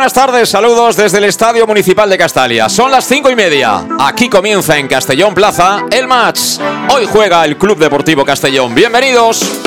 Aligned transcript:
Buenas 0.00 0.14
tardes. 0.14 0.48
Saludos 0.48 0.96
desde 0.96 1.18
el 1.18 1.24
Estadio 1.24 1.66
Municipal 1.66 2.08
de 2.08 2.16
Castalia. 2.16 2.70
Son 2.70 2.90
las 2.90 3.04
cinco 3.04 3.28
y 3.28 3.36
media. 3.36 3.86
Aquí 3.98 4.30
comienza 4.30 4.78
en 4.78 4.88
Castellón 4.88 5.34
Plaza 5.34 5.84
el 5.90 6.08
match. 6.08 6.58
Hoy 6.88 7.04
juega 7.04 7.44
el 7.44 7.58
Club 7.58 7.76
Deportivo 7.76 8.24
Castellón. 8.24 8.74
Bienvenidos. 8.74 9.59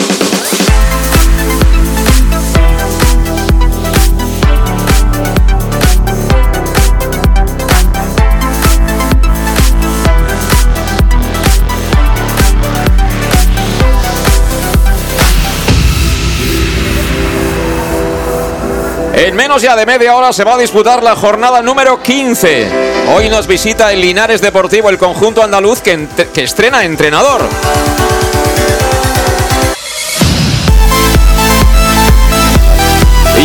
En 19.16 19.36
menos 19.36 19.62
ya 19.62 19.76
de 19.76 19.86
media 19.86 20.16
hora 20.16 20.34
se 20.34 20.44
va 20.44 20.56
a 20.56 20.58
disputar 20.58 21.04
la 21.04 21.16
jornada 21.16 21.62
número 21.62 22.02
15. 22.02 23.06
Hoy 23.16 23.30
nos 23.30 23.46
visita 23.46 23.94
el 23.94 24.02
Linares 24.02 24.42
Deportivo, 24.42 24.90
el 24.90 24.98
conjunto 24.98 25.44
andaluz 25.44 25.82
que, 25.82 26.08
que 26.34 26.44
estrena 26.44 26.84
entrenador. 26.84 27.48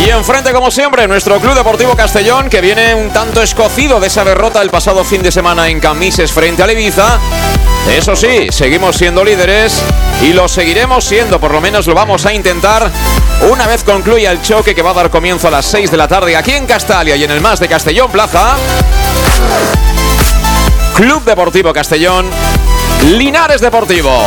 Y 0.03 0.09
enfrente, 0.09 0.51
como 0.53 0.71
siempre, 0.71 1.07
nuestro 1.07 1.39
Club 1.39 1.53
Deportivo 1.53 1.95
Castellón, 1.95 2.49
que 2.49 2.61
viene 2.61 2.95
un 2.95 3.11
tanto 3.11 3.43
escocido 3.43 3.99
de 3.99 4.07
esa 4.07 4.23
derrota 4.23 4.63
el 4.63 4.71
pasado 4.71 5.03
fin 5.03 5.21
de 5.21 5.31
semana 5.31 5.69
en 5.69 5.79
Camises 5.79 6.31
frente 6.31 6.63
al 6.63 6.71
Ibiza. 6.71 7.19
Eso 7.89 8.15
sí, 8.15 8.47
seguimos 8.51 8.95
siendo 8.95 9.23
líderes 9.23 9.81
y 10.21 10.31
lo 10.31 10.47
seguiremos 10.47 11.03
siendo, 11.03 11.39
por 11.39 11.51
lo 11.51 11.59
menos 11.59 11.87
lo 11.87 11.93
vamos 11.93 12.25
a 12.25 12.33
intentar 12.33 12.89
una 13.49 13.67
vez 13.67 13.83
concluya 13.83 14.31
el 14.31 14.41
choque 14.41 14.75
que 14.75 14.81
va 14.81 14.91
a 14.91 14.93
dar 14.93 15.09
comienzo 15.09 15.47
a 15.47 15.51
las 15.51 15.65
6 15.65 15.91
de 15.91 15.97
la 15.97 16.07
tarde 16.07 16.35
aquí 16.35 16.51
en 16.51 16.65
Castalia 16.65 17.15
y 17.15 17.23
en 17.23 17.31
el 17.31 17.41
más 17.41 17.59
de 17.59 17.67
Castellón 17.67 18.11
Plaza. 18.11 18.55
Club 20.95 21.23
Deportivo 21.23 21.73
Castellón, 21.73 22.29
Linares 23.05 23.61
Deportivo. 23.61 24.25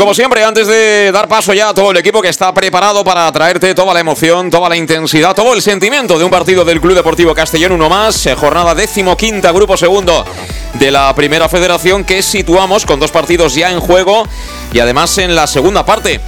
Como 0.00 0.14
siempre, 0.14 0.42
antes 0.42 0.66
de 0.66 1.12
dar 1.12 1.28
paso 1.28 1.52
ya 1.52 1.68
a 1.68 1.74
todo 1.74 1.90
el 1.90 1.96
equipo 1.98 2.22
que 2.22 2.30
está 2.30 2.54
preparado 2.54 3.04
para 3.04 3.30
traerte 3.30 3.74
toda 3.74 3.92
la 3.92 4.00
emoción, 4.00 4.48
toda 4.48 4.70
la 4.70 4.76
intensidad, 4.78 5.34
todo 5.34 5.52
el 5.52 5.60
sentimiento 5.60 6.18
de 6.18 6.24
un 6.24 6.30
partido 6.30 6.64
del 6.64 6.80
Club 6.80 6.94
Deportivo 6.94 7.34
Castellón, 7.34 7.72
uno 7.72 7.90
más, 7.90 8.24
eh, 8.24 8.34
jornada 8.34 8.74
decimoquinta, 8.74 9.52
grupo 9.52 9.76
segundo 9.76 10.24
de 10.72 10.90
la 10.90 11.14
Primera 11.14 11.50
Federación, 11.50 12.04
que 12.04 12.22
situamos 12.22 12.86
con 12.86 12.98
dos 12.98 13.10
partidos 13.10 13.54
ya 13.54 13.70
en 13.70 13.78
juego 13.78 14.26
y 14.72 14.78
además 14.78 15.18
en 15.18 15.34
la 15.34 15.46
segunda 15.46 15.84
parte. 15.84 16.18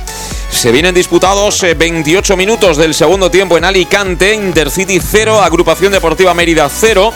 Se 0.51 0.71
vienen 0.71 0.95
disputados 0.95 1.63
eh, 1.63 1.73
28 1.73 2.37
minutos 2.37 2.77
del 2.77 2.93
segundo 2.93 3.31
tiempo 3.31 3.57
en 3.57 3.65
Alicante, 3.65 4.35
Intercity 4.35 5.01
0, 5.01 5.41
Agrupación 5.41 5.93
Deportiva 5.93 6.35
Mérida 6.35 6.69
0. 6.69 7.11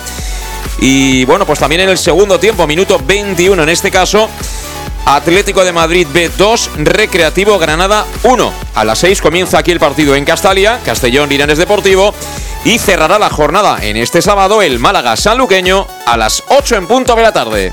Y 0.81 1.27
bueno, 1.27 1.45
pues 1.45 1.59
también 1.59 1.83
en 1.83 1.91
el 1.91 1.99
segundo 1.99 2.41
tiempo, 2.41 2.67
minuto 2.67 2.99
21 3.05 3.63
en 3.63 3.69
este 3.69 3.91
caso, 3.91 4.31
Atlético 5.07 5.65
de 5.65 5.73
Madrid 5.73 6.09
B2, 6.13 6.75
Recreativo 6.79 7.61
Granada 7.61 8.05
1. 8.25 8.53
A 8.75 8.85
las 8.85 8.99
6 8.99 9.23
comienza 9.23 9.59
aquí 9.59 9.71
el 9.71 9.79
partido 9.79 10.17
en 10.17 10.25
Castalia, 10.25 10.81
Castellón 10.85 11.29
Linares 11.29 11.59
Deportivo. 11.59 12.13
Y 12.65 12.79
cerrará 12.79 13.17
la 13.21 13.31
jornada 13.31 13.79
en 13.83 13.97
este 13.97 14.21
sábado 14.21 14.63
el 14.63 14.81
Málaga 14.81 15.17
Sanluqueño 15.17 15.87
a 16.07 16.17
las 16.17 16.43
8 16.49 16.75
en 16.75 16.87
punto 16.89 17.15
de 17.15 17.23
la 17.23 17.33
tarde. 17.33 17.73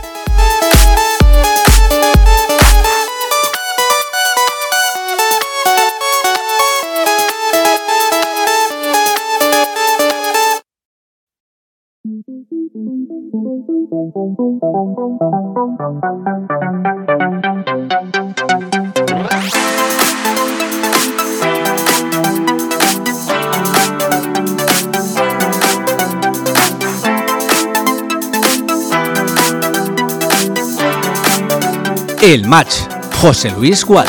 El 32.24 32.48
match, 32.48 32.76
José 33.20 33.52
Luis 33.52 33.84
Gual. 33.84 34.08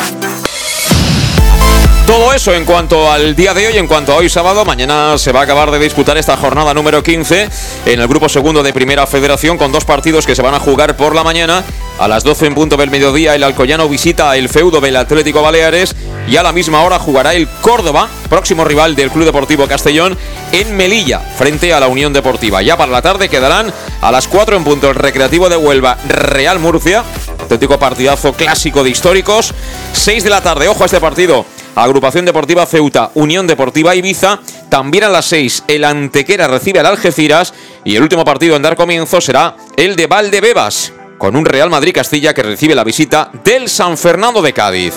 Todo 2.06 2.32
eso 2.32 2.54
en 2.54 2.64
cuanto 2.64 3.10
al 3.10 3.34
día 3.34 3.54
de 3.54 3.66
hoy, 3.66 3.76
en 3.76 3.88
cuanto 3.88 4.12
a 4.12 4.16
hoy 4.16 4.28
sábado, 4.28 4.64
mañana 4.64 5.19
se 5.19 5.32
va 5.32 5.41
a 5.41 5.42
acabar 5.42 5.72
de 5.72 5.80
disputar 5.80 6.16
esta 6.16 6.36
jornada 6.36 6.72
número 6.74 7.03
15 7.03 7.48
en 7.86 8.00
el 8.00 8.06
grupo 8.06 8.28
segundo 8.28 8.62
de 8.62 8.72
Primera 8.72 9.08
Federación 9.08 9.58
con 9.58 9.72
dos 9.72 9.84
partidos 9.84 10.26
que 10.26 10.36
se 10.36 10.42
van 10.42 10.54
a 10.54 10.60
jugar 10.60 10.97
por 10.97 11.16
la 11.16 11.24
mañana. 11.24 11.64
A 11.98 12.06
las 12.06 12.22
12 12.22 12.47
en 12.47 12.54
punto 12.54 12.76
del 12.76 12.91
mediodía 12.91 13.34
el 13.34 13.42
Alcoyano 13.42 13.88
visita 13.88 14.36
el 14.36 14.48
feudo 14.48 14.80
del 14.80 14.94
Atlético 14.94 15.42
Baleares 15.42 15.97
y 16.28 16.36
a 16.36 16.44
la 16.44 16.53
misma 16.53 16.82
hora 16.82 17.00
jugará 17.00 17.34
el 17.34 17.48
Córdoba, 17.48 18.08
próximo 18.30 18.64
rival 18.64 18.94
del 18.94 19.10
Club 19.10 19.24
Deportivo 19.24 19.66
Castellón, 19.66 20.16
en 20.53 20.76
Melilla, 20.76 21.19
frente 21.19 21.72
a 21.72 21.80
la 21.80 21.88
Unión 21.88 22.12
Deportiva. 22.12 22.62
Ya 22.62 22.76
para 22.76 22.92
la 22.92 23.03
tarde 23.03 23.28
quedarán 23.28 23.72
a 24.00 24.12
las 24.12 24.28
4 24.28 24.56
en 24.56 24.62
punto 24.62 24.88
el 24.88 24.94
Recreativo 24.94 25.48
de 25.48 25.56
Huelva, 25.56 25.98
Real 26.06 26.60
Murcia, 26.60 27.03
auténtico 27.44 27.78
partidazo 27.78 28.32
clásico 28.32 28.82
de 28.82 28.91
históricos. 28.91 29.55
6 29.93 30.25
de 30.25 30.31
la 30.31 30.41
tarde, 30.41 30.69
ojo 30.69 30.82
a 30.82 30.87
este 30.87 31.00
partido. 31.00 31.44
Agrupación 31.77 32.25
Deportiva 32.25 32.66
Ceuta, 32.66 33.10
Unión 33.15 33.47
Deportiva 33.47 33.94
Ibiza. 33.94 34.41
También 34.69 35.05
a 35.05 35.09
las 35.09 35.27
6 35.27 35.65
el 35.69 35.84
Antequera 35.84 36.49
recibe 36.49 36.80
al 36.80 36.86
Algeciras 36.86 37.53
y 37.84 37.97
el 37.97 38.03
último 38.03 38.24
partido 38.24 38.57
en 38.57 38.63
dar 38.63 38.77
comienzo 38.77 39.21
será 39.21 39.57
el 39.77 39.95
de 39.97 40.07
Valdebebas, 40.07 40.92
con 41.18 41.36
un 41.36 41.45
Real 41.45 41.71
Madrid 41.71 41.95
Castilla 41.95 42.34
que 42.34 42.42
recibe 42.42 42.74
la 42.74 42.84
visita 42.84 43.30
del 43.45 43.68
San 43.68 43.98
Fernando 43.98 44.41
de 44.41 44.53
Cádiz. 44.53 44.95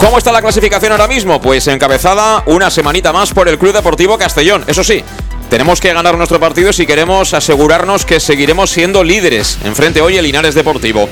¿Cómo 0.00 0.18
está 0.18 0.32
la 0.32 0.42
clasificación 0.42 0.92
ahora 0.92 1.08
mismo? 1.08 1.40
Pues 1.40 1.66
encabezada 1.66 2.42
una 2.46 2.70
semanita 2.70 3.10
más 3.12 3.32
por 3.32 3.48
el 3.48 3.58
Club 3.58 3.72
Deportivo 3.72 4.18
Castellón. 4.18 4.62
Eso 4.66 4.84
sí, 4.84 5.02
tenemos 5.48 5.80
que 5.80 5.92
ganar 5.92 6.16
nuestro 6.16 6.40
partido 6.40 6.72
si 6.72 6.86
queremos 6.86 7.34
asegurarnos 7.34 8.04
que 8.04 8.20
seguiremos 8.20 8.70
siendo 8.70 9.04
líderes. 9.04 9.58
Enfrente 9.64 10.00
hoy 10.00 10.16
el 10.16 10.24
Linares 10.24 10.54
Deportivo. 10.54 11.08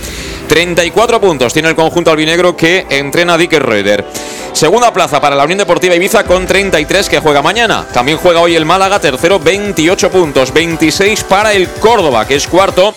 34 0.48 1.20
puntos 1.20 1.52
tiene 1.52 1.68
el 1.68 1.74
conjunto 1.74 2.10
albinegro 2.10 2.56
que 2.56 2.86
entrena 2.90 3.38
Dick 3.38 3.52
Reuter. 3.52 4.04
Segunda 4.52 4.92
plaza 4.92 5.20
para 5.20 5.34
la 5.36 5.44
Unión 5.44 5.58
Deportiva 5.58 5.94
Ibiza 5.94 6.24
con 6.24 6.46
33 6.46 7.08
que 7.08 7.20
juega 7.20 7.40
mañana. 7.40 7.86
También 7.92 8.18
juega 8.18 8.40
hoy 8.40 8.54
el 8.54 8.66
Málaga, 8.66 9.00
tercero 9.00 9.38
28 9.38 10.10
puntos. 10.10 10.52
26 10.52 11.24
para 11.24 11.52
el 11.52 11.68
Córdoba, 11.68 12.26
que 12.26 12.34
es 12.34 12.46
cuarto, 12.46 12.94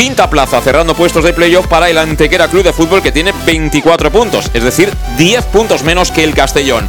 Quinta 0.00 0.30
plaza, 0.30 0.62
cerrando 0.62 0.94
puestos 0.94 1.24
de 1.24 1.34
playoff 1.34 1.66
para 1.66 1.90
el 1.90 1.98
Antequera 1.98 2.48
Club 2.48 2.62
de 2.62 2.72
Fútbol 2.72 3.02
que 3.02 3.12
tiene 3.12 3.34
24 3.44 4.10
puntos, 4.10 4.50
es 4.54 4.64
decir, 4.64 4.90
10 5.18 5.44
puntos 5.46 5.82
menos 5.82 6.10
que 6.10 6.24
el 6.24 6.34
Castellón. 6.34 6.88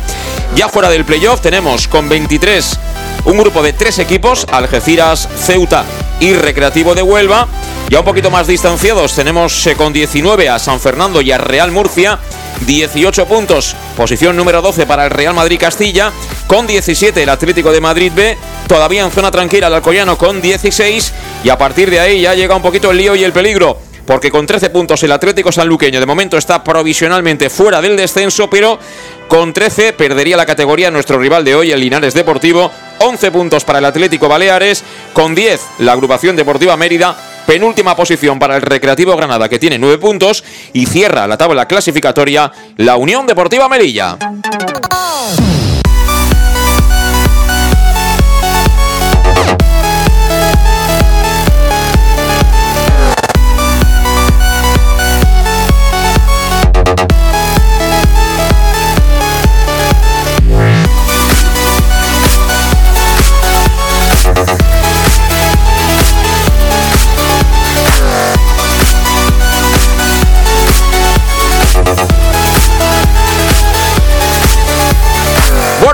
Ya 0.55 0.69
fuera 0.69 0.89
del 0.89 1.03
playoff 1.03 1.41
tenemos 1.41 1.89
con 1.89 2.07
23 2.07 2.79
un 3.25 3.37
grupo 3.37 3.61
de 3.61 3.73
tres 3.73 3.99
equipos, 3.99 4.45
Algeciras, 4.51 5.27
Ceuta 5.37 5.85
y 6.19 6.33
Recreativo 6.33 6.95
de 6.95 7.01
Huelva. 7.01 7.47
Ya 7.89 7.99
un 7.99 8.05
poquito 8.05 8.31
más 8.31 8.47
distanciados 8.47 9.13
tenemos 9.13 9.65
eh, 9.67 9.75
con 9.75 9.93
19 9.93 10.49
a 10.49 10.59
San 10.59 10.79
Fernando 10.79 11.21
y 11.21 11.31
a 11.31 11.37
Real 11.37 11.71
Murcia. 11.71 12.19
18 12.65 13.25
puntos, 13.25 13.75
posición 13.97 14.37
número 14.37 14.61
12 14.61 14.85
para 14.85 15.05
el 15.05 15.09
Real 15.09 15.33
Madrid 15.33 15.59
Castilla, 15.59 16.11
con 16.45 16.67
17 16.67 17.23
el 17.23 17.29
Atlético 17.29 17.71
de 17.71 17.81
Madrid 17.81 18.11
B, 18.15 18.37
todavía 18.67 19.03
en 19.03 19.09
zona 19.09 19.31
tranquila 19.31 19.67
el 19.67 19.73
Alcoyano 19.73 20.17
con 20.17 20.41
16 20.41 21.13
y 21.43 21.49
a 21.49 21.57
partir 21.57 21.89
de 21.89 21.99
ahí 21.99 22.21
ya 22.21 22.35
llega 22.35 22.55
un 22.55 22.61
poquito 22.61 22.91
el 22.91 22.97
lío 22.97 23.15
y 23.15 23.23
el 23.23 23.33
peligro 23.33 23.79
porque 24.05 24.29
con 24.29 24.45
13 24.45 24.69
puntos 24.71 25.01
el 25.03 25.11
Atlético 25.11 25.51
Sanluqueño 25.51 25.99
de 25.99 26.05
momento 26.05 26.37
está 26.37 26.63
provisionalmente 26.63 27.49
fuera 27.49 27.81
del 27.81 27.95
descenso, 27.95 28.49
pero 28.49 28.79
con 29.27 29.53
13 29.53 29.93
perdería 29.93 30.37
la 30.37 30.45
categoría 30.45 30.91
nuestro 30.91 31.17
rival 31.17 31.45
de 31.45 31.55
hoy, 31.55 31.71
el 31.71 31.79
Linares 31.79 32.13
Deportivo. 32.13 32.71
11 33.01 33.31
puntos 33.31 33.65
para 33.65 33.79
el 33.79 33.85
Atlético 33.85 34.27
Baleares, 34.27 34.83
con 35.13 35.33
10 35.33 35.61
la 35.79 35.93
agrupación 35.93 36.35
deportiva 36.35 36.77
Mérida, 36.77 37.15
penúltima 37.47 37.95
posición 37.95 38.37
para 38.37 38.55
el 38.55 38.61
Recreativo 38.61 39.15
Granada 39.15 39.49
que 39.49 39.59
tiene 39.59 39.79
9 39.79 39.97
puntos 39.97 40.43
y 40.73 40.85
cierra 40.85 41.27
la 41.27 41.37
tabla 41.37 41.67
clasificatoria 41.67 42.51
la 42.77 42.97
Unión 42.97 43.25
Deportiva 43.25 43.67
Melilla. 43.67 44.17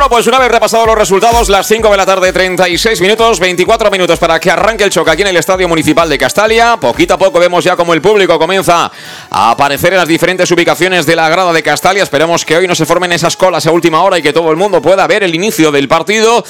Pues 0.10 0.28
una 0.28 0.40
vez 0.40 0.52
repasado 0.52 0.86
los 0.86 0.98
resultados, 0.98 1.50
las 1.50 1.68
5 1.68 1.90
de 1.90 1.98
la 1.98 2.06
tarde, 2.06 2.32
36 2.32 3.02
minutos, 3.02 3.40
24 3.40 3.92
minutos 3.92 4.20
para 4.20 4.40
que 4.40 4.50
arranque 4.50 4.84
el 4.84 4.90
choque 4.90 5.12
aquí 5.12 5.22
en 5.24 5.30
el 5.30 5.38
Estadio 5.38 5.68
Municipal 5.68 6.08
de 6.08 6.18
Castalia. 6.18 6.78
Poquito 6.78 7.16
a 7.16 7.18
poco 7.18 7.40
vemos 7.40 7.64
ya 7.64 7.76
como 7.76 7.94
el 7.94 8.02
público 8.02 8.40
comienza 8.40 8.92
a 9.30 9.52
aparecer 9.52 9.94
en 9.94 10.00
las 10.00 10.08
diferentes 10.08 10.50
ubicaciones 10.52 11.06
de 11.06 11.16
la 11.16 11.28
grada 11.30 11.52
de 11.52 11.62
Castalia. 11.64 12.04
Esperemos 12.04 12.46
que 12.46 12.56
hoy 12.56 12.68
no 12.68 12.76
se 12.76 12.86
formen 12.86 13.12
esas 13.12 13.36
colas 13.36 13.66
a 13.66 13.72
última 13.72 14.02
hora 14.02 14.18
y 14.18 14.22
que 14.22 14.32
todo 14.32 14.52
el 14.52 14.58
mundo 14.58 14.82
pueda 14.82 15.06
ver 15.08 15.24
el 15.24 15.36
inicio 15.36 15.72
del 15.72 15.88
partido. 15.88 16.44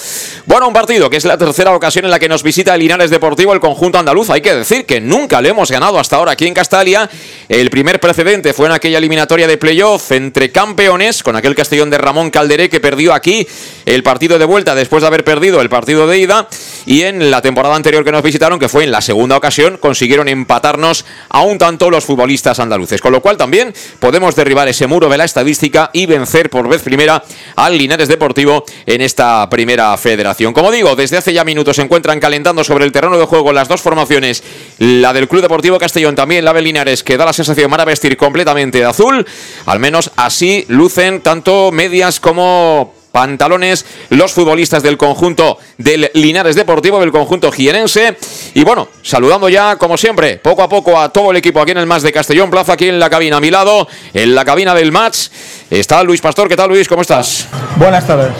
Bueno, 0.45 0.67
un 0.67 0.73
partido 0.73 1.09
que 1.09 1.17
es 1.17 1.25
la 1.25 1.37
tercera 1.37 1.73
ocasión 1.75 2.05
en 2.05 2.11
la 2.11 2.19
que 2.19 2.29
nos 2.29 2.43
visita 2.43 2.75
el 2.75 2.81
Linares 2.81 3.09
Deportivo, 3.09 3.53
el 3.53 3.59
conjunto 3.59 3.97
andaluz. 3.97 4.29
Hay 4.29 4.41
que 4.41 4.53
decir 4.53 4.85
que 4.85 5.01
nunca 5.01 5.41
le 5.41 5.49
hemos 5.49 5.71
ganado 5.71 5.99
hasta 5.99 6.17
ahora 6.17 6.33
aquí 6.33 6.45
en 6.45 6.53
Castalia. 6.53 7.09
El 7.49 7.69
primer 7.69 7.99
precedente 7.99 8.53
fue 8.53 8.67
en 8.67 8.73
aquella 8.73 8.99
eliminatoria 8.99 9.47
de 9.47 9.57
playoff 9.57 10.11
entre 10.11 10.51
campeones, 10.51 11.23
con 11.23 11.35
aquel 11.35 11.55
Castellón 11.55 11.89
de 11.89 11.97
Ramón 11.97 12.29
Calderé 12.29 12.69
que 12.69 12.79
perdió 12.79 13.13
aquí 13.13 13.46
el 13.85 14.03
partido 14.03 14.37
de 14.37 14.45
vuelta 14.45 14.75
después 14.75 15.01
de 15.01 15.07
haber 15.07 15.23
perdido 15.23 15.61
el 15.61 15.69
partido 15.69 16.07
de 16.07 16.19
ida 16.19 16.47
y 16.85 17.03
en 17.03 17.31
la 17.31 17.41
temporada 17.41 17.75
anterior 17.75 18.03
que 18.03 18.11
nos 18.11 18.23
visitaron, 18.23 18.59
que 18.59 18.69
fue 18.69 18.83
en 18.83 18.91
la 18.91 19.01
segunda 19.01 19.37
ocasión, 19.37 19.77
consiguieron 19.77 20.27
empatarnos 20.27 21.05
a 21.29 21.41
un 21.41 21.57
tanto 21.57 21.89
los 21.89 22.05
futbolistas 22.05 22.59
andaluces. 22.59 23.01
Con 23.01 23.11
lo 23.11 23.21
cual 23.21 23.37
también 23.37 23.73
podemos 23.99 24.35
derribar 24.35 24.67
ese 24.67 24.87
muro 24.87 25.09
de 25.09 25.17
la 25.17 25.25
estadística 25.25 25.89
y 25.93 26.05
vencer 26.05 26.49
por 26.49 26.67
vez 26.67 26.81
primera 26.81 27.23
al 27.55 27.77
Linares 27.77 28.07
Deportivo 28.07 28.65
en 28.85 29.01
esta 29.01 29.49
primera 29.49 29.95
federación. 29.97 30.53
Como 30.53 30.71
digo, 30.71 30.95
desde 30.95 31.17
hace 31.17 31.33
ya 31.33 31.43
minutos 31.43 31.75
se 31.75 31.81
encuentran 31.81 32.19
calentando 32.19 32.63
sobre 32.63 32.85
el 32.85 32.91
terreno 32.91 33.17
de 33.17 33.25
juego 33.25 33.53
las 33.53 33.67
dos 33.67 33.81
formaciones, 33.81 34.43
la 34.79 35.13
del 35.13 35.27
Club 35.27 35.41
Deportivo 35.41 35.77
Castellón, 35.77 36.15
también 36.15 36.45
la 36.45 36.53
de 36.53 36.61
Linares, 36.61 37.03
que 37.03 37.17
da 37.17 37.25
la 37.25 37.33
sensación 37.33 37.71
van 37.71 37.81
a 37.81 37.85
vestir 37.85 38.17
completamente 38.17 38.79
de 38.79 38.85
azul, 38.85 39.25
al 39.65 39.79
menos 39.79 40.11
así 40.15 40.65
lucen 40.67 41.21
tanto 41.21 41.71
medias 41.71 42.19
como 42.19 42.96
pantalones 43.17 43.83
los 44.11 44.31
futbolistas 44.31 44.83
del 44.83 44.95
conjunto 44.95 45.57
del 45.79 46.11
Linares 46.13 46.55
Deportivo, 46.55 46.99
del 46.99 47.11
conjunto 47.11 47.51
jienense. 47.51 48.15
Y 48.53 48.63
bueno, 48.63 48.89
saludando 49.01 49.49
ya, 49.49 49.75
como 49.77 49.97
siempre, 49.97 50.37
poco 50.37 50.61
a 50.61 50.69
poco 50.69 50.99
a 50.99 51.09
todo 51.09 51.31
el 51.31 51.37
equipo 51.37 51.59
aquí 51.59 51.71
en 51.71 51.79
el 51.79 51.87
Más 51.87 52.03
de 52.03 52.11
Castellón 52.11 52.51
Plaza, 52.51 52.73
aquí 52.73 52.87
en 52.89 52.99
la 52.99 53.09
cabina 53.09 53.37
a 53.37 53.39
mi 53.39 53.49
lado, 53.49 53.87
en 54.13 54.35
la 54.35 54.45
cabina 54.45 54.75
del 54.75 54.91
match. 54.91 55.29
Está 55.71 56.03
Luis 56.03 56.21
Pastor. 56.21 56.47
¿Qué 56.47 56.55
tal, 56.55 56.69
Luis? 56.69 56.87
¿Cómo 56.87 57.01
estás? 57.01 57.47
Buenas 57.77 58.05
tardes. 58.05 58.33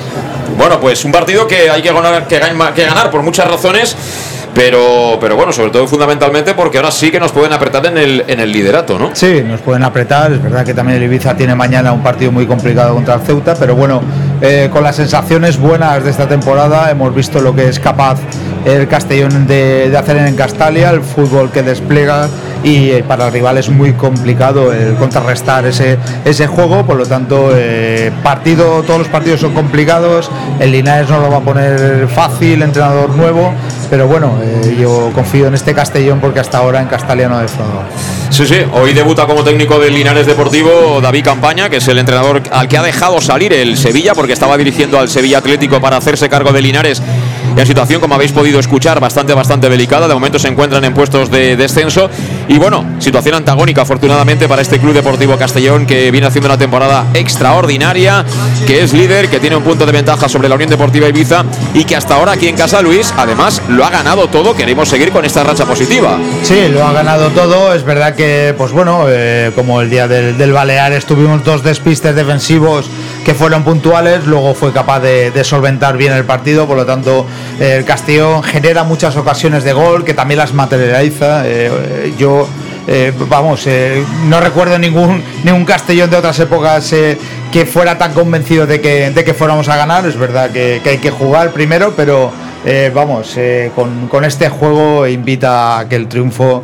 Bueno, 0.55 0.79
pues 0.79 1.03
un 1.05 1.11
partido 1.11 1.47
que 1.47 1.71
hay 1.71 1.81
que 1.81 1.91
ganar, 1.91 2.27
que 2.27 2.85
ganar 2.85 3.09
por 3.09 3.23
muchas 3.23 3.49
razones. 3.49 3.95
Pero, 4.57 5.19
pero 5.21 5.35
bueno, 5.35 5.53
sobre 5.53 5.69
todo 5.69 5.87
fundamentalmente 5.87 6.55
porque 6.55 6.79
ahora 6.79 6.89
sí 6.89 7.11
que 7.11 7.19
nos 7.19 7.31
pueden 7.31 7.53
apretar 7.53 7.85
en 7.85 7.95
el, 7.95 8.25
en 8.27 8.39
el 8.39 8.51
liderato, 8.51 8.97
¿no? 8.97 9.11
Sí, 9.13 9.43
nos 9.45 9.61
pueden 9.61 9.83
apretar. 9.83 10.31
Es 10.31 10.41
verdad 10.41 10.65
que 10.65 10.73
también 10.73 10.97
el 10.97 11.03
Ibiza 11.03 11.37
tiene 11.37 11.53
mañana 11.53 11.93
un 11.93 12.01
partido 12.01 12.31
muy 12.31 12.47
complicado 12.47 12.95
contra 12.95 13.13
el 13.13 13.21
Ceuta, 13.21 13.53
pero 13.53 13.75
bueno, 13.75 14.01
eh, 14.41 14.67
con 14.73 14.81
las 14.81 14.95
sensaciones 14.95 15.59
buenas 15.59 16.03
de 16.03 16.09
esta 16.09 16.27
temporada 16.27 16.89
hemos 16.89 17.13
visto 17.13 17.39
lo 17.39 17.55
que 17.55 17.69
es 17.69 17.79
capaz 17.79 18.17
el 18.65 18.87
Castellón 18.87 19.45
de, 19.45 19.91
de 19.91 19.97
hacer 19.97 20.17
en 20.17 20.35
Castalia, 20.35 20.89
el 20.89 21.01
fútbol 21.01 21.51
que 21.51 21.61
despliega 21.61 22.27
y 22.63 22.89
eh, 22.89 23.03
para 23.07 23.27
el 23.27 23.33
rival 23.33 23.57
es 23.57 23.69
muy 23.69 23.93
complicado 23.93 24.73
el 24.73 24.95
contrarrestar 24.95 25.65
ese, 25.65 25.97
ese 26.25 26.47
juego, 26.47 26.85
por 26.85 26.97
lo 26.97 27.05
tanto, 27.05 27.51
eh, 27.55 28.11
partido, 28.23 28.83
todos 28.83 28.99
los 28.99 29.07
partidos 29.07 29.41
son 29.41 29.53
complicados, 29.53 30.29
el 30.59 30.71
Linares 30.71 31.09
no 31.09 31.19
lo 31.19 31.29
va 31.29 31.37
a 31.37 31.41
poner 31.41 32.07
fácil, 32.07 32.61
entrenador 32.61 33.11
nuevo, 33.11 33.53
pero 33.89 34.07
bueno, 34.07 34.33
eh, 34.47 34.77
yo 34.79 35.11
confío 35.13 35.47
en 35.47 35.53
este 35.53 35.73
Castellón 35.73 36.19
porque 36.19 36.39
hasta 36.39 36.59
ahora 36.59 36.81
en 36.81 36.87
Castalia 36.87 37.27
no 37.27 37.37
ha 37.37 37.41
defraudado. 37.41 37.83
Sí, 38.29 38.45
sí, 38.45 38.57
hoy 38.73 38.93
debuta 38.93 39.25
como 39.25 39.43
técnico 39.43 39.79
del 39.79 39.93
Linares 39.93 40.25
Deportivo 40.25 40.99
David 41.01 41.23
Campaña, 41.23 41.69
que 41.69 41.77
es 41.77 41.87
el 41.87 41.97
entrenador 41.97 42.41
al 42.51 42.67
que 42.67 42.77
ha 42.77 42.83
dejado 42.83 43.19
salir 43.19 43.53
el 43.53 43.77
Sevilla, 43.77 44.13
porque 44.13 44.33
estaba 44.33 44.57
dirigiendo 44.57 44.99
al 44.99 45.09
Sevilla 45.09 45.39
Atlético 45.39 45.81
para 45.81 45.97
hacerse 45.97 46.29
cargo 46.29 46.51
de 46.51 46.61
Linares 46.61 47.01
en 47.57 47.67
situación, 47.67 47.99
como 47.99 48.15
habéis 48.15 48.31
podido 48.31 48.59
escuchar, 48.59 48.99
bastante, 48.99 49.33
bastante 49.33 49.69
delicada. 49.69 50.07
De 50.07 50.13
momento 50.13 50.37
se 50.39 50.47
encuentran 50.47 50.83
en 50.85 50.93
puestos 50.93 51.31
de 51.31 51.55
descenso. 51.55 52.09
Y 52.47 52.57
bueno, 52.57 52.85
situación 52.99 53.35
antagónica, 53.35 53.81
afortunadamente, 53.81 54.47
para 54.47 54.61
este 54.61 54.79
Club 54.79 54.93
Deportivo 54.93 55.37
Castellón, 55.37 55.85
que 55.85 56.11
viene 56.11 56.27
haciendo 56.27 56.47
una 56.47 56.57
temporada 56.57 57.07
extraordinaria, 57.13 58.25
que 58.65 58.83
es 58.83 58.93
líder, 58.93 59.29
que 59.29 59.39
tiene 59.39 59.55
un 59.55 59.63
punto 59.63 59.85
de 59.85 59.91
ventaja 59.91 60.29
sobre 60.29 60.49
la 60.49 60.55
Unión 60.55 60.69
Deportiva 60.69 61.07
Ibiza 61.07 61.45
y 61.73 61.83
que 61.83 61.95
hasta 61.95 62.15
ahora 62.15 62.33
aquí 62.33 62.47
en 62.47 62.55
Casa 62.55 62.81
Luis, 62.81 63.13
además, 63.17 63.61
lo 63.69 63.85
ha 63.85 63.89
ganado 63.89 64.27
todo. 64.27 64.55
Queremos 64.55 64.89
seguir 64.89 65.11
con 65.11 65.25
esta 65.25 65.43
racha 65.43 65.65
positiva. 65.65 66.17
Sí, 66.43 66.67
lo 66.69 66.85
ha 66.85 66.93
ganado 66.93 67.29
todo. 67.29 67.73
Es 67.73 67.83
verdad 67.83 68.15
que, 68.15 68.53
pues 68.57 68.71
bueno, 68.71 69.05
eh, 69.07 69.51
como 69.55 69.81
el 69.81 69.89
día 69.89 70.07
del, 70.07 70.37
del 70.37 70.53
Baleares 70.53 71.05
tuvimos 71.05 71.43
dos 71.43 71.63
despistes 71.63 72.15
defensivos 72.15 72.89
que 73.27 73.33
fueron 73.33 73.65
puntuales, 73.65 74.25
luego 74.25 74.53
fue 74.53 74.71
capaz 74.71 75.01
de, 75.01 75.43
solventar 75.43 75.97
bien 75.97 76.13
el 76.13 76.23
partido, 76.23 76.65
por 76.65 76.77
lo 76.77 76.85
tanto 76.85 77.25
el 77.59 77.83
Castellón 77.83 78.41
genera 78.41 78.85
muchas 78.85 79.17
ocasiones 79.17 79.65
de 79.65 79.73
gol 79.73 80.05
que 80.05 80.13
también 80.13 80.37
las 80.37 80.53
materializa. 80.53 81.41
Eh, 81.45 82.13
yo, 82.17 82.47
eh, 82.87 83.11
vamos, 83.27 83.67
eh, 83.67 84.01
no 84.29 84.39
recuerdo 84.39 84.79
ningún, 84.79 85.21
ningún 85.43 85.65
Castellón 85.65 86.09
de 86.09 86.15
otras 86.15 86.39
épocas 86.39 86.95
que 87.51 87.65
fuera 87.65 87.97
tan 87.97 88.13
convencido 88.13 88.65
de 88.65 88.79
que, 88.79 89.11
de 89.11 89.25
que 89.25 89.33
fuéramos 89.33 89.67
a 89.67 89.75
ganar. 89.75 90.05
Es 90.05 90.15
verdad 90.15 90.49
que 90.51 90.81
hay 90.85 90.99
que 90.99 91.11
jugar 91.11 91.51
primero, 91.51 91.95
pero 91.97 92.31
vamos, 92.93 93.35
con, 93.75 94.07
con, 94.07 94.25
este 94.25 94.49
juego 94.49 95.07
invita 95.07 95.79
a 95.79 95.89
que 95.89 95.95
el 95.95 96.07
triunfo 96.07 96.63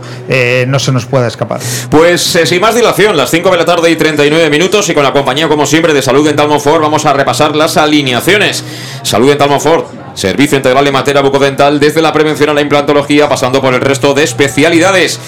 no 0.68 0.80
se 0.80 0.92
nos 0.92 1.06
pueda 1.06 1.28
escapar. 1.28 1.60
Pues 1.90 2.22
sin 2.22 2.62
más 2.62 2.76
dilación, 2.76 3.16
las 3.16 3.30
5 3.32 3.50
de 3.52 3.58
la 3.58 3.66
tarde 3.66 3.90
y 3.92 3.96
39 3.96 4.50
minutos 4.50 4.90
y 4.90 4.94
con 4.94 5.04
la 5.04 5.14
compañía 5.14 5.48
como 5.48 5.66
siempre 5.66 5.94
de 5.94 6.02
Salud 6.02 6.28
en 6.28 6.36
Talmofort 6.36 6.82
vamos 6.82 7.06
a 7.06 7.14
repasar 7.14 7.56
las 7.56 7.78
alineaciones. 7.78 8.64
Salud 9.04 9.32
en 9.32 9.38
Talmofort 9.38 10.04
Servicio 10.16 10.58
integral 10.58 10.86
de 10.86 10.92
materia 10.92 11.22
bucodental 11.22 11.80
desde 11.80 12.02
la 12.02 12.14
prevención 12.14 12.50
a 12.50 12.54
la 12.54 12.62
implantología, 12.62 13.28
pasando 13.28 13.62
por 13.62 13.74
el 13.74 13.82
resto 13.82 14.14
de 14.14 14.24
especialidades. 14.24 15.20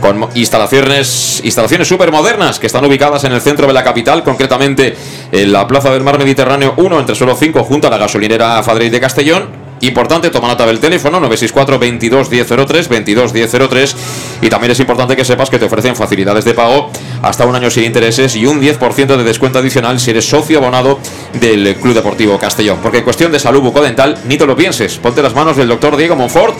Con 0.00 0.28
instalaciones, 0.34 1.40
instalaciones 1.42 1.88
súper 1.88 2.12
modernas 2.12 2.60
que 2.60 2.68
están 2.68 2.84
ubicadas 2.84 3.24
en 3.24 3.32
el 3.32 3.40
centro 3.40 3.66
de 3.66 3.72
la 3.72 3.82
capital, 3.82 4.22
concretamente 4.22 4.96
en 5.32 5.52
la 5.52 5.66
Plaza 5.66 5.90
del 5.90 6.04
Mar 6.04 6.18
Mediterráneo 6.18 6.74
1, 6.76 7.00
entre 7.00 7.16
suelo 7.16 7.34
5, 7.34 7.64
junto 7.64 7.88
a 7.88 7.90
la 7.90 7.98
gasolinera 7.98 8.62
Fadrey 8.62 8.90
de 8.90 9.00
Castellón 9.00 9.67
Importante, 9.80 10.30
toma 10.30 10.48
nota 10.48 10.66
del 10.66 10.80
teléfono 10.80 11.20
964 11.20 11.78
22 11.78 12.30
1003 12.30 12.88
22 12.88 13.32
1003 13.32 13.96
y 14.42 14.48
también 14.48 14.72
es 14.72 14.80
importante 14.80 15.14
que 15.14 15.24
sepas 15.24 15.50
que 15.50 15.58
te 15.58 15.66
ofrecen 15.66 15.94
facilidades 15.94 16.44
de 16.44 16.54
pago 16.54 16.90
hasta 17.22 17.46
un 17.46 17.54
año 17.54 17.70
sin 17.70 17.84
intereses 17.84 18.34
y 18.34 18.46
un 18.46 18.60
10% 18.60 19.16
de 19.16 19.24
descuento 19.24 19.58
adicional 19.58 20.00
si 20.00 20.10
eres 20.10 20.28
socio 20.28 20.58
abonado 20.58 20.98
del 21.34 21.76
Club 21.76 21.94
Deportivo 21.94 22.38
Castellón. 22.38 22.78
Porque 22.82 22.98
en 22.98 23.04
cuestión 23.04 23.30
de 23.30 23.38
salud 23.38 23.60
bucodental, 23.60 24.18
ni 24.26 24.36
te 24.36 24.46
lo 24.46 24.56
pienses, 24.56 24.96
ponte 24.98 25.22
las 25.22 25.34
manos 25.34 25.56
del 25.56 25.68
doctor 25.68 25.96
Diego 25.96 26.16
Monfort 26.16 26.56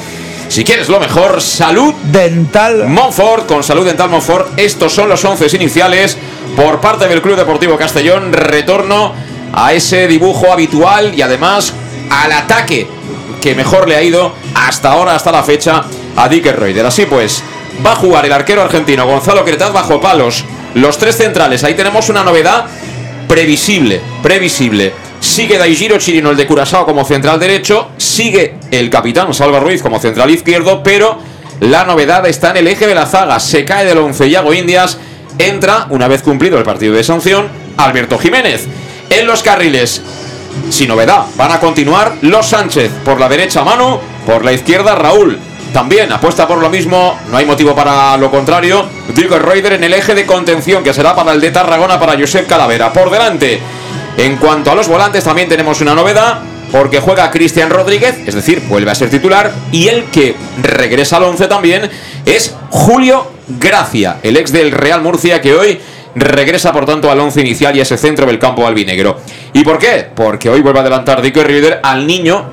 Si 0.49 0.65
quieres 0.65 0.89
lo 0.89 0.99
mejor, 0.99 1.43
salud 1.43 1.93
dental 2.11 2.89
Montfort 2.89 3.47
con 3.47 3.63
salud 3.63 3.85
dental 3.85 4.09
Montfort. 4.09 4.59
Estos 4.59 4.93
son 4.95 5.09
los 5.09 5.25
11 5.25 5.57
iniciales 5.57 6.17
por 6.57 6.81
parte 6.81 7.07
del 7.07 7.21
Club 7.21 7.37
Deportivo 7.37 7.77
Castellón. 7.77 8.33
Retorno 8.33 9.13
a 9.53 9.73
ese 9.73 10.07
dibujo 10.07 10.53
habitual 10.53 11.15
y 11.15 11.23
además 11.23 11.75
al 12.11 12.33
ataque 12.33 12.87
que 13.41 13.55
mejor 13.55 13.89
le 13.89 13.97
ha 13.97 14.03
ido 14.03 14.33
hasta 14.55 14.93
ahora, 14.93 15.15
hasta 15.15 15.33
la 15.33 15.43
fecha, 15.43 15.85
a 16.17 16.29
Dicker 16.29 16.59
Reuter. 16.59 16.85
Así 16.87 17.07
pues, 17.07 17.43
va 17.85 17.93
a 17.93 17.97
jugar 17.97 18.27
el 18.27 18.33
arquero 18.33 18.63
argentino 18.63 19.07
Gonzalo 19.07 19.45
Cretaz 19.45 19.73
bajo 19.73 20.01
palos. 20.01 20.45
Los 20.75 20.99
tres 20.99 21.17
centrales, 21.17 21.65
ahí 21.65 21.75
tenemos 21.75 22.09
una 22.09 22.23
novedad 22.23 22.67
previsible, 23.29 24.01
previsible. 24.23 24.93
Sigue 25.21 25.59
Daijiro 25.59 25.99
Chirino, 25.99 26.31
el 26.31 26.37
de 26.37 26.47
Curazao, 26.47 26.85
como 26.85 27.05
central 27.05 27.41
derecho. 27.41 27.89
Sigue 27.97 28.57
el 28.71 28.89
capitán 28.91 29.33
Salva 29.35 29.61
Ruiz 29.61 29.83
como 29.83 29.99
central 29.99 30.31
izquierdo, 30.31 30.83
pero 30.83 31.19
la 31.61 31.85
novedad 31.85 32.27
está 32.27 32.51
en 32.51 32.59
el 32.59 32.69
eje 32.69 32.87
de 32.87 32.95
la 32.95 33.07
zaga. 33.07 33.41
Se 33.41 33.65
cae 33.65 33.85
del 33.85 33.99
once 33.99 34.31
Yago 34.31 34.55
Indias. 34.55 34.99
Entra, 35.39 35.87
una 35.91 36.09
vez 36.09 36.23
cumplido 36.23 36.59
el 36.59 36.65
partido 36.65 36.95
de 36.95 37.05
sanción, 37.05 37.49
Alberto 37.77 38.19
Jiménez. 38.19 38.67
En 39.11 39.27
los 39.27 39.43
carriles, 39.43 40.03
sin 40.71 40.89
novedad, 40.89 41.27
van 41.37 41.53
a 41.53 41.61
continuar 41.61 42.17
los 42.23 42.47
Sánchez. 42.47 42.91
Por 43.05 43.21
la 43.21 43.29
derecha, 43.29 43.65
Manu. 43.65 43.99
Por 44.27 44.45
la 44.45 44.53
izquierda, 44.53 44.95
Raúl. 44.95 45.39
También 45.73 46.11
apuesta 46.13 46.49
por 46.49 46.59
lo 46.59 46.71
mismo, 46.71 47.19
no 47.31 47.37
hay 47.37 47.45
motivo 47.45 47.75
para 47.75 48.17
lo 48.17 48.31
contrario. 48.31 48.87
Diego 49.15 49.39
Reuter 49.39 49.75
en 49.75 49.85
el 49.85 49.93
eje 49.93 50.15
de 50.15 50.25
contención, 50.25 50.83
que 50.83 50.95
será 50.95 51.15
para 51.15 51.33
el 51.33 51.41
de 51.41 51.51
Tarragona, 51.51 52.01
para 52.01 52.19
Josep 52.19 52.47
Calavera. 52.47 52.93
Por 52.93 53.11
delante, 53.11 53.61
en 54.17 54.37
cuanto 54.37 54.71
a 54.71 54.75
los 54.75 54.89
volantes, 54.89 55.25
también 55.25 55.49
tenemos 55.49 55.81
una 55.83 55.95
novedad, 55.95 56.41
porque 56.73 57.01
juega 57.01 57.31
Cristian 57.31 57.71
Rodríguez, 57.71 58.17
es 58.27 58.35
decir, 58.35 58.63
vuelve 58.69 58.91
a 58.91 58.95
ser 58.95 59.11
titular, 59.11 59.53
y 59.71 59.89
el 59.89 60.05
que 60.05 60.37
regresa 60.63 61.19
al 61.19 61.25
11 61.25 61.47
también 61.49 61.91
es 62.25 62.55
Julio 62.71 63.31
Gracia, 63.47 64.19
el 64.23 64.37
ex 64.37 64.53
del 64.53 64.73
Real 64.73 65.03
Murcia, 65.03 65.41
que 65.41 65.55
hoy 65.55 65.81
regresa 66.21 66.73
por 66.73 66.87
tanto 66.87 67.11
al 67.11 67.21
11 67.21 67.41
inicial 67.41 67.77
y 67.77 67.81
a 67.81 67.83
ese 67.83 67.97
centro 67.97 68.27
del 68.27 68.39
campo 68.39 68.67
albinegro. 68.67 69.21
¿Y 69.53 69.65
por 69.65 69.79
qué? 69.79 70.07
Porque 70.15 70.51
hoy 70.51 70.61
vuelve 70.61 70.81
a 70.81 70.83
adelantar 70.83 71.23
Dico 71.23 71.43
Rieder 71.43 71.81
al 71.83 72.07
niño 72.07 72.51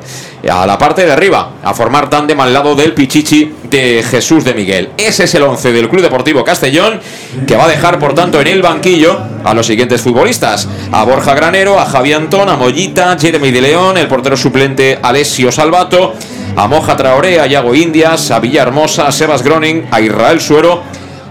a 0.50 0.68
la 0.68 0.78
parte 0.78 1.06
de 1.06 1.12
arriba, 1.12 1.54
a 1.64 1.74
formar 1.74 2.10
tándem 2.10 2.40
al 2.40 2.54
lado 2.54 2.76
del 2.76 2.94
Pichichi 2.94 3.56
de 3.64 4.04
Jesús 4.04 4.44
de 4.44 4.54
Miguel. 4.54 4.92
Ese 4.96 5.24
es 5.24 5.34
el 5.34 5.44
11 5.44 5.72
del 5.72 5.90
Club 5.90 6.04
Deportivo 6.04 6.44
Castellón, 6.44 7.00
que 7.48 7.56
va 7.56 7.66
a 7.66 7.68
dejar 7.68 7.98
por 7.98 8.14
tanto 8.14 8.40
en 8.40 8.48
el 8.48 8.62
banquillo 8.62 9.20
a 9.44 9.54
los 9.54 9.66
siguientes 9.66 10.02
futbolistas: 10.02 10.68
a 10.92 11.04
Borja 11.04 11.34
Granero, 11.34 11.80
a 11.80 11.86
Javi 11.86 12.14
Antón, 12.14 12.50
a 12.50 12.56
Mollita, 12.56 13.18
Jeremy 13.20 13.52
de 13.52 13.62
León, 13.62 13.98
el 13.98 14.08
portero 14.08 14.38
suplente 14.38 15.00
Alessio 15.02 15.52
Salvato, 15.52 16.14
a 16.56 16.68
Moja 16.68 16.96
Traoré, 16.96 17.40
a 17.40 17.48
Yago 17.48 17.74
Indias, 17.74 18.30
a 18.30 18.40
Villahermosa, 18.40 19.08
a 19.08 19.12
Sebas 19.12 19.42
Groning, 19.42 19.88
a 19.90 20.00
Israel 20.00 20.40
Suero, 20.40 20.84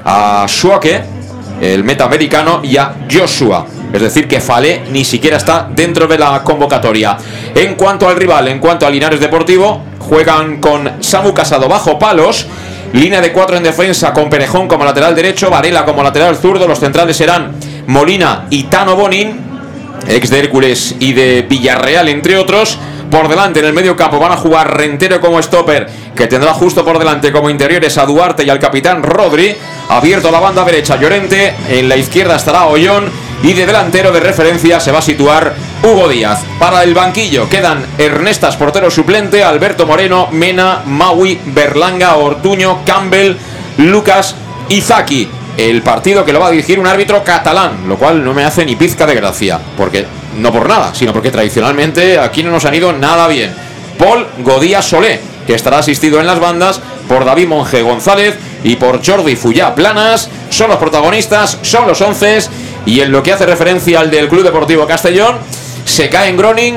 a 0.05 0.45
Shuake, 0.49 1.14
el 1.61 1.85
metaamericano, 1.85 2.61
y 2.63 2.77
a 2.77 2.95
Joshua. 3.11 3.67
Es 3.93 4.03
decir, 4.03 4.27
que 4.27 4.41
Fale 4.41 4.83
ni 4.91 5.05
siquiera 5.05 5.37
está 5.37 5.69
dentro 5.71 6.07
de 6.09 6.19
la 6.19 6.43
convocatoria. 6.43 7.17
En 7.55 7.77
cuanto 7.77 8.09
al 8.09 8.17
rival, 8.17 8.49
en 8.49 8.59
cuanto 8.59 8.87
a 8.87 8.91
Linares 8.91 9.21
Deportivo, 9.21 9.83
juegan 10.01 10.61
con 10.61 10.91
Samu 11.01 11.33
Casado 11.33 11.69
bajo 11.69 11.99
palos. 11.99 12.47
Línea 12.93 13.21
de 13.21 13.33
cuatro 13.33 13.57
en 13.57 13.63
defensa 13.63 14.13
con 14.13 14.31
Perejón 14.31 14.69
como 14.69 14.85
lateral 14.85 15.15
derecho, 15.15 15.51
Varela 15.51 15.85
como 15.85 16.03
lateral 16.03 16.37
zurdo. 16.37 16.67
Los 16.67 16.81
centrales 16.81 17.17
serán 17.17 17.53
Molina 17.87 18.47
y 18.51 18.65
Tano 18.65 18.97
Bonin, 18.97 19.37
ex 20.09 20.31
de 20.31 20.39
Hércules 20.39 20.97
y 20.99 21.13
de 21.13 21.43
Villarreal, 21.43 22.09
entre 22.09 22.37
otros. 22.37 22.79
Por 23.11 23.29
delante 23.29 23.61
en 23.61 23.67
el 23.67 23.73
medio 23.73 23.97
campo 23.97 24.19
van 24.19 24.33
a 24.33 24.37
jugar 24.37 24.77
Rentero 24.77 25.21
como 25.21 25.41
stopper, 25.41 25.89
que 26.15 26.27
tendrá 26.27 26.53
justo 26.55 26.85
por 26.85 26.99
delante 26.99 27.33
como 27.33 27.51
interiores 27.51 27.97
a 27.99 28.07
Duarte 28.07 28.45
y 28.45 28.51
al 28.51 28.59
capitán 28.59 29.03
Rodri. 29.03 29.55
Abierto 29.89 30.31
la 30.31 30.41
banda 30.41 30.65
derecha 30.65 30.97
Llorente, 30.97 31.55
en 31.69 31.89
la 31.89 31.97
izquierda 31.97 32.37
estará 32.37 32.67
Ollón 32.67 33.11
y 33.43 33.53
de 33.53 33.67
delantero 33.67 34.11
de 34.11 34.21
referencia 34.21 34.81
se 34.81 34.91
va 34.91 34.99
a 34.99 35.03
situar 35.03 35.55
Hugo 35.83 36.09
Díaz. 36.09 36.43
Para 36.59 36.83
el 36.83 36.95
banquillo 36.95 37.49
quedan 37.49 37.85
Ernestas, 37.99 38.57
portero 38.57 38.91
suplente, 38.91 39.45
Alberto 39.45 39.87
Moreno, 39.87 40.29
Mena, 40.33 40.83
Maui, 40.87 41.39
Berlanga, 41.47 42.17
Ortuño, 42.17 42.81
Campbell, 42.87 43.37
Lucas, 43.77 44.35
Izaki. 44.69 45.29
El 45.57 45.83
partido 45.83 46.25
que 46.25 46.33
lo 46.33 46.41
va 46.41 46.49
a 46.49 46.51
dirigir 46.51 46.81
un 46.81 46.87
árbitro 46.87 47.23
catalán, 47.23 47.89
lo 47.89 47.97
cual 47.97 48.25
no 48.25 48.35
me 48.35 48.45
hace 48.45 48.65
ni 48.65 48.75
pizca 48.75 49.07
de 49.07 49.15
gracia, 49.15 49.61
porque 49.77 50.05
no 50.37 50.53
por 50.53 50.69
nada, 50.69 50.95
sino 50.95 51.13
porque 51.13 51.31
tradicionalmente 51.31 52.19
aquí 52.19 52.43
no 52.43 52.51
nos 52.51 52.65
han 52.65 52.75
ido 52.75 52.93
nada 52.93 53.29
bien. 53.29 53.55
Paul 53.99 54.27
Godía 54.39 54.83
Solé, 54.83 55.21
que 55.47 55.55
estará 55.55 55.79
asistido 55.79 56.19
en 56.19 56.27
las 56.27 56.41
bandas 56.41 56.81
por 57.09 57.25
David 57.25 57.49
Monge 57.49 57.83
González 57.83 58.37
y 58.65 58.77
por 58.77 59.05
Jordi 59.05 59.37
Fuyá 59.37 59.75
Planas, 59.75 60.29
son 60.51 60.71
los 60.71 60.79
protagonistas, 60.79 61.59
son 61.63 61.87
los 61.87 62.01
once 62.01 62.39
y 62.87 63.01
en 63.01 63.13
lo 63.13 63.23
que 63.23 63.33
hace 63.33 63.47
referencia 63.47 64.01
al 64.01 64.11
del 64.11 64.29
Club 64.29 64.43
Deportivo 64.43 64.87
Castellón, 64.87 65.37
se 65.85 66.09
cae 66.09 66.31
en 66.31 66.37
Groning 66.37 66.75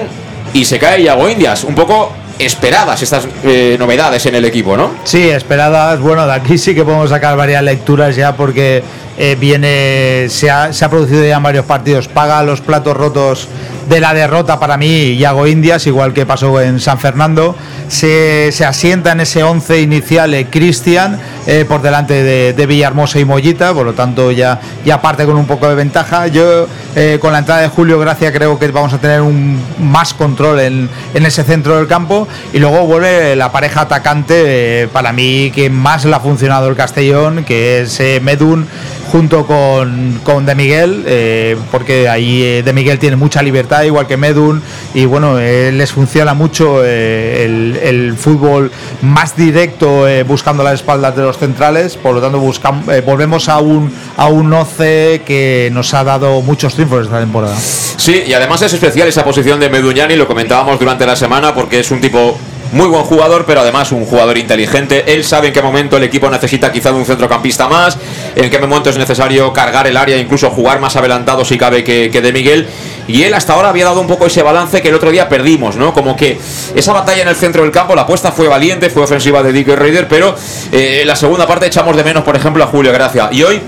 y 0.54 0.66
se 0.66 0.78
cae 0.78 1.02
Yago 1.02 1.30
Indias. 1.30 1.64
Un 1.64 1.76
poco 1.76 2.12
esperadas 2.40 3.02
estas 3.02 3.28
eh, 3.44 3.76
novedades 3.80 4.26
en 4.26 4.36
el 4.36 4.46
equipo, 4.46 4.78
¿no? 4.78 4.92
Sí, 5.04 5.30
esperadas. 5.30 6.00
Bueno, 6.00 6.26
de 6.26 6.34
aquí 6.34 6.58
sí 6.58 6.76
que 6.76 6.84
podemos 6.84 7.10
sacar 7.10 7.36
varias 7.38 7.64
lecturas 7.64 8.16
ya 8.16 8.36
porque 8.36 8.84
eh, 9.18 9.36
viene, 9.40 10.28
se 10.30 10.50
ha, 10.50 10.72
se 10.74 10.86
ha, 10.86 10.90
producido 10.90 11.26
ya 11.26 11.38
en 11.38 11.44
varios 11.44 11.66
partidos. 11.66 12.08
Paga 12.08 12.44
los 12.44 12.62
platos 12.62 12.96
rotos 12.96 13.48
de 13.88 14.00
la 14.00 14.14
derrota 14.14 14.60
para 14.60 14.78
mí 14.78 15.18
Yago 15.18 15.48
Indias, 15.48 15.88
igual 15.88 16.14
que 16.14 16.26
pasó 16.26 16.60
en 16.62 16.80
San 16.80 17.00
Fernando. 17.00 17.56
Se, 17.88 18.52
se 18.52 18.66
asienta 18.66 19.14
en 19.14 19.22
ese 19.22 19.44
11 19.44 19.82
inicial 19.82 20.34
eh, 20.34 20.48
Cristian 20.50 21.18
eh, 21.46 21.64
por 21.66 21.82
delante 21.82 22.22
de, 22.22 22.66
Villahermosa 22.66 23.20
y 23.20 23.26
Mollita, 23.26 23.74
por 23.74 23.86
lo 23.86 23.94
tanto 23.94 24.32
ya, 24.32 24.60
ya 24.84 25.02
parte 25.02 25.26
con 25.26 25.38
un 25.38 25.46
poco 25.46 25.70
de 25.70 25.76
ventaja. 25.76 26.28
Yo 26.28 26.68
eh, 26.96 27.18
con 27.22 27.32
la 27.32 27.40
entrada 27.40 27.62
de 27.62 27.70
Julio 27.70 27.98
Gracia 28.00 28.34
creo 28.34 28.60
que 28.60 28.68
vamos 28.68 28.94
a 28.94 28.98
tener 28.98 29.22
un 29.22 29.62
más 29.80 30.14
control 30.14 30.60
en, 30.60 30.90
en 31.14 31.26
ese 31.26 31.44
centro 31.44 31.78
del 31.78 31.88
campo 31.88 32.28
y 32.52 32.60
luego 32.60 32.86
vuelve 32.86 33.36
la 33.38 33.52
pareja 33.52 33.82
atacante 33.82 34.90
para 34.92 35.14
mí 35.14 35.52
que 35.56 35.70
más 35.70 36.04
le 36.04 36.14
ha 36.14 36.20
funcionado 36.20 36.68
el 36.68 36.76
Castellón, 36.76 37.46
que 37.46 37.82
es 37.82 38.02
Medun 38.22 38.68
junto 39.12 39.48
con, 39.48 40.20
con 40.24 40.46
De 40.46 40.54
Miguel, 40.54 41.56
porque 41.72 42.10
ahí 42.10 42.62
De 42.62 42.74
Miguel 42.74 43.00
tiene 43.00 43.16
mucha 43.16 43.42
libertad, 43.42 43.77
igual 43.86 44.08
que 44.08 44.18
Medun, 44.18 44.62
y 44.94 45.06
bueno, 45.06 45.40
eh, 45.40 45.72
les 45.72 45.92
funciona 45.92 46.34
mucho 46.34 46.82
eh, 46.84 47.46
el, 47.84 48.16
fútbol 48.18 48.72
más 49.02 49.36
directo, 49.36 50.06
buscando 50.26 50.64
las 50.64 50.76
espaldas 50.76 51.16
de 51.16 51.22
los 51.22 51.38
centrales, 51.38 51.98
por 51.98 52.16
lo 52.16 52.22
tanto 52.22 52.40
buscamos, 52.40 52.86
volvemos 53.06 53.48
a 53.50 53.60
un, 53.60 53.94
a 54.16 54.28
un 54.28 54.52
11 54.52 55.22
que 55.26 55.70
nos 55.72 55.94
ha 55.94 56.04
dado 56.04 56.42
muchos 56.42 56.74
triunfos 56.74 57.06
esta 57.06 57.20
temporada. 57.20 57.56
Sí, 57.56 58.24
y 58.26 58.34
además 58.34 58.62
es 58.62 58.74
especial 58.74 59.08
esa 59.08 59.24
posición 59.24 59.60
de 59.60 59.70
Meduñani, 59.70 60.16
lo 60.16 60.28
comentábamos 60.28 60.80
durante 60.80 61.06
la 61.06 61.16
semana, 61.16 61.54
porque 61.54 61.80
es 61.80 61.92
un 61.92 62.02
tipo 62.02 62.38
muy 62.72 62.88
buen 62.88 63.04
jugador, 63.04 63.46
pero 63.46 63.62
además 63.62 63.92
un 63.92 64.06
jugador 64.06 64.38
inteligente. 64.38 65.14
Él 65.14 65.24
sabe 65.24 65.48
en 65.48 65.54
qué 65.54 65.62
momento 65.62 65.98
el 65.98 66.04
equipo 66.04 66.30
necesita 66.30 66.72
quizá 66.72 66.92
de 66.92 66.98
un 66.98 67.06
centrocampista 67.06 67.68
más, 67.68 67.98
en 68.36 68.50
qué 68.50 68.60
momento 68.60 68.90
es 68.90 68.98
necesario 68.98 69.52
cargar 69.54 69.88
el 69.88 69.98
área, 69.98 70.18
incluso 70.18 70.50
jugar 70.50 70.80
más 70.80 70.96
adelantado 70.96 71.46
si 71.46 71.58
cabe 71.58 71.84
que, 71.84 72.10
que 72.12 72.22
de 72.22 72.34
Miguel. 72.34 72.68
Y 73.08 73.24
él 73.24 73.34
hasta 73.34 73.54
ahora 73.54 73.70
había 73.70 73.86
dado 73.86 74.02
un 74.02 74.08
poco 74.08 74.26
ese 74.26 74.44
balance 74.44 74.82
que 74.82 74.90
el 74.90 74.96
otro 74.96 75.12
día 75.12 75.30
perdimos, 75.30 75.76
¿no? 75.76 75.94
Como 75.94 76.16
que 76.16 76.40
esa 76.76 76.94
batalla 76.94 77.22
en 77.22 77.28
el 77.28 77.36
centro 77.36 77.64
del 77.64 77.72
campo, 77.72 77.96
la 77.96 78.02
apuesta 78.02 78.32
fue 78.32 78.48
valiente, 78.48 78.90
fue 78.90 79.04
ofensiva 79.04 79.42
de 79.44 79.52
Dick 79.54 79.68
Raider, 79.70 80.08
pero 80.08 80.36
eh, 80.72 81.04
la 81.06 81.16
segunda 81.16 81.48
parte 81.48 81.68
echamos 81.68 81.96
de 81.96 82.04
menos, 82.04 82.24
por 82.24 82.36
ejemplo, 82.36 82.64
a 82.64 82.68
Julio 82.68 82.92
Gracia. 82.92 83.30
Y 83.32 83.44
hoy 83.44 83.62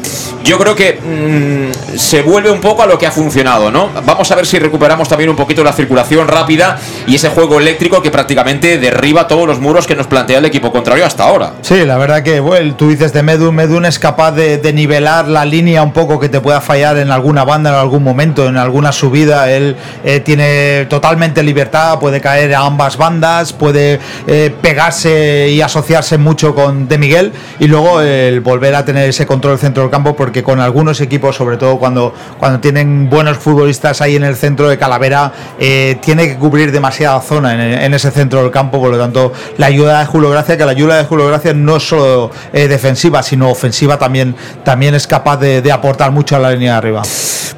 yo 0.44 0.58
creo 0.58 0.76
que 0.76 1.00
mmm, 1.00 1.98
se 1.98 2.22
vuelve 2.22 2.52
un 2.52 2.60
poco 2.60 2.84
a 2.84 2.86
lo 2.86 2.98
que 2.98 3.08
ha 3.08 3.12
funcionado, 3.12 3.72
¿no? 3.72 3.90
Vamos 4.06 4.30
a 4.32 4.36
ver 4.36 4.46
si 4.46 4.60
recuperamos 4.60 5.08
también 5.08 5.30
un 5.30 5.36
poquito 5.36 5.64
la 5.64 5.74
circulación 5.74 6.28
rápida 6.28 6.78
y 7.08 7.16
ese 7.16 7.30
juego 7.30 7.60
eléctrico 7.60 8.02
que 8.02 8.12
prácticamente 8.12 8.78
derriba 8.78 9.28
todos 9.28 9.48
los 9.48 9.60
muros 9.60 9.88
que 9.88 9.96
nos 9.96 10.08
plantea 10.08 10.40
el 10.40 10.46
equipo 10.46 10.72
contrario 10.72 11.06
hasta 11.06 11.24
ahora. 11.24 11.54
Sí, 11.62 11.86
la 11.86 11.98
verdad 11.98 12.24
que, 12.24 12.40
bueno, 12.40 12.76
tú 12.76 12.90
dices 12.90 13.14
de 13.14 13.24
Medun, 13.24 13.56
Medun 13.56 13.86
es 13.86 14.00
capaz 14.00 14.32
de, 14.32 14.58
de 14.58 14.74
nivelar 14.74 15.28
la 15.28 15.46
línea 15.46 15.84
un 15.84 15.94
poco 15.94 16.20
que 16.20 16.30
te 16.30 16.42
pueda 16.42 16.62
fallar 16.62 16.98
en 16.98 17.12
alguna 17.12 17.44
banda 17.44 17.70
en 17.70 17.76
algún 17.76 18.04
momento, 18.04 18.48
en 18.48 18.58
alguna 18.58 18.92
subida 18.92 19.29
él 19.30 19.76
eh, 20.04 20.20
tiene 20.20 20.86
totalmente 20.90 21.44
libertad, 21.44 22.00
puede 22.00 22.22
caer 22.22 22.54
a 22.56 22.62
ambas 22.62 22.98
bandas, 22.98 23.54
puede 23.54 24.00
eh, 24.28 24.54
pegarse 24.62 25.50
y 25.50 25.62
asociarse 25.62 26.18
mucho 26.18 26.56
con 26.56 26.88
De 26.88 26.98
Miguel 26.98 27.32
y 27.60 27.68
luego 27.68 28.02
el 28.02 28.42
volver 28.42 28.76
a 28.76 28.86
tener 28.86 29.10
ese 29.10 29.26
control 29.26 29.54
del 29.54 29.60
centro 29.60 29.84
del 29.84 29.92
campo 29.92 30.16
porque 30.16 30.44
con 30.44 30.60
algunos 30.60 31.02
equipos, 31.02 31.36
sobre 31.36 31.58
todo 31.58 31.78
cuando, 31.78 32.14
cuando 32.38 32.60
tienen 32.60 33.10
buenos 33.10 33.38
futbolistas 33.38 34.02
ahí 34.02 34.16
en 34.16 34.24
el 34.24 34.36
centro 34.36 34.70
de 34.70 34.78
Calavera, 34.78 35.32
eh, 35.60 35.98
tiene 36.02 36.28
que 36.28 36.36
cubrir 36.36 36.72
demasiada 36.72 37.20
zona 37.22 37.84
en, 37.84 37.94
ese 37.94 38.12
centro 38.12 38.42
del 38.42 38.52
campo, 38.52 38.80
por 38.80 38.92
lo 38.92 38.98
tanto 38.98 39.34
la 39.58 39.68
ayuda 39.68 40.00
de 40.00 40.06
Julio 40.06 40.30
Gracia, 40.30 40.58
que 40.58 40.66
la 40.66 40.72
ayuda 40.72 40.98
de 40.98 41.06
Julio 41.06 41.28
Gracia 41.28 41.54
no 41.54 41.78
es 41.78 41.84
solo 41.84 42.32
defensiva, 42.54 43.24
sino 43.24 43.50
ofensiva 43.50 43.98
también, 43.98 44.36
también 44.64 44.96
es 44.96 45.08
capaz 45.08 45.38
de 45.38 45.72
aportar 45.72 46.12
mucho 46.12 46.36
a 46.36 46.40
la 46.40 46.52
línea 46.52 46.74
de 46.74 46.78
arriba. 46.78 47.02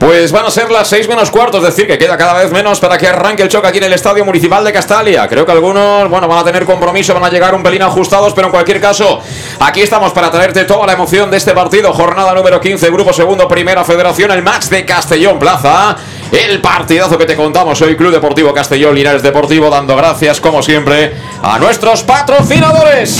Pues 0.02 0.32
van 0.32 0.46
a 0.46 0.50
ser 0.50 0.72
las 0.72 0.88
seis 0.88 1.08
menos 1.08 1.30
cuartos 1.30 1.61
decir 1.62 1.88
que 1.88 1.98
queda 1.98 2.18
cada 2.18 2.34
vez 2.34 2.52
menos 2.52 2.80
para 2.80 2.98
que 2.98 3.08
arranque 3.08 3.44
el 3.44 3.50
choque 3.50 3.68
aquí 3.68 3.78
en 3.78 3.86
el 3.86 3.94
Estadio 3.94 4.26
Municipal 4.26 4.64
de 4.64 4.74
Castalia. 4.74 5.28
Creo 5.28 5.46
que 5.46 5.52
algunos, 5.52 6.10
bueno, 6.10 6.28
van 6.28 6.40
a 6.40 6.44
tener 6.44 6.66
compromiso, 6.66 7.14
van 7.14 7.24
a 7.24 7.30
llegar 7.30 7.54
un 7.56 7.64
pelín 7.64 7.82
ajustados, 7.82 8.34
pero 8.34 8.48
en 8.48 8.52
cualquier 8.52 8.82
caso, 8.82 9.22
aquí 9.60 9.82
estamos 9.82 10.12
para 10.14 10.32
traerte 10.32 10.66
toda 10.66 10.86
la 10.86 10.94
emoción 10.94 11.32
de 11.32 11.38
este 11.38 11.54
partido. 11.54 11.94
Jornada 11.94 12.34
número 12.34 12.60
15, 12.60 12.90
Grupo 12.90 13.14
Segundo, 13.14 13.48
Primera 13.48 13.84
Federación, 13.84 14.32
el 14.32 14.44
match 14.44 14.66
de 14.66 14.86
Castellón 14.86 15.40
Plaza. 15.40 15.96
El 16.32 16.62
partidazo 16.62 17.18
que 17.18 17.26
te 17.26 17.36
contamos 17.36 17.82
hoy, 17.82 17.98
Club 17.98 18.12
Deportivo 18.12 18.54
Castellón, 18.54 18.96
Linares 18.96 19.22
Deportivo, 19.22 19.70
dando 19.70 19.98
gracias, 19.98 20.40
como 20.40 20.64
siempre, 20.64 21.14
a 21.44 21.60
nuestros 21.60 22.04
patrocinadores. 22.04 23.20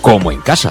como 0.00 0.32
en 0.32 0.40
casa. 0.40 0.70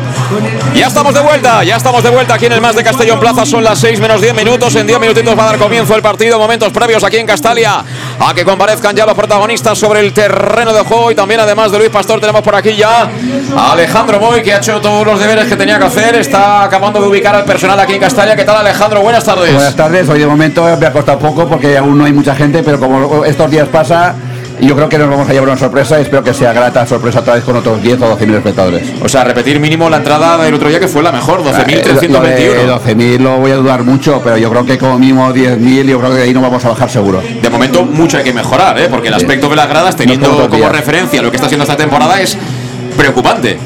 Ya 0.73 0.87
estamos 0.87 1.13
de 1.13 1.21
vuelta, 1.21 1.63
ya 1.63 1.75
estamos 1.75 2.03
de 2.03 2.09
vuelta 2.09 2.35
aquí 2.35 2.45
en 2.45 2.53
el 2.53 2.61
Más 2.61 2.75
de 2.75 2.83
Castellón 2.83 3.19
Plaza. 3.19 3.45
Son 3.45 3.63
las 3.63 3.79
6 3.79 3.99
menos 3.99 4.21
10 4.21 4.33
minutos. 4.33 4.75
En 4.75 4.87
10 4.87 4.99
minutitos 4.99 5.37
va 5.37 5.43
a 5.43 5.45
dar 5.47 5.57
comienzo 5.57 5.95
el 5.95 6.01
partido. 6.01 6.39
Momentos 6.39 6.71
previos 6.71 7.03
aquí 7.03 7.17
en 7.17 7.27
Castalia 7.27 7.83
a 8.19 8.33
que 8.33 8.45
comparezcan 8.45 8.95
ya 8.95 9.05
los 9.05 9.15
protagonistas 9.15 9.77
sobre 9.77 9.99
el 9.99 10.13
terreno 10.13 10.73
de 10.73 10.81
juego. 10.81 11.11
Y 11.11 11.15
también, 11.15 11.39
además 11.41 11.71
de 11.71 11.79
Luis 11.79 11.89
Pastor, 11.89 12.19
tenemos 12.19 12.41
por 12.41 12.55
aquí 12.55 12.75
ya 12.75 13.09
a 13.55 13.71
Alejandro 13.73 14.19
Moy, 14.19 14.41
que 14.41 14.53
ha 14.53 14.57
hecho 14.57 14.79
todos 14.79 15.05
los 15.05 15.19
deberes 15.19 15.47
que 15.47 15.55
tenía 15.55 15.77
que 15.77 15.85
hacer. 15.85 16.15
Está 16.15 16.63
acabando 16.63 17.01
de 17.01 17.07
ubicar 17.07 17.35
al 17.35 17.45
personal 17.45 17.79
aquí 17.79 17.93
en 17.93 17.99
Castalia. 17.99 18.35
¿Qué 18.35 18.45
tal, 18.45 18.57
Alejandro? 18.57 19.01
Buenas 19.01 19.25
tardes. 19.25 19.53
Buenas 19.53 19.75
tardes. 19.75 20.07
Hoy 20.07 20.19
de 20.19 20.27
momento 20.27 20.63
me 20.79 20.85
ha 20.85 20.93
costado 20.93 21.19
poco 21.19 21.47
porque 21.47 21.77
aún 21.77 21.97
no 21.97 22.05
hay 22.05 22.13
mucha 22.13 22.35
gente, 22.35 22.63
pero 22.63 22.79
como 22.79 23.25
estos 23.25 23.51
días 23.51 23.67
pasa 23.67 24.15
y 24.61 24.67
yo 24.67 24.75
creo 24.75 24.87
que 24.87 24.97
nos 24.99 25.09
vamos 25.09 25.27
a 25.27 25.33
llevar 25.33 25.49
una 25.49 25.57
sorpresa 25.57 25.97
y 25.97 26.03
espero 26.03 26.23
que 26.23 26.35
sea 26.35 26.53
grata 26.53 26.85
sorpresa 26.85 27.21
otra 27.21 27.33
vez 27.33 27.43
con 27.43 27.55
otros 27.55 27.81
10 27.81 27.99
o 27.99 28.09
12 28.09 28.27
mil 28.27 28.35
espectadores. 28.35 28.93
O 29.03 29.09
sea, 29.09 29.23
repetir 29.23 29.59
mínimo 29.59 29.89
la 29.89 29.97
entrada 29.97 30.37
del 30.37 30.53
otro 30.53 30.69
día 30.69 30.79
que 30.79 30.87
fue 30.87 31.01
la 31.01 31.11
mejor, 31.11 31.43
12.321. 31.43 32.79
12.000 32.79 33.19
lo 33.19 33.37
voy 33.37 33.51
a 33.51 33.55
dudar 33.55 33.83
mucho, 33.83 34.21
pero 34.23 34.37
yo 34.37 34.51
creo 34.51 34.63
que 34.63 34.77
como 34.77 34.99
mínimo 34.99 35.33
10.000, 35.33 35.85
yo 35.85 35.99
creo 35.99 36.11
que 36.11 36.17
de 36.17 36.23
ahí 36.23 36.33
no 36.33 36.41
vamos 36.41 36.63
a 36.63 36.69
bajar 36.69 36.91
seguro. 36.91 37.21
De 37.41 37.49
momento 37.49 37.83
mucho 37.83 38.17
hay 38.17 38.23
que 38.23 38.33
mejorar, 38.33 38.79
¿eh? 38.79 38.87
porque 38.87 39.07
el 39.07 39.15
aspecto 39.15 39.49
de 39.49 39.55
las 39.55 39.67
gradas, 39.67 39.95
teniendo 39.95 40.47
como 40.47 40.69
referencia 40.69 41.23
lo 41.23 41.31
que 41.31 41.37
está 41.37 41.47
haciendo 41.47 41.63
esta 41.63 41.75
temporada, 41.75 42.21
es 42.21 42.37
preocupante. 42.95 43.57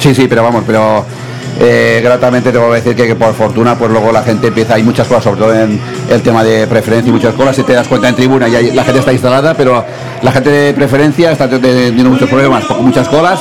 Sí, 0.00 0.12
sí, 0.12 0.26
pero 0.26 0.42
vamos, 0.42 0.64
pero 0.66 1.06
eh, 1.60 2.00
gratamente 2.02 2.50
te 2.50 2.58
voy 2.58 2.72
a 2.72 2.74
decir 2.74 2.94
que, 2.94 3.14
por 3.14 3.34
fortuna 3.34 3.76
pues 3.76 3.90
luego 3.90 4.12
la 4.12 4.22
gente 4.22 4.48
empieza, 4.48 4.74
hay 4.74 4.82
muchas 4.82 5.06
cosas, 5.06 5.24
sobre 5.24 5.40
todo 5.40 5.54
en 5.54 5.80
el 6.10 6.22
tema 6.22 6.42
de 6.44 6.66
preferencia 6.66 7.10
y 7.10 7.12
muchas 7.12 7.34
cosas, 7.34 7.56
si 7.56 7.62
te 7.62 7.72
das 7.72 7.88
cuenta 7.88 8.08
en 8.08 8.16
tribuna 8.16 8.48
y 8.48 8.72
la 8.72 8.84
gente 8.84 9.00
está 9.00 9.12
instalada, 9.12 9.54
pero 9.54 9.84
la 10.22 10.32
gente 10.32 10.50
de 10.50 10.74
preferencia 10.74 11.32
está 11.32 11.48
teniendo 11.48 12.10
muchos 12.10 12.28
problemas, 12.28 12.64
muchas 12.80 13.08
colas, 13.08 13.40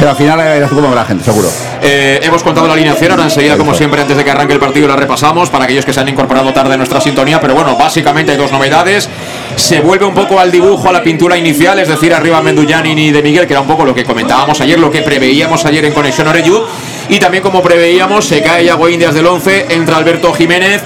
pero 0.00 0.12
al 0.12 0.16
final 0.16 0.40
es 0.40 0.70
como 0.70 0.94
la 0.94 1.04
gente, 1.04 1.22
seguro. 1.22 1.48
Eh, 1.82 2.20
hemos 2.22 2.42
contado 2.42 2.66
la 2.66 2.72
alineación, 2.72 3.10
ahora 3.10 3.24
enseguida, 3.24 3.58
como 3.58 3.74
siempre, 3.74 4.00
antes 4.00 4.16
de 4.16 4.24
que 4.24 4.30
arranque 4.30 4.54
el 4.54 4.58
partido, 4.58 4.88
la 4.88 4.96
repasamos 4.96 5.50
para 5.50 5.64
aquellos 5.64 5.84
que 5.84 5.92
se 5.92 6.00
han 6.00 6.08
incorporado 6.08 6.50
tarde 6.54 6.72
a 6.72 6.76
nuestra 6.78 7.02
sintonía. 7.02 7.38
Pero 7.38 7.54
bueno, 7.54 7.76
básicamente 7.76 8.32
hay 8.32 8.38
dos 8.38 8.50
novedades. 8.50 9.10
Se 9.56 9.80
vuelve 9.80 10.06
un 10.06 10.14
poco 10.14 10.40
al 10.40 10.50
dibujo, 10.50 10.88
a 10.88 10.92
la 10.92 11.02
pintura 11.02 11.36
inicial, 11.36 11.78
es 11.78 11.88
decir, 11.88 12.14
arriba 12.14 12.40
Mendullani 12.40 12.92
y 12.92 13.10
de 13.12 13.22
Miguel, 13.22 13.46
que 13.46 13.52
era 13.52 13.60
un 13.60 13.66
poco 13.66 13.84
lo 13.84 13.94
que 13.94 14.04
comentábamos 14.04 14.58
ayer, 14.62 14.78
lo 14.78 14.90
que 14.90 15.02
preveíamos 15.02 15.66
ayer 15.66 15.84
en 15.84 15.92
Conexión 15.92 16.28
Oreyud. 16.28 16.60
Y 17.10 17.18
también, 17.18 17.42
como 17.42 17.60
preveíamos, 17.60 18.24
se 18.24 18.40
cae 18.40 18.64
Yago 18.64 18.88
Indias 18.88 19.14
del 19.14 19.26
11, 19.26 19.66
entra 19.70 19.96
Alberto 19.96 20.32
Jiménez. 20.32 20.80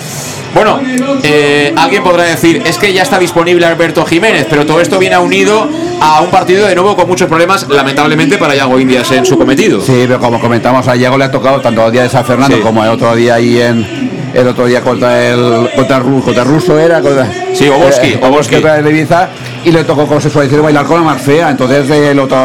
Bueno, 0.55 0.81
eh, 1.23 1.75
alguien 1.77 2.03
podrá 2.03 2.23
decir, 2.23 2.63
es 2.65 2.79
que 2.79 2.93
ya 2.93 3.03
está 3.03 3.19
disponible 3.19 3.67
Alberto 3.67 4.07
Jiménez, 4.07 4.47
pero 4.49 4.65
todo 4.65 4.81
esto 4.81 4.99
viene 4.99 5.19
unido 5.19 5.69
a 6.01 6.23
un 6.23 6.31
partido 6.31 6.67
de 6.67 6.75
nuevo 6.75 6.97
con 6.97 7.09
muchos 7.09 7.29
problemas, 7.29 7.69
lamentablemente 7.69 8.39
para 8.39 8.55
Yago 8.55 8.79
Indias 8.79 9.11
en 9.11 9.27
su 9.27 9.37
cometido. 9.37 9.81
Sí, 9.83 10.05
pero 10.07 10.19
como 10.19 10.41
comentamos, 10.41 10.89
a 10.89 10.97
Yago 10.97 11.19
le 11.19 11.25
ha 11.25 11.31
tocado 11.31 11.61
tanto 11.61 11.85
el 11.87 11.93
día 11.93 12.05
de 12.05 12.09
San 12.09 12.25
Fernando 12.25 12.61
como 12.63 12.83
el 12.83 12.91
otro 12.91 13.15
día 13.15 13.35
ahí 13.35 13.61
en 13.61 14.31
el 14.33 14.49
otro 14.49 14.67
día 14.67 14.81
contra 14.81 15.29
el 15.29 15.71
contra, 15.77 16.01
contra 16.01 16.45
Russo 16.45 16.79
era 16.79 17.01
contra, 17.01 17.31
sí 17.55 17.69
Oboski, 17.69 18.09
eh, 18.09 18.21
Oboski 18.23 18.57
Ibiza 18.57 19.29
y 19.65 19.73
le 19.73 19.85
tocó 19.85 20.07
con 20.07 20.21
su 20.21 20.31
bailar 20.63 20.85
con 20.85 20.99
la 20.99 21.03
más 21.03 21.23
fea 21.23 21.51
entonces 21.51 21.89
el 21.91 22.19
otro 22.19 22.37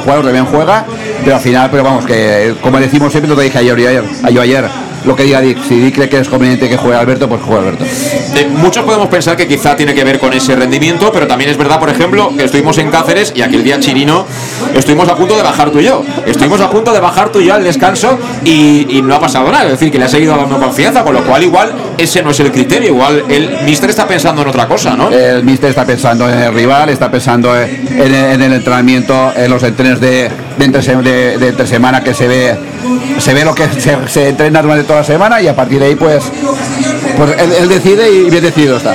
jugador 0.00 0.24
también 0.24 0.46
juega 0.46 0.84
pero 1.22 1.36
al 1.36 1.42
final 1.42 1.68
pero 1.70 1.84
vamos 1.84 2.06
que 2.06 2.54
como 2.62 2.78
decimos 2.78 3.12
siempre 3.12 3.28
lo 3.28 3.36
que 3.36 3.44
dije 3.44 3.58
ayer, 3.58 3.76
ayer, 3.76 4.04
ayer 4.24 4.91
lo 5.04 5.16
que 5.16 5.24
diga 5.24 5.40
Dick. 5.40 5.58
Si 5.68 5.78
Dick 5.78 5.94
cree 5.94 6.08
que 6.08 6.18
es 6.18 6.28
conveniente 6.28 6.68
que 6.68 6.76
juegue 6.76 6.96
Alberto, 6.96 7.28
pues 7.28 7.42
juegue 7.42 7.60
Alberto. 7.60 7.84
Eh, 7.84 8.48
muchos 8.50 8.84
podemos 8.84 9.08
pensar 9.08 9.36
que 9.36 9.46
quizá 9.46 9.76
tiene 9.76 9.94
que 9.94 10.04
ver 10.04 10.18
con 10.18 10.32
ese 10.32 10.54
rendimiento, 10.56 11.10
pero 11.12 11.26
también 11.26 11.50
es 11.50 11.56
verdad, 11.56 11.78
por 11.78 11.90
ejemplo, 11.90 12.32
que 12.36 12.44
estuvimos 12.44 12.78
en 12.78 12.90
Cáceres 12.90 13.32
y 13.34 13.42
aquel 13.42 13.64
día 13.64 13.78
Chirino 13.80 14.26
estuvimos 14.74 15.08
a 15.08 15.16
punto 15.16 15.36
de 15.36 15.42
bajar 15.42 15.70
tú 15.70 15.80
y 15.80 15.84
yo. 15.84 16.02
Estuvimos 16.26 16.60
a 16.60 16.70
punto 16.70 16.92
de 16.92 17.00
bajar 17.00 17.30
tú 17.30 17.40
y 17.40 17.46
yo 17.46 17.54
al 17.54 17.64
descanso 17.64 18.18
y, 18.44 19.00
no 19.02 19.16
ha 19.16 19.20
pasado 19.20 19.50
nada. 19.50 19.64
Es 19.64 19.72
decir, 19.72 19.90
que 19.90 19.98
le 19.98 20.04
ha 20.04 20.08
seguido 20.08 20.36
dando 20.36 20.58
confianza, 20.58 21.02
con 21.02 21.14
lo 21.14 21.24
cual 21.24 21.42
igual 21.42 21.72
ese 21.98 22.22
no 22.22 22.30
es 22.30 22.40
el 22.40 22.52
criterio. 22.52 22.90
Igual 22.90 23.24
el 23.28 23.64
Mister 23.64 23.90
está 23.90 24.06
pensando 24.06 24.42
en 24.42 24.48
otra 24.48 24.68
cosa, 24.68 24.96
¿no? 24.96 25.10
El 25.10 25.42
Mister 25.44 25.70
está 25.70 25.84
pensando 25.84 26.28
en 26.30 26.38
el 26.38 26.54
rival, 26.54 26.88
está 26.88 27.10
pensando 27.10 27.56
en, 27.60 27.88
el 27.98 28.52
entrenamiento, 28.52 29.32
en 29.34 29.50
los 29.50 29.62
entrenos 29.62 30.00
de, 30.00 30.30
de, 30.56 31.48
entre, 31.48 31.66
semana 31.66 32.02
que 32.02 32.14
se 32.14 32.28
ve 32.28 32.56
se 33.18 33.34
ve 33.34 33.44
lo 33.44 33.54
que 33.54 33.68
se, 34.08 34.28
entrena 34.28 34.62
durante 34.62 34.84
toda 34.84 35.00
la 35.00 35.04
semana 35.04 35.40
y 35.40 35.48
a 35.48 35.54
partir 35.54 35.78
de 35.78 35.86
ahí 35.86 35.94
pues, 35.94 36.24
pues 37.16 37.36
él, 37.38 37.68
decide 37.68 38.10
y 38.10 38.30
bien 38.30 38.42
decidido 38.42 38.76
está. 38.76 38.94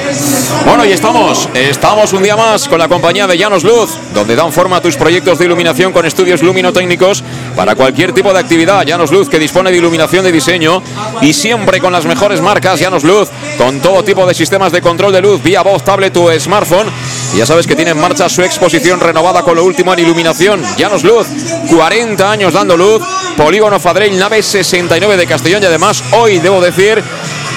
Bueno, 0.66 0.86
y 0.86 0.92
estamos, 0.92 1.50
estamos 1.54 2.14
un 2.14 2.24
día 2.24 2.36
más 2.36 2.68
con 2.68 2.80
la 2.80 2.88
compañía 2.88 3.28
de 3.28 3.38
Llanos 3.38 3.64
Luz, 3.64 3.92
donde 4.14 4.36
dan 4.36 4.52
forma 4.52 4.78
a 4.78 4.82
tus 4.82 4.98
proyectos 4.98 5.40
de 5.40 5.46
iluminación 5.46 5.94
con 5.94 6.06
estudios 6.06 6.42
luminotécnicos 6.42 7.24
para 7.58 7.76
cualquier 7.76 8.14
tipo 8.14 8.32
de 8.32 8.40
actividad. 8.40 8.86
Llanos 8.86 9.12
Luz 9.12 9.28
que 9.28 9.40
dispone 9.40 9.72
de 9.72 9.78
iluminación 9.78 10.24
de 10.24 10.32
diseño 10.32 10.84
y 11.22 11.34
siempre 11.34 11.82
con 11.82 11.92
las 11.92 12.06
mejores 12.06 12.40
marcas 12.40 12.80
Llanos 12.80 13.04
Luz, 13.04 13.30
con 13.58 13.82
todo 13.82 14.04
tipo 14.04 14.28
de 14.28 14.36
sistemas 14.36 14.72
de 14.72 14.82
control 14.82 15.12
de 15.12 15.22
luz 15.22 15.42
vía 15.42 15.64
voz, 15.64 15.84
tablet 15.84 16.16
o 16.18 16.40
smartphone. 16.40 16.88
Y 17.34 17.38
ya 17.38 17.48
sabes 17.48 17.66
que 17.66 17.76
tiene 17.76 17.92
en 17.92 18.00
marcha 18.00 18.30
su 18.30 18.44
exposición 18.44 19.00
renovada 19.00 19.42
con 19.42 19.56
lo 19.56 19.66
último 19.66 19.92
en 19.92 20.00
iluminación. 20.00 20.64
Llanos 20.78 21.04
Luz, 21.04 21.28
40 21.68 22.32
años 22.32 22.54
dando 22.54 22.78
luz, 22.78 23.02
polígono 23.36 23.80
Fadrell, 23.80 24.18
nave 24.18 24.44
69 24.44 25.18
de 25.18 25.26
Castellón 25.26 25.64
y 25.64 25.66
además 25.66 26.04
hoy 26.12 26.38
debo 26.38 26.62
decir 26.62 27.04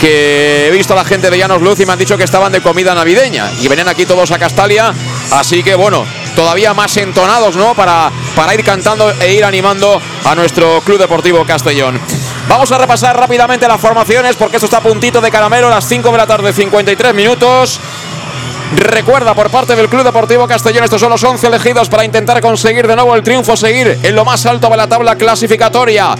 que 0.00 0.68
he 0.68 0.70
visto 0.70 0.94
a 0.94 0.96
la 0.96 1.04
gente 1.04 1.30
de 1.30 1.36
Llanos 1.36 1.60
Luz 1.60 1.78
y 1.78 1.84
me 1.84 1.92
han 1.92 1.98
dicho 1.98 2.16
que 2.16 2.24
estaban 2.24 2.50
de 2.50 2.62
comida 2.62 2.94
navideña 2.94 3.50
y 3.60 3.68
venían 3.68 3.88
aquí 3.88 4.06
todos 4.06 4.30
a 4.30 4.38
Castalia, 4.38 4.94
así 5.30 5.62
que 5.62 5.74
bueno, 5.74 6.06
todavía 6.40 6.72
más 6.72 6.96
entonados, 6.96 7.54
¿no? 7.54 7.74
Para, 7.74 8.10
para 8.34 8.54
ir 8.54 8.64
cantando 8.64 9.12
e 9.20 9.34
ir 9.34 9.44
animando 9.44 10.00
a 10.24 10.34
nuestro 10.34 10.80
Club 10.80 10.98
Deportivo 10.98 11.44
Castellón. 11.44 12.00
Vamos 12.48 12.72
a 12.72 12.78
repasar 12.78 13.14
rápidamente 13.14 13.68
las 13.68 13.78
formaciones 13.78 14.36
porque 14.36 14.56
esto 14.56 14.64
está 14.64 14.78
a 14.78 14.80
puntito 14.80 15.20
de 15.20 15.30
caramelo 15.30 15.68
las 15.68 15.86
5 15.86 16.10
de 16.10 16.16
la 16.16 16.26
tarde, 16.26 16.54
53 16.54 17.12
minutos. 17.12 17.78
Recuerda 18.74 19.34
por 19.34 19.50
parte 19.50 19.76
del 19.76 19.90
Club 19.90 20.02
Deportivo 20.02 20.48
Castellón, 20.48 20.84
estos 20.84 20.98
son 20.98 21.10
los 21.10 21.22
11 21.22 21.46
elegidos 21.46 21.90
para 21.90 22.06
intentar 22.06 22.40
conseguir 22.40 22.86
de 22.86 22.96
nuevo 22.96 23.14
el 23.14 23.22
triunfo, 23.22 23.54
seguir 23.54 23.98
en 24.02 24.14
lo 24.14 24.24
más 24.24 24.46
alto 24.46 24.70
de 24.70 24.78
la 24.78 24.88
tabla 24.88 25.16
clasificatoria. 25.16 26.14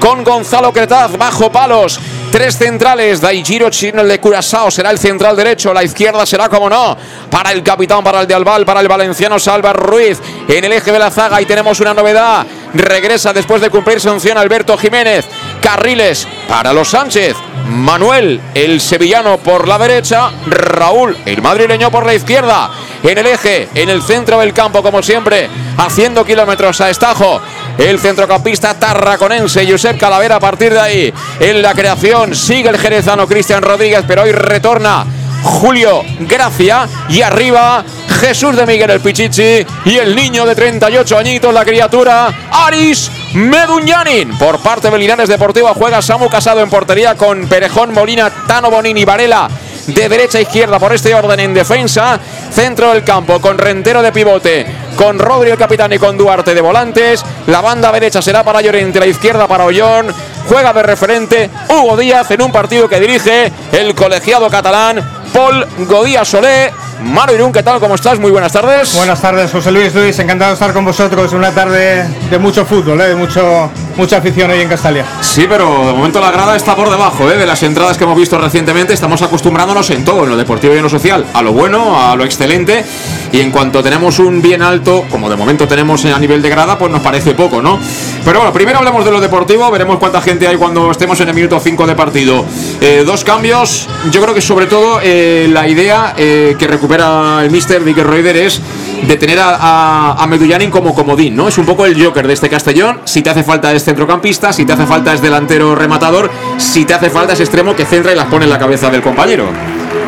Con 0.00 0.24
Gonzalo 0.24 0.72
Cretaz 0.72 1.18
bajo 1.18 1.52
palos, 1.52 2.00
Tres 2.30 2.58
centrales, 2.58 3.20
Daijiro 3.20 3.70
Chino, 3.70 4.02
el 4.02 4.08
de 4.08 4.20
Curazao 4.20 4.70
será 4.70 4.90
el 4.90 4.98
central 4.98 5.36
derecho, 5.36 5.72
la 5.72 5.84
izquierda 5.84 6.26
será 6.26 6.48
como 6.48 6.68
no, 6.68 6.96
para 7.30 7.52
el 7.52 7.62
capitán, 7.62 8.04
para 8.04 8.20
el 8.20 8.26
de 8.26 8.34
Albal, 8.34 8.66
para 8.66 8.80
el 8.80 8.88
valenciano 8.88 9.38
Salva 9.38 9.72
Ruiz, 9.72 10.18
en 10.48 10.64
el 10.64 10.72
eje 10.72 10.92
de 10.92 10.98
la 10.98 11.10
zaga 11.10 11.40
y 11.40 11.46
tenemos 11.46 11.80
una 11.80 11.94
novedad, 11.94 12.44
regresa 12.74 13.32
después 13.32 13.62
de 13.62 13.70
cumplir 13.70 14.00
sanción 14.00 14.36
Alberto 14.36 14.76
Jiménez, 14.76 15.24
carriles 15.62 16.26
para 16.48 16.72
los 16.72 16.88
Sánchez, 16.88 17.36
Manuel, 17.68 18.40
el 18.54 18.80
sevillano 18.80 19.38
por 19.38 19.66
la 19.66 19.78
derecha, 19.78 20.30
Raúl, 20.46 21.16
el 21.24 21.42
madrileño 21.42 21.90
por 21.90 22.06
la 22.06 22.14
izquierda, 22.14 22.70
en 23.02 23.18
el 23.18 23.26
eje, 23.26 23.68
en 23.74 23.88
el 23.88 24.02
centro 24.02 24.40
del 24.40 24.52
campo, 24.52 24.82
como 24.82 25.02
siempre, 25.02 25.48
haciendo 25.78 26.24
kilómetros 26.24 26.80
a 26.80 26.90
estajo, 26.90 27.40
el 27.78 27.98
centrocampista 27.98 28.74
tarraconense 28.74 29.70
Josep 29.70 29.98
Calavera 29.98 30.36
a 30.36 30.40
partir 30.40 30.72
de 30.72 30.80
ahí, 30.80 31.14
en 31.40 31.62
la 31.62 31.74
creación 31.74 32.34
sigue 32.34 32.68
el 32.68 32.78
jerezano 32.78 33.26
Cristian 33.26 33.62
Rodríguez, 33.62 34.04
pero 34.06 34.22
hoy 34.22 34.32
retorna 34.32 35.06
Julio 35.42 36.02
Gracia 36.20 36.88
y 37.08 37.22
arriba 37.22 37.84
Jesús 38.20 38.56
de 38.56 38.66
Miguel 38.66 38.90
el 38.90 39.00
Pichichi 39.00 39.66
y 39.84 39.96
el 39.96 40.16
niño 40.16 40.46
de 40.46 40.54
38 40.54 41.18
añitos, 41.18 41.52
la 41.52 41.64
criatura 41.64 42.32
Aris 42.50 43.10
Meduñanin. 43.34 44.36
Por 44.38 44.58
parte 44.60 44.90
de 44.90 44.98
Linares 44.98 45.28
Deportiva 45.28 45.72
juega 45.74 46.02
Samu 46.02 46.28
Casado 46.28 46.60
en 46.60 46.70
portería 46.70 47.14
con 47.14 47.46
Perejón, 47.46 47.92
Molina, 47.92 48.30
Tano 48.46 48.70
Bonini, 48.70 49.04
Varela 49.04 49.48
de 49.86 50.08
derecha 50.08 50.38
a 50.38 50.40
izquierda 50.40 50.78
por 50.78 50.92
este 50.92 51.14
orden 51.14 51.40
en 51.40 51.54
defensa. 51.54 52.18
Centro 52.50 52.92
del 52.92 53.04
campo 53.04 53.40
con 53.40 53.58
Rentero 53.58 54.02
de 54.02 54.12
pivote, 54.12 54.66
con 54.96 55.18
Rodri 55.18 55.50
el 55.50 55.58
capitán 55.58 55.92
y 55.92 55.98
con 55.98 56.16
Duarte 56.16 56.54
de 56.54 56.60
volantes. 56.60 57.24
La 57.46 57.60
banda 57.60 57.92
derecha 57.92 58.20
será 58.22 58.42
para 58.42 58.60
Llorente, 58.60 58.98
la 58.98 59.06
izquierda 59.06 59.46
para 59.46 59.64
Ollón. 59.64 60.12
Juega 60.48 60.72
de 60.72 60.82
referente 60.82 61.50
Hugo 61.68 61.96
Díaz 61.96 62.30
en 62.30 62.42
un 62.42 62.52
partido 62.52 62.88
que 62.88 63.00
dirige 63.00 63.52
el 63.72 63.94
colegiado 63.94 64.48
catalán 64.48 65.02
Paul 65.32 65.66
Godía 65.86 66.24
Solé. 66.24 66.72
Maro 67.02 67.34
Irún, 67.34 67.52
¿qué 67.52 67.62
tal? 67.62 67.78
¿Cómo 67.78 67.94
estás? 67.94 68.18
Muy 68.18 68.30
buenas 68.30 68.52
tardes. 68.52 68.94
Buenas 68.94 69.20
tardes, 69.20 69.50
José 69.50 69.70
Luis 69.70 69.94
Luis. 69.94 70.18
Encantado 70.18 70.50
de 70.50 70.54
estar 70.54 70.72
con 70.72 70.84
vosotros. 70.84 71.32
Una 71.34 71.52
tarde 71.52 72.08
de 72.30 72.38
mucho 72.38 72.64
fútbol, 72.64 73.00
¿eh? 73.02 73.08
de 73.08 73.14
mucho, 73.14 73.70
mucha 73.96 74.16
afición 74.16 74.50
hoy 74.50 74.60
en 74.60 74.68
Castalia. 74.68 75.04
Sí, 75.20 75.46
pero 75.48 75.86
de 75.86 75.92
momento 75.92 76.20
la 76.20 76.30
grada 76.30 76.56
está 76.56 76.74
por 76.74 76.88
debajo 76.88 77.30
¿eh? 77.30 77.36
de 77.36 77.46
las 77.46 77.62
entradas 77.62 77.98
que 77.98 78.04
hemos 78.04 78.16
visto 78.16 78.38
recientemente. 78.38 78.94
Estamos 78.94 79.20
acostumbrándonos 79.20 79.90
en 79.90 80.04
todo, 80.04 80.24
en 80.24 80.30
lo 80.30 80.36
deportivo 80.36 80.74
y 80.74 80.78
en 80.78 80.84
lo 80.84 80.88
social, 80.88 81.26
a 81.34 81.42
lo 81.42 81.52
bueno, 81.52 82.00
a 82.00 82.16
lo 82.16 82.24
excelente. 82.24 82.84
Y 83.30 83.40
en 83.40 83.50
cuanto 83.50 83.82
tenemos 83.82 84.18
un 84.18 84.40
bien 84.40 84.62
alto, 84.62 85.04
como 85.10 85.28
de 85.28 85.36
momento 85.36 85.68
tenemos 85.68 86.04
a 86.06 86.18
nivel 86.18 86.40
de 86.40 86.48
grada, 86.48 86.78
pues 86.78 86.90
nos 86.90 87.02
parece 87.02 87.34
poco, 87.34 87.60
¿no? 87.60 87.78
Pero 88.24 88.38
bueno, 88.38 88.52
primero 88.52 88.78
hablemos 88.78 89.04
de 89.04 89.10
lo 89.10 89.20
deportivo, 89.20 89.70
veremos 89.70 89.98
cuánta 89.98 90.22
gente 90.22 90.48
hay 90.48 90.56
cuando 90.56 90.90
estemos 90.90 91.20
en 91.20 91.28
el 91.28 91.34
minuto 91.34 91.60
5 91.60 91.86
de 91.86 91.94
partido. 91.94 92.44
Eh, 92.80 93.04
dos 93.04 93.22
cambios, 93.22 93.88
yo 94.10 94.22
creo 94.22 94.34
que 94.34 94.40
sobre 94.40 94.66
todo 94.66 95.00
eh, 95.02 95.48
la 95.50 95.68
idea 95.68 96.14
eh, 96.16 96.56
que 96.58 96.66
recupera 96.66 96.85
el 96.94 97.50
mister 97.50 97.82
Reuter 97.82 98.36
es 98.36 98.60
de 99.06 99.16
tener 99.16 99.38
a, 99.38 100.12
a, 100.12 100.26
Medullanin 100.26 100.70
como 100.70 100.94
comodín, 100.94 101.36
¿no? 101.36 101.48
Es 101.48 101.58
un 101.58 101.66
poco 101.66 101.84
el 101.84 102.02
Joker 102.02 102.26
de 102.26 102.32
este 102.32 102.48
Castellón. 102.48 103.00
Si 103.04 103.22
te 103.22 103.30
hace 103.30 103.42
falta 103.42 103.72
es 103.72 103.84
centrocampista, 103.84 104.52
si 104.52 104.64
te 104.64 104.72
hace 104.72 104.86
falta 104.86 105.12
es 105.12 105.20
delantero 105.20 105.74
rematador, 105.74 106.30
si 106.56 106.84
te 106.84 106.94
hace 106.94 107.10
falta 107.10 107.32
es 107.34 107.40
extremo 107.40 107.74
que 107.74 107.84
centra 107.84 108.12
y 108.12 108.16
las 108.16 108.26
pone 108.26 108.44
en 108.44 108.50
la 108.50 108.58
cabeza 108.58 108.90
del 108.90 109.02
compañero. 109.02 109.46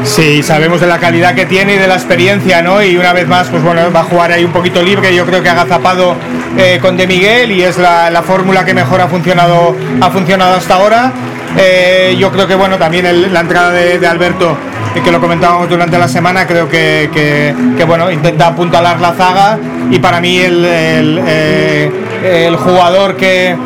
Sí, 0.04 0.42
sabemos 0.42 0.80
de 0.80 0.86
la 0.86 0.98
calidad 0.98 1.34
que 1.34 1.46
tiene 1.46 1.74
y 1.74 1.78
de 1.78 1.88
la 1.88 1.94
experiencia, 1.94 2.62
¿no? 2.62 2.82
Y 2.82 2.96
una 2.96 3.12
vez 3.12 3.26
más, 3.26 3.48
pues 3.48 3.62
bueno, 3.62 3.82
va 3.94 4.00
a 4.00 4.04
jugar 4.04 4.32
ahí 4.32 4.44
un 4.44 4.52
poquito 4.52 4.82
libre. 4.82 5.14
Yo 5.14 5.26
creo 5.26 5.42
que 5.42 5.48
agazapado 5.48 6.14
eh, 6.56 6.78
con 6.80 6.96
De 6.96 7.06
Miguel 7.06 7.50
y 7.50 7.62
es 7.62 7.78
la, 7.78 8.10
la, 8.10 8.22
fórmula 8.22 8.64
que 8.64 8.74
mejor 8.74 9.00
ha 9.00 9.08
funcionado, 9.08 9.76
ha 10.00 10.10
funcionado 10.10 10.54
hasta 10.54 10.74
ahora. 10.74 11.12
Eh, 11.56 12.16
yo 12.18 12.30
creo 12.30 12.46
que 12.46 12.54
bueno, 12.54 12.78
también 12.78 13.32
la 13.32 13.40
entrada 13.40 13.72
de 13.72 14.06
Alberto, 14.06 14.56
eh, 14.94 15.00
que 15.02 15.10
lo 15.10 15.20
comentábamos 15.20 15.68
durante 15.68 15.98
la 15.98 16.08
semana, 16.08 16.46
creo 16.46 16.68
que, 16.68 17.10
que, 17.12 17.84
bueno, 17.84 18.10
intenta 18.10 18.48
apuntalar 18.48 19.00
la 19.00 19.12
zaga 19.12 19.58
y 19.90 19.98
para 19.98 20.20
mí 20.20 20.38
el, 20.38 20.64
eh, 20.66 21.90
el 22.24 22.56
jugador 22.56 23.16
que, 23.16 23.56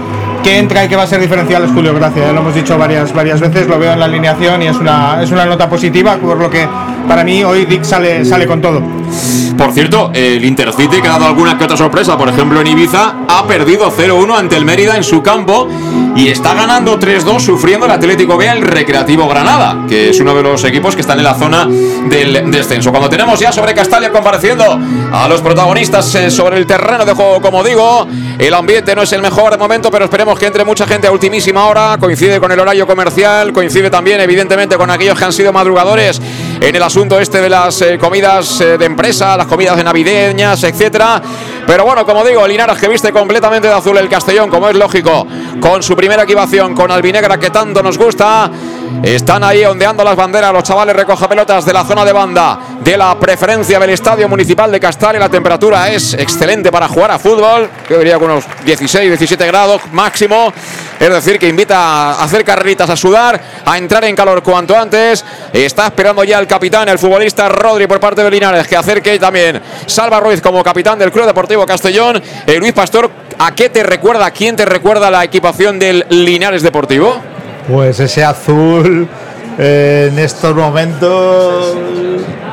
que 0.42 0.58
entra 0.58 0.85
y 0.85 0.88
que 0.88 0.96
va 0.96 1.04
a 1.04 1.06
ser 1.06 1.20
diferencial 1.20 1.64
es 1.64 1.70
Julio 1.70 1.94
Gracia. 1.94 2.32
Lo 2.32 2.40
hemos 2.40 2.54
dicho 2.54 2.76
varias, 2.76 3.12
varias 3.12 3.40
veces, 3.40 3.66
lo 3.68 3.78
veo 3.78 3.92
en 3.92 4.00
la 4.00 4.06
alineación 4.06 4.62
y 4.62 4.66
es 4.66 4.76
una, 4.76 5.22
es 5.22 5.30
una 5.30 5.46
nota 5.46 5.68
positiva, 5.68 6.16
por 6.16 6.38
lo 6.38 6.50
que 6.50 6.66
para 7.08 7.24
mí 7.24 7.44
hoy 7.44 7.64
Dick 7.64 7.84
sale, 7.84 8.24
sale 8.24 8.46
con 8.46 8.60
todo. 8.60 8.82
Por 9.56 9.72
cierto, 9.72 10.10
el 10.14 10.44
Intercity 10.44 11.00
que 11.00 11.08
ha 11.08 11.12
dado 11.12 11.26
alguna 11.26 11.56
que 11.58 11.64
otra 11.64 11.76
sorpresa, 11.76 12.16
por 12.16 12.28
ejemplo 12.28 12.60
en 12.60 12.66
Ibiza, 12.66 13.14
ha 13.28 13.46
perdido 13.46 13.92
0-1 13.92 14.36
ante 14.36 14.56
el 14.56 14.64
Mérida 14.64 14.96
en 14.96 15.04
su 15.04 15.22
campo 15.22 15.68
y 16.16 16.28
está 16.28 16.54
ganando 16.54 16.98
3-2 16.98 17.40
sufriendo 17.40 17.86
el 17.86 17.92
Atlético 17.92 18.36
B 18.36 18.48
el 18.48 18.62
Recreativo 18.62 19.28
Granada, 19.28 19.86
que 19.88 20.10
es 20.10 20.20
uno 20.20 20.34
de 20.34 20.42
los 20.42 20.64
equipos 20.64 20.94
que 20.94 21.02
están 21.02 21.18
en 21.18 21.24
la 21.24 21.34
zona 21.34 21.66
del 21.66 22.50
descenso. 22.50 22.90
Cuando 22.90 23.08
tenemos 23.08 23.38
ya 23.38 23.52
sobre 23.52 23.74
Castalia 23.74 24.10
compareciendo 24.10 24.78
a 25.12 25.28
los 25.28 25.40
protagonistas 25.40 26.14
eh, 26.14 26.30
sobre 26.30 26.58
el 26.58 26.66
terreno 26.66 27.04
de 27.04 27.12
juego, 27.12 27.40
como 27.40 27.62
digo, 27.62 28.06
el 28.38 28.54
ambiente 28.54 28.94
no 28.94 29.02
es 29.02 29.12
el 29.12 29.22
mejor 29.22 29.52
de 29.52 29.58
momento, 29.58 29.90
pero 29.90 30.06
esperemos 30.06 30.38
que 30.38 30.46
entre 30.46 30.64
mucha 30.64 30.86
gente 30.86 31.06
a 31.06 31.12
ultimísima 31.12 31.66
hora, 31.66 31.96
coincide 32.00 32.40
con 32.40 32.50
el 32.52 32.60
horario 32.60 32.86
comercial, 32.86 33.52
coincide 33.52 33.90
también 33.90 34.20
evidentemente 34.20 34.76
con 34.76 34.90
aquellos 34.90 35.18
que 35.18 35.24
han 35.24 35.32
sido 35.32 35.52
madrugadores 35.52 36.20
en 36.68 36.77
el 36.77 36.83
asunto 36.83 37.18
este 37.18 37.40
de 37.40 37.48
las 37.48 37.83
eh, 37.83 37.98
comidas 37.98 38.61
eh, 38.61 38.79
de 38.79 38.85
empresa, 38.85 39.37
las 39.37 39.48
comidas 39.48 39.77
de 39.77 39.83
navideñas, 39.83 40.62
etcétera. 40.62 41.20
Pero 41.66 41.85
bueno, 41.85 42.05
como 42.05 42.25
digo, 42.25 42.46
Linares 42.46 42.79
que 42.79 42.88
viste 42.88 43.12
completamente 43.12 43.68
de 43.68 43.75
azul 43.75 43.96
el 43.96 44.09
Castellón, 44.09 44.51
como 44.51 44.68
es 44.68 44.77
lógico, 44.77 45.27
con 45.61 45.83
su 45.83 45.94
primera 45.96 46.25
equipación 46.25 46.75
con 46.75 46.90
Albinegra 46.90 47.38
que 47.38 47.51
tanto 47.51 47.83
nos 47.83 47.98
gusta. 47.98 48.51
Están 49.03 49.42
ahí 49.42 49.64
ondeando 49.64 50.05
las 50.05 50.14
banderas 50.14 50.53
los 50.53 50.62
chavales 50.62 50.94
recoja 50.94 51.29
pelotas 51.29 51.64
de 51.64 51.72
la 51.72 51.83
zona 51.85 52.05
de 52.05 52.12
banda 52.12 52.59
de 52.81 52.96
la 52.96 53.18
preferencia 53.18 53.79
del 53.81 53.90
Estadio 53.90 54.29
Municipal 54.29 54.70
de 54.70 54.79
Castalia. 54.79 55.18
La 55.18 55.29
temperatura 55.29 55.88
es 55.90 56.14
excelente 56.14 56.70
para 56.70 56.88
jugar 56.88 57.11
a 57.12 57.18
fútbol, 57.18 57.68
yo 57.88 57.98
diría 57.98 58.18
con 58.18 58.31
unos 58.31 58.44
16, 58.64 59.09
17 59.09 59.46
grados 59.46 59.83
máximo. 59.92 60.53
Es 61.01 61.11
decir, 61.11 61.37
que 61.37 61.48
invita 61.48 61.77
a 61.79 62.22
hacer 62.22 62.44
carreritas, 62.44 62.88
a 62.88 62.96
sudar, 62.96 63.40
a 63.64 63.77
entrar 63.77 64.05
en 64.05 64.14
calor 64.14 64.40
cuanto 64.40 64.79
antes. 64.79 65.25
Está 65.53 65.87
esperando 65.87 66.22
ya 66.22 66.38
el 66.38 66.46
capitán, 66.46 66.88
el 66.88 66.98
futbolista 66.98 67.48
Rodri 67.48 67.88
por 67.88 67.98
parte 67.98 68.22
de 68.22 68.31
Linares, 68.31 68.68
que 68.68 68.77
acerque 68.77 69.18
también 69.18 69.61
Salva 69.87 70.20
Ruiz 70.20 70.40
como 70.40 70.62
capitán 70.62 71.01
del 71.01 71.11
Club 71.11 71.27
Deportivo 71.27 71.51
Castellón. 71.66 72.22
Eh, 72.46 72.58
Luis 72.58 72.72
Pastor, 72.72 73.10
¿a 73.38 73.54
qué 73.54 73.68
te 73.68 73.82
recuerda, 73.82 74.26
a 74.26 74.30
quién 74.30 74.56
te 74.56 74.64
recuerda 74.64 75.10
la 75.10 75.24
equipación 75.24 75.78
del 75.78 76.04
Linares 76.10 76.62
Deportivo? 76.62 77.14
Pues 77.68 78.00
ese 78.00 78.24
azul 78.24 79.08
eh, 79.58 80.08
en 80.10 80.18
estos 80.18 80.54
momentos 80.54 81.76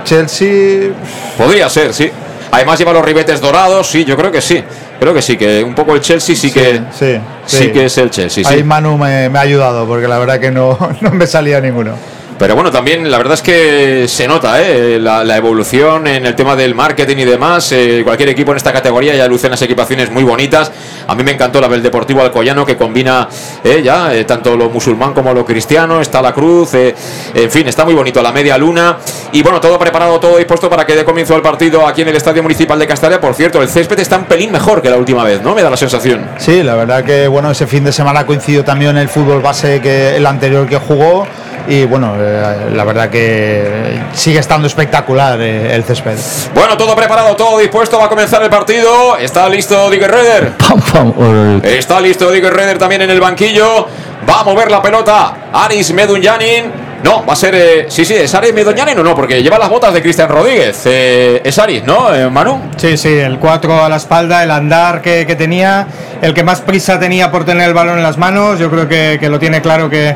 Chelsea 0.04 0.92
podría 1.38 1.70
ser, 1.70 1.94
sí. 1.94 2.12
Además 2.52 2.80
lleva 2.80 2.94
los 2.94 3.06
ribetes 3.06 3.42
dorados, 3.42 3.88
sí, 3.88 4.06
yo 4.06 4.18
creo 4.18 4.32
que 4.32 4.42
sí. 4.42 4.64
Creo 5.00 5.14
que 5.14 5.22
sí, 5.22 5.38
que 5.38 5.64
un 5.64 5.74
poco 5.74 5.96
el 5.96 6.02
Chelsea 6.02 6.36
sí, 6.36 6.50
sí 6.50 6.52
que 6.52 6.82
sí, 6.92 7.20
sí, 7.46 7.58
sí. 7.58 7.72
que 7.72 7.86
es 7.86 7.98
el 7.98 8.10
Chelsea. 8.10 8.44
Ahí. 8.48 8.64
Manu 8.64 8.98
me, 8.98 9.30
me 9.30 9.40
ha 9.40 9.44
ayudado 9.44 9.88
porque 9.88 10.08
la 10.08 10.18
verdad 10.18 10.40
que 10.40 10.52
no, 10.52 10.78
no 11.02 11.12
me 11.12 11.26
salía 11.26 11.62
ninguno. 11.62 11.94
Pero 12.40 12.56
bueno, 12.56 12.72
también 12.72 13.12
la 13.12 13.18
verdad 13.18 13.34
es 13.34 13.42
que 13.42 14.08
se 14.08 14.26
nota 14.26 14.62
¿eh? 14.62 14.98
la, 14.98 15.36
evolución 15.36 16.08
en 16.08 16.26
el 16.26 16.36
tema 16.36 16.56
del 16.56 16.74
marketing 16.74 17.18
y 17.18 17.26
demás. 17.26 17.70
Eh, 17.74 18.00
cualquier 18.06 18.30
equipo 18.30 18.52
en 18.52 18.58
esta 18.58 18.72
categoría 18.72 19.14
ya 19.14 19.28
luce 19.28 19.48
unas 19.48 19.62
equipaciones 19.62 20.10
muy 20.10 20.24
bonitas. 20.24 20.72
A 21.06 21.16
mí 21.16 21.24
me 21.24 21.32
encantó 21.32 21.60
la 21.60 21.68
del 21.68 21.84
Deportivo 21.84 22.22
Alcoyano 22.22 22.66
que 22.66 22.78
combina 22.78 23.28
eh, 23.62 23.82
ya 23.84 24.16
eh, 24.16 24.24
tanto 24.24 24.56
lo 24.56 24.70
musulmán 24.70 25.14
como 25.14 25.34
lo 25.34 25.46
cristiano. 25.46 26.00
Está 26.00 26.22
la 26.22 26.34
cruz, 26.34 26.76
en 26.76 27.52
fin, 27.52 27.68
está 27.68 27.84
muy 27.84 27.94
bonito 27.94 28.22
la 28.22 28.32
media 28.32 28.58
luna. 28.58 29.00
Y 29.34 29.44
bueno, 29.44 29.60
todo 29.60 29.78
preparado, 29.78 30.18
todo 30.22 30.38
dispuesto 30.38 30.70
para 30.70 30.86
que 30.86 30.96
dé 30.96 31.04
comienzo 31.04 31.36
el 31.36 31.42
partido 31.42 31.86
aquí 31.86 32.04
en 32.04 32.08
el 32.08 32.16
Estadio 32.16 32.42
Municipal 32.42 32.80
de 32.80 32.88
Castalia. 32.88 33.20
Por 33.20 33.34
cierto, 33.34 33.62
el 33.62 33.68
césped 33.68 34.00
está 34.00 34.18
un 34.18 34.26
pelín 34.26 34.50
mejor 34.50 34.82
que 34.82 34.90
la 34.90 34.96
última 34.96 35.26
vez, 35.26 35.42
¿no? 35.42 35.54
Me 35.56 35.62
da 35.62 35.70
la 35.70 35.78
sensación. 35.78 36.26
Sí, 36.38 36.64
la 36.64 36.76
verdad 36.76 37.04
que 37.04 37.28
bueno, 37.28 37.52
ese 37.52 37.68
fin 37.68 37.84
de 37.84 37.92
semana 37.92 38.26
coincidió 38.26 38.64
también 38.64 38.96
el 38.96 39.10
fútbol 39.10 39.42
base 39.42 39.82
que 39.82 40.16
el 40.16 40.26
anterior 40.26 40.70
que 40.70 40.78
jugó 40.78 41.28
y 41.70 41.86
bueno, 41.86 42.16
eh, 42.18 42.72
la 42.74 42.84
verdad 42.84 43.10
que 43.10 44.02
sigue 44.14 44.40
estando 44.40 44.68
espectacular 44.68 45.40
eh, 45.40 45.74
el 45.76 45.84
césped. 45.84 46.18
Bueno, 46.56 46.76
todo 46.76 46.96
preparado, 46.96 47.36
todo 47.36 47.60
dispuesto, 47.60 48.00
va 48.00 48.06
a 48.06 48.10
comenzar 48.10 48.42
el 48.42 48.50
partido. 48.50 49.16
Está 49.18 49.48
listo 49.48 49.90
Digger 49.90 50.10
Reder. 50.10 50.54
Está 51.64 52.02
listo 52.02 52.32
Digger 52.32 52.54
Reder 52.54 52.78
también 52.80 53.04
en 53.04 53.10
el 53.12 53.20
banquillo. 53.20 53.88
Va 54.28 54.42
a 54.42 54.44
mover 54.44 54.72
la 54.72 54.82
pelota 54.82 55.34
Aris 55.54 55.94
Medunyanin. 55.94 56.90
No, 57.04 57.26
va 57.26 57.34
a 57.34 57.36
ser. 57.36 57.56
eh, 57.56 57.86
sí, 57.88 58.04
sí, 58.04 58.14
¿es 58.16 58.34
Aris 58.36 58.54
Medunyanin 58.54 58.98
o 59.00 59.04
no? 59.04 59.16
Porque 59.16 59.42
lleva 59.42 59.58
las 59.58 59.70
botas 59.70 59.94
de 59.94 60.02
Cristian 60.02 60.28
Rodríguez. 60.28 60.82
Eh, 60.86 61.42
es 61.44 61.58
Aris, 61.58 61.84
¿no, 61.84 62.14
eh, 62.14 62.30
Manu? 62.30 62.60
Sí, 62.78 62.98
sí, 62.98 63.10
el 63.16 63.40
4 63.40 63.86
a 63.86 63.90
la 63.90 63.96
espalda, 63.96 64.44
el 64.44 64.52
andar 64.52 65.02
que, 65.02 65.26
que 65.26 65.36
tenía, 65.36 65.88
el 66.22 66.34
que 66.34 66.44
más 66.44 66.62
prisa 66.62 67.00
tenía 67.00 67.32
por 67.32 67.46
tener 67.46 67.68
el 67.70 67.74
balón 67.74 67.98
en 67.98 68.04
las 68.04 68.18
manos. 68.18 68.60
Yo 68.60 68.70
creo 68.70 68.88
que, 68.88 69.18
que 69.20 69.30
lo 69.30 69.40
tiene 69.40 69.62
claro 69.62 69.90
que, 69.90 70.16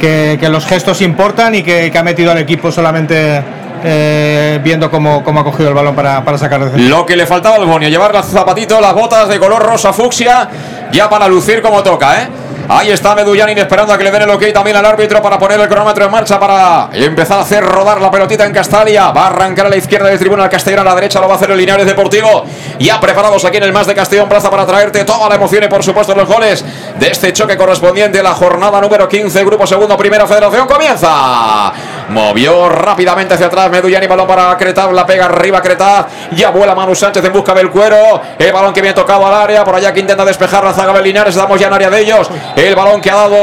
que, 0.00 0.48
los 0.50 0.66
gestos 0.66 1.02
importan 1.02 1.54
y 1.54 1.62
que 1.62 1.92
ha 1.94 2.02
metido 2.02 2.32
al 2.32 2.38
equipo 2.38 2.72
solamente 2.72 3.42
eh, 3.84 4.60
viendo 4.62 4.90
cómo, 4.90 5.22
cómo 5.24 5.40
ha 5.40 5.44
cogido 5.44 5.68
el 5.68 5.74
balón 5.74 5.94
para, 5.94 6.24
para 6.24 6.38
sacar 6.38 6.70
de 6.70 6.78
Lo 6.88 7.06
que 7.06 7.16
le 7.16 7.26
faltaba 7.26 7.56
al 7.56 7.66
Bonio, 7.66 7.88
llevar 7.88 8.14
los 8.14 8.26
zapatitos, 8.26 8.80
las 8.80 8.94
botas 8.94 9.28
de 9.28 9.38
color 9.38 9.62
rosa 9.62 9.92
fucsia, 9.92 10.48
ya 10.92 11.08
para 11.08 11.28
lucir 11.28 11.62
como 11.62 11.82
toca, 11.82 12.22
¿eh? 12.22 12.28
Ahí 12.72 12.92
está 12.92 13.16
Medullanin 13.16 13.58
esperando 13.58 13.92
a 13.92 13.98
que 13.98 14.04
le 14.04 14.12
den 14.12 14.22
el 14.22 14.30
ok 14.30 14.44
también 14.54 14.76
al 14.76 14.86
árbitro 14.86 15.20
para 15.20 15.36
poner 15.40 15.58
el 15.58 15.66
cronómetro 15.66 16.04
en 16.04 16.10
marcha 16.12 16.38
para 16.38 16.88
empezar 16.92 17.38
a 17.38 17.42
hacer 17.42 17.64
rodar 17.64 18.00
la 18.00 18.12
pelotita 18.12 18.46
en 18.46 18.52
Castalia. 18.52 19.10
Va 19.10 19.24
a 19.24 19.26
arrancar 19.26 19.66
a 19.66 19.68
la 19.68 19.76
izquierda 19.76 20.08
del 20.08 20.20
tribuna 20.20 20.44
al 20.44 20.50
Castellón, 20.50 20.78
a 20.78 20.84
la 20.84 20.94
derecha 20.94 21.20
lo 21.20 21.26
va 21.26 21.34
a 21.34 21.36
hacer 21.36 21.50
el 21.50 21.58
Linares 21.58 21.84
Deportivo. 21.84 22.44
Ya 22.78 23.00
preparados 23.00 23.44
aquí 23.44 23.56
en 23.56 23.64
el 23.64 23.72
Más 23.72 23.88
de 23.88 23.94
Castellón 23.96 24.28
Plaza 24.28 24.52
para 24.52 24.64
traerte 24.66 25.04
toda 25.04 25.28
la 25.28 25.34
emoción 25.34 25.64
y 25.64 25.66
por 25.66 25.82
supuesto 25.82 26.14
los 26.14 26.28
goles 26.28 26.64
de 26.96 27.08
este 27.08 27.32
choque 27.32 27.56
correspondiente 27.56 28.20
a 28.20 28.22
la 28.22 28.34
jornada 28.34 28.80
número 28.80 29.08
15, 29.08 29.44
Grupo 29.44 29.66
Segundo, 29.66 29.96
Primera 29.96 30.28
Federación. 30.28 30.68
Comienza. 30.68 31.72
Movió 32.10 32.68
rápidamente 32.68 33.34
hacia 33.34 33.46
atrás 33.46 33.70
Medullani, 33.70 34.08
balón 34.08 34.26
para 34.26 34.56
Cretaz, 34.56 34.92
la 34.92 35.06
pega 35.06 35.26
arriba 35.26 35.62
Cretaz. 35.62 36.06
Ya 36.32 36.50
vuela 36.50 36.74
Manu 36.74 36.92
Sánchez 36.92 37.24
en 37.24 37.32
busca 37.32 37.54
del 37.54 37.70
cuero. 37.70 38.20
El 38.36 38.52
balón 38.52 38.72
que 38.72 38.80
viene 38.80 38.94
tocado 38.94 39.24
al 39.26 39.34
área, 39.34 39.62
por 39.62 39.76
allá 39.76 39.92
que 39.92 40.00
intenta 40.00 40.24
despejar 40.24 40.64
la 40.64 40.72
zaga 40.72 41.00
Linares. 41.00 41.36
Estamos 41.36 41.60
ya 41.60 41.68
en 41.68 41.74
área 41.74 41.88
de 41.88 42.00
ellos. 42.00 42.28
El 42.56 42.74
balón 42.74 43.00
que 43.00 43.12
ha 43.12 43.14
dado, 43.14 43.36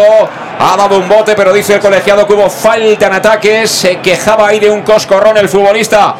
ha 0.60 0.76
dado 0.76 0.98
un 0.98 1.08
bote, 1.08 1.34
pero 1.34 1.54
dice 1.54 1.76
el 1.76 1.80
colegiado 1.80 2.28
que 2.28 2.34
hubo 2.34 2.50
falta 2.50 3.08
en 3.08 3.14
ataque. 3.14 3.68
Se 3.68 4.00
quejaba 4.00 4.50
ahí 4.50 4.60
de 4.60 4.70
un 4.70 4.82
coscorrón 4.82 5.38
el 5.38 5.48
futbolista. 5.48 6.16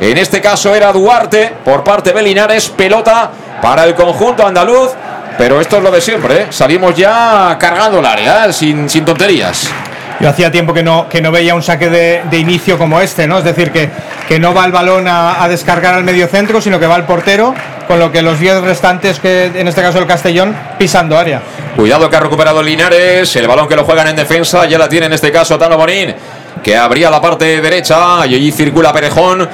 En 0.00 0.18
este 0.18 0.40
caso 0.40 0.74
era 0.74 0.92
Duarte 0.92 1.54
por 1.64 1.84
parte 1.84 2.12
de 2.12 2.20
Linares. 2.20 2.68
Pelota 2.68 3.30
para 3.62 3.84
el 3.84 3.94
conjunto 3.94 4.44
andaluz. 4.44 4.90
Pero 5.38 5.60
esto 5.60 5.76
es 5.76 5.82
lo 5.82 5.90
de 5.90 6.00
siempre, 6.00 6.42
¿eh? 6.42 6.46
salimos 6.50 6.94
ya 6.94 7.56
cargando 7.58 8.00
el 8.00 8.06
área, 8.06 8.46
¿eh? 8.46 8.52
sin, 8.52 8.88
sin 8.90 9.04
tonterías. 9.04 9.70
Yo 10.20 10.28
hacía 10.28 10.50
tiempo 10.50 10.72
que 10.72 10.82
no, 10.82 11.08
que 11.08 11.20
no 11.20 11.30
veía 11.30 11.54
un 11.54 11.62
saque 11.62 11.88
de, 11.88 12.38
inicio 12.38 12.78
como 12.78 13.00
este, 13.00 13.26
¿no? 13.26 13.38
Es 13.38 13.44
decir, 13.44 13.70
que, 13.70 13.88
que 14.28 14.38
no 14.38 14.54
va 14.54 14.64
el 14.64 14.72
balón 14.72 15.06
a, 15.08 15.46
descargar 15.48 15.94
al 15.94 16.04
medio 16.04 16.28
centro, 16.28 16.60
sino 16.60 16.78
que 16.78 16.86
va 16.86 16.94
al 16.94 17.04
portero, 17.04 17.54
con 17.86 17.98
lo 17.98 18.10
que 18.12 18.22
los 18.22 18.38
10 18.38 18.62
restantes, 18.62 19.18
que 19.18 19.46
en 19.46 19.68
este 19.68 19.82
caso 19.82 19.98
el 19.98 20.06
Castellón, 20.06 20.54
pisando 20.78 21.18
área. 21.18 21.42
Cuidado 21.76 22.08
que 22.10 22.16
ha 22.16 22.20
recuperado 22.20 22.62
Linares. 22.62 23.34
El 23.36 23.48
balón 23.48 23.66
que 23.66 23.76
lo 23.76 23.84
juegan 23.84 24.08
en 24.08 24.16
defensa. 24.16 24.66
Ya 24.66 24.78
la 24.78 24.88
tiene 24.88 25.06
en 25.06 25.14
este 25.14 25.32
caso 25.32 25.58
Tano 25.58 25.76
Bonín. 25.76 26.14
Que 26.62 26.76
abría 26.76 27.10
la 27.10 27.20
parte 27.20 27.60
derecha. 27.60 28.26
Y 28.26 28.34
allí 28.34 28.52
circula 28.52 28.92
Perejón. 28.92 29.48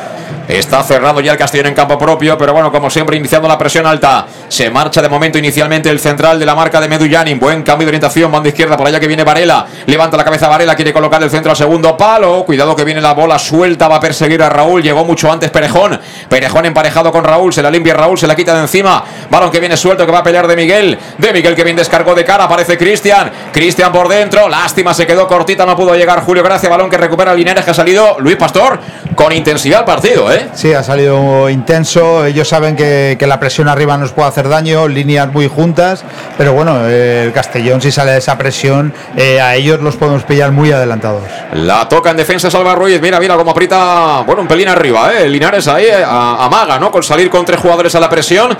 Está 0.49 0.83
cerrado 0.83 1.21
ya 1.21 1.33
el 1.33 1.37
Castellón 1.37 1.67
en 1.67 1.75
campo 1.75 1.99
propio, 1.99 2.39
pero 2.39 2.55
bueno, 2.55 2.73
como 2.73 2.89
siempre, 2.89 3.19
iniciando 3.19 3.47
la 3.47 3.59
presión 3.59 3.87
alta. 3.87 4.27
Se 4.49 4.71
marcha 4.71 5.03
de 5.03 5.09
momento 5.11 5.37
inicialmente 5.37 5.91
el 5.91 6.01
central 6.01 6.39
de 6.39 6.47
la 6.47 6.55
marca 6.55 6.81
de 6.81 6.89
Medullanin. 6.89 7.39
Buen 7.39 7.63
cambio 7.63 7.85
de 7.85 7.91
orientación, 7.91 8.33
banda 8.33 8.49
izquierda, 8.49 8.75
por 8.75 8.87
allá 8.87 8.99
que 8.99 9.07
viene 9.07 9.25
Varela. 9.25 9.67
Levanta 9.85 10.17
la 10.17 10.25
cabeza 10.25 10.49
Varela, 10.49 10.75
quiere 10.75 10.95
colocar 10.95 11.23
el 11.23 11.29
centro 11.29 11.51
al 11.51 11.57
segundo 11.59 11.99
palo. 11.99 12.45
Cuidado 12.47 12.75
que 12.75 12.85
viene 12.85 13.03
la 13.03 13.13
bola 13.13 13.39
suelta, 13.39 13.89
va 13.89 13.97
a 13.97 14.01
perseguir 14.01 14.43
a 14.43 14.49
Raúl. 14.49 14.83
Llegó 14.83 15.05
mucho 15.05 15.31
antes 15.31 15.51
Perejón. 15.51 16.01
Perejón 16.31 16.65
emparejado 16.65 17.13
con 17.13 17.25
Raúl, 17.25 17.53
se 17.53 17.61
la 17.61 17.71
limpia 17.71 17.93
Raúl, 17.93 18.19
se 18.19 18.27
la 18.27 18.35
quita 18.35 18.55
de 18.55 18.63
encima. 18.63 19.05
Balón 19.31 19.51
que 19.51 19.61
viene 19.61 19.77
suelto, 19.77 20.07
que 20.07 20.13
va 20.13 20.21
a 20.21 20.25
pelear 20.25 20.47
de 20.47 20.57
Miguel. 20.57 20.99
De 21.19 21.31
Miguel 21.31 21.55
que 21.55 21.63
bien 21.63 21.77
descargó 21.77 22.15
de 22.15 22.25
cara, 22.25 22.45
aparece 22.45 22.79
Cristian. 22.79 23.31
Cristian 23.53 23.93
por 23.93 24.09
dentro, 24.09 24.49
lástima, 24.49 24.95
se 24.95 25.07
quedó 25.07 25.29
cortita, 25.29 25.67
no 25.67 25.77
pudo 25.77 25.95
llegar 25.95 26.23
Julio 26.23 26.43
Gracia. 26.43 26.71
Balón 26.71 26.89
que 26.89 26.97
recupera 26.97 27.35
Linares, 27.35 27.67
que 27.67 27.73
ha 27.73 27.75
salido 27.75 28.17
Luis 28.21 28.37
Pastor 28.37 28.81
con 29.15 29.31
intensidad 29.33 29.81
al 29.81 29.85
partido, 29.85 30.33
¿eh? 30.33 30.38
Sí, 30.55 30.73
ha 30.73 30.83
salido 30.83 31.49
intenso. 31.51 32.25
Ellos 32.25 32.49
saben 32.49 32.77
que, 32.77 33.17
que 33.19 33.27
la 33.27 33.39
presión 33.41 33.69
arriba 33.69 33.97
nos 33.97 34.13
puede 34.13 34.29
hacer 34.29 34.49
daño, 34.49 34.89
líneas 34.89 35.33
muy 35.33 35.49
juntas, 35.49 36.05
pero 36.37 36.53
bueno, 36.53 36.79
eh, 36.89 37.25
el 37.25 37.33
Castellón 37.33 37.81
si 37.81 37.91
sale 37.93 38.13
de 38.13 38.19
esa 38.19 38.37
presión, 38.39 38.93
eh, 39.17 39.41
a 39.41 39.55
ellos 39.55 39.81
los 39.81 39.97
podemos 39.97 40.23
pillar 40.25 40.53
muy 40.53 40.73
adelantados. 40.73 41.23
La 41.53 41.89
toca 41.89 42.11
en 42.11 42.17
defensa 42.17 42.51
Salva 42.51 42.75
Ruiz. 42.75 43.01
Mira, 43.01 43.19
mira 43.21 43.37
cómo 43.37 43.51
aprieta. 43.51 44.23
Bueno, 44.27 44.43
un 44.43 44.49
pelín 44.49 44.69
arriba, 44.69 45.13
¿eh? 45.15 45.29
Linares 45.29 45.67
ahí 45.69 45.87
eh, 45.87 46.05
a- 46.05 46.45
amaga, 46.45 46.79
¿no? 46.79 46.91
Con 46.91 47.03
salir 47.03 47.31
con 47.31 47.45
tres 47.45 47.61
jugadores 47.61 47.95
a 47.95 48.01
la 48.01 48.09
presión. 48.11 48.57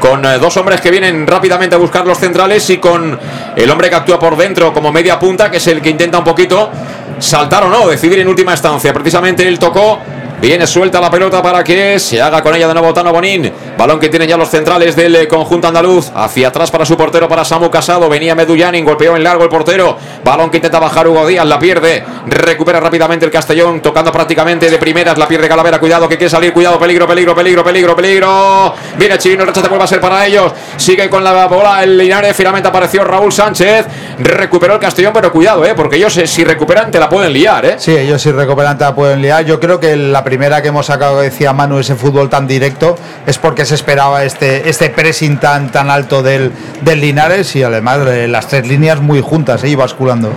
Con 0.00 0.24
eh, 0.24 0.38
dos 0.38 0.56
hombres 0.56 0.80
que 0.80 0.90
vienen 0.90 1.26
rápidamente 1.26 1.74
a 1.74 1.78
buscar 1.78 2.06
los 2.06 2.18
centrales. 2.18 2.68
Y 2.70 2.78
con 2.78 3.18
el 3.56 3.70
hombre 3.70 3.88
que 3.90 3.96
actúa 3.96 4.18
por 4.18 4.36
dentro 4.36 4.72
como 4.72 4.92
media 4.92 5.18
punta, 5.18 5.50
que 5.50 5.56
es 5.56 5.66
el 5.66 5.80
que 5.82 5.90
intenta 5.90 6.18
un 6.18 6.24
poquito 6.24 6.70
saltar 7.18 7.64
o 7.64 7.68
no, 7.68 7.88
decidir 7.88 8.18
en 8.20 8.28
última 8.28 8.52
instancia. 8.52 8.92
Precisamente 8.92 9.46
él 9.46 9.58
tocó. 9.58 9.98
Viene 10.40 10.68
suelta 10.68 11.00
la 11.00 11.10
pelota 11.10 11.42
para 11.42 11.64
que 11.64 11.98
se 11.98 12.22
haga 12.22 12.40
con 12.42 12.54
ella 12.54 12.68
de 12.68 12.74
nuevo 12.74 12.94
Tano 12.94 13.12
Bonín. 13.12 13.52
Balón 13.76 13.98
que 13.98 14.08
tienen 14.08 14.28
ya 14.28 14.36
los 14.36 14.48
centrales 14.48 14.94
del 14.94 15.16
eh, 15.16 15.26
conjunto 15.26 15.66
andaluz. 15.66 16.12
Hacia 16.14 16.48
atrás 16.48 16.70
para 16.70 16.86
su 16.86 16.96
portero, 16.96 17.28
para 17.28 17.44
Samu 17.44 17.68
Casado. 17.70 18.08
Venía 18.08 18.36
Medullanin, 18.36 18.84
golpeó 18.84 19.16
en 19.16 19.24
largo 19.24 19.42
el 19.42 19.48
portero. 19.48 19.98
Balón 20.24 20.48
que 20.48 20.58
intenta 20.58 20.78
bajar 20.78 21.08
Hugo 21.08 21.26
Díaz, 21.26 21.44
la 21.44 21.58
pierde. 21.58 22.04
Recupera 22.26 22.78
rápidamente 22.78 23.24
el 23.26 23.32
Castellón, 23.32 23.80
tocando 23.80 24.12
prácticamente 24.12 24.70
de 24.70 24.78
primeras. 24.78 25.18
La 25.18 25.26
pierde 25.26 25.48
Calavera. 25.48 25.80
Cuidado 25.80 26.08
que 26.08 26.16
quiere 26.16 26.30
salir. 26.30 26.52
Cuidado, 26.52 26.78
peligro, 26.78 27.08
peligro, 27.08 27.34
peligro, 27.34 27.64
peligro, 27.64 27.96
peligro. 27.96 28.74
Viene 28.96 29.18
Chirino, 29.18 29.42
el 29.42 29.48
rechazo 29.48 29.68
vuelve 29.68 29.84
a 29.84 29.88
ser 29.88 30.00
para 30.00 30.24
ellos. 30.24 30.52
Sigue 30.76 31.10
con 31.10 31.24
la 31.24 31.46
bola 31.46 31.82
el 31.82 31.98
Linares. 31.98 32.36
Finalmente 32.36 32.68
apareció 32.68 33.02
Raúl 33.02 33.32
Sánchez. 33.32 33.86
Recuperó 34.20 34.74
el 34.74 34.80
Castellón, 34.80 35.12
pero 35.12 35.32
cuidado, 35.32 35.64
eh, 35.64 35.74
porque 35.74 35.96
ellos 35.96 36.16
eh, 36.16 36.26
si 36.26 36.44
recuperan 36.44 36.90
te 36.90 36.98
la 36.98 37.08
pueden 37.08 37.32
liar, 37.32 37.64
eh. 37.64 37.76
Sí, 37.78 37.96
ellos 37.96 38.20
si 38.20 38.32
recuperan 38.32 38.76
te 38.76 38.84
la 38.84 38.94
pueden 38.94 39.20
liar. 39.20 39.44
Yo 39.44 39.58
creo 39.58 39.78
que 39.80 39.96
la 39.96 40.24
primera 40.28 40.60
que 40.60 40.68
hemos 40.68 40.84
sacado, 40.84 41.20
decía 41.20 41.54
Manu, 41.54 41.78
ese 41.78 41.94
fútbol 41.94 42.28
tan 42.28 42.46
directo, 42.46 42.96
es 43.26 43.38
porque 43.38 43.64
se 43.64 43.74
esperaba 43.74 44.24
este, 44.24 44.68
este 44.68 44.90
pressing 44.90 45.40
tan, 45.40 45.72
tan 45.72 45.88
alto 45.88 46.22
del, 46.22 46.52
del 46.82 47.00
Linares 47.00 47.56
y 47.56 47.62
además 47.62 48.00
eh, 48.06 48.28
las 48.28 48.46
tres 48.46 48.68
líneas 48.68 49.00
muy 49.00 49.22
juntas 49.22 49.64
eh, 49.64 49.70
y 49.70 49.74
basculando. 49.74 50.30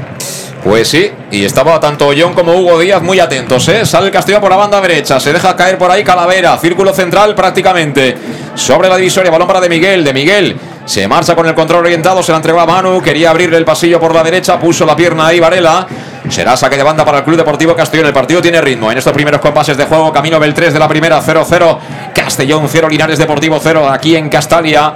Pues 0.63 0.87
sí, 0.87 1.11
y 1.29 1.43
estaba 1.43 1.77
tanto 1.81 2.11
John 2.17 2.33
como 2.33 2.53
Hugo 2.53 2.79
Díaz 2.79 3.01
muy 3.01 3.19
atentos, 3.19 3.67
¿eh? 3.67 3.85
Sale 3.85 4.05
el 4.05 4.13
Castellón 4.13 4.39
por 4.39 4.51
la 4.51 4.57
banda 4.57 4.79
derecha, 4.79 5.19
se 5.19 5.33
deja 5.33 5.55
caer 5.57 5.77
por 5.77 5.91
ahí 5.91 6.05
Calavera, 6.05 6.57
círculo 6.57 6.93
central 6.93 7.35
prácticamente. 7.35 8.15
Sobre 8.55 8.87
la 8.87 8.95
divisoria, 8.95 9.29
balón 9.29 9.47
para 9.47 9.59
De 9.59 9.67
Miguel, 9.67 10.05
De 10.05 10.13
Miguel 10.13 10.57
se 10.85 11.07
marcha 11.07 11.35
con 11.35 11.47
el 11.47 11.55
control 11.55 11.85
orientado, 11.85 12.21
se 12.23 12.31
la 12.31 12.37
entregó 12.37 12.59
a 12.59 12.65
Manu, 12.65 13.01
quería 13.01 13.29
abrirle 13.29 13.57
el 13.57 13.65
pasillo 13.65 13.99
por 13.99 14.13
la 14.13 14.23
derecha, 14.23 14.59
puso 14.59 14.85
la 14.85 14.95
pierna 14.95 15.27
ahí 15.27 15.39
Varela. 15.39 15.87
Será 16.29 16.55
saque 16.55 16.77
de 16.77 16.83
banda 16.83 17.03
para 17.03 17.19
el 17.19 17.23
Club 17.23 17.37
Deportivo 17.37 17.75
Castellón. 17.75 18.07
El 18.07 18.13
partido 18.13 18.41
tiene 18.41 18.61
ritmo 18.61 18.91
en 18.91 18.97
estos 18.97 19.11
primeros 19.13 19.41
compases 19.41 19.75
de 19.75 19.85
juego. 19.85 20.13
Camino 20.13 20.39
Beltrés 20.39 20.73
de 20.73 20.79
la 20.79 20.87
primera 20.87 21.21
0-0. 21.21 21.77
Castellón 22.13 22.67
0, 22.67 22.89
Linares 22.89 23.17
Deportivo 23.17 23.59
0 23.61 23.89
aquí 23.89 24.15
en 24.15 24.29
Castalia. 24.29 24.93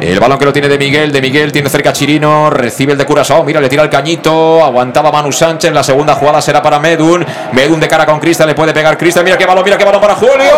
El 0.00 0.20
balón 0.20 0.38
que 0.38 0.44
lo 0.44 0.52
tiene 0.52 0.68
de 0.68 0.78
Miguel, 0.78 1.10
de 1.10 1.20
Miguel 1.20 1.50
tiene 1.50 1.68
cerca 1.68 1.90
a 1.90 1.92
Chirino, 1.92 2.50
recibe 2.50 2.92
el 2.92 2.98
de 2.98 3.04
Curazao, 3.04 3.42
mira, 3.42 3.60
le 3.60 3.68
tira 3.68 3.82
el 3.82 3.90
cañito, 3.90 4.64
aguantaba 4.64 5.10
Manu 5.10 5.32
Sánchez, 5.32 5.72
la 5.72 5.82
segunda 5.82 6.14
jugada 6.14 6.40
será 6.40 6.62
para 6.62 6.78
Medun, 6.78 7.26
Medun 7.52 7.80
de 7.80 7.88
cara 7.88 8.06
con 8.06 8.20
Cristian, 8.20 8.48
le 8.48 8.54
puede 8.54 8.72
pegar 8.72 8.96
Cristian, 8.96 9.24
mira 9.24 9.36
qué 9.36 9.44
balón, 9.44 9.64
mira 9.64 9.76
qué 9.76 9.84
balón 9.84 10.00
para 10.00 10.14
Julio, 10.14 10.52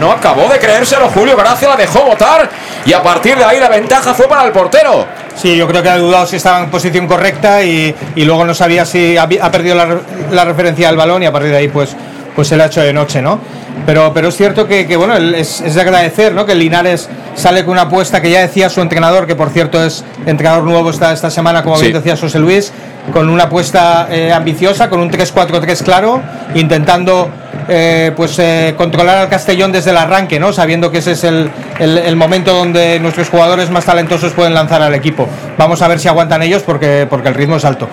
no 0.00 0.12
acabó 0.12 0.48
de 0.48 0.58
creérselo 0.58 1.08
Julio, 1.10 1.36
Gracia 1.36 1.68
la 1.68 1.76
dejó 1.76 2.00
votar 2.00 2.48
y 2.86 2.92
a 2.94 3.02
partir 3.02 3.36
de 3.36 3.44
ahí 3.44 3.60
la 3.60 3.68
ventaja 3.68 4.14
fue 4.14 4.26
para 4.26 4.44
el 4.44 4.52
portero. 4.52 5.06
Sí, 5.36 5.54
yo 5.56 5.68
creo 5.68 5.82
que 5.82 5.90
ha 5.90 5.98
dudado 5.98 6.26
si 6.26 6.36
estaba 6.36 6.60
en 6.60 6.70
posición 6.70 7.06
correcta 7.06 7.62
y, 7.62 7.94
y 8.16 8.24
luego 8.24 8.44
no 8.46 8.54
sabía 8.54 8.84
si 8.86 9.16
ha, 9.18 9.28
perdido 9.50 9.74
la, 9.76 9.84
re- 9.84 10.00
la 10.30 10.44
referencia 10.46 10.88
al 10.88 10.96
balón 10.96 11.22
y 11.22 11.26
a 11.26 11.32
partir 11.32 11.50
de 11.50 11.58
ahí 11.58 11.68
pues, 11.68 11.94
pues 12.34 12.48
se 12.48 12.56
le 12.56 12.62
ha 12.62 12.66
hecho 12.66 12.80
de 12.80 12.92
noche, 12.94 13.20
¿no? 13.22 13.38
Pero, 13.86 14.12
pero 14.12 14.28
es 14.28 14.36
cierto 14.36 14.66
que, 14.66 14.86
que, 14.86 14.96
bueno, 14.96 15.16
es, 15.16 15.60
es 15.62 15.74
de 15.74 15.80
agradecer, 15.80 16.34
¿no? 16.34 16.44
Que 16.44 16.54
Linares 16.54 17.08
sale 17.34 17.64
con 17.64 17.72
una 17.72 17.82
apuesta 17.82 18.20
que 18.20 18.30
ya 18.30 18.40
decía 18.40 18.68
su 18.68 18.80
entrenador, 18.82 19.26
que 19.26 19.34
por 19.34 19.50
cierto 19.50 19.82
es 19.82 20.04
entrenador 20.26 20.64
nuevo 20.64 20.90
esta, 20.90 21.12
esta 21.12 21.30
semana, 21.30 21.62
como 21.62 21.76
Sí. 21.76 21.82
bien 21.86 21.94
decía 21.94 22.16
José 22.16 22.38
Luis, 22.38 22.72
con 23.12 23.30
una 23.30 23.44
apuesta 23.44 24.08
eh, 24.10 24.32
ambiciosa, 24.32 24.90
con 24.90 25.00
un 25.00 25.10
3-4-3 25.10 25.82
claro, 25.82 26.20
intentando 26.54 27.30
eh, 27.68 28.12
pues 28.16 28.38
eh, 28.38 28.74
controlar 28.76 29.18
al 29.18 29.28
Castellón 29.28 29.72
desde 29.72 29.90
el 29.90 29.96
arranque, 29.98 30.40
¿no? 30.40 30.52
Sabiendo 30.52 30.90
que 30.90 30.98
ese 30.98 31.12
es 31.12 31.24
el, 31.24 31.50
el- 31.78 32.16
momento 32.16 32.52
donde 32.54 32.98
nuestros 32.98 33.28
jugadores 33.28 33.70
más 33.70 33.84
talentosos 33.84 34.32
pueden 34.32 34.54
lanzar 34.54 34.82
al 34.82 34.94
equipo. 34.94 35.28
Vamos 35.56 35.82
a 35.82 35.88
ver 35.88 36.00
si 36.00 36.08
aguantan 36.08 36.42
ellos 36.42 36.62
porque, 36.64 37.06
porque 37.08 37.28
el 37.28 37.34
ritmo 37.34 37.56
es 37.56 37.64
alto. 37.64 37.88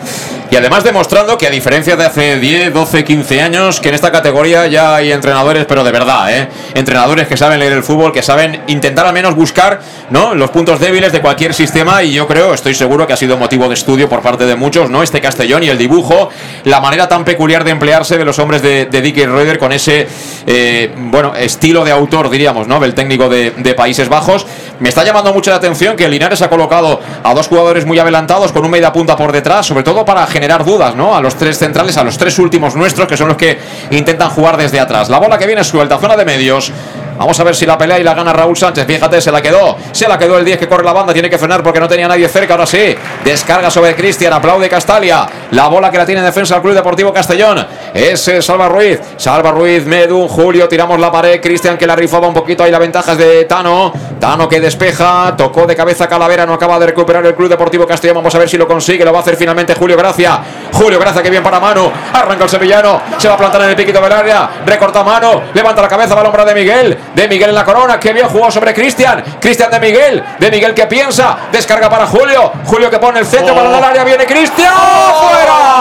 Y 0.49 0.55
además 0.55 0.83
demostrando 0.83 1.38
que 1.38 1.47
a 1.47 1.49
diferencia 1.49 1.95
de 1.95 2.05
hace 2.05 2.39
10, 2.39 2.73
12, 2.73 3.03
15 3.03 3.41
años, 3.41 3.79
que 3.79 3.89
en 3.89 3.95
esta 3.95 4.11
categoría 4.11 4.67
ya 4.67 4.95
hay 4.95 5.11
entrenadores, 5.11 5.65
pero 5.65 5.83
de 5.83 5.91
verdad, 5.91 6.33
¿eh? 6.35 6.47
Entrenadores 6.73 7.27
que 7.27 7.35
saben 7.38 7.59
leer 7.59 7.73
el 7.73 7.83
fútbol, 7.83 8.11
que 8.11 8.21
saben 8.23 8.61
intentar 8.67 9.05
al 9.05 9.13
menos 9.13 9.35
buscar 9.35 9.79
¿no? 10.09 10.33
los 10.35 10.49
puntos 10.51 10.79
débiles 10.79 11.11
de 11.11 11.21
cualquier 11.21 11.53
sistema 11.53 12.01
y 12.03 12.13
yo 12.13 12.27
creo, 12.27 12.53
estoy 12.53 12.73
seguro 12.75 13.05
que 13.07 13.13
ha 13.13 13.17
sido 13.17 13.38
motivo 13.38 13.67
de 13.67 13.73
estudio 13.73 14.07
por 14.09 14.21
parte 14.21 14.45
de 14.45 14.55
muchos, 14.55 14.89
¿no? 14.89 15.03
Este 15.03 15.19
Castellón 15.21 15.63
y 15.63 15.69
el 15.69 15.77
dibujo, 15.77 16.29
la 16.63 16.79
manera 16.79 17.07
tan 17.07 17.25
peculiar 17.25 17.63
de 17.63 17.71
emplearse 17.71 18.17
de 18.17 18.25
los 18.25 18.39
hombres 18.39 18.61
de, 18.61 18.85
de 18.85 19.01
Dick 19.01 19.17
con 19.65 19.71
ese, 19.71 20.08
eh, 20.45 20.93
bueno, 20.95 21.34
estilo 21.34 21.84
de 21.84 21.89
autor, 21.89 22.30
diríamos, 22.30 22.67
¿no? 22.67 22.80
Del 22.80 22.93
técnico 22.93 23.28
de, 23.28 23.73
Países 23.75 24.10
Bajos. 24.10 24.45
Me 24.80 24.89
está 24.89 25.04
llamando 25.04 25.34
mucho 25.34 25.49
la 25.49 25.58
atención 25.58 25.95
que 25.95 26.08
Linares 26.08 26.43
ha 26.43 26.49
colocado 26.49 27.01
a 27.23 27.34
dos 27.34 27.47
jugadores 27.47 27.84
muy 27.84 27.97
adelantados 27.97 28.51
con 28.51 28.63
un 28.63 28.69
media 28.69 28.93
punta 28.93 29.17
por 29.17 29.32
detrás, 29.32 29.65
sobre 29.65 29.84
todo 29.84 30.06
para 30.06 30.28
generar 30.28 30.63
dudas, 30.63 30.95
¿no? 30.95 31.15
A 31.15 31.21
los 31.21 31.34
tres 31.34 31.58
centrales, 31.58 31.97
a 31.97 32.04
los 32.04 32.15
tres 32.15 32.38
últimos 32.38 32.75
nuestros, 32.75 33.08
que 33.08 33.17
son 33.17 33.28
los 33.30 33.38
que 33.38 33.58
intentan 33.89 34.30
jugar 34.30 34.56
desde 34.56 34.80
atrás. 34.80 35.10
La 35.10 35.17
bola 35.17 35.39
que 35.39 35.47
viene 35.47 35.63
suelta, 35.63 35.97
zona 35.97 36.15
de 36.15 36.25
medios. 36.25 36.71
Vamos 37.17 37.39
a 37.39 37.43
ver 37.43 37.56
si 37.56 37.65
la 37.65 37.78
pelea 37.78 37.99
y 37.99 38.04
la 38.04 38.13
gana 38.13 38.34
Raúl 38.34 38.58
Sánchez. 38.58 38.86
Fíjate, 38.86 39.21
se 39.21 39.32
la 39.32 39.41
quedó. 39.41 39.78
Se 39.91 40.08
la 40.08 40.17
quedó 40.17 40.38
el 40.38 40.45
10 40.45 40.60
que 40.60 40.67
corre 40.67 40.84
la 40.84 40.93
banda. 40.93 41.13
Tiene 41.13 41.30
que 41.30 41.38
frenar 41.38 41.63
porque 41.63 41.80
no 41.80 41.88
tenía 41.88 42.08
nadie 42.08 42.28
cerca. 42.28 42.54
Ahora 42.56 42.65
sí. 42.65 42.95
Descarga 43.23 43.71
sobre 43.71 43.95
Cristian. 43.95 44.34
Aplaude 44.34 44.67
Castalia. 44.67 45.25
La 45.51 45.67
bola 45.67 45.89
que 45.89 45.97
la 45.97 46.06
tiene 46.06 46.19
en 46.19 46.25
defensa 46.25 46.56
del 46.56 46.63
Club 46.63 46.73
Deportivo 46.73 47.13
Castellón. 47.13 47.65
Es 47.93 48.28
eh, 48.28 48.41
Salva 48.41 48.67
Ruiz. 48.67 48.99
Salva 49.17 49.51
Ruiz, 49.51 49.86
Medun, 49.86 50.28
Julio. 50.28 50.67
Tiramos 50.67 50.99
la 50.99 51.12
pared. 51.12 51.39
Cristian 51.41 51.78
que 51.78 51.88
la 51.88 51.95
rifaba 51.95 52.28
un 52.28 52.34
poquito. 52.34 52.63
Ahí 52.63 52.71
la 52.71 52.80
ventaja 52.80 53.15
de 53.15 53.45
Tano. 53.45 53.93
Tano 54.19 54.49
que 54.49 54.60
despeja. 54.60 55.36
Tocó 55.38 55.65
de 55.65 55.75
cabeza 55.75 56.08
Calavera. 56.08 56.45
No 56.45 56.54
acaba 56.54 56.78
de 56.80 56.88
recuperar 56.88 57.25
el 57.25 57.36
Club 57.36 57.49
Deportivo 57.49 57.88
Castellón. 57.88 58.17
Vamos 58.17 58.36
a 58.36 58.39
ver 58.39 58.49
si 58.49 58.58
lo 58.58 58.67
consigue. 58.67 59.06
Lo 59.06 59.13
va 59.13 59.19
a 59.19 59.21
hacer 59.21 59.38
finalmente 59.38 59.73
Julio 59.73 59.95
Gracia. 59.95 60.41
Julio 60.73 60.99
Gracia 60.99 61.23
que 61.23 61.30
bien 61.30 61.43
para 61.43 61.60
mano. 61.62 61.91
Arranca 62.13 62.43
el 62.43 62.49
sevillano. 62.49 63.01
Se 63.17 63.30
va 63.30 63.36
a 63.36 63.38
plantar 63.38 63.62
en 63.62 63.69
el 63.69 63.75
piquito 63.75 64.01
del 64.01 64.12
área. 64.12 64.49
Recorta 64.65 65.01
mano. 65.04 65.43
Levanta 65.54 65.82
la 65.82 65.88
cabeza. 65.88 66.13
Balón 66.13 66.32
para 66.32 66.45
de 66.45 66.54
Miguel. 66.54 66.97
De 67.13 67.27
Miguel 67.27 67.49
en 67.49 67.55
la 67.55 67.65
corona. 67.65 67.99
Que 67.99 68.13
bien 68.13 68.27
jugó 68.27 68.49
sobre 68.49 68.73
Cristian. 68.73 69.23
Cristian 69.39 69.69
de 69.71 69.79
Miguel. 69.79 70.23
De 70.39 70.49
Miguel 70.51 70.73
que 70.73 70.87
piensa. 70.87 71.37
Descarga 71.51 71.89
para 71.89 72.07
Julio. 72.07 72.51
Julio 72.65 72.89
que 72.89 72.99
pone 72.99 73.19
el 73.19 73.25
centro. 73.25 73.53
Balón 73.53 73.75
al 73.75 73.83
área. 73.83 74.03
Viene 74.03 74.25
Cristian. 74.25 74.73
¡Fuera! 75.21 75.75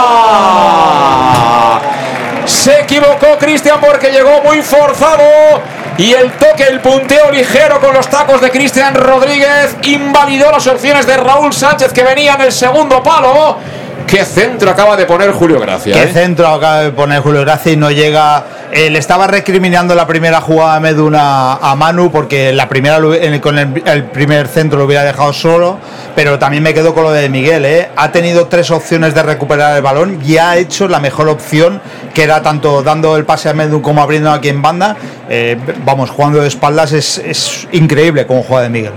Se 2.46 2.80
equivocó 2.80 3.38
Cristian 3.38 3.78
porque 3.80 4.10
llegó 4.10 4.42
muy 4.42 4.60
forzado. 4.62 5.22
Y 5.96 6.12
el 6.12 6.32
toque, 6.32 6.64
el 6.64 6.80
punteo 6.80 7.30
ligero 7.30 7.80
con 7.80 7.94
los 7.94 8.09
tacos 8.09 8.40
de 8.40 8.51
Cristian 8.51 8.94
Rodríguez 8.94 9.76
invalidó 9.82 10.51
las 10.51 10.66
opciones 10.66 11.07
de 11.07 11.16
Raúl 11.16 11.53
Sánchez 11.53 11.92
que 11.92 12.03
venía 12.03 12.34
en 12.34 12.40
el 12.40 12.53
segundo 12.53 13.01
palo. 13.01 13.59
¿Qué 14.07 14.24
centro 14.24 14.70
acaba 14.70 14.96
de 14.96 15.07
poner 15.07 15.30
Julio 15.30 15.61
Gracia? 15.61 15.94
Qué 15.94 16.03
eh? 16.03 16.12
centro 16.12 16.49
acaba 16.49 16.80
de 16.80 16.90
poner 16.90 17.20
Julio 17.20 17.42
Gracia 17.42 17.72
y 17.72 17.76
no 17.76 17.90
llega 17.92 18.44
eh, 18.72 18.90
le 18.90 18.98
estaba 18.98 19.26
recriminando 19.26 19.94
la 19.94 20.06
primera 20.06 20.40
jugada 20.40 20.76
a 20.76 20.80
Meduna 20.80 21.54
a 21.54 21.74
Manu 21.76 22.10
porque 22.10 22.52
la 22.52 22.68
primera 22.68 22.98
con 23.40 23.58
el, 23.58 23.82
el 23.86 24.04
primer 24.04 24.48
centro 24.48 24.78
lo 24.78 24.84
hubiera 24.84 25.04
dejado 25.04 25.32
solo, 25.32 25.78
pero 26.14 26.38
también 26.38 26.62
me 26.62 26.74
quedo 26.74 26.94
con 26.94 27.04
lo 27.04 27.10
de 27.10 27.28
Miguel. 27.28 27.64
¿eh? 27.64 27.90
Ha 27.96 28.12
tenido 28.12 28.46
tres 28.46 28.70
opciones 28.70 29.14
de 29.14 29.22
recuperar 29.22 29.76
el 29.76 29.82
balón 29.82 30.20
y 30.24 30.38
ha 30.38 30.56
hecho 30.56 30.88
la 30.88 31.00
mejor 31.00 31.28
opción 31.28 31.80
que 32.14 32.22
era 32.22 32.42
tanto 32.42 32.82
dando 32.82 33.16
el 33.16 33.24
pase 33.24 33.48
a 33.48 33.54
Medu 33.54 33.82
como 33.82 34.02
abriendo 34.02 34.30
aquí 34.30 34.48
en 34.48 34.62
banda. 34.62 34.96
Eh, 35.28 35.56
vamos, 35.84 36.10
jugando 36.10 36.40
de 36.40 36.48
espaldas 36.48 36.92
es, 36.92 37.18
es 37.18 37.66
increíble 37.72 38.26
como 38.26 38.42
juega 38.42 38.64
de 38.64 38.70
Miguel. 38.70 38.92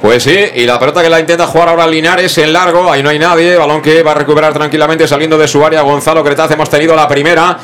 Pues 0.00 0.22
sí, 0.22 0.36
y 0.54 0.64
la 0.64 0.78
pelota 0.78 1.02
que 1.02 1.08
la 1.08 1.20
intenta 1.20 1.46
jugar 1.46 1.68
ahora 1.68 1.86
Linares 1.86 2.36
en 2.38 2.52
largo, 2.52 2.90
ahí 2.90 3.02
no 3.02 3.10
hay 3.10 3.18
nadie, 3.18 3.56
balón 3.56 3.80
que 3.80 4.02
va 4.02 4.12
a 4.12 4.14
recuperar 4.14 4.52
tranquilamente 4.52 5.06
saliendo 5.06 5.38
de 5.38 5.48
su 5.48 5.64
área 5.64 5.82
Gonzalo 5.82 6.22
Cretaz, 6.22 6.50
hemos 6.50 6.68
tenido 6.68 6.94
la 6.94 7.08
primera 7.08 7.58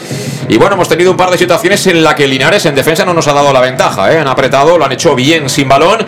y 0.49 0.57
bueno, 0.59 0.75
hemos 0.75 0.89
tenido 0.89 1.11
un 1.11 1.17
par 1.17 1.31
de 1.31 1.39
situaciones 1.45 1.87
en 1.89 2.03
la 2.03 2.15
que 2.15 2.27
Linares 2.27 2.65
en 2.65 2.75
defensa 2.75 3.05
no 3.05 3.13
nos 3.13 3.29
ha 3.29 3.35
dado 3.35 3.53
la 3.53 3.61
ventaja, 3.61 4.11
¿eh? 4.11 4.19
han 4.19 4.27
apretado, 4.27 4.79
lo 4.79 4.85
han 4.87 4.93
hecho 4.93 5.15
bien 5.15 5.51
sin 5.51 5.69
balón 5.69 5.99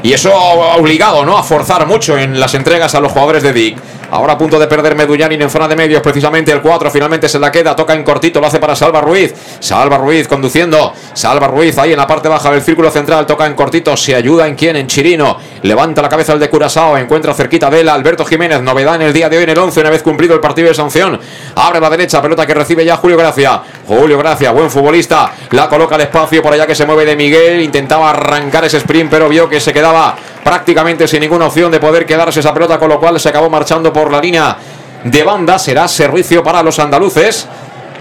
y 0.00 0.12
eso 0.12 0.32
ha 0.32 0.76
obligado 0.76 1.24
¿no? 1.24 1.36
a 1.36 1.42
forzar 1.42 1.88
mucho 1.88 2.16
en 2.16 2.38
las 2.38 2.54
entregas 2.54 2.94
a 2.94 3.00
los 3.00 3.10
jugadores 3.10 3.42
de 3.42 3.52
Dick. 3.52 3.78
Ahora 4.08 4.34
a 4.34 4.38
punto 4.38 4.60
de 4.60 4.68
perder 4.68 4.94
Medullanin 4.94 5.42
en 5.42 5.50
zona 5.50 5.66
de 5.66 5.74
medios, 5.74 6.00
precisamente 6.00 6.52
el 6.52 6.62
4 6.62 6.90
finalmente 6.92 7.28
se 7.28 7.40
la 7.40 7.50
queda, 7.50 7.74
toca 7.74 7.92
en 7.94 8.04
cortito, 8.04 8.40
lo 8.40 8.46
hace 8.46 8.60
para 8.60 8.76
Salva 8.76 9.00
Ruiz. 9.00 9.34
Salva 9.58 9.98
Ruiz 9.98 10.28
conduciendo, 10.28 10.92
Salva 11.12 11.48
Ruiz 11.48 11.76
ahí 11.78 11.90
en 11.90 11.98
la 11.98 12.06
parte 12.06 12.28
baja 12.28 12.52
del 12.52 12.62
círculo 12.62 12.88
central, 12.92 13.26
toca 13.26 13.46
en 13.46 13.54
cortito, 13.54 13.96
se 13.96 14.14
ayuda 14.14 14.46
en 14.46 14.54
quién, 14.54 14.76
en 14.76 14.86
Chirino. 14.86 15.36
Levanta 15.62 16.02
la 16.02 16.08
cabeza 16.08 16.32
el 16.32 16.38
de 16.38 16.50
Curazao, 16.50 16.96
encuentra 16.96 17.34
cerquita 17.34 17.70
de 17.70 17.80
él 17.80 17.88
Alberto 17.88 18.24
Jiménez, 18.24 18.60
novedad 18.62 18.96
en 18.96 19.02
el 19.02 19.12
día 19.12 19.28
de 19.28 19.38
hoy 19.38 19.44
en 19.44 19.50
el 19.50 19.58
11, 19.58 19.80
una 19.80 19.90
vez 19.90 20.02
cumplido 20.02 20.34
el 20.34 20.40
partido 20.40 20.68
de 20.68 20.74
sanción. 20.74 21.18
Abre 21.54 21.80
la 21.80 21.90
derecha, 21.90 22.20
pelota 22.20 22.46
que 22.46 22.54
recibe 22.54 22.84
ya 22.84 22.96
Julio 22.96 23.16
Gracia. 23.16 23.62
Julio 23.86 24.18
Gracia, 24.18 24.52
buen 24.52 24.70
futbolista, 24.70 25.32
la 25.50 25.68
coloca 25.68 25.94
al 25.94 26.02
espacio 26.02 26.42
por 26.42 26.52
allá 26.52 26.66
que 26.66 26.74
se 26.74 26.84
mueve 26.86 27.04
de 27.04 27.16
Miguel, 27.16 27.60
intentaba 27.62 28.10
arrancar 28.10 28.64
ese 28.64 28.78
sprint, 28.78 29.10
pero 29.10 29.28
vio 29.28 29.48
que 29.48 29.60
se 29.60 29.72
quedaba 29.72 30.14
prácticamente 30.44 31.08
sin 31.08 31.20
ninguna 31.20 31.46
opción 31.46 31.72
de 31.72 31.80
poder 31.80 32.06
quedarse 32.06 32.40
esa 32.40 32.54
pelota, 32.54 32.78
con 32.78 32.88
lo 32.88 33.00
cual 33.00 33.18
se 33.18 33.28
acabó 33.28 33.50
marchando 33.50 33.92
por 33.92 34.12
la 34.12 34.20
línea 34.20 34.56
de 35.04 35.24
banda. 35.24 35.58
Será 35.58 35.88
servicio 35.88 36.42
para 36.42 36.62
los 36.62 36.78
andaluces. 36.78 37.48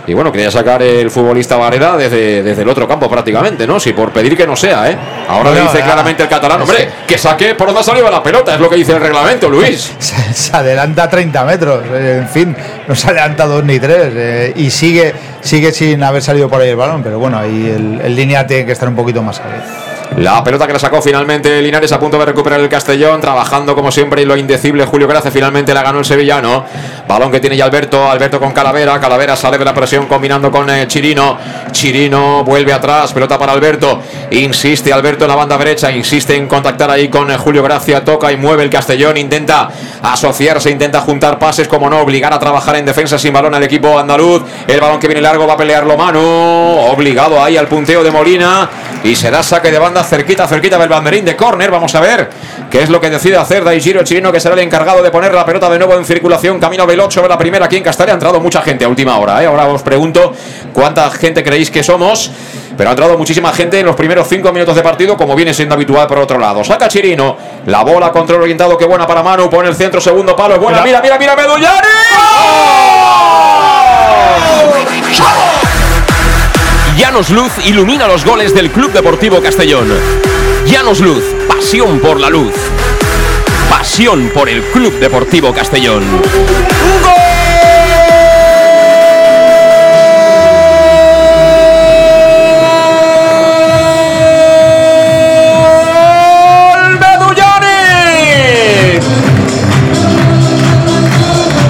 Y 0.08 0.14
bueno, 0.14 0.32
quería 0.32 0.52
sacar 0.52 0.82
el 0.82 1.10
futbolista 1.10 1.58
Varela 1.58 1.98
desde, 1.98 2.44
desde 2.44 2.62
el 2.62 2.70
otro 2.70 2.88
campo 2.88 3.10
prácticamente, 3.10 3.66
¿no? 3.66 3.80
Si 3.80 3.94
por 3.94 4.12
pedir 4.12 4.38
que 4.38 4.46
no 4.46 4.56
sea, 4.56 4.90
¿eh? 4.90 4.98
Ahora 5.28 5.50
Bueno, 5.52 5.72
dice 5.72 5.84
claramente 5.84 6.24
el 6.24 6.30
catalán, 6.30 6.62
hombre, 6.62 6.90
que 7.08 7.18
saque 7.18 7.56
por 7.56 7.68
donde 7.68 7.82
ha 7.82 7.84
salido 7.84 8.10
la 8.10 8.22
pelota, 8.22 8.54
es 8.54 8.60
lo 8.60 8.70
que 8.70 8.76
dice 8.76 8.92
el 8.94 9.02
reglamento, 9.02 9.50
Luis. 9.50 9.94
se, 10.00 10.34
se 10.34 10.56
adelanta 10.56 11.10
30 11.10 11.44
metros, 11.46 11.84
eh, 11.92 12.20
en 12.22 12.30
fin, 12.30 12.56
no 12.88 12.96
se 12.96 13.08
adelanta 13.08 13.46
dos 13.46 13.64
ni 13.64 13.80
tres 13.80 14.14
eh, 14.16 14.54
y 14.56 14.70
sigue, 14.70 15.14
sigue 15.42 15.72
sin 15.72 16.04
haber 16.04 16.22
salido 16.22 16.50
por 16.50 16.62
ahí 16.62 16.70
el 16.70 16.76
balón, 16.76 17.02
pero 17.02 17.18
bueno, 17.20 17.40
ahí 17.40 17.74
el, 17.76 18.02
el 18.02 18.16
línea 18.16 18.46
tiene 18.46 18.66
que 18.66 18.72
estar 18.74 18.88
un 18.88 18.96
poquito 18.96 19.22
más 19.24 19.40
arriba. 19.40 19.64
La 20.18 20.44
pelota 20.44 20.66
que 20.66 20.74
la 20.74 20.80
sacó 20.80 21.02
finalmente 21.02 21.62
Linares 21.62 21.92
a 21.92 22.00
punto 22.00 22.18
de 22.18 22.26
recuperar 22.26 22.60
el 22.60 22.70
Castellón, 22.70 23.20
trabajando 23.20 23.76
como 23.76 23.92
siempre 23.92 24.22
y 24.22 24.26
lo 24.26 24.38
indecible 24.38 24.86
Julio 24.86 25.08
Gracia 25.08 25.30
finalmente 25.30 25.74
la 25.74 25.84
ganó 25.84 26.00
el 26.00 26.06
sevillano. 26.06 26.66
Balón 27.08 27.32
que 27.32 27.40
tiene 27.40 27.58
ya 27.58 27.66
Alberto, 27.66 28.10
Alberto 28.10 28.40
con 28.40 28.52
Calavera, 28.52 29.00
Calavera 29.00 29.36
sale 29.36 29.58
de 29.58 29.66
la 29.66 29.74
presión 29.74 30.08
combinando 30.08 30.50
con 30.50 30.70
eh, 30.70 30.88
Chirino. 30.88 31.38
Chirino 31.72 32.44
vuelve 32.44 32.74
atrás, 32.74 33.14
pelota 33.14 33.38
para 33.38 33.52
Alberto. 33.52 34.02
Insiste 34.32 34.92
Alberto 34.94 35.26
en 35.26 35.30
la 35.30 35.36
banda 35.36 35.58
derecha, 35.58 35.92
insiste 35.92 36.36
en 36.36 36.48
contactar 36.48 36.90
ahí 36.90 37.10
con 37.10 37.30
eh, 37.30 37.38
Julio 37.38 37.62
Gracia, 37.62 38.04
toca 38.04 38.32
y 38.32 38.38
mueve 38.38 38.64
el 38.64 38.70
Castellón, 38.70 39.18
intenta 39.18 39.70
asociarse, 40.02 40.72
intenta 40.72 41.02
juntar 41.02 41.38
pases, 41.38 41.68
como 41.68 41.90
no, 41.90 42.00
obligar 42.00 42.34
a 42.34 42.40
trabajar 42.40 42.78
en 42.78 42.86
defensa 42.86 43.20
sin 43.20 43.34
balón 43.34 43.54
al 43.54 43.64
equipo 43.64 44.00
andaluz. 44.00 44.44
El 44.68 44.80
balón 44.80 45.00
que 45.00 45.08
viene 45.08 45.22
largo 45.22 45.46
va 45.46 45.54
a 45.54 45.58
pelearlo 45.58 45.98
Manu, 45.98 46.22
obligado 46.22 47.44
ahí 47.44 47.58
al 47.58 47.68
punteo 47.68 48.04
de 48.04 48.12
Molina 48.12 48.70
y 49.04 49.16
será 49.16 49.44
saque 49.44 49.70
de 49.70 49.78
banda 49.78 49.95
cerquita, 50.04 50.48
cerquita 50.48 50.78
del 50.78 50.90
banderín 50.90 51.26
de 51.26 51.36
córner. 51.36 51.72
Vamos 51.72 51.94
a 51.96 52.02
ver 52.02 52.30
qué 52.70 52.84
es 52.84 52.90
lo 52.90 53.00
que 53.00 53.10
decide 53.10 53.38
hacer 53.38 53.64
Daigiro 53.64 54.04
Chirino, 54.04 54.32
que 54.32 54.40
será 54.40 54.56
el 54.56 54.62
encargado 54.62 55.02
de 55.02 55.12
poner 55.12 55.34
la 55.34 55.46
pelota 55.46 55.70
de 55.70 55.78
nuevo 55.78 55.96
en 55.96 56.06
circulación. 56.06 56.60
Camino 56.60 56.86
del 56.86 57.00
8 57.00 57.22
de 57.22 57.30
la 57.30 57.38
primera 57.38 57.66
aquí 57.66 57.78
en 57.78 57.84
Castalia. 57.84 58.14
Ha 58.14 58.16
entrado 58.16 58.40
mucha 58.40 58.62
gente 58.62 58.86
a 58.86 58.90
última 58.90 59.18
hora. 59.18 59.42
¿eh? 59.44 59.46
Ahora 59.46 59.68
os 59.68 59.82
pregunto 59.82 60.34
cuánta 60.74 61.10
gente 61.12 61.44
creéis 61.44 61.72
que 61.72 61.84
somos. 61.84 62.32
Pero 62.78 62.90
ha 62.90 62.94
entrado 62.94 63.18
muchísima 63.18 63.54
gente 63.54 63.80
en 63.80 63.86
los 63.86 63.96
primeros 63.96 64.28
5 64.28 64.52
minutos 64.52 64.76
de 64.76 64.82
partido, 64.82 65.16
como 65.16 65.34
viene 65.36 65.54
siendo 65.54 65.76
habitual 65.76 66.08
por 66.08 66.20
otro 66.20 66.38
lado. 66.38 66.64
Saca 66.64 66.88
Chirino, 66.88 67.38
la 67.68 67.84
bola, 67.84 68.12
control 68.12 68.42
orientado, 68.42 68.78
qué 68.78 68.86
buena 68.86 69.08
para 69.08 69.24
Manu, 69.24 69.50
pone 69.50 69.70
el 69.70 69.76
centro, 69.76 70.02
segundo 70.02 70.36
palo, 70.36 70.56
es 70.56 70.60
buena, 70.60 70.82
mira, 70.82 71.02
mira, 71.02 71.18
mira, 71.18 71.36
Medullari. 71.36 71.88
Llanos 76.98 77.30
Luz 77.30 77.52
ilumina 77.66 78.08
los 78.08 78.24
goles 78.24 78.54
del 78.54 78.72
Club 78.72 78.94
Deportivo 78.94 79.42
Castellón. 79.42 79.90
Llanos 80.66 81.02
Luz, 81.02 81.24
pasión 81.48 82.00
por 82.00 82.20
la 82.20 82.30
luz. 82.30 82.54
Pasión 83.70 84.32
por 84.34 84.48
el 84.48 84.64
Club 84.64 84.98
Deportivo 85.00 85.54
Castellón. 85.54 86.04
Medullari. 97.00 99.00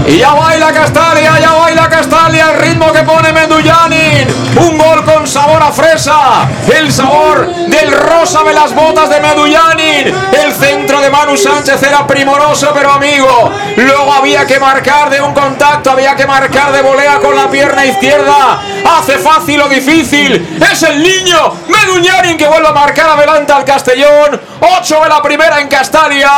Y 0.07 0.17
ya 0.19 0.33
baila 0.33 0.71
Castalia, 0.71 1.39
ya 1.39 1.53
baila 1.53 1.89
Castalia, 1.89 2.51
el 2.51 2.59
ritmo 2.59 2.91
que 2.93 3.03
pone 3.03 3.33
Medullanin. 3.33 4.27
Un 4.57 4.74
fresa, 5.75 6.47
el 6.73 6.91
sabor 6.91 7.53
del 7.67 7.91
rosa 7.91 8.43
de 8.43 8.53
las 8.53 8.73
botas 8.73 9.09
de 9.09 9.19
Medullanin. 9.19 10.15
El 10.31 10.53
centro 10.53 11.01
de 11.01 11.09
Manu 11.09 11.35
Sánchez 11.35 11.83
era 11.83 12.07
primoroso, 12.07 12.71
pero 12.73 12.93
amigo, 12.93 13.51
luego 13.75 14.13
había 14.13 14.47
que 14.47 14.59
marcar 14.59 15.09
de 15.09 15.21
un 15.21 15.33
contacto, 15.33 15.91
había 15.91 16.15
que 16.15 16.25
marcar 16.25 16.71
de 16.71 16.81
volea 16.81 17.19
con 17.19 17.35
la 17.35 17.49
pierna 17.49 17.85
izquierda. 17.85 18.61
Hace 18.97 19.17
fácil 19.17 19.61
o 19.61 19.67
difícil, 19.67 20.57
es 20.71 20.83
el 20.83 21.03
niño 21.03 21.37
Medullanin 21.67 22.37
que 22.37 22.47
vuelve 22.47 22.69
a 22.69 22.73
marcar 22.73 23.09
adelante 23.09 23.51
al 23.51 23.65
Castellón. 23.65 24.39
8 24.59 25.03
de 25.03 25.09
la 25.09 25.21
primera 25.21 25.59
en 25.59 25.67
Castalia. 25.67 26.29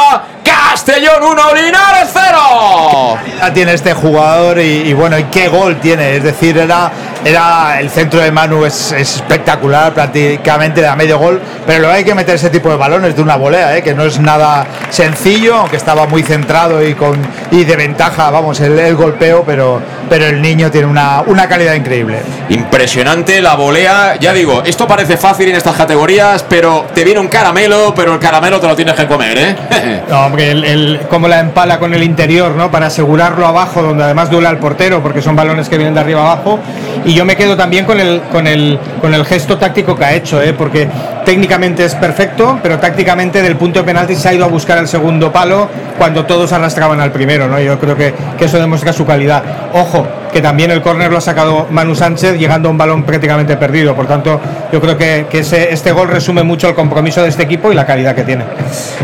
Castellón 0.44 1.24
1, 1.24 1.54
Linares 1.56 2.10
0. 2.14 3.18
Ya 3.40 3.54
tiene 3.54 3.74
este 3.74 3.94
jugador 3.94 4.60
y, 4.60 4.90
y 4.90 4.94
bueno, 4.94 5.18
y 5.20 5.26
qué 5.26 5.50
gol 5.50 5.78
tiene. 5.80 6.16
Es 6.16 6.24
decir, 6.24 6.58
era, 6.58 6.90
era 7.26 7.80
el 7.80 7.90
centro 7.90 8.22
de 8.22 8.32
Manu 8.32 8.64
es, 8.66 8.94
es 8.94 9.18
espectacular, 9.18 9.94
prácticamente 9.94 10.82
da 10.82 10.96
medio 10.96 11.20
gol, 11.20 11.42
pero 11.66 11.80
luego 11.80 11.94
hay 11.94 12.06
que 12.06 12.16
meter 12.16 12.36
ese 12.36 12.50
tipo 12.50 12.70
de 12.70 12.78
balones 12.78 13.16
de 13.16 13.22
una 13.22 13.36
volea, 13.36 13.78
¿eh? 13.78 13.84
que 13.84 13.94
no 13.94 14.06
es 14.06 14.20
nada 14.20 14.66
sencillo, 14.90 15.56
aunque 15.56 15.76
estaba 15.76 16.08
muy 16.08 16.24
centrado 16.24 16.86
y 16.86 16.94
con 16.94 17.18
y 17.52 17.66
de 17.66 17.76
ventaja, 17.76 18.30
vamos, 18.30 18.60
el, 18.62 18.80
el 18.80 18.96
golpeo, 18.96 19.44
pero, 19.46 19.82
pero 20.10 20.26
el 20.26 20.42
niño 20.42 20.72
tiene 20.72 20.88
una, 20.88 21.22
una 21.26 21.48
calidad 21.50 21.74
increíble. 21.74 22.20
Impresionante 22.50 23.42
la 23.42 23.56
volea. 23.56 24.16
Ya 24.20 24.32
digo, 24.32 24.64
esto 24.66 24.88
parece 24.88 25.18
fácil 25.18 25.50
en 25.50 25.56
estas 25.56 25.76
categorías, 25.76 26.46
pero 26.48 26.86
te 26.94 27.04
viene 27.04 27.20
un 27.20 27.28
caramelo, 27.28 27.94
pero 27.96 28.07
el 28.14 28.20
caramelo 28.20 28.60
te 28.60 28.68
lo 28.68 28.76
tienes 28.76 28.94
que 28.96 29.06
comer, 29.08 29.38
¿eh? 29.38 29.56
No, 30.10 30.26
hombre, 30.26 30.52
el, 30.52 30.64
el- 30.64 31.00
cómo 31.10 31.28
la 31.28 31.40
empala 31.40 31.80
con 31.80 31.94
el 31.94 32.04
interior, 32.04 32.56
¿no? 32.56 32.70
Para 32.72 32.88
asegurarlo 32.88 33.46
abajo, 33.46 33.82
donde 33.82 34.04
además 34.04 34.30
duela 34.30 34.50
al 34.50 34.58
portero, 34.58 35.02
porque 35.02 35.22
son 35.22 35.36
balones 35.36 35.70
que 35.70 35.78
vienen 35.78 35.94
de 35.94 36.00
arriba 36.00 36.22
abajo. 36.22 36.60
Y 37.06 37.14
yo 37.14 37.26
me 37.26 37.36
quedo 37.36 37.56
también 37.56 37.86
con 37.86 38.00
el, 38.00 38.22
con 38.32 38.48
el, 38.48 38.80
con 39.02 39.14
el 39.14 39.26
gesto 39.26 39.58
táctico 39.58 39.96
que 39.96 40.06
ha 40.06 40.14
hecho, 40.14 40.42
¿eh? 40.42 40.54
Porque 40.54 40.88
técnicamente 41.26 41.84
es 41.86 41.96
perfecto, 41.96 42.60
pero 42.64 42.80
tácticamente 42.80 43.42
del 43.42 43.56
punto 43.58 43.80
de 43.80 43.86
penalti 43.86 44.16
se 44.16 44.30
ha 44.30 44.34
ido 44.34 44.46
a 44.46 44.48
buscar 44.48 44.78
el 44.78 44.88
segundo 44.88 45.32
palo 45.32 45.70
cuando 45.98 46.26
todos 46.26 46.52
arrastraban 46.54 47.00
al 47.02 47.12
primero, 47.12 47.48
¿no? 47.48 47.60
Yo 47.60 47.78
creo 47.80 47.96
que 47.96 48.14
eso 48.40 48.58
demuestra 48.60 48.94
su 48.94 49.06
calidad. 49.06 49.44
Ojo, 49.74 50.08
que 50.32 50.42
también 50.42 50.72
el 50.72 50.82
córner 50.82 51.12
lo 51.12 51.18
ha 51.18 51.22
sacado 51.22 51.68
Manu 51.70 51.96
Sánchez 51.96 52.38
llegando 52.38 52.70
a 52.70 52.72
un 52.72 52.78
balón 52.78 53.04
prácticamente 53.04 53.58
perdido. 53.58 53.96
Por 53.96 54.08
tanto, 54.08 54.40
yo 54.72 54.82
creo 54.82 54.98
que, 54.98 55.28
este 55.32 55.92
gol 55.92 56.08
resume 56.08 56.44
mucho 56.44 56.70
el 56.70 56.76
compromiso 56.76 57.22
de 57.22 57.30
este 57.30 57.44
equipo 57.44 57.72
y 57.72 57.76
la 57.76 57.86
calidad 57.86 58.16
que 58.16 58.24
tiene. 58.24 58.46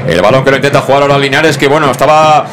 El 0.07 0.21
balón 0.21 0.43
que 0.43 0.51
lo 0.51 0.57
intenta 0.57 0.81
jugar 0.81 1.03
ahora 1.03 1.17
Linares, 1.17 1.57
que 1.57 1.67
bueno, 1.67 1.89
estaba 1.91 2.45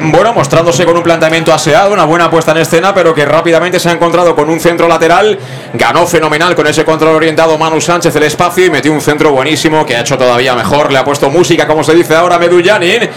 bueno, 0.00 0.32
mostrándose 0.32 0.84
con 0.84 0.96
un 0.96 1.02
planteamiento 1.02 1.52
aseado, 1.52 1.92
una 1.92 2.04
buena 2.04 2.30
puesta 2.30 2.52
en 2.52 2.58
escena, 2.58 2.94
pero 2.94 3.12
que 3.12 3.24
rápidamente 3.24 3.80
se 3.80 3.88
ha 3.88 3.92
encontrado 3.92 4.34
con 4.34 4.48
un 4.48 4.60
centro 4.60 4.86
lateral. 4.86 5.36
Ganó 5.74 6.06
fenomenal 6.06 6.54
con 6.54 6.66
ese 6.68 6.84
control 6.84 7.16
orientado 7.16 7.58
Manu 7.58 7.80
Sánchez 7.80 8.14
el 8.14 8.22
espacio 8.22 8.66
y 8.66 8.70
metió 8.70 8.92
un 8.92 9.00
centro 9.00 9.32
buenísimo 9.32 9.84
que 9.84 9.96
ha 9.96 10.00
hecho 10.00 10.16
todavía 10.16 10.54
mejor. 10.54 10.92
Le 10.92 10.98
ha 10.98 11.04
puesto 11.04 11.30
música, 11.30 11.66
como 11.66 11.82
se 11.82 11.94
dice 11.94 12.14
ahora, 12.14 12.38
Medullanin. 12.38 13.08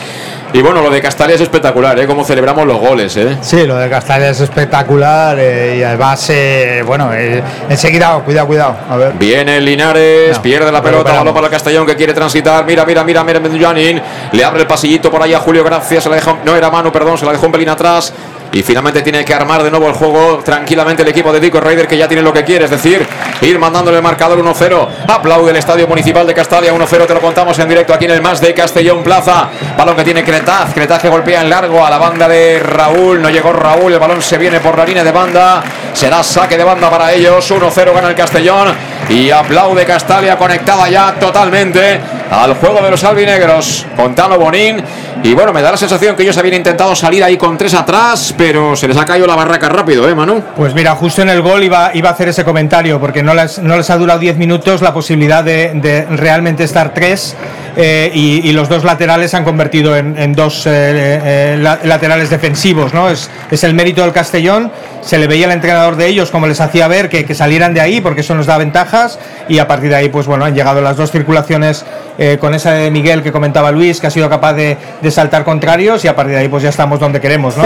Y 0.53 0.61
bueno, 0.61 0.81
lo 0.81 0.89
de 0.89 1.01
Castalia 1.01 1.35
es 1.35 1.41
espectacular, 1.41 1.97
¿eh? 1.97 2.05
Cómo 2.05 2.25
celebramos 2.25 2.67
los 2.67 2.77
goles, 2.77 3.15
¿eh? 3.15 3.37
Sí, 3.41 3.65
lo 3.65 3.77
de 3.77 3.89
Castalia 3.89 4.31
es 4.31 4.41
espectacular 4.41 5.37
eh, 5.39 5.77
y 5.79 5.83
además, 5.83 6.29
eh, 6.29 6.83
bueno, 6.85 7.13
eh, 7.13 7.41
enseguida, 7.69 8.19
cuidado, 8.25 8.47
cuidado, 8.47 8.75
a 8.89 8.97
ver. 8.97 9.13
Viene 9.13 9.61
Linares, 9.61 10.35
No, 10.35 10.41
pierde 10.41 10.69
la 10.71 10.79
lo 10.79 10.83
pelota, 10.83 11.13
balón 11.13 11.33
para 11.33 11.47
el 11.47 11.51
Castellón 11.51 11.85
que 11.85 11.95
quiere 11.95 12.13
transitar. 12.13 12.65
Mira, 12.65 12.85
mira, 12.85 13.03
mira, 13.03 13.23
mira. 13.23 13.39
Le 13.39 14.43
abre 14.43 14.61
el 14.61 14.67
pasillito 14.67 15.09
por 15.09 15.23
ahí 15.23 15.33
a 15.33 15.39
Julio 15.39 15.63
Gracia, 15.63 16.01
se 16.01 16.09
la 16.09 16.15
dejó, 16.15 16.37
no 16.43 16.55
era 16.55 16.69
mano, 16.69 16.91
perdón, 16.91 17.17
se 17.17 17.25
la 17.25 17.31
dejó 17.31 17.45
un 17.45 17.51
pelín 17.53 17.69
atrás. 17.69 18.13
Y 18.53 18.63
finalmente 18.63 19.01
tiene 19.01 19.23
que 19.23 19.33
armar 19.33 19.63
de 19.63 19.71
nuevo 19.71 19.87
el 19.87 19.93
juego 19.93 20.39
tranquilamente 20.43 21.03
el 21.03 21.07
equipo 21.07 21.31
de 21.31 21.39
Dico 21.39 21.61
Raider 21.61 21.87
que 21.87 21.97
ya 21.97 22.07
tiene 22.07 22.21
lo 22.21 22.33
que 22.33 22.43
quiere, 22.43 22.65
es 22.65 22.71
decir, 22.71 23.07
ir 23.41 23.59
mandándole 23.59 23.97
el 23.97 24.03
marcador 24.03 24.43
1-0. 24.43 24.87
Aplaude 25.07 25.51
el 25.51 25.57
Estadio 25.57 25.87
Municipal 25.87 26.27
de 26.27 26.33
Castalia 26.33 26.73
1-0, 26.73 27.07
te 27.07 27.13
lo 27.13 27.21
contamos 27.21 27.57
en 27.59 27.69
directo 27.69 27.93
aquí 27.93 28.05
en 28.05 28.11
el 28.11 28.21
más 28.21 28.41
de 28.41 28.53
Castellón 28.53 29.03
Plaza. 29.03 29.49
Balón 29.77 29.95
que 29.95 30.03
tiene 30.03 30.23
Cretaz, 30.23 30.73
Cretaz 30.73 31.01
que 31.01 31.07
golpea 31.07 31.41
en 31.41 31.49
largo 31.49 31.85
a 31.85 31.89
la 31.89 31.97
banda 31.97 32.27
de 32.27 32.59
Raúl, 32.59 33.21
no 33.21 33.29
llegó 33.29 33.53
Raúl, 33.53 33.93
el 33.93 33.99
balón 33.99 34.21
se 34.21 34.37
viene 34.37 34.59
por 34.59 34.77
la 34.77 34.85
línea 34.85 35.03
de 35.03 35.11
banda, 35.11 35.63
será 35.93 36.21
saque 36.21 36.57
de 36.57 36.63
banda 36.65 36.89
para 36.89 37.13
ellos, 37.13 37.49
1-0 37.49 37.93
gana 37.93 38.09
el 38.09 38.15
Castellón 38.15 38.75
y 39.07 39.29
aplaude 39.29 39.85
Castalia 39.85 40.37
conectada 40.37 40.89
ya 40.89 41.13
totalmente 41.13 42.20
al 42.31 42.53
juego 42.55 42.81
de 42.81 42.89
los 42.89 43.03
albinegros 43.03 43.85
con 43.95 44.15
Tano 44.15 44.37
Bonín. 44.39 44.81
Y 45.23 45.33
bueno, 45.35 45.53
me 45.53 45.61
da 45.61 45.69
la 45.71 45.77
sensación 45.77 46.15
que 46.15 46.23
ellos 46.23 46.37
habían 46.37 46.55
intentado 46.55 46.95
salir 46.95 47.23
ahí 47.23 47.37
con 47.37 47.55
tres 47.57 47.73
atrás, 47.75 48.33
pero 48.35 48.75
se 48.75 48.87
les 48.87 48.97
ha 48.97 49.05
caído 49.05 49.27
la 49.27 49.35
barraca 49.35 49.69
rápido, 49.69 50.09
¿eh, 50.09 50.15
Manu? 50.15 50.41
Pues 50.55 50.73
mira, 50.73 50.95
justo 50.95 51.21
en 51.21 51.29
el 51.29 51.41
gol 51.43 51.63
iba, 51.63 51.91
iba 51.93 52.09
a 52.09 52.13
hacer 52.13 52.29
ese 52.29 52.43
comentario, 52.43 52.99
porque 52.99 53.21
no 53.21 53.33
les, 53.35 53.59
no 53.59 53.77
les 53.77 53.89
ha 53.91 53.97
durado 53.97 54.17
10 54.19 54.37
minutos 54.37 54.81
la 54.81 54.93
posibilidad 54.93 55.43
de, 55.43 56.07
realmente 56.09 56.63
estar 56.63 56.93
tres. 56.93 57.35
eh, 57.75 58.09
y, 58.13 58.51
los 58.51 58.67
dos 58.67 58.83
laterales 58.83 59.31
se 59.31 59.37
han 59.37 59.43
convertido 59.43 59.95
en, 59.95 60.33
dos 60.33 60.65
eh, 60.65 60.71
eh, 60.73 61.57
la- 61.59 61.79
laterales 61.83 62.29
defensivos, 62.29 62.93
¿no? 62.93 63.09
Es, 63.09 63.29
es 63.51 63.63
el 63.63 63.73
mérito 63.73 64.01
del 64.01 64.11
Castellón. 64.11 64.71
Se 65.01 65.17
le 65.17 65.25
veía 65.27 65.45
al 65.45 65.51
entrenador 65.53 65.95
de 65.95 66.07
ellos 66.07 66.29
como 66.31 66.47
les 66.47 66.59
hacía 66.61 66.87
ver 66.87 67.09
que 67.09 67.33
salieran 67.33 67.73
de 67.73 67.81
ahí, 67.81 68.01
porque 68.01 68.21
eso 68.21 68.35
nos 68.35 68.45
da 68.45 68.57
ventajas. 68.57 69.19
Y 69.47 69.59
a 69.59 69.67
partir 69.67 69.89
de 69.89 69.95
ahí, 69.95 70.09
pues 70.09 70.27
bueno, 70.27 70.45
han 70.45 70.53
llegado 70.53 70.81
las 70.81 70.97
dos 70.97 71.11
circulaciones 71.11 71.85
eh, 72.21 72.37
con 72.39 72.53
esa 72.53 72.73
de 72.73 72.91
Miguel 72.91 73.23
que 73.23 73.31
comentaba 73.31 73.71
Luis, 73.71 73.99
que 73.99 74.05
ha 74.05 74.11
sido 74.11 74.29
capaz 74.29 74.53
de, 74.53 74.77
de 75.01 75.09
saltar 75.09 75.43
contrarios. 75.43 76.05
Y 76.05 76.07
a 76.07 76.15
partir 76.15 76.35
de 76.35 76.41
ahí, 76.41 76.47
pues 76.47 76.61
ya 76.61 76.69
estamos 76.69 76.99
donde 76.99 77.19
queremos, 77.19 77.57
¿no? 77.57 77.63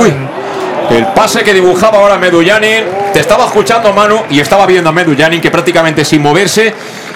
El 0.89 1.07
pase 1.07 1.43
que 1.43 1.53
dibujaba 1.53 1.99
ahora 1.99 2.17
Medullanin, 2.17 2.85
te 3.11 3.19
estaba 3.19 3.45
escuchando 3.47 3.91
Manu 3.91 4.21
y 4.29 4.39
estaba 4.39 4.65
viendo 4.65 4.89
a 4.89 4.93
Medullanin 4.93 5.41
que 5.41 5.51
prácticamente 5.51 6.05
sin 6.05 6.21
moverse 6.21 6.73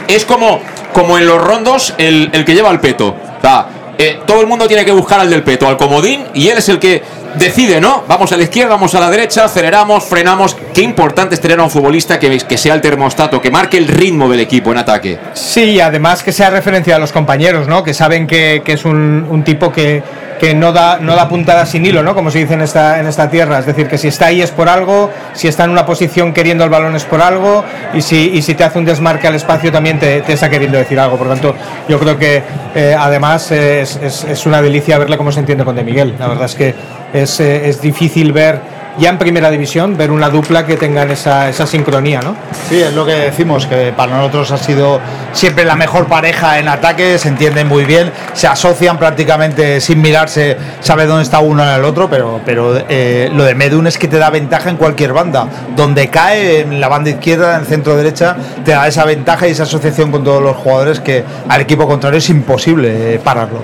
es 0.08 0.26
como, 0.26 0.60
como 0.92 1.18
en 1.18 1.26
los 1.26 1.42
rondos 1.42 1.94
el, 1.98 2.30
el 2.34 2.44
que 2.44 2.54
lleva 2.56 2.72
el 2.72 2.82
peto. 2.82 3.16
O 3.38 3.42
sea, 3.42 3.68
eh, 3.98 4.20
todo 4.26 4.42
el 4.42 4.48
mundo 4.48 4.68
tiene 4.68 4.84
que 4.84 4.92
buscar 4.92 5.22
al 5.22 5.30
del 5.30 5.44
peto, 5.44 5.66
al 5.68 5.78
comodín, 5.78 6.26
y 6.34 6.50
él 6.50 6.58
es 6.58 6.68
el 6.68 6.80
que 6.80 7.02
decide, 7.36 7.80
¿no? 7.80 8.04
Vamos 8.08 8.32
a 8.32 8.38
la 8.38 8.44
izquierda, 8.44 8.72
vamos 8.72 8.94
a 8.96 9.00
la 9.00 9.10
derecha, 9.10 9.46
aceleramos, 9.46 10.04
frenamos. 10.06 10.56
Qué 10.74 10.82
importante 10.82 11.36
es 11.36 11.42
tener 11.42 11.60
a 11.60 11.64
un 11.64 11.70
futbolista 11.70 12.20
que, 12.20 12.38
que 12.40 12.58
sea 12.58 12.74
el 12.74 12.82
termostato, 12.82 13.42
que 13.42 13.52
marque 13.52 13.78
el 13.78 13.88
ritmo 13.88 14.30
del 14.30 14.40
equipo 14.42 14.72
en 14.72 14.78
ataque. 14.80 15.20
Sí, 15.34 15.80
además 15.80 16.24
que 16.24 16.32
sea 16.32 16.50
referencia 16.50 16.96
a 16.96 17.00
los 17.00 17.12
compañeros, 17.12 17.68
¿no? 17.68 17.84
Que 17.84 17.94
saben 17.94 18.28
que, 18.28 18.62
que 18.64 18.74
es 18.74 18.86
un, 18.86 19.44
tipo 19.46 19.72
que, 19.72 20.02
que 20.40 20.54
no 20.54 20.72
da 20.72 20.98
no 21.00 21.16
da 21.16 21.28
puntada 21.30 21.66
sin 21.66 21.86
hilo, 21.86 22.04
¿no? 22.04 22.16
Como 22.16 22.32
se 22.32 22.40
dice 22.40 22.54
en 22.54 22.62
esta 22.62 23.00
en 23.00 23.08
tierra, 23.30 23.60
es 23.60 23.66
decir, 23.66 23.88
que 23.88 23.98
si 23.98 24.08
está 24.08 24.28
ahí 24.28 24.42
es 24.42 24.52
por 24.52 24.70
algo, 24.70 25.10
si 25.34 25.48
está 25.48 25.66
en 25.66 25.72
una 25.72 25.86
posición 25.86 26.34
queriendo 26.34 26.64
el 26.64 26.70
balón 26.70 26.96
es 26.96 27.04
por 27.06 27.22
algo 27.22 27.64
y 27.94 28.02
si 28.02 28.30
y 28.34 28.42
si 28.42 28.56
te 28.56 28.64
hace 28.64 28.80
un 28.80 28.86
desmarque 28.86 29.28
al 29.28 29.36
espacio 29.36 29.72
también 29.72 30.00
te, 30.00 30.24
está 30.32 30.50
queriendo 30.50 30.78
decir 30.78 31.00
algo. 31.00 31.18
Por 31.18 31.28
lo 31.28 31.34
tanto, 31.34 31.56
yo 31.88 32.00
creo 32.00 32.18
que 32.18 32.42
eh, 32.76 32.96
además 32.98 33.52
es, 33.52 33.98
es- 33.98 34.24
es 34.24 34.46
una 34.46 34.62
delicia 34.62 34.98
verle 34.98 35.18
cómo 35.18 35.32
se 35.32 35.40
entiende 35.40 35.64
con 35.66 35.76
De 35.76 35.84
Miguel. 35.84 36.16
La 36.18 36.28
verdad 36.28 36.46
es 36.46 36.56
que 36.56 36.74
es, 37.14 37.40
eh, 37.40 37.70
es 37.70 37.82
difícil 37.82 38.32
ver 38.32 38.80
ya 39.00 39.10
en 39.10 39.18
primera 39.18 39.50
división 39.50 39.98
ver 39.98 40.12
una 40.12 40.30
dupla 40.30 40.66
que 40.66 40.76
tengan 40.76 41.10
esa, 41.10 41.50
esa 41.50 41.66
sincronía, 41.66 42.22
¿no? 42.22 42.36
Sí, 42.68 42.82
es 42.82 42.94
lo 42.94 43.06
que 43.06 43.14
decimos, 43.14 43.66
que 43.66 43.94
para 43.96 44.18
nosotros 44.18 44.52
ha 44.52 44.58
sido 44.58 45.00
siempre 45.32 45.64
la 45.64 45.76
mejor 45.76 46.08
pareja 46.08 46.60
en 46.60 46.68
ataque, 46.68 47.18
se 47.18 47.30
entienden 47.30 47.68
muy 47.68 47.86
bien, 47.86 48.12
se 48.34 48.48
asocian 48.48 48.98
prácticamente 48.98 49.80
sin 49.80 50.02
mirarse, 50.02 50.58
sabe 50.82 51.06
dónde 51.06 51.24
está 51.24 51.40
uno 51.40 51.64
en 51.64 51.70
el 51.70 51.86
otro, 51.86 52.10
pero, 52.10 52.42
pero 52.46 52.84
eh, 52.90 53.30
lo 53.34 53.44
de 53.44 53.56
Medun 53.56 53.88
es 53.88 53.98
que 53.98 54.08
te 54.08 54.18
da 54.18 54.30
ventaja 54.30 54.70
en 54.70 54.78
cualquier 54.78 55.14
banda. 55.14 55.48
Donde 55.76 56.10
cae, 56.10 56.62
en 56.62 56.82
la 56.82 56.90
banda 56.90 57.12
izquierda, 57.12 57.56
en 57.56 57.62
el 57.62 57.68
centro 57.68 57.96
derecha, 57.96 58.36
te 58.66 58.72
da 58.72 58.88
esa 58.88 59.06
ventaja 59.06 59.48
y 59.48 59.52
esa 59.52 59.64
asociación 59.64 60.12
con 60.12 60.24
todos 60.24 60.44
los 60.44 60.58
jugadores 60.58 61.00
que 61.00 61.24
al 61.48 61.62
equipo 61.62 61.88
contrario 61.88 62.18
es 62.18 62.30
imposible 62.30 63.16
eh, 63.16 63.20
pararlo. 63.20 63.62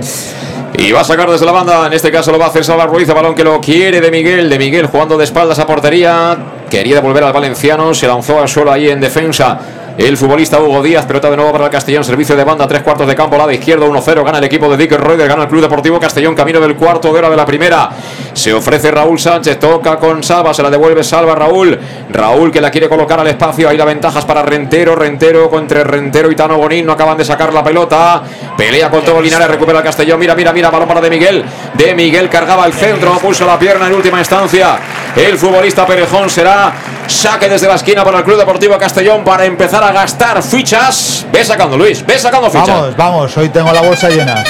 Y 0.77 0.91
va 0.91 1.01
a 1.01 1.03
sacar 1.03 1.29
desde 1.29 1.45
la 1.45 1.51
banda, 1.51 1.87
en 1.87 1.93
este 1.93 2.11
caso 2.11 2.31
lo 2.31 2.37
va 2.37 2.45
a 2.45 2.47
hacer 2.49 2.63
Salva 2.65 2.85
Ruiz, 2.85 3.07
el 3.07 3.15
balón 3.15 3.33
que 3.33 3.43
lo 3.43 3.61
quiere 3.61 4.01
de 4.01 4.11
Miguel, 4.11 4.49
de 4.49 4.59
Miguel 4.59 4.87
jugando 4.87 5.17
de 5.17 5.23
espaldas 5.23 5.57
a 5.59 5.65
portería, 5.65 6.37
quería 6.69 6.95
devolver 6.95 7.23
al 7.23 7.33
valenciano, 7.33 7.93
se 7.93 8.07
lanzó 8.07 8.39
al 8.39 8.49
suelo 8.49 8.71
ahí 8.71 8.89
en 8.89 8.99
defensa. 8.99 9.57
El 9.97 10.17
futbolista 10.17 10.59
Hugo 10.59 10.83
Díaz, 10.83 11.05
pelota 11.05 11.29
de 11.29 11.37
nuevo 11.37 11.53
para 11.53 11.65
el 11.65 11.71
Castellón, 11.71 12.03
servicio 12.03 12.35
de 12.35 12.43
banda, 12.43 12.67
tres 12.67 12.81
cuartos 12.81 13.07
de 13.07 13.15
campo, 13.15 13.37
lado 13.37 13.49
izquierdo, 13.51 13.89
1-0, 13.89 14.25
gana 14.25 14.39
el 14.39 14.43
equipo 14.43 14.69
de 14.69 14.75
Dick 14.75 14.91
Reuter, 14.91 15.25
gana 15.25 15.43
el 15.43 15.47
Club 15.47 15.61
Deportivo 15.61 16.01
Castellón, 16.01 16.35
camino 16.35 16.59
del 16.59 16.75
cuarto 16.75 17.13
de 17.13 17.19
hora 17.19 17.29
de 17.29 17.37
la 17.37 17.45
primera. 17.45 17.89
Se 18.33 18.53
ofrece 18.53 18.91
Raúl 18.91 19.17
Sánchez, 19.17 19.57
toca 19.57 19.95
con 19.95 20.21
Salva, 20.21 20.53
se 20.53 20.61
la 20.61 20.69
devuelve 20.69 21.01
Salva 21.01 21.33
Raúl. 21.33 21.79
Raúl 22.09 22.51
que 22.51 22.59
la 22.59 22.71
quiere 22.71 22.89
colocar 22.89 23.21
al 23.21 23.27
espacio, 23.27 23.69
ahí 23.69 23.77
la 23.77 23.85
ventaja 23.85 24.19
para 24.27 24.41
Rentero, 24.41 24.97
Rentero 24.97 25.49
contra 25.49 25.81
Rentero 25.85 26.29
y 26.29 26.35
Tano 26.35 26.57
Bonín, 26.57 26.85
no 26.85 26.91
acaban 26.91 27.17
de 27.17 27.23
sacar 27.23 27.53
la 27.53 27.63
pelota. 27.63 28.21
Pelea 28.57 28.89
con 28.89 29.01
todo 29.01 29.21
Linares, 29.21 29.47
recupera 29.47 29.77
el 29.77 29.85
Castellón, 29.85 30.19
mira, 30.19 30.35
mira, 30.35 30.51
mira, 30.51 30.69
balón 30.69 30.89
para 30.89 30.99
De 30.99 31.09
Miguel. 31.09 31.45
De 31.73 31.95
Miguel 31.95 32.27
cargaba 32.27 32.65
el 32.65 32.73
centro, 32.73 33.17
puso 33.19 33.45
la 33.45 33.57
pierna 33.57 33.87
en 33.87 33.93
última 33.93 34.19
instancia. 34.19 34.77
El 35.15 35.37
futbolista 35.37 35.85
Perejón 35.85 36.29
será 36.29 36.73
saque 37.07 37.47
desde 37.47 37.67
la 37.67 37.75
esquina 37.75 38.03
para 38.03 38.19
el 38.19 38.23
Club 38.23 38.37
Deportivo 38.37 38.77
Castellón 38.77 39.23
para 39.23 39.45
empezar 39.45 39.83
a 39.83 39.84
gastar 39.91 40.41
fichas. 40.43 41.25
Ve 41.31 41.43
sacando 41.43 41.77
Luis, 41.77 42.05
ve 42.05 42.17
sacando 42.17 42.49
fichas. 42.49 42.67
Vamos, 42.67 42.97
vamos, 42.97 43.37
hoy 43.37 43.49
tengo 43.49 43.71
la 43.71 43.81
bolsa 43.81 44.09
llena. 44.09 44.43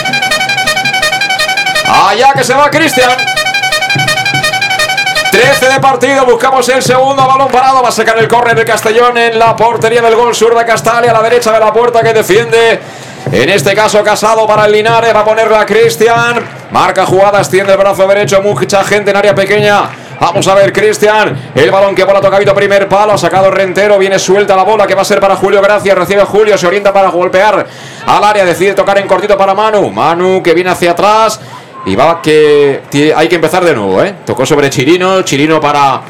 Allá 1.88 2.34
que 2.34 2.44
se 2.44 2.54
va 2.54 2.70
Cristian. 2.70 3.12
13 5.32 5.68
de 5.68 5.80
partido, 5.82 6.26
buscamos 6.26 6.68
el 6.70 6.82
segundo 6.82 7.28
balón 7.28 7.50
parado. 7.50 7.82
Va 7.82 7.90
a 7.90 7.92
sacar 7.92 8.18
el 8.18 8.28
córner 8.28 8.56
de 8.56 8.64
Castellón 8.64 9.18
en 9.18 9.38
la 9.38 9.56
portería 9.56 10.02
del 10.02 10.16
gol 10.16 10.34
sur 10.34 10.58
de 10.58 10.66
Castalia, 10.66 11.12
a 11.12 11.14
la 11.14 11.22
derecha 11.22 11.52
de 11.52 11.60
la 11.60 11.74
puerta 11.74 12.02
que 12.02 12.14
defiende. 12.14 12.80
En 13.32 13.50
este 13.50 13.76
caso, 13.76 14.04
Casado 14.04 14.48
para 14.48 14.66
el 14.66 14.72
Linares, 14.72 15.14
va 15.14 15.20
a 15.20 15.26
ponerla 15.26 15.62
a 15.62 15.66
Cristian. 15.66 16.42
Marca 16.72 17.06
jugada, 17.06 17.40
extiende 17.40 17.74
el 17.74 17.78
brazo 17.78 18.08
derecho, 18.08 18.42
mucha 18.42 18.84
gente 18.84 19.12
en 19.12 19.18
área 19.18 19.36
pequeña. 19.36 19.90
Vamos 20.20 20.48
a 20.48 20.56
ver, 20.56 20.72
Cristian. 20.72 21.52
El 21.54 21.72
balón 21.72 21.94
que 21.94 22.04
bola 22.04 22.22
tocadito, 22.22 22.54
primer 22.54 22.88
palo. 22.88 23.14
Ha 23.14 23.18
sacado 23.18 23.52
Rentero. 23.52 23.98
Viene 23.98 24.20
suelta 24.20 24.56
la 24.56 24.64
bola 24.64 24.88
que 24.88 24.96
va 24.96 25.02
a 25.02 25.06
ser 25.06 25.20
para 25.20 25.36
Julio 25.36 25.62
Gracias. 25.62 25.98
Recibe 25.98 26.22
Julio. 26.24 26.58
Se 26.58 26.68
orienta 26.68 26.94
para 26.94 27.10
golpear 27.10 27.66
al 28.06 28.24
área. 28.24 28.46
Decide 28.46 28.74
tocar 28.74 28.98
en 28.98 29.08
cortito 29.08 29.38
para 29.38 29.54
Manu. 29.54 29.92
Manu 29.92 30.42
que 30.42 30.54
viene 30.54 30.70
hacia 30.70 30.92
atrás. 30.92 31.40
Y 31.86 31.96
va 31.96 32.22
que 32.22 32.82
hay 33.16 33.28
que 33.28 33.36
empezar 33.36 33.64
de 33.64 33.76
nuevo, 33.76 34.02
¿eh? 34.04 34.16
Tocó 34.26 34.46
sobre 34.46 34.70
Chirino. 34.70 35.22
Chirino 35.22 35.60
para 35.60 36.02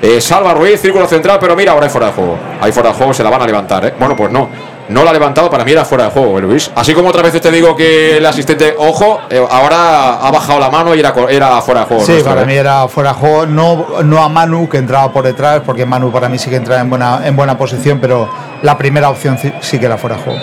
eh, 0.00 0.20
Salva 0.20 0.54
Ruiz. 0.54 0.80
Círculo 0.80 1.06
central. 1.06 1.38
Pero 1.40 1.54
mira, 1.56 1.72
ahora 1.72 1.86
hay 1.86 1.90
fuera 1.90 2.06
de 2.08 2.12
juego. 2.12 2.38
Hay 2.60 2.72
fuera 2.72 2.90
de 2.90 2.94
juego. 2.94 3.12
Se 3.12 3.22
la 3.22 3.30
van 3.30 3.42
a 3.42 3.46
levantar, 3.46 3.84
¿eh? 3.84 3.94
Bueno, 3.98 4.16
pues 4.16 4.30
no. 4.30 4.77
No 4.88 5.04
la 5.04 5.10
ha 5.10 5.12
levantado, 5.12 5.50
para 5.50 5.64
mí 5.64 5.72
era 5.72 5.84
fuera 5.84 6.04
de 6.04 6.10
juego, 6.10 6.38
¿eh, 6.38 6.42
Luis. 6.42 6.70
Así 6.74 6.94
como 6.94 7.08
otras 7.08 7.24
veces 7.24 7.40
te 7.40 7.50
digo 7.50 7.76
que 7.76 8.16
el 8.16 8.26
asistente, 8.26 8.74
ojo, 8.78 9.20
eh, 9.28 9.44
ahora 9.50 10.14
ha 10.14 10.30
bajado 10.30 10.58
la 10.58 10.70
mano 10.70 10.94
y 10.94 11.00
era, 11.00 11.14
era 11.28 11.60
fuera 11.60 11.80
de 11.80 11.86
juego. 11.86 12.04
Sí, 12.04 12.12
nuestro, 12.12 12.30
para 12.30 12.42
¿eh? 12.42 12.46
mí 12.46 12.54
era 12.54 12.88
fuera 12.88 13.12
de 13.12 13.18
juego, 13.18 13.46
no, 13.46 13.86
no 14.02 14.22
a 14.22 14.28
Manu 14.28 14.68
que 14.68 14.78
entraba 14.78 15.12
por 15.12 15.24
detrás, 15.24 15.62
porque 15.64 15.84
Manu 15.84 16.10
para 16.10 16.28
mí 16.28 16.38
sí 16.38 16.48
que 16.48 16.56
entraba 16.56 16.80
en 16.80 16.88
buena, 16.88 17.20
en 17.24 17.36
buena 17.36 17.58
posición, 17.58 17.98
pero 18.00 18.28
la 18.62 18.78
primera 18.78 19.10
opción 19.10 19.36
sí, 19.38 19.52
sí 19.60 19.78
que 19.78 19.86
era 19.86 19.98
fuera 19.98 20.16
de 20.16 20.22
juego. 20.22 20.40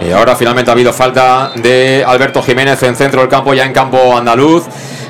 Y 0.00 0.12
ahora 0.12 0.36
finalmente 0.36 0.70
ha 0.70 0.74
habido 0.74 0.92
falta 0.92 1.52
de 1.54 2.04
Alberto 2.06 2.42
Jiménez 2.42 2.82
en 2.82 2.96
centro 2.96 3.20
del 3.20 3.30
campo, 3.30 3.54
ya 3.54 3.64
en 3.64 3.72
campo 3.72 4.16
andaluz. 4.16 4.64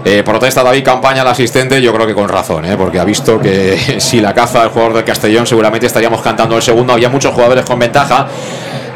Eh, 0.04 0.22
protesta 0.22 0.62
David 0.62 0.84
Campaña, 0.84 1.22
el 1.22 1.28
asistente, 1.28 1.82
yo 1.82 1.92
creo 1.92 2.06
que 2.06 2.14
con 2.14 2.28
razón, 2.28 2.64
¿eh? 2.64 2.76
porque 2.76 3.00
ha 3.00 3.04
visto 3.04 3.40
que 3.40 3.96
si 3.98 4.20
la 4.20 4.32
caza 4.32 4.62
el 4.62 4.68
jugador 4.68 4.94
del 4.94 5.04
Castellón, 5.04 5.48
seguramente 5.48 5.86
estaríamos 5.86 6.22
cantando 6.22 6.56
el 6.56 6.62
segundo. 6.62 6.92
Había 6.92 7.08
muchos 7.08 7.34
jugadores 7.34 7.64
con 7.64 7.80
ventaja. 7.80 8.28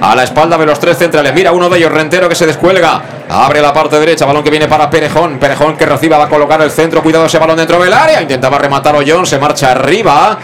A 0.01 0.17
la 0.17 0.25
espalda 0.25 0.57
de 0.57 0.65
los 0.65 0.81
tres 0.81 0.97
centrales. 0.97 1.35
Mira 1.35 1.53
uno 1.53 1.69
de 1.69 1.77
ellos, 1.77 1.93
Rentero, 1.93 2.27
que 2.27 2.35
se 2.35 2.47
descuelga. 2.47 3.03
Abre 3.29 3.61
la 3.61 3.73
parte 3.73 3.99
derecha. 4.01 4.25
Balón 4.25 4.43
que 4.43 4.51
viene 4.51 4.67
para 4.67 4.89
Perejón. 4.89 5.39
Perejón 5.39 5.77
que 5.77 5.85
reciba, 5.85 6.17
va 6.17 6.25
a 6.25 6.29
colocar 6.29 6.61
el 6.63 6.71
centro. 6.71 7.03
Cuidado 7.03 7.27
ese 7.27 7.39
balón 7.39 7.59
dentro 7.59 7.79
del 7.79 7.93
área. 7.93 8.23
Intentaba 8.23 8.57
rematar 8.57 8.97
Ollón. 8.97 9.27
Se 9.27 9.39
marcha 9.39 9.73
arriba. 9.73 10.39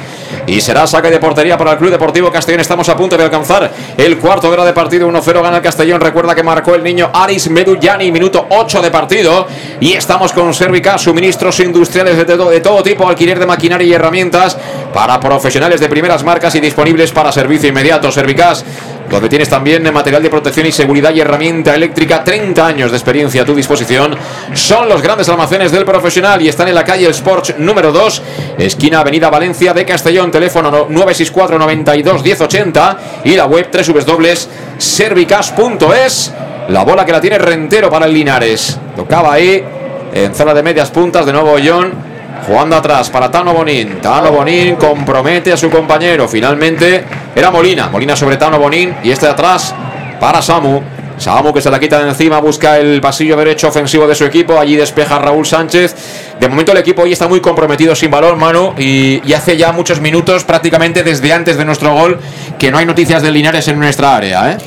Y 0.47 0.61
será 0.61 0.87
saque 0.87 1.11
de 1.11 1.19
portería 1.19 1.57
para 1.57 1.73
el 1.73 1.79
Club 1.79 1.91
Deportivo 1.91 2.31
Castellón. 2.31 2.61
Estamos 2.61 2.89
a 2.91 2.97
punto 2.97 3.17
de 3.17 3.25
alcanzar 3.25 3.71
el 3.97 4.19
cuarto 4.19 4.49
de 4.49 4.53
hora 4.53 4.65
de 4.65 4.75
partido. 4.75 5.09
1-0 5.09 5.43
gana 5.43 5.57
el 5.57 5.63
Castellón. 5.63 6.03
Recuerda 6.03 6.35
que 6.35 6.43
marcó 6.43 6.75
el 6.75 6.85
niño 6.85 7.11
Aris 7.13 7.49
Medullani. 7.49 8.13
Minuto 8.13 8.47
8 8.51 8.83
de 8.83 8.91
partido. 8.91 9.49
Y 9.81 9.95
estamos 9.95 10.35
con 10.35 10.53
Servica, 10.53 10.99
suministros 10.99 11.59
industriales 11.61 12.19
de 12.19 12.25
todo, 12.27 12.51
de 12.51 12.61
todo 12.61 12.83
tipo. 12.83 13.09
Alquiler 13.09 13.39
de 13.39 13.47
maquinaria 13.47 13.87
y 13.87 13.95
herramientas 13.95 14.59
para 14.93 15.19
profesionales 15.19 15.81
de 15.81 15.89
primeras 15.89 16.23
marcas 16.23 16.55
y 16.55 16.61
disponibles 16.61 17.11
para 17.11 17.33
servicio 17.33 17.71
inmediato. 17.71 18.13
Servicas 18.13 18.65
donde 19.11 19.29
tienes 19.29 19.49
también 19.49 19.83
material 19.93 20.23
de 20.23 20.31
protección 20.31 20.67
y 20.67 20.73
seguridad 20.73 21.13
y 21.15 21.21
herramienta 21.21 21.75
eléctrica, 21.75 22.25
30 22.25 22.67
años 22.67 22.91
de 22.91 22.97
experiencia 22.97 23.43
a 23.43 23.45
tu 23.45 23.55
disposición. 23.55 24.17
Son 24.55 24.89
los 24.89 25.03
grandes 25.03 25.29
almacenes 25.29 25.71
del 25.73 25.85
profesional 25.85 26.41
y 26.43 26.49
están 26.49 26.69
en 26.69 26.75
la 26.75 26.85
calle 26.85 27.09
Sports 27.11 27.55
número 27.59 27.93
2, 27.93 28.23
esquina 28.59 29.01
Avenida 29.01 29.31
Valencia 29.31 29.73
de 29.73 29.85
Castellón, 29.85 30.31
teléfono 30.31 30.71
no- 30.71 30.87
964 30.89 31.59
92 31.59 32.23
1080 32.23 32.99
y 33.25 33.35
la 33.37 33.47
web 33.47 33.69
www.servicas.es. 33.73 36.33
La 36.69 36.85
bola 36.85 37.05
que 37.05 37.13
la 37.13 37.21
tiene 37.21 37.39
Rentero 37.39 37.91
para 37.91 38.07
el 38.07 38.15
Linares. 38.15 38.79
Tocaba 38.97 39.33
ahí 39.35 39.63
en 40.13 40.35
zona 40.35 40.53
de 40.55 40.63
medias 40.63 40.91
puntas, 40.91 41.27
de 41.27 41.33
nuevo 41.33 41.57
John. 41.65 42.16
Jugando 42.47 42.77
atrás 42.77 43.11
para 43.11 43.31
Tano 43.31 43.53
Bonín. 43.55 44.01
Tano 44.01 44.31
Bonín 44.33 44.77
compromete 44.77 45.53
a 45.53 45.57
su 45.57 45.71
compañero. 45.71 46.29
Finalmente 46.29 47.05
era 47.35 47.51
Molina. 47.51 47.89
Molina 47.89 48.15
sobre 48.17 48.37
Tano 48.37 48.59
Bonín. 48.59 48.95
Y 49.03 49.11
este 49.11 49.27
atrás 49.27 49.75
para 50.21 50.43
Samu. 50.43 50.83
Samu 51.19 51.53
que 51.53 51.63
se 51.63 51.71
la 51.71 51.81
quita 51.81 52.03
de 52.03 52.11
encima, 52.11 52.41
busca 52.41 52.79
el 52.79 53.01
pasillo 53.01 53.37
derecho 53.37 53.69
ofensivo 53.69 54.07
de 54.07 54.15
su 54.15 54.25
equipo. 54.25 54.59
Allí 54.59 54.77
despeja 54.77 55.19
Raúl 55.19 55.47
Sánchez. 55.47 55.95
De 56.39 56.49
momento 56.49 56.73
el 56.73 56.79
equipo 56.79 57.03
hoy 57.03 57.13
está 57.13 57.27
muy 57.27 57.41
comprometido 57.41 57.95
sin 57.95 58.11
balón, 58.11 58.39
Manu. 58.39 58.75
Y, 58.77 59.23
y 59.25 59.33
hace 59.33 59.57
ya 59.57 59.73
muchos 59.73 60.01
minutos, 60.01 60.45
prácticamente 60.45 61.03
desde 61.03 61.33
antes 61.33 61.57
de 61.57 61.65
nuestro 61.65 61.95
gol, 61.95 62.21
que 62.59 62.71
no 62.71 62.79
hay 62.79 62.87
noticias 62.87 63.23
de 63.23 63.31
Linares 63.31 63.67
en 63.69 63.81
nuestra 63.81 64.15
área. 64.15 64.53
¿eh? 64.53 64.59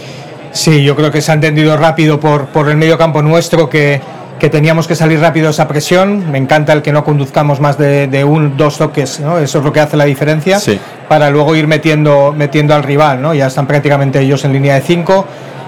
Sí, 0.51 0.84
yo 0.84 0.95
creo 0.95 1.11
que 1.11 1.22
se 1.22 1.32
ha 1.32 1.36
entendido 1.36 1.78
rápido 1.78 2.20
por, 2.20 2.47
por 2.47 2.67
el 2.70 2.78
medio 2.78 2.97
campo 2.97 3.22
nuestro 3.22 3.70
que, 3.70 4.01
que 4.39 4.49
teníamos 4.49 4.87
que 4.87 4.95
salir 4.95 5.19
rápido 5.19 5.47
de 5.47 5.51
esa 5.51 5.67
presión. 5.67 6.31
Me 6.31 6.37
encanta 6.37 6.73
el 6.73 6.81
que 6.81 6.91
no 6.91 7.03
conduzcamos 7.03 7.59
más 7.59 7.77
de, 7.77 8.07
de 8.07 8.23
un, 8.23 8.57
dos 8.57 8.77
toques, 8.77 9.19
¿no? 9.19 9.37
Eso 9.37 9.59
es 9.59 9.63
lo 9.63 9.71
que 9.71 9.81
hace 9.81 9.97
la 9.97 10.05
diferencia. 10.05 10.59
Sí. 10.59 10.79
Para 11.07 11.29
luego 11.29 11.55
ir 11.55 11.67
metiendo, 11.67 12.33
metiendo 12.35 12.73
al 12.73 12.83
rival, 12.83 13.21
¿no? 13.21 13.33
Ya 13.33 13.47
están 13.47 13.67
prácticamente 13.67 14.19
ellos 14.19 14.43
en 14.45 14.53
línea 14.53 14.75
de 14.75 14.81
cinco. 14.81 15.25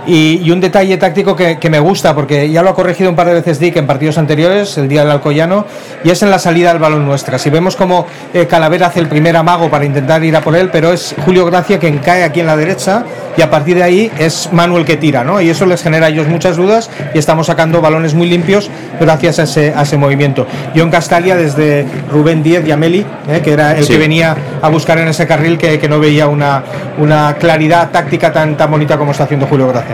Y, 0.07 0.41
y 0.43 0.49
un 0.51 0.59
detalle 0.59 0.97
táctico 0.97 1.35
que, 1.35 1.59
que 1.59 1.69
me 1.69 1.79
gusta, 1.79 2.15
porque 2.15 2.49
ya 2.49 2.63
lo 2.63 2.71
ha 2.71 2.75
corregido 2.75 3.09
un 3.09 3.15
par 3.15 3.27
de 3.27 3.33
veces 3.35 3.59
Dick 3.59 3.75
en 3.77 3.85
partidos 3.85 4.17
anteriores, 4.17 4.77
el 4.79 4.87
día 4.87 5.01
del 5.01 5.11
Alcoyano, 5.11 5.65
y 6.03 6.09
es 6.09 6.23
en 6.23 6.31
la 6.31 6.39
salida 6.39 6.69
del 6.69 6.79
balón 6.81 7.05
nuestra. 7.05 7.37
Si 7.37 7.49
vemos 7.51 7.75
como 7.75 8.07
eh, 8.33 8.47
Calavera 8.47 8.87
hace 8.87 8.99
el 8.99 9.07
primer 9.07 9.37
amago 9.37 9.69
para 9.69 9.85
intentar 9.85 10.23
ir 10.23 10.35
a 10.35 10.41
por 10.41 10.55
él, 10.55 10.69
pero 10.71 10.91
es 10.91 11.13
Julio 11.23 11.45
Gracia 11.45 11.77
quien 11.77 11.99
cae 11.99 12.23
aquí 12.23 12.39
en 12.39 12.47
la 12.47 12.57
derecha 12.57 13.03
y 13.37 13.41
a 13.43 13.49
partir 13.49 13.77
de 13.77 13.83
ahí 13.83 14.11
es 14.17 14.49
Manuel 14.51 14.85
que 14.85 14.97
tira, 14.97 15.23
¿no? 15.23 15.39
Y 15.39 15.49
eso 15.49 15.65
les 15.65 15.83
genera 15.83 16.07
a 16.07 16.09
ellos 16.09 16.27
muchas 16.27 16.57
dudas 16.57 16.89
y 17.13 17.19
estamos 17.19 17.47
sacando 17.47 17.79
balones 17.79 18.13
muy 18.13 18.27
limpios 18.27 18.69
gracias 18.99 19.39
a 19.39 19.43
ese, 19.43 19.73
a 19.75 19.83
ese 19.83 19.97
movimiento. 19.97 20.47
Yo 20.73 20.83
en 20.83 20.89
Castalia, 20.89 21.35
desde 21.35 21.85
Rubén 22.11 22.41
Díez 22.43 22.65
y 22.67 22.71
Ameli, 22.71 23.05
¿eh? 23.29 23.41
que 23.43 23.53
era 23.53 23.77
el 23.77 23.85
Sí. 23.85 23.93
que 23.93 23.99
venía 23.99 24.35
a 24.61 24.69
buscar 24.69 24.97
en 24.97 25.07
ese 25.07 25.27
carril, 25.27 25.57
que, 25.57 25.79
que 25.79 25.87
no 25.87 25.99
veía 25.99 26.27
una, 26.27 26.63
una 26.97 27.35
claridad 27.39 27.89
táctica 27.91 28.33
tan, 28.33 28.57
tan 28.57 28.69
bonita 28.71 28.97
como 28.97 29.11
está 29.11 29.25
haciendo 29.25 29.45
Julio 29.47 29.67
Gracia. 29.67 29.90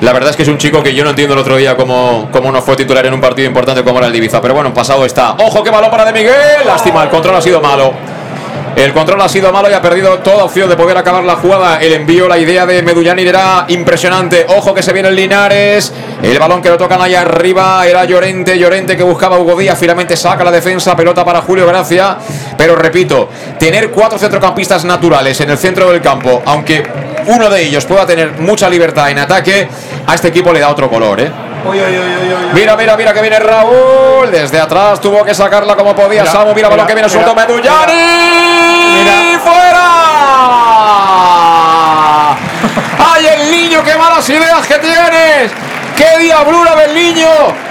La 0.00 0.12
verdad 0.12 0.30
es 0.30 0.36
que 0.36 0.42
es 0.42 0.48
un 0.48 0.58
chico 0.58 0.82
que 0.82 0.94
yo 0.94 1.04
no 1.04 1.10
entiendo 1.10 1.34
el 1.34 1.40
otro 1.40 1.56
día 1.56 1.76
cómo, 1.76 2.28
cómo 2.32 2.50
no 2.50 2.60
fue 2.62 2.76
titular 2.76 3.06
en 3.06 3.14
un 3.14 3.20
partido 3.20 3.46
importante 3.46 3.84
como 3.84 3.98
era 3.98 4.06
el 4.06 4.12
de 4.12 4.18
Ibiza. 4.18 4.40
Pero 4.40 4.54
bueno, 4.54 4.74
pasado 4.74 5.04
está. 5.04 5.36
¡Ojo, 5.38 5.62
qué 5.62 5.70
balón 5.70 5.90
para 5.90 6.04
de 6.04 6.12
Miguel! 6.12 6.66
Lástima, 6.66 7.02
el 7.04 7.08
control 7.08 7.36
ha 7.36 7.42
sido 7.42 7.60
malo. 7.60 7.92
El 8.74 8.92
control 8.92 9.20
ha 9.20 9.28
sido 9.28 9.52
malo 9.52 9.70
y 9.70 9.74
ha 9.74 9.82
perdido 9.82 10.18
toda 10.20 10.44
opción 10.44 10.68
de 10.68 10.76
poder 10.76 10.96
acabar 10.96 11.22
la 11.24 11.36
jugada. 11.36 11.80
El 11.80 11.92
envío, 11.92 12.26
la 12.26 12.38
idea 12.38 12.64
de 12.64 12.82
Medullani 12.82 13.22
era 13.22 13.66
impresionante. 13.68 14.46
Ojo 14.48 14.72
que 14.74 14.82
se 14.82 14.92
viene 14.92 15.10
el 15.10 15.14
Linares. 15.14 15.92
El 16.22 16.38
balón 16.38 16.62
que 16.62 16.70
lo 16.70 16.78
tocan 16.78 17.00
ahí 17.00 17.14
arriba 17.14 17.86
era 17.86 18.04
Llorente. 18.04 18.58
Llorente 18.58 18.96
que 18.96 19.02
buscaba 19.02 19.38
Hugo 19.38 19.56
Díaz. 19.56 19.78
Finalmente 19.78 20.16
saca 20.16 20.42
la 20.42 20.50
defensa. 20.50 20.96
Pelota 20.96 21.24
para 21.24 21.42
Julio 21.42 21.66
Gracia. 21.66 22.16
Pero 22.56 22.74
repito, 22.74 23.28
tener 23.58 23.90
cuatro 23.90 24.18
centrocampistas 24.18 24.84
naturales 24.84 25.38
en 25.40 25.50
el 25.50 25.58
centro 25.58 25.90
del 25.90 26.00
campo, 26.00 26.42
aunque 26.46 26.82
uno 27.26 27.50
de 27.50 27.62
ellos 27.62 27.84
pueda 27.84 28.06
tener 28.06 28.32
mucha 28.40 28.68
libertad 28.68 29.10
en 29.10 29.18
ataque, 29.18 29.68
a 30.06 30.14
este 30.14 30.28
equipo 30.28 30.52
le 30.52 30.60
da 30.60 30.70
otro 30.70 30.88
color, 30.88 31.20
¿eh? 31.20 31.51
Mira, 32.54 32.76
mira, 32.76 32.96
mira 32.96 33.12
que 33.12 33.20
viene 33.20 33.38
Raúl. 33.38 34.30
Desde 34.30 34.60
atrás 34.60 35.00
tuvo 35.00 35.24
que 35.24 35.34
sacarla 35.34 35.74
como 35.76 35.94
podía. 35.94 36.22
Mira, 36.22 36.32
Samu, 36.32 36.54
mira, 36.54 36.68
mira 36.68 36.82
lo 36.82 36.86
que 36.86 36.94
viene 36.94 37.08
suelto 37.08 37.34
Medullani. 37.34 37.92
Mira. 38.98 39.40
¡Fuera! 39.42 39.82
¡Ay, 43.14 43.26
el 43.26 43.50
niño! 43.50 43.82
¡Qué 43.84 43.94
malas 43.96 44.28
ideas 44.28 44.66
que 44.66 44.78
tienes! 44.78 45.52
¡Qué 45.96 46.18
diablura 46.18 46.74
del 46.76 46.94
niño! 46.94 47.28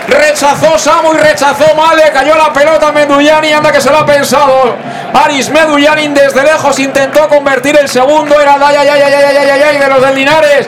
Rechazó 0.08 0.78
Samu 0.78 1.14
y 1.14 1.18
rechazó 1.18 1.74
Male. 1.76 2.12
Cayó 2.14 2.36
la 2.36 2.52
pelota 2.52 2.90
a 2.90 2.92
Medullani. 2.92 3.54
Anda 3.54 3.72
que 3.72 3.80
se 3.82 3.90
lo 3.90 4.00
ha 4.00 4.06
pensado. 4.06 4.76
Aris 5.14 5.50
Medullani 5.50 6.10
desde 6.10 6.44
lejos 6.44 6.80
intentó 6.80 7.28
convertir 7.30 7.78
el 7.78 7.88
segundo. 7.88 8.40
Era 8.40 8.56
ay, 8.62 8.76
ay, 8.80 8.88
ay, 8.90 9.02
ay, 9.02 9.38
ay, 9.38 9.62
ay, 9.62 9.78
de 9.78 9.88
los 9.88 10.02
del 10.02 10.16
Linares. 10.16 10.68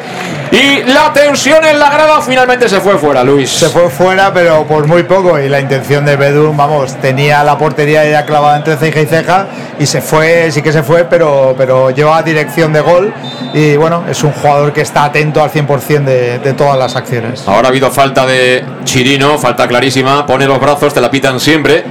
Y 0.53 0.83
la 0.83 1.11
tensión 1.11 1.65
en 1.65 1.79
la 1.79 1.89
grada 1.89 2.21
finalmente 2.21 2.69
se 2.69 2.79
fue 2.79 2.95
fuera, 2.99 3.23
Luis. 3.23 3.49
Se 3.49 3.69
fue 3.69 3.89
fuera, 3.89 4.31
pero 4.31 4.63
por 4.67 4.85
muy 4.85 5.01
poco. 5.01 5.39
Y 5.39 5.49
la 5.49 5.59
intención 5.59 6.05
de 6.05 6.15
Bedun, 6.15 6.55
vamos, 6.55 6.95
tenía 7.01 7.43
la 7.43 7.57
portería 7.57 8.07
ya 8.07 8.23
clavada 8.23 8.57
entre 8.57 8.77
ceja 8.77 9.01
y 9.01 9.07
ceja. 9.07 9.47
Y 9.79 9.87
se 9.87 9.99
fue, 9.99 10.51
sí 10.51 10.61
que 10.61 10.71
se 10.71 10.83
fue, 10.83 11.05
pero, 11.05 11.55
pero 11.57 11.89
llevaba 11.89 12.21
dirección 12.21 12.71
de 12.71 12.81
gol. 12.81 13.11
Y 13.51 13.77
bueno, 13.77 14.03
es 14.07 14.23
un 14.23 14.31
jugador 14.31 14.71
que 14.71 14.81
está 14.81 15.05
atento 15.05 15.41
al 15.41 15.49
100% 15.49 16.03
de, 16.03 16.37
de 16.37 16.53
todas 16.53 16.77
las 16.77 16.95
acciones. 16.95 17.47
Ahora 17.47 17.69
ha 17.69 17.71
habido 17.71 17.89
falta 17.89 18.23
de 18.27 18.63
Chirino, 18.83 19.39
falta 19.39 19.67
clarísima. 19.67 20.23
Pone 20.27 20.45
los 20.45 20.59
brazos, 20.59 20.93
te 20.93 21.01
la 21.01 21.09
pitan 21.09 21.39
siempre. 21.39 21.83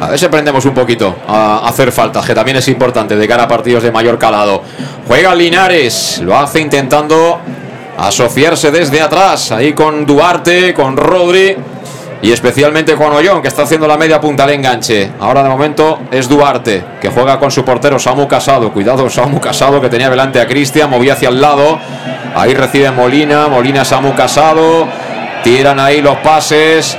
A 0.00 0.08
ver 0.08 0.18
si 0.18 0.24
aprendemos 0.24 0.64
un 0.64 0.72
poquito 0.72 1.14
a 1.28 1.68
hacer 1.68 1.92
faltas, 1.92 2.24
que 2.24 2.34
también 2.34 2.56
es 2.56 2.66
importante 2.68 3.16
de 3.16 3.28
cara 3.28 3.42
a 3.42 3.48
partidos 3.48 3.82
de 3.82 3.92
mayor 3.92 4.18
calado. 4.18 4.62
Juega 5.06 5.34
Linares, 5.34 6.22
lo 6.24 6.38
hace 6.38 6.58
intentando 6.58 7.38
asociarse 7.98 8.70
desde 8.70 9.00
atrás, 9.00 9.52
ahí 9.52 9.72
con 9.72 10.06
Duarte, 10.06 10.74
con 10.74 10.96
Rodri 10.96 11.56
y 12.22 12.30
especialmente 12.30 12.94
con 12.94 13.12
Ollón, 13.12 13.42
que 13.42 13.48
está 13.48 13.62
haciendo 13.62 13.88
la 13.88 13.96
media 13.96 14.20
punta 14.20 14.44
al 14.44 14.50
enganche. 14.50 15.10
Ahora 15.18 15.42
de 15.42 15.48
momento 15.48 15.98
es 16.12 16.28
Duarte, 16.28 16.84
que 17.00 17.08
juega 17.08 17.38
con 17.40 17.50
su 17.50 17.64
portero 17.64 17.98
Samu 17.98 18.28
Casado. 18.28 18.72
Cuidado, 18.72 19.10
Samu 19.10 19.40
Casado, 19.40 19.80
que 19.80 19.88
tenía 19.88 20.08
delante 20.08 20.40
a 20.40 20.46
Cristian, 20.46 20.88
movía 20.88 21.14
hacia 21.14 21.30
el 21.30 21.40
lado. 21.40 21.80
Ahí 22.36 22.54
recibe 22.54 22.92
Molina, 22.92 23.48
Molina 23.48 23.84
Samu 23.84 24.14
Casado. 24.14 24.86
Tiran 25.42 25.80
ahí 25.80 26.00
los 26.00 26.16
pases. 26.18 26.96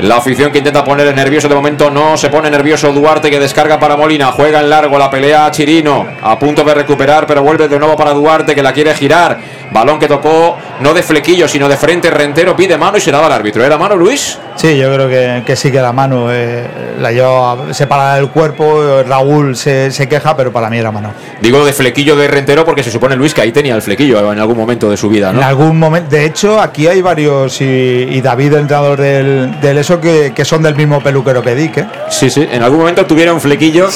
La 0.00 0.16
afición 0.16 0.52
que 0.52 0.58
intenta 0.58 0.84
poner 0.84 1.14
nervioso 1.14 1.48
de 1.48 1.54
momento 1.54 1.90
no 1.90 2.18
se 2.18 2.28
pone 2.28 2.50
nervioso 2.50 2.92
Duarte 2.92 3.30
que 3.30 3.40
descarga 3.40 3.80
para 3.80 3.96
Molina, 3.96 4.30
juega 4.30 4.60
en 4.60 4.68
largo 4.68 4.98
la 4.98 5.10
pelea 5.10 5.46
a 5.46 5.50
Chirino, 5.50 6.06
a 6.22 6.38
punto 6.38 6.64
de 6.64 6.74
recuperar 6.74 7.26
pero 7.26 7.42
vuelve 7.42 7.66
de 7.66 7.78
nuevo 7.78 7.96
para 7.96 8.12
Duarte 8.12 8.54
que 8.54 8.62
la 8.62 8.72
quiere 8.72 8.94
girar, 8.94 9.38
balón 9.72 9.98
que 9.98 10.06
tocó 10.06 10.58
no 10.80 10.92
de 10.92 11.02
flequillo 11.02 11.48
sino 11.48 11.66
de 11.66 11.78
frente, 11.78 12.10
Rentero 12.10 12.54
pide 12.54 12.76
mano 12.76 12.98
y 12.98 13.00
se 13.00 13.10
la 13.10 13.20
da 13.20 13.26
al 13.26 13.32
árbitro, 13.32 13.64
¿era 13.64 13.78
mano 13.78 13.96
Luis? 13.96 14.38
Sí, 14.56 14.76
yo 14.78 14.92
creo 14.92 15.08
que, 15.08 15.42
que 15.44 15.54
sí 15.54 15.70
que 15.70 15.80
la 15.80 15.92
mano 15.92 16.32
eh, 16.32 16.66
la 16.98 17.12
lleva 17.12 17.74
separada 17.74 18.16
del 18.16 18.28
cuerpo. 18.30 19.02
Raúl 19.06 19.54
se, 19.54 19.90
se 19.90 20.08
queja, 20.08 20.34
pero 20.34 20.50
para 20.50 20.70
mí 20.70 20.78
era 20.78 20.90
mano. 20.90 21.12
Digo 21.42 21.62
de 21.64 21.74
flequillo 21.74 22.16
de 22.16 22.26
Rentero 22.26 22.64
porque 22.64 22.82
se 22.82 22.90
supone 22.90 23.16
Luis 23.16 23.34
que 23.34 23.42
ahí 23.42 23.52
tenía 23.52 23.74
el 23.74 23.82
flequillo 23.82 24.32
en 24.32 24.38
algún 24.38 24.56
momento 24.56 24.88
de 24.88 24.96
su 24.96 25.10
vida, 25.10 25.28
En 25.30 25.42
algún 25.42 25.78
momento, 25.78 26.08
de 26.08 26.24
hecho, 26.24 26.58
aquí 26.58 26.86
hay 26.86 27.02
varios 27.02 27.60
y, 27.60 27.64
y 27.64 28.20
David, 28.22 28.54
el 28.54 28.60
entrenador 28.60 28.98
del, 28.98 29.60
del 29.60 29.76
eso, 29.86 30.00
que, 30.00 30.32
que 30.34 30.44
son 30.44 30.62
del 30.62 30.74
mismo 30.74 31.00
peluquero 31.00 31.42
que 31.42 31.54
Dick. 31.54 31.76
¿eh? 31.78 31.86
Sí, 32.10 32.28
sí, 32.28 32.46
en 32.50 32.62
algún 32.62 32.80
momento 32.80 33.06
tuvieron 33.06 33.40
flequillo, 33.40 33.88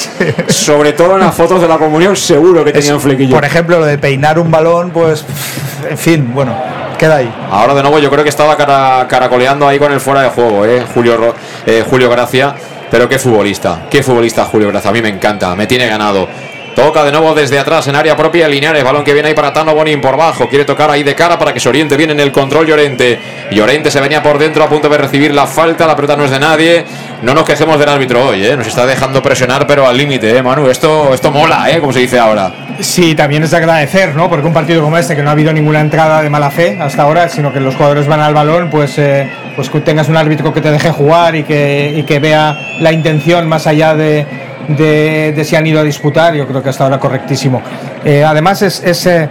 sobre 0.47 0.93
todo 0.93 1.15
en 1.15 1.19
las 1.21 1.35
fotos 1.35 1.61
de 1.61 1.67
la 1.67 1.77
comunión 1.77 2.15
seguro 2.15 2.63
que 2.63 2.71
tenían 2.71 2.99
flequillo. 2.99 3.35
Por 3.35 3.43
ejemplo, 3.45 3.79
lo 3.79 3.85
de 3.85 3.97
peinar 3.97 4.39
un 4.39 4.49
balón, 4.49 4.91
pues, 4.91 5.25
en 5.89 5.97
fin, 5.97 6.31
bueno, 6.33 6.55
queda 6.97 7.17
ahí. 7.17 7.33
Ahora 7.51 7.73
de 7.73 7.81
nuevo 7.81 7.99
yo 7.99 8.09
creo 8.09 8.23
que 8.23 8.29
estaba 8.29 8.55
cara- 8.55 9.05
caracoleando 9.07 9.67
ahí 9.67 9.77
con 9.79 9.91
el 9.91 9.99
fuera 9.99 10.21
de 10.21 10.29
juego, 10.29 10.65
¿eh? 10.65 10.83
Julio, 10.93 11.35
eh, 11.65 11.83
Julio 11.89 12.09
Gracia. 12.09 12.55
Pero 12.89 13.07
qué 13.07 13.17
futbolista, 13.17 13.83
qué 13.89 14.03
futbolista 14.03 14.43
Julio 14.45 14.67
Gracia. 14.67 14.89
A 14.89 14.93
mí 14.93 15.01
me 15.01 15.07
encanta, 15.09 15.55
me 15.55 15.65
tiene 15.65 15.87
ganado. 15.87 16.27
Toca 16.75 17.03
de 17.03 17.11
nuevo 17.11 17.33
desde 17.33 17.59
atrás 17.59 17.87
en 17.87 17.95
área 17.95 18.15
propia 18.15 18.47
Linares. 18.47 18.83
Balón 18.83 19.03
que 19.03 19.13
viene 19.13 19.29
ahí 19.29 19.33
para 19.33 19.51
Tano 19.51 19.75
Bonín 19.75 19.99
por 19.99 20.15
bajo. 20.17 20.47
Quiere 20.47 20.63
tocar 20.65 20.89
ahí 20.89 21.03
de 21.03 21.15
cara 21.15 21.37
para 21.37 21.53
que 21.53 21.59
se 21.59 21.67
oriente 21.67 21.97
bien 21.97 22.11
en 22.11 22.19
el 22.19 22.31
control 22.31 22.65
Llorente. 22.65 23.19
Llorente 23.51 23.91
se 23.91 23.99
venía 23.99 24.23
por 24.23 24.37
dentro 24.37 24.63
a 24.63 24.69
punto 24.69 24.87
de 24.87 24.97
recibir 24.97 25.33
la 25.33 25.47
falta. 25.47 25.85
La 25.85 25.95
pelota 25.95 26.15
no 26.15 26.25
es 26.25 26.31
de 26.31 26.39
nadie. 26.39 26.85
No 27.21 27.33
nos 27.33 27.43
quejemos 27.43 27.77
del 27.77 27.89
árbitro 27.89 28.25
hoy, 28.25 28.45
¿eh? 28.45 28.55
Nos 28.55 28.67
está 28.67 28.85
dejando 28.85 29.21
presionar, 29.21 29.67
pero 29.67 29.85
al 29.85 29.95
límite, 29.95 30.35
¿eh, 30.35 30.41
Manu? 30.41 30.69
Esto, 30.69 31.13
esto 31.13 31.29
mola, 31.29 31.69
¿eh? 31.69 31.79
Como 31.79 31.93
se 31.93 31.99
dice 31.99 32.17
ahora. 32.17 32.51
Sí, 32.79 33.13
también 33.13 33.43
es 33.43 33.51
de 33.51 33.57
agradecer, 33.57 34.15
¿no? 34.15 34.27
Porque 34.27 34.47
un 34.47 34.53
partido 34.53 34.81
como 34.81 34.97
este, 34.97 35.15
que 35.15 35.21
no 35.21 35.29
ha 35.29 35.33
habido 35.33 35.53
ninguna 35.53 35.81
entrada 35.81 36.23
de 36.23 36.29
mala 36.31 36.49
fe 36.49 36.77
hasta 36.81 37.03
ahora, 37.03 37.29
sino 37.29 37.53
que 37.53 37.59
los 37.59 37.75
jugadores 37.75 38.07
van 38.07 38.21
al 38.21 38.33
balón, 38.33 38.71
pues, 38.71 38.97
eh, 38.97 39.29
pues 39.55 39.69
que 39.69 39.81
tengas 39.81 40.09
un 40.09 40.17
árbitro 40.17 40.51
que 40.51 40.61
te 40.61 40.71
deje 40.71 40.89
jugar 40.89 41.35
y 41.35 41.43
que, 41.43 41.93
y 41.95 42.03
que 42.03 42.17
vea 42.17 42.57
la 42.79 42.91
intención 42.91 43.47
más 43.47 43.67
allá 43.67 43.93
de, 43.93 44.25
de, 44.69 45.33
de 45.35 45.43
si 45.45 45.55
han 45.55 45.65
ido 45.67 45.79
a 45.79 45.83
disputar, 45.83 46.33
yo 46.33 46.47
creo 46.47 46.61
que 46.63 46.69
hasta 46.69 46.83
ahora 46.83 46.99
correctísimo. 46.99 47.61
Eh, 48.03 48.23
además, 48.23 48.61
es. 48.61 48.81
es, 48.83 49.05
eh, 49.05 49.29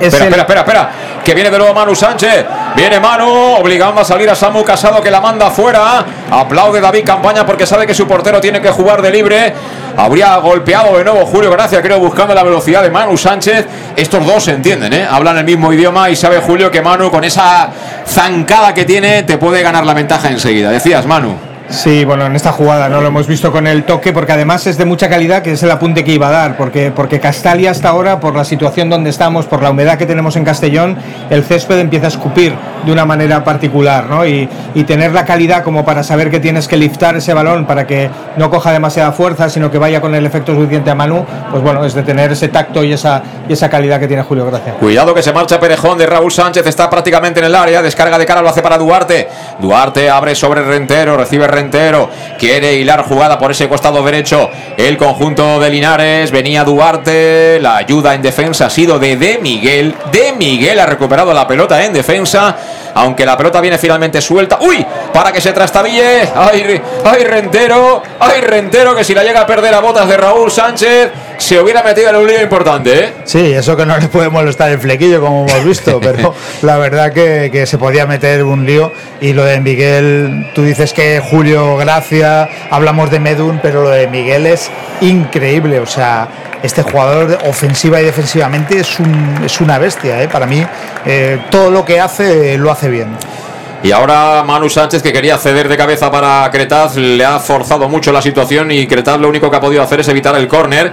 es 0.00 0.06
Espera, 0.08 0.24
el- 0.24 0.32
espera, 0.32 0.42
espera, 0.42 0.60
espera. 0.60 0.90
Que 1.24 1.34
viene 1.34 1.50
de 1.50 1.58
nuevo 1.58 1.72
Manu 1.74 1.94
Sánchez. 1.94 2.44
Viene 2.74 2.98
Manu, 2.98 3.54
obligando 3.60 4.00
a 4.00 4.04
salir 4.04 4.28
a 4.28 4.34
Samu 4.34 4.64
Casado 4.64 5.00
que 5.00 5.10
la 5.10 5.20
manda 5.20 5.50
fuera. 5.50 6.04
Aplaude 6.28 6.80
David 6.80 7.04
Campaña 7.04 7.46
porque 7.46 7.64
sabe 7.66 7.86
que 7.86 7.94
su 7.94 8.08
portero 8.08 8.40
tiene 8.40 8.60
que 8.60 8.70
jugar 8.70 9.00
de 9.00 9.10
libre. 9.12 9.52
Habría 9.96 10.36
golpeado 10.38 10.98
de 10.98 11.04
nuevo 11.04 11.24
Julio 11.26 11.50
Gracia, 11.52 11.80
creo, 11.80 12.00
buscando 12.00 12.34
la 12.34 12.42
velocidad 12.42 12.82
de 12.82 12.90
Manu 12.90 13.16
Sánchez. 13.16 13.66
Estos 13.94 14.26
dos 14.26 14.42
se 14.42 14.52
entienden, 14.52 14.92
¿eh? 14.92 15.06
Hablan 15.08 15.38
el 15.38 15.44
mismo 15.44 15.72
idioma 15.72 16.10
y 16.10 16.16
sabe 16.16 16.38
Julio 16.38 16.68
que 16.72 16.82
Manu, 16.82 17.08
con 17.10 17.22
esa 17.22 17.68
zancada 18.04 18.74
que 18.74 18.84
tiene, 18.84 19.22
te 19.22 19.38
puede 19.38 19.62
ganar 19.62 19.86
la 19.86 19.94
ventaja 19.94 20.28
enseguida. 20.30 20.70
Decías, 20.70 21.06
Manu. 21.06 21.36
Sí, 21.72 22.04
bueno, 22.04 22.26
en 22.26 22.36
esta 22.36 22.52
jugada 22.52 22.90
no 22.90 23.00
lo 23.00 23.08
hemos 23.08 23.26
visto 23.26 23.50
con 23.50 23.66
el 23.66 23.84
toque, 23.84 24.12
porque 24.12 24.32
además 24.32 24.66
es 24.66 24.76
de 24.76 24.84
mucha 24.84 25.08
calidad, 25.08 25.40
que 25.40 25.52
es 25.52 25.62
el 25.62 25.70
apunte 25.70 26.04
que 26.04 26.12
iba 26.12 26.28
a 26.28 26.30
dar, 26.30 26.56
porque, 26.58 26.92
porque 26.94 27.18
Castalia 27.18 27.70
hasta 27.70 27.88
ahora, 27.88 28.20
por 28.20 28.36
la 28.36 28.44
situación 28.44 28.90
donde 28.90 29.08
estamos, 29.08 29.46
por 29.46 29.62
la 29.62 29.70
humedad 29.70 29.96
que 29.96 30.04
tenemos 30.04 30.36
en 30.36 30.44
Castellón, 30.44 30.98
el 31.30 31.42
césped 31.42 31.78
empieza 31.78 32.06
a 32.06 32.08
escupir 32.10 32.54
de 32.84 32.92
una 32.92 33.06
manera 33.06 33.42
particular, 33.42 34.04
¿no? 34.04 34.26
Y, 34.26 34.50
y 34.74 34.84
tener 34.84 35.12
la 35.12 35.24
calidad 35.24 35.64
como 35.64 35.82
para 35.82 36.02
saber 36.02 36.30
que 36.30 36.40
tienes 36.40 36.68
que 36.68 36.76
liftar 36.76 37.16
ese 37.16 37.32
balón 37.32 37.64
para 37.64 37.86
que 37.86 38.10
no 38.36 38.50
coja 38.50 38.70
demasiada 38.70 39.12
fuerza, 39.12 39.48
sino 39.48 39.70
que 39.70 39.78
vaya 39.78 40.02
con 40.02 40.14
el 40.14 40.26
efecto 40.26 40.54
suficiente 40.54 40.90
a 40.90 40.94
Manu, 40.94 41.24
pues 41.50 41.62
bueno, 41.62 41.84
es 41.86 41.94
de 41.94 42.02
tener 42.02 42.32
ese 42.32 42.48
tacto 42.48 42.84
y 42.84 42.92
esa, 42.92 43.22
y 43.48 43.54
esa 43.54 43.70
calidad 43.70 43.98
que 43.98 44.08
tiene 44.08 44.22
Julio 44.22 44.44
Gracia. 44.44 44.74
Cuidado 44.74 45.14
que 45.14 45.22
se 45.22 45.32
marcha 45.32 45.58
Perejón 45.58 45.96
de 45.96 46.04
Raúl 46.04 46.30
Sánchez, 46.30 46.66
está 46.66 46.90
prácticamente 46.90 47.40
en 47.40 47.46
el 47.46 47.54
área, 47.54 47.80
descarga 47.80 48.18
de 48.18 48.26
cara, 48.26 48.42
lo 48.42 48.50
hace 48.50 48.60
para 48.60 48.76
Duarte. 48.76 49.28
Duarte 49.58 50.10
abre 50.10 50.34
sobre 50.34 50.62
Rentero, 50.62 51.16
recibe 51.16 51.46
Rentero, 51.46 51.61
quiere 52.38 52.74
hilar 52.74 53.02
jugada 53.02 53.38
por 53.38 53.50
ese 53.50 53.68
costado 53.68 54.02
derecho. 54.02 54.50
El 54.76 54.96
conjunto 54.96 55.60
de 55.60 55.70
Linares, 55.70 56.30
venía 56.30 56.64
Duarte, 56.64 57.58
la 57.60 57.76
ayuda 57.76 58.14
en 58.14 58.22
defensa 58.22 58.66
ha 58.66 58.70
sido 58.70 58.98
de 58.98 59.16
De 59.16 59.38
Miguel. 59.38 59.94
De 60.10 60.32
Miguel 60.32 60.80
ha 60.80 60.86
recuperado 60.86 61.32
la 61.32 61.46
pelota 61.46 61.84
en 61.84 61.92
defensa, 61.92 62.56
aunque 62.94 63.24
la 63.24 63.36
pelota 63.36 63.60
viene 63.60 63.78
finalmente 63.78 64.20
suelta. 64.20 64.58
¡Uy! 64.60 64.84
Para 65.12 65.32
que 65.32 65.40
se 65.40 65.52
trastabille. 65.52 66.28
¡Ay, 66.34 66.80
ay 67.04 67.24
Rentero! 67.24 68.02
¡Ay 68.18 68.40
Rentero! 68.40 68.94
Que 68.94 69.04
si 69.04 69.14
la 69.14 69.22
llega 69.22 69.42
a 69.42 69.46
perder 69.46 69.74
a 69.74 69.80
botas 69.80 70.08
de 70.08 70.16
Raúl 70.16 70.50
Sánchez, 70.50 71.10
se 71.38 71.60
hubiera 71.60 71.82
metido 71.82 72.10
en 72.10 72.16
un 72.16 72.26
lío 72.26 72.40
importante, 72.40 73.04
¿eh? 73.04 73.12
Sí, 73.24 73.52
eso 73.52 73.76
que 73.76 73.84
no 73.84 73.96
le 73.98 74.08
puede 74.08 74.28
molestar 74.28 74.70
el 74.70 74.78
flequillo, 74.78 75.20
como 75.20 75.46
hemos 75.46 75.64
visto, 75.64 76.00
pero 76.02 76.34
la 76.62 76.78
verdad 76.78 77.12
que, 77.12 77.50
que 77.50 77.66
se 77.66 77.78
podía 77.78 78.06
meter 78.06 78.44
un 78.44 78.64
lío. 78.64 78.92
Y 79.20 79.32
lo 79.32 79.44
de 79.44 79.60
Miguel, 79.60 80.50
tú 80.54 80.62
dices 80.62 80.92
que 80.92 81.20
Julio 81.20 81.76
Gracia, 81.76 82.48
hablamos 82.70 83.10
de 83.10 83.20
Medun, 83.20 83.60
pero 83.62 83.82
lo 83.82 83.90
de 83.90 84.06
Miguel 84.06 84.46
es 84.46 84.70
increíble. 85.00 85.80
O 85.80 85.86
sea, 85.86 86.28
este 86.62 86.82
jugador 86.82 87.38
ofensiva 87.46 88.00
y 88.00 88.04
defensivamente 88.04 88.78
es, 88.78 88.98
un, 89.00 89.40
es 89.44 89.60
una 89.60 89.78
bestia. 89.78 90.22
¿eh? 90.22 90.28
Para 90.28 90.46
mí, 90.46 90.64
eh, 91.04 91.40
todo 91.50 91.70
lo 91.70 91.84
que 91.84 92.00
hace 92.00 92.56
lo 92.58 92.70
hace 92.70 92.88
bien. 92.88 93.16
Y 93.82 93.90
ahora 93.90 94.44
Manu 94.46 94.70
Sánchez, 94.70 95.02
que 95.02 95.12
quería 95.12 95.36
ceder 95.38 95.68
de 95.68 95.76
cabeza 95.76 96.10
para 96.10 96.48
Cretaz, 96.52 96.94
le 96.96 97.24
ha 97.24 97.40
forzado 97.40 97.88
mucho 97.88 98.12
la 98.12 98.22
situación 98.22 98.70
y 98.70 98.86
Cretaz 98.86 99.18
lo 99.18 99.28
único 99.28 99.50
que 99.50 99.56
ha 99.56 99.60
podido 99.60 99.82
hacer 99.82 100.00
es 100.00 100.08
evitar 100.08 100.36
el 100.36 100.46
córner. 100.46 100.92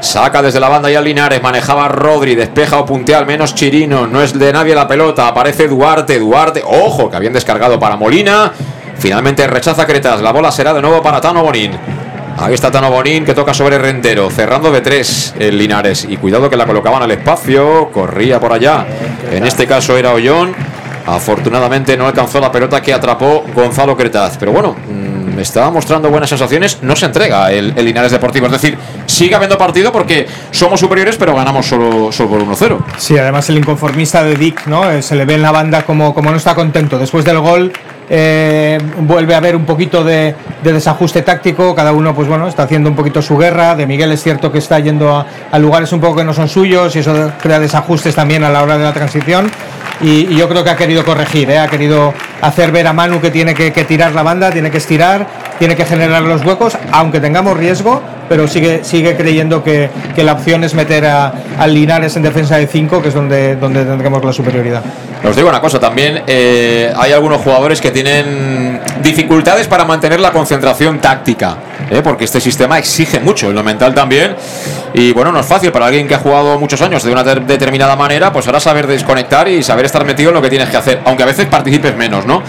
Saca 0.00 0.42
desde 0.42 0.60
la 0.60 0.68
banda 0.68 0.90
ya 0.90 1.00
Linares, 1.00 1.42
manejaba 1.42 1.88
Rodri, 1.88 2.34
despeja 2.34 2.78
o 2.78 2.86
puntea 2.86 3.18
al 3.18 3.26
menos 3.26 3.54
Chirino, 3.54 4.06
no 4.06 4.22
es 4.22 4.38
de 4.38 4.52
nadie 4.52 4.74
la 4.74 4.86
pelota, 4.86 5.28
aparece 5.28 5.66
Duarte, 5.66 6.18
Duarte, 6.18 6.62
ojo, 6.64 7.08
que 7.10 7.16
habían 7.16 7.32
descargado 7.32 7.78
para 7.78 7.96
Molina, 7.96 8.52
finalmente 8.98 9.46
rechaza 9.46 9.86
Cretas, 9.86 10.20
la 10.20 10.30
bola 10.30 10.50
será 10.50 10.74
de 10.74 10.82
nuevo 10.82 11.02
para 11.02 11.22
Tano 11.22 11.42
Bonín. 11.42 11.78
Ahí 12.36 12.52
está 12.52 12.70
Tano 12.70 12.90
Bonín 12.90 13.24
que 13.24 13.32
toca 13.32 13.54
sobre 13.54 13.78
Rentero, 13.78 14.28
cerrando 14.28 14.70
de 14.72 14.80
tres 14.80 15.34
el 15.38 15.56
Linares. 15.56 16.06
Y 16.08 16.16
cuidado 16.16 16.50
que 16.50 16.56
la 16.56 16.66
colocaban 16.66 17.02
al 17.02 17.10
espacio, 17.10 17.90
corría 17.92 18.40
por 18.40 18.52
allá. 18.52 18.84
En 19.30 19.46
este 19.46 19.66
caso 19.66 19.96
era 19.96 20.12
Ollón. 20.12 20.54
Afortunadamente 21.06 21.96
no 21.96 22.06
alcanzó 22.06 22.40
la 22.40 22.50
pelota 22.50 22.80
que 22.80 22.92
atrapó 22.92 23.44
Gonzalo 23.54 23.96
Cretaz. 23.96 24.36
Pero 24.38 24.52
bueno, 24.52 24.74
mmm, 24.74 25.38
estaba 25.38 25.70
mostrando 25.70 26.10
buenas 26.10 26.28
sensaciones. 26.28 26.82
No 26.82 26.96
se 26.96 27.06
entrega 27.06 27.52
el, 27.52 27.72
el, 27.76 27.84
Linares 27.84 28.10
Deportivo. 28.10 28.46
Es 28.46 28.52
decir, 28.52 28.76
sigue 29.06 29.34
habiendo 29.34 29.56
partido 29.56 29.92
porque 29.92 30.26
somos 30.50 30.80
superiores, 30.80 31.16
pero 31.16 31.36
ganamos 31.36 31.66
solo, 31.66 32.10
solo 32.10 32.30
por 32.30 32.40
1-0. 32.44 32.78
Sí, 32.98 33.16
además 33.16 33.48
el 33.48 33.58
inconformista 33.58 34.24
de 34.24 34.34
Dick, 34.34 34.66
¿no? 34.66 34.90
Eh, 34.90 35.02
se 35.02 35.14
le 35.14 35.24
ve 35.24 35.34
en 35.34 35.42
la 35.42 35.52
banda 35.52 35.82
como, 35.82 36.12
como 36.12 36.30
no 36.30 36.36
está 36.36 36.54
contento. 36.54 36.98
Después 36.98 37.24
del 37.24 37.38
gol 37.38 37.72
eh, 38.08 38.78
vuelve 39.00 39.34
a 39.34 39.38
haber 39.38 39.56
un 39.56 39.64
poquito 39.64 40.04
de, 40.04 40.34
de, 40.62 40.72
desajuste 40.72 41.22
táctico, 41.22 41.74
cada 41.74 41.92
uno 41.92 42.14
pues 42.14 42.28
bueno 42.28 42.46
está 42.48 42.64
haciendo 42.64 42.90
un 42.90 42.96
poquito 42.96 43.22
su 43.22 43.36
guerra, 43.36 43.74
de 43.74 43.86
Miguel 43.86 44.12
es 44.12 44.22
cierto 44.22 44.52
que 44.52 44.58
está 44.58 44.78
yendo 44.78 45.24
a, 45.50 45.58
lugares 45.58 45.92
un 45.92 46.00
poco 46.00 46.16
que 46.16 46.24
no 46.24 46.34
son 46.34 46.48
suyos 46.48 46.94
y 46.96 46.98
eso 46.98 47.32
crea 47.40 47.58
desajustes 47.58 48.14
también 48.14 48.44
a 48.44 48.50
la 48.50 48.62
hora 48.62 48.76
de 48.76 48.84
la 48.84 48.92
transición 48.92 49.50
y, 50.00 50.34
yo 50.34 50.48
creo 50.48 50.64
que 50.64 50.70
ha 50.70 50.76
querido 50.76 51.04
corregir, 51.04 51.48
¿eh? 51.50 51.58
ha 51.58 51.68
querido 51.68 52.12
hacer 52.40 52.72
ver 52.72 52.86
a 52.86 52.92
Manu 52.92 53.20
que 53.20 53.30
tiene 53.30 53.54
que, 53.54 53.70
tirar 53.84 54.12
la 54.12 54.22
banda, 54.22 54.50
tiene 54.50 54.70
que 54.70 54.78
estirar, 54.78 55.26
tiene 55.58 55.76
que 55.76 55.84
generar 55.84 56.22
los 56.22 56.44
huecos, 56.44 56.76
aunque 56.92 57.20
tengamos 57.20 57.56
riesgo, 57.56 58.02
pero 58.28 58.48
sigue, 58.48 58.84
sigue 58.84 59.16
creyendo 59.16 59.62
que, 59.62 59.90
que 60.14 60.24
la 60.24 60.32
opción 60.32 60.64
es 60.64 60.74
meter 60.74 61.06
a, 61.06 61.32
a 61.58 61.66
Linares 61.66 62.16
en 62.16 62.22
defensa 62.22 62.56
de 62.56 62.66
5, 62.66 63.02
que 63.02 63.08
es 63.08 63.14
donde, 63.14 63.56
donde 63.56 63.84
tendremos 63.84 64.24
la 64.24 64.32
superioridad. 64.32 64.82
Os 65.24 65.34
digo 65.34 65.48
una 65.48 65.60
cosa, 65.60 65.80
también 65.80 66.22
eh, 66.26 66.92
hay 66.94 67.12
algunos 67.12 67.40
jugadores 67.40 67.80
que 67.80 67.90
tienen 67.90 68.78
dificultades 69.02 69.66
para 69.66 69.86
mantener 69.86 70.20
la 70.20 70.32
concentración 70.32 71.00
táctica, 71.00 71.56
¿eh? 71.90 72.02
porque 72.02 72.24
este 72.24 72.40
sistema 72.40 72.78
exige 72.78 73.20
mucho, 73.20 73.48
en 73.48 73.54
lo 73.54 73.62
mental 73.62 73.94
también. 73.94 74.36
Y 74.92 75.12
bueno, 75.12 75.32
no 75.32 75.40
es 75.40 75.46
fácil 75.46 75.72
para 75.72 75.86
alguien 75.86 76.06
que 76.06 76.14
ha 76.14 76.18
jugado 76.18 76.58
muchos 76.58 76.80
años 76.82 77.02
de 77.02 77.10
una 77.10 77.24
de 77.24 77.36
determinada 77.36 77.96
manera, 77.96 78.32
pues 78.32 78.46
ahora 78.46 78.60
saber 78.60 78.86
desconectar 78.86 79.48
y 79.48 79.62
saber 79.62 79.86
estar 79.86 80.04
metido 80.04 80.28
en 80.28 80.34
lo 80.34 80.42
que 80.42 80.50
tienes 80.50 80.68
que 80.68 80.76
hacer, 80.76 81.00
aunque 81.06 81.22
a 81.22 81.26
veces 81.26 81.46
participes 81.46 81.96
menos, 81.96 82.26
¿no? 82.26 82.42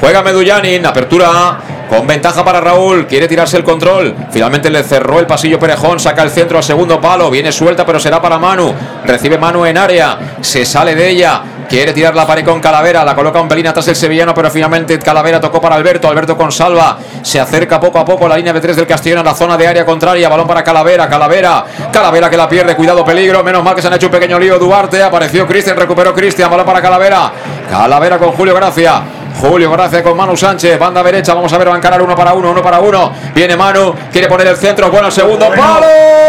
Juega 0.00 0.22
Medullanin, 0.22 0.86
apertura 0.86 1.58
con 1.88 2.06
ventaja 2.06 2.42
para 2.42 2.58
Raúl, 2.58 3.06
quiere 3.06 3.28
tirarse 3.28 3.58
el 3.58 3.64
control. 3.64 4.16
Finalmente 4.30 4.70
le 4.70 4.82
cerró 4.82 5.20
el 5.22 5.26
pasillo 5.26 5.58
Perejón, 5.58 5.98
saca 5.98 6.22
el 6.22 6.30
centro 6.30 6.58
al 6.58 6.64
segundo 6.64 7.00
palo, 7.00 7.30
viene 7.30 7.50
suelta, 7.52 7.86
pero 7.86 7.98
será 7.98 8.20
para 8.20 8.38
Manu. 8.38 8.74
Recibe 9.04 9.38
Manu 9.38 9.64
en 9.64 9.78
área, 9.78 10.18
se 10.40 10.66
sale 10.66 10.94
de 10.94 11.08
ella, 11.08 11.42
quiere 11.68 11.92
tirar 11.92 12.14
la 12.14 12.26
pared 12.26 12.44
con 12.44 12.60
Calavera, 12.60 13.04
la 13.04 13.14
coloca 13.14 13.40
un 13.40 13.48
pelín 13.48 13.66
atrás 13.68 13.86
el 13.88 13.96
sevillano, 13.96 14.34
pero 14.34 14.50
finalmente 14.50 14.98
Calavera 14.98 15.40
tocó 15.40 15.60
para 15.60 15.76
Alberto, 15.76 16.08
Alberto 16.08 16.36
con 16.36 16.52
salva, 16.52 16.98
se 17.22 17.40
acerca 17.40 17.80
poco 17.80 17.98
a 17.98 18.04
poco 18.04 18.28
la 18.28 18.36
línea 18.36 18.52
de 18.52 18.60
tres 18.60 18.76
del 18.76 18.86
Castellón 18.86 19.20
a 19.20 19.22
la 19.22 19.34
zona 19.34 19.56
de 19.56 19.66
área 19.66 19.86
contraria, 19.86 20.28
balón 20.28 20.46
para 20.46 20.62
Calavera, 20.62 21.08
Calavera, 21.08 21.64
Calavera 21.92 22.28
que 22.28 22.36
la 22.36 22.48
pierde, 22.48 22.74
cuidado, 22.74 23.04
peligro, 23.04 23.42
menos 23.42 23.62
mal 23.62 23.74
que 23.74 23.82
se 23.82 23.88
han 23.88 23.94
hecho 23.94 24.06
un 24.06 24.12
pequeño 24.12 24.38
lío 24.38 24.58
Duarte, 24.58 25.02
apareció 25.02 25.46
Cristian, 25.46 25.76
recuperó 25.76 26.12
Cristian, 26.12 26.50
balón 26.50 26.66
para 26.66 26.82
Calavera, 26.82 27.32
Calavera 27.70 28.18
con 28.18 28.32
Julio 28.32 28.54
Gracia. 28.54 29.21
Julio 29.40 29.70
Gracia 29.70 30.02
con 30.02 30.16
Manu 30.16 30.36
Sánchez, 30.36 30.78
banda 30.78 31.02
derecha, 31.02 31.34
vamos 31.34 31.52
a 31.52 31.58
ver, 31.58 31.68
va 31.68 31.74
a 31.74 31.78
encarar 31.78 32.00
uno 32.02 32.14
para 32.14 32.32
uno, 32.32 32.50
uno 32.50 32.62
para 32.62 32.80
uno. 32.80 33.12
Viene 33.34 33.56
Manu, 33.56 33.94
quiere 34.12 34.28
poner 34.28 34.46
el 34.46 34.56
centro, 34.56 34.90
bueno, 34.90 35.08
el 35.08 35.12
segundo 35.12 35.48
palo, 35.48 35.86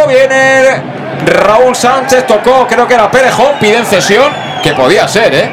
viene 0.08 0.82
Raúl 1.26 1.76
Sánchez, 1.76 2.26
tocó, 2.26 2.68
creo 2.68 2.88
que 2.88 2.94
era 2.94 3.10
Perejón, 3.10 3.60
piden 3.60 3.86
cesión, 3.86 4.32
que 4.62 4.74
podía 4.74 5.08
ser, 5.08 5.34
¿eh? 5.34 5.50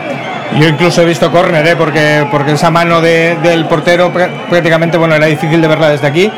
Yo 0.58 0.66
incluso 0.66 1.02
he 1.02 1.04
visto 1.04 1.30
córner, 1.30 1.64
¿eh? 1.66 1.76
porque, 1.76 2.26
porque 2.30 2.52
esa 2.52 2.70
mano 2.70 3.00
de, 3.00 3.36
del 3.42 3.66
portero 3.66 4.12
prácticamente, 4.12 4.98
bueno, 4.98 5.14
era 5.14 5.26
difícil 5.26 5.60
de 5.60 5.68
verla 5.68 5.90
desde 5.90 6.08
aquí. 6.08 6.30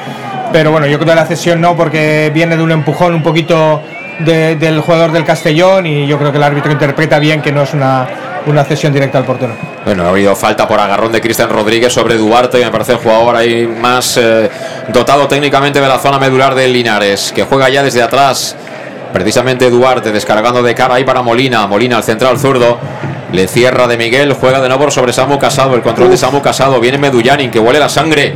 Pero 0.53 0.71
bueno, 0.71 0.87
yo 0.87 0.99
creo 0.99 1.09
que 1.09 1.15
la 1.15 1.25
cesión 1.25 1.63
no, 1.63 1.75
porque 1.75 2.31
viene 2.35 2.59
de 2.59 2.63
un 2.63 2.73
empujón 2.73 3.15
un 3.15 3.23
poquito 3.23 3.81
de, 4.19 4.57
del 4.57 4.81
jugador 4.81 5.13
del 5.13 5.25
Castellón 5.25 5.87
y 5.87 6.07
yo 6.07 6.19
creo 6.19 6.31
que 6.31 6.37
el 6.37 6.45
árbitro 6.45 6.71
interpreta 6.71 7.19
bien 7.19 7.41
que 7.41 7.53
no 7.53 7.63
es 7.63 7.73
una, 7.73 8.07
una 8.47 8.65
cesión 8.65 8.93
directa 8.93 9.19
al 9.19 9.25
portero. 9.25 9.55
Bueno, 9.85 10.05
ha 10.05 10.09
habido 10.11 10.35
falta 10.37 10.67
por 10.67 10.81
agarrón 10.81 11.13
de 11.13 11.21
Cristian 11.21 11.49
Rodríguez 11.49 11.93
sobre 11.93 12.17
Duarte, 12.17 12.61
y 12.61 12.65
me 12.65 12.71
parece 12.71 12.93
el 12.93 12.99
jugador 12.99 13.37
ahí 13.37 13.67
más 13.67 14.17
eh, 14.17 14.51
dotado 14.89 15.29
técnicamente 15.29 15.81
de 15.81 15.89
la 15.89 15.99
zona 15.99 16.19
medular 16.19 16.55
del 16.55 16.73
Linares, 16.73 17.33
que 17.35 17.45
juega 17.45 17.69
ya 17.69 17.83
desde 17.83 18.03
atrás. 18.03 18.57
Precisamente 19.13 19.69
Duarte 19.69 20.11
descargando 20.11 20.63
de 20.63 20.75
cara 20.75 20.95
ahí 20.95 21.05
para 21.05 21.21
Molina. 21.23 21.67
Molina 21.67 21.99
al 21.99 22.03
central 22.03 22.39
zurdo. 22.39 22.79
Le 23.31 23.47
cierra 23.47 23.87
de 23.87 23.97
Miguel, 23.97 24.33
juega 24.33 24.61
de 24.61 24.69
nuevo 24.69 24.91
sobre 24.91 25.13
Samu 25.13 25.39
Casado. 25.39 25.75
El 25.75 25.83
control 25.83 26.07
Uf. 26.07 26.13
de 26.13 26.17
Samu 26.17 26.41
Casado. 26.41 26.81
Viene 26.81 26.99
Medullanin, 26.99 27.51
que 27.51 27.59
huele 27.59 27.79
la 27.79 27.89
sangre. 27.89 28.35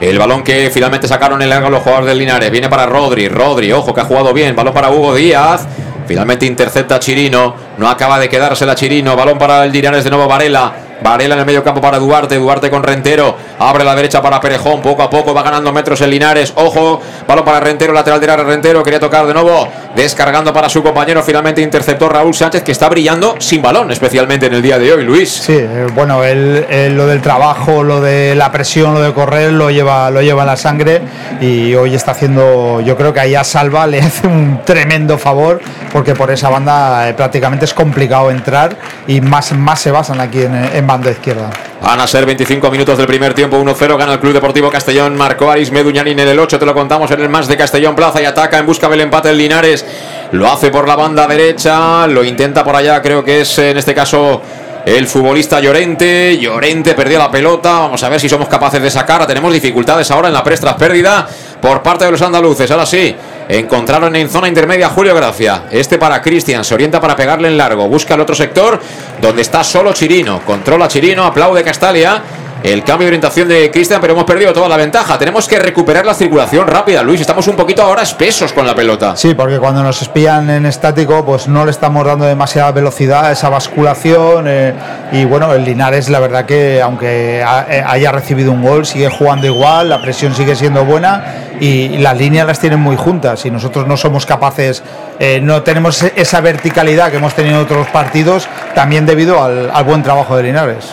El 0.00 0.18
balón 0.18 0.42
que 0.42 0.70
finalmente 0.70 1.06
sacaron 1.08 1.42
el 1.42 1.52
ángulo 1.52 1.76
los 1.76 1.82
jugadores 1.82 2.08
del 2.08 2.18
Linares. 2.18 2.50
Viene 2.50 2.68
para 2.68 2.86
Rodri. 2.86 3.28
Rodri, 3.28 3.72
ojo 3.72 3.92
que 3.92 4.00
ha 4.00 4.04
jugado 4.04 4.32
bien. 4.32 4.54
Balón 4.54 4.72
para 4.72 4.90
Hugo 4.90 5.14
Díaz. 5.14 5.66
Finalmente 6.06 6.46
intercepta 6.46 6.98
Chirino. 6.98 7.54
No 7.78 7.88
acaba 7.88 8.18
de 8.18 8.28
quedarse 8.28 8.66
la 8.66 8.74
Chirino. 8.74 9.16
Balón 9.16 9.38
para 9.38 9.64
el 9.64 9.72
Linares 9.72 10.04
de 10.04 10.10
nuevo 10.10 10.28
Varela. 10.28 10.91
Varela 11.02 11.34
en 11.34 11.40
el 11.40 11.46
medio 11.46 11.62
campo 11.62 11.80
para 11.80 11.98
Duarte. 11.98 12.36
Duarte 12.36 12.70
con 12.70 12.82
Rentero. 12.82 13.36
Abre 13.58 13.84
la 13.84 13.94
derecha 13.94 14.22
para 14.22 14.40
Perejón. 14.40 14.80
Poco 14.82 15.02
a 15.02 15.10
poco 15.10 15.34
va 15.34 15.42
ganando 15.42 15.72
metros 15.72 16.00
el 16.00 16.10
Linares. 16.10 16.52
Ojo. 16.56 17.00
Balón 17.26 17.44
para 17.44 17.60
Rentero. 17.60 17.92
Lateral 17.92 18.20
de 18.20 18.36
Rentero. 18.36 18.82
Quería 18.82 19.00
tocar 19.00 19.26
de 19.26 19.34
nuevo. 19.34 19.68
Descargando 19.94 20.52
para 20.52 20.68
su 20.68 20.82
compañero. 20.82 21.22
Finalmente 21.22 21.60
interceptó 21.60 22.08
Raúl 22.08 22.34
Sánchez 22.34 22.62
que 22.62 22.72
está 22.72 22.88
brillando 22.88 23.36
sin 23.38 23.62
balón. 23.62 23.90
Especialmente 23.90 24.46
en 24.46 24.54
el 24.54 24.62
día 24.62 24.78
de 24.78 24.92
hoy, 24.92 25.04
Luis. 25.04 25.30
Sí, 25.30 25.54
eh, 25.54 25.86
bueno, 25.94 26.24
él, 26.24 26.66
él, 26.70 26.96
lo 26.96 27.06
del 27.06 27.20
trabajo, 27.20 27.82
lo 27.82 28.00
de 28.00 28.34
la 28.34 28.50
presión, 28.52 28.94
lo 28.94 29.00
de 29.00 29.12
correr, 29.12 29.52
lo 29.52 29.70
lleva, 29.70 30.10
lo 30.10 30.22
lleva 30.22 30.42
en 30.42 30.46
la 30.46 30.56
sangre. 30.56 31.02
Y 31.40 31.74
hoy 31.74 31.94
está 31.94 32.12
haciendo. 32.12 32.80
Yo 32.80 32.96
creo 32.96 33.12
que 33.12 33.20
ahí 33.20 33.34
a 33.34 33.44
Salva 33.44 33.86
le 33.86 34.00
hace 34.02 34.26
un 34.26 34.60
tremendo 34.64 35.18
favor. 35.18 35.60
Porque 35.92 36.14
por 36.14 36.30
esa 36.30 36.48
banda 36.48 37.08
eh, 37.08 37.14
prácticamente 37.14 37.64
es 37.64 37.74
complicado 37.74 38.30
entrar. 38.30 38.76
Y 39.06 39.20
más, 39.20 39.52
más 39.52 39.80
se 39.80 39.90
basan 39.90 40.20
aquí 40.20 40.42
en, 40.42 40.54
en 40.54 40.86
banda 40.92 41.10
izquierda. 41.10 41.50
Van 41.80 42.00
a 42.00 42.06
ser 42.06 42.24
25 42.26 42.70
minutos 42.70 42.96
del 42.96 43.06
primer 43.06 43.34
tiempo, 43.34 43.58
1-0, 43.58 43.96
gana 43.96 44.12
el 44.12 44.20
Club 44.20 44.34
Deportivo 44.34 44.70
Castellón, 44.70 45.16
marcó 45.16 45.50
Aris 45.50 45.72
Meduñanin 45.72 46.18
en 46.18 46.28
el 46.28 46.38
8, 46.38 46.58
te 46.58 46.66
lo 46.66 46.74
contamos 46.74 47.10
en 47.10 47.20
el 47.20 47.28
más 47.28 47.48
de 47.48 47.56
Castellón 47.56 47.96
Plaza 47.96 48.20
y 48.20 48.24
ataca 48.24 48.58
en 48.58 48.66
busca 48.66 48.88
del 48.88 49.00
empate 49.00 49.30
el 49.30 49.38
Linares. 49.38 49.84
Lo 50.32 50.50
hace 50.50 50.70
por 50.70 50.86
la 50.86 50.94
banda 50.94 51.26
derecha, 51.26 52.06
lo 52.06 52.22
intenta 52.22 52.62
por 52.62 52.76
allá, 52.76 53.02
creo 53.02 53.24
que 53.24 53.40
es 53.40 53.58
en 53.58 53.76
este 53.76 53.94
caso 53.94 54.42
el 54.84 55.06
futbolista 55.06 55.60
Llorente. 55.60 56.38
Llorente 56.38 56.94
perdió 56.94 57.18
la 57.18 57.30
pelota. 57.30 57.80
Vamos 57.80 58.02
a 58.02 58.08
ver 58.08 58.20
si 58.20 58.28
somos 58.28 58.48
capaces 58.48 58.82
de 58.82 58.90
sacarla. 58.90 59.26
Tenemos 59.26 59.52
dificultades 59.52 60.10
ahora 60.10 60.28
en 60.28 60.34
la 60.34 60.42
prestras 60.42 60.74
pérdida 60.74 61.26
por 61.60 61.82
parte 61.82 62.04
de 62.04 62.10
los 62.10 62.22
andaluces. 62.22 62.70
Ahora 62.70 62.86
sí, 62.86 63.14
encontraron 63.48 64.14
en 64.16 64.28
zona 64.28 64.48
intermedia 64.48 64.88
Julio 64.88 65.14
Gracia. 65.14 65.64
Este 65.70 65.98
para 65.98 66.20
Cristian, 66.20 66.64
se 66.64 66.74
orienta 66.74 67.00
para 67.00 67.16
pegarle 67.16 67.48
en 67.48 67.56
largo. 67.56 67.88
Busca 67.88 68.14
el 68.14 68.20
otro 68.20 68.34
sector 68.34 68.80
donde 69.20 69.42
está 69.42 69.62
solo 69.62 69.92
Chirino. 69.92 70.40
Controla 70.44 70.88
Chirino, 70.88 71.24
aplaude 71.24 71.62
Castalia. 71.62 72.22
El 72.62 72.84
cambio 72.84 73.06
de 73.06 73.08
orientación 73.08 73.48
de 73.48 73.72
Cristian, 73.72 74.00
pero 74.00 74.12
hemos 74.12 74.24
perdido 74.24 74.52
toda 74.52 74.68
la 74.68 74.76
ventaja. 74.76 75.18
Tenemos 75.18 75.48
que 75.48 75.58
recuperar 75.58 76.06
la 76.06 76.14
circulación 76.14 76.68
rápida, 76.68 77.02
Luis. 77.02 77.20
Estamos 77.20 77.48
un 77.48 77.56
poquito 77.56 77.82
ahora 77.82 78.02
espesos 78.02 78.52
con 78.52 78.64
la 78.64 78.72
pelota. 78.72 79.16
Sí, 79.16 79.34
porque 79.34 79.58
cuando 79.58 79.82
nos 79.82 80.00
espían 80.00 80.48
en 80.48 80.66
estático, 80.66 81.24
pues 81.24 81.48
no 81.48 81.64
le 81.64 81.72
estamos 81.72 82.06
dando 82.06 82.24
demasiada 82.24 82.70
velocidad, 82.70 83.32
esa 83.32 83.48
basculación. 83.48 84.44
eh, 84.46 84.74
y 85.10 85.24
bueno, 85.24 85.52
el 85.52 85.64
Linares, 85.64 86.08
la 86.08 86.20
verdad 86.20 86.46
que 86.46 86.80
aunque 86.80 87.40
eh, 87.40 87.84
haya 87.84 88.12
recibido 88.12 88.52
un 88.52 88.62
gol, 88.62 88.86
sigue 88.86 89.08
jugando 89.08 89.48
igual, 89.48 89.88
la 89.88 90.00
presión 90.00 90.32
sigue 90.32 90.54
siendo 90.54 90.84
buena 90.84 91.24
y, 91.58 91.98
las 91.98 92.16
líneas 92.16 92.46
las 92.46 92.60
tienen 92.60 92.78
muy 92.78 92.94
juntas. 92.94 93.44
Y 93.44 93.50
nosotros 93.50 93.88
no 93.88 93.96
somos 93.96 94.24
capaces, 94.24 94.84
eh, 95.18 95.40
no 95.42 95.62
tenemos 95.62 96.00
esa 96.14 96.40
verticalidad 96.40 97.10
que 97.10 97.16
hemos 97.16 97.34
tenido 97.34 97.56
en 97.56 97.62
otros 97.62 97.88
partidos, 97.88 98.48
también 98.76 99.04
debido 99.04 99.42
al, 99.42 99.68
al 99.72 99.82
buen 99.82 100.04
trabajo 100.04 100.36
de 100.36 100.44
Linares. 100.44 100.92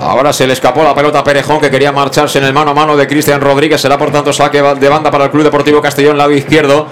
Ahora 0.00 0.32
se 0.32 0.46
le 0.46 0.52
escapó 0.52 0.82
la 0.82 0.94
pelota 0.94 1.20
a 1.20 1.24
Perejón 1.24 1.60
que 1.60 1.70
quería 1.70 1.92
marcharse 1.92 2.38
en 2.38 2.44
el 2.44 2.52
mano 2.52 2.72
a 2.72 2.74
mano 2.74 2.96
de 2.96 3.06
Cristian 3.06 3.40
Rodríguez. 3.40 3.80
Será 3.80 3.96
por 3.98 4.10
tanto 4.10 4.32
saque 4.32 4.62
de 4.62 4.88
banda 4.88 5.10
para 5.10 5.24
el 5.24 5.30
Club 5.30 5.44
Deportivo 5.44 5.80
Castellón, 5.80 6.18
lado 6.18 6.32
izquierdo. 6.32 6.86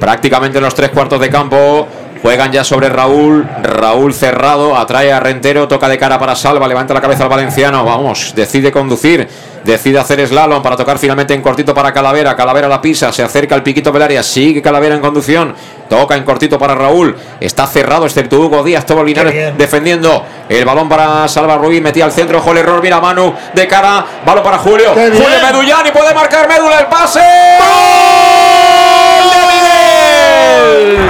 Prácticamente 0.00 0.58
en 0.58 0.64
los 0.64 0.74
tres 0.74 0.90
cuartos 0.90 1.20
de 1.20 1.28
campo. 1.28 1.86
Juegan 2.22 2.50
ya 2.50 2.64
sobre 2.64 2.88
Raúl. 2.88 3.48
Raúl 3.62 4.12
cerrado. 4.12 4.76
Atrae 4.76 5.12
a 5.12 5.20
Rentero. 5.20 5.68
Toca 5.68 5.88
de 5.88 5.98
cara 5.98 6.18
para 6.18 6.34
Salva. 6.34 6.66
Levanta 6.66 6.94
la 6.94 7.00
cabeza 7.00 7.24
al 7.24 7.28
valenciano. 7.28 7.84
Vamos. 7.84 8.32
Decide 8.34 8.72
conducir. 8.72 9.28
Decide 9.64 9.98
hacer 9.98 10.26
slalom 10.26 10.62
para 10.62 10.76
tocar 10.76 10.98
finalmente 10.98 11.34
en 11.34 11.42
cortito 11.42 11.74
para 11.74 11.92
Calavera. 11.92 12.34
Calavera 12.36 12.68
la 12.68 12.80
pisa. 12.80 13.12
Se 13.12 13.22
acerca 13.22 13.54
al 13.54 13.62
piquito 13.62 13.92
del 13.92 14.02
área. 14.02 14.22
Sigue 14.22 14.62
Calavera 14.62 14.94
en 14.94 15.00
conducción. 15.00 15.54
Toca 15.88 16.16
en 16.16 16.24
cortito 16.24 16.58
para 16.58 16.74
Raúl. 16.74 17.16
Está 17.40 17.66
cerrado, 17.66 18.06
excepto 18.06 18.38
Hugo 18.38 18.62
Díaz. 18.62 18.86
Todo 18.86 19.02
Linares 19.04 19.56
defendiendo. 19.56 20.24
El 20.48 20.64
balón 20.64 20.88
para 20.88 21.28
Salva 21.28 21.56
Ruiz. 21.56 21.82
Metía 21.82 22.04
al 22.04 22.12
centro. 22.12 22.38
Ojo 22.38 22.52
el 22.52 22.58
error. 22.58 22.80
Mira 22.82 23.00
Manu 23.00 23.34
de 23.54 23.68
cara. 23.68 24.04
Balón 24.24 24.44
para 24.44 24.58
Julio. 24.58 24.92
Julio 24.94 25.40
Medullani 25.42 25.90
puede 25.90 26.14
marcar 26.14 26.48
Médula 26.48 26.80
el 26.80 26.86
pase. 26.86 27.20
¡Gol 27.58 29.30
de 29.30 29.38
Miguel! 29.52 31.08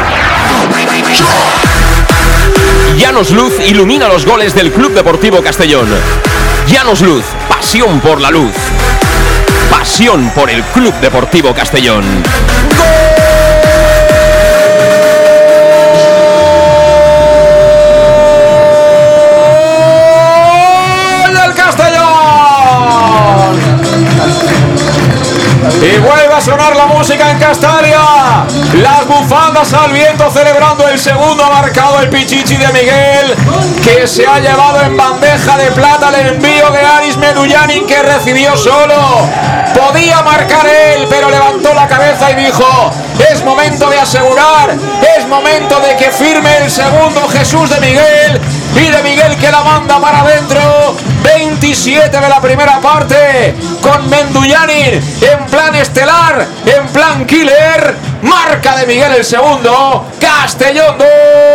Llanos 2.99 3.31
Luz 3.31 3.61
ilumina 3.65 4.09
los 4.09 4.27
goles 4.27 4.55
del 4.55 4.73
Club 4.73 4.93
Deportivo 4.93 5.41
Castellón. 5.41 5.89
Llanos 6.71 7.01
Luz, 7.01 7.25
pasión 7.49 7.99
por 8.01 8.21
la 8.21 8.31
luz. 8.31 8.55
Pasión 9.71 10.31
por 10.35 10.51
el 10.51 10.63
Club 10.65 10.93
Deportivo 11.01 11.55
Castellón. 11.55 12.05
¡Gol 21.23 21.35
del 21.35 21.55
Castellón! 21.55 22.09
Sonar 26.41 26.77
la 26.77 26.87
música 26.87 27.31
en 27.31 27.39
Castalia. 27.39 28.47
Las 28.75 29.07
bufandas 29.07 29.73
al 29.73 29.93
viento 29.93 30.31
celebrando 30.31 30.87
el 30.89 30.99
segundo 30.99 31.45
marcado 31.51 32.01
el 32.01 32.09
Pichichi 32.09 32.57
de 32.57 32.69
Miguel, 32.69 33.35
que 33.83 34.07
se 34.07 34.27
ha 34.27 34.39
llevado 34.39 34.83
en 34.83 34.97
bandeja 34.97 35.57
de 35.57 35.71
plata 35.73 36.11
el 36.21 36.35
envío 36.35 36.71
de 36.71 36.81
Aris 36.81 37.17
Medullanin 37.17 37.87
que 37.87 38.03
recibió 38.03 38.57
solo. 38.57 39.29
Podía 39.75 40.23
marcar 40.23 40.67
él, 40.67 41.07
pero 41.09 41.31
levantó 41.31 41.75
la 41.75 41.87
cabeza 41.87 42.31
y 42.31 42.35
dijo, 42.37 42.91
es 43.33 43.45
momento 43.45 43.91
de 43.91 43.99
asegurar, 43.99 44.77
es 45.17 45.27
momento 45.27 45.81
de 45.81 45.97
que 45.97 46.11
firme 46.11 46.57
el 46.59 46.71
segundo 46.71 47.29
Jesús 47.29 47.71
de 47.71 47.81
Miguel 47.81 48.41
y 48.75 48.91
de 48.91 49.03
Miguel 49.03 49.37
que 49.37 49.51
la 49.51 49.63
manda 49.63 50.01
para 50.01 50.21
adentro. 50.21 50.97
27 51.37 52.21
de 52.21 52.29
la 52.29 52.41
primera 52.41 52.81
parte 52.81 53.55
con 53.83 54.09
Mendullanin 54.09 54.95
en 54.95 55.47
plan 55.51 55.75
estelar, 55.75 56.47
en 56.65 56.87
plan 56.89 57.27
killer. 57.27 58.09
Marca 58.23 58.77
de 58.77 58.87
Miguel 58.87 59.13
el 59.19 59.25
segundo. 59.25 60.07
Castellón 60.21 60.97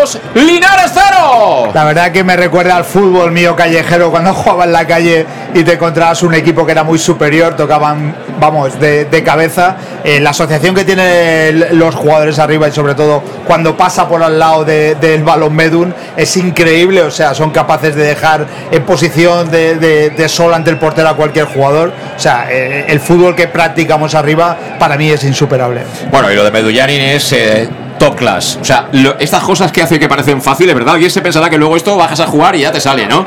2, 0.02 0.18
Linares 0.36 0.92
0. 0.94 1.72
La 1.74 1.84
verdad 1.84 2.12
que 2.12 2.24
me 2.24 2.38
recuerda 2.38 2.78
al 2.78 2.86
fútbol 2.86 3.32
mío 3.32 3.54
callejero 3.56 4.12
cuando 4.12 4.34
jugaba 4.34 4.64
en 4.64 4.72
la 4.72 4.88
calle 4.88 5.26
y 5.54 5.64
te 5.64 5.74
encontrabas 5.74 6.24
un 6.24 6.34
equipo 6.36 6.66
que 6.66 6.72
era 6.72 6.84
muy 6.84 6.98
superior, 7.00 7.56
tocaban, 7.58 8.16
vamos, 8.40 8.80
de, 8.80 9.06
de 9.06 9.24
cabeza. 9.24 9.76
Eh, 10.06 10.20
la 10.22 10.30
asociación 10.30 10.74
que 10.74 10.86
tienen 10.86 11.78
los 11.78 11.96
jugadores 11.96 12.40
arriba 12.40 12.68
y 12.70 12.72
sobre 12.72 12.96
todo 12.96 13.22
cuando 13.46 13.76
pasa 13.76 14.08
por 14.08 14.24
al 14.24 14.40
lado 14.40 14.64
de- 14.64 14.96
del 14.96 15.24
balón 15.24 15.54
Medun 15.56 15.94
es 16.16 16.38
increíble, 16.38 17.02
o 17.02 17.12
sea, 17.12 17.34
son 17.34 17.52
capaces 17.52 17.94
de 17.96 18.04
dejar 18.06 18.46
en 18.72 18.84
posición 18.86 19.52
de, 19.52 19.63
de- 19.76 20.10
de 20.12 20.30
sol 20.30 20.54
ante 20.54 20.70
el 20.70 20.78
portero 20.78 21.10
a 21.10 21.16
cualquier 21.16 21.46
jugador. 21.46 21.92
O 22.16 22.20
sea, 22.20 22.48
eh, 22.50 22.86
el 22.88 23.00
fútbol 23.00 23.36
que 23.36 23.48
practicamos 23.48 24.14
arriba 24.16 24.56
para 24.80 24.98
mí 24.98 25.10
es 25.10 25.24
insuperable. 25.24 25.82
Bueno, 26.12 26.32
y 26.32 26.36
lo 26.36 26.44
de 26.44 26.52
Medullanin 26.52 27.02
es 27.02 27.32
eh, 27.34 27.68
top 27.98 28.16
class. 28.16 28.58
O 28.62 28.66
sea, 28.66 28.88
lo- 28.92 29.18
estas 29.20 29.44
cosas 29.44 29.72
que 29.72 29.82
hace 29.82 30.00
que 30.00 30.08
parecen 30.10 30.42
fáciles, 30.42 30.76
¿verdad? 30.76 30.96
Alguien 30.96 31.12
se 31.12 31.22
pensará 31.22 31.50
que 31.50 31.58
luego 31.58 31.76
esto 31.78 31.96
bajas 31.98 32.20
a 32.20 32.28
jugar 32.28 32.56
y 32.56 32.62
ya 32.62 32.72
te 32.72 32.80
sale, 32.80 33.06
¿no? 33.08 33.26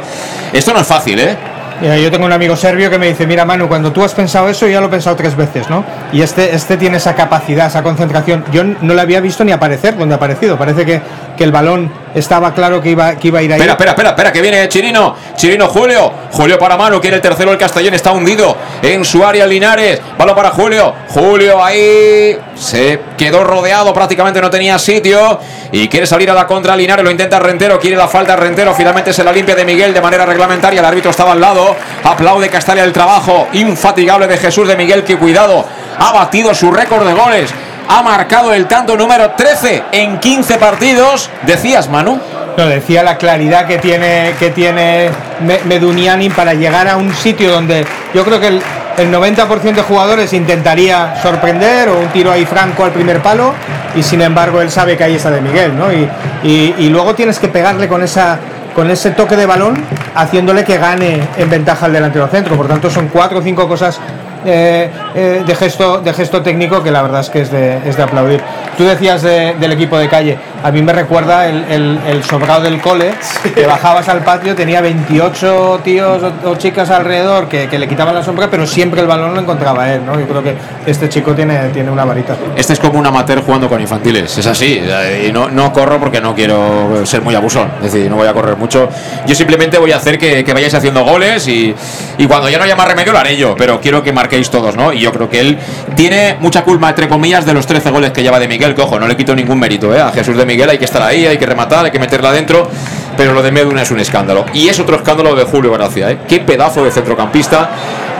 Esto 0.52 0.72
no 0.72 0.80
es 0.80 0.86
fácil, 0.86 1.18
¿eh? 1.18 1.36
Mira, 1.78 1.98
yo 1.98 2.10
tengo 2.10 2.24
un 2.24 2.32
amigo 2.32 2.56
serbio 2.56 2.88
que 2.88 2.98
me 2.98 3.08
dice, 3.08 3.26
mira 3.26 3.44
Manu, 3.44 3.68
cuando 3.68 3.92
tú 3.92 4.02
has 4.02 4.14
pensado 4.14 4.48
eso, 4.48 4.66
ya 4.66 4.80
lo 4.80 4.86
he 4.86 4.88
pensado 4.88 5.14
tres 5.14 5.36
veces, 5.36 5.68
¿no? 5.68 5.84
Y 6.10 6.22
este, 6.22 6.54
este 6.54 6.78
tiene 6.78 6.96
esa 6.96 7.14
capacidad, 7.14 7.66
esa 7.66 7.82
concentración. 7.82 8.46
Yo 8.50 8.64
no 8.64 8.94
le 8.94 9.00
había 9.02 9.20
visto 9.20 9.44
ni 9.44 9.52
aparecer 9.52 9.94
donde 9.94 10.14
ha 10.14 10.16
aparecido. 10.16 10.56
Parece 10.56 10.86
que, 10.86 11.02
que 11.36 11.44
el 11.44 11.52
balón 11.52 11.90
estaba 12.16 12.54
claro 12.54 12.80
que 12.80 12.90
iba, 12.90 13.14
que 13.16 13.28
iba 13.28 13.40
a 13.40 13.42
ir 13.42 13.52
ahí. 13.52 13.60
Espera, 13.60 13.72
espera, 13.72 13.90
espera, 13.90 14.08
espera, 14.10 14.32
que 14.32 14.40
viene 14.40 14.68
Chirino. 14.68 15.14
Chirino 15.36 15.68
Julio. 15.68 16.10
Julio 16.32 16.58
para 16.58 16.76
mano, 16.76 16.98
quiere 17.00 17.16
el 17.16 17.22
tercero. 17.22 17.52
El 17.52 17.58
Castellón 17.58 17.92
está 17.92 18.12
hundido 18.12 18.56
en 18.82 19.04
su 19.04 19.24
área 19.24 19.46
Linares. 19.46 20.00
Balón 20.16 20.34
para 20.34 20.50
Julio. 20.50 20.94
Julio 21.08 21.62
ahí 21.62 22.38
se 22.54 23.00
quedó 23.18 23.44
rodeado, 23.44 23.92
prácticamente 23.92 24.40
no 24.40 24.50
tenía 24.50 24.78
sitio. 24.78 25.38
Y 25.72 25.88
quiere 25.88 26.06
salir 26.06 26.30
a 26.30 26.34
la 26.34 26.46
contra 26.46 26.74
Linares. 26.74 27.04
Lo 27.04 27.10
intenta 27.10 27.38
Rentero, 27.38 27.78
quiere 27.78 27.96
la 27.96 28.08
falta 28.08 28.34
Rentero. 28.34 28.74
Finalmente 28.74 29.12
se 29.12 29.22
la 29.22 29.30
limpia 29.30 29.54
de 29.54 29.66
Miguel 29.66 29.92
de 29.92 30.00
manera 30.00 30.24
reglamentaria. 30.24 30.80
El 30.80 30.86
árbitro 30.86 31.10
estaba 31.10 31.32
al 31.32 31.40
lado. 31.40 31.76
Aplaude 32.02 32.48
Castalia 32.48 32.84
el 32.84 32.92
trabajo 32.92 33.48
infatigable 33.52 34.26
de 34.26 34.38
Jesús 34.38 34.66
de 34.66 34.76
Miguel. 34.76 35.04
Que 35.04 35.18
cuidado, 35.18 35.66
ha 35.98 36.12
batido 36.12 36.54
su 36.54 36.70
récord 36.70 37.06
de 37.06 37.12
goles. 37.12 37.54
Ha 37.88 38.02
marcado 38.02 38.52
el 38.52 38.66
tanto 38.66 38.96
número 38.96 39.30
13 39.30 39.84
en 39.92 40.18
15 40.18 40.58
partidos. 40.58 41.30
Decías, 41.46 41.88
Manu. 41.88 42.18
No, 42.56 42.66
decía 42.66 43.02
la 43.02 43.16
claridad 43.18 43.66
que 43.66 43.78
tiene, 43.78 44.32
que 44.38 44.50
tiene 44.50 45.10
Me- 45.40 45.60
Meduniani 45.66 46.30
para 46.30 46.54
llegar 46.54 46.88
a 46.88 46.96
un 46.96 47.14
sitio 47.14 47.52
donde 47.52 47.84
yo 48.14 48.24
creo 48.24 48.40
que 48.40 48.46
el, 48.48 48.62
el 48.96 49.12
90% 49.12 49.74
de 49.74 49.82
jugadores 49.82 50.32
intentaría 50.32 51.16
sorprender 51.22 51.90
o 51.90 51.98
un 52.00 52.08
tiro 52.08 52.32
ahí 52.32 52.46
franco 52.46 52.82
al 52.84 52.92
primer 52.92 53.20
palo 53.20 53.52
y 53.94 54.02
sin 54.02 54.22
embargo 54.22 54.62
él 54.62 54.70
sabe 54.70 54.96
que 54.96 55.04
ahí 55.04 55.16
está 55.16 55.30
de 55.30 55.42
Miguel, 55.42 55.76
¿no? 55.78 55.92
Y, 55.92 56.08
y- 56.44 56.74
y 56.78 56.88
luego 56.88 57.14
tienes 57.14 57.38
que 57.38 57.48
pegarle 57.48 57.88
con 57.88 58.02
esa 58.02 58.38
con 58.74 58.90
ese 58.90 59.10
toque 59.12 59.36
de 59.36 59.46
balón 59.46 59.82
haciéndole 60.14 60.62
que 60.64 60.76
gane 60.78 61.20
en 61.38 61.48
ventaja 61.50 61.86
al 61.86 61.92
delantero 61.94 62.26
centro. 62.28 62.56
Por 62.56 62.68
tanto, 62.68 62.90
son 62.90 63.08
cuatro 63.08 63.38
o 63.38 63.42
cinco 63.42 63.66
cosas 63.68 63.98
eh, 64.46 64.90
eh, 65.14 65.42
de, 65.46 65.54
gesto, 65.54 65.98
de 65.98 66.12
gesto 66.12 66.40
técnico 66.42 66.82
que 66.82 66.90
la 66.90 67.02
verdad 67.02 67.20
es 67.20 67.30
que 67.30 67.40
es 67.40 67.50
de, 67.50 67.78
es 67.84 67.96
de 67.96 68.02
aplaudir. 68.02 68.40
Tú 68.78 68.84
decías 68.84 69.22
de- 69.22 69.54
del 69.54 69.72
equipo 69.72 69.98
de 69.98 70.08
calle, 70.08 70.38
a 70.66 70.72
mí 70.72 70.82
me 70.82 70.92
recuerda 70.92 71.46
el, 71.48 71.64
el, 71.70 72.00
el 72.08 72.24
sobrado 72.24 72.62
del 72.62 72.80
cole, 72.80 73.12
que 73.54 73.66
bajabas 73.66 74.08
al 74.08 74.24
patio, 74.24 74.56
tenía 74.56 74.80
28 74.80 75.80
tíos 75.84 76.20
o, 76.24 76.50
o 76.50 76.56
chicas 76.56 76.90
alrededor 76.90 77.48
que, 77.48 77.68
que 77.68 77.78
le 77.78 77.86
quitaban 77.86 78.16
la 78.16 78.24
sombra, 78.24 78.50
pero 78.50 78.66
siempre 78.66 79.00
el 79.00 79.06
balón 79.06 79.32
lo 79.32 79.40
encontraba 79.40 79.92
él. 79.92 80.04
¿no? 80.04 80.18
Yo 80.18 80.26
creo 80.26 80.42
que 80.42 80.56
este 80.84 81.08
chico 81.08 81.34
tiene, 81.34 81.68
tiene 81.68 81.88
una 81.88 82.04
varita. 82.04 82.36
Este 82.56 82.72
es 82.72 82.80
como 82.80 82.98
un 82.98 83.06
amateur 83.06 83.44
jugando 83.44 83.68
con 83.68 83.80
infantiles, 83.80 84.38
es 84.38 84.46
así. 84.46 84.82
Y 85.24 85.30
no, 85.30 85.48
no 85.48 85.72
corro 85.72 86.00
porque 86.00 86.20
no 86.20 86.34
quiero 86.34 87.06
ser 87.06 87.22
muy 87.22 87.36
abusón, 87.36 87.70
es 87.84 87.92
decir, 87.92 88.10
no 88.10 88.16
voy 88.16 88.26
a 88.26 88.32
correr 88.32 88.56
mucho. 88.56 88.88
Yo 89.24 89.36
simplemente 89.36 89.78
voy 89.78 89.92
a 89.92 89.98
hacer 89.98 90.18
que, 90.18 90.42
que 90.42 90.52
vayáis 90.52 90.74
haciendo 90.74 91.04
goles 91.04 91.46
y, 91.46 91.72
y 92.18 92.26
cuando 92.26 92.48
ya 92.48 92.58
no 92.58 92.64
haya 92.64 92.74
más 92.74 92.88
remedio 92.88 93.12
lo 93.12 93.20
haré 93.20 93.36
yo, 93.36 93.54
pero 93.56 93.80
quiero 93.80 94.02
que 94.02 94.12
marquéis 94.12 94.50
todos, 94.50 94.74
¿no? 94.74 94.92
Y 94.92 94.98
yo 94.98 95.12
creo 95.12 95.30
que 95.30 95.38
él 95.38 95.58
tiene 95.94 96.36
mucha 96.40 96.64
culpa, 96.64 96.88
entre 96.88 97.08
comillas, 97.08 97.46
de 97.46 97.54
los 97.54 97.68
13 97.68 97.92
goles 97.92 98.10
que 98.10 98.24
lleva 98.24 98.40
de 98.40 98.48
Miguel, 98.48 98.74
que 98.74 98.82
ojo, 98.82 98.98
no 98.98 99.06
le 99.06 99.16
quito 99.16 99.32
ningún 99.32 99.60
mérito, 99.60 99.94
¿eh? 99.94 100.00
A 100.00 100.10
Jesús 100.10 100.36
de 100.36 100.44
Miguel 100.44 100.55
hay 100.62 100.78
que 100.78 100.84
estar 100.84 101.02
ahí, 101.02 101.26
hay 101.26 101.38
que 101.38 101.46
rematar, 101.46 101.84
hay 101.84 101.90
que 101.90 101.98
meterla 101.98 102.30
adentro, 102.30 102.68
pero 103.16 103.32
lo 103.32 103.42
de 103.42 103.52
Meduna 103.52 103.82
es 103.82 103.90
un 103.90 104.00
escándalo. 104.00 104.44
Y 104.52 104.68
es 104.68 104.78
otro 104.80 104.96
escándalo 104.96 105.34
de 105.34 105.44
Julio 105.44 105.72
Gracia, 105.72 106.10
¿eh? 106.10 106.18
Qué 106.28 106.40
pedazo 106.40 106.84
de 106.84 106.90
centrocampista. 106.90 107.70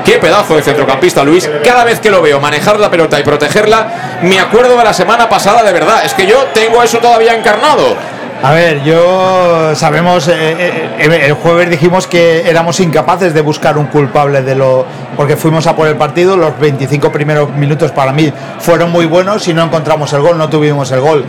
Qué 0.04 0.18
pedazo 0.18 0.54
de 0.54 0.62
centrocampista, 0.62 1.24
Luis. 1.24 1.50
Cada 1.64 1.82
vez 1.82 1.98
que 1.98 2.10
lo 2.10 2.22
veo 2.22 2.38
manejar 2.40 2.78
la 2.78 2.88
pelota 2.88 3.18
y 3.18 3.24
protegerla, 3.24 4.20
me 4.22 4.38
acuerdo 4.38 4.78
de 4.78 4.84
la 4.84 4.92
semana 4.92 5.28
pasada, 5.28 5.64
de 5.64 5.72
verdad. 5.72 6.04
Es 6.04 6.14
que 6.14 6.28
yo 6.28 6.44
tengo 6.54 6.80
eso 6.80 6.98
todavía 6.98 7.34
encarnado. 7.34 7.96
A 8.42 8.52
ver, 8.52 8.84
yo 8.84 9.74
sabemos, 9.74 10.28
eh, 10.28 10.34
eh, 10.36 10.90
eh, 10.98 11.20
el 11.26 11.32
jueves 11.32 11.70
dijimos 11.70 12.06
que 12.06 12.48
éramos 12.48 12.78
incapaces 12.80 13.32
de 13.32 13.40
buscar 13.40 13.78
un 13.78 13.86
culpable 13.86 14.42
de 14.42 14.54
lo, 14.54 14.84
porque 15.16 15.36
fuimos 15.36 15.66
a 15.66 15.74
por 15.74 15.88
el 15.88 15.96
partido, 15.96 16.36
los 16.36 16.58
25 16.58 17.10
primeros 17.10 17.50
minutos 17.50 17.92
para 17.92 18.12
mí 18.12 18.32
fueron 18.60 18.92
muy 18.92 19.06
buenos 19.06 19.48
y 19.48 19.54
no 19.54 19.64
encontramos 19.64 20.12
el 20.12 20.20
gol, 20.20 20.36
no 20.38 20.48
tuvimos 20.48 20.92
el 20.92 21.00
gol. 21.00 21.24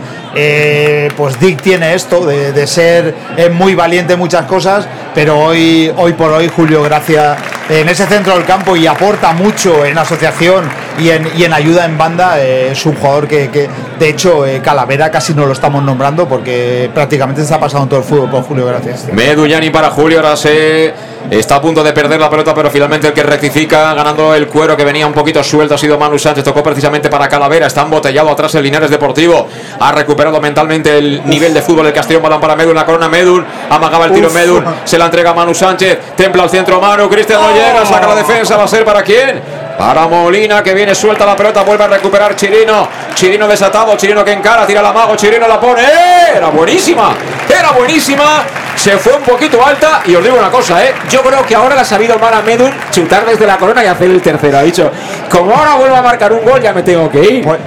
Pues 1.16 1.40
Dick 1.40 1.60
tiene 1.62 1.94
esto 1.94 2.24
de, 2.24 2.52
de 2.52 2.66
ser 2.66 3.14
muy 3.52 3.74
valiente 3.74 4.12
en 4.12 4.18
muchas 4.18 4.44
cosas, 4.44 4.86
pero 5.14 5.38
hoy, 5.38 5.92
hoy 5.96 6.12
por 6.12 6.30
hoy 6.30 6.48
Julio 6.48 6.82
Gracia 6.82 7.36
en 7.68 7.88
ese 7.88 8.06
centro 8.06 8.34
del 8.34 8.44
campo 8.44 8.76
y 8.76 8.86
aporta 8.86 9.32
mucho 9.32 9.84
en 9.84 9.98
asociación 9.98 10.64
y 10.98 11.10
en, 11.10 11.28
y 11.36 11.44
en 11.44 11.52
ayuda 11.52 11.84
en 11.84 11.98
banda, 11.98 12.40
es 12.40 12.86
un 12.86 12.94
jugador 12.94 13.28
que, 13.28 13.50
que, 13.50 13.68
de 13.98 14.08
hecho 14.08 14.44
Calavera 14.62 15.10
casi 15.10 15.34
no 15.34 15.44
lo 15.44 15.52
estamos 15.52 15.82
nombrando 15.82 16.28
porque 16.28 16.90
prácticamente 16.98 17.42
está 17.42 17.60
pasando 17.60 17.86
todo 17.86 18.00
el 18.00 18.04
fútbol 18.04 18.28
por 18.28 18.42
Julio 18.42 18.66
Gracia. 18.66 18.96
Medullani 19.12 19.70
para 19.70 19.88
Julio, 19.88 20.18
ahora 20.18 20.36
se 20.36 20.92
está 21.30 21.54
a 21.54 21.60
punto 21.60 21.84
de 21.84 21.92
perder 21.92 22.18
la 22.18 22.28
pelota, 22.28 22.52
pero 22.52 22.72
finalmente 22.72 23.06
el 23.06 23.12
que 23.12 23.22
rectifica, 23.22 23.94
ganando 23.94 24.34
el 24.34 24.48
cuero 24.48 24.76
que 24.76 24.84
venía 24.84 25.06
un 25.06 25.12
poquito 25.12 25.40
suelto, 25.44 25.76
ha 25.76 25.78
sido 25.78 25.96
Manu 25.96 26.18
Sánchez, 26.18 26.42
tocó 26.42 26.60
precisamente 26.60 27.08
para 27.08 27.28
Calavera, 27.28 27.68
está 27.68 27.82
embotellado 27.82 28.28
atrás 28.30 28.52
el 28.56 28.64
Linares 28.64 28.90
Deportivo, 28.90 29.46
ha 29.78 29.92
recuperado 29.92 30.40
mentalmente 30.40 30.98
el 30.98 31.24
nivel 31.24 31.54
de 31.54 31.62
fútbol 31.62 31.86
el 31.86 31.92
Castellón, 31.92 32.20
balón 32.20 32.40
para 32.40 32.56
Medul, 32.56 32.74
la 32.74 32.84
corona 32.84 33.08
Medul, 33.08 33.46
amagaba 33.70 34.06
el 34.06 34.12
tiro 34.12 34.26
Uf. 34.26 34.64
Se 34.82 34.98
la 34.98 35.04
entrega 35.04 35.30
a 35.30 35.34
Manu 35.34 35.54
Sánchez, 35.54 36.16
templa 36.16 36.42
al 36.42 36.50
centro 36.50 36.80
Manu, 36.80 37.08
Cristian 37.08 37.40
no 37.40 37.52
llega, 37.52 37.86
saca 37.86 38.08
la 38.08 38.16
defensa, 38.16 38.56
va 38.56 38.64
a 38.64 38.68
ser 38.68 38.84
para 38.84 39.04
quién? 39.04 39.67
Para 39.78 40.08
Molina 40.08 40.60
que 40.60 40.74
viene 40.74 40.92
suelta 40.92 41.24
la 41.24 41.36
pelota, 41.36 41.62
vuelve 41.62 41.84
a 41.84 41.86
recuperar 41.86 42.34
Chirino. 42.34 42.88
Chirino 43.14 43.46
desatado, 43.46 43.96
Chirino 43.96 44.24
que 44.24 44.32
encara, 44.32 44.66
tira 44.66 44.82
la 44.82 44.92
mago, 44.92 45.14
Chirino 45.14 45.46
la 45.46 45.60
pone. 45.60 45.82
¡Eh! 45.82 46.32
Era 46.34 46.48
buenísima, 46.48 47.14
era 47.48 47.70
buenísima. 47.70 48.42
Se 48.78 48.96
fue 48.96 49.12
un 49.14 49.22
poquito 49.22 49.64
alta 49.64 50.02
y 50.06 50.14
os 50.14 50.22
digo 50.22 50.36
una 50.38 50.50
cosa, 50.50 50.84
¿eh? 50.84 50.94
Yo 51.10 51.20
creo 51.20 51.44
que 51.44 51.54
ahora 51.54 51.74
le 51.74 51.80
ha 51.80 51.84
sabido 51.84 52.16
mal 52.18 52.32
a 52.32 52.42
Medun 52.42 52.70
chutar 52.92 53.26
desde 53.26 53.44
la 53.44 53.56
corona 53.58 53.82
y 53.82 53.88
hacer 53.88 54.08
el 54.08 54.22
tercero. 54.22 54.56
Ha 54.58 54.62
dicho, 54.62 54.90
como 55.28 55.52
ahora 55.52 55.74
vuelvo 55.74 55.96
a 55.96 56.02
marcar 56.02 56.32
un 56.32 56.44
gol, 56.44 56.62
ya 56.62 56.72
me 56.72 56.82
tengo 56.84 57.10
que 57.10 57.20
ir. 57.20 57.44
Pues, 57.44 57.58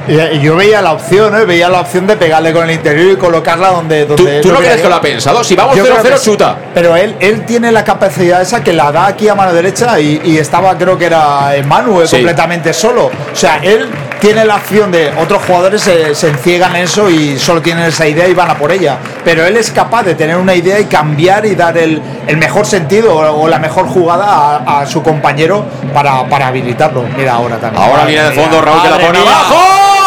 yo 0.42 0.56
veía 0.56 0.82
la 0.82 0.94
opción, 0.94 1.36
¿eh? 1.40 1.44
veía 1.44 1.68
la 1.68 1.82
opción 1.82 2.08
de 2.08 2.16
pegarle 2.16 2.54
con 2.54 2.64
el 2.64 2.72
interior 2.72 3.12
y 3.12 3.16
colocarla 3.18 3.70
donde. 3.72 4.06
¿Tú, 4.06 4.16
donde 4.16 4.40
tú 4.42 4.52
no 4.54 4.60
crees 4.60 4.82
que 4.82 4.88
lo 4.88 4.96
ha 4.96 5.02
pensado? 5.02 5.44
Si 5.44 5.54
vamos 5.54 5.76
Yo 5.76 5.84
creo 5.84 5.98
0-0, 5.98 6.02
que 6.14 6.18
sí. 6.18 6.32
chuta. 6.32 6.56
Pero 6.74 6.96
él, 6.96 7.14
él 7.20 7.46
tiene 7.46 7.74
la 7.74 7.84
capacidad 7.84 8.42
esa 8.42 8.64
que 8.64 8.72
la 8.72 8.92
da 8.94 9.08
aquí 9.08 9.28
a 9.28 9.36
mano 9.36 9.52
derecha 9.54 10.00
y, 10.00 10.22
y 10.24 10.38
estaba, 10.38 10.78
creo 10.78 10.98
que 10.98 11.06
era 11.08 11.54
eh, 11.56 11.62
Manu, 11.64 12.02
eh, 12.02 12.08
Sí. 12.08 12.16
completamente 12.16 12.72
solo. 12.74 13.08
O 13.08 13.36
sea, 13.36 13.60
él 13.62 13.90
tiene 14.22 14.46
la 14.46 14.56
acción 14.56 14.92
de 14.92 15.12
otros 15.20 15.42
jugadores 15.46 15.82
se, 15.82 16.14
se 16.14 16.30
enciegan 16.30 16.76
en 16.76 16.84
eso 16.84 17.10
y 17.10 17.40
solo 17.40 17.60
tienen 17.62 17.86
esa 17.86 18.08
idea 18.08 18.28
y 18.28 18.36
van 18.36 18.52
a 18.52 18.56
por 18.56 18.72
ella. 18.72 19.00
Pero 19.26 19.46
él 19.46 19.58
es 19.58 19.72
capaz 19.72 20.04
de 20.04 20.14
tener 20.14 20.38
una 20.38 20.54
idea 20.54 20.80
y 20.80 20.86
cambiar 20.86 21.44
y 21.48 21.56
dar 21.56 21.76
el, 21.76 22.00
el 22.28 22.38
mejor 22.38 22.68
sentido 22.68 23.16
o, 23.16 23.42
o 23.42 23.48
la 23.48 23.58
mejor 23.58 23.88
jugada 23.88 24.26
a, 24.64 24.82
a 24.82 24.86
su 24.86 25.02
compañero 25.02 25.66
para, 25.92 26.24
para 26.30 26.48
habilitarlo. 26.48 27.04
Mira 27.18 27.34
ahora 27.34 27.58
también. 27.58 27.84
Ahora 27.84 28.06
línea 28.06 28.30
de 28.30 28.36
fondo, 28.40 28.62
Raúl 28.62 28.82
que 28.84 28.90
la 28.90 29.00
pone 29.00 29.20
abajo. 29.20 29.56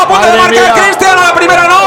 De 0.09 0.15
Madre 0.15 0.39
marcar 0.39 0.51
mía. 0.51 0.75
Cristian, 0.77 1.19
a 1.19 1.29
la 1.29 1.35
primera 1.35 1.67
no. 1.67 1.84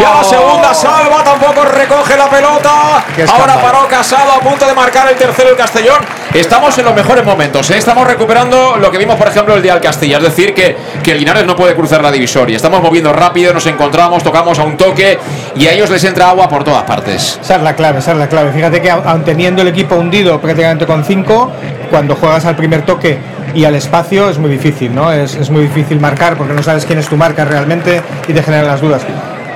Y 0.00 0.04
a 0.04 0.14
la 0.14 0.24
segunda 0.24 0.74
salva, 0.74 1.24
tampoco 1.24 1.64
recoge 1.64 2.16
la 2.16 2.28
pelota. 2.28 3.04
Ahora 3.28 3.60
paró 3.60 3.88
Casado 3.88 4.32
a 4.32 4.40
punto 4.40 4.66
de 4.66 4.74
marcar 4.74 5.08
el 5.08 5.16
tercero 5.16 5.50
el 5.50 5.56
Castellón. 5.56 5.98
Estamos 6.34 6.76
en 6.78 6.84
los 6.84 6.94
mejores 6.94 7.24
momentos, 7.24 7.70
¿eh? 7.70 7.78
estamos 7.78 8.06
recuperando 8.06 8.76
lo 8.76 8.90
que 8.90 8.98
vimos, 8.98 9.16
por 9.16 9.28
ejemplo, 9.28 9.54
el 9.54 9.62
día 9.62 9.72
del 9.72 9.82
Castilla. 9.82 10.18
Es 10.18 10.24
decir, 10.24 10.52
que, 10.52 10.76
que 11.02 11.14
Linares 11.14 11.46
no 11.46 11.56
puede 11.56 11.74
cruzar 11.74 12.02
la 12.02 12.12
divisoria. 12.12 12.54
Estamos 12.54 12.82
moviendo 12.82 13.12
rápido, 13.12 13.54
nos 13.54 13.66
encontramos, 13.66 14.22
tocamos 14.22 14.58
a 14.58 14.64
un 14.64 14.76
toque 14.76 15.18
y 15.56 15.66
a 15.66 15.72
ellos 15.72 15.88
les 15.90 16.04
entra 16.04 16.28
agua 16.28 16.48
por 16.48 16.64
todas 16.64 16.82
partes. 16.82 17.38
Esa 17.42 17.56
es 17.56 17.62
la 17.62 17.74
clave, 17.74 18.00
esa 18.00 18.12
es 18.12 18.18
la 18.18 18.28
clave. 18.28 18.52
Fíjate 18.52 18.82
que 18.82 18.90
aun 18.90 19.24
teniendo 19.24 19.62
el 19.62 19.68
equipo 19.68 19.96
hundido 19.96 20.38
prácticamente 20.40 20.86
con 20.86 21.04
5, 21.04 21.52
cuando 21.90 22.14
juegas 22.14 22.44
al 22.44 22.56
primer 22.56 22.84
toque 22.84 23.18
y 23.54 23.64
al 23.64 23.74
espacio 23.74 24.28
es 24.28 24.38
muy 24.38 24.50
difícil, 24.50 24.94
¿no? 24.94 25.10
Es, 25.10 25.34
es 25.34 25.50
muy 25.50 25.62
difícil 25.62 25.98
marcar 25.98 26.36
porque 26.36 26.52
no 26.52 26.62
sabes 26.62 26.84
quién 26.84 26.98
es 26.98 27.08
tu 27.08 27.16
marca 27.16 27.44
realmente 27.44 28.02
y 28.28 28.32
te 28.32 28.42
generan 28.42 28.66
las 28.66 28.80
dudas. 28.80 29.02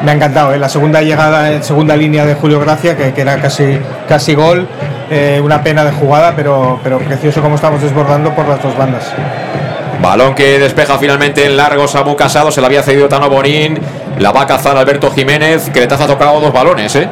Me 0.05 0.11
ha 0.11 0.15
encantado, 0.15 0.53
¿eh? 0.53 0.59
la 0.59 0.69
segunda 0.69 1.01
llegada, 1.01 1.63
segunda 1.63 1.97
línea 1.97 2.27
de 2.27 2.35
Julio 2.35 2.59
Gracia, 2.59 2.97
que, 2.97 3.13
que 3.13 3.21
era 3.21 3.41
casi, 3.41 3.79
casi 4.09 4.35
gol, 4.35 4.67
eh, 5.11 5.41
una 5.43 5.63
pena 5.63 5.85
de 5.85 5.93
jugada, 5.93 6.33
pero, 6.35 6.81
pero 6.83 6.99
precioso 6.99 7.41
como 7.41 7.55
estamos 7.55 7.81
desbordando 7.81 8.35
por 8.35 8.49
las 8.49 8.61
dos 8.61 8.77
bandas. 8.77 9.13
Balón 10.01 10.35
que 10.35 10.59
despeja 10.59 10.99
finalmente 10.99 11.47
en 11.47 11.57
largo 11.57 11.87
Samu 11.87 12.17
Casado, 12.17 12.51
se 12.51 12.61
la 12.61 12.67
había 12.67 12.83
cedido 12.83 13.09
Tano 13.09 13.31
Bonín. 13.31 13.79
La 14.19 14.33
va 14.33 14.43
a 14.43 14.47
cazar 14.47 14.77
Alberto 14.77 15.11
Jiménez. 15.13 15.71
Cretazo 15.73 16.05
ha 16.05 16.07
tocado 16.09 16.41
dos 16.41 16.53
balones, 16.53 16.95
¿eh? 16.97 17.09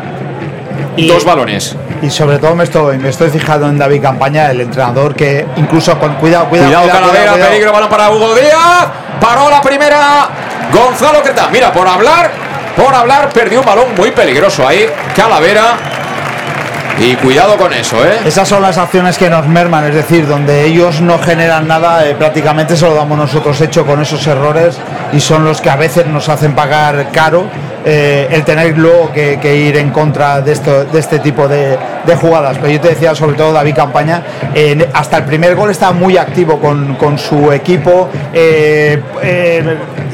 dos 1.09 1.24
balones. 1.24 1.76
Y 2.03 2.11
sobre 2.11 2.38
todo 2.38 2.55
me 2.57 2.64
estoy, 2.64 2.99
me 2.99 3.09
estoy 3.11 3.30
fijando 3.30 3.68
en 3.68 3.78
David 3.78 4.03
Campaña, 4.03 4.51
el 4.51 4.61
entrenador 4.62 5.14
que 5.14 5.47
incluso 5.57 5.97
con 5.99 6.14
cuidado, 6.14 6.47
cuidado, 6.47 6.68
Cuidado, 6.68 6.84
cuidado, 6.84 7.01
Calavera, 7.07 7.32
cuidado. 7.32 7.51
peligro, 7.51 7.72
balón 7.72 7.88
para 7.88 8.11
Hugo 8.11 8.34
Díaz. 8.34 8.88
Paró 9.20 9.49
la 9.49 9.62
primera. 9.62 10.28
Gonzalo 10.72 11.22
Creta. 11.22 11.49
Mira, 11.53 11.72
por 11.72 11.86
hablar, 11.86 12.30
por 12.76 12.94
hablar, 12.94 13.30
perdió 13.30 13.60
un 13.60 13.66
balón 13.66 13.94
muy 13.96 14.10
peligroso 14.10 14.66
ahí. 14.66 14.88
Calavera. 15.14 15.99
Y 16.99 17.14
cuidado 17.16 17.57
con 17.57 17.72
eso, 17.72 18.05
¿eh? 18.05 18.18
Esas 18.24 18.47
son 18.47 18.62
las 18.62 18.76
acciones 18.76 19.16
que 19.16 19.30
nos 19.30 19.47
merman, 19.47 19.84
es 19.86 19.95
decir, 19.95 20.26
donde 20.26 20.66
ellos 20.66 21.01
no 21.01 21.18
generan 21.18 21.66
nada, 21.66 22.07
eh, 22.07 22.14
prácticamente 22.14 22.76
se 22.76 22.84
lo 22.84 22.95
damos 22.95 23.16
nosotros 23.16 23.61
hecho 23.61 23.86
con 23.86 24.01
esos 24.03 24.26
errores 24.26 24.76
y 25.12 25.20
son 25.20 25.45
los 25.45 25.61
que 25.61 25.70
a 25.70 25.76
veces 25.76 26.07
nos 26.07 26.28
hacen 26.28 26.55
pagar 26.55 27.09
caro 27.12 27.47
eh, 27.84 28.28
el 28.30 28.45
tener 28.45 28.76
luego 28.76 29.11
que, 29.12 29.57
ir 29.57 29.76
en 29.78 29.91
contra 29.91 30.43
de, 30.43 30.53
esto, 30.53 30.84
de 30.84 30.99
este 30.99 31.18
tipo 31.20 31.49
de, 31.49 31.78
jugadas. 32.20 32.59
Pero 32.61 32.72
yo 32.72 32.80
te 32.80 32.88
decía, 32.88 33.14
sobre 33.14 33.36
todo 33.36 33.53
David 33.53 33.76
Campaña, 33.76 34.22
hasta 34.93 35.18
el 35.18 35.24
primer 35.24 35.55
gol 35.55 35.70
estaba 35.70 35.93
muy 35.93 36.16
activo 36.16 36.59
con, 36.59 36.97
con 36.97 37.16
su 37.16 37.53
equipo, 37.53 38.09
eh, 38.34 39.01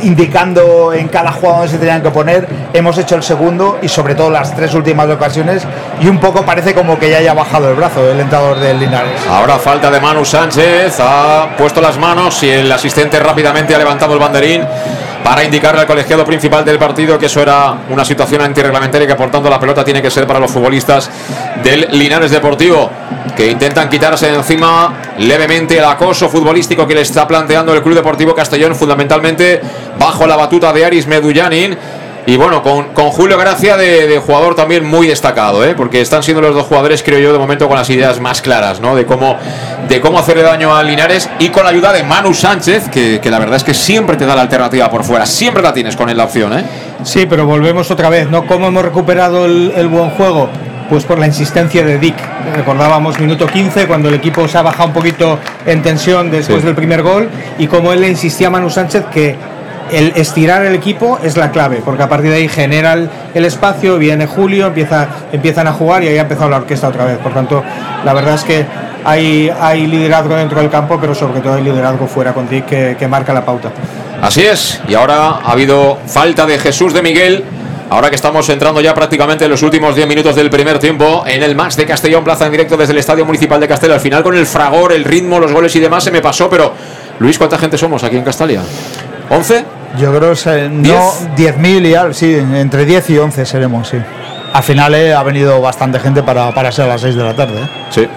indicando 0.02 0.92
en 0.92 1.08
cada 1.08 1.32
jugada 1.32 1.58
donde 1.58 1.72
se 1.72 1.78
tenían 1.78 2.02
que 2.02 2.10
poner. 2.10 2.46
Hemos 2.72 2.98
hecho 2.98 3.16
el 3.16 3.22
segundo 3.22 3.78
y 3.82 3.88
sobre 3.88 4.14
todo 4.14 4.30
las 4.30 4.54
tres 4.54 4.74
últimas 4.74 5.08
ocasiones 5.08 5.62
y 6.00 6.08
un 6.08 6.18
poco 6.18 6.42
parece 6.42 6.65
como 6.74 6.98
que 6.98 7.10
ya 7.10 7.18
haya 7.18 7.34
bajado 7.34 7.70
el 7.70 7.76
brazo 7.76 8.10
el 8.10 8.20
entrador 8.20 8.58
del 8.58 8.78
Linares. 8.78 9.20
Ahora 9.28 9.58
falta 9.58 9.90
de 9.90 10.00
Manu 10.00 10.24
Sánchez, 10.24 10.98
ha 11.00 11.48
puesto 11.56 11.80
las 11.80 11.98
manos 11.98 12.42
y 12.42 12.50
el 12.50 12.70
asistente 12.70 13.18
rápidamente 13.18 13.74
ha 13.74 13.78
levantado 13.78 14.14
el 14.14 14.18
banderín 14.18 14.62
para 15.26 15.42
indicarle 15.42 15.80
al 15.80 15.86
colegiado 15.88 16.24
principal 16.24 16.64
del 16.64 16.78
partido 16.78 17.18
que 17.18 17.26
eso 17.26 17.42
era 17.42 17.74
una 17.90 18.04
situación 18.04 18.42
antirreglamentaria 18.42 19.06
y 19.06 19.08
que 19.08 19.16
por 19.16 19.28
tanto 19.30 19.50
la 19.50 19.58
pelota 19.58 19.84
tiene 19.84 20.00
que 20.00 20.10
ser 20.10 20.24
para 20.26 20.38
los 20.38 20.50
futbolistas 20.50 21.10
del 21.64 21.88
Linares 21.90 22.30
Deportivo 22.30 22.90
que 23.36 23.50
intentan 23.50 23.88
quitarse 23.88 24.30
de 24.30 24.36
encima 24.36 24.94
levemente 25.18 25.78
el 25.78 25.84
acoso 25.84 26.28
futbolístico 26.28 26.86
que 26.86 26.94
le 26.94 27.00
está 27.00 27.26
planteando 27.26 27.74
el 27.74 27.82
Club 27.82 27.96
Deportivo 27.96 28.34
Castellón 28.34 28.76
fundamentalmente 28.76 29.60
bajo 29.98 30.26
la 30.26 30.36
batuta 30.36 30.72
de 30.72 30.84
Aris 30.84 31.08
Medullanin 31.08 31.76
y 32.26 32.36
bueno, 32.36 32.62
con, 32.62 32.86
con 32.92 33.10
Julio 33.10 33.38
Gracia 33.38 33.76
de, 33.76 34.06
de 34.08 34.18
jugador 34.18 34.54
también 34.56 34.84
muy 34.84 35.06
destacado, 35.06 35.64
¿eh? 35.64 35.74
porque 35.76 36.00
están 36.00 36.22
siendo 36.24 36.40
los 36.42 36.54
dos 36.54 36.64
jugadores, 36.66 37.02
creo 37.02 37.20
yo, 37.20 37.32
de 37.32 37.38
momento 37.38 37.68
con 37.68 37.76
las 37.76 37.88
ideas 37.88 38.18
más 38.20 38.42
claras, 38.42 38.80
¿no? 38.80 38.96
De 38.96 39.06
cómo, 39.06 39.36
de 39.88 40.00
cómo 40.00 40.18
hacerle 40.18 40.42
daño 40.42 40.74
a 40.74 40.82
Linares 40.82 41.30
y 41.38 41.50
con 41.50 41.62
la 41.64 41.70
ayuda 41.70 41.92
de 41.92 42.02
Manu 42.02 42.34
Sánchez, 42.34 42.88
que, 42.88 43.20
que 43.20 43.30
la 43.30 43.38
verdad 43.38 43.56
es 43.56 43.64
que 43.64 43.74
siempre 43.74 44.16
te 44.16 44.26
da 44.26 44.34
la 44.34 44.42
alternativa 44.42 44.90
por 44.90 45.04
fuera, 45.04 45.24
siempre 45.24 45.62
la 45.62 45.72
tienes 45.72 45.94
con 45.96 46.10
él 46.10 46.16
la 46.16 46.24
opción, 46.24 46.58
¿eh? 46.58 46.64
Sí, 47.04 47.26
pero 47.30 47.46
volvemos 47.46 47.90
otra 47.92 48.08
vez, 48.10 48.28
¿no? 48.28 48.46
¿Cómo 48.46 48.66
hemos 48.68 48.82
recuperado 48.82 49.44
el, 49.46 49.72
el 49.76 49.86
buen 49.86 50.10
juego? 50.10 50.48
Pues 50.90 51.04
por 51.04 51.18
la 51.18 51.26
insistencia 51.26 51.84
de 51.84 51.98
Dick. 51.98 52.14
Recordábamos 52.54 53.18
minuto 53.18 53.46
15, 53.46 53.86
cuando 53.86 54.08
el 54.08 54.14
equipo 54.14 54.46
se 54.48 54.56
ha 54.56 54.62
bajado 54.62 54.88
un 54.88 54.94
poquito 54.94 55.38
en 55.66 55.82
tensión 55.82 56.30
después 56.30 56.60
Sí. 56.60 56.66
del 56.66 56.74
primer 56.76 57.02
gol, 57.02 57.28
y 57.58 57.66
como 57.66 57.92
él 57.92 58.00
le 58.00 58.08
insistía 58.08 58.46
a 58.46 58.50
Manu 58.50 58.70
Sánchez 58.70 59.04
que 59.12 59.34
el 59.90 60.12
estirar 60.16 60.64
el 60.64 60.74
equipo 60.74 61.18
es 61.22 61.36
la 61.36 61.50
clave, 61.50 61.82
porque 61.84 62.02
a 62.02 62.08
partir 62.08 62.30
de 62.30 62.36
ahí 62.36 62.48
genera 62.48 62.94
el, 62.94 63.10
el 63.34 63.44
espacio, 63.44 63.98
viene 63.98 64.26
Julio, 64.26 64.66
empieza, 64.68 65.08
empiezan 65.32 65.66
a 65.66 65.72
jugar 65.72 66.02
y 66.04 66.08
ahí 66.08 66.18
ha 66.18 66.22
empezado 66.22 66.50
la 66.50 66.56
orquesta 66.56 66.88
otra 66.88 67.04
vez. 67.04 67.18
Por 67.18 67.32
tanto, 67.32 67.62
la 68.04 68.12
verdad 68.12 68.34
es 68.34 68.44
que 68.44 68.66
hay, 69.06 69.50
hay 69.60 69.86
liderazgo 69.86 70.34
dentro 70.34 70.60
del 70.60 70.68
campo, 70.68 70.98
pero 71.00 71.14
sobre 71.14 71.40
todo 71.40 71.54
hay 71.54 71.62
liderazgo 71.62 72.08
fuera 72.08 72.34
con 72.34 72.48
Dick 72.48 72.66
que, 72.66 73.08
marca 73.08 73.32
la 73.32 73.44
pauta. 73.44 73.70
Así 74.20 74.42
es, 74.42 74.80
y 74.88 74.94
ahora 74.94 75.28
ha 75.44 75.52
habido 75.52 75.98
falta 76.06 76.44
de 76.44 76.58
Jesús 76.58 76.92
de 76.92 77.02
Miguel. 77.02 77.44
Ahora 77.88 78.10
que 78.10 78.16
estamos 78.16 78.48
entrando 78.48 78.80
ya 78.80 78.92
prácticamente 78.96 79.44
en 79.44 79.50
los 79.52 79.62
últimos 79.62 79.94
10 79.94 80.08
minutos 80.08 80.34
del 80.34 80.50
primer 80.50 80.80
tiempo 80.80 81.22
en 81.24 81.40
el 81.40 81.54
match 81.54 81.76
de 81.76 81.86
Castellón 81.86 82.24
Plaza 82.24 82.46
en 82.46 82.50
directo 82.50 82.76
desde 82.76 82.92
el 82.92 82.98
Estadio 82.98 83.24
Municipal 83.24 83.60
de 83.60 83.68
Castellón. 83.68 83.94
Al 83.94 84.00
final 84.00 84.24
con 84.24 84.36
el 84.36 84.44
fragor, 84.44 84.92
el 84.92 85.04
ritmo, 85.04 85.38
los 85.38 85.52
goles 85.52 85.76
y 85.76 85.78
demás 85.78 86.02
se 86.02 86.10
me 86.10 86.20
pasó, 86.20 86.50
pero 86.50 86.72
Luis, 87.20 87.38
¿cuánta 87.38 87.58
gente 87.58 87.78
somos 87.78 88.02
aquí 88.02 88.16
en 88.16 88.24
Castalia? 88.24 88.60
¿11? 89.30 89.64
Yo 89.98 90.10
creo 90.16 90.34
que 90.34 90.68
no 90.70 91.12
10.000 91.36 91.86
y 91.86 91.94
algo, 91.94 92.12
sí, 92.12 92.34
entre 92.34 92.84
10 92.84 93.10
y 93.10 93.18
11 93.18 93.46
seremos, 93.46 93.88
sí. 93.88 93.96
Al 94.52 94.62
final 94.62 94.94
eh, 94.94 95.14
ha 95.14 95.22
venido 95.22 95.60
bastante 95.60 95.98
gente 96.00 96.22
para, 96.22 96.52
para 96.52 96.70
ser 96.72 96.84
a 96.86 96.88
las 96.88 97.00
6 97.00 97.14
de 97.16 97.22
la 97.24 97.34
tarde. 97.34 97.60
¿eh? 97.62 97.68
Sí. 97.90 98.08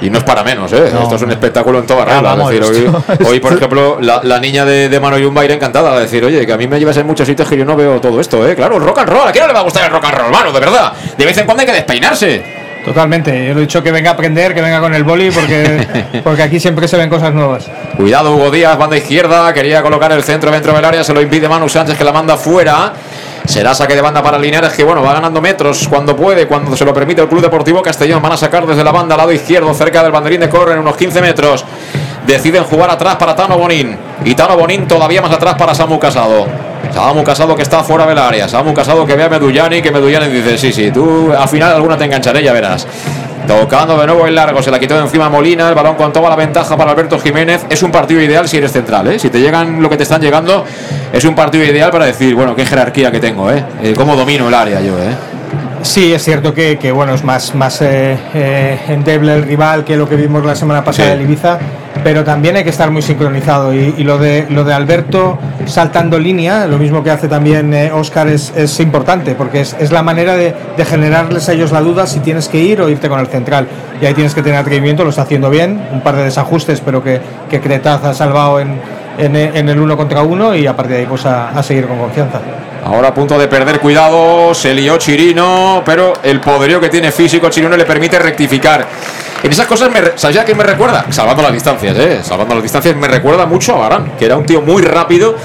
Y 0.00 0.10
no 0.10 0.18
es 0.18 0.24
para 0.24 0.44
menos, 0.44 0.72
¿eh? 0.72 0.90
No. 0.92 1.02
Esto 1.02 1.16
es 1.16 1.22
un 1.22 1.30
espectáculo 1.32 1.80
en 1.80 1.86
toda 1.86 2.04
regla. 2.04 2.20
vamos, 2.22 2.52
Es 2.52 2.60
decir, 2.60 2.88
hoy, 2.88 3.02
esto- 3.14 3.28
hoy, 3.28 3.40
por 3.40 3.52
ejemplo, 3.54 3.98
la, 4.00 4.20
la 4.22 4.38
niña 4.38 4.64
de, 4.64 4.88
de 4.88 5.00
Mano 5.00 5.18
Yumba 5.18 5.44
irá 5.44 5.54
encantada 5.54 5.92
a 5.92 5.98
decir, 6.00 6.24
oye, 6.24 6.46
que 6.46 6.52
a 6.52 6.56
mí 6.56 6.68
me 6.68 6.78
llevas 6.78 6.96
en 6.98 7.06
muchos 7.06 7.26
sitios 7.26 7.48
que 7.48 7.56
yo 7.56 7.64
no 7.64 7.74
veo 7.74 8.00
todo 8.00 8.20
esto, 8.20 8.48
¿eh? 8.48 8.54
Claro, 8.54 8.78
rock 8.78 8.98
and 9.00 9.08
roll. 9.08 9.26
¿A 9.28 9.32
quién 9.32 9.42
no 9.42 9.48
le 9.48 9.54
va 9.54 9.60
a 9.60 9.64
gustar 9.64 9.84
el 9.84 9.90
rock 9.90 10.04
and 10.04 10.14
roll, 10.18 10.30
mano? 10.30 10.52
De 10.52 10.60
verdad. 10.60 10.92
De 11.16 11.24
vez 11.24 11.36
en 11.38 11.46
cuando 11.46 11.62
hay 11.62 11.66
que 11.66 11.72
despeinarse. 11.72 12.42
Totalmente. 12.84 13.30
Yo 13.48 13.54
le 13.54 13.58
he 13.58 13.60
dicho 13.62 13.82
que 13.82 13.90
venga 13.90 14.10
a 14.10 14.12
aprender, 14.12 14.54
que 14.54 14.62
venga 14.62 14.80
con 14.80 14.94
el 14.94 15.02
boli, 15.02 15.30
porque, 15.32 16.20
porque 16.24 16.42
aquí 16.44 16.60
siempre 16.60 16.86
se 16.86 16.96
ven 16.96 17.10
cosas 17.10 17.34
nuevas. 17.34 17.68
Cuidado, 17.98 18.36
Hugo 18.36 18.52
Díaz, 18.52 18.78
banda 18.78 18.96
izquierda. 18.96 19.52
Quería 19.52 19.82
colocar 19.82 20.12
el 20.12 20.22
centro 20.22 20.52
dentro 20.52 20.72
del 20.72 20.84
área. 20.84 21.02
Se 21.02 21.12
lo 21.12 21.20
impide 21.20 21.48
Manu 21.48 21.68
Sánchez, 21.68 21.98
que 21.98 22.04
la 22.04 22.12
manda 22.12 22.36
fuera. 22.36 22.92
Será 23.44 23.74
saque 23.74 23.96
de 23.96 24.00
banda 24.00 24.22
para 24.22 24.38
Linares, 24.38 24.72
que 24.74 24.84
bueno, 24.84 25.02
va 25.02 25.14
ganando 25.14 25.40
metros 25.40 25.88
cuando 25.88 26.14
puede, 26.14 26.46
cuando 26.46 26.76
se 26.76 26.84
lo 26.84 26.94
permite 26.94 27.22
el 27.22 27.28
Club 27.28 27.42
Deportivo 27.42 27.82
Castellón. 27.82 28.22
Van 28.22 28.30
a 28.30 28.36
sacar 28.36 28.64
desde 28.68 28.84
la 28.84 28.92
banda 28.92 29.16
al 29.16 29.18
lado 29.18 29.32
izquierdo, 29.32 29.74
cerca 29.74 30.04
del 30.04 30.12
banderín 30.12 30.38
de 30.38 30.48
corre, 30.48 30.74
en 30.74 30.78
unos 30.78 30.96
15 30.96 31.20
metros. 31.20 31.64
Deciden 32.24 32.62
jugar 32.62 32.88
atrás 32.88 33.16
para 33.16 33.34
Tano 33.34 33.58
Bonín. 33.58 33.98
Y 34.24 34.32
Tano 34.36 34.56
Bonín 34.56 34.86
todavía 34.86 35.20
más 35.20 35.32
atrás 35.32 35.56
para 35.56 35.74
Samu 35.74 35.98
Casado. 35.98 36.46
Samu 36.92 37.24
Casado 37.24 37.54
que 37.56 37.62
está 37.62 37.82
fuera 37.82 38.06
del 38.06 38.18
área. 38.18 38.48
Samu 38.48 38.74
Casado 38.74 39.06
que 39.06 39.14
ve 39.14 39.24
a 39.24 39.28
Medullani, 39.28 39.80
que 39.82 39.90
Medullani 39.90 40.28
dice, 40.28 40.58
sí, 40.58 40.72
sí, 40.72 40.90
tú 40.90 41.32
al 41.32 41.48
final 41.48 41.74
alguna 41.74 41.96
te 41.96 42.04
engancharé, 42.04 42.42
ya 42.42 42.52
verás. 42.52 42.86
Tocando 43.46 43.98
de 43.98 44.06
nuevo 44.06 44.26
el 44.26 44.34
largo, 44.34 44.62
se 44.62 44.70
la 44.70 44.78
quitó 44.78 44.94
de 44.94 45.00
encima 45.00 45.30
Molina, 45.30 45.70
el 45.70 45.74
balón 45.74 45.94
con 45.94 46.12
toda 46.12 46.28
la 46.28 46.36
ventaja 46.36 46.76
para 46.76 46.90
Alberto 46.90 47.18
Jiménez. 47.18 47.64
Es 47.70 47.82
un 47.82 47.90
partido 47.90 48.20
ideal 48.20 48.46
si 48.46 48.58
eres 48.58 48.72
central, 48.72 49.06
¿eh? 49.08 49.18
Si 49.18 49.30
te 49.30 49.40
llegan 49.40 49.80
lo 49.80 49.88
que 49.88 49.96
te 49.96 50.02
están 50.02 50.20
llegando, 50.20 50.66
es 51.12 51.24
un 51.24 51.34
partido 51.34 51.64
ideal 51.64 51.90
para 51.90 52.04
decir, 52.04 52.34
bueno, 52.34 52.54
qué 52.54 52.66
jerarquía 52.66 53.10
que 53.10 53.20
tengo, 53.20 53.50
¿eh? 53.50 53.64
Eh, 53.82 53.94
cómo 53.96 54.16
domino 54.16 54.48
el 54.48 54.54
área 54.54 54.82
yo, 54.82 54.98
¿eh? 54.98 55.37
Sí, 55.82 56.12
es 56.12 56.22
cierto 56.24 56.52
que, 56.52 56.76
que, 56.78 56.90
bueno, 56.92 57.14
es 57.14 57.22
más, 57.24 57.54
más 57.54 57.80
eh, 57.82 58.16
eh, 58.34 58.78
endeble 58.88 59.34
el 59.34 59.42
rival 59.44 59.84
que 59.84 59.96
lo 59.96 60.08
que 60.08 60.16
vimos 60.16 60.44
la 60.44 60.54
semana 60.56 60.84
pasada 60.84 61.08
Sí. 61.10 61.14
en 61.14 61.22
Ibiza, 61.22 61.58
pero 62.02 62.24
también 62.24 62.56
hay 62.56 62.64
que 62.64 62.70
estar 62.70 62.90
muy 62.90 63.00
sincronizado. 63.02 63.72
Y, 63.72 63.94
y 63.96 64.04
lo, 64.04 64.18
de, 64.18 64.46
lo 64.50 64.64
de 64.64 64.72
Alberto 64.74 65.38
saltando 65.66 66.18
línea, 66.18 66.66
lo 66.66 66.78
mismo 66.78 67.02
que 67.02 67.10
hace 67.10 67.28
también 67.28 67.72
eh, 67.74 67.92
Oscar, 67.92 68.26
es, 68.28 68.52
es 68.56 68.80
importante, 68.80 69.34
porque 69.34 69.60
es, 69.60 69.76
es 69.78 69.92
la 69.92 70.02
manera 70.02 70.36
de, 70.36 70.54
de 70.76 70.84
generarles 70.84 71.48
a 71.48 71.52
ellos 71.52 71.70
la 71.72 71.80
duda 71.80 72.06
si 72.06 72.20
tienes 72.20 72.48
que 72.48 72.58
ir 72.58 72.80
o 72.80 72.88
irte 72.88 73.08
con 73.08 73.20
el 73.20 73.28
central. 73.28 73.68
Y 74.00 74.06
ahí 74.06 74.14
tienes 74.14 74.34
que 74.34 74.42
tener 74.42 74.58
atrevimiento, 74.58 75.04
lo 75.04 75.10
está 75.10 75.22
haciendo 75.22 75.48
bien, 75.50 75.80
un 75.92 76.00
par 76.00 76.16
de 76.16 76.24
desajustes, 76.24 76.80
pero 76.84 77.02
que, 77.04 77.20
que 77.48 77.60
Cretaz 77.60 78.04
ha 78.04 78.14
salvado 78.14 78.58
en, 78.60 78.80
en, 79.18 79.36
en 79.36 79.68
el 79.68 79.78
uno 79.78 79.96
contra 79.96 80.22
uno 80.22 80.54
y 80.54 80.66
a 80.66 80.74
partir 80.76 80.94
de 80.96 81.00
ahí 81.02 81.06
pues 81.08 81.24
a, 81.26 81.50
a 81.50 81.62
seguir 81.62 81.86
con 81.86 81.98
confianza. 81.98 82.40
Ahora 82.88 83.08
a 83.08 83.14
punto 83.14 83.38
de 83.38 83.48
perder 83.48 83.80
cuidado, 83.80 84.54
se 84.54 84.72
lió 84.72 84.96
Chirino, 84.96 85.82
pero 85.84 86.14
el 86.22 86.40
poderío 86.40 86.80
que 86.80 86.88
tiene 86.88 87.12
físico 87.12 87.50
Chirino 87.50 87.76
le 87.76 87.84
permite 87.84 88.18
rectificar. 88.18 88.86
En 89.42 89.52
esas 89.52 89.66
cosas, 89.66 89.90
me, 89.92 90.00
¿sabes 90.16 90.36
a 90.38 90.44
qué 90.44 90.52
me 90.54 90.64
recuerda? 90.64 91.04
Salvando 91.10 91.42
las 91.42 91.52
distancias, 91.52 91.96
¿eh? 91.96 92.20
Salvando 92.24 92.54
las 92.54 92.62
distancias, 92.62 92.96
me 92.96 93.06
recuerda 93.06 93.46
mucho 93.46 93.74
a 93.76 93.78
Barán, 93.78 94.12
que 94.18 94.24
era 94.24 94.36
un 94.36 94.44
tío 94.44 94.62
muy 94.62 94.82
rápido 94.82 95.36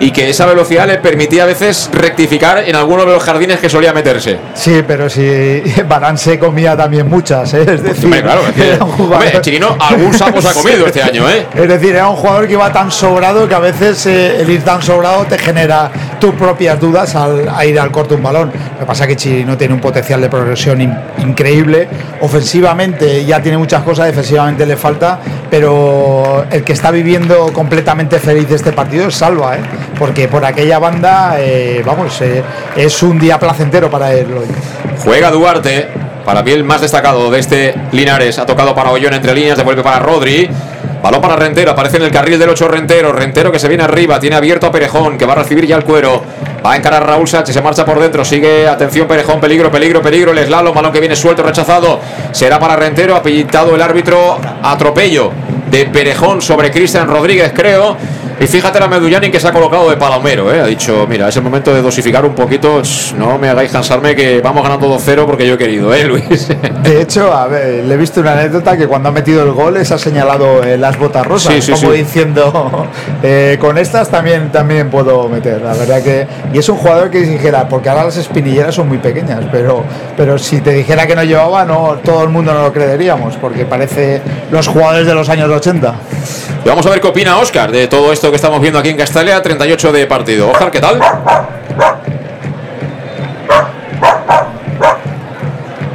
y 0.00 0.10
que 0.10 0.30
esa 0.30 0.46
velocidad 0.46 0.86
le 0.86 0.96
permitía 0.98 1.42
a 1.42 1.46
veces 1.46 1.90
rectificar 1.92 2.64
en 2.66 2.74
alguno 2.74 3.04
de 3.04 3.12
los 3.12 3.22
jardines 3.22 3.58
que 3.60 3.68
solía 3.68 3.92
meterse. 3.92 4.38
Sí, 4.54 4.82
pero 4.86 5.10
si 5.10 5.62
Barán 5.88 6.16
se 6.16 6.38
comía 6.38 6.74
también 6.76 7.10
muchas, 7.10 7.52
¿eh? 7.52 7.60
es 7.68 7.82
decir, 7.82 8.06
Hombre, 8.06 8.22
claro, 8.22 8.40
es 8.48 8.54
que- 8.54 8.68
era 8.72 8.84
un 8.86 8.90
jugador- 8.92 9.26
hombre, 9.26 9.40
Chirino 9.42 9.76
algún 9.78 10.14
sapo 10.14 10.40
se 10.40 10.48
ha 10.48 10.52
comido 10.54 10.86
este 10.86 11.02
año, 11.02 11.28
¿eh? 11.28 11.46
Es 11.54 11.68
decir, 11.68 11.90
era 11.94 12.08
un 12.08 12.16
jugador 12.16 12.46
que 12.46 12.54
iba 12.54 12.72
tan 12.72 12.90
sobrado 12.90 13.46
que 13.46 13.54
a 13.54 13.58
veces 13.60 14.06
eh, 14.06 14.40
el 14.40 14.48
ir 14.48 14.62
tan 14.64 14.80
sobrado 14.80 15.26
te 15.26 15.36
genera 15.38 15.90
tus 16.18 16.34
propias 16.36 16.80
dudas 16.80 16.91
al 16.96 17.48
a 17.48 17.64
ir 17.64 17.78
al 17.80 17.90
corte 17.90 18.14
un 18.14 18.22
balón. 18.22 18.52
Lo 18.74 18.78
que 18.80 18.86
pasa 18.86 19.04
es 19.04 19.08
que 19.08 19.16
Chirino 19.16 19.56
tiene 19.56 19.74
un 19.74 19.80
potencial 19.80 20.20
de 20.20 20.28
progresión 20.28 20.80
in- 20.80 20.96
increíble. 21.18 21.88
Ofensivamente 22.20 23.24
ya 23.24 23.40
tiene 23.40 23.58
muchas 23.58 23.82
cosas, 23.82 24.06
defensivamente 24.06 24.66
le 24.66 24.76
falta, 24.76 25.18
pero 25.50 26.44
el 26.50 26.64
que 26.64 26.72
está 26.72 26.90
viviendo 26.90 27.52
completamente 27.52 28.18
feliz 28.18 28.50
este 28.50 28.72
partido 28.72 29.08
es 29.08 29.14
Salva, 29.14 29.56
¿eh? 29.56 29.60
porque 29.98 30.28
por 30.28 30.44
aquella 30.44 30.78
banda, 30.78 31.36
eh, 31.38 31.82
vamos, 31.84 32.20
eh, 32.20 32.42
es 32.76 33.02
un 33.02 33.18
día 33.18 33.38
placentero 33.38 33.90
para 33.90 34.12
él 34.12 34.26
hoy. 34.36 34.46
Juega 35.04 35.30
Duarte, 35.30 35.88
para 36.24 36.42
mí 36.42 36.50
el 36.52 36.64
más 36.64 36.80
destacado 36.80 37.30
de 37.30 37.38
este 37.38 37.74
Linares. 37.92 38.38
Ha 38.38 38.46
tocado 38.46 38.74
para 38.74 38.90
Ollón 38.90 39.14
entre 39.14 39.34
líneas, 39.34 39.56
devuelve 39.58 39.82
para 39.82 39.98
Rodri. 39.98 40.48
Balón 41.02 41.20
para 41.20 41.34
Rentero, 41.34 41.72
aparece 41.72 41.96
en 41.96 42.04
el 42.04 42.12
carril 42.12 42.38
del 42.38 42.50
8 42.50 42.68
Rentero. 42.68 43.12
Rentero 43.12 43.50
que 43.50 43.58
se 43.58 43.66
viene 43.66 43.82
arriba, 43.82 44.20
tiene 44.20 44.36
abierto 44.36 44.68
a 44.68 44.70
Perejón, 44.70 45.18
que 45.18 45.26
va 45.26 45.32
a 45.32 45.36
recibir 45.36 45.66
ya 45.66 45.74
el 45.74 45.82
cuero. 45.82 46.22
Va 46.64 46.74
a 46.74 46.76
encarar 46.76 47.04
Raúl 47.04 47.26
Sánchez, 47.26 47.56
se 47.56 47.60
marcha 47.60 47.84
por 47.84 47.98
dentro, 47.98 48.24
sigue, 48.24 48.68
atención 48.68 49.08
Perejón, 49.08 49.40
peligro, 49.40 49.68
peligro, 49.68 50.00
peligro. 50.00 50.30
El 50.30 50.46
slalom, 50.46 50.72
balón 50.72 50.92
que 50.92 51.00
viene 51.00 51.16
suelto, 51.16 51.42
rechazado. 51.42 51.98
Será 52.30 52.60
para 52.60 52.76
Rentero, 52.76 53.16
ha 53.16 53.22
el 53.24 53.82
árbitro 53.82 54.38
atropello 54.62 55.32
de 55.68 55.86
Perejón 55.86 56.40
sobre 56.40 56.70
Cristian 56.70 57.08
Rodríguez, 57.08 57.52
creo. 57.52 57.96
Y 58.40 58.46
fíjate 58.46 58.80
la 58.80 58.88
Medullani 58.88 59.30
que 59.30 59.38
se 59.38 59.46
ha 59.46 59.52
colocado 59.52 59.88
de 59.88 59.96
palomero, 59.96 60.52
¿eh? 60.52 60.60
ha 60.60 60.66
dicho, 60.66 61.06
mira, 61.08 61.28
es 61.28 61.36
el 61.36 61.42
momento 61.42 61.72
de 61.72 61.80
dosificar 61.80 62.24
un 62.24 62.34
poquito, 62.34 62.82
no 63.16 63.38
me 63.38 63.48
hagáis 63.48 63.70
cansarme 63.70 64.16
que 64.16 64.40
vamos 64.40 64.62
ganando 64.64 64.88
2-0 64.98 65.26
porque 65.26 65.46
yo 65.46 65.54
he 65.54 65.58
querido, 65.58 65.94
¿eh, 65.94 66.04
Luis? 66.04 66.48
De 66.82 67.00
hecho, 67.02 67.32
a 67.32 67.46
ver, 67.46 67.84
le 67.84 67.94
he 67.94 67.96
visto 67.96 68.20
una 68.20 68.32
anécdota 68.32 68.76
que 68.76 68.86
cuando 68.88 69.10
ha 69.10 69.12
metido 69.12 69.42
el 69.44 69.52
gol 69.52 69.74
les 69.74 69.90
ha 69.92 69.98
señalado 69.98 70.62
eh, 70.64 70.76
las 70.76 70.98
botas 70.98 71.24
rosas, 71.26 71.54
Sí, 71.54 71.62
sí, 71.62 71.72
como 71.72 71.92
sí. 71.92 71.98
diciendo, 71.98 72.86
eh, 73.22 73.56
con 73.60 73.78
estas 73.78 74.08
también, 74.08 74.50
también 74.50 74.90
puedo 74.90 75.28
meter. 75.28 75.62
La 75.62 75.74
verdad 75.74 76.02
que. 76.02 76.26
Y 76.52 76.58
es 76.58 76.68
un 76.68 76.76
jugador 76.78 77.10
que 77.10 77.20
dijera, 77.20 77.68
porque 77.68 77.88
ahora 77.88 78.04
las 78.04 78.16
espinilleras 78.16 78.74
son 78.74 78.88
muy 78.88 78.98
pequeñas, 78.98 79.44
pero, 79.52 79.84
pero 80.16 80.38
si 80.38 80.60
te 80.60 80.72
dijera 80.72 81.06
que 81.06 81.14
no 81.14 81.22
llevaba, 81.22 81.64
no 81.64 81.98
todo 82.04 82.22
el 82.24 82.30
mundo 82.30 82.52
no 82.52 82.62
lo 82.62 82.72
creeríamos, 82.72 83.36
porque 83.36 83.64
parece 83.66 84.20
los 84.50 84.66
jugadores 84.66 85.06
de 85.06 85.14
los 85.14 85.28
años 85.28 85.48
80. 85.50 85.94
Y 86.64 86.68
vamos 86.68 86.86
a 86.86 86.90
ver 86.90 87.00
qué 87.00 87.08
opina 87.08 87.38
Oscar 87.38 87.70
de 87.72 87.88
todo 87.88 88.12
esto 88.12 88.21
que 88.30 88.36
estamos 88.36 88.60
viendo 88.60 88.78
aquí 88.78 88.90
en 88.90 88.96
Castalia, 88.96 89.42
38 89.42 89.92
de 89.92 90.06
partido. 90.06 90.50
Oscar, 90.50 90.70
¿qué 90.70 90.80
tal? 90.80 91.00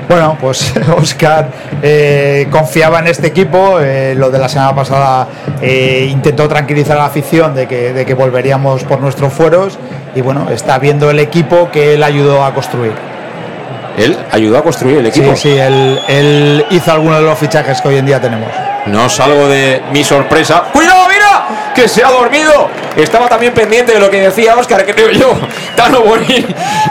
Bueno, 0.08 0.38
pues 0.40 0.74
Oscar 0.98 1.50
eh, 1.82 2.48
confiaba 2.50 3.00
en 3.00 3.08
este 3.08 3.28
equipo. 3.28 3.80
eh, 3.82 4.16
lo 4.16 4.30
de 4.30 4.40
la 4.40 4.48
semana 4.48 4.74
pasada 4.74 5.28
eh, 5.62 6.08
intentó 6.10 6.48
tranquilizar 6.48 6.96
a 6.98 7.02
la 7.02 7.06
afición 7.08 7.54
de 7.54 7.68
que, 7.68 7.94
de 7.94 8.06
que 8.06 8.14
volveríamos 8.14 8.84
por 8.86 9.02
nuestros 9.02 9.34
fueros. 9.34 9.78
Y 10.16 10.22
bueno, 10.22 10.48
está 10.50 10.80
viendo 10.80 11.10
el 11.12 11.20
equipo 11.20 11.70
que 11.72 11.94
él 11.94 12.04
ayudó 12.04 12.44
a 12.44 12.54
construir. 12.54 12.94
Él 13.98 14.18
ayudó 14.32 14.60
a 14.60 14.64
construir 14.64 15.00
el 15.00 15.08
equipo. 15.08 15.36
Sí, 15.36 15.50
sí, 15.54 15.58
él, 15.58 16.00
él 16.08 16.66
hizo 16.70 16.92
algunos 16.92 17.20
de 17.20 17.26
los 17.26 17.38
fichajes 17.38 17.82
que 17.82 17.88
hoy 17.90 17.98
en 17.98 18.06
día 18.06 18.22
tenemos. 18.22 18.50
No 18.86 19.10
salgo 19.10 19.48
de 19.48 19.82
mi 19.92 20.04
sorpresa. 20.04 20.64
¡Cuidado! 20.72 20.97
Que 21.78 21.88
se 21.88 22.04
ha 22.04 22.10
dormido. 22.10 22.72
Estaba 22.96 23.30
también 23.30 23.54
pendiente 23.54 23.94
de 23.94 24.00
lo 24.00 24.10
que 24.10 24.20
decía 24.20 24.56
Oscar, 24.56 24.84
creo 24.84 25.12
yo. 25.12 25.40
Tano 25.76 26.02
Bonín, 26.02 26.48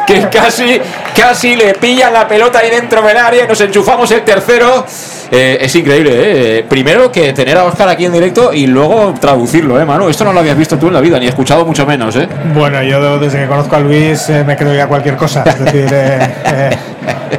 que 0.06 0.28
casi, 0.28 0.80
casi 1.12 1.56
le 1.56 1.74
pillan 1.74 2.12
la 2.12 2.28
pelota 2.28 2.60
ahí 2.60 2.70
dentro 2.70 3.02
del 3.02 3.16
área. 3.16 3.48
Nos 3.48 3.60
enchufamos 3.60 4.08
el 4.12 4.22
tercero. 4.22 4.86
Eh, 5.30 5.58
es 5.60 5.74
increíble, 5.74 6.58
¿eh? 6.58 6.64
Primero 6.68 7.10
que 7.10 7.32
tener 7.32 7.58
a 7.58 7.64
Oscar 7.64 7.88
aquí 7.88 8.04
en 8.04 8.12
directo 8.12 8.52
y 8.52 8.66
luego 8.66 9.12
traducirlo, 9.20 9.80
¿eh, 9.80 9.84
Manu? 9.84 10.08
Esto 10.08 10.24
no 10.24 10.32
lo 10.32 10.38
habías 10.40 10.56
visto 10.56 10.78
tú 10.78 10.86
en 10.88 10.94
la 10.94 11.00
vida, 11.00 11.18
ni 11.18 11.26
escuchado 11.26 11.64
mucho 11.66 11.84
menos, 11.84 12.14
¿eh? 12.16 12.28
Bueno, 12.54 12.82
yo 12.82 13.18
desde 13.18 13.40
que 13.40 13.46
conozco 13.46 13.74
a 13.76 13.80
Luis 13.80 14.28
eh, 14.30 14.44
me 14.46 14.56
creo 14.56 14.72
ya 14.74 14.86
cualquier 14.86 15.16
cosa. 15.16 15.42
Es 15.44 15.58
decir, 15.58 15.86
eh, 15.92 16.18
eh, 16.46 16.70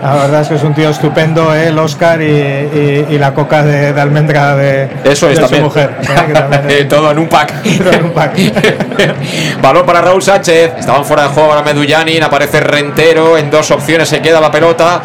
la 0.04 0.16
verdad 0.16 0.42
es 0.42 0.48
que 0.50 0.56
es 0.56 0.64
un 0.64 0.74
tío 0.74 0.90
estupendo, 0.90 1.56
eh, 1.56 1.68
el 1.70 1.80
Oscar 1.80 2.22
y, 2.22 2.26
y- 2.26 3.06
y 3.12 3.18
la 3.18 3.34
coca 3.34 3.64
de, 3.64 3.94
de 3.94 4.02
almendra 4.02 4.56
de, 4.58 4.90
Eso 5.06 5.30
es 5.30 5.36
de 5.38 5.42
también. 5.44 5.62
su 5.62 5.68
mujer. 5.68 5.96
también 6.34 6.88
todo 6.90 7.10
en 7.12 7.20
un 7.20 7.28
pack. 7.30 7.54
en 7.66 8.04
un 8.04 8.12
pack. 8.12 8.34
Balón 9.62 9.86
para 9.86 10.02
Raúl 10.02 10.22
Sánchez. 10.22 10.72
Estaban 10.80 11.06
fuera 11.06 11.24
de 11.24 11.30
juego 11.30 11.52
ahora 11.52 11.64
Medullanin. 11.64 12.22
Aparece 12.24 12.60
Rentero. 12.60 13.38
En 13.38 13.50
dos 13.50 13.72
opciones 13.72 14.10
se 14.10 14.22
queda 14.22 14.40
la 14.42 14.52
pelota. 14.52 15.02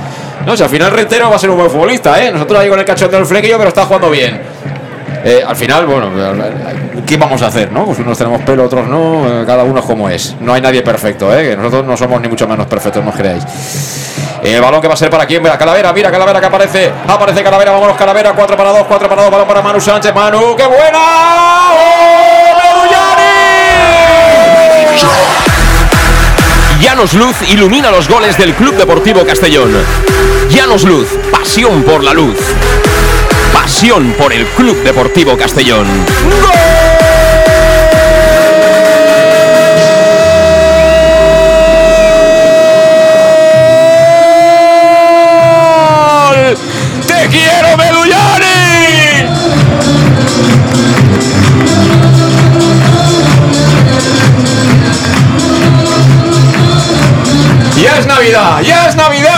No, 0.46 0.56
si 0.56 0.62
al 0.62 0.68
final 0.70 0.90
Rentero 0.90 1.30
va 1.30 1.36
a 1.36 1.38
ser 1.38 1.50
un 1.50 1.56
buen 1.56 1.70
futbolista, 1.70 2.20
¿eh? 2.22 2.32
Nosotros 2.32 2.58
ahí 2.60 2.68
con 2.68 2.78
el 2.78 2.84
cachón 2.84 3.10
del 3.10 3.24
flequillo, 3.26 3.56
pero 3.58 3.68
está 3.68 3.84
jugando 3.84 4.10
bien. 4.10 4.40
Eh, 5.24 5.44
al 5.46 5.54
final, 5.54 5.86
bueno, 5.86 6.10
¿qué 7.06 7.16
vamos 7.16 7.40
a 7.42 7.46
hacer, 7.46 7.70
no? 7.70 7.84
Pues 7.84 8.00
unos 8.00 8.18
tenemos 8.18 8.42
pelo, 8.42 8.64
otros 8.64 8.88
no. 8.88 9.42
eh, 9.42 9.44
cada 9.46 9.62
uno 9.62 9.78
es 9.78 9.86
como 9.86 10.08
es. 10.08 10.34
No 10.40 10.52
hay 10.52 10.60
nadie 10.60 10.82
perfecto, 10.82 11.32
¿eh? 11.32 11.56
Nosotros 11.56 11.84
no 11.84 11.96
somos 11.96 12.20
ni 12.20 12.28
mucho 12.28 12.48
menos 12.48 12.66
perfectos, 12.66 13.04
no 13.04 13.10
os 13.10 13.16
creáis. 13.16 13.44
El 14.42 14.60
balón 14.60 14.80
que 14.80 14.88
va 14.88 14.94
a 14.94 14.96
ser 14.96 15.10
para 15.10 15.24
quién, 15.24 15.40
mira, 15.40 15.56
Calavera, 15.56 15.92
mira, 15.92 16.10
Calavera 16.10 16.40
que 16.40 16.46
aparece, 16.46 16.90
aparece 17.06 17.44
Calavera, 17.44 17.70
vámonos 17.70 17.96
Calavera, 17.96 18.32
4 18.32 18.56
para 18.56 18.70
2, 18.70 18.84
4 18.88 19.08
para 19.08 19.22
2, 19.22 19.30
balón 19.30 19.46
para 19.46 19.62
Manu 19.62 19.80
Sánchez, 19.80 20.12
Manu, 20.12 20.56
qué 20.56 20.66
buena, 20.66 20.98
¡Oh, 21.70 22.42
Llanos 26.80 27.14
Luz 27.14 27.36
ilumina 27.48 27.92
los 27.92 28.08
goles 28.08 28.36
del 28.36 28.54
Club 28.54 28.74
Deportivo 28.74 29.24
Castellón. 29.24 29.70
Llanos 30.50 30.84
Luz, 30.84 31.08
pasión 31.30 31.82
por 31.82 32.02
la 32.04 32.12
luz. 32.12 32.36
Pasión 33.52 34.12
por 34.18 34.32
el 34.32 34.46
Club 34.46 34.82
Deportivo 34.82 35.36
Castellón. 35.36 35.86
¡Gol! 46.30 46.56
¡Te 47.06 47.28
quiero, 47.28 47.76
Medullani! 47.76 48.22
¡Ya 57.76 57.98
es 57.98 58.06
Navidad! 58.06 58.60
¡Ya 58.62 58.88
es 58.88 58.96
Navidad! 58.96 59.31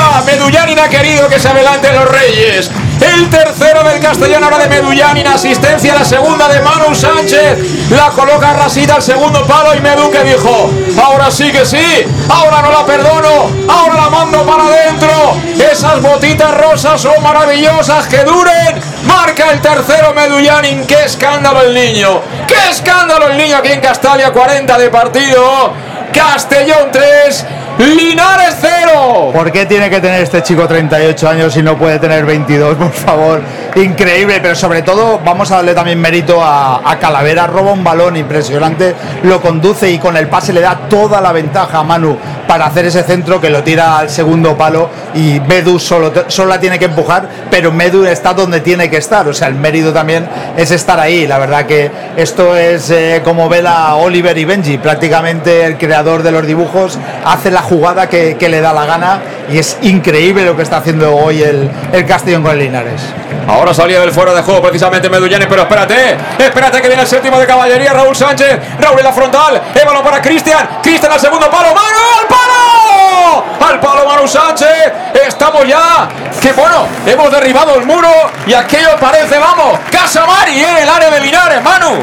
Medullanin 0.45 0.79
ha 0.79 0.89
querido 0.91 1.27
que 1.27 1.39
se 1.41 1.49
adelanten 1.49 1.95
los 1.95 2.07
Reyes. 2.07 2.71
El 3.01 3.31
tercero 3.31 3.83
del 3.83 3.99
Castellón 3.99 4.45
ahora 4.45 4.59
de 4.59 4.69
Medullanin. 4.69 5.27
Asistencia 5.27 5.95
a 5.95 6.01
la 6.01 6.05
segunda 6.05 6.49
de 6.49 6.61
Manu 6.61 6.95
Sánchez. 6.95 7.91
La 7.91 8.11
coloca 8.11 8.53
Rasita 8.53 8.97
al 8.97 9.03
segundo 9.03 9.47
palo 9.47 9.75
y 9.75 9.81
Medu 9.81 10.11
que 10.11 10.23
dijo, 10.23 10.71
ahora 11.03 11.31
sí 11.31 11.51
que 11.51 11.65
sí, 11.65 12.05
ahora 12.29 12.61
no 12.61 12.73
la 12.73 12.85
perdono, 12.85 13.51
ahora 13.69 13.95
la 13.95 14.11
mando 14.11 14.45
para 14.45 14.65
adentro. 14.65 15.35
Esas 15.73 16.03
botitas 16.03 16.55
rosas 16.59 17.01
son 17.01 17.23
maravillosas, 17.23 18.07
que 18.07 18.23
duren. 18.25 18.83
Marca 19.05 19.51
el 19.51 19.63
tercero 19.63 20.13
Medullanin. 20.13 20.87
Qué 20.87 21.05
escándalo 21.05 21.63
el 21.63 21.73
niño. 21.73 22.21
Qué 22.47 22.69
escándalo 22.71 23.29
el 23.29 23.39
niño 23.39 23.57
aquí 23.57 23.73
en 23.73 23.81
Castalia. 23.81 24.31
40 24.31 24.77
de 24.77 24.91
partido. 24.91 25.73
Castellón 26.13 26.91
3. 26.93 27.47
Linares 27.79 28.57
0. 28.61 29.31
¿Por 29.33 29.51
qué 29.51 29.67
tiene 29.67 29.91
que 29.91 30.01
tener 30.01 30.23
este 30.23 30.43
chico 30.43 30.69
38 30.69 31.29
años 31.29 31.57
y 31.57 31.63
no 31.63 31.77
puede 31.77 31.99
tener 31.99 32.25
22, 32.25 32.75
por 32.79 32.93
favor? 32.93 33.43
Increíble, 33.75 34.39
pero 34.41 34.55
sobre 34.55 34.83
todo 34.83 35.21
vamos 35.25 35.51
a 35.51 35.57
darle 35.57 35.75
también 35.75 36.01
mérito 36.01 36.43
a, 36.43 36.89
a 36.89 36.99
Calavera, 37.01 37.49
roba 37.49 37.73
un 37.73 37.83
balón 37.83 38.17
impresionante, 38.17 38.95
lo 39.25 39.41
conduce 39.41 39.91
y 39.91 39.99
con 39.99 40.17
el 40.17 40.29
pase 40.29 40.53
le 40.53 40.61
da 40.61 40.79
toda 40.89 41.21
la 41.21 41.33
ventaja 41.33 41.81
a 41.81 41.83
Manu 41.83 42.17
para 42.47 42.67
hacer 42.67 42.87
ese 42.87 43.03
centro 43.03 43.41
que 43.41 43.51
lo 43.51 43.65
tira 43.65 43.99
al 43.99 44.11
segundo 44.11 44.57
palo 44.57 44.89
y 45.15 45.41
Medu 45.41 45.79
solo, 45.79 46.13
solo 46.29 46.51
la 46.51 46.61
tiene 46.61 46.79
que 46.79 46.85
empujar, 46.85 47.29
pero 47.51 47.73
Medu 47.73 48.05
está 48.05 48.35
donde 48.35 48.61
tiene 48.61 48.89
que 48.89 48.99
estar, 48.99 49.27
o 49.27 49.35
sea, 49.35 49.49
el 49.49 49.55
mérito 49.55 49.93
también 49.93 50.29
es 50.57 50.71
estar 50.71 51.01
ahí, 51.01 51.27
la 51.27 51.39
verdad 51.39 51.67
que 51.67 51.91
esto 52.17 52.57
es 52.57 52.91
eh, 52.91 53.23
como 53.25 53.49
vela 53.49 53.97
Oliver 53.97 54.37
y 54.39 54.45
Benji, 54.45 54.79
prácticamente 54.79 55.65
el 55.65 55.79
creador 55.79 56.23
de 56.23 56.31
los 56.31 56.47
dibujos 56.47 56.99
hace 57.25 57.51
la 57.51 57.63
jugada 57.65 58.09
que, 58.09 58.37
que 58.37 58.49
le 58.49 58.61
da 58.61 58.73
la 58.73 58.87
gana 58.87 59.21
y 59.51 59.59
es 59.59 59.79
increíble 59.83 60.45
lo 60.45 60.57
que 60.57 60.63
está 60.63 60.77
haciendo 60.77 61.17
hoy 61.17 61.43
el, 61.43 61.69
el 61.93 62.07
Castellón 62.07 62.43
con 62.43 62.53
el 62.53 62.61
Linares. 62.61 63.03
Ahora 63.49 63.75
salía 63.75 64.01
del 64.01 64.13
fuera 64.13 64.33
de 64.33 64.43
juego 64.43 64.63
precisamente 64.63 65.11
Medullanes, 65.11 65.49
pero 65.49 65.63
espérate, 65.63 66.17
espérate 66.39 66.81
que 66.81 66.89
viene 66.89 67.03
el 67.03 67.09
séptimo 67.09 67.39
de 67.39 67.47
caballería, 67.47 67.93
Raúl 67.93 68.15
Sánchez, 68.15 68.59
Raúl 68.79 68.99
en 69.01 69.05
la 69.05 69.13
frontal, 69.13 69.61
el 69.75 69.85
balón 69.85 70.03
para 70.05 70.23
Cristian, 70.23 70.79
Cristian 70.83 71.13
al 71.13 71.21
segundo 71.21 71.51
palo, 71.51 71.75
Manu 71.75 71.99
al 72.21 72.27
palo, 72.29 73.45
al 73.69 73.81
palo 73.81 74.07
Manu 74.09 74.29
Sánchez, 74.29 74.93
estamos 75.27 75.67
ya, 75.67 76.09
que 76.41 76.53
bueno, 76.53 76.87
hemos 77.07 77.31
derribado 77.31 77.75
el 77.77 77.85
muro 77.85 78.09
y 78.47 78.55
aquello 78.55 78.97
parece, 79.01 79.39
vamos, 79.39 79.79
Casa 79.91 80.25
Mari 80.25 80.63
en 80.63 80.77
el 80.79 80.89
área 80.89 81.11
de 81.11 81.21
Linares, 81.21 81.63
Manu. 81.63 82.03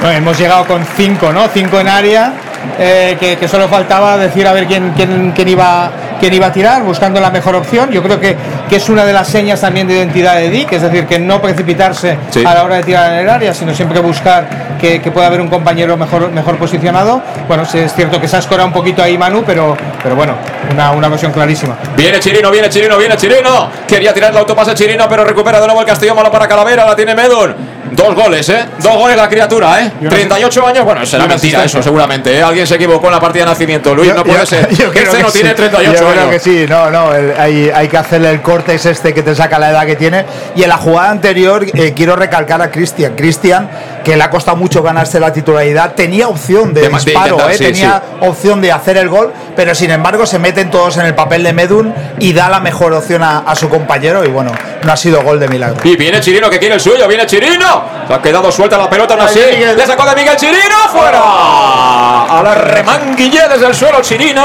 Bueno, 0.00 0.18
hemos 0.18 0.36
llegado 0.36 0.66
con 0.66 0.84
cinco, 0.96 1.32
¿no? 1.32 1.48
Cinco 1.48 1.78
en 1.78 1.88
área. 1.88 2.32
Eh, 2.78 3.16
que, 3.18 3.36
que 3.36 3.48
solo 3.48 3.68
faltaba 3.68 4.16
decir 4.16 4.46
a 4.46 4.52
ver 4.52 4.66
quién, 4.66 4.92
quién, 4.96 5.32
quién 5.32 5.48
iba, 5.48 5.90
quién 6.22 6.34
iba 6.34 6.46
a 6.46 6.52
tirar, 6.52 6.84
buscando 6.84 7.20
la 7.20 7.32
mejor 7.32 7.56
opción. 7.56 7.90
Yo 7.90 8.00
creo 8.00 8.20
que, 8.20 8.36
que 8.70 8.76
es 8.76 8.88
una 8.88 9.04
de 9.04 9.12
las 9.12 9.26
señas 9.26 9.60
también 9.60 9.88
de 9.88 9.94
identidad 9.94 10.36
de 10.36 10.50
Dick, 10.50 10.70
es 10.72 10.82
decir, 10.82 11.04
que 11.04 11.18
no 11.18 11.42
precipitarse 11.42 12.16
Sí. 12.30 12.44
a 12.46 12.54
la 12.54 12.62
hora 12.62 12.76
de 12.76 12.84
tirar 12.84 13.12
en 13.12 13.18
el 13.18 13.28
área, 13.28 13.52
sino 13.52 13.74
siempre 13.74 13.98
buscar 13.98 14.46
que, 14.80 15.00
que 15.02 15.10
pueda 15.10 15.26
haber 15.26 15.40
un 15.40 15.48
compañero 15.48 15.96
mejor, 15.96 16.30
mejor 16.30 16.58
posicionado. 16.58 17.20
Bueno, 17.48 17.64
sí, 17.64 17.78
es 17.78 17.92
cierto 17.92 18.20
que 18.20 18.28
se 18.28 18.36
ha 18.36 18.38
escorado 18.38 18.68
un 18.68 18.72
poquito 18.72 19.02
ahí 19.02 19.18
Manu, 19.18 19.42
pero, 19.44 19.76
pero 20.00 20.14
bueno, 20.14 20.34
una, 20.72 20.92
una 20.92 21.08
ocasión 21.08 21.32
clarísima. 21.32 21.76
Viene 21.96 22.20
Chirino, 22.20 22.52
viene 22.52 22.68
Chirino, 22.68 22.96
viene 22.96 23.16
Chirino. 23.16 23.68
Quería 23.88 24.14
tirar 24.14 24.30
el 24.30 24.38
autopase 24.38 24.74
Chirino, 24.76 25.08
pero 25.08 25.24
recupera 25.24 25.58
de 25.60 25.66
nuevo 25.66 25.80
el 25.80 25.86
Castellón. 25.88 26.14
Mano 26.16 26.30
para 26.30 26.46
Calavera, 26.46 26.84
la 26.86 26.94
tiene 26.94 27.16
Medun. 27.16 27.72
Dos 27.92 28.14
goles, 28.14 28.48
¿eh? 28.48 28.64
Dos 28.78 28.96
goles 28.96 29.16
la 29.18 29.28
criatura, 29.28 29.82
¿eh? 29.82 29.92
38 30.08 30.66
años, 30.66 30.82
bueno, 30.84 31.04
será 31.04 31.26
mentira 31.26 31.62
eso, 31.62 31.82
seguramente. 31.82 32.34
¿eh? 32.38 32.42
Alguien 32.42 32.66
se 32.66 32.76
equivocó 32.76 33.08
en 33.08 33.12
la 33.12 33.20
partida 33.20 33.44
de 33.44 33.50
nacimiento. 33.50 33.94
Luis, 33.94 34.08
Yo- 34.08 34.14
no 34.14 34.24
puede 34.24 34.38
yo- 34.40 34.46
ser. 34.46 34.68
yo 34.74 34.86
Este 34.86 35.00
que 35.16 35.22
no 35.22 35.30
tiene 35.30 35.50
sí. 35.50 35.56
38 35.56 35.92
Yo 36.00 36.11
creo 36.12 36.30
que 36.30 36.38
sí, 36.38 36.66
no, 36.68 36.90
no, 36.90 37.14
el- 37.14 37.34
hay, 37.38 37.70
hay 37.74 37.88
que 37.88 37.96
hacerle 37.98 38.30
el 38.30 38.40
corte 38.42 38.74
es 38.74 38.86
este 38.86 39.12
que 39.14 39.22
te 39.22 39.34
saca 39.34 39.58
la 39.58 39.70
edad 39.70 39.86
que 39.86 39.96
tiene. 39.96 40.24
Y 40.54 40.62
en 40.62 40.68
la 40.68 40.76
jugada 40.76 41.10
anterior 41.10 41.64
eh, 41.74 41.92
quiero 41.94 42.16
recalcar 42.16 42.60
a 42.62 42.70
Cristian. 42.70 43.14
Cristian, 43.16 43.68
que 44.04 44.16
le 44.16 44.22
ha 44.22 44.30
costado 44.30 44.56
mucho 44.56 44.82
ganarse 44.82 45.20
la 45.20 45.32
titularidad, 45.32 45.92
tenía 45.94 46.28
opción 46.28 46.74
de, 46.74 46.82
De 46.82 46.88
disparo, 46.88 47.34
intentar, 47.34 47.50
eh, 47.52 47.58
sí, 47.58 47.64
tenía 47.64 48.02
opción 48.20 48.60
de 48.60 48.72
hacer 48.72 48.96
el 48.96 49.08
gol, 49.08 49.32
pero 49.54 49.74
sin 49.74 49.90
embargo 49.90 50.26
se 50.26 50.38
meten 50.38 50.70
todos 50.70 50.96
en 50.96 51.06
el 51.06 51.14
papel 51.14 51.42
de 51.44 51.52
Medun 51.52 51.94
y 52.18 52.32
da 52.32 52.48
la 52.48 52.60
mejor 52.60 52.92
opción 52.92 53.22
a, 53.22 53.38
a 53.40 53.54
su 53.54 53.68
compañero. 53.68 54.24
Y 54.24 54.28
bueno, 54.28 54.50
no 54.84 54.92
ha 54.92 54.96
sido 54.96 55.22
gol 55.22 55.38
de 55.38 55.48
milagro. 55.48 55.76
Y 55.84 55.96
viene 55.96 56.20
Chirino 56.20 56.50
que 56.50 56.58
quiere 56.58 56.74
el 56.74 56.80
suyo, 56.80 57.06
viene 57.06 57.26
Chirino. 57.26 57.84
Se 58.08 58.14
ha 58.14 58.20
quedado 58.20 58.50
suelta 58.50 58.76
la 58.76 58.90
pelota, 58.90 59.14
no 59.16 59.22
así. 59.24 59.40
Le 59.40 59.86
sacó 59.86 60.04
de 60.04 60.16
Miguel 60.16 60.36
Chirino, 60.36 60.76
fuera. 60.90 61.20
A 61.22 62.42
la 62.42 62.54
remanguille 62.54 63.40
desde 63.48 63.66
el 63.66 63.74
suelo 63.74 64.00
Chirino. 64.02 64.42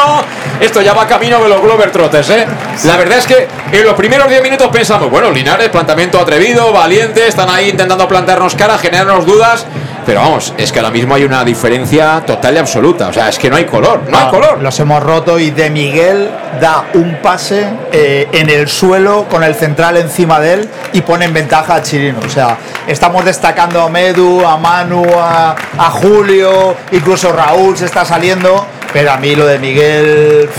Esto 0.60 0.82
ya 0.82 0.94
va 0.94 1.06
camino 1.08 1.42
de 1.42 1.50
los 1.50 1.62
Glover 1.62 1.92
Trotters, 1.92 2.30
¿eh? 2.32 2.46
La 2.86 2.98
verdad 2.98 3.20
es 3.20 3.26
que 3.28 3.48
en 3.72 3.84
los 3.86 3.94
primeros 3.94 4.28
10 4.30 4.42
minutos 4.42 4.68
pensamos, 4.70 5.10
bueno, 5.10 5.30
Linares, 5.32 5.70
planteamiento 5.70 6.20
atrevido, 6.20 6.72
valiente, 6.74 7.28
están 7.28 7.50
ahí 7.50 7.70
intentando 7.70 8.08
plantearnos 8.08 8.56
cara, 8.56 8.78
generarnos 8.78 9.26
dudas. 9.26 9.66
Pero 10.06 10.22
vamos, 10.22 10.54
es 10.58 10.72
que 10.72 10.80
ahora 10.80 10.90
mismo 10.92 11.16
hay 11.16 11.26
una 11.26 11.44
diferencia 11.44 12.24
total 12.26 12.56
y 12.56 12.58
absoluta. 12.60 13.10
O 13.10 13.14
sea, 13.14 13.28
es 13.28 13.38
que 13.38 13.50
no 13.50 13.58
hay 13.58 13.66
color, 13.66 14.04
no 14.08 14.18
hay 14.18 14.24
Ah, 14.28 14.30
color. 14.32 14.62
Los 14.64 14.80
hemos 14.80 15.04
roto 15.04 15.38
y 15.38 15.52
De 15.52 15.70
Miguel 15.70 16.30
da 16.62 16.86
un 16.94 17.18
pase 17.22 17.68
eh, 17.92 18.26
en 18.32 18.50
el 18.50 18.70
suelo 18.70 19.26
con 19.30 19.44
el 19.44 19.54
central 19.54 19.98
encima 19.98 20.40
de 20.40 20.54
él 20.54 20.70
y 20.94 21.02
pone 21.02 21.26
en 21.26 21.34
ventaja 21.34 21.76
a 21.76 21.82
Chirino. 21.84 22.20
O 22.26 22.30
sea, 22.30 22.58
estamos 22.88 23.26
destacando 23.26 23.82
a 23.82 23.90
Medu, 23.90 24.46
a 24.48 24.56
Manu, 24.56 25.04
a, 25.20 25.54
a 25.78 25.90
Julio, 25.92 26.74
incluso 26.94 27.34
Raúl 27.34 27.76
se 27.78 27.84
está 27.86 28.06
saliendo. 28.06 28.66
Pero 28.94 29.12
a 29.12 29.18
mí 29.18 29.36
lo 29.36 29.46
de 29.46 29.60
Miguel, 29.60 30.50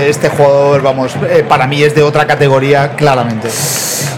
este 0.00 0.28
jugador, 0.28 0.82
vamos, 0.82 1.12
eh, 1.28 1.44
para 1.48 1.66
mí 1.66 1.82
es 1.82 1.94
de 1.94 2.02
otra 2.02 2.26
categoría, 2.26 2.90
claramente. 2.96 3.48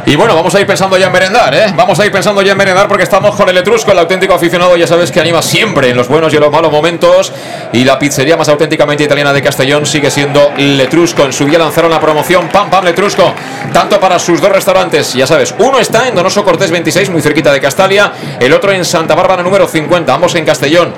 Y 0.07 0.17
bueno, 0.17 0.35
vamos 0.35 0.55
a 0.55 0.61
ir 0.61 0.67
pensando 0.67 0.97
ya 0.97 1.07
en 1.07 1.13
merendar, 1.13 1.55
¿eh? 1.55 1.67
Vamos 1.77 2.01
a 2.01 2.07
ir 2.07 2.11
pensando 2.11 2.41
ya 2.43 2.53
en 2.53 2.59
merendar 2.59 2.89
porque 2.89 3.05
estamos 3.05 3.35
con 3.37 3.49
el 3.49 3.57
Etrusco, 3.59 3.93
el 3.93 3.99
auténtico 3.99 4.35
aficionado, 4.35 4.77
ya 4.77 4.87
sabes 4.87 5.11
que 5.13 5.21
anima 5.21 5.43
siempre 5.43 5.91
en 5.91 5.97
los 5.97 6.09
buenos 6.09 6.33
y 6.33 6.37
en 6.37 6.43
los 6.43 6.51
malos 6.51 6.73
momentos. 6.73 7.33
Y 7.73 7.85
la 7.85 7.99
pizzería 7.99 8.37
más 8.37 8.49
auténticamente 8.49 9.05
italiana 9.05 9.33
de 9.33 9.43
Castellón 9.43 9.87
sigue 9.87 10.11
siendo 10.11 10.53
el 10.57 10.81
Etrusco. 10.81 11.25
En 11.25 11.33
su 11.33 11.45
día 11.45 11.59
lanzaron 11.59 11.91
la 11.91 12.01
promoción 12.01 12.49
Pam 12.49 12.71
Pam 12.71 12.85
Letrusco, 12.85 13.33
tanto 13.73 14.01
para 14.01 14.19
sus 14.19 14.41
dos 14.41 14.51
restaurantes, 14.51 15.13
ya 15.13 15.27
sabes, 15.27 15.55
uno 15.59 15.79
está 15.79 16.09
en 16.09 16.15
Donoso 16.15 16.45
Cortés 16.45 16.71
26, 16.71 17.11
muy 17.11 17.23
cerquita 17.23 17.53
de 17.53 17.61
Castalia, 17.61 18.13
el 18.41 18.53
otro 18.53 18.73
en 18.73 18.85
Santa 18.85 19.15
Bárbara 19.15 19.43
número 19.43 19.69
50, 19.69 20.13
ambos 20.13 20.35
en 20.35 20.45
Castellón. 20.45 20.95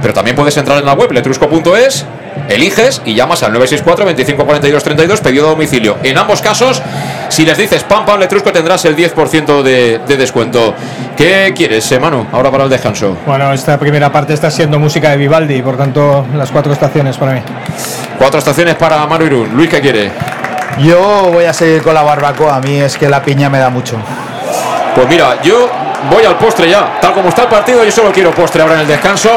Pero 0.00 0.14
también 0.14 0.36
puedes 0.36 0.56
entrar 0.56 0.78
en 0.78 0.86
la 0.86 0.94
web 0.94 1.10
letrusco.es, 1.12 2.06
eliges 2.48 3.02
y 3.04 3.14
llamas 3.14 3.42
al 3.42 3.52
964 3.52 4.04
25 4.04 4.44
42 4.44 4.82
32, 4.82 5.20
pedido 5.20 5.46
a 5.46 5.50
domicilio. 5.50 5.96
En 6.02 6.16
ambos 6.18 6.40
casos, 6.40 6.82
si 7.28 7.44
les 7.44 7.58
dices 7.58 7.84
pam 7.84 8.06
pam 8.06 8.18
letrusco 8.18 8.52
tendrás 8.52 8.84
el 8.84 8.96
10% 8.96 9.62
de, 9.62 10.00
de 10.06 10.16
descuento. 10.16 10.74
¿Qué 11.16 11.52
quieres, 11.56 11.90
eh, 11.90 11.98
Manu? 11.98 12.26
Ahora 12.32 12.50
para 12.50 12.64
el 12.64 12.70
descanso. 12.70 13.16
Bueno, 13.26 13.52
esta 13.52 13.78
primera 13.78 14.10
parte 14.12 14.34
está 14.34 14.50
siendo 14.50 14.78
música 14.78 15.10
de 15.10 15.16
Vivaldi, 15.16 15.60
por 15.62 15.76
tanto, 15.76 16.24
las 16.34 16.50
cuatro 16.50 16.72
estaciones 16.72 17.16
para 17.16 17.32
mí. 17.32 17.40
Cuatro 18.18 18.38
estaciones 18.38 18.76
para 18.76 19.04
Manu 19.06 19.26
Irún. 19.26 19.50
Luis, 19.54 19.68
¿qué 19.68 19.80
quiere? 19.80 20.10
Yo 20.78 21.30
voy 21.32 21.44
a 21.44 21.52
seguir 21.52 21.82
con 21.82 21.92
la 21.92 22.02
barbacoa, 22.02 22.54
a 22.56 22.60
mí 22.60 22.76
es 22.76 22.96
que 22.96 23.08
la 23.08 23.22
piña 23.22 23.50
me 23.50 23.58
da 23.58 23.68
mucho. 23.68 23.96
Pues 24.94 25.08
mira, 25.08 25.42
yo 25.42 25.68
voy 26.10 26.24
al 26.24 26.36
postre 26.36 26.68
ya. 26.70 26.98
Tal 27.00 27.12
como 27.12 27.28
está 27.28 27.42
el 27.42 27.48
partido, 27.48 27.84
yo 27.84 27.90
solo 27.90 28.12
quiero 28.12 28.30
postre 28.32 28.62
ahora 28.62 28.74
en 28.74 28.80
el 28.80 28.86
descanso. 28.86 29.30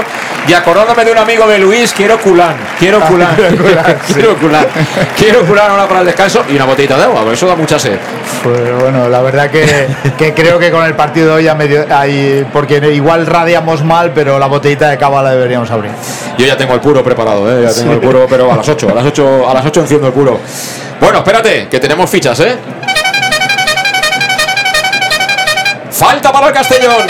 Y 0.47 0.53
acordándome 0.53 1.05
de 1.05 1.11
un 1.11 1.17
amigo 1.17 1.47
de 1.47 1.57
Luis, 1.59 1.93
quiero 1.93 2.19
culán. 2.19 2.55
Quiero 2.79 2.99
culán. 3.01 3.35
quiero 3.35 3.57
culán, 3.63 3.97
quiero 4.13 4.35
culán. 4.37 4.65
Quiero 5.15 5.45
culán 5.45 5.71
ahora 5.71 5.87
para 5.87 5.99
el 6.01 6.05
descanso 6.07 6.43
y 6.49 6.55
una 6.55 6.65
botellita 6.65 6.97
de 6.97 7.03
agua, 7.03 7.23
eso 7.31 7.47
da 7.47 7.55
mucha 7.55 7.77
sed. 7.77 7.97
Pues 8.43 8.81
bueno, 8.81 9.07
la 9.07 9.21
verdad 9.21 9.49
que, 9.51 9.87
que 10.17 10.33
creo 10.33 10.57
que 10.57 10.71
con 10.71 10.83
el 10.83 10.95
partido 10.95 11.27
de 11.27 11.33
hoy 11.33 11.43
ya 11.43 11.53
medio 11.53 11.85
ahí, 11.95 12.45
porque 12.51 12.77
igual 12.93 13.27
radiamos 13.27 13.83
mal, 13.83 14.11
pero 14.15 14.39
la 14.39 14.47
botellita 14.47 14.89
de 14.89 14.97
cava 14.97 15.21
la 15.21 15.31
deberíamos 15.31 15.69
abrir. 15.69 15.91
Yo 16.37 16.45
ya 16.47 16.57
tengo 16.57 16.73
el 16.73 16.79
puro 16.79 17.03
preparado, 17.03 17.47
¿eh? 17.51 17.63
ya 17.63 17.73
tengo 17.73 17.91
Sí. 17.91 17.93
el 17.93 17.99
puro, 17.99 18.25
pero 18.27 18.51
a 18.51 18.55
las 18.55 18.67
8, 18.67 18.89
a 18.89 18.93
las 18.95 19.05
8, 19.05 19.47
a 19.49 19.53
las 19.53 19.65
8 19.65 19.81
enciendo 19.81 20.07
el 20.07 20.13
puro. 20.13 20.39
Bueno, 20.99 21.19
espérate, 21.19 21.67
que 21.67 21.79
tenemos 21.79 22.09
fichas, 22.09 22.39
¿eh? 22.39 22.55
Falta 26.01 26.31
para 26.31 26.47
el 26.47 26.53
Castellón. 26.53 27.05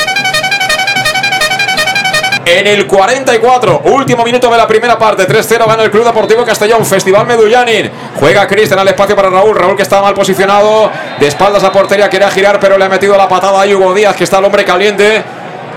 En 2.43 2.67
el 2.67 2.85
44, 2.85 3.83
último 3.85 4.25
minuto 4.25 4.51
de 4.51 4.57
la 4.57 4.67
primera 4.67 4.99
parte, 4.99 5.25
3-0 5.25 5.65
gana 5.65 5.83
el 5.83 5.89
Club 5.89 6.03
Deportivo 6.03 6.43
Castellón, 6.43 6.85
Festival 6.85 7.25
Medullanin. 7.25 7.89
Juega 8.19 8.45
Cristian 8.45 8.79
al 8.79 8.89
espacio 8.89 9.15
para 9.15 9.29
Raúl, 9.29 9.55
Raúl 9.55 9.77
que 9.77 9.83
está 9.83 10.01
mal 10.01 10.13
posicionado, 10.13 10.91
de 11.17 11.25
espaldas 11.25 11.63
a 11.63 11.71
portería, 11.71 12.09
quiere 12.09 12.29
girar, 12.31 12.59
pero 12.59 12.77
le 12.77 12.83
ha 12.83 12.89
metido 12.89 13.15
la 13.15 13.29
patada 13.29 13.63
a 13.63 13.65
Hugo 13.65 13.93
Díaz, 13.93 14.13
que 14.13 14.25
está 14.25 14.39
el 14.39 14.43
hombre 14.43 14.65
caliente 14.65 15.23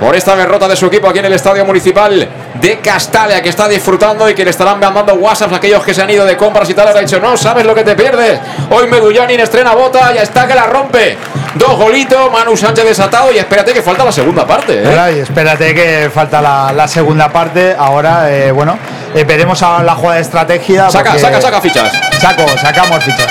por 0.00 0.16
esta 0.16 0.34
derrota 0.34 0.66
de 0.66 0.74
su 0.74 0.86
equipo 0.86 1.08
aquí 1.08 1.20
en 1.20 1.26
el 1.26 1.34
Estadio 1.34 1.64
Municipal 1.64 2.28
de 2.54 2.78
Castalia, 2.80 3.42
que 3.42 3.48
está 3.48 3.68
disfrutando 3.68 4.28
y 4.28 4.34
que 4.34 4.44
le 4.44 4.50
estarán 4.50 4.78
mandando 4.78 5.14
WhatsApps 5.14 5.52
a 5.52 5.56
aquellos 5.56 5.84
que 5.84 5.92
se 5.92 6.02
han 6.02 6.10
ido 6.10 6.24
de 6.24 6.36
compras 6.36 6.68
y 6.70 6.74
tal. 6.74 6.92
Le 6.92 6.98
ha 6.98 7.02
dicho, 7.02 7.18
no 7.20 7.36
sabes 7.36 7.64
lo 7.64 7.74
que 7.74 7.82
te 7.84 7.94
pierdes. 7.94 8.40
Hoy 8.70 8.86
Medullanin 8.86 9.40
estrena 9.40 9.74
bota, 9.74 10.12
ya 10.12 10.22
está 10.22 10.46
que 10.46 10.54
la 10.54 10.66
rompe. 10.66 11.16
Dos 11.54 11.76
golitos, 11.76 12.32
Manu 12.32 12.56
Sánchez 12.56 12.84
desatado 12.84 13.30
y 13.32 13.38
espérate 13.38 13.72
que 13.72 13.82
falta 13.82 14.04
la 14.04 14.12
segunda 14.12 14.46
parte. 14.46 14.82
¿eh? 14.84 15.20
Espérate 15.22 15.74
que 15.74 16.10
falta 16.12 16.40
la, 16.40 16.72
la 16.72 16.88
segunda 16.88 17.28
parte. 17.28 17.76
Ahora, 17.78 18.32
eh, 18.32 18.50
bueno, 18.50 18.78
eh, 19.14 19.24
veremos 19.24 19.62
a 19.62 19.82
la 19.82 19.94
jugada 19.94 20.16
de 20.16 20.22
estrategia. 20.22 20.90
Saca, 20.90 21.18
saca, 21.18 21.40
saca 21.40 21.60
fichas. 21.60 21.92
Saco, 22.20 22.46
sacamos 22.58 23.04
fichas. 23.04 23.26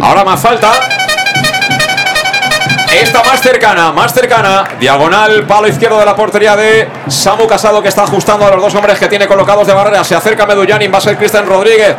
Ahora 0.00 0.24
más 0.24 0.40
falta. 0.40 0.93
Esta 3.00 3.24
más 3.24 3.40
cercana, 3.40 3.90
más 3.92 4.14
cercana. 4.14 4.64
Diagonal, 4.78 5.44
palo 5.46 5.66
izquierdo 5.66 5.98
de 5.98 6.06
la 6.06 6.14
portería 6.14 6.54
de 6.54 6.88
Samu 7.08 7.46
Casado 7.48 7.82
que 7.82 7.88
está 7.88 8.04
ajustando 8.04 8.46
a 8.46 8.50
los 8.50 8.62
dos 8.62 8.74
hombres 8.76 8.98
que 8.98 9.08
tiene 9.08 9.26
colocados 9.26 9.66
de 9.66 9.72
barrera. 9.72 10.04
Se 10.04 10.14
acerca 10.14 10.46
Medullanin, 10.46 10.92
va 10.92 10.98
a 10.98 11.00
ser 11.00 11.16
Cristian 11.16 11.44
Rodríguez, 11.44 11.96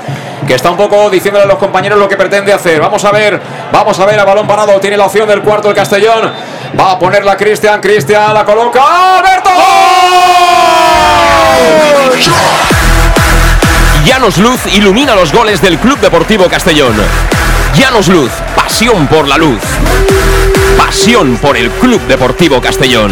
que 0.47 0.55
está 0.55 0.71
un 0.71 0.77
poco 0.77 1.09
diciéndole 1.09 1.43
a 1.43 1.47
los 1.47 1.57
compañeros 1.57 1.99
lo 1.99 2.07
que 2.07 2.15
pretende 2.15 2.53
hacer. 2.53 2.79
Vamos 2.79 3.03
a 3.03 3.11
ver, 3.11 3.41
vamos 3.73 3.99
a 3.99 4.05
ver 4.05 4.19
a 4.19 4.23
balón 4.23 4.47
parado. 4.47 4.79
Tiene 4.79 4.95
la 4.95 5.05
opción 5.05 5.27
del 5.27 5.41
cuarto 5.41 5.69
el 5.69 5.75
Castellón. 5.75 6.31
Va 6.79 6.91
a 6.91 6.99
ponerla 6.99 7.35
Cristian, 7.35 7.81
Cristian 7.81 8.33
la 8.33 8.45
coloca. 8.45 8.81
¡Alberto! 9.17 9.49
Llanos 14.05 14.37
Luz 14.37 14.65
ilumina 14.73 15.13
los 15.13 15.33
goles 15.33 15.61
del 15.61 15.77
Club 15.77 15.99
Deportivo 15.99 16.47
Castellón. 16.47 16.95
Llanos 17.75 18.07
Luz, 18.07 18.31
pasión 18.55 19.07
por 19.07 19.27
la 19.27 19.37
luz. 19.37 19.59
Pasión 20.77 21.37
por 21.37 21.57
el 21.57 21.69
Club 21.71 22.01
Deportivo 22.07 22.61
Castellón. 22.61 23.11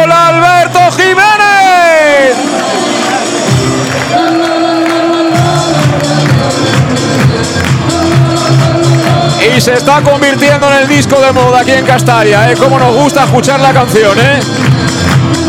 ¡Gol 0.00 0.12
Alberto 0.12 0.78
Jiménez! 0.92 2.36
Y 9.56 9.60
se 9.60 9.74
está 9.74 10.00
convirtiendo 10.02 10.70
en 10.72 10.82
el 10.82 10.88
disco 10.88 11.20
de 11.20 11.32
moda 11.32 11.60
aquí 11.60 11.72
en 11.72 11.84
Castalia, 11.84 12.50
¿eh? 12.50 12.56
Cómo 12.56 12.78
nos 12.78 12.94
gusta 12.94 13.24
escuchar 13.24 13.60
la 13.60 13.72
canción, 13.72 14.18
¿eh? 14.18 14.40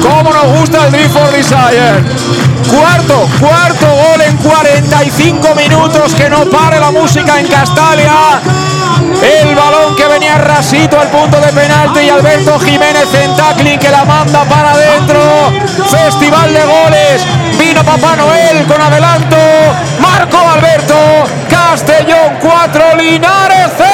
Cómo 0.01 0.31
nos 0.33 0.59
gusta 0.59 0.85
el 0.85 0.91
Drift 0.91 1.11
for 1.11 1.31
Desire. 1.31 2.48
Cuarto, 2.71 3.27
cuarto 3.39 3.87
gol 3.87 4.21
en 4.21 4.37
45 4.37 5.55
minutos. 5.55 6.13
Que 6.13 6.29
no 6.29 6.45
pare 6.45 6.79
la 6.79 6.91
música 6.91 7.39
en 7.39 7.47
Castalia. 7.47 8.41
El 9.21 9.55
balón 9.55 9.95
que 9.95 10.05
venía 10.07 10.37
rasito 10.37 10.99
al 10.99 11.07
punto 11.09 11.39
de 11.39 11.51
penalti 11.51 12.01
y 12.01 12.09
Alberto 12.09 12.59
Jiménez 12.59 13.13
en 13.13 13.35
tackling 13.35 13.79
que 13.79 13.89
la 13.89 14.05
manda 14.05 14.43
para 14.43 14.71
adentro. 14.71 15.19
Festival 15.87 16.53
de 16.53 16.61
goles. 16.61 17.25
Vino 17.57 17.83
Papá 17.83 18.15
Noel 18.15 18.65
con 18.67 18.81
adelanto. 18.81 19.37
Marco 19.99 20.37
Alberto. 20.37 20.95
Castellón 21.69 22.37
4, 22.41 22.83
Linares 22.97 23.67
0. 23.77 23.87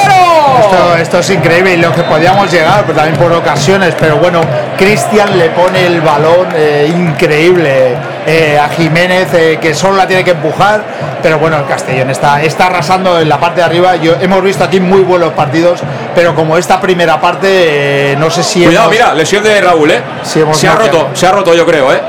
Esto, 0.60 0.96
esto 0.96 1.18
es 1.18 1.28
increíble 1.30 1.74
y 1.74 1.76
lo 1.76 1.92
que 1.92 2.02
podíamos 2.04 2.50
llegar, 2.50 2.84
pero 2.86 2.94
también 2.96 3.16
por 3.18 3.30
ocasiones. 3.32 3.94
Pero 4.00 4.16
bueno, 4.16 4.40
Cristian 4.78 5.38
le 5.38 5.50
pone 5.50 5.84
el 5.86 6.00
balón 6.00 6.48
eh, 6.54 6.90
increíble 6.90 7.94
eh, 8.26 8.58
a 8.58 8.70
Jiménez, 8.70 9.28
eh, 9.34 9.58
que 9.60 9.74
solo 9.74 9.98
la 9.98 10.06
tiene 10.06 10.24
que 10.24 10.30
empujar. 10.30 10.80
Pero 11.22 11.38
bueno, 11.38 11.58
el 11.58 11.66
Castellón 11.66 12.08
está, 12.08 12.40
está 12.40 12.68
arrasando 12.68 13.20
en 13.20 13.28
la 13.28 13.38
parte 13.38 13.60
de 13.60 13.66
arriba. 13.66 13.96
Yo, 13.96 14.14
hemos 14.22 14.42
visto 14.42 14.64
aquí 14.64 14.80
muy 14.80 15.02
buenos 15.02 15.34
partidos, 15.34 15.80
pero 16.14 16.34
como 16.34 16.56
esta 16.56 16.80
primera 16.80 17.20
parte, 17.20 18.12
eh, 18.12 18.16
no 18.16 18.30
sé 18.30 18.42
si. 18.42 18.64
Cuidado, 18.64 18.86
hemos- 18.86 18.98
mira, 18.98 19.12
lesión 19.12 19.44
de 19.44 19.60
Raúl, 19.60 19.90
¿eh? 19.90 20.00
Hemos 20.34 20.56
se 20.58 20.66
ha 20.66 20.76
roto, 20.76 21.10
se 21.12 21.26
ha 21.26 21.30
roto, 21.32 21.54
yo 21.54 21.66
creo, 21.66 21.92
¿eh? 21.92 22.00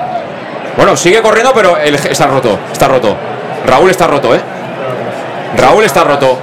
Bueno, 0.77 0.95
sigue 0.95 1.21
corriendo, 1.21 1.51
pero 1.53 1.75
el, 1.75 1.93
está 1.95 2.27
roto, 2.27 2.57
está 2.71 2.87
roto. 2.87 3.17
Raúl 3.65 3.89
está 3.89 4.07
roto, 4.07 4.33
¿eh? 4.33 4.39
Raúl 5.55 5.83
está 5.83 6.03
roto. 6.03 6.37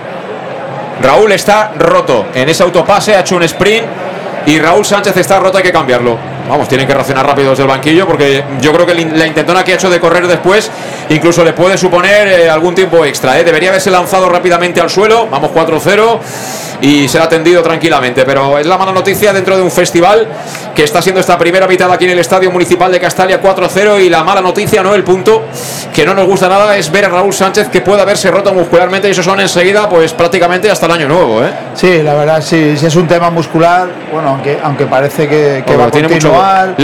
Raúl 1.03 1.33
está 1.33 1.73
roto. 1.77 2.27
En 2.35 2.49
ese 2.49 2.63
autopase 2.63 3.15
ha 3.15 3.21
hecho 3.21 3.37
un 3.37 3.43
sprint 3.43 3.87
y 4.47 4.59
Raúl 4.59 4.85
Sánchez 4.85 5.17
está 5.17 5.39
roto, 5.41 5.59
hay 5.59 5.65
que 5.65 5.73
cambiarlo. 5.73 6.17
Vamos, 6.49 6.69
tienen 6.69 6.87
que 6.87 6.93
reaccionar 6.93 7.27
rápido 7.27 7.51
desde 7.51 7.63
el 7.63 7.69
banquillo 7.69 8.07
porque 8.07 8.45
yo 8.61 8.73
creo 8.73 8.87
que 8.87 8.95
la 8.95 9.27
intentona 9.27 9.65
que 9.65 9.73
ha 9.73 9.75
hecho 9.77 9.89
de 9.89 9.99
correr 9.99 10.27
después 10.27 10.71
incluso 11.09 11.45
le 11.45 11.53
puede 11.53 11.77
suponer 11.79 12.29
eh, 12.29 12.51
algún 12.51 12.75
tiempo 12.75 13.05
extra. 13.05 13.39
¿eh? 13.39 13.45
Debería 13.45 13.71
haberse 13.71 13.91
lanzado 13.91 14.29
rápidamente 14.29 14.81
al 14.81 14.91
suelo. 14.91 15.29
Vamos 15.31 15.51
4-0 15.53 16.19
y 16.81 17.09
será 17.09 17.25
atendido 17.25 17.63
tranquilamente. 17.63 18.25
Pero 18.25 18.59
es 18.59 18.67
la 18.67 18.79
mala 18.79 18.93
noticia 18.93 19.33
dentro 19.33 19.57
de 19.57 19.63
un 19.63 19.71
festival 19.71 20.27
que 20.75 20.85
está 20.85 21.01
siendo 21.01 21.21
esta 21.21 21.39
primera 21.39 21.67
mitad 21.67 21.91
aquí 21.93 22.05
en 22.05 22.13
el 22.13 22.19
Estadio 22.19 22.51
Municipal 22.51 22.91
de 22.91 23.01
Castalia 23.01 23.41
4-0 23.41 24.03
y 24.03 24.11
la 24.11 24.25
mala 24.25 24.41
noticia, 24.41 24.83
no 24.83 24.95
el 24.95 25.05
punto 25.05 25.45
que 25.93 26.05
no 26.05 26.15
nos 26.15 26.27
gusta 26.27 26.49
nada 26.49 26.77
es 26.77 26.91
ver 26.91 27.05
a 27.05 27.09
Raúl 27.09 27.33
Sánchez 27.33 27.69
que 27.69 27.81
puede 27.81 28.03
haberse 28.03 28.31
roto 28.31 28.53
muscularmente 28.53 29.07
y 29.07 29.13
eso 29.13 29.23
son 29.23 29.41
enseguida 29.41 29.89
pues 29.89 30.13
prácticamente 30.13 30.71
hasta 30.71 30.87
el 30.87 30.93
año 30.93 31.09
nuevo. 31.09 31.45
¿eh? 31.45 31.53
Sí, 31.75 32.03
la 32.03 32.15
verdad, 32.15 32.43
sí, 32.43 32.77
si 32.77 32.87
es 32.87 32.97
un 32.97 33.07
tema 33.07 33.31
muscular, 33.31 33.89
bueno, 34.13 34.31
aunque, 34.31 34.59
aunque 34.63 34.87
parece 34.87 35.29
que, 35.29 35.63
que 35.65 35.77
Bueno, 35.77 35.83
va 35.83 35.89
a 35.89 35.91
tiene 35.91 36.09
mucho-. 36.09 36.35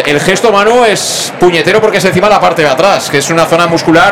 El 0.07 0.21
gesto, 0.21 0.53
Manu, 0.53 0.85
es 0.85 1.33
puñetero 1.41 1.81
porque 1.81 1.99
es 1.99 2.05
encima 2.05 2.29
la 2.29 2.41
parte 2.41 2.63
de 2.63 2.69
atrás, 2.69 3.11
que 3.11 3.19
es 3.19 3.31
una 3.31 3.47
zona 3.47 3.67
muscular, 3.67 4.10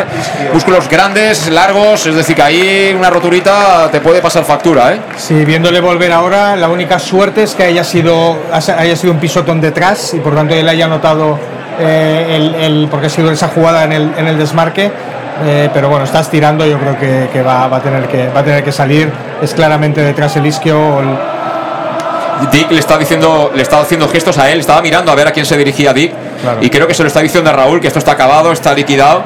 músculos 0.52 0.88
grandes, 0.88 1.48
largos, 1.50 2.06
es 2.06 2.14
decir, 2.14 2.34
que 2.36 2.42
ahí 2.42 2.94
una 2.96 3.10
roturita 3.10 3.88
te 3.90 4.00
puede 4.00 4.20
pasar 4.20 4.44
factura, 4.44 4.92
¿eh? 4.94 5.00
Sí, 5.16 5.44
viéndole 5.44 5.80
volver 5.80 6.12
ahora, 6.12 6.56
la 6.56 6.68
única 6.68 6.98
suerte 6.98 7.42
es 7.42 7.54
que 7.54 7.64
haya 7.64 7.84
sido, 7.84 8.36
haya 8.52 8.96
sido 8.96 9.12
un 9.12 9.18
pisotón 9.20 9.60
detrás 9.60 10.14
y 10.14 10.20
por 10.20 10.34
tanto 10.34 10.54
él 10.54 10.68
haya 10.68 10.86
notado 10.88 11.38
eh, 11.80 12.26
el, 12.36 12.54
el- 12.56 12.88
porque 12.90 13.06
ha 13.06 13.10
sido 13.10 13.30
esa 13.30 13.48
jugada 13.48 13.84
en 13.84 13.92
el, 13.92 14.12
en 14.16 14.26
el 14.26 14.38
desmarque. 14.38 14.90
eh, 15.46 15.70
pero 15.72 15.88
bueno, 15.88 16.04
está 16.04 16.20
estirando, 16.20 16.66
yo 16.66 16.78
creo 16.78 16.98
que, 16.98 17.28
que 17.32 17.42
va, 17.42 17.68
va 17.68 17.76
a 17.76 17.80
tener 17.80 18.08
que 18.08 18.28
va 18.28 18.40
a 18.40 18.44
tener 18.44 18.64
que 18.64 18.72
salir. 18.72 19.12
Es 19.40 19.54
claramente 19.54 20.00
detrás 20.02 20.34
el 20.36 20.46
isquio. 20.46 21.00
el- 21.00 21.18
Dick 22.52 22.70
le 22.70 22.78
está 22.78 22.96
diciendo, 22.96 23.50
le 23.54 23.62
está 23.62 23.80
haciendo 23.80 24.08
gestos 24.08 24.38
a 24.38 24.48
él, 24.50 24.60
estaba 24.60 24.80
mirando 24.80 25.10
a 25.10 25.14
ver 25.16 25.26
a 25.26 25.32
quién 25.32 25.44
se 25.44 25.56
dirigía 25.56 25.92
Dick 25.92 26.12
y 26.60 26.70
creo 26.70 26.86
que 26.86 26.94
se 26.94 27.02
lo 27.02 27.08
está 27.08 27.18
diciendo 27.20 27.50
a 27.50 27.52
Raúl 27.52 27.80
que 27.80 27.88
esto 27.88 27.98
está 27.98 28.12
acabado, 28.12 28.52
está 28.52 28.72
liquidado. 28.74 29.24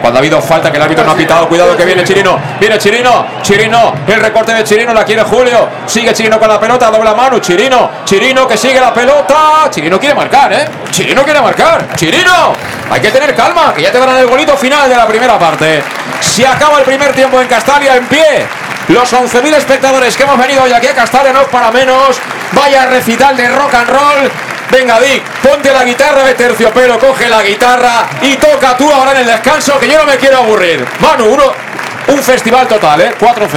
Cuando 0.00 0.18
ha 0.18 0.20
habido 0.20 0.40
falta 0.40 0.70
que 0.70 0.76
el 0.76 0.82
árbitro 0.82 1.04
no 1.04 1.12
ha 1.12 1.16
pitado, 1.16 1.48
cuidado 1.48 1.76
que 1.76 1.84
viene 1.84 2.02
Chirino, 2.04 2.38
viene 2.58 2.78
Chirino, 2.78 3.26
Chirino, 3.42 3.94
el 4.06 4.20
recorte 4.20 4.54
de 4.54 4.64
Chirino 4.64 4.94
la 4.94 5.04
quiere 5.04 5.22
Julio, 5.22 5.68
sigue 5.86 6.12
Chirino 6.12 6.38
con 6.38 6.48
la 6.48 6.58
pelota, 6.58 6.90
dobla 6.90 7.14
mano, 7.14 7.38
Chirino, 7.38 7.90
Chirino 8.04 8.48
que 8.48 8.56
sigue 8.56 8.80
la 8.80 8.94
pelota, 8.94 9.68
Chirino 9.70 9.98
quiere 9.98 10.14
marcar, 10.14 10.52
¿eh? 10.52 10.68
Chirino 10.90 11.22
quiere 11.22 11.40
marcar, 11.40 11.94
Chirino, 11.96 12.54
hay 12.90 13.00
que 13.00 13.10
tener 13.10 13.34
calma, 13.34 13.74
que 13.74 13.82
ya 13.82 13.92
te 13.92 13.98
darán 13.98 14.16
el 14.16 14.26
golito 14.26 14.56
final 14.56 14.88
de 14.88 14.96
la 14.96 15.06
primera 15.06 15.38
parte. 15.38 15.82
Se 16.20 16.46
acaba 16.46 16.78
el 16.78 16.84
primer 16.84 17.12
tiempo 17.12 17.40
en 17.40 17.48
Castalia 17.48 17.96
en 17.96 18.06
pie. 18.06 18.46
Los 18.88 19.12
11.000 19.12 19.54
espectadores 19.54 20.16
que 20.16 20.24
hemos 20.24 20.36
venido 20.36 20.62
hoy 20.62 20.72
aquí 20.72 20.88
a 20.88 20.94
Castalia 20.94 21.32
no 21.32 21.42
es 21.42 21.48
para 21.48 21.70
menos. 21.70 22.18
Vaya 22.52 22.86
recital 22.86 23.36
de 23.36 23.48
rock 23.48 23.74
and 23.74 23.88
roll. 23.88 24.30
Venga, 24.70 25.00
Dick, 25.00 25.22
ponte 25.42 25.72
la 25.72 25.82
guitarra 25.84 26.22
de 26.24 26.34
terciopelo, 26.34 26.98
coge 26.98 27.28
la 27.28 27.42
guitarra 27.42 28.06
y 28.22 28.36
toca 28.36 28.76
tú 28.76 28.90
ahora 28.90 29.12
en 29.12 29.18
el 29.18 29.26
descanso, 29.26 29.78
que 29.80 29.88
yo 29.88 29.98
no 29.98 30.04
me 30.04 30.16
quiero 30.16 30.38
aburrir. 30.38 30.86
Manu, 31.00 31.24
uno, 31.26 31.44
un 32.06 32.18
festival 32.18 32.68
total, 32.68 33.00
¿eh? 33.00 33.12
4-0. 33.18 33.48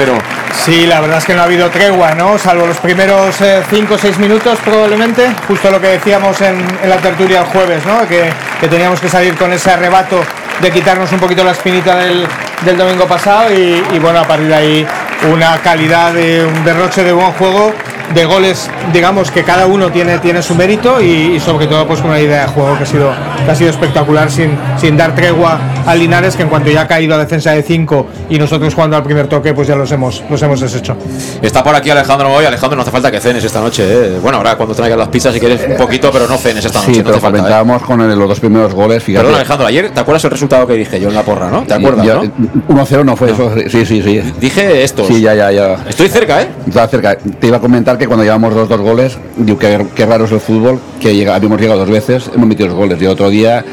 Sí, 0.66 0.88
la 0.88 1.02
verdad 1.02 1.20
es 1.20 1.26
que 1.26 1.34
no 1.34 1.42
ha 1.42 1.46
habido 1.46 1.70
tregua, 1.70 2.16
¿no? 2.16 2.38
Salvo 2.40 2.66
los 2.66 2.78
primeros 2.78 3.36
5 3.70 3.94
o 3.94 3.98
6 3.98 4.18
minutos 4.18 4.58
probablemente, 4.64 5.32
justo 5.48 5.70
lo 5.70 5.80
que 5.80 5.88
decíamos 5.88 6.40
en, 6.42 6.66
en 6.82 6.90
la 6.90 6.98
tertulia 6.98 7.42
el 7.42 7.46
jueves, 7.46 7.86
¿no? 7.86 8.08
Que, 8.08 8.32
que 8.60 8.68
teníamos 8.68 9.00
que 9.00 9.10
salir 9.10 9.36
con 9.36 9.52
ese 9.54 9.72
arrebato 9.72 10.24
de 10.62 10.72
quitarnos 10.72 11.12
un 11.12 11.20
poquito 11.20 11.44
la 11.44 11.52
espinita 11.52 11.96
del, 11.96 12.28
del 12.62 12.78
domingo 12.78 13.06
pasado 13.06 13.52
y, 13.54 13.84
y, 13.92 14.00
bueno, 14.00 14.20
a 14.20 14.24
partir 14.28 14.48
de 14.48 14.56
ahí 14.56 14.88
una 15.32 15.58
calidad 15.60 16.14
de 16.14 16.46
un 16.46 16.64
derroche 16.64 17.04
de 17.04 17.12
buen 17.12 17.32
juego, 17.34 17.74
de 18.14 18.26
goles, 18.26 18.70
digamos 18.94 19.32
que 19.32 19.44
cada 19.44 19.66
uno 19.66 19.92
tiene, 19.92 20.20
tiene 20.20 20.42
su 20.42 20.56
mérito 20.56 21.02
y, 21.02 21.36
y 21.36 21.40
sobre 21.40 21.68
todo 21.68 21.88
pues 21.88 22.00
con 22.02 22.10
una 22.12 22.20
idea 22.20 22.42
de 22.44 22.48
juego 22.48 22.78
que 22.78 22.84
ha 22.84 22.88
sido, 22.88 23.12
que 23.46 23.52
ha 23.52 23.56
sido 23.56 23.70
espectacular 23.70 24.30
sin, 24.32 24.58
sin 24.80 24.96
dar 24.98 25.16
tregua 25.16 25.60
a 25.86 25.96
Linares, 25.96 26.36
que 26.36 26.44
en 26.44 26.50
cuanto 26.50 26.70
ya 26.70 26.82
ha 26.82 26.88
caído 26.88 27.16
a 27.16 27.18
defensa 27.18 27.52
de 27.52 27.64
5 27.64 28.08
y 28.30 28.38
nosotros 28.38 28.74
jugando 28.74 28.96
al 28.98 29.04
primer 29.04 29.28
toque, 29.28 29.54
pues 29.54 29.68
ya 29.68 29.76
los 29.76 29.92
hemos, 29.92 30.24
los 30.30 30.42
hemos 30.42 30.60
deshecho. 30.60 30.96
Está 31.42 31.64
por 31.64 31.76
aquí 31.76 31.90
Alejandro 31.90 32.32
hoy. 32.34 32.46
Alejandro, 32.46 32.76
no 32.76 32.82
hace 32.84 32.92
falta 32.92 33.12
que 33.12 33.20
cenes 33.20 33.44
esta 33.44 33.60
noche. 33.60 33.84
¿eh? 33.86 34.20
Bueno, 34.22 34.38
ahora 34.38 34.56
cuando 34.56 34.76
traigas 34.76 34.98
las 34.98 35.08
pizzas 35.10 35.34
si 35.34 35.40
quieres 35.40 35.62
un 35.70 35.76
poquito, 35.78 36.12
pero 36.12 36.28
no 36.28 36.38
cenes 36.38 36.64
esta 36.66 36.80
noche. 36.80 36.94
Sí, 36.94 37.00
no 37.00 37.06
pero 37.06 37.18
¿eh? 37.18 37.22
comentábamos 37.22 37.82
con 37.84 38.02
el- 38.02 38.18
los 38.18 38.28
dos 38.30 38.40
primeros 38.40 38.74
goles, 38.74 39.04
fíjate. 39.04 39.24
Perdón, 39.24 39.36
Alejandro, 39.40 39.68
ayer 39.68 39.90
te 39.92 40.00
acuerdas 40.00 40.24
el 40.26 40.32
resultado 40.32 40.68
que 40.68 40.74
dije 40.74 41.00
yo 41.00 41.10
en 41.10 41.16
la 41.16 41.24
porra, 41.24 41.50
¿no? 41.50 41.64
¿Te 41.64 41.74
acuerdas, 41.74 42.06
Ya, 42.06 42.16
no? 42.16 42.24
1-0 42.70 43.04
no 43.04 43.16
fue 43.16 43.32
eso, 43.32 43.52
sí, 43.70 43.86
sí, 43.86 44.02
sí. 44.02 44.22
Dije 44.40 44.84
esto. 44.84 45.06
Sí, 45.06 45.20
ya, 45.22 45.34
ya, 45.34 45.52
ya. 45.52 45.76
Estoy 45.90 46.08
cerca, 46.10 46.42
¿eh? 46.42 46.48
Estaba 46.68 46.88
cerca. 46.88 47.18
Te 47.18 47.48
iba 47.48 47.58
a 47.58 47.60
comentar 47.60 47.98
que 47.98 48.03
cuando 48.08 48.24
llevamos 48.24 48.54
dos, 48.54 48.70
dos 48.70 48.82
goles, 48.82 49.18
digo 49.38 49.58
que 49.58 49.86
qué 49.96 50.06
raro 50.06 50.26
es 50.26 50.32
el 50.32 50.40
fútbol, 50.40 50.80
que 51.00 51.16
llega, 51.16 51.36
habíamos 51.36 51.60
llegado 51.60 51.80
dos 51.80 51.90
veces, 51.90 52.30
hemos 52.34 52.48
metido 52.48 52.70
dos 52.70 52.78
goles. 52.78 53.02
Y 53.02 53.06
otro 53.06 53.30
día 53.30 53.64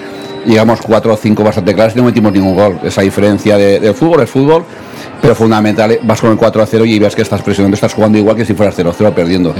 llegamos 0.46 0.80
cuatro 0.80 1.14
o 1.14 1.16
cinco 1.16 1.44
bastante 1.44 1.74
claros 1.74 1.94
y 1.94 1.98
no 1.98 2.04
metimos 2.04 2.32
ningún 2.32 2.54
gol. 2.54 2.78
Esa 2.82 3.02
diferencia 3.02 3.56
de, 3.56 3.80
del 3.80 3.94
fútbol 3.94 4.22
es 4.22 4.30
fútbol, 4.30 4.64
pero 5.20 5.34
fundamental, 5.34 5.92
eh, 5.92 6.00
vas 6.02 6.20
con 6.20 6.30
el 6.30 6.36
4 6.36 6.62
a 6.62 6.66
0 6.66 6.84
y 6.84 6.98
ves 6.98 7.14
que 7.14 7.22
estás 7.22 7.42
presionando, 7.42 7.74
estás 7.74 7.94
jugando 7.94 8.18
igual 8.18 8.36
que 8.36 8.44
si 8.44 8.54
fueras 8.54 8.74
0 8.76 8.92
0 8.96 9.12
perdiendo. 9.14 9.54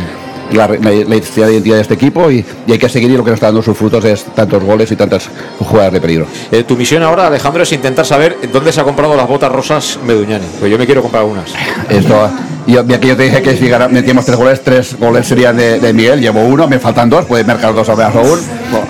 La, 0.53 0.67
la 0.69 1.17
identidad 1.17 1.77
de 1.77 1.81
este 1.81 1.95
equipo 1.95 2.31
y, 2.31 2.45
y 2.67 2.73
hay 2.73 2.79
que 2.79 2.89
seguir 2.89 3.11
y 3.11 3.17
lo 3.17 3.25
que 3.25 3.31
nos 3.31 3.37
está 3.37 3.47
dando 3.47 3.63
sus 3.63 3.77
frutos 3.77 4.05
es 4.05 4.25
tantos 4.35 4.63
goles 4.63 4.91
y 4.93 4.97
tantas 4.97 5.29
jugadas 5.59 5.93
de 5.93 6.01
peligro. 6.01 6.27
Eh, 6.51 6.65
tu 6.65 6.77
misión 6.77 7.03
ahora, 7.03 7.27
Alejandro, 7.27 7.63
es 7.63 7.73
intentar 7.73 8.05
saber 8.07 8.37
dónde 8.53 8.73
se 8.73 8.81
ha 8.81 8.85
comprado 8.85 9.17
las 9.17 9.29
botas 9.29 9.51
rosas 9.53 9.99
Meduñani. 10.07 10.45
Pues 10.59 10.71
yo 10.71 10.79
me 10.79 10.87
quiero 10.87 11.03
comprar 11.03 11.25
unas. 11.25 11.51
Esto, 11.89 12.31
yo, 12.67 12.81
aquí 12.81 13.09
yo 13.09 13.17
te 13.17 13.25
dije 13.25 13.43
que 13.43 13.57
si 13.57 13.71
metíamos 13.91 14.25
tres 14.25 14.37
goles, 14.37 14.63
tres 14.63 14.97
goles 14.99 15.27
serían 15.27 15.57
de, 15.57 15.81
de 15.81 15.93
Miguel, 15.93 16.21
llevo 16.21 16.43
uno, 16.45 16.67
me 16.69 16.79
faltan 16.79 17.09
dos, 17.11 17.25
puede 17.25 17.45
marcar 17.45 17.75
dos 17.75 17.89
a 17.89 17.93
aún, 17.93 18.39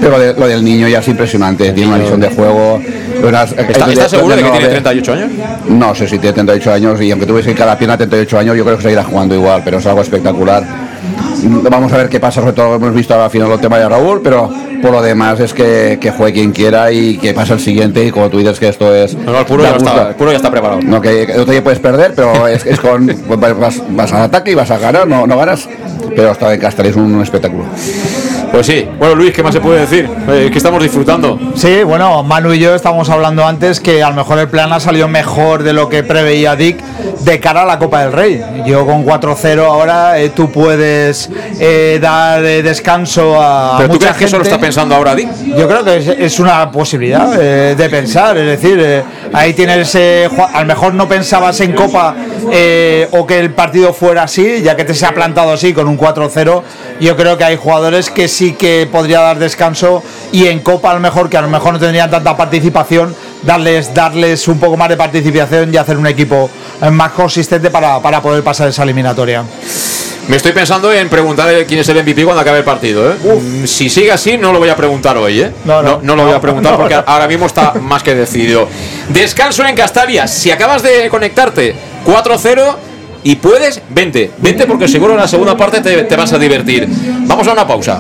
pero 0.00 0.18
de- 0.18 0.34
lo 0.34 0.46
del 0.46 0.64
niño 0.64 0.88
ya 0.88 0.98
es 1.00 1.08
impresionante, 1.08 1.72
tiene 1.72 1.88
una 1.88 1.98
visión 1.98 2.20
de 2.20 2.28
juego. 2.30 2.80
unas- 3.22 3.52
¿Está, 3.52 3.86
de- 3.86 3.92
¿estás 3.92 4.10
seguro 4.10 4.36
de 4.36 4.42
que 4.42 4.48
no, 4.48 4.52
tiene 4.52 4.66
de- 4.68 4.72
38 4.80 5.12
años? 5.12 5.30
No 5.68 5.94
sé 5.94 6.08
si 6.08 6.18
tiene 6.18 6.34
38 6.34 6.72
años 6.72 7.00
y 7.00 7.10
aunque 7.10 7.26
tuviese 7.26 7.54
cada 7.54 7.76
pierna 7.78 7.96
38 7.96 8.38
años, 8.38 8.56
yo 8.56 8.64
creo 8.64 8.76
que 8.76 8.82
seguirá 8.82 9.04
jugando 9.04 9.34
igual, 9.34 9.62
pero 9.64 9.78
es 9.78 9.86
algo 9.86 10.00
espectacular. 10.02 10.79
Vamos 11.70 11.92
a 11.92 11.96
ver 11.96 12.08
qué 12.08 12.20
pasa, 12.20 12.40
sobre 12.40 12.52
todo 12.52 12.74
hemos 12.74 12.94
visto 12.94 13.20
al 13.20 13.30
final 13.30 13.50
el 13.50 13.60
tema 13.60 13.78
de 13.78 13.88
Raúl, 13.88 14.20
pero 14.22 14.50
por 14.82 14.90
lo 14.90 15.02
demás 15.02 15.40
es 15.40 15.54
que, 15.54 15.98
que 16.00 16.10
juegue 16.10 16.34
quien 16.34 16.52
quiera 16.52 16.92
y 16.92 17.16
que 17.18 17.32
pase 17.34 17.54
el 17.54 17.60
siguiente 17.60 18.04
y 18.04 18.10
como 18.10 18.28
tú 18.28 18.38
dices 18.38 18.58
que 18.58 18.68
esto 18.68 18.94
es... 18.94 19.14
No, 19.14 19.38
el 19.38 19.46
puro, 19.46 19.62
ya 19.62 19.76
está, 19.76 20.08
el 20.08 20.14
puro 20.14 20.30
ya 20.30 20.36
está 20.36 20.50
preparado. 20.50 20.80
No, 20.82 21.00
que, 21.00 21.22
otro 21.38 21.52
día 21.52 21.62
puedes 21.62 21.78
perder, 21.78 22.14
pero 22.14 22.46
es, 22.46 22.66
es 22.66 22.80
con 22.80 23.06
vas, 23.38 23.82
vas 23.90 24.12
al 24.12 24.22
ataque 24.22 24.52
y 24.52 24.54
vas 24.54 24.70
a 24.70 24.78
ganar, 24.78 25.06
no, 25.06 25.26
no 25.26 25.36
ganas, 25.36 25.68
pero 26.14 26.30
hasta 26.30 26.52
en 26.52 26.60
Castellón 26.60 26.90
es 26.90 26.96
un 26.96 27.22
espectáculo. 27.22 27.64
Pues 28.50 28.66
sí. 28.66 28.86
Bueno, 28.98 29.14
Luis, 29.14 29.32
¿qué 29.32 29.42
más 29.42 29.54
se 29.54 29.60
puede 29.60 29.80
decir? 29.80 30.08
Eh, 30.28 30.48
que 30.50 30.58
estamos 30.58 30.82
disfrutando. 30.82 31.38
Sí, 31.54 31.82
bueno, 31.84 32.22
Manu 32.22 32.52
y 32.52 32.58
yo 32.58 32.74
estábamos 32.74 33.08
hablando 33.08 33.46
antes 33.46 33.80
que 33.80 34.02
a 34.02 34.10
lo 34.10 34.16
mejor 34.16 34.38
el 34.38 34.48
plan 34.48 34.72
ha 34.72 34.80
salido 34.80 35.08
mejor 35.08 35.62
de 35.62 35.72
lo 35.72 35.88
que 35.88 36.02
preveía 36.02 36.56
Dick 36.56 36.82
de 37.20 37.38
cara 37.38 37.62
a 37.62 37.64
la 37.64 37.78
Copa 37.78 38.02
del 38.02 38.12
Rey. 38.12 38.42
Yo 38.66 38.86
con 38.86 39.04
4-0 39.04 39.64
ahora 39.64 40.18
eh, 40.18 40.30
tú 40.30 40.50
puedes 40.50 41.28
eh, 41.58 41.98
dar 42.00 42.44
eh, 42.44 42.62
descanso 42.62 43.40
a 43.40 43.74
¿Pero 43.76 43.88
tú 43.88 43.94
mucha 43.94 44.06
crees 44.06 44.18
que 44.18 44.24
eso 44.24 44.38
lo 44.38 44.44
gente. 44.44 44.54
está 44.54 44.60
pensando 44.60 44.94
ahora 44.94 45.14
Dick? 45.14 45.28
Yo 45.56 45.68
creo 45.68 45.84
que 45.84 45.96
es, 45.98 46.08
es 46.08 46.40
una 46.40 46.70
posibilidad 46.70 47.30
de 47.30 47.88
pensar, 47.90 48.36
es 48.36 48.60
decir, 48.60 49.02
ahí 49.32 49.52
tienes, 49.52 49.94
a 49.94 50.60
lo 50.60 50.66
mejor 50.66 50.94
no 50.94 51.08
pensabas 51.08 51.60
en 51.60 51.72
Copa 51.72 52.14
o 53.12 53.26
que 53.26 53.38
el 53.38 53.50
partido 53.52 53.92
fuera 53.92 54.24
así, 54.24 54.62
ya 54.62 54.76
que 54.76 54.84
te 54.84 54.94
se 54.94 55.06
ha 55.06 55.12
plantado 55.12 55.52
así 55.52 55.72
con 55.72 55.88
un 55.88 55.98
4-0, 55.98 56.62
yo 57.00 57.16
creo 57.16 57.36
que 57.38 57.44
hay 57.44 57.56
jugadores 57.56 58.10
que 58.10 58.28
sí 58.28 58.52
que 58.52 58.88
podría 58.90 59.20
dar 59.20 59.38
descanso 59.38 60.02
y 60.32 60.46
en 60.46 60.60
Copa 60.60 60.90
a 60.90 60.94
lo 60.94 61.00
mejor, 61.00 61.28
que 61.28 61.36
a 61.36 61.42
lo 61.42 61.48
mejor 61.48 61.72
no 61.72 61.78
tendrían 61.78 62.10
tanta 62.10 62.36
participación, 62.36 63.14
darles, 63.42 63.92
darles 63.94 64.46
un 64.48 64.58
poco 64.60 64.76
más 64.76 64.88
de 64.88 64.96
participación 64.96 65.72
y 65.72 65.76
hacer 65.76 65.96
un 65.96 66.06
equipo 66.06 66.50
eh, 66.82 66.90
más 66.90 67.12
consistente 67.12 67.70
para, 67.70 68.00
para 68.00 68.20
poder 68.20 68.42
pasar 68.44 68.68
esa 68.68 68.82
eliminatoria. 68.82 69.42
Me 70.28 70.36
estoy 70.36 70.52
pensando 70.52 70.92
en 70.92 71.08
preguntarle 71.08 71.66
quién 71.66 71.80
es 71.80 71.88
el 71.88 71.96
MVP 72.04 72.22
cuando 72.24 72.42
acabe 72.42 72.58
el 72.58 72.64
partido. 72.64 73.10
¿eh? 73.10 73.16
Mm, 73.16 73.66
Si 73.66 73.90
sigue 73.90 74.12
así, 74.12 74.36
no 74.38 74.52
lo 74.52 74.60
voy 74.60 74.68
a 74.68 74.76
preguntar 74.76 75.16
hoy. 75.16 75.40
¿eh? 75.40 75.50
No, 75.64 75.82
no, 75.82 75.98
lo 76.14 76.22
voy 76.22 76.30
a 76.30 76.34
no, 76.34 76.40
preguntar 76.40 76.72
no, 76.74 76.78
porque 76.78 76.94
no. 76.94 77.02
ahora 77.06 77.26
mismo 77.26 77.46
está 77.46 77.72
más 77.80 78.02
que 78.04 78.14
decidido. 78.14 78.68
Descanso 79.08 79.64
en 79.64 79.74
Castalia. 79.74 80.28
Si 80.28 80.50
acabas 80.52 80.82
de 80.82 81.08
conectarte 81.08 81.74
4-0 82.06 82.76
y 83.22 83.36
puedes, 83.36 83.82
vente. 83.90 84.30
Vente 84.38 84.66
porque 84.66 84.88
seguro 84.88 85.12
en 85.12 85.20
la 85.20 85.28
segunda 85.28 85.56
parte 85.56 85.80
te, 85.80 86.04
te 86.04 86.16
vas 86.16 86.32
a 86.32 86.38
divertir. 86.38 86.88
Vamos 87.26 87.46
a 87.46 87.52
una 87.52 87.66
pausa. 87.66 87.98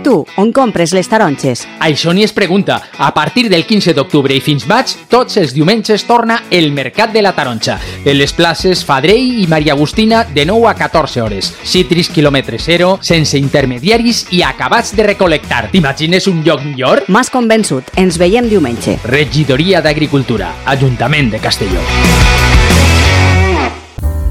I 0.00 0.02
tu, 0.02 0.22
on 0.40 0.48
compres 0.56 0.94
les 0.96 1.08
taronges? 1.12 1.66
Això 1.84 2.14
ni 2.16 2.22
es 2.24 2.32
pregunta. 2.32 2.78
A 2.96 3.10
partir 3.12 3.50
del 3.52 3.66
15 3.68 3.92
d'octubre 3.92 4.32
i 4.32 4.40
fins 4.40 4.64
maig, 4.64 4.94
tots 5.12 5.36
els 5.36 5.52
diumenges 5.52 6.06
torna 6.08 6.38
el 6.48 6.70
Mercat 6.72 7.12
de 7.12 7.20
la 7.20 7.34
Taronja. 7.36 7.76
En 8.00 8.16
les 8.16 8.32
places 8.32 8.80
Fadrell 8.86 9.42
i 9.42 9.44
Maria 9.50 9.74
Agustina 9.74 10.22
de 10.24 10.46
9 10.48 10.70
a 10.70 10.74
14 10.78 11.20
hores. 11.20 11.50
Citris 11.68 12.08
quilòmetre 12.08 12.56
zero, 12.56 12.94
sense 13.04 13.36
intermediaris 13.36 14.22
i 14.32 14.40
acabats 14.40 14.94
de 14.96 15.04
recol·lectar. 15.10 15.66
T'imagines 15.74 16.30
un 16.32 16.40
lloc 16.46 16.64
millor? 16.64 17.04
M'has 17.12 17.28
convençut, 17.28 17.92
ens 18.00 18.16
veiem 18.16 18.48
diumenge. 18.48 18.96
Regidoria 19.04 19.84
d'Agricultura, 19.84 20.54
Ajuntament 20.64 21.28
de 21.34 21.44
Castelló. 21.44 21.84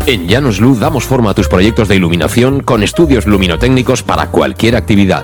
En 0.07 0.25
Llanos 0.25 0.59
Luz 0.59 0.79
damos 0.79 1.03
forma 1.03 1.29
a 1.29 1.35
tus 1.35 1.47
proyectos 1.47 1.87
de 1.87 1.95
iluminación 1.95 2.63
con 2.63 2.81
estudios 2.81 3.27
luminotécnicos 3.27 4.01
para 4.01 4.31
cualquier 4.31 4.75
actividad. 4.75 5.23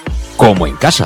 como 0.37 0.67
en 0.67 0.75
casa. 0.75 1.05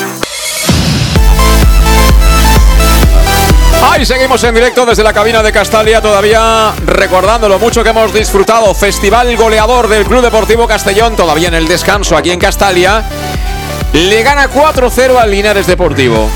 Ahí 3.83 4.05
seguimos 4.05 4.43
en 4.43 4.53
directo 4.53 4.85
desde 4.85 5.03
la 5.03 5.11
cabina 5.11 5.41
de 5.41 5.51
Castalia, 5.51 6.01
todavía 6.01 6.71
recordando 6.85 7.49
lo 7.49 7.57
mucho 7.57 7.83
que 7.83 7.89
hemos 7.89 8.13
disfrutado. 8.13 8.75
Festival 8.75 9.35
goleador 9.35 9.87
del 9.87 10.05
Club 10.05 10.21
Deportivo 10.21 10.67
Castellón, 10.67 11.15
todavía 11.15 11.47
en 11.47 11.55
el 11.55 11.67
descanso 11.67 12.15
aquí 12.15 12.29
en 12.29 12.39
Castalia. 12.39 13.03
Le 13.93 14.21
gana 14.21 14.49
4-0 14.49 15.17
al 15.17 15.31
Linares 15.31 15.65
Deportivo. 15.65 16.29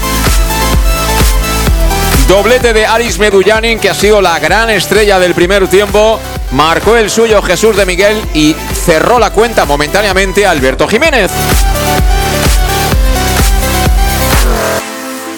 Doblete 2.27 2.73
de 2.73 2.87
Aris 2.87 3.19
Medullanin, 3.19 3.79
que 3.79 3.91
ha 3.91 3.93
sido 3.93 4.21
la 4.21 4.39
gran 4.39 4.71
estrella 4.71 5.19
del 5.19 5.35
primer 5.35 5.67
tiempo. 5.67 6.19
Marcó 6.51 6.95
el 6.97 7.11
suyo 7.11 7.43
Jesús 7.43 7.77
de 7.77 7.85
Miguel 7.85 8.19
y 8.33 8.55
cerró 8.85 9.19
la 9.19 9.29
cuenta 9.29 9.65
momentáneamente 9.65 10.47
Alberto 10.47 10.87
Jiménez. 10.87 11.29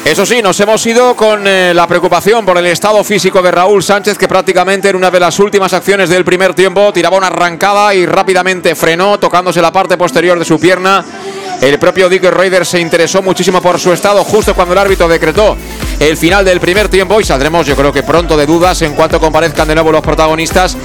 Eso 0.08 0.26
sí, 0.26 0.42
nos 0.42 0.58
hemos 0.62 0.86
ido 0.86 1.18
con 1.18 1.46
eh, 1.46 1.74
la 1.74 1.86
preocupación 1.86 2.46
por 2.46 2.58
el 2.58 2.68
estado 2.68 3.04
físico 3.04 3.42
de 3.42 3.52
Raúl 3.52 3.84
Sánchez, 3.84 4.18
que 4.18 4.30
prácticamente 4.30 4.88
en 4.88 4.96
una 4.96 5.12
de 5.12 5.20
las 5.20 5.38
últimas 5.38 5.74
acciones 5.74 6.08
del 6.08 6.24
primer 6.24 6.54
tiempo 6.54 6.94
tiraba 6.94 7.18
una 7.18 7.28
arrancada 7.28 7.94
y 7.94 8.06
rápidamente 8.06 8.74
frenó, 8.74 9.20
tocándose 9.20 9.62
la 9.62 9.74
parte 9.74 9.98
posterior 9.98 10.40
de 10.40 10.46
su 10.46 10.62
pierna. 10.62 11.04
El 11.60 11.78
propio 11.78 12.08
Dick 12.08 12.24
Reuter 12.24 12.66
se 12.66 12.80
interesó 12.80 13.22
muchísimo 13.22 13.62
por 13.62 13.82
su 13.82 13.92
estado 13.92 14.24
justo 14.24 14.56
cuando 14.56 14.72
el 14.72 14.80
árbitro 14.80 15.10
decretó 15.10 15.58
el 16.00 16.16
final 16.16 16.46
del 16.46 16.62
primer 16.62 16.88
tiempo 16.88 17.20
y 17.20 17.26
saldremos 17.26 17.68
yo 17.68 17.76
creo 17.76 17.92
que 17.92 18.04
pronto 18.04 18.38
de 18.38 18.46
dudas 18.46 18.82
en 18.84 18.94
cuanto 18.94 19.20
comparezcan 19.20 19.68
de 19.68 19.76
nuevo 19.76 19.92
los 19.92 20.02
protagonistas 20.02 20.78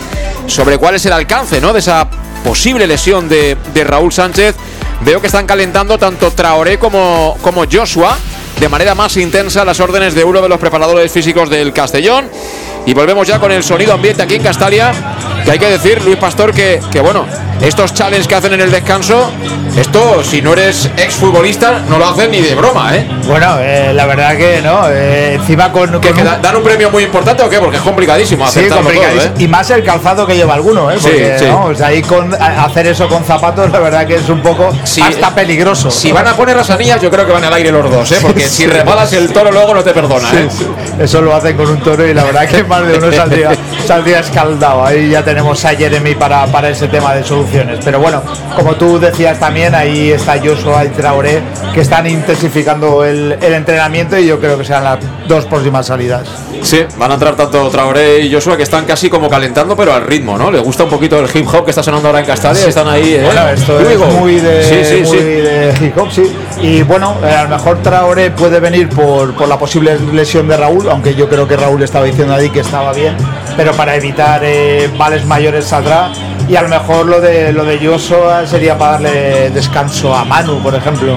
sobre 0.48 0.78
cuál 0.78 0.96
es 0.96 1.06
el 1.06 1.12
alcance 1.12 1.60
¿no? 1.60 1.72
de 1.72 1.78
esa 1.78 2.08
posible 2.42 2.88
lesión 2.88 3.28
de, 3.28 3.56
de 3.72 3.84
Raúl 3.84 4.12
Sánchez. 4.12 4.56
Veo 5.02 5.20
que 5.20 5.28
están 5.28 5.46
calentando 5.46 5.96
tanto 5.96 6.32
Traoré 6.32 6.80
como, 6.80 7.36
como 7.40 7.64
Joshua 7.70 8.18
de 8.62 8.68
manera 8.68 8.94
más 8.94 9.16
intensa 9.16 9.64
las 9.64 9.80
órdenes 9.80 10.14
de 10.14 10.22
uno 10.22 10.40
de 10.40 10.48
los 10.48 10.60
preparadores 10.60 11.10
físicos 11.10 11.50
del 11.50 11.72
Castellón. 11.72 12.30
Y 12.86 12.94
volvemos 12.94 13.26
ya 13.26 13.40
con 13.40 13.50
el 13.50 13.64
sonido 13.64 13.92
ambiente 13.92 14.22
aquí 14.22 14.36
en 14.36 14.42
Castalia. 14.44 14.92
Que 15.44 15.50
hay 15.50 15.58
que 15.58 15.70
decir, 15.70 16.02
Luis 16.04 16.16
Pastor, 16.16 16.52
que, 16.52 16.80
que 16.92 17.00
bueno, 17.00 17.26
estos 17.60 17.92
challenges 17.94 18.28
que 18.28 18.34
hacen 18.36 18.52
en 18.54 18.60
el 18.60 18.70
descanso, 18.70 19.30
esto, 19.76 20.22
si 20.22 20.40
no 20.40 20.52
eres 20.52 20.88
exfutbolista, 20.96 21.80
no 21.88 21.98
lo 21.98 22.06
hacen 22.08 22.30
ni 22.30 22.40
de 22.40 22.54
broma, 22.54 22.94
¿eh? 22.96 23.08
Bueno, 23.26 23.56
eh, 23.60 23.92
la 23.92 24.06
verdad 24.06 24.36
que 24.36 24.60
no. 24.62 24.88
eh, 24.88 25.34
encima 25.34 25.72
con. 25.72 26.00
¿Que, 26.00 26.08
con 26.10 26.16
que 26.18 26.24
dan 26.24 26.56
un 26.56 26.62
premio 26.62 26.90
muy 26.90 27.04
importante 27.04 27.42
o 27.42 27.48
qué? 27.48 27.58
Porque 27.58 27.76
es 27.78 27.82
complicadísimo 27.82 28.44
Sí, 28.48 28.60
aceptarlo 28.60 28.90
todo. 28.90 29.02
¿eh? 29.02 29.32
Y 29.38 29.48
más 29.48 29.68
el 29.70 29.82
calzado 29.82 30.26
que 30.26 30.36
lleva 30.36 30.54
alguno, 30.54 30.90
¿eh? 30.90 30.96
Sí, 30.98 31.02
Porque, 31.08 31.36
sí. 31.38 31.44
¿no? 31.46 31.64
O 31.66 31.74
sea, 31.74 31.88
ahí 31.88 32.02
con, 32.02 32.32
hacer 32.34 32.86
eso 32.86 33.08
con 33.08 33.24
zapatos, 33.24 33.70
la 33.72 33.80
verdad 33.80 34.06
que 34.06 34.16
es 34.16 34.28
un 34.28 34.40
poco 34.42 34.70
hasta 35.02 35.34
peligroso. 35.34 35.90
Si 35.90 36.12
van 36.12 36.28
a 36.28 36.34
poner 36.34 36.56
las 36.56 36.70
anillas, 36.70 37.00
yo 37.00 37.10
creo 37.10 37.26
que 37.26 37.32
van 37.32 37.44
al 37.44 37.52
aire 37.54 37.72
los 37.72 37.90
dos, 37.90 38.12
¿eh? 38.12 38.18
Porque 38.22 38.42
si 38.48 38.62
Sí. 38.62 38.66
rebalas 38.66 39.12
el 39.14 39.32
toro 39.32 39.50
luego 39.50 39.74
no 39.74 39.82
te 39.82 39.92
perdona, 39.92 40.30
Sí, 40.30 40.36
¿eh? 40.36 40.48
sí. 40.50 40.66
Eso 41.00 41.20
lo 41.20 41.34
hacen 41.34 41.56
con 41.56 41.68
un 41.68 41.80
toro 41.80 42.06
y 42.06 42.14
la 42.14 42.24
verdad 42.24 42.46
que 42.48 42.62
más 42.64 42.86
de 42.86 42.98
uno 42.98 43.10
saldría, 43.16 43.50
saldría 43.86 44.20
escaldado. 44.20 44.84
Ahí 44.84 45.08
ya 45.10 45.24
tenemos 45.32 45.64
a 45.64 45.70
Jeremy 45.70 46.14
para, 46.14 46.46
para 46.48 46.68
ese 46.68 46.88
tema 46.88 47.14
de 47.14 47.24
soluciones. 47.24 47.78
Pero 47.82 47.98
bueno, 47.98 48.22
como 48.54 48.74
tú 48.74 49.00
decías 49.00 49.40
también, 49.40 49.74
ahí 49.74 50.10
está 50.10 50.38
Joshua 50.38 50.84
y 50.84 50.88
Traoré 50.88 51.40
que 51.72 51.80
están 51.80 52.06
intensificando 52.06 53.02
el, 53.02 53.38
el 53.40 53.54
entrenamiento 53.54 54.18
y 54.18 54.26
yo 54.26 54.38
creo 54.38 54.58
que 54.58 54.64
serán 54.66 54.84
las 54.84 54.98
dos 55.26 55.46
próximas 55.46 55.86
salidas. 55.86 56.28
Sí, 56.62 56.84
van 56.96 57.10
a 57.10 57.14
entrar 57.14 57.34
tanto 57.34 57.68
Traoré 57.68 58.20
y 58.20 58.32
Joshua 58.32 58.56
que 58.56 58.62
están 58.62 58.84
casi 58.84 59.10
como 59.10 59.28
calentando, 59.28 59.76
pero 59.76 59.92
al 59.92 60.02
ritmo, 60.06 60.38
¿no? 60.38 60.50
Les 60.50 60.62
gusta 60.62 60.84
un 60.84 60.90
poquito 60.90 61.18
el 61.18 61.28
hip 61.34 61.46
hop 61.52 61.64
que 61.64 61.70
está 61.70 61.82
sonando 61.82 62.08
ahora 62.08 62.20
en 62.20 62.26
Castalia, 62.26 62.66
están 62.66 62.88
ahí, 62.88 63.14
¿eh? 63.14 63.22
Bueno, 63.24 63.48
esto 63.48 63.80
es 63.80 63.98
muy 63.98 64.36
de, 64.40 64.62
Sí, 64.62 64.84
sí, 64.84 65.02
muy 65.04 65.18
sí. 65.18 65.24
de 65.24 65.74
hip 65.80 65.98
hop, 65.98 66.10
sí. 66.10 66.32
Y 66.60 66.82
bueno, 66.82 67.16
eh, 67.24 67.34
a 67.34 67.44
lo 67.44 67.48
mejor 67.50 67.82
Traoré 67.82 68.30
puede 68.30 68.60
venir 68.60 68.88
por, 68.88 69.34
por 69.34 69.48
la 69.48 69.58
posible 69.58 69.98
lesión 70.12 70.46
de 70.48 70.56
Raúl, 70.56 70.88
aunque 70.88 71.14
yo 71.14 71.28
creo 71.28 71.48
que 71.48 71.56
Raúl 71.56 71.82
estaba 71.82 72.04
diciendo 72.04 72.34
ahí 72.34 72.50
que 72.50 72.60
estaba 72.60 72.92
bien, 72.92 73.16
pero 73.56 73.72
para 73.72 73.96
evitar 73.96 74.40
eh, 74.44 74.88
males 74.96 75.24
mayores 75.26 75.66
saldrá. 75.66 76.12
Y 76.48 76.56
a 76.56 76.62
lo 76.62 76.68
mejor 76.68 77.06
lo 77.06 77.20
de 77.20 77.52
lo 77.52 77.64
de 77.64 77.78
Joshua 77.78 78.46
sería 78.46 78.76
para 78.76 78.92
darle 78.92 79.50
descanso 79.50 80.14
a 80.14 80.24
Manu, 80.24 80.60
por 80.62 80.74
ejemplo. 80.74 81.16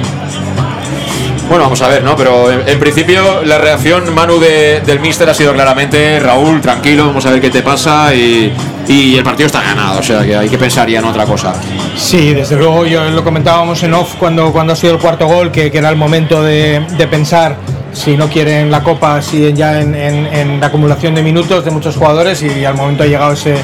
Bueno, 1.48 1.66
vamos 1.66 1.82
a 1.84 1.88
ver, 1.88 2.04
¿no? 2.04 2.16
Pero 2.16 2.52
en, 2.52 2.80
principio 2.80 3.44
la 3.44 3.60
reacción, 3.60 4.14
Manu, 4.14 4.40
de- 4.40 4.82
del 4.82 5.00
míster 5.00 5.30
ha 5.30 5.34
sido 5.34 5.54
claramente, 5.54 6.20
Raúl, 6.20 6.60
tranquilo, 6.60 7.08
vamos 7.08 7.24
a 7.28 7.32
ver 7.32 7.40
qué 7.40 7.52
te 7.52 7.62
pasa 7.62 8.14
y, 8.16 8.52
el 8.88 9.24
partido 9.24 9.48
está 9.48 9.62
ganado, 9.62 10.00
o 10.00 10.04
sea 10.04 10.24
que 10.24 10.36
hay 10.36 10.50
que 10.50 10.58
pensar 10.58 10.88
ya 10.90 11.00
en 11.00 11.06
otra 11.06 11.26
cosa. 11.26 11.54
Sí, 11.96 12.34
desde 12.34 12.56
luego 12.56 12.86
yo 12.86 13.04
lo 13.06 13.24
comentábamos 13.24 13.82
en 13.84 13.94
off 13.94 14.16
cuando, 14.16 14.54
ha 14.60 14.76
sido 14.76 14.94
el 14.94 15.00
cuarto 15.00 15.28
gol, 15.28 15.52
que, 15.52 15.72
era 15.74 15.90
el 15.90 15.96
momento 15.96 16.42
de, 16.44 16.82
pensar 17.10 17.58
si 17.94 18.18
no 18.18 18.28
quieren 18.28 18.72
la 18.72 18.82
copa, 18.84 19.22
si 19.22 19.54
ya 19.54 19.80
en, 19.82 19.94
en- 19.96 20.26
en 20.28 20.60
la 20.60 20.68
acumulación 20.68 21.14
de 21.14 21.22
minutos 21.22 21.64
de 21.64 21.72
muchos 21.72 21.96
jugadores 21.96 22.42
y 22.42 22.66
al 22.66 22.74
momento 22.76 23.04
ha 23.04 23.08
llegado 23.08 23.34
ese, 23.34 23.56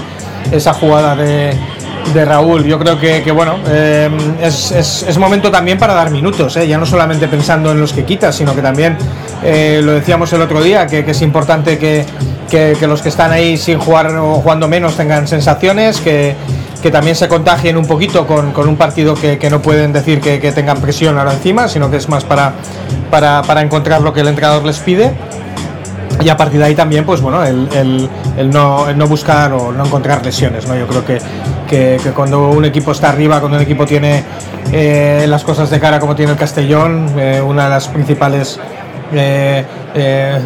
esa 0.51 0.73
jugada 0.73 1.15
de, 1.15 1.51
de 2.14 2.26
Raúl. 2.26 2.65
Yo 2.65 2.78
creo 2.80 2.99
que, 2.99 3.22
que, 3.23 3.32
bueno, 3.32 3.56
eh, 3.68 4.10
es, 4.41 4.72
es- 4.72 5.03
momento 5.18 5.49
también 5.52 5.78
para 5.78 5.94
dar 5.94 6.10
minutos, 6.11 6.57
eh, 6.57 6.68
ya 6.68 6.78
no 6.78 6.86
solamente 6.86 7.28
pensando 7.28 7.72
en 7.72 7.80
los 7.80 7.94
que 7.94 8.03
quitas, 8.03 8.36
sino 8.36 8.53
que 8.56 8.61
también, 8.61 8.98
eh, 9.44 9.82
lo 9.84 9.94
decíamos 9.94 10.32
el 10.34 10.41
otro 10.41 10.61
día, 10.61 10.88
que, 10.88 11.06
es 11.11 11.22
importante 11.22 11.78
que, 11.78 12.06
que- 12.49 12.76
los 12.88 13.02
que 13.02 13.10
están 13.10 13.32
ahí 13.32 13.57
sin 13.57 13.80
jugar 13.80 14.07
o 14.18 14.36
jugando 14.36 14.68
menos 14.68 14.95
tengan 14.98 15.28
sensaciones, 15.28 16.02
que, 16.02 16.36
también 16.91 17.15
se 17.15 17.28
contagien 17.28 17.78
un 17.78 17.86
poquito 17.86 18.26
con, 18.28 18.52
con 18.52 18.68
un 18.68 18.76
partido 18.76 19.14
que, 19.14 19.38
no 19.49 19.61
pueden 19.61 19.94
decir 19.94 20.19
que, 20.19 20.40
que 20.40 20.52
tengan 20.52 20.82
presión 20.82 21.18
ahora 21.18 21.34
encima, 21.34 21.68
sino 21.68 21.90
que 21.91 21.98
es 21.98 22.10
más 22.10 22.23
para, 22.26 22.53
para, 23.11 23.44
para 23.44 23.61
encontrar 23.61 24.02
lo 24.02 24.11
que 24.14 24.22
el 24.22 24.28
entrenador 24.28 24.65
les 24.65 24.80
pide. 24.80 25.14
Y 26.23 26.30
a 26.30 26.38
partir 26.38 26.60
de 26.60 26.65
ahí 26.68 26.76
también, 26.76 27.06
pues 27.06 27.22
bueno, 27.22 27.43
el, 27.43 27.68
el- 28.38 28.49
no, 28.49 28.91
no 28.93 29.07
buscar 29.07 29.52
o 29.53 29.72
no 29.72 29.85
encontrar 29.85 30.23
lesiones, 30.26 30.68
¿no? 30.68 30.76
Yo 30.76 30.88
creo 30.88 31.06
que, 31.06 31.19
que- 31.68 32.11
cuando 32.15 32.49
un 32.49 32.65
equipo 32.65 32.91
está 32.91 33.10
arriba, 33.10 33.39
cuando 33.39 33.57
un 33.57 33.64
equipo 33.64 33.85
tiene 33.85 34.23
eh, 34.72 35.26
las 35.27 35.43
cosas 35.43 35.69
de 35.69 35.80
cara 35.80 35.99
como 35.99 36.15
tiene 36.15 36.31
el 36.34 36.38
Castellón, 36.38 37.07
eh, 37.18 37.41
una 37.45 37.64
de 37.65 37.69
las 37.72 37.88
principales, 37.88 38.60
eh, 39.14 39.65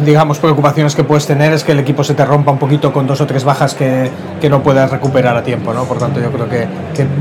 digamos, 0.04 0.38
preocupaciones 0.38 0.94
que 0.94 1.04
puedes 1.04 1.26
tener 1.26 1.52
es 1.52 1.62
que 1.62 1.72
el 1.72 1.78
equipo 1.78 2.02
se 2.02 2.14
te 2.14 2.24
rompa 2.24 2.50
un 2.50 2.58
poquito 2.58 2.92
con 2.92 3.06
dos 3.06 3.20
o 3.20 3.26
tres 3.26 3.44
bajas 3.44 3.74
que, 3.74 4.10
que 4.40 4.48
no 4.50 4.62
puedas 4.62 4.90
recuperar 4.90 5.36
a 5.36 5.42
tiempo, 5.42 5.72
¿no? 5.72 5.84
Por 5.84 5.98
tanto, 5.98 6.20
yo 6.20 6.30
creo 6.32 6.48
que 6.48 6.66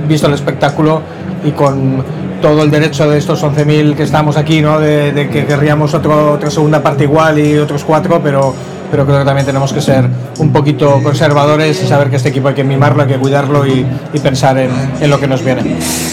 visto 0.07 0.27
el 0.27 0.33
espectáculo 0.33 1.01
y 1.43 1.51
con 1.51 2.03
todo 2.45 2.61
el 2.61 2.69
derecho 2.69 3.09
de 3.09 3.17
estos 3.17 3.43
11.000 3.43 3.95
que 3.95 4.03
estamos 4.03 4.37
aquí, 4.37 4.61
¿no? 4.61 4.79
De, 4.79 5.29
que 5.33 5.47
querríamos 5.47 5.95
otra 5.95 6.51
segunda 6.51 6.83
parte 6.83 7.05
igual 7.05 7.39
y 7.39 7.57
otros 7.57 7.83
cuatro, 7.83 8.21
pero, 8.23 8.53
pero 8.91 9.03
creo 9.03 9.17
que 9.17 9.25
también 9.25 9.47
tenemos 9.47 9.73
que 9.73 9.81
ser 9.81 10.07
un 10.37 10.53
poquito 10.53 11.01
conservadores 11.01 11.81
y 11.81 11.87
saber 11.87 12.11
que 12.11 12.17
este 12.17 12.29
equipo 12.29 12.49
hay 12.49 12.53
que 12.53 12.63
mimarlo, 12.63 13.01
hay 13.01 13.07
que 13.07 13.17
cuidarlo 13.17 13.65
y, 13.65 13.83
pensar 14.21 14.59
en, 14.59 15.09
lo 15.09 15.19
que 15.19 15.27
nos 15.27 15.43
viene. 15.43 15.63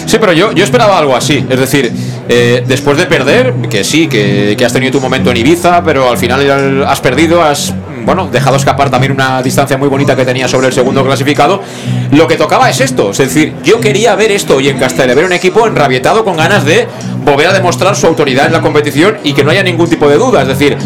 Sí, 0.07 0.17
pero 0.19 0.33
yo, 0.33 0.53
yo 0.53 0.65
esperaba 0.65 0.97
algo 0.97 1.15
así. 1.15 1.45
Es 1.51 1.61
decir, 1.61 1.93
eh, 2.31 2.65
después 2.67 2.97
de 2.97 3.05
perder, 3.05 3.53
que 3.69 3.85
sí, 3.85 4.09
que 4.09 4.57
has 4.65 4.73
tenido 4.73 4.93
tu 4.93 5.01
momento 5.03 5.31
en 5.31 5.37
Ibiza, 5.37 5.85
pero 5.85 6.09
al 6.09 6.17
final 6.17 6.83
has 6.85 7.01
perdido, 7.03 7.43
has 7.43 7.75
bueno, 8.05 8.29
dejado 8.31 8.57
escapar 8.57 8.91
también 8.91 9.13
una 9.13 9.43
distancia 9.43 9.77
muy 9.77 9.89
bonita 9.89 10.17
que 10.17 10.25
tenía 10.25 10.49
sobre 10.49 10.69
el 10.69 10.73
segundo 10.73 11.05
clasificado. 11.05 11.63
Lo 12.11 12.27
que 12.27 12.37
tocaba 12.37 12.69
es 12.69 12.81
esto, 12.81 13.11
es 13.11 13.19
decir, 13.19 13.55
yo 13.65 13.81
quería 13.81 14.15
ver 14.15 14.33
esto 14.33 14.57
hoy 14.57 14.69
en 14.69 14.79
Castella, 14.79 15.15
ver 15.15 15.25
un 15.25 15.33
equipo 15.33 15.67
enrabietado 15.67 16.25
con 16.25 16.37
ganas 16.37 16.65
de 16.65 16.87
volver 17.25 17.49
a 17.49 17.53
demostrar 17.53 17.97
su 17.97 18.07
autoridad 18.07 18.47
en 18.47 18.53
la 18.53 18.61
competición 18.61 19.19
y 19.25 19.33
que 19.33 19.45
no 19.45 19.51
haya 19.51 19.63
ningún 19.63 19.89
tipo 19.89 20.09
de 20.09 20.17
duda. 20.17 20.43
Es 20.43 20.49
decir, 20.49 20.77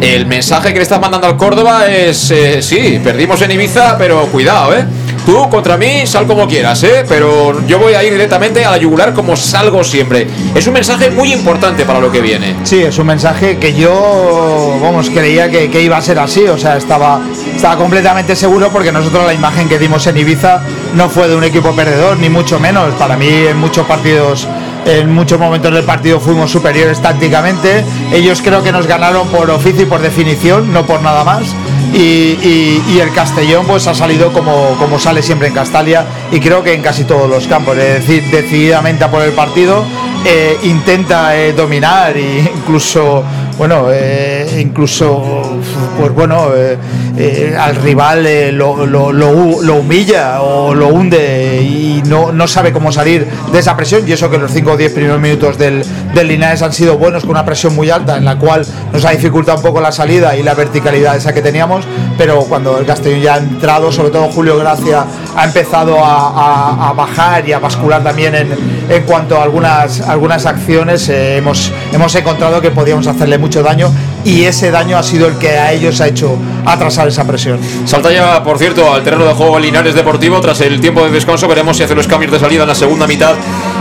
el 0.00 0.26
mensaje 0.26 0.72
que 0.72 0.78
le 0.78 0.82
estás 0.82 1.00
mandando 1.00 1.26
al 1.26 1.36
Córdoba 1.36 1.86
es, 1.86 2.30
eh, 2.30 2.62
sí, 2.62 3.00
perdimos 3.02 3.40
en 3.42 3.52
Ibiza, 3.52 3.96
pero 3.96 4.26
cuidado, 4.26 4.74
¿eh? 4.76 4.84
Tú 5.24 5.48
contra 5.48 5.76
mí 5.76 6.06
sal 6.06 6.26
como 6.26 6.48
quieras, 6.48 6.82
¿eh? 6.82 7.04
Pero 7.08 7.64
yo 7.66 7.78
voy 7.78 7.94
a 7.94 8.02
ir 8.02 8.12
directamente 8.12 8.64
a 8.64 8.72
la 8.72 8.76
yugular 8.76 9.14
como 9.14 9.36
salgo 9.36 9.84
siempre. 9.84 10.26
Es 10.54 10.66
un 10.66 10.74
mensaje 10.74 11.10
muy 11.10 11.32
importante 11.32 11.84
para 11.84 12.00
lo 12.00 12.10
que 12.10 12.20
viene. 12.20 12.56
Sí, 12.64 12.82
es 12.82 12.98
un 12.98 13.06
mensaje 13.06 13.56
que 13.58 13.72
yo, 13.72 14.78
vamos, 14.82 15.10
creía 15.10 15.48
que, 15.50 15.70
que 15.70 15.80
iba 15.80 15.96
a 15.96 16.02
ser 16.02 16.18
así, 16.18 16.44
o 16.48 16.58
sea, 16.58 16.76
estaba, 16.76 17.20
estaba 17.54 17.76
completamente 17.76 18.34
seguro 18.34 18.70
porque 18.70 18.90
nosotros 18.90 19.24
la 19.24 19.34
imagen 19.34 19.68
que 19.68 19.78
dimos 19.78 20.06
en 20.06 20.18
Ibiza 20.18 20.62
no 20.94 21.08
fue 21.08 21.28
de 21.28 21.36
un 21.36 21.44
equipo 21.44 21.74
perdedor, 21.74 22.18
ni 22.18 22.28
mucho 22.28 22.58
menos. 22.58 22.92
Para 22.94 23.16
mí 23.16 23.28
en 23.28 23.58
muchos 23.58 23.86
partidos, 23.86 24.48
en 24.84 25.12
muchos 25.12 25.38
momentos 25.38 25.72
del 25.72 25.84
partido 25.84 26.18
fuimos 26.18 26.50
superiores 26.50 27.00
tácticamente. 27.00 27.84
Ellos 28.12 28.42
creo 28.42 28.62
que 28.62 28.72
nos 28.72 28.86
ganaron 28.86 29.28
por 29.28 29.50
oficio 29.50 29.82
y 29.82 29.86
por 29.86 30.00
definición, 30.00 30.72
no 30.72 30.84
por 30.84 31.00
nada 31.02 31.22
más. 31.22 31.54
Y, 31.92 32.98
el 33.00 33.12
Castellón 33.12 33.66
pues 33.66 33.86
ha 33.88 33.94
salido 33.94 34.32
como, 34.32 34.76
como 34.78 34.98
sale 34.98 35.22
siempre 35.22 35.48
en 35.48 35.54
Castalia 35.54 36.06
y 36.30 36.38
creo 36.38 36.62
que 36.62 36.72
en 36.72 36.82
casi 36.82 37.04
todos 37.04 37.28
los 37.28 37.48
campos, 37.48 37.76
es 37.76 38.06
decir, 38.06 38.22
decididamente 38.30 39.02
a 39.02 39.10
por 39.10 39.22
el 39.22 39.32
partido, 39.32 39.84
eh, 40.24 40.56
intenta 40.62 41.36
eh, 41.36 41.52
dominar 41.52 42.16
e 42.16 42.52
incluso 42.54 43.24
bueno 43.62 43.86
eh, 43.92 44.58
incluso 44.60 45.60
pues 45.96 46.12
bueno 46.12 46.48
eh, 46.52 46.76
eh, 47.16 47.56
al 47.56 47.76
rival 47.76 48.56
lo 48.56 49.76
humilla 49.76 50.42
o 50.42 50.74
lo 50.74 50.88
hunde 50.88 51.62
y 51.62 52.02
no, 52.06 52.32
no 52.32 52.48
sabe 52.48 52.72
cómo 52.72 52.90
salir 52.90 53.26
de 53.52 53.58
esa 53.58 53.76
presión. 53.76 54.08
Y 54.08 54.12
eso 54.12 54.30
que 54.30 54.38
los 54.38 54.50
5 54.50 54.72
o 54.72 54.76
10 54.76 54.92
primeros 54.92 55.20
minutos 55.20 55.58
del, 55.58 55.84
del 56.14 56.28
Linares 56.28 56.62
han 56.62 56.72
sido 56.72 56.98
buenos 56.98 57.22
con 57.22 57.30
una 57.30 57.44
presión 57.44 57.76
muy 57.76 57.90
alta 57.90 58.16
en 58.16 58.24
la 58.24 58.36
cual 58.38 58.66
nos 58.92 59.04
ha 59.04 59.10
dificultado 59.10 59.58
un 59.58 59.62
poco 59.62 59.80
la 59.80 59.92
salida 59.92 60.36
y 60.36 60.42
la 60.42 60.54
verticalidad 60.54 61.16
esa 61.16 61.32
que 61.32 61.42
teníamos. 61.42 61.84
Pero 62.18 62.40
cuando 62.44 62.78
el 62.78 62.86
Castellón 62.86 63.20
ya 63.20 63.34
ha 63.34 63.38
entrado 63.38 63.92
sobre 63.92 64.10
todo 64.10 64.28
Julio 64.28 64.56
Gracia 64.58 65.04
ha 65.36 65.44
empezado 65.44 65.98
a, 66.02 66.92
bajar 66.96 67.48
y 67.48 67.52
a 67.52 67.58
bascular 67.58 68.02
también 68.02 68.34
en, 68.34 69.02
cuanto 69.04 69.38
a 69.38 69.44
algunas, 69.44 70.00
algunas 70.02 70.46
acciones 70.46 71.08
eh, 71.08 71.36
hemos, 71.36 71.72
hemos 71.92 72.14
encontrado 72.14 72.60
que 72.60 72.70
podíamos 72.70 73.06
hacerle 73.06 73.38
mucho 73.38 73.62
daño 73.62 73.90
y 74.24 74.44
ese 74.44 74.70
daño 74.70 74.96
ha 74.96 75.02
sido 75.02 75.26
el 75.26 75.36
que 75.38 75.50
a 75.50 75.72
ellos 75.72 76.00
ha 76.00 76.08
hecho 76.08 76.36
atrasar 76.64 77.08
esa 77.08 77.26
presión. 77.26 77.58
Salta 77.86 78.12
ya, 78.12 78.42
por 78.42 78.58
cierto, 78.58 78.92
al 78.92 79.02
terreno 79.02 79.24
de 79.24 79.34
juego 79.34 79.58
Linares 79.58 79.94
Deportivo. 79.94 80.40
Tras 80.40 80.60
el 80.60 80.80
tiempo 80.80 81.04
de 81.04 81.10
descanso, 81.10 81.48
veremos 81.48 81.76
si 81.76 81.82
hace 81.82 81.94
los 81.94 82.06
cambios 82.06 82.32
de 82.32 82.38
salida 82.38 82.62
en 82.62 82.68
la 82.68 82.74
segunda 82.74 83.06
mitad 83.06 83.34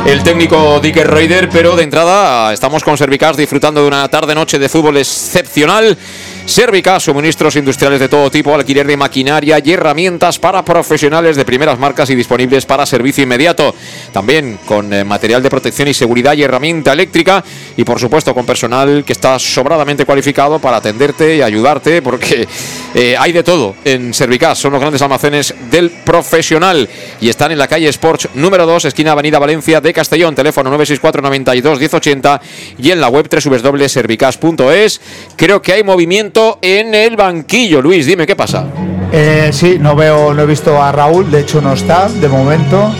el 0.05 0.23
técnico 0.23 0.79
Dicker 0.79 1.09
Reuter. 1.09 1.49
Pero 1.49 1.75
de 1.75 1.83
entrada, 1.83 2.53
estamos 2.53 2.83
con 2.83 2.97
Servicas 2.97 3.37
disfrutando 3.37 3.81
de 3.81 3.87
una 3.87 4.07
tarde-noche 4.07 4.57
de 4.57 4.69
fútbol 4.69 4.97
excepcional. 4.97 5.97
Servicas, 6.45 7.03
suministros 7.03 7.55
industriales 7.55 7.99
de 7.99 8.09
todo 8.09 8.29
tipo, 8.29 8.53
alquiler 8.53 8.85
de 8.85 8.97
maquinaria 8.97 9.61
y 9.63 9.71
herramientas 9.71 10.39
para 10.39 10.65
profesionales 10.65 11.35
de 11.35 11.45
primeras 11.45 11.77
marcas 11.77 12.09
y 12.09 12.15
disponibles 12.15 12.65
para 12.65 12.85
servicio 12.85 13.23
inmediato. 13.23 13.73
También 14.11 14.59
con 14.65 14.91
eh, 14.91 15.03
material 15.03 15.43
de 15.43 15.49
protección 15.49 15.87
y 15.87 15.93
seguridad 15.93 16.33
y 16.33 16.43
herramienta 16.43 16.93
eléctrica. 16.93 17.43
Y 17.77 17.83
por 17.83 17.99
supuesto, 17.99 18.33
con 18.33 18.45
personal 18.45 19.03
que 19.05 19.13
está 19.13 19.37
sobradamente 19.39 20.05
cualificado 20.05 20.59
para 20.59 20.77
atenderte 20.77 21.37
y 21.37 21.41
ayudarte, 21.41 22.01
porque 22.01 22.47
eh, 22.95 23.15
hay 23.17 23.31
de 23.31 23.43
todo 23.43 23.75
en 23.85 24.13
Servicas. 24.13 24.57
Son 24.57 24.73
los 24.73 24.81
grandes 24.81 25.01
almacenes 25.01 25.53
del 25.69 25.89
profesional 25.89 26.89
y 27.21 27.29
están 27.29 27.51
en 27.51 27.59
la 27.59 27.67
calle 27.67 27.87
Sports 27.89 28.29
número 28.33 28.65
2, 28.65 28.85
esquina 28.85 29.11
Avenida 29.11 29.39
Valencia 29.39 29.79
de 29.79 29.93
Castellón, 29.93 30.35
teléfono 30.35 30.69
964 30.71 31.21
92 31.21 31.79
1080 31.79 32.41
y 32.79 32.91
en 32.91 32.99
la 32.99 33.09
web 33.09 33.29
www.servicas.es. 33.29 35.01
Creo 35.35 35.61
que 35.61 35.73
hay 35.73 35.83
movimiento 35.83 36.30
en 36.61 36.93
el 36.95 37.15
banquillo. 37.15 37.81
Luis, 37.81 38.05
dime 38.05 38.25
qué 38.25 38.35
pasa. 38.35 38.65
Eh, 39.11 39.49
sí, 39.53 39.77
no 39.79 39.95
veo, 39.95 40.33
no 40.33 40.43
he 40.43 40.45
visto 40.45 40.81
a 40.81 40.91
Raúl, 40.91 41.29
de 41.29 41.41
hecho 41.41 41.61
no 41.61 41.73
está 41.73 42.07
de 42.07 42.27
momento. 42.27 42.93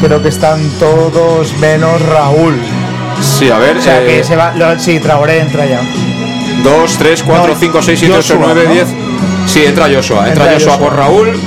Creo 0.00 0.22
que 0.22 0.28
están 0.30 0.60
todos 0.80 1.52
menos 1.58 2.00
Raúl. 2.08 2.54
Sí, 3.20 3.50
a 3.50 3.58
ver. 3.58 3.76
O 3.76 3.82
sea 3.82 4.00
que 4.00 4.20
eh, 4.20 4.24
se 4.24 4.34
va. 4.36 4.52
lo- 4.56 4.78
sí, 4.78 4.98
Traoré 4.98 5.40
entra 5.40 5.66
ya. 5.66 5.80
2, 6.64 6.96
3, 6.98 7.22
4, 7.22 7.54
No, 7.54 7.58
5, 7.58 7.82
6, 7.82 7.98
7, 7.98 8.14
8, 8.18 8.34
Joshua, 8.34 8.52
9, 8.54 8.64
¿no? 8.68 8.72
10. 8.74 8.86
Sí, 9.46 9.64
entra 9.64 9.84
Joshua. 9.92 10.28
Entra, 10.28 10.44
Entra 10.44 10.52
Joshua, 10.54 10.72
Joshua. 10.72 10.88
por 10.88 10.96
Raúl. 10.98 11.40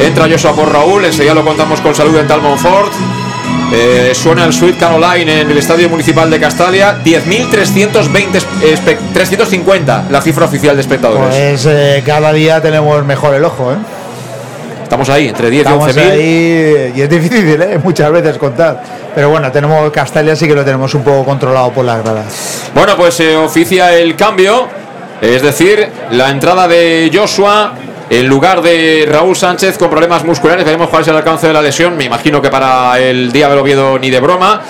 Entra 0.00 0.28
Joshua 0.28 0.52
por 0.54 0.72
Raúl. 0.72 1.04
Enseguida 1.04 1.34
lo 1.34 1.44
contamos 1.44 1.80
con 1.80 1.94
Salud 1.94 2.14
Dental 2.14 2.40
Monfort. 2.42 2.92
Eh, 3.72 4.12
suena 4.14 4.44
el 4.44 4.52
Sweet 4.52 4.78
Caroline 4.78 5.42
en 5.42 5.50
el 5.50 5.58
Estadio 5.58 5.88
Municipal 5.88 6.28
de 6.30 6.40
Castalia. 6.40 6.98
10.320 7.04 8.40
espe- 8.62 8.98
350 9.12 10.06
la 10.10 10.20
cifra 10.20 10.46
oficial 10.46 10.74
de 10.76 10.82
espectadores. 10.82 11.34
Pues 11.36 11.66
eh, 11.66 12.02
cada 12.04 12.32
día 12.32 12.60
tenemos 12.60 13.04
mejor 13.04 13.34
el 13.34 13.44
ojo, 13.44 13.72
¿eh? 13.72 13.76
Estamos 14.82 15.08
ahí, 15.08 15.28
entre 15.28 15.50
10 15.50 15.66
Estamos 15.66 15.88
y 15.88 16.00
11.000. 16.00 16.10
ahí 16.10 16.92
y 16.96 17.00
es 17.02 17.08
difícil, 17.08 17.62
¿eh? 17.62 17.78
Muchas 17.82 18.10
veces 18.10 18.36
contar. 18.38 18.82
Pero 19.14 19.30
bueno, 19.30 19.50
tenemos 19.52 19.90
Castalia 19.92 20.34
sí 20.34 20.48
que 20.48 20.54
lo 20.54 20.64
tenemos 20.64 20.92
un 20.94 21.04
poco 21.04 21.24
controlado 21.24 21.70
por 21.70 21.84
las 21.84 22.02
gradas. 22.02 22.70
Bueno, 22.74 22.96
pues 22.96 23.14
se 23.14 23.36
oficia 23.36 23.92
el 23.96 24.16
cambio, 24.16 24.66
es 25.20 25.42
decir, 25.42 25.88
la 26.10 26.30
entrada 26.30 26.66
de 26.66 27.08
Joshua 27.14 27.74
en 28.10 28.26
lugar 28.26 28.60
de 28.60 29.06
Raúl 29.08 29.36
Sánchez 29.36 29.78
con 29.78 29.88
problemas 29.88 30.24
musculares. 30.24 30.64
Veremos 30.64 30.88
cuál 30.88 31.02
es 31.02 31.08
el 31.08 31.16
alcance 31.16 31.46
de 31.46 31.52
la 31.52 31.62
lesión. 31.62 31.96
Me 31.96 32.04
imagino 32.04 32.42
que 32.42 32.50
para 32.50 32.98
el 32.98 33.30
día 33.30 33.48
del 33.48 33.58
Oviedo 33.58 33.98
ni 33.98 34.10
de 34.10 34.18
broma, 34.18 34.62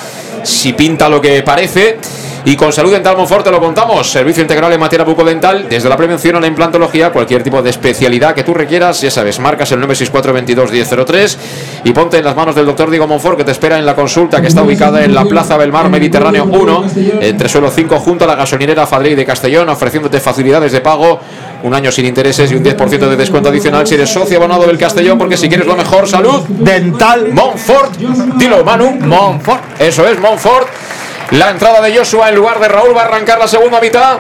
si 0.43 0.75
pinta 0.75 1.09
lo 1.09 1.21
que 1.23 1.43
parece. 1.43 1.99
Y 2.45 2.57
con 2.57 2.73
Salud 2.73 2.91
Dental 2.91 3.17
Monfort 3.17 3.45
te 3.45 3.51
lo 3.51 3.61
contamos. 3.61 4.11
Servicio 4.11 4.43
integral 4.43 4.73
en 4.73 4.81
materia 4.81 5.05
bucodental, 5.05 5.69
desde 5.69 5.89
la 5.89 5.97
prevención 5.97 6.37
a 6.37 6.41
la 6.41 6.47
implantología, 6.47 7.11
cualquier 7.13 7.43
tipo 7.43 7.61
de 7.61 7.69
especialidad 7.69 8.35
que 8.35 8.45
tú 8.45 8.55
requieras, 8.55 9.01
ya 9.03 9.11
sabes, 9.11 9.39
marcas 9.39 9.71
el 9.73 9.81
964 9.81 10.33
22 10.33 10.73
1003 10.73 11.39
y 11.85 11.93
ponte 11.93 12.17
en 12.17 12.25
las 12.25 12.35
manos 12.35 12.55
del 12.55 12.65
doctor 12.65 12.89
Diego 12.89 13.07
Monfort 13.07 13.37
que 13.37 13.45
te 13.45 13.51
espera 13.51 13.79
en 13.79 13.85
la 13.85 13.95
consulta 13.95 14.41
que 14.41 14.49
está 14.49 14.63
ubicada 14.63 15.05
en 15.05 15.15
la 15.15 15.25
Plaza 15.27 15.59
Belmar 15.59 15.91
Mediterráneo 15.91 16.45
1, 16.45 16.85
entre 17.21 17.49
suelo 17.49 17.71
5, 17.71 17.99
junto 17.99 18.25
a 18.25 18.29
la 18.29 18.37
gasolinera 18.37 18.87
Fadrey 18.87 19.15
de 19.15 19.27
Castellón, 19.27 19.69
ofreciéndote 19.69 20.19
facilidades 20.19 20.73
de 20.73 20.81
pago, 20.81 21.21
un 21.63 21.75
año 21.75 21.93
sin 21.93 22.07
intereses 22.07 22.51
y 22.51 22.55
un 22.55 22.65
10% 22.65 22.89
de 23.09 23.17
descuento 23.17 23.49
adicional 23.49 23.87
si 23.87 23.95
eres 23.95 24.11
socio 24.11 24.39
abonado 24.39 24.67
del 24.67 24.79
Castellón, 24.79 25.19
porque 25.19 25.37
si 25.37 25.49
quieres 25.49 25.67
lo 25.67 25.77
mejor, 25.77 26.09
salud 26.09 26.43
dental 26.49 27.29
Monfort, 27.33 27.97
dilo 28.37 28.65
Manu, 28.65 28.93
Monfort, 29.01 29.81
eso 29.81 30.07
es 30.07 30.19
Monfort. 30.19 30.69
La 31.33 31.51
entrada 31.51 31.81
de 31.81 31.97
Joshua 31.97 32.29
en 32.29 32.35
lugar 32.35 32.59
de 32.59 32.67
Raúl 32.69 32.97
va 32.97 33.03
a 33.03 33.05
arrancar 33.05 33.39
la 33.39 33.47
segunda 33.47 33.81
mitad. 33.81 34.19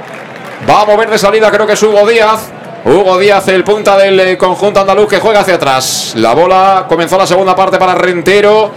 Va 0.69 0.83
a 0.83 0.85
mover 0.85 1.11
de 1.11 1.19
salida, 1.19 1.51
creo 1.51 1.67
que 1.67 1.73
es 1.73 1.83
Hugo 1.83 2.07
Díaz. 2.07 2.51
Hugo 2.85 3.19
Díaz, 3.19 3.49
el 3.49 3.65
punta 3.65 3.97
del 3.97 4.21
eh, 4.21 4.39
conjunto 4.39 4.81
andaluz 4.81 5.09
que 5.09 5.19
juega 5.19 5.41
hacia 5.41 5.55
atrás. 5.55 6.13
La 6.17 6.35
bola 6.35 6.87
comenzó 6.89 7.19
la 7.19 7.27
segunda 7.27 7.57
parte 7.57 7.79
para 7.79 7.95
Rentero. 7.95 8.71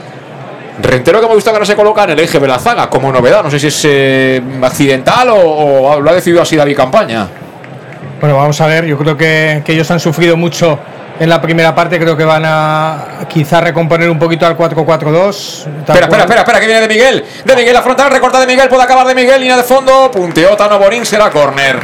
Rentero 0.81 1.21
que 1.21 1.27
me 1.27 1.35
gusta 1.35 1.51
que 1.51 1.57
ahora 1.57 1.65
se 1.65 1.75
coloca 1.75 2.05
en 2.05 2.11
el 2.11 2.19
eje 2.19 2.39
de 2.39 2.47
la 2.47 2.57
zaga 2.57 2.89
como 2.89 3.11
novedad. 3.11 3.43
No 3.43 3.51
sé 3.51 3.59
si 3.59 3.67
es 3.67 3.81
eh, 3.85 4.41
accidental 4.63 5.29
o, 5.29 5.35
o 5.35 5.99
lo 5.99 6.09
ha 6.09 6.13
decidido 6.13 6.41
así 6.41 6.55
David 6.55 6.75
Campaña. 6.75 7.27
Bueno, 8.23 8.37
vamos 8.37 8.61
a 8.61 8.67
ver, 8.67 8.85
yo 8.85 8.97
creo 8.97 9.17
que, 9.17 9.61
que 9.65 9.73
ellos 9.73 9.91
han 9.91 9.99
sufrido 9.99 10.37
mucho 10.37 10.79
en 11.19 11.27
la 11.27 11.41
primera 11.41 11.75
parte, 11.75 11.99
creo 11.99 12.15
que 12.15 12.23
van 12.23 12.43
a 12.45 13.25
quizá 13.27 13.59
recomponer 13.59 14.09
un 14.09 14.17
poquito 14.17 14.45
al 14.47 14.55
4-4-2. 14.55 15.27
Espera, 15.79 16.05
espera, 16.05 16.21
espera, 16.21 16.39
espera, 16.39 16.59
que 16.61 16.65
viene 16.65 16.79
de 16.79 16.87
Miguel. 16.87 17.25
De 17.43 17.53
Miguel, 17.53 17.73
la 17.73 17.81
frontal, 17.81 18.09
recorta 18.09 18.39
de 18.39 18.47
Miguel, 18.47 18.69
puede 18.69 18.83
acabar 18.83 19.05
de 19.05 19.13
Miguel, 19.13 19.41
línea 19.41 19.57
de 19.57 19.63
fondo. 19.63 20.09
Punteó 20.09 20.55
Tano 20.55 20.79
Borín, 20.79 21.05
será 21.05 21.29
córner. 21.29 21.77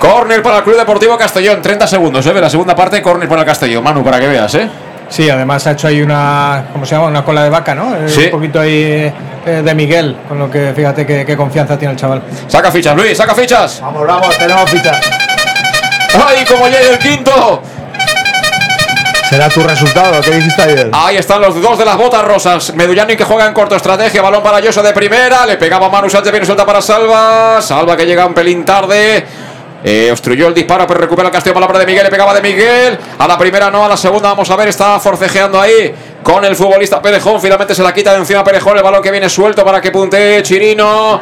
Córner 0.00 0.42
para 0.42 0.56
el 0.58 0.64
Club 0.64 0.78
Deportivo 0.78 1.16
Castellón, 1.16 1.62
30 1.62 1.86
segundos, 1.86 2.26
¿eh? 2.26 2.34
La 2.34 2.50
segunda 2.50 2.74
parte, 2.74 3.00
córner 3.00 3.28
para 3.28 3.42
el 3.42 3.46
Castellón. 3.46 3.84
Manu, 3.84 4.02
para 4.02 4.18
que 4.18 4.26
veas, 4.26 4.52
¿eh? 4.56 4.68
Sí, 5.08 5.30
además 5.30 5.64
ha 5.68 5.70
hecho 5.70 5.86
ahí 5.86 6.02
una, 6.02 6.64
¿cómo 6.72 6.84
se 6.84 6.96
llama? 6.96 7.06
Una 7.06 7.24
cola 7.24 7.44
de 7.44 7.50
vaca, 7.50 7.72
¿no? 7.72 7.94
Eh, 7.94 8.08
Sí. 8.08 8.24
Un 8.24 8.30
poquito 8.32 8.58
ahí 8.58 9.14
eh, 9.46 9.62
de 9.64 9.74
Miguel, 9.76 10.16
con 10.28 10.40
lo 10.40 10.50
que 10.50 10.72
fíjate 10.74 11.06
qué, 11.06 11.24
qué 11.24 11.36
confianza 11.36 11.78
tiene 11.78 11.92
el 11.92 12.00
chaval. 12.00 12.20
Saca 12.48 12.72
fichas, 12.72 12.96
Luis, 12.96 13.16
saca 13.16 13.32
fichas. 13.32 13.80
Vamos, 13.80 14.04
vamos, 14.04 14.36
tenemos 14.36 14.68
fichas. 14.68 15.31
¡Ay, 16.14 16.44
como 16.44 16.66
llegue 16.66 16.90
el 16.90 16.98
quinto! 16.98 17.62
¿Será 19.32 19.48
tu 19.48 19.62
resultado? 19.62 20.20
¿Qué 20.20 20.30
dijiste 20.30 20.60
ayer? 20.60 20.90
Ahí 20.92 21.16
están 21.16 21.40
los 21.40 21.58
dos 21.58 21.78
de 21.78 21.86
las 21.86 21.96
botas 21.96 22.22
rosas. 22.22 22.74
Medullani 22.74 23.16
que 23.16 23.24
juega 23.24 23.46
en 23.46 23.54
corto 23.54 23.74
estrategia. 23.74 24.20
Balón 24.20 24.42
para 24.42 24.60
Yoso 24.60 24.82
de 24.82 24.92
primera. 24.92 25.46
Le 25.46 25.56
pegaba 25.56 25.88
Manu 25.88 26.10
Sánchez. 26.10 26.32
Viene 26.32 26.44
suelta 26.44 26.66
para 26.66 26.82
Salva. 26.82 27.62
Salva 27.62 27.96
que 27.96 28.04
llega 28.04 28.26
un 28.26 28.34
pelín 28.34 28.62
tarde. 28.62 29.24
Eh, 29.82 30.10
obstruyó 30.12 30.48
el 30.48 30.54
disparo, 30.54 30.86
pero 30.86 31.00
recupera 31.00 31.28
el 31.28 31.32
castillo. 31.32 31.54
Palabra 31.54 31.78
de 31.78 31.86
Miguel. 31.86 32.04
Le 32.04 32.10
pegaba 32.10 32.34
de 32.34 32.42
Miguel. 32.42 32.98
A 33.18 33.26
la 33.26 33.38
primera 33.38 33.70
no, 33.70 33.86
a 33.86 33.88
la 33.88 33.96
segunda. 33.96 34.28
Vamos 34.28 34.50
a 34.50 34.56
ver. 34.56 34.68
Está 34.68 35.00
forcejeando 35.00 35.58
ahí 35.58 35.94
con 36.22 36.44
el 36.44 36.54
futbolista 36.54 37.00
Perejón. 37.00 37.40
Finalmente 37.40 37.74
se 37.74 37.82
la 37.82 37.94
quita 37.94 38.12
de 38.12 38.18
encima 38.18 38.44
Perejón. 38.44 38.76
El 38.76 38.82
balón 38.82 39.02
que 39.02 39.10
viene 39.10 39.30
suelto 39.30 39.64
para 39.64 39.80
que 39.80 39.90
puntee 39.90 40.42
Chirino. 40.42 41.18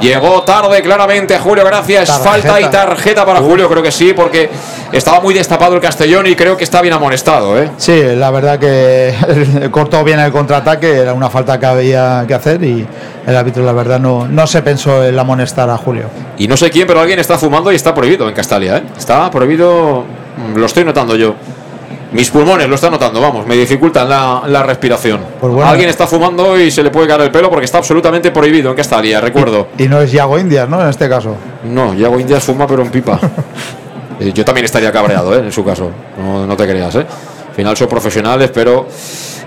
Llegó 0.00 0.42
tarde 0.42 0.82
claramente 0.82 1.38
Julio. 1.38 1.64
Gracias. 1.64 2.08
Tarjeta. 2.08 2.30
Falta 2.30 2.60
y 2.60 2.64
tarjeta 2.70 3.26
para 3.26 3.40
Julio. 3.40 3.68
Creo 3.68 3.82
que 3.82 3.92
sí, 3.92 4.12
porque 4.14 4.48
estaba 4.92 5.20
muy 5.20 5.34
destapado 5.34 5.74
el 5.74 5.80
Castellón 5.80 6.26
y 6.26 6.34
creo 6.34 6.56
que 6.56 6.64
está 6.64 6.80
bien 6.80 6.94
amonestado. 6.94 7.60
¿eh? 7.60 7.70
Sí, 7.76 8.00
la 8.14 8.30
verdad 8.30 8.58
que 8.58 9.68
cortó 9.70 10.04
bien 10.04 10.20
el 10.20 10.32
contraataque, 10.32 10.98
era 10.98 11.14
una 11.14 11.30
falta 11.30 11.58
que 11.58 11.66
había 11.66 12.24
que 12.26 12.34
hacer 12.34 12.62
y 12.62 12.86
el 13.26 13.36
árbitro, 13.36 13.62
la 13.64 13.72
verdad, 13.72 14.00
no, 14.00 14.26
no 14.26 14.46
se 14.46 14.62
pensó 14.62 15.04
en 15.04 15.18
amonestar 15.18 15.68
a 15.68 15.76
Julio. 15.76 16.04
Y 16.38 16.48
no 16.48 16.56
sé 16.56 16.70
quién, 16.70 16.86
pero 16.86 17.00
alguien 17.00 17.18
está 17.18 17.36
fumando 17.36 17.70
y 17.72 17.74
está 17.74 17.94
prohibido 17.94 18.28
en 18.28 18.34
Castalia. 18.34 18.78
¿eh? 18.78 18.82
Está 18.96 19.30
prohibido, 19.30 20.04
lo 20.54 20.66
estoy 20.66 20.84
notando 20.84 21.16
yo. 21.16 21.34
Mis 22.12 22.30
pulmones 22.30 22.68
lo 22.68 22.74
están 22.74 22.92
notando, 22.92 23.20
vamos, 23.20 23.46
me 23.46 23.54
dificultan 23.54 24.08
la, 24.08 24.42
la 24.46 24.62
respiración. 24.62 25.20
Pues 25.40 25.52
bueno. 25.52 25.70
Alguien 25.70 25.90
está 25.90 26.06
fumando 26.06 26.58
y 26.58 26.70
se 26.70 26.82
le 26.82 26.90
puede 26.90 27.06
caer 27.06 27.22
el 27.22 27.30
pelo 27.30 27.50
porque 27.50 27.66
está 27.66 27.78
absolutamente 27.78 28.30
prohibido 28.30 28.70
en 28.70 28.76
Castalia, 28.76 29.20
recuerdo. 29.20 29.68
Y 29.76 29.88
no 29.88 30.00
es 30.00 30.10
Yago 30.10 30.38
Indias, 30.38 30.68
¿no? 30.68 30.80
En 30.80 30.88
este 30.88 31.08
caso. 31.08 31.36
No, 31.64 31.92
Yago 31.94 32.18
Indias 32.18 32.44
fuma 32.44 32.66
pero 32.66 32.82
en 32.82 32.90
pipa. 32.90 33.18
Eh, 34.20 34.32
yo 34.32 34.44
también 34.44 34.64
estaría 34.64 34.90
cabreado, 34.90 35.32
¿eh? 35.32 35.44
En 35.44 35.52
su 35.52 35.64
caso, 35.64 35.92
no, 36.20 36.44
no 36.44 36.56
te 36.56 36.66
creas, 36.66 36.92
¿eh? 36.96 37.06
Al 37.50 37.54
final 37.54 37.76
son 37.76 37.88
profesionales, 37.88 38.50
pero 38.52 38.88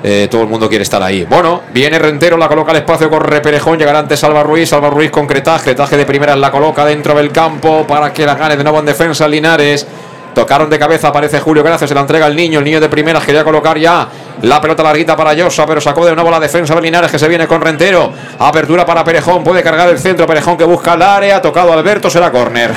eh, 0.04 0.28
todo 0.32 0.44
el 0.44 0.48
mundo 0.48 0.70
quiere 0.70 0.84
estar 0.84 1.02
ahí. 1.04 1.26
Bueno, 1.26 1.62
viene 1.74 2.00
Rentero, 2.00 2.38
la 2.38 2.48
coloca 2.48 2.72
al 2.72 2.78
espacio, 2.78 3.10
corre 3.10 3.42
Perejón, 3.42 3.78
llegará 3.78 4.00
antes 4.00 4.20
Salva 4.20 4.44
Ruiz, 4.44 4.70
Salva 4.70 4.90
Ruiz 4.90 5.12
con 5.12 5.28
Cretaje, 5.28 5.66
Cretaje 5.66 5.98
de 5.98 6.06
primeras 6.06 6.38
la 6.38 6.52
coloca 6.52 6.86
dentro 6.86 7.14
del 7.16 7.32
campo 7.32 7.86
para 7.86 8.14
que 8.14 8.26
la 8.26 8.36
gane 8.36 8.56
de 8.56 8.64
nuevo 8.64 8.80
en 8.80 8.86
defensa 8.86 9.28
Linares. 9.28 9.86
Tocaron 10.34 10.70
de 10.70 10.80
cabeza, 10.80 11.10
aparece 11.10 11.40
Julio 11.42 11.62
Gracias, 11.64 11.90
se 11.90 11.94
la 11.94 12.02
entrega 12.02 12.26
el 12.28 12.36
niño, 12.36 12.60
el 12.60 12.66
niño 12.66 12.80
de 12.80 12.88
primeras 12.88 13.24
quería 13.26 13.44
colocar 13.44 13.78
ya 13.78 14.08
la 14.42 14.62
pelota 14.62 14.82
larguita 14.82 15.16
para 15.16 15.34
Llosa, 15.34 15.66
pero 15.66 15.82
sacó 15.82 16.06
de 16.06 16.16
nuevo 16.16 16.32
la 16.32 16.40
defensa 16.40 16.74
de 16.74 16.82
Linares 16.82 17.12
que 17.12 17.20
se 17.20 17.28
viene 17.28 17.48
con 17.48 17.60
Rentero. 17.62 18.12
Apertura 18.40 18.86
para 18.86 19.04
Perejón, 19.04 19.44
puede 19.44 19.62
cargar 19.62 19.90
el 19.90 20.00
centro, 20.00 20.26
Perejón 20.26 20.58
que 20.58 20.64
busca 20.64 20.94
el 20.94 21.02
área, 21.02 21.42
tocado 21.42 21.74
Alberto, 21.74 22.10
será 22.10 22.32
córner. 22.32 22.72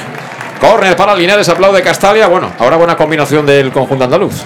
Córner 0.60 0.96
para 0.96 1.14
Linares, 1.14 1.48
aplaude 1.48 1.80
Castalia. 1.82 2.26
Bueno, 2.26 2.50
ahora 2.58 2.76
buena 2.76 2.96
combinación 2.96 3.44
del 3.46 3.70
conjunto 3.70 4.04
andaluz. 4.04 4.42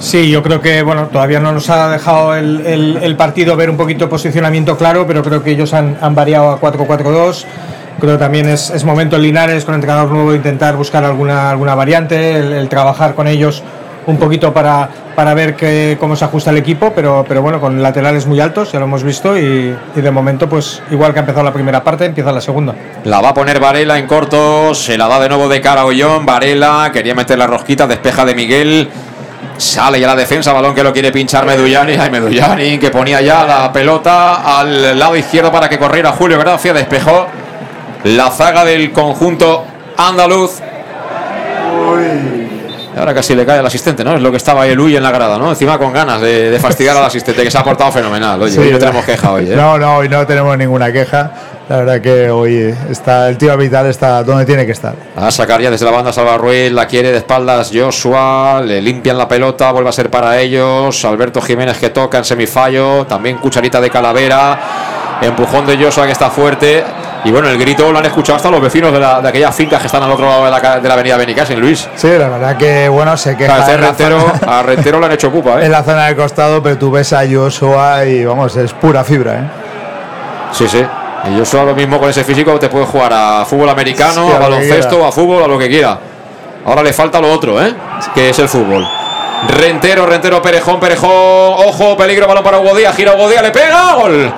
Sí, 0.00 0.30
yo 0.30 0.42
creo 0.42 0.60
que 0.60 0.82
bueno, 0.82 1.08
todavía 1.12 1.40
no 1.40 1.52
nos 1.52 1.68
ha 1.70 1.88
dejado 1.90 2.34
el, 2.34 2.64
el- 3.02 3.16
partido 3.16 3.56
ver 3.56 3.68
un 3.70 3.76
poquito 3.76 4.04
de 4.04 4.08
posicionamiento 4.10 4.76
claro, 4.78 5.06
pero 5.06 5.22
creo 5.22 5.42
que 5.42 5.50
ellos 5.50 5.74
han 5.74 5.96
variado 6.14 6.50
a 6.50 6.60
4-4-2. 6.60 7.44
Creo 8.00 8.12
que 8.12 8.18
también 8.18 8.48
es, 8.48 8.70
es 8.70 8.84
momento 8.84 9.16
en 9.16 9.22
Linares, 9.22 9.64
con 9.64 9.74
entrenador 9.74 10.10
nuevo, 10.10 10.34
intentar 10.34 10.76
buscar 10.76 11.04
alguna, 11.04 11.50
alguna 11.50 11.74
variante, 11.74 12.36
el, 12.36 12.52
el 12.52 12.68
trabajar 12.68 13.14
con 13.14 13.26
ellos 13.26 13.62
un 14.06 14.16
poquito 14.16 14.54
para, 14.54 14.88
para 15.14 15.34
ver 15.34 15.54
que, 15.54 15.98
cómo 16.00 16.16
se 16.16 16.24
ajusta 16.24 16.50
el 16.50 16.56
equipo, 16.56 16.92
pero, 16.94 17.26
pero 17.28 17.42
bueno, 17.42 17.60
con 17.60 17.82
laterales 17.82 18.24
muy 18.26 18.40
altos, 18.40 18.72
ya 18.72 18.78
lo 18.78 18.86
hemos 18.86 19.02
visto, 19.02 19.36
y, 19.36 19.76
y 19.94 20.00
de 20.00 20.10
momento, 20.10 20.48
pues 20.48 20.80
igual 20.90 21.12
que 21.12 21.18
ha 21.18 21.22
empezado 21.22 21.44
la 21.44 21.52
primera 21.52 21.84
parte, 21.84 22.06
empieza 22.06 22.32
la 22.32 22.40
segunda. 22.40 22.74
La 23.04 23.20
va 23.20 23.30
a 23.30 23.34
poner 23.34 23.60
Varela 23.60 23.98
en 23.98 24.06
corto, 24.06 24.74
se 24.74 24.96
la 24.96 25.08
da 25.08 25.20
de 25.20 25.28
nuevo 25.28 25.48
de 25.48 25.60
cara 25.60 25.82
a 25.82 25.84
Ollón. 25.84 26.24
Varela 26.24 26.90
quería 26.90 27.14
meter 27.14 27.36
la 27.36 27.46
rosquita, 27.46 27.86
despeja 27.86 28.24
de 28.24 28.34
Miguel. 28.34 28.88
Sale 29.58 29.98
ya 29.98 30.06
la 30.06 30.16
defensa, 30.16 30.52
balón 30.52 30.74
que 30.74 30.84
lo 30.84 30.92
quiere 30.92 31.10
pinchar 31.10 31.44
Medullani. 31.44 31.94
Ay, 31.94 32.10
Medullani 32.10 32.78
que 32.78 32.90
ponía 32.90 33.20
ya 33.20 33.44
la 33.44 33.72
pelota 33.72 34.58
al 34.60 34.96
lado 34.96 35.16
izquierdo 35.16 35.50
para 35.50 35.68
que 35.68 35.78
corriera 35.78 36.12
Julio 36.12 36.38
Gracia. 36.38 36.72
Despejó 36.72 37.26
la 38.04 38.30
zaga 38.30 38.64
del 38.64 38.92
conjunto 38.92 39.64
andaluz. 39.96 40.60
Y 42.94 42.98
ahora 42.98 43.14
casi 43.14 43.34
le 43.34 43.46
cae 43.46 43.58
al 43.58 43.66
asistente, 43.66 44.02
¿no? 44.02 44.16
Es 44.16 44.22
lo 44.22 44.30
que 44.30 44.38
estaba 44.38 44.62
ahí 44.62 44.74
Luis 44.74 44.96
en 44.96 45.02
la 45.02 45.10
grada, 45.12 45.38
¿no? 45.38 45.50
Encima 45.50 45.78
con 45.78 45.92
ganas 45.92 46.20
de, 46.20 46.50
de 46.50 46.58
fastidiar 46.58 46.96
al 46.96 47.04
asistente, 47.04 47.44
que 47.44 47.50
se 47.50 47.58
ha 47.58 47.62
portado 47.62 47.92
fenomenal. 47.92 48.40
Oye, 48.42 48.52
Sí, 48.52 48.58
hoy 48.58 48.72
no 48.72 48.78
tenemos 48.78 49.04
queja 49.04 49.32
hoy, 49.32 49.44
¿eh? 49.52 49.54
No, 49.54 49.78
no, 49.78 49.98
hoy 49.98 50.08
no 50.08 50.26
tenemos 50.26 50.56
ninguna 50.58 50.90
queja. 50.92 51.30
La 51.68 51.76
verdad 51.76 52.00
que 52.00 52.30
hoy 52.30 52.74
está 52.90 53.28
el 53.28 53.36
tío 53.36 53.54
vital 53.56 53.86
está 53.86 54.22
donde 54.24 54.46
tiene 54.46 54.64
que 54.64 54.72
estar. 54.72 54.94
A 55.14 55.30
sacar 55.30 55.60
ya 55.60 55.70
desde 55.70 55.84
la 55.84 55.90
banda 55.92 56.12
Salva 56.14 56.38
Ruiz, 56.38 56.72
la 56.72 56.86
quiere 56.86 57.12
de 57.12 57.18
espaldas 57.18 57.70
Joshua, 57.72 58.62
le 58.64 58.80
limpian 58.80 59.18
la 59.18 59.28
pelota, 59.28 59.70
vuelve 59.70 59.90
a 59.90 59.92
ser 59.92 60.10
para 60.10 60.40
ellos. 60.40 61.04
Alberto 61.04 61.42
Jiménez 61.42 61.76
que 61.76 61.90
toca 61.90 62.18
en 62.18 62.24
semifallo, 62.24 63.04
también 63.06 63.36
cucharita 63.36 63.82
de 63.82 63.90
calavera, 63.90 64.58
empujón 65.20 65.66
de 65.66 65.76
Joshua 65.76 66.06
que 66.06 66.12
está 66.12 66.30
fuerte. 66.30 66.82
Y 67.24 67.30
bueno, 67.32 67.48
el 67.48 67.58
grito 67.58 67.90
lo 67.90 67.98
han 67.98 68.06
escuchado 68.06 68.36
hasta 68.36 68.50
los 68.50 68.60
vecinos 68.60 68.92
de, 68.92 69.00
la, 69.00 69.20
de 69.20 69.28
aquellas 69.28 69.54
fincas 69.54 69.80
que 69.80 69.86
están 69.86 70.02
al 70.02 70.10
otro 70.10 70.26
lado 70.26 70.44
de 70.44 70.50
la, 70.50 70.80
de 70.80 70.88
la 70.88 70.94
avenida 70.94 71.16
Benicassin, 71.16 71.58
Luis. 71.58 71.88
Sí, 71.96 72.08
la 72.08 72.28
verdad 72.28 72.56
que 72.56 72.88
bueno, 72.88 73.16
se 73.16 73.36
queja 73.36 73.54
en 73.54 73.80
la 73.80 73.88
Rentero, 73.88 74.32
a 74.46 74.62
Rentero 74.64 75.00
le 75.00 75.06
han 75.06 75.12
hecho 75.12 75.28
ocupa, 75.28 75.54
en 75.54 75.66
¿eh? 75.66 75.68
la 75.68 75.82
zona 75.82 76.06
del 76.06 76.16
costado, 76.16 76.62
pero 76.62 76.78
tú 76.78 76.90
ves 76.90 77.12
a 77.12 77.22
Joshua 77.28 78.04
y 78.04 78.24
vamos, 78.24 78.56
es 78.56 78.72
pura 78.72 79.02
fibra, 79.02 79.34
¿eh? 79.34 79.50
Sí, 80.52 80.68
sí. 80.68 80.84
Y 81.24 81.38
Joshua 81.38 81.64
lo 81.64 81.74
mismo 81.74 81.98
con 81.98 82.08
ese 82.08 82.22
físico 82.22 82.58
te 82.58 82.68
puede 82.68 82.86
jugar 82.86 83.12
a 83.12 83.44
fútbol 83.44 83.68
americano, 83.68 84.26
Sí, 84.26 84.32
a 84.32 84.34
lo 84.34 84.40
baloncesto, 84.40 85.04
a 85.04 85.12
fútbol, 85.12 85.42
a 85.42 85.48
lo 85.48 85.58
que 85.58 85.68
quiera. 85.68 85.98
Ahora 86.64 86.82
le 86.82 86.92
falta 86.92 87.20
lo 87.20 87.32
otro, 87.32 87.60
¿eh? 87.62 87.74
Que 88.14 88.30
es 88.30 88.38
el 88.38 88.48
fútbol. 88.48 88.86
Rentero, 89.48 90.06
Rentero, 90.06 90.42
Perejón, 90.42 90.80
Perejón. 90.80 91.10
Ojo, 91.10 91.96
peligro, 91.96 92.26
balón 92.26 92.44
para 92.44 92.58
Hugo 92.58 92.74
Díaz. 92.76 92.94
Gira 92.96 93.14
Hugo 93.14 93.28
Díaz, 93.28 93.42
le 93.42 93.50
pega. 93.50 93.94
Gol. 93.94 94.32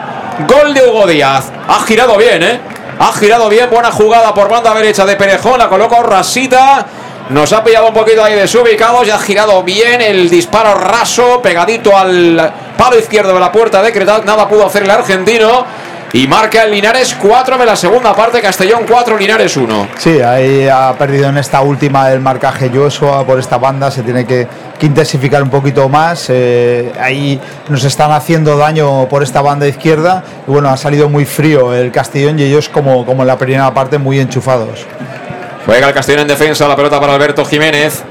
Gol 0.47 0.75
de 0.75 0.83
Hugo 0.83 1.07
Díaz. 1.07 1.51
Ha 1.69 1.81
girado 1.87 2.17
bien, 2.17 2.43
¿eh? 2.43 2.61
Ha 3.03 3.15
girado 3.15 3.49
bien. 3.49 3.71
Buena 3.71 3.91
jugada 3.91 4.35
por 4.35 4.51
banda 4.51 4.75
derecha 4.75 5.07
de 5.07 5.17
Perejón. 5.17 5.59
La 5.59 5.71
coloca 5.71 6.03
Rasita. 6.03 6.85
Nos 7.31 7.51
ha 7.55 7.65
pillado 7.65 7.87
un 7.89 7.95
poquito 7.95 8.23
ahí 8.23 8.35
desubicados 8.35 9.07
y 9.07 9.11
ha 9.11 9.19
girado 9.19 9.63
bien 9.63 10.03
el 10.03 10.29
disparo 10.29 10.75
raso, 10.75 11.41
pegadito 11.41 11.97
al 11.97 12.53
palo 12.77 12.99
izquierdo 12.99 13.33
de 13.33 13.41
la 13.41 13.51
puerta 13.51 13.83
de 13.83 13.91
Cretal. 13.91 14.27
Nada 14.27 14.47
pudo 14.47 14.67
hacer 14.67 14.83
el 14.83 14.91
argentino. 14.91 15.65
Y 16.13 16.27
marca 16.27 16.65
el 16.65 16.73
Linares 16.73 17.17
4 17.23 17.57
de 17.57 17.65
la 17.65 17.77
segunda 17.77 18.15
parte, 18.17 18.41
Castellón 18.41 18.83
4, 18.89 19.17
Linares 19.17 19.57
1. 19.57 19.89
Sí, 19.97 20.21
ahí 20.21 20.67
ha 20.69 20.93
perdido 20.99 21.29
en 21.29 21.39
esta 21.39 21.61
última 21.61 22.11
el 22.11 22.19
marcaje 22.19 22.69
Joshua 22.75 23.25
por 23.25 23.39
esta 23.39 23.59
banda, 23.59 23.93
se 23.93 24.03
tiene 24.03 24.27
que, 24.27 24.49
que 24.77 24.87
intensificar 24.87 25.41
un 25.41 25.51
poquito 25.51 25.89
más. 25.89 26.27
eh, 26.29 26.91
ahí 27.01 27.41
nos 27.69 27.85
están 27.85 28.11
haciendo 28.11 28.57
daño 28.57 29.09
por 29.09 29.23
esta 29.23 29.41
banda 29.41 29.69
izquierda. 29.69 30.25
Y 30.49 30.51
bueno, 30.51 30.69
ha 30.71 30.77
salido 30.77 31.09
muy 31.09 31.25
frío 31.25 31.73
el 31.73 31.93
Castellón 31.93 32.41
y 32.41 32.43
ellos 32.43 32.69
como, 32.69 33.07
como 33.07 33.23
en 33.23 33.29
la 33.29 33.39
primera 33.39 33.73
parte 33.73 33.97
muy 33.97 34.19
enchufados. 34.19 34.87
Juega 35.65 35.87
el 35.87 35.95
Castellón 35.95 36.23
en 36.23 36.29
defensa, 36.29 36.67
la 36.67 36.75
pelota 36.75 36.99
para 36.99 37.15
Alberto 37.15 37.45
Jiménez. 37.45 38.03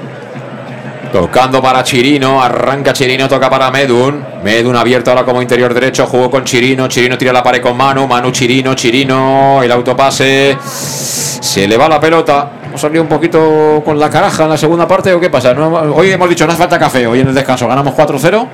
Tocando 1.11 1.60
para 1.60 1.84
Chirino, 1.84 2.41
arranca 2.41 2.94
Chirino, 2.94 3.27
toca 3.27 3.49
para 3.49 3.72
Medun. 3.72 4.23
Medun 4.44 4.76
abierto 4.76 5.10
ahora 5.10 5.23
como 5.26 5.41
interior 5.41 5.73
derecho, 5.73 6.06
jugó 6.06 6.30
con 6.30 6.44
Chirino. 6.44 6.88
Chirino 6.88 7.18
tira 7.18 7.34
la 7.34 7.41
pared 7.41 7.61
con 7.61 7.76
Manu, 7.76 8.07
Manu 8.07 8.30
Chirino, 8.31 8.76
Chirino, 8.76 9.61
el 9.64 9.72
autopase. 9.72 10.56
Se 10.61 11.68
le 11.68 11.77
va 11.77 11.90
la 11.90 11.99
pelota. 11.99 12.52
Hemos 12.65 12.80
salido 12.80 13.02
un 13.02 13.10
poquito 13.10 13.81
con 13.84 13.98
la 13.99 14.07
caraja 14.10 14.44
en 14.44 14.49
la 14.52 14.57
segunda 14.57 14.88
parte 14.88 15.11
o 15.11 15.19
qué 15.19 15.31
pasa? 15.31 15.52
No, 15.56 15.69
hoy 15.95 16.11
hemos 16.11 16.30
dicho, 16.30 16.45
no 16.45 16.52
hace 16.52 16.60
falta 16.61 16.77
café, 16.77 17.07
hoy 17.07 17.22
en 17.22 17.27
el 17.30 17.34
descanso 17.34 17.68
ganamos 17.68 17.95
4-0. 17.95 18.48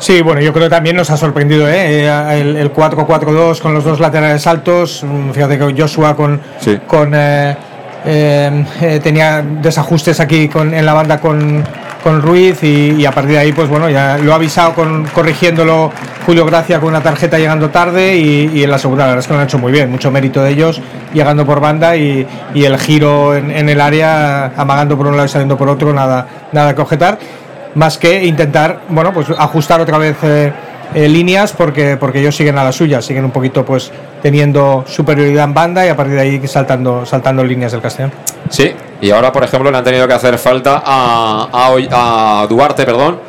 Sí, 0.00 0.20
bueno, 0.22 0.40
yo 0.40 0.52
creo 0.52 0.66
que 0.66 0.70
también 0.70 0.94
nos 0.96 1.10
ha 1.10 1.16
sorprendido 1.16 1.68
¿eh? 1.68 2.06
El, 2.40 2.56
el 2.56 2.72
4-4-2 2.72 3.60
con 3.60 3.74
los 3.74 3.84
dos 3.84 4.00
laterales 4.00 4.44
altos. 4.48 5.04
Mm, 5.04 5.30
Fíjate 5.30 5.58
que 5.58 5.74
Joshua 5.80 6.16
con, 6.16 6.40
Sí. 6.60 6.78
con, 6.88 7.12
eh, 7.14 7.56
eh, 8.04 8.64
eh, 8.80 9.00
tenía 9.02 9.42
desajustes 9.42 10.20
aquí 10.20 10.48
con, 10.48 10.72
en 10.72 10.86
la 10.86 10.94
banda 10.94 11.20
con, 11.20 11.64
con 12.02 12.22
Ruiz 12.22 12.62
y, 12.62 13.04
a 13.04 13.10
partir 13.10 13.32
de 13.32 13.38
ahí, 13.38 13.52
pues 13.52 13.68
bueno, 13.68 13.90
ya 13.90 14.18
lo 14.18 14.32
ha 14.32 14.36
avisado 14.36 14.74
con, 14.74 15.04
corrigiéndolo 15.06 15.90
Julio 16.24 16.46
Gracia 16.46 16.78
con 16.78 16.90
una 16.90 17.02
tarjeta 17.02 17.38
llegando 17.38 17.70
tarde 17.70 18.16
y, 18.16 18.62
en 18.62 18.70
la 18.70 18.78
segunda 18.78 19.04
la 19.04 19.08
verdad 19.10 19.20
es 19.20 19.26
que 19.26 19.32
lo 19.32 19.40
han 19.40 19.46
hecho 19.46 19.58
muy 19.58 19.72
bien, 19.72 19.90
mucho 19.90 20.10
mérito 20.10 20.42
de 20.42 20.50
ellos 20.50 20.80
llegando 21.12 21.44
por 21.44 21.60
banda 21.60 21.96
y, 21.96 22.26
el 22.54 22.78
giro 22.78 23.34
en, 23.34 23.50
en 23.50 23.68
el 23.68 23.80
área 23.80 24.52
amagando 24.56 24.96
por 24.96 25.06
un 25.06 25.16
lado 25.16 25.26
y 25.26 25.28
saliendo 25.28 25.56
por 25.56 25.68
otro, 25.68 25.92
nada, 25.92 26.26
nada 26.52 26.74
que 26.74 26.80
objetar, 26.80 27.18
más 27.74 27.98
que 27.98 28.24
intentar, 28.24 28.80
bueno, 28.88 29.12
pues 29.12 29.28
ajustar 29.36 29.80
otra 29.80 29.98
vez 29.98 30.16
eh, 30.22 30.52
eh, 30.94 31.08
líneas 31.08 31.52
porque, 31.52 31.96
porque 31.96 32.20
ellos 32.20 32.34
siguen 32.36 32.58
a 32.58 32.64
la 32.64 32.72
suya, 32.72 33.00
siguen 33.02 33.24
un 33.24 33.30
poquito 33.30 33.64
pues 33.64 33.90
teniendo 34.22 34.84
superioridad 34.88 35.44
en 35.44 35.54
banda 35.54 35.86
y 35.86 35.88
a 35.88 35.96
partir 35.96 36.14
de 36.14 36.20
ahí 36.20 36.48
saltando, 36.48 37.04
saltando 37.06 37.44
líneas 37.44 37.72
del 37.72 37.80
Castellón. 37.80 38.12
Sí, 38.50 38.72
y 39.00 39.10
ahora, 39.10 39.30
por 39.32 39.44
ejemplo, 39.44 39.70
le 39.70 39.78
han 39.78 39.84
tenido 39.84 40.08
que 40.08 40.14
hacer 40.14 40.38
falta 40.38 40.82
a, 40.84 41.48
a- 41.52 42.42
a 42.42 42.46
Duarte, 42.46 42.84
perdón, 42.84 43.20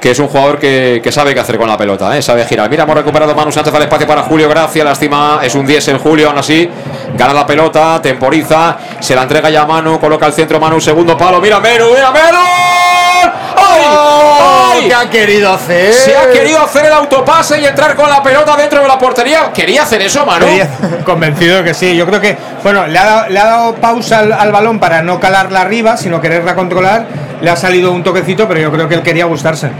que 0.00 0.10
es 0.10 0.18
un 0.18 0.26
jugador 0.26 0.58
que, 0.58 1.00
que 1.04 1.12
sabe 1.12 1.32
qué 1.32 1.38
hacer 1.40 1.56
con 1.58 1.68
la 1.68 1.76
pelota, 1.76 2.16
¿eh? 2.18 2.22
sabe 2.22 2.44
girar. 2.44 2.68
Mira, 2.68 2.82
hemos 2.82 2.96
recuperado 2.96 3.34
Manu 3.36 3.52
Sánchez 3.52 3.72
al 3.72 3.82
espacio 3.82 4.04
para 4.06 4.22
Julio 4.22 4.48
Gracia, 4.48 4.82
lástima, 4.82 5.38
es 5.44 5.54
un 5.54 5.64
10 5.64 5.88
en 5.88 5.98
Julio, 5.98 6.28
aún 6.28 6.38
así, 6.38 6.68
gana 7.16 7.32
la 7.32 7.46
pelota, 7.46 8.00
temporiza, 8.02 8.76
se 8.98 9.14
la 9.14 9.22
entrega 9.22 9.48
ya 9.48 9.62
a 9.62 9.66
Manu, 9.66 10.00
coloca 10.00 10.26
el 10.26 10.32
centro 10.32 10.58
Manu, 10.58 10.80
segundo 10.80 11.16
palo, 11.16 11.40
mira 11.40 11.60
Menu, 11.60 11.84
mira 11.94 12.10
Menu. 12.10 12.38
¡Ay! 12.38 13.30
¡Ay! 13.56 14.51
¿Qué 14.80 14.94
ha 14.94 15.10
querido 15.10 15.52
hacer? 15.52 15.92
Se 15.92 16.16
ha 16.16 16.30
querido 16.30 16.60
hacer 16.60 16.86
el 16.86 16.92
autopase 16.92 17.60
y 17.60 17.66
entrar 17.66 17.94
con 17.94 18.08
la 18.08 18.22
pelota 18.22 18.56
dentro 18.56 18.80
de 18.82 18.88
la 18.88 18.98
portería. 18.98 19.52
¿Quería 19.52 19.82
hacer 19.82 20.02
eso, 20.02 20.24
Manu? 20.26 20.46
Convencido 21.04 21.62
que 21.62 21.74
sí. 21.74 21.96
Yo 21.96 22.06
creo 22.06 22.20
que, 22.20 22.36
bueno, 22.62 22.86
le 22.86 22.98
ha 22.98 23.04
dado, 23.04 23.28
le 23.28 23.38
ha 23.38 23.44
dado 23.44 23.74
pausa 23.76 24.20
al, 24.20 24.32
al 24.32 24.52
balón 24.52 24.78
para 24.78 25.02
no 25.02 25.20
calarla 25.20 25.60
arriba, 25.60 25.96
sino 25.96 26.20
quererla 26.20 26.54
controlar. 26.54 27.06
Le 27.40 27.50
ha 27.50 27.56
salido 27.56 27.92
un 27.92 28.02
toquecito, 28.02 28.46
pero 28.48 28.60
yo 28.60 28.70
creo 28.72 28.88
que 28.88 28.94
él 28.94 29.02
quería 29.02 29.24
gustarse. 29.26 29.70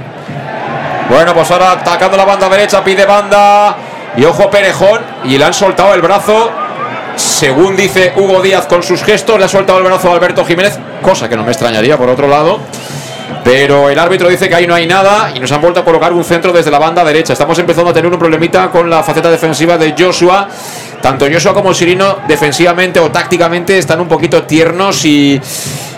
Bueno, 1.09 1.35
pues 1.35 1.51
ahora 1.51 1.73
atacando 1.73 2.17
la 2.17 2.25
banda 2.25 2.49
derecha, 2.49 2.83
pide 2.83 3.05
banda. 3.05 3.77
Y 4.17 4.25
ojo 4.25 4.51
Perejón. 4.51 5.01
Y 5.25 5.39
le 5.39 5.45
han 5.45 5.55
soltado 5.55 5.95
el 5.95 6.03
brazo. 6.03 6.51
Según 7.17 7.77
dice 7.77 8.15
Hugo 8.17 8.41
Díaz 8.41 8.67
con 8.67 8.83
sus 8.83 9.03
gestos, 9.03 9.39
le 9.39 9.45
ha 9.45 9.49
soltado 9.49 9.79
el 9.79 9.85
brazo 9.85 10.11
a 10.11 10.15
Alberto 10.15 10.45
Jiménez. 10.45 10.79
Cosa 11.03 11.29
que 11.29 11.37
no 11.37 11.45
me 11.45 11.51
extrañaría 11.51 11.97
por 11.99 12.09
otro 12.09 12.29
lado. 12.29 12.61
Pero 13.45 13.91
el 13.91 13.99
árbitro 13.99 14.29
dice 14.29 14.49
que 14.49 14.55
ahí 14.55 14.67
no 14.67 14.75
hay 14.75 14.87
nada 14.87 15.33
y 15.35 15.41
nos 15.41 15.51
han 15.53 15.61
vuelto 15.61 15.81
a 15.81 15.85
colocar 15.85 16.13
un 16.13 16.25
centro 16.25 16.53
desde 16.53 16.71
la 16.71 16.79
banda 16.79 17.05
derecha. 17.05 17.33
Estamos 17.33 17.59
empezando 17.59 17.91
a 17.91 17.95
tener 17.95 18.11
un 18.11 18.19
problemita 18.19 18.71
con 18.71 18.89
la 18.89 19.03
faceta 19.03 19.31
defensiva 19.31 19.77
de 19.79 19.95
Joshua. 19.99 20.49
Tanto 21.01 21.27
Joshua 21.31 21.53
como 21.53 21.75
Sirino 21.75 22.19
defensivamente 22.29 23.01
o 23.01 23.11
tácticamente 23.11 23.79
están 23.79 24.01
un 24.01 24.09
poquito 24.09 24.45
tiernos 24.45 25.05
y, 25.05 25.41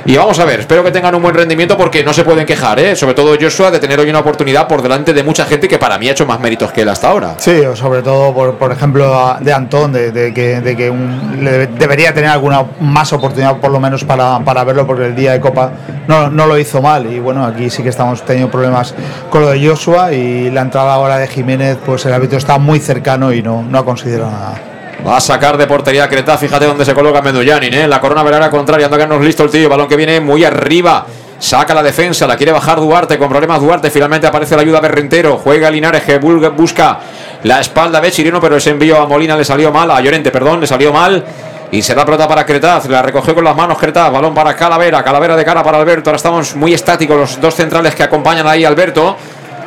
y 0.06 0.16
vamos 0.16 0.38
a 0.38 0.44
ver, 0.44 0.60
espero 0.60 0.84
que 0.84 0.90
tengan 0.90 1.14
un 1.14 1.22
buen 1.22 1.34
rendimiento 1.34 1.76
porque 1.76 2.04
no 2.04 2.12
se 2.12 2.24
pueden 2.24 2.44
quejar, 2.44 2.78
¿eh? 2.78 2.94
sobre 2.94 3.14
todo 3.14 3.34
Joshua, 3.40 3.70
de 3.70 3.78
tener 3.78 3.98
hoy 3.98 4.10
una 4.10 4.18
oportunidad 4.18 4.68
por 4.68 4.82
delante 4.82 5.12
de 5.14 5.22
mucha 5.22 5.44
gente 5.46 5.66
que 5.66 5.78
para 5.78 5.98
mí 5.98 6.08
ha 6.08 6.12
hecho 6.12 6.26
más 6.26 6.38
méritos 6.40 6.72
que 6.72 6.82
él 6.82 6.88
hasta 6.90 7.08
ahora. 7.08 7.34
Sí, 7.38 7.60
o 7.60 7.74
sobre 7.74 8.02
todo, 8.02 8.34
por, 8.34 8.56
por 8.56 8.70
ejemplo, 8.72 9.36
de 9.40 9.52
Antón, 9.52 9.92
de, 9.92 10.12
de 10.12 10.34
que, 10.34 10.60
de 10.60 10.76
que 10.76 10.90
un- 10.90 11.38
le 11.42 11.66
debería 11.68 12.12
tener 12.12 12.30
alguna 12.30 12.64
más 12.80 13.12
oportunidad, 13.12 13.56
por 13.56 13.70
lo 13.70 13.80
menos, 13.80 14.04
para, 14.04 14.40
para 14.40 14.62
verlo, 14.64 14.86
porque 14.86 15.06
el 15.06 15.14
día 15.16 15.32
de 15.32 15.40
Copa 15.40 15.70
no, 16.06 16.28
no 16.30 16.46
lo 16.46 16.58
hizo 16.58 16.82
mal. 16.82 17.10
Y 17.10 17.18
bueno, 17.18 17.44
aquí 17.46 17.70
sí 17.70 17.82
que 17.82 17.88
estamos 17.88 18.22
teniendo 18.24 18.50
problemas 18.50 18.94
con 19.30 19.40
lo 19.42 19.50
de 19.50 19.66
Joshua 19.66 20.12
y 20.12 20.50
la 20.50 20.60
entrada 20.62 20.94
ahora 20.94 21.16
de 21.18 21.26
Jiménez, 21.28 21.78
pues 21.84 22.04
el 22.06 22.12
árbitro 22.12 22.36
está 22.38 22.58
muy 22.58 22.78
cercano 22.78 23.32
y 23.32 23.42
no, 23.42 23.62
no 23.62 23.78
ha 23.78 23.84
considerado 23.84 24.30
nada. 24.30 24.60
Va 25.06 25.18
a 25.18 25.20
sacar 25.20 25.58
de 25.58 25.66
portería 25.66 26.08
Creta, 26.08 26.38
fíjate 26.38 26.64
dónde 26.64 26.82
se 26.82 26.94
coloca 26.94 27.20
Medullanin, 27.20 27.74
¿eh? 27.74 27.86
la 27.86 28.00
corona 28.00 28.22
velera 28.22 28.48
contraria, 28.48 28.86
anda 28.86 28.96
que 28.96 29.24
listo 29.24 29.44
el 29.44 29.50
tío, 29.50 29.68
balón 29.68 29.86
que 29.86 29.96
viene 29.96 30.18
muy 30.18 30.44
arriba. 30.44 31.04
Saca 31.38 31.74
la 31.74 31.82
defensa, 31.82 32.26
la 32.26 32.36
quiere 32.36 32.52
bajar 32.52 32.80
Duarte, 32.80 33.18
con 33.18 33.28
problemas 33.28 33.60
Duarte, 33.60 33.90
finalmente 33.90 34.26
aparece 34.26 34.56
la 34.56 34.62
ayuda 34.62 34.80
Berrentero, 34.80 35.36
juega 35.36 35.70
Linares 35.70 36.04
que 36.04 36.16
busca 36.16 37.00
la 37.42 37.60
espalda 37.60 38.00
de 38.00 38.10
Chirino, 38.10 38.40
pero 38.40 38.56
ese 38.56 38.70
envío 38.70 38.98
a 38.98 39.06
Molina 39.06 39.36
le 39.36 39.44
salió 39.44 39.70
mal, 39.70 39.90
a 39.90 40.00
Llorente, 40.00 40.30
perdón, 40.30 40.60
le 40.60 40.66
salió 40.66 40.90
mal. 40.90 41.22
Y 41.70 41.82
se 41.82 41.94
da 41.94 42.06
pelota 42.06 42.26
para 42.26 42.46
Cretaz, 42.46 42.86
la 42.86 43.02
recogió 43.02 43.34
con 43.34 43.44
las 43.44 43.54
manos 43.54 43.76
Cretaz, 43.76 44.10
balón 44.10 44.32
para 44.32 44.56
Calavera, 44.56 45.02
Calavera 45.02 45.36
de 45.36 45.44
cara 45.44 45.62
para 45.62 45.78
Alberto, 45.78 46.08
ahora 46.08 46.16
estamos 46.16 46.56
muy 46.56 46.72
estáticos 46.72 47.16
los 47.16 47.40
dos 47.40 47.54
centrales 47.54 47.94
que 47.94 48.04
acompañan 48.04 48.46
ahí 48.46 48.64
a 48.64 48.68
Alberto. 48.68 49.16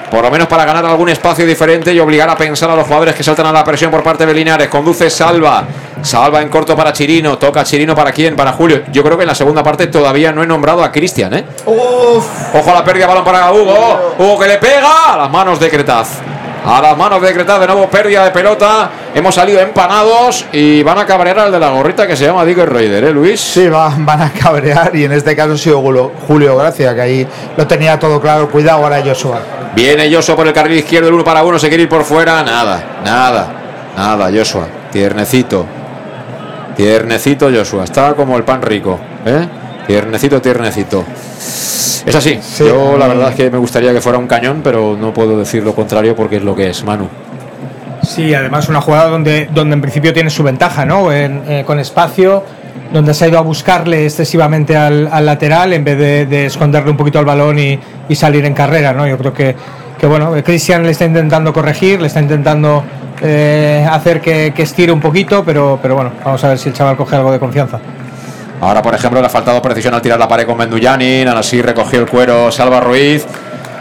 Por 0.09 0.23
lo 0.23 0.31
menos 0.31 0.47
para 0.47 0.63
ganar 0.63 0.85
algún 0.85 1.09
espacio 1.09 1.45
diferente 1.45 1.93
y 1.93 1.99
obligar 1.99 2.29
a 2.29 2.37
pensar 2.37 2.69
a 2.69 2.75
los 2.75 2.85
jugadores 2.85 3.13
que 3.13 3.23
saltan 3.23 3.45
a 3.45 3.51
la 3.51 3.63
presión 3.63 3.91
por 3.91 4.03
parte 4.03 4.25
de 4.25 4.33
Linares. 4.33 4.69
Conduce 4.69 5.09
Salva. 5.09 5.65
Salva 6.01 6.41
en 6.41 6.49
corto 6.49 6.75
para 6.75 6.93
Chirino. 6.93 7.37
Toca 7.37 7.63
Chirino 7.63 7.93
para 7.93 8.11
quién? 8.11 8.35
Para 8.35 8.53
Julio. 8.53 8.83
Yo 8.91 9.03
creo 9.03 9.17
que 9.17 9.23
en 9.23 9.27
la 9.27 9.35
segunda 9.35 9.63
parte 9.63 9.87
todavía 9.87 10.31
no 10.31 10.43
he 10.43 10.47
nombrado 10.47 10.83
a 10.83 10.91
Cristian, 10.91 11.33
¿eh? 11.33 11.45
Ojo 12.53 12.71
a 12.71 12.73
la 12.73 12.83
pérdida, 12.83 13.07
balón 13.07 13.25
para 13.25 13.51
Hugo. 13.51 14.15
Hugo 14.17 14.39
que 14.39 14.47
le 14.47 14.57
pega 14.57 15.13
a 15.13 15.17
las 15.17 15.29
manos 15.29 15.59
de 15.59 15.69
Cretaz. 15.69 16.21
A 16.65 16.81
las 16.81 16.97
manos 16.97 17.21
de 17.21 17.33
de 17.33 17.67
nuevo 17.67 17.87
pérdida 17.89 18.25
de 18.25 18.31
pelota. 18.31 18.89
Hemos 19.15 19.33
salido 19.35 19.59
empanados 19.61 20.45
y 20.51 20.83
van 20.83 20.97
a 20.97 21.05
cabrear 21.05 21.39
al 21.39 21.51
de 21.51 21.59
la 21.59 21.69
gorrita 21.69 22.05
que 22.05 22.15
se 22.15 22.25
llama 22.25 22.43
Digger 22.43 22.71
Raider, 22.71 23.05
¿eh, 23.05 23.11
Luis? 23.11 23.39
Sí, 23.39 23.67
va- 23.69 23.93
van 23.97 24.21
a 24.21 24.31
cabrear 24.31 24.93
y 24.95 25.05
en 25.05 25.13
este 25.13 25.35
caso 25.35 25.53
ha 25.53 25.57
sido 25.57 25.81
Julio, 25.81 26.11
Julio 26.27 26.57
Gracia, 26.57 26.93
que 26.93 27.01
ahí 27.01 27.27
lo 27.55 27.65
tenía 27.65 27.97
todo 27.97 28.19
claro. 28.19 28.49
Cuidado 28.49 28.83
ahora 28.83 29.01
Joshua. 29.05 29.39
Viene 29.75 30.13
Joshua 30.13 30.35
por 30.35 30.47
el 30.47 30.53
carril 30.53 30.77
izquierdo, 30.79 31.07
el 31.07 31.13
uno 31.13 31.23
para 31.23 31.43
uno, 31.43 31.57
se 31.57 31.69
quiere 31.69 31.83
ir 31.83 31.89
por 31.89 32.03
fuera. 32.03 32.43
Nada, 32.43 32.83
nada, 33.05 33.47
nada, 33.95 34.29
Joshua. 34.35 34.67
Tiernecito. 34.91 35.65
Tiernecito 36.75 37.49
Joshua. 37.51 37.85
Está 37.85 38.13
como 38.13 38.35
el 38.37 38.43
pan 38.43 38.61
rico. 38.61 38.99
¿eh? 39.25 39.47
Tiernecito, 39.87 40.41
tiernecito. 40.41 41.05
Es 42.07 42.15
así. 42.15 42.39
Yo 42.59 42.97
la 42.97 43.07
verdad 43.07 43.29
es 43.29 43.35
que 43.35 43.51
me 43.51 43.57
gustaría 43.57 43.91
que 43.93 44.01
fuera 44.01 44.17
un 44.17 44.27
cañón, 44.27 44.61
pero 44.63 44.97
no 44.99 45.13
puedo 45.13 45.37
decir 45.37 45.63
lo 45.63 45.75
contrario 45.75 46.15
porque 46.15 46.37
es 46.37 46.43
lo 46.43 46.55
que 46.55 46.69
es, 46.69 46.83
Manu. 46.83 47.07
Sí, 48.01 48.33
además 48.33 48.69
una 48.69 48.79
jugada 48.79 49.09
donde, 49.09 49.49
donde 49.53 49.73
en 49.73 49.81
principio 49.81 50.13
tiene 50.13 50.29
su 50.29 50.41
ventaja, 50.41 50.85
¿no? 50.85 51.11
En- 51.11 51.43
eh, 51.47 51.63
con 51.67 51.79
espacio, 51.79 52.43
donde 52.93 53.13
se 53.13 53.25
ha 53.25 53.27
ido 53.27 53.37
a 53.37 53.41
buscarle 53.41 54.05
excesivamente 54.05 54.77
al, 54.77 55.09
al 55.11 55.25
lateral 55.25 55.73
en 55.73 55.83
vez 55.83 55.97
de, 55.97 56.25
de 56.25 56.45
esconderle 56.45 56.91
un 56.91 56.95
poquito 56.97 57.19
al 57.19 57.25
balón 57.25 57.59
y, 57.59 57.77
y 58.07 58.15
salir 58.15 58.45
en 58.45 58.53
carrera, 58.53 58.93
¿no? 58.93 59.05
Yo 59.05 59.17
creo 59.17 59.33
que, 59.33 59.55
que 59.99 60.07
bueno, 60.07 60.33
eh, 60.37 60.43
Cristian 60.43 60.83
le 60.83 60.91
está 60.91 61.03
intentando 61.03 61.51
corregir, 61.51 61.99
le 61.99 62.07
está 62.07 62.21
intentando 62.21 62.83
eh, 63.21 63.85
hacer 63.91 64.21
que, 64.21 64.53
que 64.55 64.61
estire 64.63 64.93
un 64.93 65.01
poquito, 65.01 65.43
pero, 65.43 65.77
pero 65.81 65.95
bueno, 65.95 66.11
vamos 66.23 66.41
a 66.45 66.49
ver 66.49 66.57
si 66.59 66.69
el 66.69 66.75
chaval 66.75 66.95
coge 66.95 67.17
algo 67.17 67.31
de 67.33 67.39
confianza. 67.39 67.79
Ahora, 68.59 68.81
por 68.81 68.95
ejemplo, 68.95 69.19
le 69.19 69.27
ha 69.27 69.29
faltado 69.29 69.61
precisión 69.61 69.93
al 69.93 70.01
tirar 70.01 70.17
la 70.17 70.27
pared 70.27 70.45
con 70.45 70.57
Mendullanin. 70.57 71.27
Aún 71.27 71.37
así 71.37 71.61
recogió 71.61 71.99
el 71.99 72.07
cuero 72.07 72.51
Salva 72.51 72.79
Ruiz. 72.79 73.25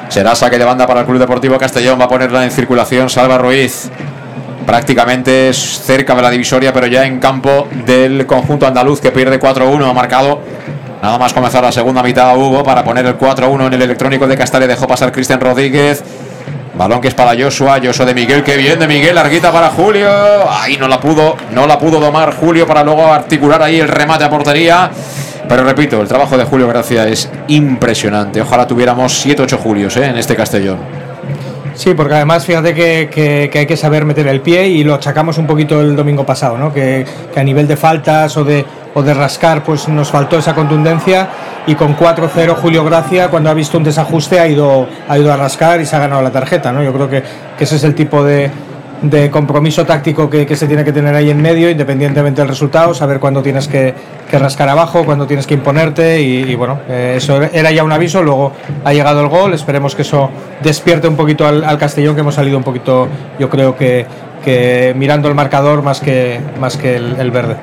Será 0.09 0.35
saque 0.35 0.59
de 0.59 0.65
banda 0.65 0.87
para 0.87 1.01
el 1.01 1.07
Club 1.07 1.19
Deportivo 1.19 1.59
Castellón. 1.59 1.99
Va 1.99 2.05
a 2.05 2.09
ponerla 2.09 2.45
en 2.45 2.51
circulación 2.51 3.09
Salva 3.09 3.39
Ruiz. 3.39 3.91
Prácticamente 4.67 5.53
cerca 5.55 6.15
de 6.15 6.23
la 6.23 6.31
divisoria, 6.31 6.73
pero 6.73 6.87
ya 6.87 7.07
en 7.07 7.21
campo 7.21 7.69
del 7.87 8.27
conjunto 8.27 8.67
andaluz 8.67 9.01
que 9.01 9.13
pierde 9.13 9.41
4-1. 9.41 9.89
Ha 9.89 9.93
marcado 9.93 10.41
nada 11.01 11.19
más 11.19 11.33
comenzar 11.33 11.63
la 11.63 11.73
segunda 11.73 12.03
mitad 12.03 12.37
Hugo 12.37 12.63
para 12.63 12.85
poner 12.85 13.07
el 13.07 13.17
4-1 13.17 13.69
en 13.69 13.75
el 13.75 13.83
electrónico 13.83 14.27
de 14.27 14.37
Castalia. 14.37 14.67
Dejó 14.67 14.87
pasar 14.87 15.11
Cristian 15.13 15.41
Rodríguez. 15.41 16.03
Balón 16.77 17.01
que 17.01 17.09
es 17.09 17.15
para 17.15 17.33
Joshua, 17.41 17.79
Joshua 17.83 18.05
de 18.07 18.15
Miguel, 18.15 18.43
que 18.43 18.57
bien 18.57 18.79
de 18.79 18.87
Miguel, 18.87 19.15
larguita 19.15 19.51
para 19.51 19.69
Julio. 19.69 20.09
Ahí 20.51 20.77
no 20.77 20.89
la 20.89 21.01
pudo, 21.01 21.35
no 21.53 21.67
la 21.67 21.79
pudo 21.79 21.99
domar 21.99 22.35
Julio 22.35 22.67
para 22.67 22.85
luego 22.85 23.07
articular 23.11 23.63
ahí 23.63 23.81
el 23.81 23.89
remate 23.89 24.25
a 24.25 24.31
portería. 24.31 24.91
Pero 25.49 25.65
repito, 25.65 26.01
el 26.03 26.09
trabajo 26.09 26.37
de 26.37 26.45
Julio 26.45 26.69
Gracia 26.69 27.07
es 27.09 27.31
impresionante. 27.49 28.41
Ojalá 28.43 28.67
tuviéramos 28.67 29.25
7-8 29.27 29.57
Julios 29.59 29.97
¿eh? 29.97 30.07
en 30.07 30.19
este 30.19 30.35
Castellón. 30.37 30.79
Sí, 31.75 31.95
porque 31.95 32.15
además 32.15 32.45
fíjate 32.45 32.75
que, 32.75 33.09
que- 33.13 33.59
hay 33.59 33.67
que 33.67 33.77
saber 33.77 34.05
meter 34.05 34.27
el 34.29 34.41
pie 34.41 34.67
y 34.67 34.83
lo 34.83 34.95
achacamos 34.95 35.39
un 35.39 35.47
poquito 35.47 35.81
el 35.81 35.95
domingo 35.95 36.25
pasado, 36.25 36.57
¿no? 36.59 36.73
Que 36.73 37.05
a 37.37 37.43
nivel 37.43 37.69
de 37.69 37.77
faltas 37.77 38.37
o 38.39 38.45
de, 38.45 38.65
o 38.97 39.03
de 39.03 39.13
rascar, 39.13 39.63
pues 39.63 39.89
nos 39.89 40.11
faltó 40.11 40.39
esa 40.39 40.55
contundencia 40.55 41.29
y 41.67 41.75
con 41.75 41.95
4-0 41.95 42.55
Julio 42.55 42.83
Gracia, 42.83 43.29
cuando 43.29 43.51
ha 43.51 43.55
visto 43.55 43.77
un 43.77 43.85
desajuste, 43.85 44.41
ha 44.41 44.49
ido, 44.49 44.89
ha 45.07 45.19
ido 45.19 45.31
a 45.31 45.37
rascar 45.37 45.83
y 45.83 45.85
se 45.85 45.95
ha 45.97 45.99
ganado 45.99 46.23
la 46.23 46.31
tarjeta, 46.31 46.73
¿no? 46.73 46.83
Yo 46.83 46.95
creo 46.95 47.11
que, 47.11 47.23
ese 47.61 47.77
es 47.77 47.85
el 47.85 47.95
tipo 47.95 48.25
de, 48.25 48.51
de 49.03 49.31
compromiso 49.31 49.85
táctico 49.85 50.31
que, 50.31 50.57
se 50.57 50.67
tiene 50.67 50.83
que 50.83 50.95
tener 50.95 51.15
ahí 51.15 51.29
en 51.29 51.43
medio, 51.43 51.69
independientemente 51.69 52.41
del 52.41 52.49
resultado, 52.49 52.95
saber 52.95 53.21
cuándo 53.21 53.43
tienes 53.43 53.69
que, 53.69 53.93
rascar 54.33 54.71
abajo, 54.71 55.05
cuándo 55.05 55.27
tienes 55.27 55.47
que 55.47 55.53
imponerte 55.53 56.23
y, 56.23 56.55
bueno, 56.55 56.81
eh, 56.89 57.17
eso 57.19 57.43
era 57.43 57.71
ya 57.71 57.85
un 57.85 57.93
aviso, 57.93 58.23
luego 58.23 58.53
ha 58.83 58.95
llegado 58.95 59.21
el 59.21 59.29
gol, 59.29 59.53
esperemos 59.53 59.95
que 59.95 60.03
eso 60.03 60.31
despierte 60.63 61.07
un 61.07 61.17
poquito 61.17 61.47
al 61.47 61.77
Castellón, 61.77 62.15
que 62.15 62.23
hemos 62.23 62.35
salido 62.35 62.57
un 62.57 62.65
poquito, 62.65 63.09
yo 63.39 63.51
creo 63.51 63.77
que, 63.77 64.07
que 64.45 64.95
mirando 64.97 65.29
el 65.29 65.35
marcador 65.35 65.83
más 65.83 66.01
que, 66.01 66.41
más 66.59 66.77
que 66.77 66.97
el, 66.97 67.31
verde. 67.31 67.57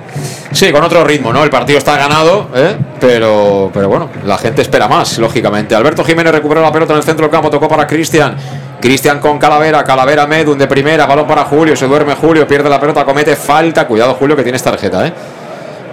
Sí, 0.51 0.71
con 0.71 0.83
otro 0.83 1.03
ritmo, 1.03 1.31
¿no? 1.31 1.43
El 1.43 1.49
partido 1.49 1.77
está 1.77 1.97
ganado, 1.97 2.49
¿eh? 2.55 2.75
pero, 2.99 3.71
pero 3.73 3.87
bueno, 3.87 4.09
la 4.25 4.37
gente 4.37 4.61
espera 4.61 4.87
más, 4.87 5.17
lógicamente. 5.17 5.75
Alberto 5.75 6.03
Jiménez 6.03 6.33
recuperó 6.33 6.61
la 6.61 6.71
pelota 6.71 6.93
en 6.93 6.97
el 6.97 7.03
centro 7.03 7.25
del 7.25 7.31
campo, 7.31 7.49
tocó 7.49 7.67
para 7.67 7.87
Cristian. 7.87 8.35
Cristian 8.81 9.19
con 9.19 9.39
Calavera, 9.39 9.83
Calavera 9.83 10.27
Medun 10.27 10.57
de 10.57 10.67
primera, 10.67 11.05
balón 11.05 11.25
para 11.25 11.45
Julio, 11.45 11.75
se 11.75 11.87
duerme 11.87 12.15
Julio, 12.15 12.45
pierde 12.45 12.69
la 12.69 12.81
pelota, 12.81 13.05
comete 13.05 13.35
falta. 13.35 13.87
Cuidado, 13.87 14.13
Julio, 14.15 14.35
que 14.35 14.43
tienes 14.43 14.61
tarjeta, 14.61 15.07
¿eh? 15.07 15.13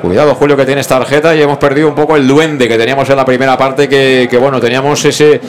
Cuidado, 0.03 0.35
Julio, 0.35 0.57
que 0.57 0.65
tienes 0.65 0.89
tarjeta 0.89 1.37
y 1.37 1.43
hemos 1.43 1.59
perdido 1.59 1.87
un 1.87 1.95
poco 1.95 2.17
el 2.17 2.27
duende 2.27 2.67
que 2.67 2.79
teníamos 2.79 3.09
en 3.11 3.17
la 3.17 3.25
primera 3.25 3.57
parte, 3.59 3.89
que, 3.89 4.27
que 4.31 4.39
bueno, 4.39 4.59
teníamos 4.59 5.05
ese, 5.05 5.41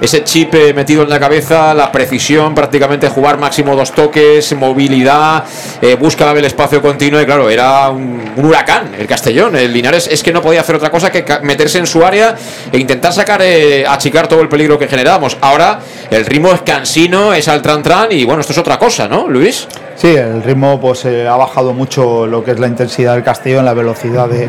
ese 0.00 0.24
chip 0.24 0.54
eh, 0.54 0.72
metido 0.74 1.02
en 1.02 1.10
la 1.10 1.20
cabeza, 1.20 1.74
la 1.74 1.90
precisión, 1.92 2.54
prácticamente 2.54 3.08
jugar 3.08 3.38
máximo 3.38 3.76
dos 3.76 3.92
toques, 3.92 4.54
movilidad, 4.56 5.44
eh, 5.82 5.94
búsqueda 5.96 6.32
del 6.34 6.44
espacio 6.44 6.80
continuo 6.80 7.20
y 7.20 7.26
claro, 7.26 7.50
era 7.50 7.90
un, 7.90 8.32
un 8.36 8.44
huracán 8.44 8.92
el 8.98 9.06
Castellón. 9.06 9.56
El 9.56 9.72
Linares 9.72 10.08
es 10.10 10.22
que 10.22 10.32
no 10.32 10.40
podía 10.42 10.60
hacer 10.60 10.76
otra 10.76 10.90
cosa 10.90 11.10
que 11.10 11.24
meterse 11.42 11.78
en 11.78 11.86
su 11.86 12.04
área 12.04 12.34
e 12.72 12.78
intentar 12.78 13.12
sacar, 13.12 13.40
eh, 13.42 13.84
achicar 13.86 14.26
todo 14.28 14.40
el 14.40 14.48
peligro 14.48 14.78
que 14.78 14.88
generábamos. 14.88 15.36
Ahora 15.40 15.80
el 16.10 16.24
ritmo 16.26 16.52
es 16.52 16.62
cansino, 16.62 17.32
es 17.34 17.48
al 17.48 17.62
tran 17.62 17.82
tran 17.82 18.12
y 18.12 18.24
bueno, 18.24 18.40
esto 18.40 18.52
es 18.52 18.58
otra 18.58 18.78
cosa, 18.78 19.08
¿no, 19.08 19.28
Luis? 19.28 19.68
Sí, 19.96 20.08
el 20.16 20.42
ritmo 20.42 20.80
pues 20.80 21.04
eh, 21.04 21.28
ha 21.28 21.36
bajado 21.36 21.74
mucho 21.74 22.26
lo 22.26 22.42
que 22.42 22.52
es 22.52 22.58
la 22.58 22.66
intensidad 22.66 23.14
del 23.14 23.22
Castellón, 23.22 23.66
la 23.66 23.74
velocidad 23.74 24.28
de, 24.28 24.48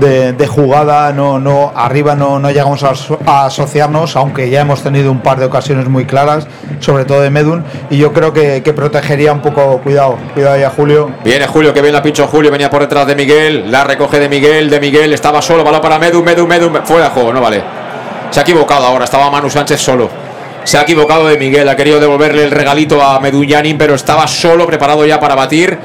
de- 0.00 0.32
de 0.32 0.46
jugada, 0.48 1.12
no, 1.12 1.38
no, 1.38 1.72
arriba 1.76 2.16
no, 2.16 2.40
no 2.40 2.50
llegamos 2.50 2.82
a, 2.82 2.92
a 3.26 3.46
asociarnos, 3.46 4.16
aunque 4.16 4.50
ya 4.50 4.62
hemos 4.62 4.82
tenido 4.90 5.10
un 5.10 5.20
par 5.20 5.38
de 5.38 5.46
ocasiones 5.46 5.88
muy 5.88 6.04
claras, 6.04 6.46
sobre 6.80 7.04
todo 7.04 7.20
de 7.20 7.30
Medun, 7.30 7.64
y 7.90 7.96
yo 7.96 8.12
creo 8.12 8.32
que, 8.32 8.62
que 8.62 8.72
protegería 8.72 9.32
un 9.32 9.40
poco, 9.40 9.78
cuidado, 9.78 10.18
cuidado 10.34 10.58
ya 10.58 10.70
Julio. 10.70 11.10
Viene 11.24 11.46
Julio, 11.46 11.72
que 11.72 11.80
bien 11.80 11.94
la 11.94 12.02
pincho 12.02 12.26
Julio, 12.26 12.50
venía 12.50 12.70
por 12.70 12.82
detrás 12.82 13.06
de 13.06 13.14
Miguel, 13.14 13.70
la 13.70 13.84
recoge 13.84 14.18
de 14.18 14.28
Miguel, 14.28 14.70
de 14.70 14.80
Miguel, 14.80 15.12
estaba 15.12 15.40
solo, 15.42 15.64
balón 15.64 15.80
para 15.80 15.98
Medu, 15.98 16.22
Medu, 16.22 16.46
Medu, 16.46 16.70
fuera 16.84 17.04
de 17.04 17.10
juego, 17.10 17.32
no 17.32 17.40
vale. 17.40 17.62
Se 18.30 18.40
ha 18.40 18.42
equivocado 18.42 18.86
ahora, 18.86 19.04
estaba 19.04 19.30
Manu 19.30 19.48
Sánchez 19.48 19.80
solo. 19.80 20.08
Se 20.64 20.76
ha 20.76 20.82
equivocado 20.82 21.26
de 21.26 21.38
Miguel, 21.38 21.68
ha 21.68 21.76
querido 21.76 21.98
devolverle 21.98 22.44
el 22.44 22.50
regalito 22.50 23.02
a 23.02 23.18
Medullanin, 23.20 23.78
pero 23.78 23.94
estaba 23.94 24.26
solo, 24.26 24.66
preparado 24.66 25.06
ya 25.06 25.18
para 25.18 25.34
batir. 25.34 25.78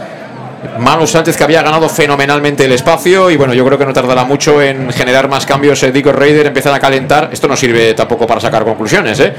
Manu 0.80 1.06
Sánchez 1.07 1.38
que 1.38 1.44
había 1.44 1.61
ganado 1.61 1.90
fenomenalmente 1.90 2.65
el 2.65 2.72
espacio 2.72 3.30
y 3.30 3.38
bueno, 3.38 3.53
yo 3.53 3.65
creo 3.65 3.77
que 3.77 3.85
no 3.85 3.94
tardará 3.94 4.23
mucho 4.23 4.61
en 4.61 4.91
generar 4.91 5.27
más 5.30 5.45
cambios. 5.45 5.81
eh, 5.84 5.91
Dico 5.91 6.11
Raider 6.11 6.48
empiezan 6.48 6.73
a 6.73 6.80
calentar. 6.80 7.30
Esto 7.31 7.48
no 7.48 7.56
sirve 7.56 7.94
tampoco 7.94 8.26
para 8.26 8.40
sacar 8.41 8.64
conclusiones, 8.64 9.19
¿eh? 9.19 9.34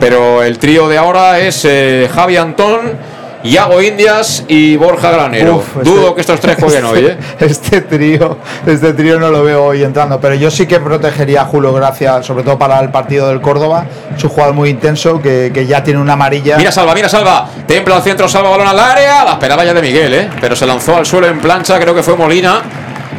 Pero 0.00 0.42
el 0.42 0.58
trío 0.58 0.88
de 0.88 0.98
ahora 0.98 1.38
es 1.40 1.64
eh, 1.64 2.08
Javi 2.14 2.36
Antón, 2.36 3.13
Iago 3.44 3.82
Indias 3.82 4.42
y 4.48 4.74
Borja 4.76 5.10
Granero. 5.10 5.56
Uf, 5.56 5.82
Dudo 5.84 6.00
este- 6.02 6.14
que 6.14 6.20
estos 6.22 6.40
tres 6.40 6.56
jueguen 6.58 6.84
hoy, 6.84 7.06
¿eh? 7.06 7.18
Este 7.40 7.82
trío, 7.82 8.38
este 8.66 8.94
trío 8.94 9.20
no 9.20 9.30
lo 9.30 9.42
veo 9.44 9.64
hoy 9.64 9.82
entrando, 9.82 10.18
pero 10.18 10.34
yo 10.34 10.50
sí 10.50 10.66
que 10.66 10.80
protegería 10.80 11.42
a 11.42 11.44
Julio 11.44 11.72
Gracia, 11.74 12.22
sobre 12.22 12.42
todo 12.42 12.58
para 12.58 12.80
el 12.80 12.88
partido 12.90 13.28
del 13.28 13.42
Córdoba. 13.42 13.84
Es 14.16 14.24
un 14.24 14.30
jugador 14.30 14.54
muy 14.54 14.70
intenso 14.70 15.20
que, 15.20 15.50
que 15.52 15.66
ya 15.66 15.84
tiene 15.84 16.00
una 16.00 16.14
amarilla. 16.14 16.56
Mira 16.56 16.72
Salva, 16.72 16.94
mira 16.94 17.08
Salva. 17.08 17.46
Templa 17.66 17.96
al 17.96 18.02
centro, 18.02 18.26
Salva 18.28 18.48
balón 18.50 18.66
al 18.68 18.78
área. 18.80 19.24
La 19.24 19.32
esperaba 19.32 19.62
ya 19.64 19.74
de 19.74 19.82
Miguel, 19.82 20.14
¿eh? 20.14 20.30
Pero 20.40 20.56
se 20.56 20.66
lanzó 20.66 20.96
al 20.96 21.04
suelo 21.04 21.26
en 21.26 21.38
plancha, 21.38 21.78
creo 21.78 21.94
que 21.94 22.02
fue 22.02 22.16
Molina. 22.16 22.62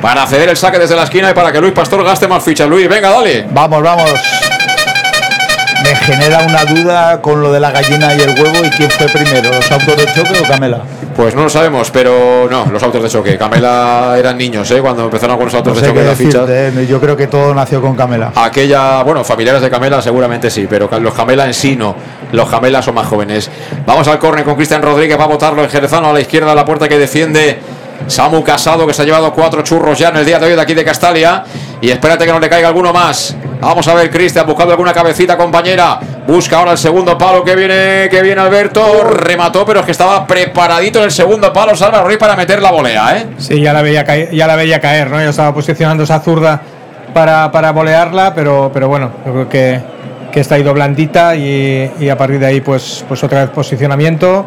Para 0.02 0.26
ceder 0.28 0.50
el 0.50 0.58
saque 0.58 0.80
desde 0.80 0.96
la 0.96 1.04
esquina 1.04 1.30
y 1.32 1.34
para 1.34 1.52
que 1.52 1.62
Luis 1.62 1.74
Pastor 1.74 2.04
gaste 2.04 2.28
más 2.28 2.44
fichas. 2.44 2.68
Luis, 2.68 2.88
venga, 2.90 3.12
dale. 3.12 3.46
Vamos, 3.52 3.82
vamos. 3.82 4.12
Me 5.86 5.96
genera 5.98 6.40
una 6.42 6.66
duda 6.66 7.22
con 7.22 7.44
lo 7.44 7.52
de 7.52 7.60
la 7.60 7.70
gallina 7.70 8.16
y 8.16 8.22
el 8.22 8.30
huevo 8.30 8.66
y 8.66 8.70
quién 8.72 8.90
fue 8.90 9.08
primero, 9.08 9.52
los 9.54 9.72
autos 9.72 9.96
de 9.96 10.06
choque 10.16 10.40
o 10.44 10.48
Camela. 10.48 10.82
Pues 11.16 11.36
no 11.36 11.44
lo 11.44 11.50
sabemos, 11.50 11.92
pero 11.92 12.48
no, 12.50 12.66
los 12.72 12.82
autos 12.82 13.04
de 13.04 13.10
choque. 13.10 13.38
Camela 13.38 14.16
eran 14.18 14.36
niños, 14.36 14.70
¿eh? 14.72 14.82
Cuando 14.82 15.04
empezaron 15.04 15.38
con 15.38 15.46
los 15.46 15.54
autos 15.54 15.76
No 15.76 15.82
de 15.82 15.88
choque 15.88 16.00
qué 16.00 16.04
de 16.04 16.10
las 16.10 16.18
fichas. 16.18 16.48
decirte, 16.48 16.82
¿eh? 16.82 16.88
yo 16.88 17.00
creo 17.00 17.16
que 17.16 17.28
todo 17.28 17.54
nació 17.54 17.82
con 17.82 17.96
Camela. 17.96 18.32
Aquella, 18.36 19.04
bueno, 19.04 19.24
familiares 19.24 19.62
de 19.62 19.70
Camela 19.70 20.02
seguramente 20.02 20.50
sí, 20.50 20.66
pero 20.68 20.90
los 21.00 21.14
Camela 21.14 21.46
en 21.46 21.54
sí 21.54 21.76
no. 21.76 21.96
Los 22.32 22.50
Camela 22.50 22.82
son 22.82 22.96
más 22.96 23.06
jóvenes. 23.06 23.52
Vamos 23.86 24.08
al 24.08 24.18
córner 24.18 24.44
con 24.44 24.56
Cristian 24.56 24.82
Rodríguez, 24.82 25.20
va 25.20 25.26
a 25.26 25.28
botarlo 25.28 25.64
el 25.64 25.70
jerezano 25.70 26.10
a 26.10 26.14
la 26.14 26.20
izquierda 26.20 26.50
de 26.50 26.56
la 26.56 26.66
puerta 26.66 26.90
que 26.90 26.98
defiende 26.98 27.60
Samu 28.08 28.44
Casado, 28.44 28.88
que 28.88 28.94
se 28.94 29.04
ha 29.04 29.06
llevado 29.06 29.32
cuatro 29.34 29.62
churros 29.62 30.00
ya 30.00 30.10
en 30.10 30.18
el 30.18 30.26
día 30.26 30.40
de 30.40 30.48
hoy 30.48 30.56
de 30.56 30.62
aquí 30.62 30.74
de 30.74 30.84
Castalia. 30.84 31.44
Y 31.80 31.92
espérate 31.92 32.26
que 32.26 32.32
no 32.32 32.40
le 32.40 32.50
caiga 32.50 32.70
alguno 32.70 32.92
más. 32.92 33.36
Vamos 33.66 33.88
a 33.88 33.96
ver, 33.96 34.12
Cristian, 34.12 34.46
buscando 34.46 34.74
alguna 34.74 34.94
cabecita, 34.94 35.36
compañera. 35.36 36.00
Busca 36.28 36.60
ahora 36.60 36.74
el 36.74 36.78
segundo 36.78 37.18
palo 37.18 37.44
que 37.44 37.56
viene, 37.56 38.08
que 38.12 38.22
viene 38.22 38.40
Alberto. 38.40 39.04
Remató, 39.04 39.66
pero 39.66 39.80
es 39.80 39.88
que 39.88 39.92
estaba 39.92 40.28
preparadito 40.28 41.00
en 41.00 41.06
el 41.06 41.12
segundo 41.12 41.52
palo, 41.52 41.76
Salva 41.76 42.04
Ruiz, 42.04 42.20
para 42.20 42.36
meter 42.36 42.62
la 42.62 42.70
volea, 42.70 43.18
¿eh? 43.18 43.26
Sí, 43.40 43.60
ya 43.60 43.74
la 43.74 43.82
veía 43.82 44.04
caer, 44.04 44.30
ya 44.32 44.46
la 44.46 44.56
veía 44.56 44.80
caer, 44.80 45.10
¿no? 45.10 45.20
Ya 45.20 45.30
estaba 45.30 45.52
posicionando 45.52 46.04
esa 46.04 46.20
zurda 46.20 46.62
para, 47.12 47.52
para 47.52 47.72
volearla, 47.72 48.36
pero, 48.36 48.70
pero 48.72 48.88
bueno, 48.88 49.10
yo 49.26 49.32
creo 49.34 49.50
que, 49.50 49.82
que 50.32 50.40
está 50.42 50.60
ido 50.60 50.72
blandita 50.72 51.36
y, 51.36 51.92
y 52.00 52.10
a 52.10 52.18
partir 52.20 52.38
de 52.38 52.46
ahí, 52.46 52.62
pues, 52.62 53.04
pues 53.08 53.24
otra 53.24 53.42
vez 53.42 53.50
posicionamiento 53.50 54.46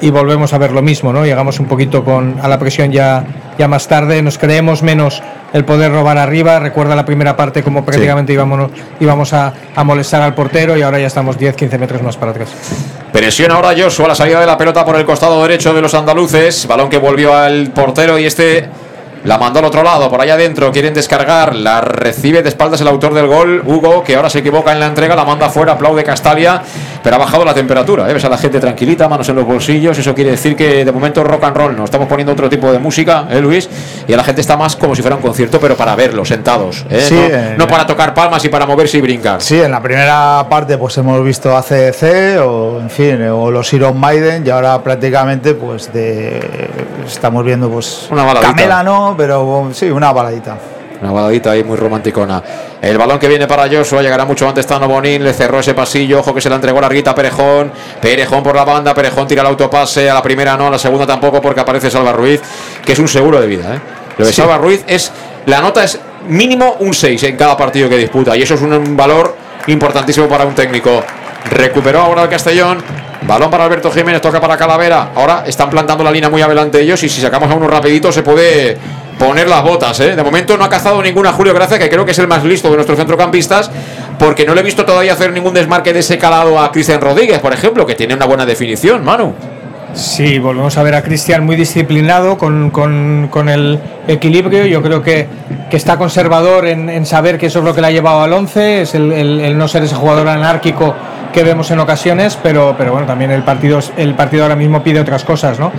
y 0.00 0.10
volvemos 0.10 0.52
a 0.52 0.58
ver 0.58 0.72
lo 0.72 0.82
mismo, 0.82 1.12
¿no? 1.12 1.24
Llegamos 1.24 1.60
un 1.60 1.66
poquito 1.66 2.04
con, 2.04 2.36
a 2.42 2.48
la 2.48 2.58
presión 2.58 2.92
ya, 2.92 3.24
ya 3.58 3.68
más 3.68 3.88
tarde, 3.88 4.22
nos 4.22 4.38
creemos 4.38 4.82
menos 4.82 5.22
el 5.52 5.64
poder 5.64 5.92
robar 5.92 6.18
arriba. 6.18 6.58
Recuerda 6.58 6.96
la 6.96 7.04
primera 7.04 7.36
parte 7.36 7.62
como 7.62 7.84
prácticamente 7.84 8.32
íbamos, 8.32 8.70
íbamos 9.00 9.32
a, 9.32 9.52
a 9.74 9.84
molestar 9.84 10.22
al 10.22 10.34
portero 10.34 10.76
y 10.76 10.82
ahora 10.82 10.98
ya 10.98 11.06
estamos 11.06 11.38
10-15 11.38 11.78
metros 11.78 12.02
más 12.02 12.16
para 12.16 12.32
atrás. 12.32 12.50
Presiona 13.12 13.54
ahora 13.54 13.74
Joshua 13.76 14.08
la 14.08 14.14
salida 14.14 14.40
de 14.40 14.46
la 14.46 14.58
pelota 14.58 14.84
por 14.84 14.96
el 14.96 15.04
costado 15.04 15.40
derecho 15.42 15.72
de 15.72 15.80
los 15.80 15.94
andaluces. 15.94 16.66
Balón 16.66 16.90
que 16.90 16.98
volvió 16.98 17.32
al 17.32 17.68
portero 17.70 18.18
y 18.18 18.24
este 18.24 18.68
la 19.24 19.38
mandó 19.38 19.58
al 19.58 19.64
otro 19.64 19.82
lado, 19.82 20.08
por 20.10 20.20
allá 20.20 20.34
adentro. 20.34 20.70
Quieren 20.70 20.94
descargar, 20.94 21.54
la 21.54 21.80
recibe 21.80 22.42
de 22.42 22.48
espaldas 22.50 22.80
el 22.80 22.88
autor 22.88 23.14
del 23.14 23.26
gol, 23.26 23.62
Hugo, 23.64 24.04
que 24.04 24.16
ahora 24.16 24.28
se 24.30 24.40
equivoca 24.40 24.72
en 24.72 24.80
la 24.80 24.86
entrega, 24.86 25.16
la 25.16 25.24
manda 25.24 25.48
fuera, 25.48 25.72
aplaude 25.72 26.04
Castalia, 26.04 26.62
pero 27.02 27.16
ha 27.16 27.18
bajado 27.18 27.44
la 27.44 27.54
temperatura. 27.54 28.08
¿eh? 28.08 28.14
Ves 28.14 28.24
a 28.24 28.28
la 28.28 28.38
gente 28.38 28.60
tranquilita, 28.60 29.08
manos 29.08 29.28
en 29.28 29.36
los 29.36 29.46
bolsillos. 29.46 29.98
Eso 29.98 30.14
quiere 30.14 30.32
decir 30.32 30.54
que 30.54 30.84
de 30.84 30.92
momento 30.92 31.24
rock 31.24 31.44
and 31.44 31.56
roll. 31.56 31.76
Nos 31.76 31.84
estamos 31.84 32.06
poniendo 32.06 32.32
otro 32.32 32.48
tipo 32.48 32.70
de 32.70 32.78
música, 32.78 33.26
¿eh, 33.30 33.40
Luis? 33.40 33.68
Y 34.06 34.12
a 34.12 34.16
la 34.16 34.24
gente 34.24 34.42
está 34.42 34.56
más 34.56 34.76
como 34.76 34.94
si 34.94 35.02
fuera 35.02 35.16
un 35.16 35.22
concierto, 35.22 35.58
pero 35.58 35.76
para 35.76 35.96
verlo, 35.96 36.24
sentados. 36.24 36.84
¿eh? 36.90 37.04
Sí, 37.08 37.18
no, 37.56 37.64
no 37.64 37.66
para 37.66 37.86
tocar 37.86 38.12
palmas 38.12 38.44
y 38.44 38.50
para 38.50 38.66
moverse 38.66 38.98
y 38.98 39.00
brincar. 39.00 39.40
Sí, 39.40 39.60
en 39.60 39.70
la 39.70 39.80
primera 39.80 40.46
parte 40.50 40.76
pues 40.76 40.96
hemos 40.98 41.24
visto 41.24 41.56
ACDC 41.56 42.40
o 42.44 42.80
en 42.80 42.90
fin, 42.90 43.22
o 43.28 43.50
los 43.50 43.72
Iron 43.72 43.98
Maiden 43.98 44.46
y 44.46 44.50
ahora 44.50 44.82
prácticamente 44.82 45.54
pues 45.54 45.92
de 45.92 46.68
estamos 47.06 47.44
viendo 47.44 47.70
pues 47.70 48.08
Una 48.10 48.24
baladita. 48.24 48.48
No, 49.14 49.16
pero 49.16 49.70
sí, 49.72 49.86
una 49.86 50.12
baladita. 50.12 50.58
Una 51.00 51.12
baladita 51.12 51.52
ahí 51.52 51.62
muy 51.62 51.76
romanticona. 51.76 52.42
El 52.80 52.98
balón 52.98 53.18
que 53.18 53.28
viene 53.28 53.46
para 53.46 53.68
Joshua 53.68 54.02
llegará 54.02 54.24
mucho 54.24 54.48
antes 54.48 54.66
Tano 54.66 54.88
Bonín, 54.88 55.22
le 55.22 55.32
cerró 55.32 55.60
ese 55.60 55.74
pasillo, 55.74 56.20
ojo 56.20 56.34
que 56.34 56.40
se 56.40 56.48
la 56.48 56.56
entregó 56.56 56.80
larguita 56.80 57.12
a 57.12 57.14
Perejón. 57.14 57.72
Perejón 58.00 58.42
por 58.42 58.54
la 58.54 58.64
banda, 58.64 58.94
Perejón 58.94 59.26
tira 59.26 59.42
el 59.42 59.48
autopase, 59.48 60.10
a 60.10 60.14
la 60.14 60.22
primera 60.22 60.56
no, 60.56 60.66
a 60.66 60.70
la 60.70 60.78
segunda 60.78 61.06
tampoco 61.06 61.40
porque 61.40 61.60
aparece 61.60 61.90
Salva 61.90 62.12
Ruiz, 62.12 62.40
que 62.84 62.92
es 62.92 62.98
un 62.98 63.08
seguro 63.08 63.40
de 63.40 63.46
vida. 63.46 63.74
¿eh? 63.74 63.80
Lo 64.18 64.26
de 64.26 64.32
Sí. 64.32 64.40
Salva 64.40 64.58
Ruiz 64.58 64.84
es, 64.86 65.12
la 65.46 65.60
nota 65.60 65.84
es 65.84 65.98
mínimo 66.28 66.76
un 66.80 66.92
6 66.92 67.22
en 67.22 67.36
cada 67.36 67.56
partido 67.56 67.88
que 67.88 67.96
disputa 67.96 68.36
y 68.36 68.42
eso 68.42 68.54
es 68.54 68.62
un, 68.62 68.72
un 68.72 68.96
valor 68.96 69.36
importantísimo 69.66 70.28
para 70.28 70.44
un 70.44 70.54
técnico. 70.54 71.02
Recuperó 71.50 72.00
ahora 72.00 72.22
el 72.22 72.28
Castellón. 72.28 72.78
Balón 73.26 73.50
para 73.50 73.64
Alberto 73.64 73.90
Jiménez, 73.90 74.20
toca 74.20 74.38
para 74.38 74.56
Calavera. 74.58 75.12
Ahora 75.14 75.44
están 75.46 75.70
plantando 75.70 76.04
la 76.04 76.10
línea 76.10 76.28
muy 76.28 76.42
adelante 76.42 76.80
ellos 76.80 77.02
y 77.04 77.08
si 77.08 77.22
sacamos 77.22 77.50
a 77.50 77.54
uno 77.54 77.66
rapidito 77.68 78.12
se 78.12 78.22
puede 78.22 78.76
poner 79.18 79.48
las 79.48 79.62
botas. 79.62 79.98
¿eh? 80.00 80.16
De 80.16 80.22
momento 80.22 80.56
no 80.56 80.64
ha 80.64 80.68
cazado 80.68 81.02
ninguna 81.02 81.32
Julio 81.32 81.54
Gracia, 81.54 81.78
que 81.78 81.88
creo 81.88 82.04
que 82.04 82.10
es 82.12 82.18
el 82.18 82.26
más 82.28 82.44
listo 82.44 82.68
de 82.70 82.74
nuestros 82.76 82.98
centrocampistas, 82.98 83.70
porque 84.18 84.44
no 84.44 84.54
le 84.54 84.60
he 84.60 84.64
visto 84.64 84.84
todavía 84.84 85.12
hacer 85.12 85.32
ningún 85.32 85.54
desmarque 85.54 85.92
de 85.92 86.00
ese 86.00 86.18
calado 86.18 86.58
a 86.60 86.70
Cristian 86.72 87.00
Rodríguez, 87.00 87.38
por 87.40 87.52
ejemplo, 87.52 87.86
que 87.86 87.94
tiene 87.94 88.14
una 88.14 88.26
buena 88.26 88.44
definición, 88.46 89.04
Manu. 89.04 89.34
Sí, 89.94 90.40
volvemos 90.40 90.76
a 90.76 90.82
ver 90.82 90.96
a 90.96 91.02
Cristian 91.02 91.44
muy 91.46 91.54
disciplinado 91.54 92.36
con, 92.36 92.70
con- 92.70 93.28
con 93.30 93.48
el 93.48 93.78
equilibrio. 94.08 94.66
Yo 94.66 94.82
creo 94.82 95.00
que, 95.02 95.28
que 95.70 95.76
está 95.76 95.96
conservador 95.96 96.66
en, 96.66 97.06
saber 97.06 97.38
que 97.38 97.46
eso 97.46 97.60
es 97.60 97.64
lo 97.64 97.72
que 97.76 97.80
le 97.80 97.86
ha 97.86 97.90
llevado 97.92 98.20
al 98.22 98.32
11, 98.32 98.82
es 98.82 98.94
el, 98.96 99.12
el- 99.12 99.40
el 99.40 99.56
no 99.56 99.68
ser 99.68 99.84
ese 99.84 99.94
jugador 99.94 100.26
anárquico 100.28 100.94
que 101.32 101.44
vemos 101.44 101.70
en 101.70 101.78
ocasiones, 101.78 102.36
pero, 102.42 102.74
pero 102.76 102.90
bueno, 102.90 103.06
también 103.06 103.30
el 103.30 103.44
partido, 103.44 103.78
el 103.96 104.14
partido 104.14 104.42
ahora 104.42 104.56
mismo 104.56 104.82
pide 104.82 104.98
otras 104.98 105.22
cosas, 105.24 105.60
¿no? 105.60 105.70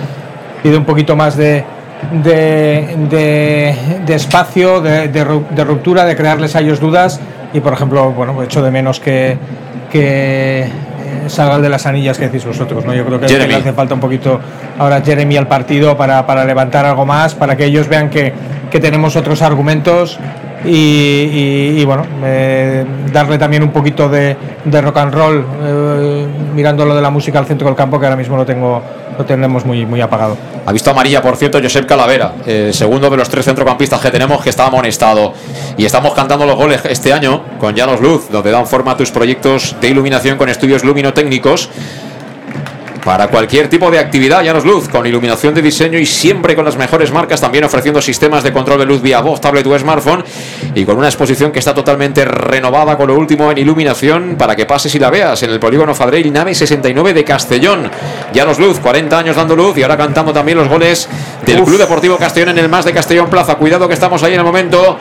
Pide 0.63 0.77
un 0.77 0.85
poquito 0.85 1.17
más 1.17 1.35
de, 1.35 1.65
de, 2.11 2.95
de- 3.09 3.75
de 4.05 4.15
espacio, 4.15 4.81
de, 4.81 5.07
de 5.07 5.25
ru- 5.25 5.47
de 5.49 5.63
ruptura, 5.63 6.05
de 6.05 6.15
crearles 6.15 6.55
a 6.55 6.61
ellos 6.61 6.79
dudas 6.79 7.19
y, 7.53 7.59
por 7.59 7.73
ejemplo, 7.73 8.11
bueno, 8.11 8.41
echo 8.43 8.61
de 8.61 8.71
menos 8.71 8.99
que, 8.99 9.37
que 9.91 10.61
eh, 10.63 10.69
salga 11.27 11.55
el 11.55 11.61
de 11.61 11.69
las 11.69 11.85
anillas 11.85 12.17
que 12.17 12.25
decís 12.25 12.45
vosotros, 12.45 12.85
¿no? 12.85 12.93
Yo 12.93 13.05
creo 13.05 13.19
que 13.19 13.27
le 13.27 13.55
hace 13.55 13.73
falta 13.73 13.93
un 13.93 13.99
poquito 13.99 14.39
ahora 14.77 15.01
Jeremy 15.01 15.37
al 15.37 15.47
partido 15.47 15.95
para, 15.97 16.25
para 16.25 16.45
levantar 16.45 16.85
algo 16.85 17.05
más, 17.05 17.33
para 17.35 17.55
que 17.55 17.65
ellos 17.65 17.87
vean 17.87 18.09
que, 18.09 18.33
que 18.71 18.79
tenemos 18.79 19.15
otros 19.15 19.41
argumentos 19.41 20.19
y, 20.65 21.75
y- 21.79 21.85
bueno, 21.85 22.05
darle 23.11 23.37
también 23.37 23.63
un 23.63 23.69
poquito 23.71 24.09
de, 24.09 24.35
de 24.63 24.81
rock 24.81 24.97
and 24.97 25.13
roll, 25.13 25.45
eh, 25.63 26.27
mirando 26.53 26.85
lo 26.85 26.95
de 26.95 27.01
la 27.01 27.09
música 27.09 27.39
al 27.39 27.45
centro 27.45 27.67
del 27.67 27.75
campo, 27.75 27.99
que 27.99 28.05
ahora 28.05 28.15
mismo 28.17 28.35
lo 28.35 28.45
tengo 28.45 28.81
lo 29.17 29.23
tenemos 29.23 29.65
muy, 29.65 29.85
muy 29.85 30.01
apagado. 30.01 30.35
Ha 30.65 30.73
visto 30.73 30.91
amarilla, 30.91 31.21
por 31.21 31.37
cierto, 31.37 31.57
Josep 31.63 31.85
Calavera, 31.85 32.33
eh, 32.45 32.71
segundo 32.73 33.09
de 33.09 33.15
los 33.15 33.29
tres 33.29 33.45
centrocampistas 33.45 34.01
que 34.01 34.11
tenemos 34.11 34.43
que 34.43 34.49
está 34.49 34.65
amonestado. 34.65 35.31
Y 35.77 35.85
estamos 35.85 36.13
cantando 36.13 36.45
los 36.45 36.57
goles 36.57 36.81
este 36.89 37.13
año 37.13 37.41
con 37.57 37.73
Llanos 37.75 38.01
Luz, 38.01 38.27
donde 38.29 38.51
dan 38.51 38.67
forma 38.67 38.91
a 38.91 38.97
tus 38.97 39.11
proyectos 39.11 39.73
de 39.79 39.87
iluminación 39.87 40.37
con 40.37 40.49
estudios 40.49 40.83
luminotécnicos. 40.83 41.69
Para 43.05 43.27
cualquier 43.27 43.69
tipo 43.69 43.91
de 43.91 43.99
actividad. 43.99 44.43
Llanos 44.43 44.65
Luz, 44.65 44.89
con 44.89 45.05
iluminación 45.05 45.53
de 45.53 45.61
diseño 45.61 45.99
y 45.99 46.07
siempre 46.07 46.55
con 46.55 46.65
las 46.65 46.75
mejores 46.75 47.11
marcas, 47.11 47.39
también 47.39 47.63
ofreciendo 47.63 48.01
sistemas 48.01 48.43
de 48.43 48.51
control 48.51 48.79
de 48.79 48.85
luz 48.87 48.99
vía 48.99 49.21
voz, 49.21 49.39
tablet 49.39 49.65
o 49.67 49.77
smartphone 49.77 50.23
y 50.73 50.83
con 50.85 50.97
una 50.97 51.07
exposición 51.07 51.51
que 51.51 51.59
está 51.59 51.75
totalmente 51.75 52.25
renovada 52.25 52.97
con 52.97 53.07
lo 53.07 53.15
último 53.15 53.51
en 53.51 53.59
iluminación 53.59 54.35
para 54.39 54.55
que 54.55 54.65
pases 54.65 54.95
y 54.95 54.99
la 54.99 55.11
veas 55.11 55.43
en 55.43 55.51
el 55.51 55.59
polígono 55.59 55.93
Fadrell, 55.93 56.33
nave 56.33 56.55
69 56.55 57.13
de 57.13 57.23
Castellón. 57.23 57.91
Llanos 58.33 58.57
Luz, 58.57 58.79
40 58.79 59.19
años 59.19 59.35
dando 59.35 59.55
luz 59.55 59.77
y 59.77 59.83
ahora 59.83 59.97
cantando 59.97 60.33
también 60.33 60.57
los 60.57 60.67
goles 60.67 61.07
del 61.45 61.63
Club 61.63 61.77
Deportivo 61.77 62.17
Castellón 62.17 62.49
en 62.49 62.57
el 62.57 62.69
más 62.69 62.85
de 62.85 62.93
Castellón 62.93 63.29
Plaza. 63.29 63.53
Cuidado 63.55 63.87
que 63.87 63.93
estamos 63.93 64.23
ahí 64.23 64.33
en 64.33 64.39
el 64.39 64.45
momento 64.45 64.97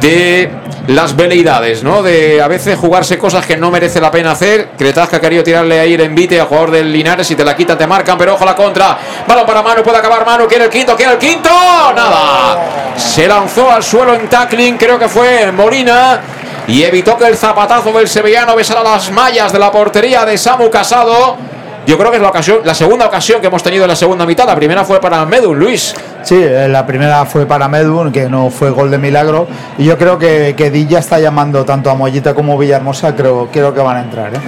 de 0.00 0.50
las 0.88 1.16
veleidades, 1.16 1.82
¿no? 1.82 2.02
De 2.02 2.42
a 2.42 2.48
veces 2.48 2.78
jugarse 2.78 3.18
cosas 3.18 3.46
que 3.46 3.56
no 3.56 3.70
merece 3.70 4.00
la 4.00 4.10
pena 4.10 4.32
hacer. 4.32 4.70
Cretasca 4.76 5.16
ha 5.16 5.20
querido 5.20 5.42
tirarle 5.42 5.80
ahí 5.80 5.94
el 5.94 6.00
envite 6.00 6.40
al 6.40 6.46
jugador 6.46 6.70
del 6.70 6.92
Linares. 6.92 7.26
Si 7.26 7.34
te 7.34 7.44
la 7.44 7.56
quitan, 7.56 7.78
te 7.78 7.86
marcan, 7.86 8.18
pero 8.18 8.34
ojo 8.34 8.44
a 8.44 8.46
la 8.46 8.56
contra. 8.56 8.98
Balón 9.26 9.46
para 9.46 9.62
Manu, 9.62 9.82
puede 9.82 9.98
acabar 9.98 10.26
Manu. 10.26 10.46
Quiere 10.46 10.64
el 10.64 10.70
quinto, 10.70 10.94
quiere 10.96 11.12
el 11.12 11.18
quinto. 11.18 11.48
Nada. 11.94 12.94
Se 12.96 13.26
lanzó 13.26 13.70
al 13.70 13.82
suelo 13.82 14.14
en 14.14 14.28
tackling, 14.28 14.76
creo 14.76 14.98
que 14.98 15.08
fue 15.08 15.50
Molina. 15.52 16.20
Y 16.66 16.82
evitó 16.82 17.16
que 17.16 17.26
el 17.26 17.36
zapatazo 17.36 17.92
del 17.92 18.08
sevillano 18.08 18.56
besara 18.56 18.82
las 18.82 19.10
mallas 19.10 19.52
de 19.52 19.58
la 19.58 19.70
portería 19.70 20.24
de 20.24 20.38
Samu 20.38 20.70
Casado. 20.70 21.36
Yo 21.86 21.98
creo 21.98 22.10
que 22.10 22.16
es 22.16 22.22
la 22.22 22.28
ocasión, 22.28 22.60
la 22.64 22.74
segunda 22.74 23.06
ocasión 23.06 23.40
que 23.40 23.48
hemos 23.48 23.62
tenido 23.62 23.84
en 23.84 23.88
la 23.88 23.96
segunda 23.96 24.24
mitad. 24.24 24.46
La 24.46 24.56
primera 24.56 24.84
fue 24.84 25.00
para 25.00 25.24
Medun, 25.26 25.58
Luis. 25.58 25.94
Sí, 26.22 26.36
eh, 26.42 26.66
la 26.68 26.86
primera 26.86 27.26
fue 27.26 27.44
para 27.44 27.68
Medun, 27.68 28.10
que 28.10 28.28
no 28.28 28.50
fue 28.50 28.70
gol 28.70 28.90
de 28.90 28.96
milagro. 28.96 29.46
Y 29.76 29.84
yo 29.84 29.98
creo 29.98 30.18
que, 30.18 30.54
que 30.56 30.70
Di 30.70 30.86
ya 30.86 31.00
está 31.00 31.18
llamando 31.18 31.64
tanto 31.64 31.90
a 31.90 31.94
Mollita 31.94 32.34
como 32.34 32.54
a 32.54 32.56
Villahermosa. 32.56 33.14
Creo, 33.14 33.48
creo 33.52 33.74
que 33.74 33.80
van 33.80 33.98
a 33.98 34.00
entrar. 34.00 34.34
¿eh? 34.34 34.38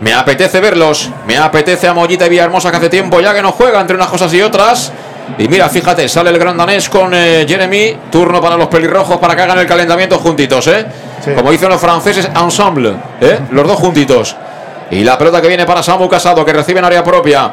Me 0.00 0.14
apetece 0.14 0.60
verlos. 0.60 1.10
Me 1.26 1.36
apetece 1.36 1.86
a 1.86 1.92
Mollita 1.92 2.26
y 2.26 2.30
Villahermosa 2.30 2.70
que 2.70 2.78
hace 2.78 2.88
tiempo 2.88 3.20
ya 3.20 3.34
que 3.34 3.42
no 3.42 3.52
juega 3.52 3.80
entre 3.80 3.96
unas 3.96 4.08
cosas 4.08 4.32
y 4.32 4.40
otras. 4.40 4.90
Y 5.38 5.48
mira, 5.48 5.68
fíjate, 5.68 6.08
sale 6.08 6.30
el 6.30 6.38
gran 6.38 6.56
danés 6.56 6.88
con 6.88 7.12
eh, 7.14 7.44
Jeremy. 7.46 7.96
Turno 8.10 8.40
para 8.40 8.56
los 8.56 8.68
pelirrojos 8.68 9.18
para 9.18 9.36
que 9.36 9.42
hagan 9.42 9.58
el 9.58 9.66
calentamiento 9.66 10.18
juntitos, 10.18 10.66
¿eh? 10.68 10.86
Como 11.36 11.50
dicen 11.50 11.68
los 11.68 11.80
franceses, 11.80 12.30
ensemble, 12.34 12.94
¿eh? 13.20 13.38
Los 13.50 13.66
dos 13.68 13.78
juntitos. 13.78 14.34
Y 14.90 15.04
la 15.04 15.16
pelota 15.16 15.40
que 15.40 15.48
viene 15.48 15.64
para 15.66 15.82
Samu 15.82 16.08
Casado, 16.08 16.44
que 16.44 16.52
recibe 16.52 16.80
en 16.80 16.84
área 16.84 17.04
propia. 17.04 17.50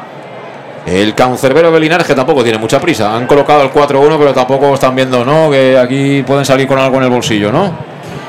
El 0.86 1.14
cancerbero 1.14 1.70
de 1.70 1.78
Linares, 1.80 2.06
que 2.06 2.14
tampoco 2.14 2.42
tiene 2.42 2.58
mucha 2.58 2.80
prisa. 2.80 3.14
Han 3.14 3.26
colocado 3.26 3.62
el 3.62 3.70
4-1, 3.70 4.16
pero 4.18 4.32
tampoco 4.32 4.72
están 4.74 4.94
viendo, 4.96 5.24
¿no? 5.24 5.50
Que 5.50 5.76
aquí 5.78 6.22
pueden 6.26 6.44
salir 6.44 6.66
con 6.66 6.78
algo 6.78 6.96
en 6.96 7.04
el 7.04 7.10
bolsillo, 7.10 7.52
¿no? 7.52 7.72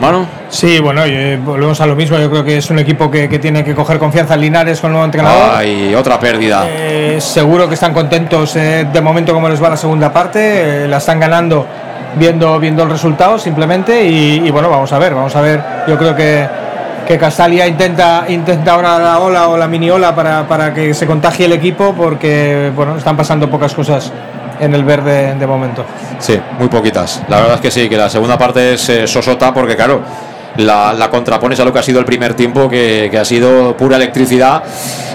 Mano. 0.02 0.26
Sí, 0.50 0.80
bueno, 0.80 1.04
eh, 1.06 1.40
volvemos 1.44 1.80
a 1.82 1.86
lo 1.86 1.96
mismo. 1.96 2.18
Yo 2.18 2.30
creo 2.30 2.44
que 2.44 2.58
es 2.58 2.70
un 2.70 2.80
equipo 2.80 3.10
que, 3.10 3.28
que 3.30 3.40
tiene 3.40 3.64
que 3.64 3.74
coger 3.74 3.98
confianza 3.98 4.34
en 4.36 4.42
Linares 4.42 4.80
con 4.80 4.90
el 4.90 4.94
nuevo 4.94 5.06
entrenador. 5.06 5.52
Ay, 5.56 5.94
otra 5.96 6.20
pérdida. 6.20 6.66
Eh, 6.68 7.18
seguro 7.20 7.68
que 7.68 7.74
están 7.76 7.94
contentos 7.94 8.56
eh, 8.56 8.88
de 8.92 9.02
momento 9.02 9.34
como 9.34 9.48
les 9.50 9.62
va 9.62 9.70
la 9.70 9.78
segunda 9.78 10.12
parte. 10.12 10.84
eh, 10.84 10.88
la 10.88 10.98
están 10.98 11.20
ganando 11.20 11.66
viendo, 12.16 12.60
viendo 12.60 12.84
el 12.84 12.90
resultado 12.90 13.38
simplemente. 13.40 14.04
Y, 14.06 14.42
y 14.46 14.52
bueno, 14.52 14.70
vamos 14.70 14.92
a 14.94 15.00
ver, 15.00 15.14
vamos 15.14 15.36
a 15.36 15.42
ver. 15.42 15.62
Yo 15.88 15.98
creo 15.98 16.16
que, 16.16 16.48
que 17.10 17.18
Castalia 17.18 17.66
intenta, 17.66 18.26
intenta 18.28 18.74
ahora 18.74 19.00
la 19.00 19.18
ola 19.18 19.50
o 19.50 19.58
la 19.58 19.68
mini 19.68 19.90
ola 19.90 20.14
para, 20.14 20.48
para 20.48 20.72
que 20.72 20.94
se 20.94 21.08
contagie 21.08 21.48
el 21.48 21.54
equipo 21.54 21.96
porque 21.98 22.72
bueno, 22.76 22.98
están 22.98 23.18
pasando 23.18 23.50
pocas 23.50 23.74
cosas 23.74 24.14
en 24.60 24.76
el 24.76 24.84
verde 24.84 25.34
de 25.34 25.48
momento. 25.48 25.84
Sí, 26.20 26.40
muy 26.60 26.68
poquitas. 26.68 27.24
La 27.28 27.38
verdad 27.38 27.56
es 27.56 27.62
que 27.62 27.72
sí, 27.72 27.90
que 27.90 27.98
la 27.98 28.12
segunda 28.12 28.38
parte 28.38 28.76
es 28.76 28.90
eh, 28.90 29.08
sosota 29.08 29.52
porque, 29.52 29.76
claro, 29.76 30.04
la, 30.58 31.10
contrapones 31.10 31.60
a 31.60 31.66
lo 31.66 31.74
que 31.74 31.80
ha 31.80 31.84
sido 31.84 32.00
el 32.00 32.06
primer 32.06 32.36
tiempo, 32.36 32.70
que, 32.70 33.08
que 33.10 33.18
ha 33.18 33.26
sido 33.26 33.76
pura 33.76 33.96
electricidad. 33.96 34.62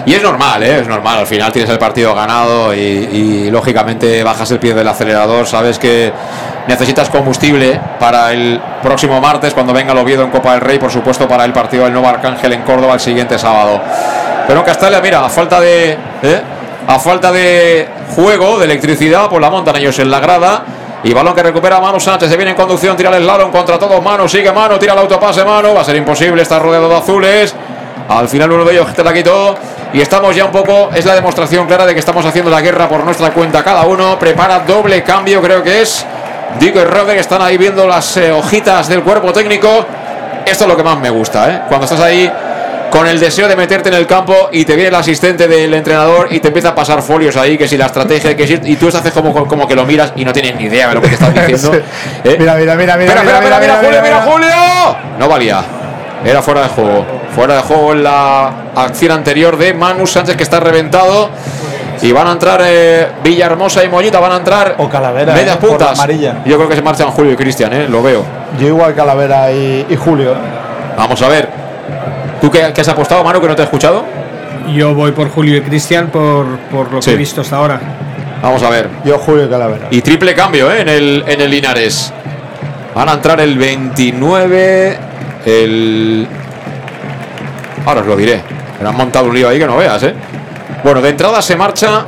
Y 0.05 0.13
es 0.13 0.21
normal, 0.21 0.63
¿eh? 0.63 0.81
es 0.81 0.87
normal. 0.89 1.19
Al 1.19 1.27
final 1.27 1.51
tienes 1.53 1.71
el 1.71 1.79
partido 1.79 2.13
ganado 2.13 2.75
y, 2.75 3.49
lógicamente 3.49 4.21
bajas 4.23 4.51
el 4.51 4.59
pie 4.59 4.73
del 4.73 4.87
acelerador. 4.87 5.47
Sabes 5.47 5.79
que 5.79 6.11
necesitas 6.67 7.09
combustible 7.09 7.79
para 7.99 8.31
el 8.31 8.59
próximo 8.81 9.19
martes, 9.21 9.53
cuando 9.53 9.73
venga 9.73 9.91
el 9.91 9.97
Oviedo 9.97 10.23
en 10.23 10.31
Copa 10.31 10.53
del 10.53 10.61
Rey, 10.61 10.79
por 10.79 10.91
supuesto, 10.91 11.27
para 11.27 11.45
el 11.45 11.53
partido 11.53 11.83
del 11.83 11.93
Nuevo 11.93 12.07
Arcángel 12.07 12.53
en 12.53 12.61
Córdoba 12.63 12.93
el 12.93 12.99
siguiente 12.99 13.37
sábado. 13.37 13.81
Pero 14.47 14.63
Castalia, 14.63 15.01
mira, 15.01 15.25
a 15.25 15.29
falta 15.29 15.59
de. 15.59 15.97
¿eh? 16.23 16.41
A 16.87 16.99
falta 16.99 17.31
de 17.31 17.87
juego, 18.15 18.59
de 18.59 18.65
electricidad, 18.65 19.27
pues 19.27 19.41
la 19.41 19.49
montan 19.49 19.75
ellos 19.77 19.97
en 19.99 20.11
la 20.11 20.19
grada. 20.19 20.63
Y 21.03 21.13
balón 21.13 21.33
que 21.35 21.43
recupera 21.43 21.79
Manu 21.79 21.99
Sánchez. 21.99 22.29
Se 22.29 22.35
viene 22.35 22.51
en 22.51 22.57
conducción, 22.57 22.95
tira 22.95 23.15
el 23.15 23.23
slalom 23.23 23.51
contra 23.51 23.77
todos. 23.79 24.01
Manu 24.03 24.27
sigue 24.27 24.51
Manu, 24.51 24.77
tira 24.77 24.93
el 24.93 24.99
autopase 24.99 25.43
Manu. 25.43 25.73
Va 25.73 25.81
a 25.81 25.83
ser 25.83 25.95
imposible, 25.95 26.41
está 26.41 26.59
rodeado 26.59 26.89
de 26.89 26.95
azules. 26.95 27.55
Al 28.07 28.27
final 28.27 28.51
uno 28.51 28.65
de 28.65 28.73
ellos 28.73 28.93
te 28.93 29.03
la 29.03 29.13
quitó. 29.13 29.55
Y 29.93 30.01
estamos 30.01 30.35
ya 30.35 30.45
un 30.45 30.51
poco, 30.51 30.89
es 30.93 31.05
la 31.05 31.15
demostración 31.15 31.67
clara 31.67 31.85
de 31.85 31.93
que 31.93 31.99
estamos 31.99 32.25
haciendo 32.25 32.51
la 32.51 32.61
guerra 32.61 32.89
por 32.89 33.03
nuestra 33.03 33.31
cuenta 33.31 33.63
cada 33.63 33.83
uno. 33.85 34.19
Prepara 34.19 34.59
doble 34.59 35.03
cambio, 35.03 35.41
creo 35.41 35.63
que 35.63 35.81
es. 35.81 36.05
Dico 36.59 36.79
y 36.79 36.83
Roderick 36.83 37.19
están 37.19 37.41
ahí 37.41 37.57
viendo 37.57 37.87
las 37.87 38.17
eh, 38.17 38.31
hojitas 38.31 38.87
del 38.87 39.01
cuerpo 39.01 39.33
técnico. 39.33 39.85
Esto 40.45 40.63
es 40.63 40.69
lo 40.69 40.77
que 40.77 40.83
más 40.83 40.97
me 40.99 41.09
gusta, 41.09 41.49
¿eh? 41.49 41.61
Cuando 41.67 41.85
estás 41.85 41.99
ahí 41.99 42.31
con 42.91 43.07
el 43.07 43.19
deseo 43.19 43.47
de 43.47 43.55
meterte 43.55 43.89
en 43.89 43.95
el 43.95 44.07
campo 44.07 44.49
y 44.51 44.63
te 44.63 44.73
viene 44.75 44.87
el 44.89 44.95
asistente 44.95 45.47
del 45.47 45.73
entrenador 45.73 46.27
y 46.31 46.39
te 46.39 46.47
empieza 46.47 46.69
a 46.69 46.75
pasar 46.75 47.01
folios 47.01 47.35
ahí, 47.35 47.57
que 47.57 47.67
si 47.67 47.77
la 47.77 47.87
estrategia, 47.87 48.37
que 48.37 48.47
si, 48.47 48.59
y 48.63 48.75
tú 48.77 48.87
haces 48.87 49.11
como, 49.11 49.33
como 49.47 49.67
que 49.67 49.75
lo 49.75 49.85
miras 49.85 50.13
y 50.15 50.23
no 50.23 50.31
tienes 50.31 50.55
ni 50.55 50.65
idea 50.65 50.87
de 50.89 50.95
lo 50.95 51.01
que 51.01 51.09
te 51.09 51.13
están 51.15 51.33
diciendo. 51.47 51.73
¿eh? 52.23 52.35
Mira, 52.39 52.55
mira, 52.55 52.75
mira, 52.75 52.95
mira. 52.95 53.13
Espera, 53.13 53.23
mira, 53.23 53.37
espera, 53.37 53.59
mira, 53.59 53.59
mira, 53.59 53.75
Julio, 53.75 54.01
mira, 54.01 54.01
mira, 54.01 54.21
Julio. 54.21 54.97
No 55.19 55.27
valía. 55.27 55.63
Era 56.23 56.41
fuera 56.41 56.61
de 56.61 56.69
juego. 56.69 57.05
Fuera 57.35 57.55
de 57.55 57.61
juego 57.61 57.91
en 57.91 58.03
la 58.03 58.51
acción 58.75 59.11
anterior 59.11 59.57
de 59.57 59.73
Manu 59.73 60.07
Sánchez 60.07 60.37
que 60.37 60.43
está 60.43 60.59
reventado. 60.59 61.29
Y 62.01 62.11
van 62.11 62.27
a 62.27 62.31
entrar 62.33 62.61
eh, 62.63 63.07
Villahermosa 63.23 63.83
y 63.83 63.89
Mollita, 63.89 64.19
van 64.19 64.33
a 64.33 64.37
entrar 64.37 64.75
O 64.77 64.89
Calavera. 64.89 65.33
medias 65.33 65.55
eh, 65.55 65.59
por 65.59 65.71
la 65.71 65.77
puntas. 65.77 65.99
amarilla. 65.99 66.35
Yo 66.45 66.57
creo 66.57 66.69
que 66.69 66.75
se 66.75 66.81
marchan 66.81 67.09
Julio 67.11 67.33
y 67.33 67.35
Cristian, 67.35 67.73
eh, 67.73 67.87
lo 67.89 68.03
veo. 68.03 68.23
Yo 68.59 68.67
igual 68.67 68.93
Calavera 68.93 69.51
y, 69.51 69.85
y 69.89 69.95
Julio. 69.95 70.33
¿eh? 70.33 70.37
Vamos 70.97 71.21
a 71.21 71.27
ver. 71.29 71.49
¿Tú 72.41 72.51
qué, 72.51 72.71
qué 72.73 72.81
has 72.81 72.89
apostado, 72.89 73.23
Manu, 73.23 73.39
que 73.41 73.47
no 73.47 73.55
te 73.55 73.61
he 73.61 73.65
escuchado? 73.65 74.03
Yo 74.73 74.93
voy 74.93 75.11
por 75.11 75.29
Julio 75.29 75.57
y 75.57 75.61
Cristian 75.61 76.07
por, 76.07 76.45
por 76.71 76.91
lo 76.91 77.01
Sí. 77.01 77.09
que 77.11 77.15
he 77.15 77.17
visto 77.19 77.41
hasta 77.41 77.55
ahora. 77.57 77.79
Vamos 78.41 78.61
a 78.63 78.69
ver. 78.69 78.89
Yo 79.03 79.17
Julio 79.17 79.45
y 79.45 79.49
Calavera. 79.49 79.87
Y 79.91 80.01
triple 80.01 80.35
cambio 80.35 80.71
¿eh? 80.71 80.81
en, 80.81 80.89
el, 80.89 81.23
en 81.27 81.41
el 81.41 81.49
Linares. 81.51 82.11
Van 82.93 83.09
a 83.09 83.13
entrar 83.13 83.39
el 83.39 83.57
29. 83.57 84.97
El. 85.45 86.27
Ahora 87.85 88.01
os 88.01 88.07
lo 88.07 88.15
diré. 88.15 88.41
Me 88.81 88.89
han 88.89 88.95
montado 88.95 89.25
un 89.27 89.35
lío 89.35 89.47
ahí 89.49 89.59
que 89.59 89.65
no 89.67 89.77
veas, 89.77 90.01
¿eh? 90.03 90.13
Bueno, 90.85 91.01
de 91.01 91.09
entrada 91.09 91.41
se 91.41 91.55
marcha 91.55 92.05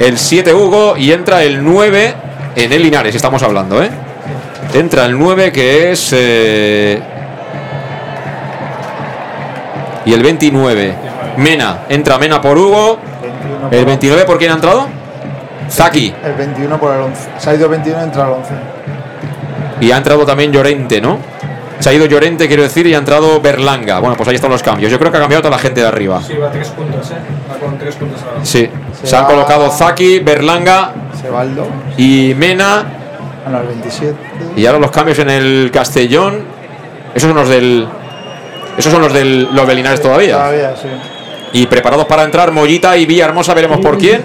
el 0.00 0.18
7 0.18 0.52
Hugo 0.52 0.96
y 0.96 1.12
entra 1.12 1.44
el 1.44 1.62
9 1.62 2.14
en 2.56 2.72
el 2.72 2.82
Linares, 2.82 3.14
estamos 3.14 3.40
hablando, 3.44 3.80
¿eh? 3.80 3.88
Entra 4.74 5.04
el 5.06 5.16
9 5.16 5.52
que 5.52 5.92
es. 5.92 6.10
eh, 6.12 7.00
Y 10.06 10.12
el 10.12 10.24
29. 10.24 10.94
Mena. 11.36 11.82
Entra 11.88 12.18
Mena 12.18 12.40
por 12.40 12.58
Hugo. 12.58 12.98
¿El 13.70 13.84
29 13.84 14.24
por 14.24 14.36
quién 14.36 14.50
ha 14.50 14.54
entrado? 14.54 14.88
Zaki. 15.70 16.12
El 16.24 16.32
21 16.32 16.80
por 16.80 16.92
el 16.96 17.02
11. 17.02 17.28
Se 17.38 17.50
ha 17.50 17.54
ido 17.54 17.68
21 17.68 18.02
entra 18.02 18.24
el 18.24 18.30
11. 18.30 18.54
Y 19.82 19.92
ha 19.92 19.98
entrado 19.98 20.26
también 20.26 20.50
Llorente, 20.50 21.00
¿no? 21.00 21.18
Se 21.80 21.90
ha 21.90 21.92
ido 21.92 22.06
Llorente, 22.06 22.48
quiero 22.48 22.62
decir, 22.64 22.86
y 22.86 22.94
ha 22.94 22.98
entrado 22.98 23.40
Berlanga. 23.40 24.00
Bueno, 24.00 24.16
pues 24.16 24.28
ahí 24.28 24.34
están 24.34 24.50
los 24.50 24.62
cambios. 24.62 24.90
Yo 24.90 24.98
creo 24.98 25.10
que 25.12 25.18
ha 25.18 25.20
cambiado 25.20 25.42
toda 25.42 25.56
la 25.56 25.62
gente 25.62 25.80
de 25.80 25.86
arriba. 25.86 26.20
Sí, 26.22 26.34
va 26.34 26.48
a 26.48 26.50
tres 26.50 26.68
puntos, 26.68 27.10
¿eh? 27.10 27.14
Va 27.50 27.56
con 27.58 27.78
tres 27.78 27.94
puntos 27.96 28.20
ahora. 28.22 28.44
Sí. 28.44 28.68
Se 29.00 29.06
Se 29.06 29.16
han 29.16 29.26
colocado 29.26 29.70
Zaki, 29.70 30.18
Berlanga 30.20 30.92
Sebaldo. 31.20 31.66
y 31.96 32.34
Mena. 32.36 32.84
Bueno, 33.44 33.60
el 33.60 33.66
27. 33.68 34.14
Y 34.56 34.66
ahora 34.66 34.78
los 34.80 34.90
cambios 34.90 35.18
en 35.20 35.30
el 35.30 35.70
Castellón. 35.72 36.42
Esos 37.14 37.28
son 37.28 37.36
los 37.36 37.48
del. 37.48 37.86
Esos 38.76 38.92
son 38.92 39.00
los 39.00 39.12
del 39.12 39.48
los 39.54 39.66
de 39.66 39.74
Linares 39.74 40.02
todavía. 40.02 40.34
Todavía, 40.36 40.74
sí. 40.76 40.88
Y 41.52 41.66
preparados 41.66 42.06
para 42.06 42.24
entrar 42.24 42.52
Mollita 42.52 42.96
y 42.96 43.06
Villahermosa, 43.06 43.54
veremos 43.54 43.78
por 43.78 43.96
quién. 43.98 44.22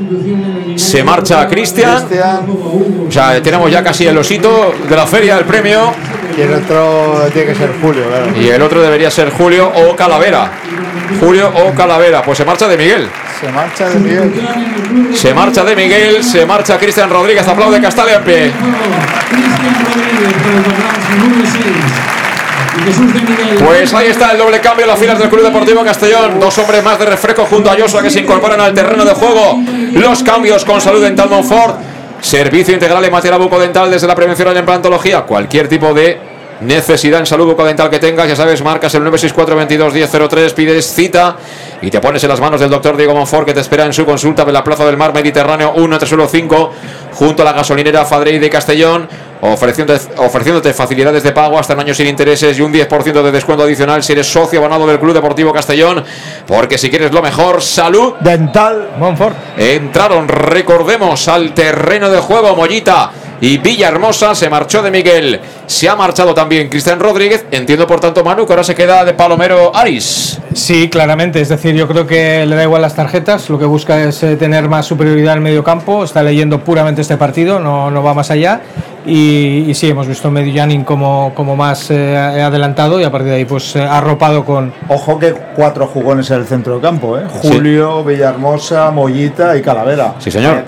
Se 0.76 1.04
marcha 1.04 1.48
Cristian. 1.48 2.06
Cristian. 2.08 2.48
O 3.08 3.12
sea, 3.12 3.42
tenemos 3.42 3.72
ya 3.72 3.84
casi 3.84 4.06
el 4.06 4.18
osito 4.18 4.74
de 4.88 4.96
la 4.96 5.06
feria, 5.06 5.38
el 5.38 5.46
premio. 5.46 5.94
Y 6.38 6.42
el 6.42 6.54
otro 6.54 7.30
tiene 7.32 7.50
que 7.50 7.56
ser 7.56 7.72
Julio, 7.82 8.08
claro. 8.08 8.32
Y 8.40 8.48
el 8.50 8.62
otro 8.62 8.82
debería 8.82 9.12
ser 9.12 9.30
Julio 9.30 9.72
o 9.74 9.96
Calavera. 9.96 10.52
Julio 11.20 11.52
o 11.56 11.74
Calavera. 11.74 12.24
Pues 12.24 12.38
se 12.38 12.46
marcha 12.46 12.68
de 12.68 12.78
Miguel. 12.78 13.08
Se 13.40 13.52
marcha 13.52 13.90
de 13.90 14.00
Miguel. 14.00 14.34
Se 15.14 15.34
marcha 15.34 15.64
de 15.64 15.76
Miguel, 15.76 16.24
se 16.24 16.46
marcha 16.46 16.78
Cristian 16.78 17.10
Rodríguez. 17.10 17.48
Aplaude 17.48 17.82
Castalia 17.82 18.16
en 18.16 18.24
pie. 18.24 18.52
Pues 23.66 23.94
ahí 23.94 24.08
está 24.08 24.32
el 24.32 24.38
doble 24.38 24.60
cambio 24.60 24.86
en 24.86 24.90
las 24.90 25.00
filas 25.00 25.20
del 25.20 25.30
Club 25.30 25.44
Deportivo 25.44 25.84
Castellón. 25.84 26.40
Dos 26.40 26.58
hombres 26.58 26.84
más 26.84 27.00
de 27.00 27.06
refresco 27.06 27.46
junto 27.46 27.70
a 27.70 27.76
Joshua 27.78 28.02
que 28.02 28.10
se 28.10 28.22
incorporan 28.22 28.60
al 28.60 28.74
terreno 28.74 29.06
de 29.06 29.14
juego. 29.14 29.60
Los 29.94 30.24
cambios 30.24 30.66
con 30.66 30.82
salud 30.82 31.02
dental 31.02 31.30
Monfort. 31.30 31.80
Servicio 32.22 32.74
integral 32.74 33.04
en 33.04 33.12
materia 33.12 33.38
bucodental 33.38 33.92
desde 33.92 34.08
la 34.08 34.16
prevención 34.16 34.48
a 34.48 34.54
la 34.54 34.60
implantología. 34.60 35.22
Cualquier 35.22 35.68
tipo 35.68 35.94
de 35.94 36.33
necesidad 36.64 37.20
en 37.20 37.26
salud 37.26 37.46
bucodental 37.46 37.90
que 37.90 38.00
tengas, 38.00 38.28
ya 38.28 38.36
sabes, 38.36 38.62
marcas 38.64 38.94
el 38.96 39.04
964 39.04 39.56
22 39.56 39.94
1003, 39.94 40.54
pides 40.54 40.94
cita 40.94 41.38
y 41.82 41.90
te 41.90 42.00
pones 42.00 42.24
en 42.24 42.30
las 42.30 42.40
manos 42.40 42.60
del 42.60 42.70
doctor 42.70 42.98
Diego 42.98 43.14
Monfort 43.14 43.46
que 43.46 43.54
te 43.54 43.60
espera 43.60 43.86
en 43.86 43.94
su 43.94 44.06
consulta 44.06 44.46
de 44.46 44.52
la 44.52 44.64
Plaza 44.64 44.86
del 44.86 44.98
Mar 44.98 45.14
Mediterráneo 45.14 45.74
1 45.76 46.00
5 46.00 46.72
junto 47.14 47.42
a 47.42 47.46
la 47.46 47.54
gasolinera 47.54 48.06
Fadrey 48.06 48.40
de 48.40 48.50
Castellón, 48.50 49.08
ofreciéndote, 49.42 50.16
ofreciéndote 50.18 50.74
facilidades 50.74 51.24
de 51.24 51.32
pago 51.32 51.60
hasta 51.60 51.74
un 51.74 51.82
año 51.82 51.94
sin 51.94 52.08
intereses 52.08 52.58
y 52.58 52.62
un 52.62 52.74
10% 52.74 53.22
de 53.22 53.32
descuento 53.32 53.64
adicional 53.64 54.02
si 54.04 54.14
eres 54.14 54.28
socio 54.28 54.60
abonado 54.60 54.88
del 54.88 55.00
Club 55.00 55.14
Deportivo 55.14 55.54
Castellón, 55.54 56.04
porque 56.48 56.78
si 56.78 56.90
quieres 56.90 57.12
lo 57.12 57.22
mejor, 57.22 57.62
salud 57.62 58.14
dental 58.22 58.92
Monfort. 58.98 59.36
Entraron, 59.58 60.28
recordemos, 60.28 61.28
al 61.28 61.54
terreno 61.54 62.10
de 62.10 62.20
juego 62.20 62.56
Mollita 62.56 63.12
y 63.42 63.58
Villahermosa 63.58 64.36
se 64.36 64.50
marchó 64.50 64.82
de 64.82 64.92
Miguel. 64.92 65.40
Se 65.66 65.90
ha 65.90 65.96
marchado 65.96 66.34
también 66.34 66.70
Cristian 66.70 67.00
Rodríguez. 67.00 67.46
Entiendo, 67.52 67.88
por 67.88 68.00
tanto, 68.00 68.24
Manu, 68.24 68.46
que 68.46 68.54
ahora 68.54 68.64
se 68.64 68.76
queda 68.76 69.04
de 69.04 69.14
Palomero 69.14 69.76
Aris. 69.76 70.40
Sí, 70.54 70.90
claramente. 70.90 71.42
Es 71.42 71.50
decir, 71.50 71.76
yo 71.76 71.88
creo 71.88 72.06
que 72.06 72.46
le 72.46 72.56
da 72.56 72.64
igual 72.64 72.82
las 72.82 72.96
tarjetas. 72.96 73.50
Lo 73.50 73.60
que 73.60 73.66
busca 73.66 74.04
es 74.04 74.22
eh, 74.24 74.36
tener 74.36 74.70
más 74.70 74.86
superioridad 74.86 75.34
en 75.34 75.40
el 75.40 75.44
medio 75.44 75.64
campo. 75.64 76.04
Está 76.04 76.24
leyendo 76.24 76.64
puramente 76.64 77.02
este 77.02 77.18
partido, 77.18 77.60
no, 77.60 77.92
no 77.92 78.04
va 78.04 78.14
más 78.14 78.32
allá. 78.32 78.62
Y, 79.06 79.66
y 79.68 79.74
sí, 79.74 79.90
hemos 79.90 80.08
visto 80.08 80.30
a 80.30 80.86
como, 80.86 81.34
como 81.36 81.56
más 81.56 81.92
eh, 81.92 82.16
adelantado 82.18 83.02
y 83.02 83.04
a 83.04 83.12
partir 83.12 83.32
de 83.32 83.36
ahí 83.36 83.46
pues 83.46 83.76
eh, 83.76 83.82
arropado 83.82 84.46
con... 84.46 84.74
Ojo 84.88 85.20
que 85.20 85.34
cuatro 85.56 85.88
jugones 85.88 86.32
en 86.32 86.38
el 86.38 86.46
centro 86.46 86.74
del 86.74 86.82
campo, 86.82 87.18
¿eh? 87.18 87.24
Julio, 87.28 88.04
Villahermosa, 88.04 88.92
Mollita 88.92 89.58
y 89.58 89.62
Calavera. 89.62 90.16
Sí, 90.20 90.32
señor. 90.32 90.64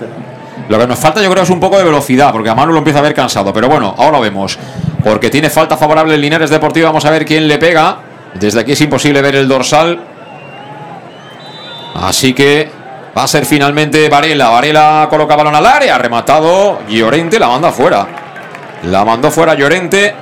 Lo 0.68 0.78
que 0.78 0.86
nos 0.86 0.98
falta 0.98 1.22
yo 1.22 1.30
creo 1.30 1.44
es 1.44 1.50
un 1.50 1.60
poco 1.60 1.78
de 1.78 1.84
velocidad, 1.84 2.32
porque 2.32 2.50
a 2.50 2.54
Manu 2.54 2.72
lo 2.72 2.78
empieza 2.78 2.98
a 2.98 3.02
ver 3.02 3.14
cansado. 3.14 3.52
Pero 3.52 3.68
bueno, 3.68 3.94
ahora 3.96 4.18
vemos. 4.18 4.58
Porque 5.04 5.30
tiene 5.30 5.50
falta 5.50 5.76
favorable 5.76 6.14
el 6.14 6.20
Linares 6.20 6.50
Deportivo. 6.50 6.86
Vamos 6.86 7.04
a 7.04 7.10
ver 7.10 7.24
quién 7.24 7.46
le 7.46 7.58
pega. 7.58 7.98
Desde 8.34 8.60
aquí 8.60 8.72
es 8.72 8.80
imposible 8.80 9.22
ver 9.22 9.36
el 9.36 9.46
dorsal. 9.46 10.00
Así 11.94 12.34
que 12.34 12.70
va 13.16 13.22
a 13.22 13.28
ser 13.28 13.46
finalmente 13.46 14.08
Varela. 14.08 14.48
Varela 14.48 15.06
coloca 15.08 15.36
balón 15.36 15.54
al 15.54 15.66
área. 15.66 15.96
Rematado. 15.98 16.80
Llorente 16.88 17.38
la 17.38 17.48
manda 17.48 17.70
fuera. 17.70 18.06
La 18.84 19.04
mandó 19.04 19.30
fuera 19.30 19.54
Llorente. 19.54 20.14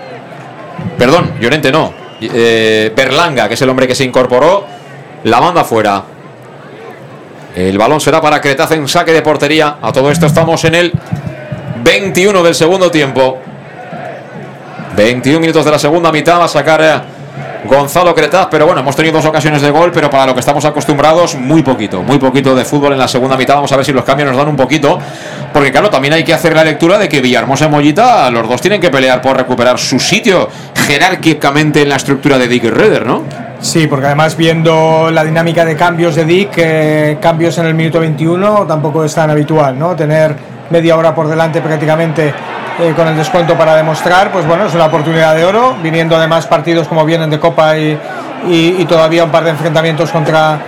Perdón, 0.98 1.32
Llorente 1.40 1.72
no. 1.72 1.92
Eh, 2.20 2.92
Berlanga, 2.94 3.48
que 3.48 3.54
es 3.54 3.62
el 3.62 3.70
hombre 3.70 3.86
que 3.86 3.94
se 3.94 4.04
incorporó. 4.04 4.66
La 5.24 5.40
manda 5.40 5.64
fuera. 5.64 6.02
El 7.54 7.78
balón 7.78 8.00
será 8.00 8.20
para 8.20 8.40
Cretaz 8.40 8.72
en 8.72 8.88
saque 8.88 9.12
de 9.12 9.22
portería. 9.22 9.76
A 9.80 9.92
todo 9.92 10.10
esto 10.10 10.26
estamos 10.26 10.64
en 10.64 10.74
el 10.74 10.92
21 11.84 12.42
del 12.42 12.54
segundo 12.54 12.90
tiempo. 12.90 13.38
21 14.96 15.38
minutos 15.38 15.64
de 15.64 15.70
la 15.70 15.78
segunda 15.78 16.10
mitad. 16.10 16.40
Va 16.40 16.46
a 16.46 16.48
sacar 16.48 16.82
eh, 16.82 17.68
Gonzalo 17.68 18.12
Cretaz. 18.12 18.48
Pero 18.50 18.66
bueno, 18.66 18.80
hemos 18.80 18.96
tenido 18.96 19.14
dos 19.14 19.26
ocasiones 19.26 19.62
de 19.62 19.70
gol. 19.70 19.92
Pero 19.92 20.10
para 20.10 20.26
lo 20.26 20.34
que 20.34 20.40
estamos 20.40 20.64
acostumbrados, 20.64 21.36
muy 21.36 21.62
poquito. 21.62 22.02
Muy 22.02 22.18
poquito 22.18 22.56
de 22.56 22.64
fútbol 22.64 22.94
en 22.94 22.98
la 22.98 23.06
segunda 23.06 23.36
mitad. 23.36 23.54
Vamos 23.54 23.70
a 23.70 23.76
ver 23.76 23.84
si 23.84 23.92
los 23.92 24.02
cambios 24.02 24.30
nos 24.30 24.36
dan 24.36 24.48
un 24.48 24.56
poquito. 24.56 24.98
Porque 25.52 25.70
claro, 25.70 25.90
también 25.90 26.14
hay 26.14 26.24
que 26.24 26.34
hacer 26.34 26.56
la 26.56 26.64
lectura 26.64 26.98
de 26.98 27.08
que 27.08 27.20
Villahermosa 27.20 27.66
y 27.66 27.68
Mollita, 27.68 28.28
los 28.32 28.48
dos 28.48 28.60
tienen 28.60 28.80
que 28.80 28.90
pelear 28.90 29.22
por 29.22 29.36
recuperar 29.36 29.78
su 29.78 30.00
sitio 30.00 30.48
jerárquicamente 30.88 31.82
en 31.82 31.88
la 31.88 31.96
estructura 31.96 32.36
de 32.36 32.48
Dick 32.48 32.64
Redder, 32.64 33.06
¿no? 33.06 33.43
Sí, 33.64 33.86
porque 33.86 34.04
además 34.04 34.36
viendo 34.36 35.10
la 35.10 35.24
dinámica 35.24 35.64
de 35.64 35.74
cambios 35.74 36.14
de 36.14 36.26
Dick, 36.26 36.52
eh, 36.58 37.16
cambios 37.18 37.56
en 37.56 37.64
el 37.64 37.72
minuto 37.72 37.98
21 37.98 38.66
tampoco 38.66 39.02
es 39.02 39.14
tan 39.14 39.30
habitual, 39.30 39.78
¿no? 39.78 39.96
Tener 39.96 40.36
media 40.68 40.94
hora 40.98 41.14
por 41.14 41.28
delante 41.28 41.62
prácticamente 41.62 42.28
eh, 42.78 42.92
con 42.94 43.08
el 43.08 43.16
descuento 43.16 43.54
para 43.54 43.74
demostrar, 43.74 44.30
pues 44.30 44.46
bueno, 44.46 44.66
es 44.66 44.74
una 44.74 44.84
oportunidad 44.84 45.34
de 45.34 45.46
oro, 45.46 45.76
viniendo 45.82 46.14
además 46.14 46.46
partidos 46.46 46.86
como 46.86 47.06
vienen 47.06 47.30
de 47.30 47.40
Copa 47.40 47.78
y, 47.78 48.84
todavía 48.86 49.24
un 49.24 49.30
par 49.30 49.44
de 49.44 49.50
enfrentamientos 49.50 50.10
contra, 50.10 50.58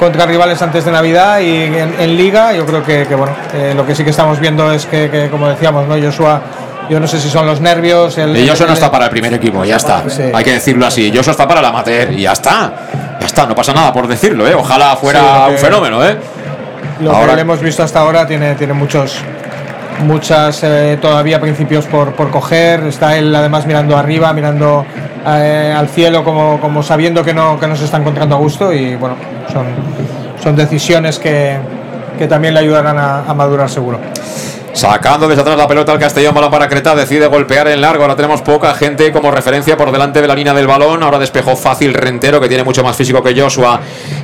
contra 0.00 0.26
rivales 0.26 0.60
antes 0.60 0.84
de 0.84 0.90
Navidad 0.90 1.38
y 1.38 1.54
en, 1.54 2.16
Liga, 2.16 2.52
yo 2.52 2.66
creo 2.66 2.82
que, 2.82 3.06
que, 3.06 3.14
bueno, 3.14 3.32
eh, 3.54 3.74
lo 3.76 3.86
que 3.86 3.94
sí 3.94 4.02
que 4.02 4.10
estamos 4.10 4.40
viendo 4.40 4.72
es 4.72 4.86
que, 4.86 5.08
que, 5.08 5.30
como 5.30 5.48
decíamos, 5.48 5.86
¿no? 5.86 5.94
Joshua, 6.02 6.42
yo 6.90 7.00
no 7.00 7.06
sé 7.06 7.20
si 7.20 7.30
son 7.30 7.46
los 7.46 7.60
nervios... 7.60 8.18
El, 8.18 8.36
Y 8.36 8.48
Joshua 8.48 8.66
no 8.66 8.72
está 8.74 8.90
para 8.90 9.04
el 9.06 9.10
primer 9.10 9.32
equipo, 9.32 9.64
ya 9.64 9.76
está. 9.76 10.02
Sí. 10.10 10.24
Hay 10.34 10.44
que 10.44 10.52
decirlo 10.54 10.84
así. 10.86 11.10
Joshua 11.14 11.30
está 11.30 11.46
para 11.48 11.60
el 11.60 11.66
amateur 11.66 12.12
y 12.12 12.22
ya 12.22 12.32
está. 12.32 12.72
Ya 13.20 13.26
está, 13.26 13.46
no 13.46 13.54
pasa 13.54 13.72
nada 13.72 13.92
por 13.92 14.06
decirlo, 14.08 14.46
¿eh? 14.46 14.54
Ojalá 14.54 14.96
fuera 14.96 15.20
Sí, 15.46 15.52
un 15.52 15.58
fenómeno, 15.58 16.04
¿eh? 16.04 16.16
Lo 17.00 17.12
Ahora- 17.12 17.28
que 17.30 17.36
le 17.36 17.42
hemos 17.42 17.60
visto 17.60 17.82
hasta 17.82 18.00
ahora 18.00 18.26
tiene, 18.26 18.54
tiene 18.56 18.72
muchos 18.74 19.18
muchas 20.00 20.62
eh, 20.64 20.98
todavía 21.00 21.40
principios 21.40 21.84
por, 21.86 22.12
por 22.14 22.30
coger. 22.30 22.80
Está 22.86 23.16
él 23.16 23.34
además 23.34 23.66
mirando 23.66 23.96
arriba, 23.96 24.32
mirando 24.32 24.84
eh, 25.26 25.74
al 25.76 25.88
cielo 25.88 26.24
como, 26.24 26.58
como 26.60 26.82
sabiendo 26.82 27.22
que 27.22 27.34
no, 27.34 27.58
que 27.60 27.66
no 27.66 27.76
se 27.76 27.84
está 27.84 27.98
encontrando 27.98 28.34
a 28.34 28.38
gusto 28.38 28.72
y 28.72 28.96
bueno, 28.96 29.16
son, 29.52 29.66
son 30.42 30.56
decisiones 30.56 31.18
que, 31.18 31.58
que 32.18 32.26
también 32.26 32.54
le 32.54 32.60
ayudarán 32.60 32.98
a, 32.98 33.20
a 33.20 33.34
madurar 33.34 33.68
seguro. 33.68 34.00
Sacando 34.80 35.28
desde 35.28 35.42
atrás 35.42 35.58
la 35.58 35.68
pelota 35.68 35.92
al 35.92 35.98
Castellón, 35.98 36.34
balón 36.34 36.50
para 36.50 36.66
Creta, 36.66 36.94
decide 36.94 37.26
golpear 37.26 37.68
en 37.68 37.82
largo. 37.82 38.02
Ahora 38.02 38.16
tenemos 38.16 38.40
poca 38.40 38.72
gente 38.72 39.12
como 39.12 39.30
referencia 39.30 39.76
por 39.76 39.92
delante 39.92 40.22
de 40.22 40.26
la 40.26 40.34
línea 40.34 40.54
del 40.54 40.66
balón. 40.66 41.02
Ahora 41.02 41.18
despejó 41.18 41.54
fácil 41.54 41.92
Rentero, 41.92 42.40
que 42.40 42.48
tiene 42.48 42.64
mucho 42.64 42.82
más 42.82 42.96
físico 42.96 43.22
que 43.22 43.38
Joshua. 43.38 43.78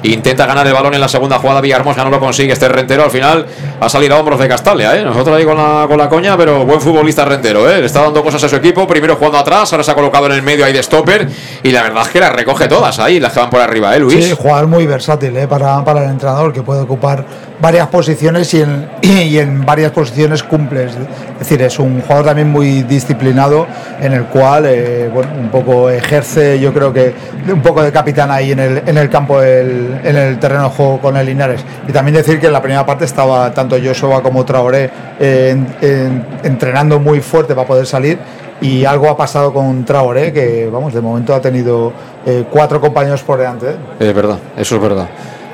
Intenta 0.05 0.47
ganar 0.47 0.67
el 0.67 0.73
balón 0.73 0.95
en 0.95 1.01
la 1.03 1.09
segunda 1.09 1.39
jugada. 1.41 1.61
Villarmosa 1.61 2.05
no 2.05 2.09
lo 2.09 2.19
consigue. 2.19 2.55
Este 2.55 2.69
Rentero 2.69 3.05
al 3.05 3.11
final 3.11 3.45
ha 3.79 3.89
salido 3.91 4.17
a 4.17 4.19
hombros 4.19 4.41
de 4.41 4.49
Castalia. 4.49 4.97
¿eh? 4.97 5.05
Nosotros 5.05 5.37
ahí 5.37 5.45
con 5.45 5.59
la, 5.59 5.85
con 5.87 5.99
la 5.99 6.09
coña, 6.09 6.39
pero 6.39 6.65
buen 6.65 6.81
futbolista 6.81 7.27
Rentero. 7.27 7.71
¿eh? 7.71 7.81
Le 7.81 7.85
está 7.85 8.01
dando 8.01 8.25
cosas 8.25 8.43
a 8.45 8.49
su 8.49 8.57
equipo. 8.57 8.87
Primero 8.87 9.17
jugando 9.17 9.37
atrás, 9.37 9.71
ahora 9.75 9.85
se 9.85 9.91
ha 9.91 9.95
colocado 9.95 10.25
en 10.25 10.33
el 10.33 10.43
medio 10.43 10.65
ahí 10.65 10.73
de 10.73 10.83
stopper. 10.83 11.29
Y 11.65 11.71
la 11.71 11.83
verdad 11.83 12.05
es 12.05 12.09
que 12.09 12.21
las 12.21 12.33
recoge 12.33 12.67
todas 12.67 12.99
ahí, 12.99 13.21
las 13.21 13.35
que 13.35 13.41
van 13.41 13.51
por 13.51 13.61
arriba, 13.61 13.95
¿eh, 13.95 14.01
Luis? 14.01 14.25
Sí, 14.25 14.35
jugador 14.35 14.69
muy 14.69 14.87
versátil 14.87 15.37
¿eh? 15.37 15.47
para, 15.47 15.85
para 15.85 16.03
el 16.03 16.09
entrenador, 16.09 16.55
que 16.55 16.63
puede 16.63 16.81
ocupar 16.81 17.27
varias 17.61 17.89
posiciones 17.89 18.53
y 18.55 18.63
en, 18.63 18.89
y 19.03 19.39
en 19.39 19.65
varias 19.65 19.93
posiciones 19.93 20.43
cumple. 20.43 20.85
Es 20.85 20.93
decir, 21.39 21.61
es 21.63 21.79
un 21.79 22.01
jugador 22.01 22.27
también 22.27 22.49
muy 22.51 22.83
disciplinado, 22.83 23.67
en 24.01 24.13
el 24.13 24.25
cual 24.25 24.65
eh, 24.67 25.11
bueno, 25.13 25.31
un 25.39 25.49
poco 25.51 25.91
ejerce, 25.91 26.59
yo 26.61 26.73
creo 26.73 26.93
que 26.93 27.15
un 27.53 27.63
poco 27.63 27.83
de 27.83 27.93
capitán 27.93 28.31
ahí 28.31 28.53
en 28.53 28.59
el, 28.61 28.83
en 28.87 28.99
el 28.99 29.09
campo, 29.11 29.41
del- 29.41 30.01
en 30.05 30.17
el 30.17 30.39
terreno 30.39 30.65
de 30.65 30.69
juego 30.71 31.01
con 31.01 31.17
el 31.17 31.27
Linares. 31.27 31.65
Y 31.89 31.93
también 31.93 32.15
decir 32.15 32.41
que 32.41 32.47
en 32.47 32.53
la 32.53 32.61
primera 32.63 32.85
parte 32.87 33.05
estaba 33.05 33.53
tanto 33.53 33.77
Joshua 33.83 34.23
como 34.23 34.45
Traoré 34.45 34.91
eh, 35.21 35.51
en- 35.53 35.67
en- 35.89 36.27
entrenando 36.45 36.99
muy 37.01 37.21
fuerte 37.21 37.55
para 37.55 37.67
poder 37.67 37.87
salir. 37.87 38.19
Y 38.59 38.87
algo 38.87 39.11
ha 39.11 39.17
pasado 39.19 39.53
con 39.53 39.85
Traoré, 39.85 40.33
que 40.33 40.67
vamos, 40.73 40.95
de 40.95 41.03
momento 41.03 41.35
ha 41.35 41.41
tenido 41.43 41.93
eh, 42.25 42.45
cuatro 42.51 42.81
compañeros 42.81 43.23
por 43.23 43.39
delante. 43.39 43.67
Es 44.01 44.15
verdad, 44.15 44.39
eso 44.57 44.77
es 44.77 44.81
verdad. 44.83 45.07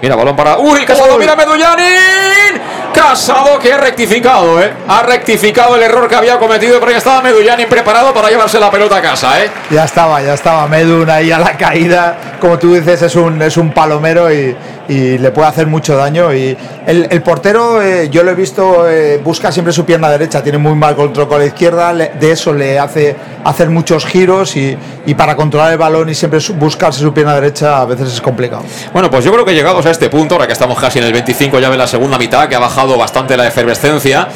Mira, 0.03 0.17
balón 0.17 0.35
para. 0.35 0.59
¡Uy! 0.59 0.85
Casado, 0.85 1.17
mira 1.17 1.37
Medullanin. 1.37 2.61
Casado 2.95 3.59
que 3.59 3.73
ha 3.73 3.79
rectificado, 3.79 4.61
¿eh? 4.63 4.73
Ha 4.87 5.03
rectificado 5.03 5.77
el 5.77 5.83
error 5.83 6.09
que 6.09 6.15
había 6.15 6.39
cometido, 6.39 6.79
pero 6.79 6.93
ya 6.93 6.99
estaba 6.99 7.23
Medullanin 7.23 7.67
preparado 7.69 8.13
para 8.13 8.29
llevarse 8.29 8.61
la 8.61 8.71
pelota 8.71 8.97
a 8.97 9.03
casa, 9.03 9.43
¿eh? 9.43 9.51
Ya 9.71 9.85
estaba, 9.85 10.21
ya 10.23 10.35
estaba 10.35 10.67
Medun 10.67 11.09
ahí 11.09 11.31
a 11.33 11.39
la 11.39 11.57
caída. 11.57 12.17
Como 12.41 12.59
tú 12.59 12.75
dices, 12.75 13.01
es 13.03 13.17
un, 13.17 13.41
es 13.41 13.57
un 13.57 13.73
palomero 13.73 14.33
y, 14.33 14.55
y 14.89 15.17
le 15.19 15.31
puede 15.31 15.49
hacer 15.49 15.67
mucho 15.69 15.97
daño. 15.97 16.35
Y 16.35 16.57
el, 16.87 17.07
el 17.11 17.23
portero, 17.23 17.81
eh, 17.81 18.09
yo 18.11 18.23
lo 18.25 18.33
he 18.33 18.35
visto, 18.35 18.89
eh, 18.89 19.21
busca 19.23 19.51
siempre 19.53 19.73
su 19.73 19.85
pierna 19.85 20.11
derecha, 20.11 20.43
tiene 20.43 20.59
muy 20.59 20.75
mal 20.75 20.95
control 20.97 21.29
con 21.29 21.39
la 21.39 21.47
izquierda, 21.47 21.93
le- 21.93 22.11
de 22.21 22.33
eso 22.33 22.53
le 22.53 22.79
hace 22.79 23.17
hacer 23.45 23.71
muchos 23.71 24.05
giros 24.07 24.55
y, 24.57 24.77
y 25.07 25.15
para 25.15 25.35
controlar 25.37 25.73
el 25.73 25.79
balón 25.79 26.09
y 26.09 26.15
siempre 26.15 26.41
su- 26.41 26.55
buscarse 26.55 27.01
su 27.01 27.13
pierna 27.15 27.35
derecha 27.35 27.81
a 27.81 27.85
veces 27.85 28.13
es 28.13 28.21
complicado. 28.21 28.63
Bueno, 28.93 29.11
pues 29.11 29.25
yo 29.25 29.33
creo 29.33 29.45
que 29.45 29.55
llegados 29.55 29.87
a 29.87 29.91
este 29.91 30.11
punto, 30.11 30.35
ahora 30.35 30.47
que 30.47 30.53
estamos 30.53 30.79
casi 30.79 30.99
en 30.99 31.05
el 31.07 31.13
25, 31.13 31.59
ya 31.61 31.69
en 31.69 31.79
la 31.79 31.87
segunda 31.87 32.19
mitad, 32.19 32.49
que 32.49 32.57
ha 32.57 32.61
bajado 32.61 32.82
bastante 32.87 33.37
la 33.37 33.47
efervescencia. 33.47 34.29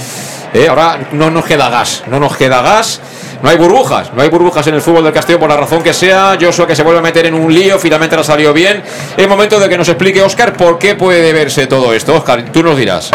eh, 0.53 0.69
ahora 0.69 0.99
no 1.13 1.31
nos 1.31 1.45
queda 1.45 1.69
gas, 1.69 2.05
no 2.07 2.19
nos 2.19 2.37
queda 2.37 2.63
gas. 2.63 3.01
No 3.43 3.51
hay 3.51 3.59
burbujas, 3.59 4.13
no 4.15 4.23
hay 4.23 4.31
burbujas 4.31 4.67
en 4.67 4.75
el 4.75 4.81
fútbol 4.81 5.05
del 5.05 5.13
Castillo 5.13 5.39
por 5.39 5.51
la 5.51 5.57
razón 5.57 5.83
que 5.83 5.93
sea. 5.93 6.39
Joshua 6.41 6.67
que 6.67 6.75
se 6.75 6.83
vuelve 6.83 7.01
a 7.01 7.03
meter 7.03 7.27
en 7.27 7.35
un 7.35 7.53
lío, 7.53 7.79
finalmente 7.79 8.17
le 8.17 8.23
ha 8.23 8.25
salido 8.25 8.53
bien. 8.55 8.83
Es 9.17 9.29
momento 9.29 9.61
de 9.61 9.69
que 9.69 9.77
nos 9.77 9.89
explique 9.89 10.23
Oscar 10.23 10.55
por 10.55 10.79
qué 10.79 10.95
puede 10.95 11.33
verse 11.35 11.67
todo 11.67 11.93
esto. 11.93 12.15
Oscar, 12.15 12.45
tú 12.51 12.63
nos 12.63 12.77
dirás. 12.79 13.11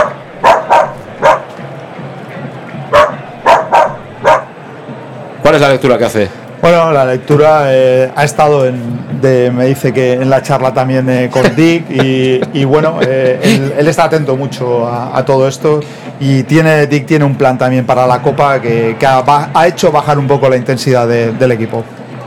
¿Cuál 5.42 5.56
es 5.56 5.62
la 5.62 5.70
lectura 5.70 5.98
que 5.98 6.06
hace? 6.06 6.41
Bueno, 6.62 6.92
la 6.92 7.06
lectura 7.06 7.64
eh, 7.74 8.12
ha 8.16 8.24
estado 8.24 8.68
en, 8.68 9.20
de- 9.20 9.50
me 9.52 9.66
dice 9.66 9.92
que 9.92 10.14
en 10.14 10.30
la 10.30 10.44
charla 10.44 10.72
también 10.74 11.10
eh, 11.10 11.30
con 11.32 11.44
Dick 11.56 11.90
y, 11.90 12.40
y 12.54 12.64
bueno, 12.66 13.00
eh, 13.02 13.40
él, 13.42 13.74
él 13.80 13.88
está 13.88 14.04
atento 14.04 14.36
mucho 14.36 14.88
a, 14.88 15.18
a 15.18 15.26
todo 15.26 15.48
esto 15.48 15.80
y 16.20 16.44
tiene 16.44 16.86
Dick 16.86 17.08
tiene 17.08 17.26
un 17.26 17.34
plan 17.36 17.58
también 17.58 17.84
para 17.86 18.06
la 18.06 18.22
Copa 18.22 18.62
que, 18.62 18.96
que 19.00 19.06
ha, 19.08 19.24
ha 19.52 19.68
hecho 19.68 19.92
bajar 19.92 20.20
un 20.20 20.28
poco 20.28 20.48
la 20.50 20.56
intensidad 20.58 21.08
de- 21.08 21.32
del 21.32 21.52
equipo. 21.54 21.84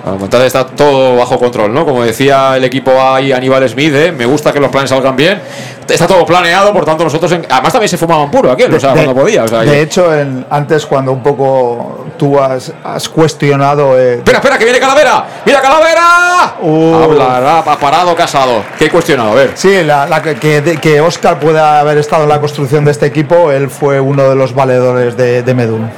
Entonces 0.06 0.48
está 0.48 0.66
todo 0.66 1.16
bajo 1.16 1.39
control, 1.39 1.72
¿no? 1.72 1.85
Como 1.86 2.02
decía 2.05 2.56
el 2.56 2.64
equipo 2.64 2.93
ahí 3.01 3.32
Aníbal 3.32 3.66
Smith, 3.68 3.93
¿eh? 3.94 4.12
me 4.12 4.26
gusta 4.26 4.52
que 4.52 4.60
los 4.60 4.70
planes 4.70 4.90
salgan 4.90 5.16
bien. 5.16 5.40
Está 5.89 6.06
todo 6.06 6.24
planeado, 6.26 6.72
por 6.72 6.85
tanto 6.85 7.05
nosotros... 7.05 7.31
en- 7.32 7.47
Además 7.51 7.72
también 7.72 7.89
se 7.89 7.97
fumaban 7.98 8.31
puro 8.31 8.51
aquí, 8.51 8.64
o 8.64 8.81
sea, 8.81 8.90
De- 8.94 9.05
cuando 9.05 9.22
podía. 9.22 9.44
o 9.44 9.48
sea, 9.48 9.60
de 9.60 9.70
que- 9.70 9.81
hecho, 9.82 10.14
en- 10.14 10.47
antes 10.51 10.85
cuando 10.86 11.12
un 11.12 11.22
poco 11.22 12.06
tú 12.18 12.39
has, 12.39 12.72
has 12.85 13.09
cuestionado... 13.09 13.98
eh, 13.98 14.14
Espera, 14.16 14.39
espera, 14.39 14.59
que 14.59 14.64
viene 14.64 14.78
Calavera. 14.81 15.24
¡Mira 15.44 15.60
Calavera! 15.62 16.56
Uh. 16.62 16.94
Hablará, 17.05 17.59
ha 17.60 17.76
parado 17.78 18.14
Casado. 18.14 18.62
¿Qué 18.78 18.86
he 18.86 18.90
cuestionado? 18.90 19.32
A 19.32 19.35
ver. 19.35 19.52
Sí, 19.55 19.82
la, 19.85 20.06
la 20.06 20.22
que, 20.22 20.35
que, 20.36 20.60
de- 20.60 20.76
que 20.78 21.01
Oscar 21.01 21.39
pueda 21.39 21.81
haber 21.81 21.98
estado 21.98 22.24
en 22.24 22.28
la 22.31 22.40
construcción 22.40 22.85
de 22.85 22.90
este 22.90 23.06
equipo, 23.06 23.51
él 23.52 23.68
fue 23.70 24.01
uno 24.01 24.28
de 24.28 24.36
los 24.36 24.55
valedores 24.55 25.16
de, 25.16 25.43
de 25.43 25.55
Medun. 25.55 25.90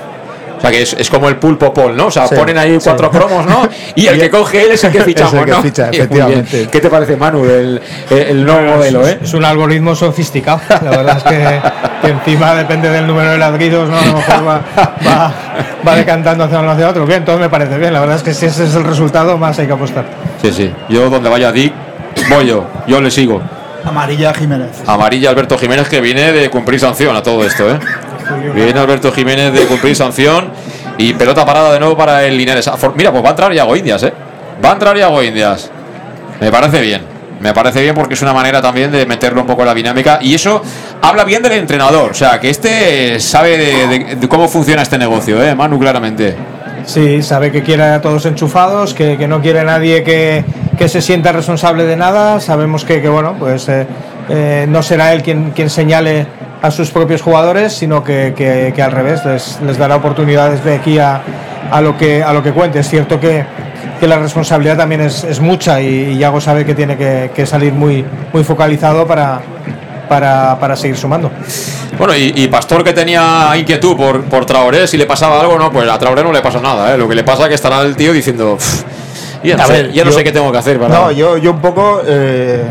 O 0.57 0.61
sea, 0.61 0.71
que 0.71 0.83
es, 0.83 0.95
es 0.99 1.11
como 1.11 1.29
el 1.29 1.37
pulpo 1.37 1.73
Paul, 1.75 1.97
¿no? 1.97 2.07
O 2.07 2.11
sea, 2.11 2.27
Sí, 2.27 2.35
ponen 2.35 2.57
ahí 2.59 2.73
sí. 2.81 2.81
cuatro 2.85 3.11
cromos, 3.11 3.47
¿no? 3.47 3.69
Y 3.95 4.07
el 4.07 4.19
que 4.19 4.31
coge 4.31 4.65
él 4.65 4.73
es 4.73 4.85
el 4.85 4.93
que 4.93 5.01
fichamos, 5.03 5.35
Es 5.35 5.39
el 5.41 5.45
que 5.45 5.51
¿no? 5.53 5.63
ficha, 5.63 5.89
efectivamente. 5.93 6.69
¿Qué 6.71 6.81
te 6.81 6.89
parece, 6.91 7.17
Manu, 7.17 7.45
el, 7.45 7.81
el 8.11 8.45
nuevo 8.45 8.77
modelo, 8.77 9.07
eh? 9.07 9.19
Es 9.23 9.35
un 9.35 9.45
algoritmo 9.45 9.95
sofisticado. 9.95 10.61
La 10.83 10.91
verdad 10.91 11.17
es 11.19 11.23
que, 11.25 11.61
que 12.03 12.13
encima 12.13 12.55
depende 12.55 12.89
del 12.91 13.07
número 13.07 13.31
de 13.31 13.39
ladridos, 13.39 13.89
¿no? 13.89 13.97
A 13.99 14.05
lo 14.07 14.13
mejor 14.15 14.47
va, 14.49 14.61
va, 15.07 15.35
va 15.87 15.95
decantando 15.97 16.45
hacia 16.45 16.59
uno 16.61 16.71
hacia 16.71 16.89
otro. 16.89 17.07
Bien, 17.07 17.25
todo 17.25 17.39
me 17.39 17.49
parece 17.49 17.77
bien. 17.79 17.93
La 17.93 18.01
verdad 18.01 18.17
es 18.17 18.23
que 18.23 18.35
si 18.35 18.47
ese 18.47 18.65
es 18.65 18.75
el 18.75 18.85
resultado, 18.85 19.37
más 19.39 19.59
hay 19.59 19.67
que 19.67 19.73
apostar. 19.73 20.05
Sí, 20.43 20.53
sí. 20.53 20.73
Yo 20.89 21.11
donde 21.11 21.29
vaya 21.29 21.53
Dick, 21.53 21.73
voy 22.31 22.47
yo. 22.47 22.67
Yo 22.87 23.01
le 23.01 23.11
sigo. 23.11 23.43
Amarilla 23.85 24.35
Jiménez. 24.35 24.83
Amarilla 24.87 25.31
Alberto 25.31 25.57
Jiménez 25.57 25.89
que 25.89 26.01
viene 26.01 26.33
de 26.33 26.51
cumplir 26.51 26.81
sanción 26.81 27.15
a 27.15 27.23
todo 27.23 27.45
esto, 27.47 27.71
¿eh? 27.71 27.79
Viene 28.55 28.79
Alberto 28.79 29.13
Jiménez 29.13 29.53
de 29.53 29.67
cumplir 29.67 29.95
sanción 29.95 30.51
y 30.99 31.15
pelota 31.15 31.45
parada 31.45 31.73
de 31.73 31.81
nuevo 31.81 31.97
para 31.97 32.25
el 32.25 32.37
Linares. 32.37 32.71
Mira, 32.95 33.11
pues 33.11 33.23
va 33.23 33.29
a 33.29 33.31
entrar 33.31 33.53
Yago 33.53 33.77
Indias, 33.77 34.03
¿eh? 34.03 34.13
Va 34.65 34.71
a 34.71 34.73
entrar 34.73 34.97
Yago 34.97 35.23
Indias. 35.23 35.71
Me 36.41 36.51
parece 36.51 36.81
bien. 36.81 37.03
Me 37.41 37.53
parece 37.53 37.83
bien 37.83 37.95
porque 37.95 38.15
es 38.15 38.23
una 38.23 38.33
manera 38.33 38.63
también 38.63 38.91
de 38.91 39.05
meterlo 39.05 39.43
un 39.43 39.47
poco 39.47 39.63
en 39.63 39.69
la 39.69 39.75
dinámica 39.75 40.19
y 40.23 40.35
eso 40.35 40.63
habla 41.03 41.25
bien 41.25 41.43
del 41.43 41.53
entrenador. 41.53 42.11
O 42.11 42.15
sea, 42.15 42.41
que 42.41 42.49
este 42.49 43.21
sabe 43.21 43.59
de, 44.19 44.29
cómo 44.29 44.49
funciona 44.49 44.83
este 44.83 44.97
negocio, 44.97 45.43
¿eh? 45.43 45.55
Manu, 45.55 45.79
claramente. 45.79 46.35
Sí, 46.87 47.23
sabe 47.23 47.51
que 47.51 47.63
quiere 47.63 47.83
a 47.83 48.01
todos 48.01 48.25
enchufados, 48.27 48.95
que, 48.95 49.19
que 49.19 49.29
no 49.29 49.43
quiere 49.43 49.65
nadie 49.65 50.03
que, 50.03 50.45
que 50.79 50.89
se 50.89 51.03
sienta 51.03 51.33
responsable 51.33 51.85
de 51.85 51.97
nada. 51.97 52.41
Sabemos 52.41 52.85
que, 52.85 53.03
que, 53.03 53.09
bueno, 53.09 53.35
pues 53.39 53.69
eh, 53.69 53.87
eh, 54.29 54.67
no 54.69 54.83
será 54.83 55.13
él 55.13 55.23
quien, 55.23 55.51
quien 55.51 55.69
señale 55.69 56.27
a 56.63 56.71
sus 56.71 56.91
propios 56.91 57.23
jugadores, 57.23 57.73
sino 57.73 58.03
que, 58.03 58.33
que- 58.37 58.73
que 58.75 58.83
al 58.83 58.93
revés, 58.93 59.25
les, 59.25 59.61
les 59.61 59.79
dará 59.79 59.97
oportunidades 59.97 60.65
de 60.65 60.75
aquí 60.77 60.99
a, 60.99 61.21
a 61.71 61.81
lo 61.81 61.97
que 61.97 62.23
a 62.23 62.33
lo 62.33 62.43
que 62.43 62.53
cuente. 62.53 62.79
Es 62.81 62.89
cierto 62.89 63.21
que, 63.21 63.45
que 64.01 64.07
la 64.07 64.19
responsabilidad 64.19 64.77
también 64.77 65.01
es, 65.03 65.25
es 65.25 65.41
mucha 65.41 65.81
y, 65.81 65.87
y 66.13 66.19
Yago 66.19 66.41
sabe 66.41 66.65
que 66.65 66.75
tiene 66.75 66.97
que, 66.97 67.31
que 67.35 67.47
salir 67.47 67.73
muy, 67.73 68.05
muy 68.33 68.43
focalizado 68.45 69.07
para, 69.07 69.41
para, 70.09 70.59
para 70.59 70.77
seguir 70.77 70.97
sumando. 70.97 71.31
Bueno, 71.99 72.15
y, 72.15 72.33
y 72.37 72.49
Pastor 72.49 72.85
que 72.85 72.93
tenía 72.93 73.51
inquietud 73.57 73.97
por, 73.97 74.23
por 74.25 74.45
Traoré, 74.45 74.87
si 74.87 74.97
le 74.97 75.07
pasaba 75.07 75.41
algo, 75.41 75.59
no, 75.59 75.71
pues 75.73 75.89
a 75.89 75.99
Traoré 75.99 76.23
no 76.23 76.33
le 76.33 76.41
pasa 76.43 76.61
nada, 76.61 76.95
¿eh? 76.95 76.99
Lo 76.99 77.09
que 77.09 77.15
le 77.15 77.25
pasa 77.25 77.45
es 77.45 77.49
que 77.49 77.55
estará 77.55 77.81
el 77.83 77.97
tío 77.97 78.13
diciendo, 78.13 78.57
"Pff, 78.59 78.83
ya 79.45 79.57
no, 79.57 79.63
A 79.63 79.67
sé, 79.67 79.73
ver, 79.73 79.93
ya 79.93 80.05
no 80.05 80.11
yo- 80.11 80.17
sé 80.19 80.25
qué 80.25 80.33
tengo 80.33 80.51
que 80.53 80.59
hacer, 80.59 80.79
para 80.79 80.95
No, 80.95 81.11
yo, 81.13 81.39
yo 81.39 81.53
un 81.53 81.61
poco 81.61 82.03
eh, 82.07 82.63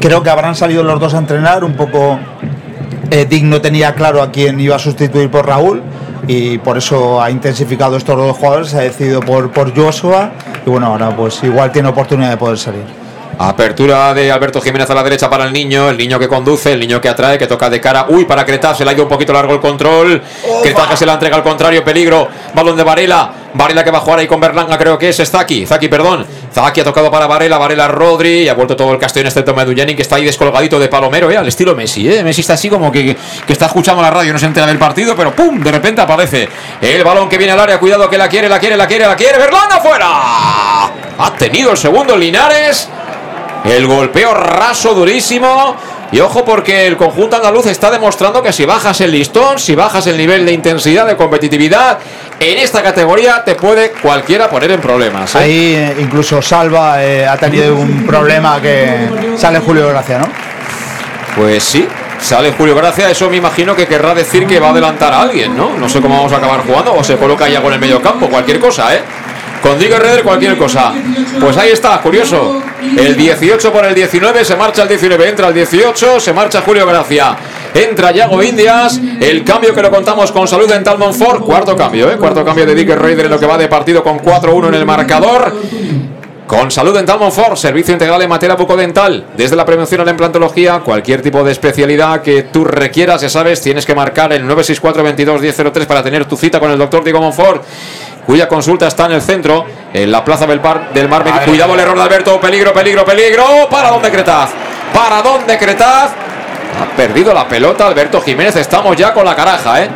creo 0.00 0.22
que 0.22 0.28
habrán 0.30 0.54
salido 0.54 0.82
los 0.82 1.00
dos 1.00 1.14
a 1.14 1.18
entrenar, 1.18 1.64
un 1.64 1.74
poco 1.74 2.18
eh, 3.10 3.26
Dick 3.28 3.44
no 3.44 3.60
tenía 3.60 3.94
claro 3.94 4.22
a 4.22 4.30
quién 4.30 4.58
iba 4.60 4.76
a 4.76 4.78
sustituir 4.78 5.30
por 5.30 5.46
Raúl 5.46 5.82
y 6.26 6.58
por 6.58 6.78
eso 6.78 7.22
ha 7.22 7.30
intensificado 7.30 7.96
estos 7.96 8.16
dos 8.16 8.36
jugadores, 8.36 8.68
se 8.68 8.78
ha 8.78 8.82
decidido 8.82 9.20
por, 9.20 9.50
por 9.50 9.74
Joshua 9.76 10.32
y 10.64 10.70
bueno, 10.70 10.86
ahora 10.86 11.14
pues 11.14 11.42
igual 11.42 11.72
tiene 11.72 11.88
oportunidad 11.88 12.30
de 12.30 12.36
poder 12.36 12.58
salir. 12.58 13.03
Apertura 13.38 14.14
de 14.14 14.30
Alberto 14.30 14.60
Jiménez 14.60 14.88
a 14.90 14.94
la 14.94 15.02
derecha 15.02 15.28
para 15.28 15.44
el 15.44 15.52
niño, 15.52 15.90
el 15.90 15.98
niño 15.98 16.18
que 16.18 16.28
conduce, 16.28 16.72
el 16.72 16.78
niño 16.78 17.00
que 17.00 17.08
atrae, 17.08 17.36
que 17.36 17.46
toca 17.46 17.68
de 17.68 17.80
cara. 17.80 18.06
Uy, 18.08 18.24
para 18.26 18.44
Cretaz, 18.44 18.78
se 18.78 18.84
le 18.84 18.90
ha 18.90 18.94
ido 18.94 19.02
un 19.02 19.08
poquito 19.08 19.32
largo 19.32 19.54
el 19.54 19.60
control. 19.60 20.22
Cretaz 20.62 20.88
que 20.88 20.96
se 20.96 21.04
la 21.04 21.14
entrega 21.14 21.36
al 21.36 21.42
contrario, 21.42 21.82
peligro. 21.82 22.28
Balón 22.54 22.76
de 22.76 22.84
Varela. 22.84 23.32
Varela 23.54 23.84
que 23.84 23.90
va 23.90 23.98
a 23.98 24.00
jugar 24.00 24.18
ahí 24.18 24.26
con 24.26 24.40
Berlanga, 24.40 24.76
creo 24.78 24.98
que 24.98 25.08
es 25.08 25.16
Zaki. 25.16 25.66
Zaki, 25.66 25.88
perdón. 25.88 26.26
Zaki 26.52 26.80
ha 26.80 26.84
tocado 26.84 27.10
para 27.10 27.26
Varela, 27.26 27.58
Varela 27.58 27.88
Rodri. 27.88 28.42
Y 28.42 28.48
ha 28.48 28.54
vuelto 28.54 28.76
todo 28.76 28.92
el 28.92 28.98
Castellón, 28.98 29.28
excepto 29.28 29.54
Meduyeni, 29.54 29.94
que 29.94 30.02
está 30.02 30.16
ahí 30.16 30.24
descolgadito 30.24 30.78
de 30.78 30.88
Palomero, 30.88 31.30
¿eh? 31.30 31.36
al 31.36 31.48
estilo 31.48 31.74
Messi. 31.74 32.08
¿eh? 32.08 32.22
Messi 32.22 32.40
está 32.40 32.54
así 32.54 32.68
como 32.68 32.92
que, 32.92 33.16
que 33.46 33.52
está 33.52 33.66
escuchando 33.66 34.00
la 34.00 34.10
radio, 34.10 34.32
no 34.32 34.38
se 34.38 34.46
entera 34.46 34.66
del 34.66 34.78
partido, 34.78 35.14
pero 35.16 35.34
¡pum! 35.34 35.60
De 35.60 35.72
repente 35.72 36.00
aparece 36.00 36.48
el 36.80 37.02
balón 37.02 37.28
que 37.28 37.38
viene 37.38 37.52
al 37.52 37.60
área. 37.60 37.78
Cuidado 37.78 38.08
que 38.08 38.18
la 38.18 38.28
quiere, 38.28 38.48
la 38.48 38.58
quiere, 38.58 38.76
la 38.76 38.86
quiere, 38.86 39.06
la 39.06 39.16
quiere. 39.16 39.38
Berlanga 39.38 39.80
fuera. 39.80 40.06
Ha 41.18 41.32
tenido 41.36 41.72
el 41.72 41.76
segundo 41.76 42.16
Linares. 42.16 42.88
El 43.64 43.86
golpeo 43.86 44.34
raso, 44.34 44.94
durísimo. 44.94 45.76
Y 46.12 46.20
ojo 46.20 46.44
porque 46.44 46.86
el 46.86 46.96
conjunto 46.96 47.36
andaluz 47.36 47.66
está 47.66 47.90
demostrando 47.90 48.42
que 48.42 48.52
si 48.52 48.64
bajas 48.64 49.00
el 49.00 49.10
listón, 49.10 49.58
si 49.58 49.74
bajas 49.74 50.06
el 50.06 50.16
nivel 50.16 50.46
de 50.46 50.52
intensidad, 50.52 51.06
de 51.06 51.16
competitividad, 51.16 51.98
en 52.38 52.58
esta 52.58 52.82
categoría 52.82 53.42
te 53.42 53.56
puede 53.56 53.90
cualquiera 53.90 54.48
poner 54.48 54.70
en 54.70 54.80
problemas. 54.80 55.34
¿eh? 55.34 55.38
Ahí 55.38 55.74
eh, 55.74 55.96
incluso 55.98 56.40
Salva 56.40 57.02
eh, 57.02 57.26
ha 57.26 57.36
tenido 57.36 57.74
un 57.74 58.06
problema 58.06 58.60
que 58.60 59.08
sale 59.36 59.58
Julio 59.58 59.88
Gracia, 59.88 60.18
¿no? 60.18 60.28
Pues 61.34 61.64
sí, 61.64 61.88
sale 62.20 62.52
Julio 62.52 62.76
Gracia, 62.76 63.10
eso 63.10 63.28
me 63.28 63.38
imagino 63.38 63.74
que 63.74 63.88
querrá 63.88 64.14
decir 64.14 64.46
que 64.46 64.60
va 64.60 64.68
a 64.68 64.70
adelantar 64.70 65.12
a 65.12 65.22
alguien, 65.22 65.56
¿no? 65.56 65.76
No 65.76 65.88
sé 65.88 66.00
cómo 66.00 66.16
vamos 66.16 66.32
a 66.32 66.36
acabar 66.36 66.60
jugando, 66.64 66.94
o 66.94 67.02
se 67.02 67.16
coloca 67.16 67.48
ya 67.48 67.60
con 67.60 67.72
el 67.72 67.80
medio 67.80 68.00
campo, 68.00 68.28
cualquier 68.28 68.60
cosa, 68.60 68.94
¿eh? 68.94 69.00
Con 69.60 69.78
Diego 69.78 69.96
Herrera, 69.96 70.22
cualquier 70.22 70.56
cosa. 70.58 70.92
Pues 71.40 71.56
ahí 71.56 71.70
está, 71.70 71.98
curioso. 72.02 72.62
El 72.96 73.16
18 73.16 73.72
por 73.72 73.84
el 73.84 73.94
19, 73.94 74.44
se 74.44 74.56
marcha 74.56 74.82
el 74.82 74.88
19, 74.88 75.28
entra 75.28 75.48
el 75.48 75.54
18, 75.54 76.20
se 76.20 76.32
marcha 76.32 76.60
Julio 76.60 76.86
Gracia. 76.86 77.36
Entra 77.74 78.12
Yago 78.12 78.42
Indias, 78.42 79.00
el 79.20 79.42
cambio 79.42 79.74
que 79.74 79.82
lo 79.82 79.90
contamos 79.90 80.30
con 80.30 80.46
salud 80.46 80.70
en 80.70 80.84
Monfort, 80.98 81.42
cuarto 81.44 81.74
cambio, 81.76 82.10
¿eh? 82.10 82.16
Cuarto 82.16 82.44
cambio 82.44 82.66
de 82.66 82.74
Dick 82.74 82.90
Raider 82.90 83.24
en 83.24 83.30
lo 83.32 83.38
que 83.38 83.46
va 83.46 83.58
de 83.58 83.68
partido 83.68 84.02
con 84.02 84.18
4-1 84.18 84.68
en 84.68 84.74
el 84.74 84.86
marcador. 84.86 85.52
Con 86.46 86.70
Salud 86.70 86.94
Dental 86.94 87.18
Monfort, 87.18 87.56
servicio 87.56 87.94
integral 87.94 88.20
en 88.20 88.28
materia 88.28 88.54
bucodental. 88.54 89.28
Desde 89.34 89.56
la 89.56 89.64
prevención 89.64 90.02
a 90.02 90.04
la 90.04 90.10
implantología, 90.10 90.80
cualquier 90.80 91.22
tipo 91.22 91.42
de 91.42 91.50
especialidad 91.52 92.20
que 92.20 92.42
tú 92.42 92.64
requieras, 92.64 93.22
ya 93.22 93.30
sabes, 93.30 93.62
tienes 93.62 93.86
que 93.86 93.94
marcar 93.94 94.30
el 94.34 94.46
964-22-1003 94.46 95.86
para 95.86 96.02
tener 96.02 96.26
tu 96.26 96.36
cita 96.36 96.60
con 96.60 96.70
el 96.70 96.78
doctor 96.78 97.02
Diego 97.02 97.20
Monfort, 97.20 97.64
cuya 98.26 98.46
consulta 98.46 98.86
está 98.86 99.06
en 99.06 99.12
el 99.12 99.22
centro, 99.22 99.64
en 99.94 100.10
la 100.10 100.24
plaza 100.24 100.46
del, 100.46 100.60
Par, 100.60 100.92
del 100.92 101.08
Mar. 101.08 101.24
Menor. 101.24 101.44
Cuidado 101.44 101.72
el 101.74 101.80
error 101.80 101.96
de 101.96 102.02
Alberto, 102.02 102.40
peligro, 102.40 102.72
peligro, 102.74 103.04
peligro. 103.04 103.68
¿Para 103.70 103.90
dónde 103.90 104.10
Cretaz? 104.10 104.50
¿Para 104.92 105.22
dónde 105.22 105.56
Cretaz? 105.56 106.10
Ha 106.10 106.96
perdido 106.96 107.32
la 107.32 107.46
pelota 107.46 107.86
Alberto 107.86 108.20
Jiménez, 108.20 108.56
estamos 108.56 108.96
ya 108.96 109.14
con 109.14 109.24
la 109.24 109.36
caraja, 109.36 109.82
¿eh? 109.82 109.88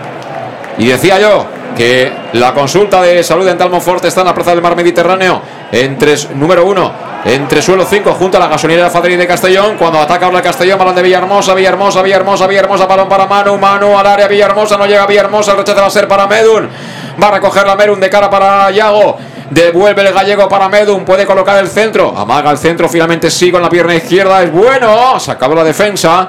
Y 0.78 0.86
decía 0.86 1.18
yo 1.18 1.44
que 1.76 2.12
la 2.34 2.54
consulta 2.54 3.02
de 3.02 3.24
salud 3.24 3.44
dental 3.44 3.70
Monfort 3.70 4.04
está 4.04 4.20
en 4.20 4.28
la 4.28 4.34
plaza 4.34 4.52
del 4.52 4.62
mar 4.62 4.76
Mediterráneo, 4.76 5.42
entre 5.72 6.14
número 6.34 6.64
uno, 6.64 6.92
entre 7.24 7.60
suelo 7.60 7.84
5, 7.84 8.14
junto 8.14 8.36
a 8.36 8.40
la 8.40 8.46
gasolinera 8.46 8.90
Fadri 8.90 9.16
de 9.16 9.26
Castellón. 9.26 9.76
Cuando 9.76 9.98
ataca 9.98 10.26
ahora 10.26 10.38
el 10.38 10.44
Castellón, 10.44 10.78
balón 10.78 10.94
de 10.94 11.02
Villahermosa, 11.02 11.54
Villahermosa, 11.54 12.02
Villahermosa, 12.02 12.46
Villahermosa, 12.46 12.86
balón 12.86 13.08
para 13.08 13.26
Manu, 13.26 13.58
Manu 13.58 13.98
al 13.98 14.06
área, 14.06 14.28
Villahermosa, 14.28 14.76
no 14.76 14.86
llega 14.86 15.06
Villahermosa, 15.06 15.52
el 15.52 15.58
rechazo 15.58 15.80
va 15.80 15.86
a 15.88 15.90
ser 15.90 16.06
para 16.06 16.28
Medun. 16.28 16.68
Va 17.20 17.28
a 17.28 17.30
recoger 17.32 17.66
la 17.66 17.74
Medun 17.74 17.98
de 17.98 18.08
cara 18.08 18.30
para 18.30 18.70
Yago. 18.70 19.18
Devuelve 19.50 20.06
el 20.06 20.12
gallego 20.12 20.48
para 20.48 20.68
Medun, 20.68 21.04
puede 21.04 21.24
colocar 21.24 21.58
el 21.58 21.68
centro, 21.68 22.14
amaga 22.16 22.50
el 22.50 22.58
centro, 22.58 22.88
finalmente 22.88 23.30
sí 23.30 23.50
con 23.50 23.62
la 23.62 23.70
pierna 23.70 23.94
izquierda, 23.94 24.42
es 24.42 24.52
bueno, 24.52 25.18
sacado 25.18 25.54
la 25.54 25.64
defensa. 25.64 26.28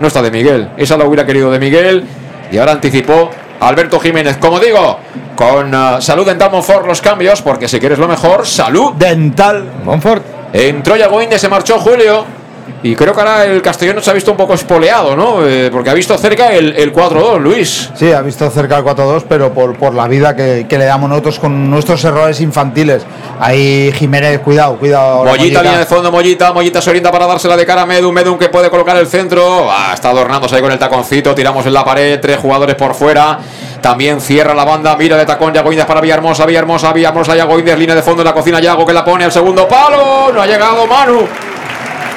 No 0.00 0.06
está 0.06 0.20
de 0.20 0.30
Miguel, 0.30 0.70
esa 0.76 0.96
la 0.96 1.04
hubiera 1.06 1.24
querido 1.24 1.50
de 1.50 1.58
Miguel. 1.58 2.06
Y 2.52 2.58
ahora 2.58 2.72
anticipó 2.72 3.30
Alberto 3.60 3.98
Jiménez. 3.98 4.36
Como 4.36 4.60
digo, 4.60 4.98
con 5.34 5.74
uh, 5.74 6.00
Salud 6.00 6.26
Dental 6.26 6.50
Monfort 6.50 6.86
los 6.86 7.00
cambios, 7.00 7.42
porque 7.42 7.68
si 7.68 7.80
quieres 7.80 7.98
lo 7.98 8.06
mejor, 8.06 8.46
Salud 8.46 8.92
Dental 8.94 9.64
Monfort. 9.84 10.22
Entró 10.52 10.96
Yagoinde, 10.96 11.38
se 11.38 11.48
marchó 11.48 11.78
Julio. 11.78 12.37
Y 12.82 12.94
creo 12.94 13.12
que 13.12 13.20
ahora 13.20 13.44
el 13.44 13.60
Castellón 13.60 14.00
se 14.02 14.10
ha 14.10 14.12
visto 14.14 14.30
un 14.30 14.36
poco 14.36 14.54
espoleado, 14.54 15.16
¿no? 15.16 15.46
Eh, 15.46 15.68
porque 15.72 15.90
ha 15.90 15.94
visto 15.94 16.16
cerca 16.16 16.52
el, 16.52 16.76
el 16.76 16.92
4-2, 16.92 17.38
Luis. 17.40 17.90
Sí, 17.94 18.12
ha 18.12 18.22
visto 18.22 18.48
cerca 18.50 18.78
el 18.78 18.84
4-2, 18.84 19.24
pero 19.28 19.52
por, 19.52 19.76
por 19.76 19.94
la 19.94 20.06
vida 20.06 20.36
que, 20.36 20.66
que 20.68 20.78
le 20.78 20.84
damos 20.84 21.10
nosotros 21.10 21.38
con 21.38 21.70
nuestros 21.70 22.04
errores 22.04 22.40
infantiles. 22.40 23.04
Ahí 23.40 23.92
Jiménez, 23.92 24.40
cuidado, 24.40 24.76
cuidado. 24.76 25.08
ahora, 25.08 25.30
Mollita, 25.32 25.62
línea 25.62 25.78
de 25.78 25.86
fondo, 25.86 26.10
Mollita, 26.10 26.52
Mollita 26.52 26.80
se 26.80 26.90
orienta 26.90 27.10
para 27.10 27.26
dársela 27.26 27.56
de 27.56 27.66
cara 27.66 27.82
a 27.82 27.86
Medun, 27.86 28.14
Medun 28.14 28.38
que 28.38 28.48
puede 28.48 28.70
colocar 28.70 28.96
el 28.96 29.06
centro, 29.06 29.70
ah, 29.70 29.92
está 29.94 30.10
adornándose 30.10 30.56
ahí 30.56 30.62
con 30.62 30.72
el 30.72 30.78
taconcito, 30.78 31.34
tiramos 31.34 31.64
en 31.66 31.72
la 31.72 31.84
pared, 31.84 32.18
tres 32.20 32.38
jugadores 32.38 32.74
por 32.74 32.94
fuera, 32.94 33.38
también 33.80 34.20
cierra 34.20 34.54
la 34.54 34.64
banda, 34.64 34.96
mira 34.96 35.16
de 35.16 35.24
tacón 35.24 35.52
Yago 35.54 35.70
Indias 35.70 35.86
para 35.86 36.00
Villahermosa, 36.00 36.46
Villahermosa, 36.46 36.92
Villahermosa, 36.92 37.36
Yago 37.36 37.58
Indias, 37.58 37.78
línea 37.78 37.94
de 37.94 38.02
fondo 38.02 38.22
en 38.22 38.26
la 38.26 38.34
cocina, 38.34 38.60
Yago 38.60 38.84
que 38.84 38.92
la 38.92 39.04
pone 39.04 39.24
al 39.24 39.32
segundo 39.32 39.68
palo, 39.68 40.32
no 40.32 40.42
ha 40.42 40.46
llegado 40.46 40.86
Manu. 40.86 41.26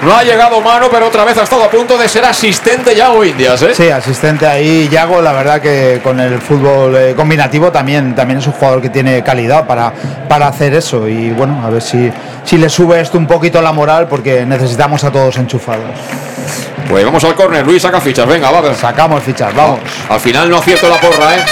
No 0.02 0.16
ha 0.16 0.24
llegado 0.24 0.60
mano, 0.62 0.88
pero 0.90 1.08
otra 1.08 1.24
vez 1.24 1.38
ha 1.38 1.44
estado 1.44 1.64
a 1.64 1.70
punto 1.70 1.96
de 1.96 2.10
ser 2.10 2.26
asistente 2.26 2.96
Yago 2.96 3.24
Indias, 3.24 3.62
¿eh? 3.62 3.74
Sí, 3.76 3.90
asistente 3.90 4.48
ahí. 4.48 4.90
Yago, 4.90 5.22
la 5.22 5.32
verdad 5.32 5.62
que 5.62 6.00
con 6.04 6.20
el 6.20 6.42
fútbol 6.42 6.96
eh, 6.96 7.14
combinativo 7.16 7.72
también, 7.72 8.16
también 8.16 8.40
es 8.40 8.48
un 8.48 8.54
jugador 8.54 8.82
que 8.82 8.90
tiene 8.90 9.24
calidad 9.24 9.68
para, 9.68 9.94
para 10.28 10.48
hacer 10.48 10.74
eso. 10.74 11.08
Y 11.08 11.30
bueno, 11.30 11.62
a 11.64 11.70
ver 11.70 11.84
si, 11.84 12.12
si 12.44 12.58
le 12.58 12.68
sube 12.68 13.00
esto 13.00 13.20
un 13.20 13.28
poquito 13.28 13.62
la 13.62 13.74
moral, 13.74 14.08
porque 14.08 14.44
necesitamos 14.44 15.04
a 15.04 15.12
todos 15.12 15.38
enchufados. 15.38 15.92
Pues 16.90 17.06
vamos 17.06 17.24
al 17.24 17.36
córner, 17.36 17.64
Luis 17.64 17.84
saca 17.84 18.02
fichas, 18.02 18.26
venga, 18.26 18.50
va. 18.50 18.74
Sacamos 18.74 19.22
fichas, 19.22 19.54
vamos. 19.54 19.82
Al 20.10 20.20
final 20.20 20.50
no 20.50 20.58
acierto 20.58 20.90
la 20.90 20.98
porra, 20.98 21.36
¿eh? 21.36 21.46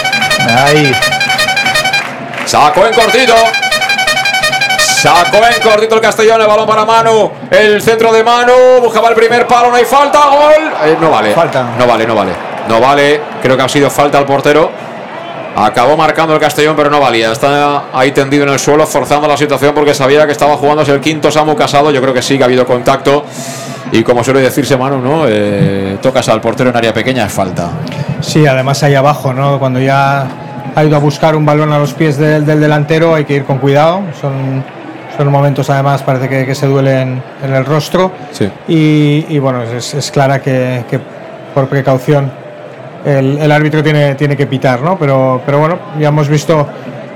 Ahí. 0.58 0.92
Sacó 2.46 2.88
en 2.88 2.94
cortito. 2.96 3.36
Sacó 5.02 5.38
en 5.38 5.62
cortito 5.64 5.96
el 5.96 6.02
Castellón, 6.02 6.42
el 6.42 6.48
balón 6.48 6.68
para 6.68 6.84
Manu. 6.84 7.32
El 7.50 7.82
centro 7.82 8.12
de 8.12 8.22
Manu. 8.22 8.82
Buscaba 8.82 9.08
el 9.08 9.16
primer 9.16 9.48
palo, 9.48 9.70
no 9.70 9.76
hay 9.78 9.86
falta. 9.86 10.20
Gol. 10.28 10.74
Eh, 10.84 10.98
no 11.00 11.10
vale. 11.10 11.34
Falta. 11.34 11.64
No 11.78 11.88
vale, 11.88 12.06
no 12.06 12.16
vale. 12.16 12.32
No 12.68 12.82
vale. 12.82 13.22
Creo 13.42 13.56
que 13.56 13.64
ha 13.64 13.70
sido 13.70 13.90
falta 13.90 14.18
al 14.18 14.26
portero. 14.26 14.70
Acabó 15.56 15.96
marcando 15.96 16.34
el 16.34 16.40
Castellón, 16.42 16.76
pero 16.76 16.90
no 16.90 17.00
valía. 17.00 17.32
Está 17.32 17.84
ahí 17.94 18.12
tendido 18.12 18.44
en 18.44 18.50
el 18.50 18.60
suelo, 18.60 18.86
forzando 18.86 19.26
la 19.26 19.38
situación 19.38 19.74
porque 19.74 19.94
sabía 19.94 20.26
que 20.26 20.34
estaba 20.34 20.58
jugándose 20.58 20.92
el 20.92 21.00
quinto 21.00 21.32
Samu 21.32 21.56
Casado. 21.56 21.92
Yo 21.92 22.02
creo 22.02 22.14
que 22.14 22.22
sí 22.22 22.38
que 22.38 22.44
ha 22.44 22.48
habido 22.48 22.66
contacto. 22.66 23.24
Y 23.94 24.04
como 24.04 24.22
suele 24.22 24.42
decirse 24.42 24.76
Manu, 24.76 25.00
¿no? 25.00 25.24
Eh, 25.30 25.98
tocas 26.02 26.28
al 26.28 26.42
portero 26.42 26.72
en 26.72 26.76
área 26.76 26.94
pequeña, 26.94 27.26
es 27.26 27.32
falta. 27.32 27.70
Sí, 28.20 28.46
además 28.46 28.84
ahí 28.84 28.96
abajo, 28.96 29.34
¿no? 29.34 29.60
Cuando 29.60 29.80
ya 29.80 30.28
ha 30.76 30.84
ido 30.84 30.98
a 30.98 31.00
buscar 31.00 31.38
un 31.38 31.46
balón 31.46 31.72
a 31.72 31.80
los 31.80 31.94
pies 31.94 32.18
del, 32.18 32.46
del 32.46 32.60
delantero, 32.60 33.16
hay 33.16 33.24
que 33.24 33.36
ir 33.36 33.46
con 33.46 33.60
cuidado. 33.60 34.02
Son, 34.20 34.64
son 35.20 35.34
momentos, 35.34 35.70
además, 35.70 36.02
parece 36.02 36.30
que, 36.30 36.46
que 36.46 36.56
se 36.56 36.66
duelen 36.66 37.22
en 37.44 37.54
el 37.54 37.66
rostro. 37.66 38.10
Sí. 38.32 38.50
Y, 38.70 39.26
y, 39.28 39.38
bueno, 39.38 39.64
es, 39.64 39.94
es 39.94 40.12
clara 40.12 40.42
que, 40.42 40.86
que, 40.90 40.98
por 41.54 41.68
precaución 41.68 42.32
el, 43.04 43.38
el, 43.38 43.52
árbitro 43.52 43.84
tiene, 43.84 44.16
tiene 44.16 44.38
que 44.38 44.48
pitar, 44.48 44.80
¿no? 44.82 44.98
Pero, 44.98 45.42
pero 45.46 45.60
bueno, 45.60 45.78
ya 46.00 46.08
hemos 46.08 46.30
visto 46.30 46.66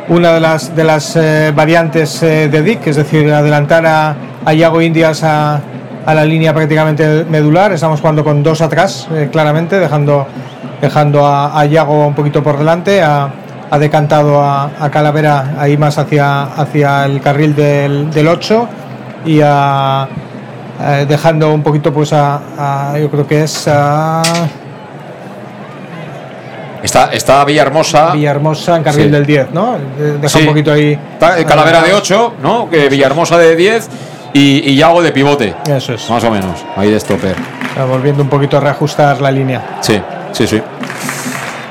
una 0.10 0.34
de 0.34 0.42
las, 0.42 0.76
de 0.76 0.84
las 0.84 1.16
eh, 1.16 1.54
variantes 1.56 2.22
eh, 2.24 2.50
de 2.50 2.62
Dick, 2.62 2.86
es 2.88 2.98
decir, 2.98 3.32
adelantar 3.32 3.86
a, 3.86 4.16
a 4.44 4.54
Iago 4.54 4.82
Indias 4.82 5.24
a, 5.24 5.62
a, 6.06 6.14
la 6.14 6.26
línea 6.26 6.54
prácticamente 6.54 7.24
medular. 7.24 7.72
Estamos 7.72 8.02
jugando 8.02 8.26
con 8.26 8.44
dos 8.44 8.60
atrás, 8.60 9.08
eh, 9.14 9.30
claramente, 9.32 9.80
dejando, 9.80 10.28
dejando 10.82 11.26
a, 11.26 11.58
a 11.58 11.66
Iago 11.68 12.06
un 12.06 12.16
poquito 12.16 12.44
por 12.44 12.58
delante. 12.58 13.02
A, 13.02 13.32
ha 13.74 13.80
decantado 13.80 14.40
a, 14.40 14.70
a, 14.80 14.92
Calavera 14.92 15.56
ahí 15.58 15.78
más 15.78 15.98
hacia, 15.98 16.44
hacia 16.44 17.06
el 17.06 17.20
carril 17.22 17.56
del, 17.56 18.12
del 18.12 18.28
8 18.28 18.70
y 19.26 19.40
a, 19.44 20.08
dejando 21.08 21.52
un 21.52 21.64
poquito 21.64 21.92
pues 21.92 22.14
a, 22.14 22.94
yo 23.02 23.10
creo 23.10 23.26
que 23.26 23.44
es 23.44 23.68
a 23.68 24.22
Está, 26.84 27.06
está 27.14 27.44
Villahermosa. 27.46 28.12
Villahermosa 28.12 28.76
en 28.76 28.84
carril 28.84 29.06
sí. 29.06 29.12
del 29.12 29.26
10, 29.26 29.52
¿no? 29.54 29.78
Deja 29.98 30.30
sí. 30.30 30.40
un 30.42 30.48
poquito 30.48 30.72
ahí. 30.72 31.00
Está 31.14 31.44
Calavera 31.46 31.82
de 31.82 31.94
8, 31.94 32.34
¿no? 32.44 32.70
Que 32.70 32.90
Villahermosa 32.90 33.40
de 33.40 33.56
10 33.56 33.90
y, 34.34 34.70
y 34.70 34.76
Yago 34.76 35.02
de 35.02 35.12
pivote. 35.12 35.56
Eso 35.68 35.94
es. 35.94 36.08
Más 36.12 36.24
o 36.26 36.30
menos, 36.30 36.64
ahí 36.76 36.92
de 36.92 37.00
stopper. 37.00 37.38
Está 37.70 37.86
volviendo 37.86 38.22
un 38.22 38.30
poquito 38.30 38.58
a 38.58 38.60
reajustar 38.60 39.20
la 39.20 39.32
línea. 39.32 39.78
Sí, 39.82 40.00
sí, 40.34 40.46
sí. 40.46 40.62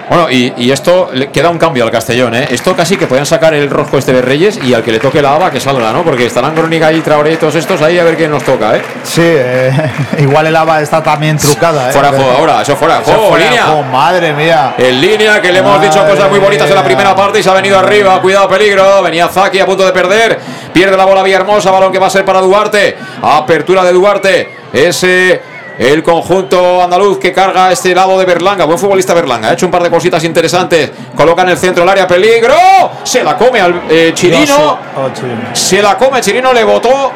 Bueno, 0.08 0.30
y, 0.30 0.52
y, 0.56 0.70
esto 0.70 1.10
le 1.12 1.30
queda 1.30 1.48
un 1.48 1.58
cambio 1.58 1.84
al 1.84 1.90
Castellón, 1.90 2.34
¿eh? 2.34 2.48
Esto 2.50 2.74
casi 2.76 2.96
que 2.96 3.06
pueden 3.06 3.24
sacar 3.24 3.54
el 3.54 3.70
rojo 3.70 3.98
este 3.98 4.12
de 4.12 4.20
Reyes 4.20 4.58
y 4.62 4.74
al 4.74 4.82
que 4.82 4.92
le 4.92 4.98
toque 4.98 5.22
la 5.22 5.34
haba 5.34 5.50
que 5.50 5.60
salga, 5.60 5.92
¿no? 5.92 6.02
Porque 6.02 6.26
estarán 6.26 6.54
Crónica 6.54 6.92
y 6.92 7.00
Traoré 7.00 7.34
y 7.34 7.36
todos 7.36 7.54
estos 7.54 7.80
ahí 7.82 7.98
a 7.98 8.04
ver 8.04 8.16
quién 8.16 8.30
nos 8.30 8.42
toca, 8.42 8.76
¿eh? 8.76 8.82
Sí, 9.04 9.22
eh, 9.24 9.72
igual 10.18 10.46
el 10.46 10.56
haba 10.56 10.80
está 10.80 11.02
también 11.02 11.38
trucada, 11.38 11.90
¿eh? 11.90 11.92
Fuera 11.92 12.08
juego 12.08 12.30
ahora, 12.30 12.62
eso 12.62 12.76
fuera 12.76 13.00
juego, 13.04 13.28
fuera 13.28 13.44
línea. 13.44 13.64
juego, 13.64 13.82
madre 13.84 14.32
mía. 14.32 14.74
En 14.76 15.00
línea, 15.00 15.40
que 15.40 15.52
le 15.52 15.60
hemos 15.60 15.80
dicho 15.80 16.04
cosas 16.06 16.28
muy 16.28 16.38
bonitas 16.38 16.68
en 16.68 16.76
la 16.76 16.84
primera 16.84 17.14
parte 17.14 17.38
y 17.38 17.42
se 17.42 17.50
ha 17.50 17.54
venido 17.54 17.78
arriba. 17.78 18.20
Cuidado, 18.20 18.48
peligro. 18.48 19.02
Venía 19.02 19.28
Zaki 19.28 19.60
a 19.60 19.66
punto 19.66 19.84
de 19.84 19.92
perder. 19.92 20.38
Pierde 20.72 20.96
la 20.96 21.04
bola 21.04 21.22
Villahermosa, 21.22 21.70
balón 21.70 21.92
que 21.92 21.98
va 21.98 22.08
a 22.08 22.10
ser 22.10 22.24
para 22.24 22.40
Duarte. 22.40 22.96
Apertura 23.22 23.84
de 23.84 23.92
Duarte. 23.92 24.56
Ese 24.72 25.51
el 25.78 26.02
conjunto 26.02 26.82
andaluz 26.82 27.18
que 27.18 27.32
carga 27.32 27.72
este 27.72 27.94
lado 27.94 28.18
de 28.18 28.24
Berlanga. 28.24 28.64
Buen 28.64 28.78
futbolista 28.78 29.14
Berlanga. 29.14 29.48
Ha 29.48 29.52
hecho 29.54 29.66
un 29.66 29.72
par 29.72 29.82
de 29.82 29.90
cositas 29.90 30.22
interesantes. 30.24 30.90
Coloca 31.14 31.42
en 31.42 31.50
el 31.50 31.58
centro 31.58 31.82
el 31.84 31.88
área. 31.88 32.06
Peligro. 32.06 32.54
Se 33.02 33.22
la 33.22 33.36
come 33.36 33.60
al 33.60 33.82
eh, 33.88 34.12
Chirino. 34.14 34.78
Se 35.52 35.82
la 35.82 35.96
come. 35.96 36.20
Chirino 36.20 36.52
le 36.52 36.64
botó. 36.64 37.12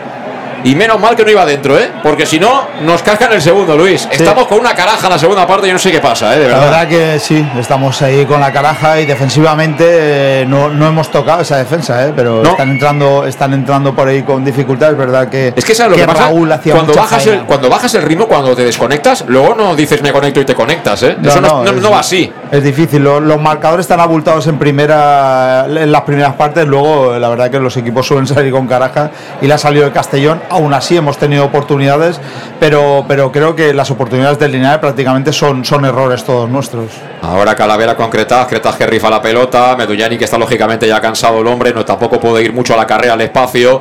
Y 0.64 0.74
menos 0.74 1.00
mal 1.00 1.14
que 1.14 1.24
no 1.24 1.30
iba 1.30 1.42
adentro, 1.42 1.78
¿eh? 1.78 1.90
Porque 2.02 2.26
si 2.26 2.38
no, 2.38 2.68
nos 2.82 3.02
cascan 3.02 3.32
el 3.32 3.42
segundo, 3.42 3.76
Luis. 3.76 4.08
Estamos 4.10 4.46
con 4.46 4.58
una 4.58 4.74
caraja 4.74 5.06
en 5.06 5.12
la 5.12 5.18
segunda 5.18 5.46
parte. 5.46 5.66
Yo 5.66 5.72
no 5.72 5.78
sé 5.78 5.92
qué 5.92 6.00
pasa, 6.00 6.34
¿eh? 6.34 6.38
De 6.38 6.46
verdad. 6.46 6.60
La 6.60 6.64
verdad 6.64 6.88
que 6.88 7.18
sí, 7.18 7.46
estamos 7.58 8.00
ahí 8.02 8.24
con 8.24 8.40
la 8.40 8.52
caraja 8.52 9.00
y 9.00 9.06
defensivamente 9.06 9.84
eh, 9.88 10.46
no, 10.46 10.68
no, 10.70 10.86
hemos 10.86 11.10
tocado 11.10 11.42
esa 11.42 11.56
defensa, 11.56 12.06
¿eh? 12.06 12.12
Pero 12.14 12.42
no. 12.42 12.50
están 12.50 12.70
entrando 12.70 13.26
están 13.26 13.52
entrando 13.52 13.94
por 13.94 14.08
ahí 14.08 14.22
con 14.22 14.44
dificultades, 14.44 14.92
es 14.92 14.98
verdad 14.98 15.28
que. 15.28 15.52
Es 15.54 15.64
que 15.64 15.74
sabes 15.74 15.90
lo 15.90 15.96
que, 15.96 16.02
que 16.02 16.06
pasa. 16.06 16.30
Cuando, 16.72 16.94
bajas 16.94 17.26
el, 17.26 17.40
cuando 17.40 17.68
bajas 17.68 17.94
el 17.94 18.02
ritmo, 18.02 18.26
cuando 18.26 18.54
te 18.54 18.64
desconectas, 18.64 19.24
luego 19.28 19.54
no 19.54 19.74
dices 19.74 20.02
me 20.02 20.12
conecto 20.12 20.40
y 20.40 20.44
te 20.44 20.54
conectas, 20.54 21.02
¿eh? 21.02 21.16
No, 21.20 21.28
Eso 21.28 21.40
no, 21.40 21.64
es, 21.64 21.74
no 21.74 21.90
va 21.90 22.00
así. 22.00 22.32
Es 22.50 22.62
difícil. 22.62 23.02
Los, 23.02 23.40
marcadores 23.40 23.84
están 23.84 24.00
abultados 24.00 24.46
en 24.46 24.58
primera 24.58 25.66
en 25.68 25.90
las 25.90 26.02
primeras 26.02 26.34
partes, 26.34 26.66
luego 26.66 27.18
la 27.18 27.28
verdad 27.28 27.50
que 27.50 27.58
los 27.58 27.76
equipos 27.76 28.06
suelen 28.06 28.26
salir 28.26 28.52
con 28.52 28.66
caraja 28.66 29.10
y 29.40 29.46
le 29.46 29.54
ha 29.54 29.58
salido 29.58 29.84
el 29.84 29.92
Castellón. 29.92 30.40
Aún 30.50 30.72
así 30.72 30.96
hemos 30.96 31.18
tenido 31.18 31.44
oportunidades, 31.44 32.20
pero, 32.60 33.04
pero 33.08 33.32
creo 33.32 33.56
que 33.56 33.74
las 33.74 33.90
oportunidades 33.90 34.38
del 34.38 34.52
Linares 34.52 34.78
prácticamente 34.78 35.32
son, 35.32 35.64
son 35.64 35.84
errores 35.84 36.24
todos 36.24 36.48
nuestros. 36.48 36.92
Ahora 37.22 37.56
Calavera 37.56 37.96
con 37.96 38.10
Cretas, 38.10 38.46
Cretas 38.46 38.76
que 38.76 38.86
rifa 38.86 39.10
la 39.10 39.20
pelota, 39.20 39.74
Medullani 39.76 40.16
que 40.16 40.24
está 40.24 40.38
lógicamente 40.38 40.86
ya 40.86 41.00
cansado 41.00 41.40
el 41.40 41.46
hombre, 41.48 41.72
no 41.74 41.84
tampoco 41.84 42.20
puede 42.20 42.44
ir 42.44 42.52
mucho 42.52 42.74
a 42.74 42.76
la 42.76 42.86
carrera 42.86 43.14
al 43.14 43.20
espacio, 43.22 43.80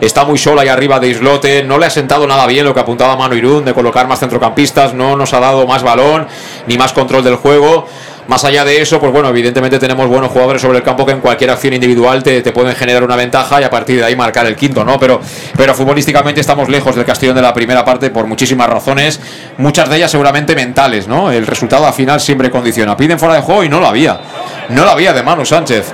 está 0.00 0.24
muy 0.24 0.38
sola 0.38 0.62
ahí 0.62 0.68
arriba 0.68 1.00
de 1.00 1.08
Islote, 1.08 1.62
no 1.62 1.78
le 1.78 1.86
ha 1.86 1.90
sentado 1.90 2.26
nada 2.26 2.46
bien 2.46 2.64
lo 2.64 2.74
que 2.74 2.80
apuntaba 2.80 3.16
Manu 3.16 3.34
Irún 3.34 3.64
de 3.64 3.74
colocar 3.74 4.06
más 4.06 4.20
centrocampistas, 4.20 4.94
no 4.94 5.16
nos 5.16 5.32
ha 5.34 5.40
dado 5.40 5.66
más 5.66 5.82
balón 5.82 6.26
ni 6.66 6.76
más 6.76 6.92
control 6.92 7.24
del 7.24 7.36
juego. 7.36 7.86
Más 8.28 8.44
allá 8.44 8.64
de 8.64 8.82
eso, 8.82 8.98
pues 8.98 9.12
bueno, 9.12 9.28
evidentemente 9.28 9.78
tenemos 9.78 10.08
buenos 10.08 10.32
jugadores 10.32 10.60
sobre 10.60 10.78
el 10.78 10.84
campo 10.84 11.06
que 11.06 11.12
en 11.12 11.20
cualquier 11.20 11.50
acción 11.50 11.74
individual 11.74 12.24
te, 12.24 12.42
te, 12.42 12.50
pueden 12.50 12.74
generar 12.74 13.04
una 13.04 13.14
ventaja 13.14 13.60
y 13.60 13.64
a 13.64 13.70
partir 13.70 13.98
de 13.98 14.04
ahí 14.04 14.16
marcar 14.16 14.46
el 14.46 14.56
quinto, 14.56 14.84
¿no? 14.84 14.98
Pero, 14.98 15.20
pero 15.56 15.74
futbolísticamente 15.74 16.40
estamos 16.40 16.68
lejos 16.68 16.96
del 16.96 17.04
Castellón 17.04 17.36
de 17.36 17.42
la 17.42 17.54
primera 17.54 17.84
parte 17.84 18.10
por 18.10 18.26
muchísimas 18.26 18.68
razones, 18.68 19.20
muchas 19.58 19.88
de 19.88 19.98
ellas 19.98 20.10
seguramente 20.10 20.56
mentales, 20.56 21.06
¿no? 21.06 21.30
El 21.30 21.46
resultado 21.46 21.86
al 21.86 21.94
final 21.94 22.20
siempre 22.20 22.50
condiciona. 22.50 22.96
Piden 22.96 23.20
fuera 23.20 23.36
de 23.36 23.42
juego 23.42 23.62
y 23.62 23.68
no 23.68 23.78
lo 23.78 23.86
había. 23.86 24.20
No 24.70 24.84
lo 24.84 24.90
había 24.90 25.12
de 25.12 25.22
Manu 25.22 25.46
Sánchez. 25.46 25.92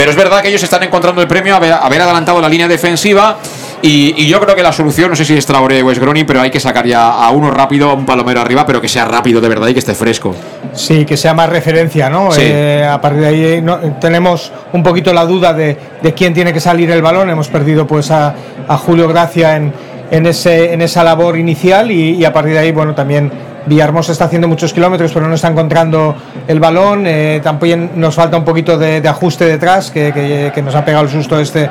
Pero 0.00 0.12
es 0.12 0.16
verdad 0.16 0.40
que 0.40 0.48
ellos 0.48 0.62
están 0.62 0.82
encontrando 0.82 1.20
el 1.20 1.28
premio 1.28 1.52
a 1.52 1.58
haber, 1.58 1.74
haber 1.74 2.00
adelantado 2.00 2.40
la 2.40 2.48
línea 2.48 2.66
defensiva. 2.66 3.36
Y, 3.82 4.14
y, 4.16 4.28
yo 4.28 4.40
creo 4.40 4.56
que 4.56 4.62
la 4.62 4.72
solución, 4.72 5.10
no 5.10 5.14
sé 5.14 5.26
si 5.26 5.36
es 5.36 5.44
Traoré 5.44 5.82
o 5.82 5.90
es 5.90 5.98
Groni, 5.98 6.24
pero 6.24 6.40
hay 6.40 6.50
que 6.50 6.58
sacar 6.58 6.86
ya 6.86 7.22
a 7.22 7.30
uno 7.30 7.50
rápido, 7.50 7.90
a 7.90 7.92
un 7.92 8.06
palomero 8.06 8.40
arriba, 8.40 8.64
pero 8.64 8.80
que 8.80 8.88
sea 8.88 9.04
rápido 9.04 9.42
de 9.42 9.48
verdad 9.50 9.68
y 9.68 9.74
que 9.74 9.80
esté 9.80 9.94
fresco. 9.94 10.34
Sí, 10.72 11.04
que 11.04 11.18
sea 11.18 11.34
más 11.34 11.50
referencia, 11.50 12.08
¿no? 12.08 12.32
Sí. 12.32 12.40
Eh, 12.44 12.88
a 12.90 12.98
partir 12.98 13.20
de 13.20 13.26
ahí 13.26 13.60
no, 13.60 13.78
tenemos 14.00 14.50
un 14.72 14.82
poquito 14.82 15.12
la 15.12 15.26
duda 15.26 15.52
de, 15.52 15.76
de, 16.00 16.14
quién 16.14 16.32
tiene 16.32 16.54
que 16.54 16.60
salir 16.60 16.90
el 16.90 17.02
balón. 17.02 17.28
Hemos 17.28 17.48
perdido 17.48 17.86
pues 17.86 18.10
a, 18.10 18.34
a 18.66 18.78
Julio 18.78 19.06
Gracia 19.06 19.56
en, 19.56 19.70
en, 20.10 20.24
ese, 20.24 20.72
en 20.72 20.80
esa 20.80 21.04
labor 21.04 21.36
inicial 21.36 21.90
y, 21.90 22.12
y, 22.12 22.24
a 22.24 22.32
partir 22.32 22.54
de 22.54 22.60
ahí, 22.60 22.72
bueno, 22.72 22.94
también 22.94 23.30
Villarmosa 23.66 24.12
está 24.12 24.24
haciendo 24.24 24.48
muchos 24.48 24.72
kilómetros, 24.72 25.12
pero 25.12 25.28
no 25.28 25.34
está 25.34 25.48
encontrando 25.48 26.14
el 26.46 26.60
balón. 26.60 27.06
Eh, 27.06 27.40
también 27.42 27.92
nos 27.96 28.14
falta 28.14 28.36
un 28.36 28.44
poquito 28.44 28.78
de, 28.78 29.06
ajuste 29.06 29.44
detrás, 29.44 29.90
que, 29.90 30.62
nos 30.64 30.74
ha 30.74 30.84
pegado 30.84 31.04
el 31.04 31.10
susto 31.10 31.38
este 31.38 31.68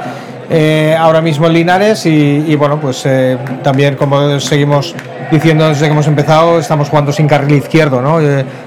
eh, 0.49 0.95
ahora 0.97 1.21
mismo 1.21 1.47
en 1.47 1.53
Linares. 1.53 2.05
Y, 2.05 2.55
bueno, 2.55 2.79
pues 2.79 3.05
eh, 3.05 3.37
también, 3.63 3.95
como 3.95 4.39
seguimos 4.39 4.95
diciendo 5.31 5.67
desde 5.67 5.85
que 5.85 5.91
hemos 5.91 6.07
empezado, 6.07 6.59
estamos 6.59 6.89
jugando 6.89 7.11
sin 7.11 7.27
carril 7.27 7.57
izquierdo. 7.57 8.01
¿no? 8.01 8.19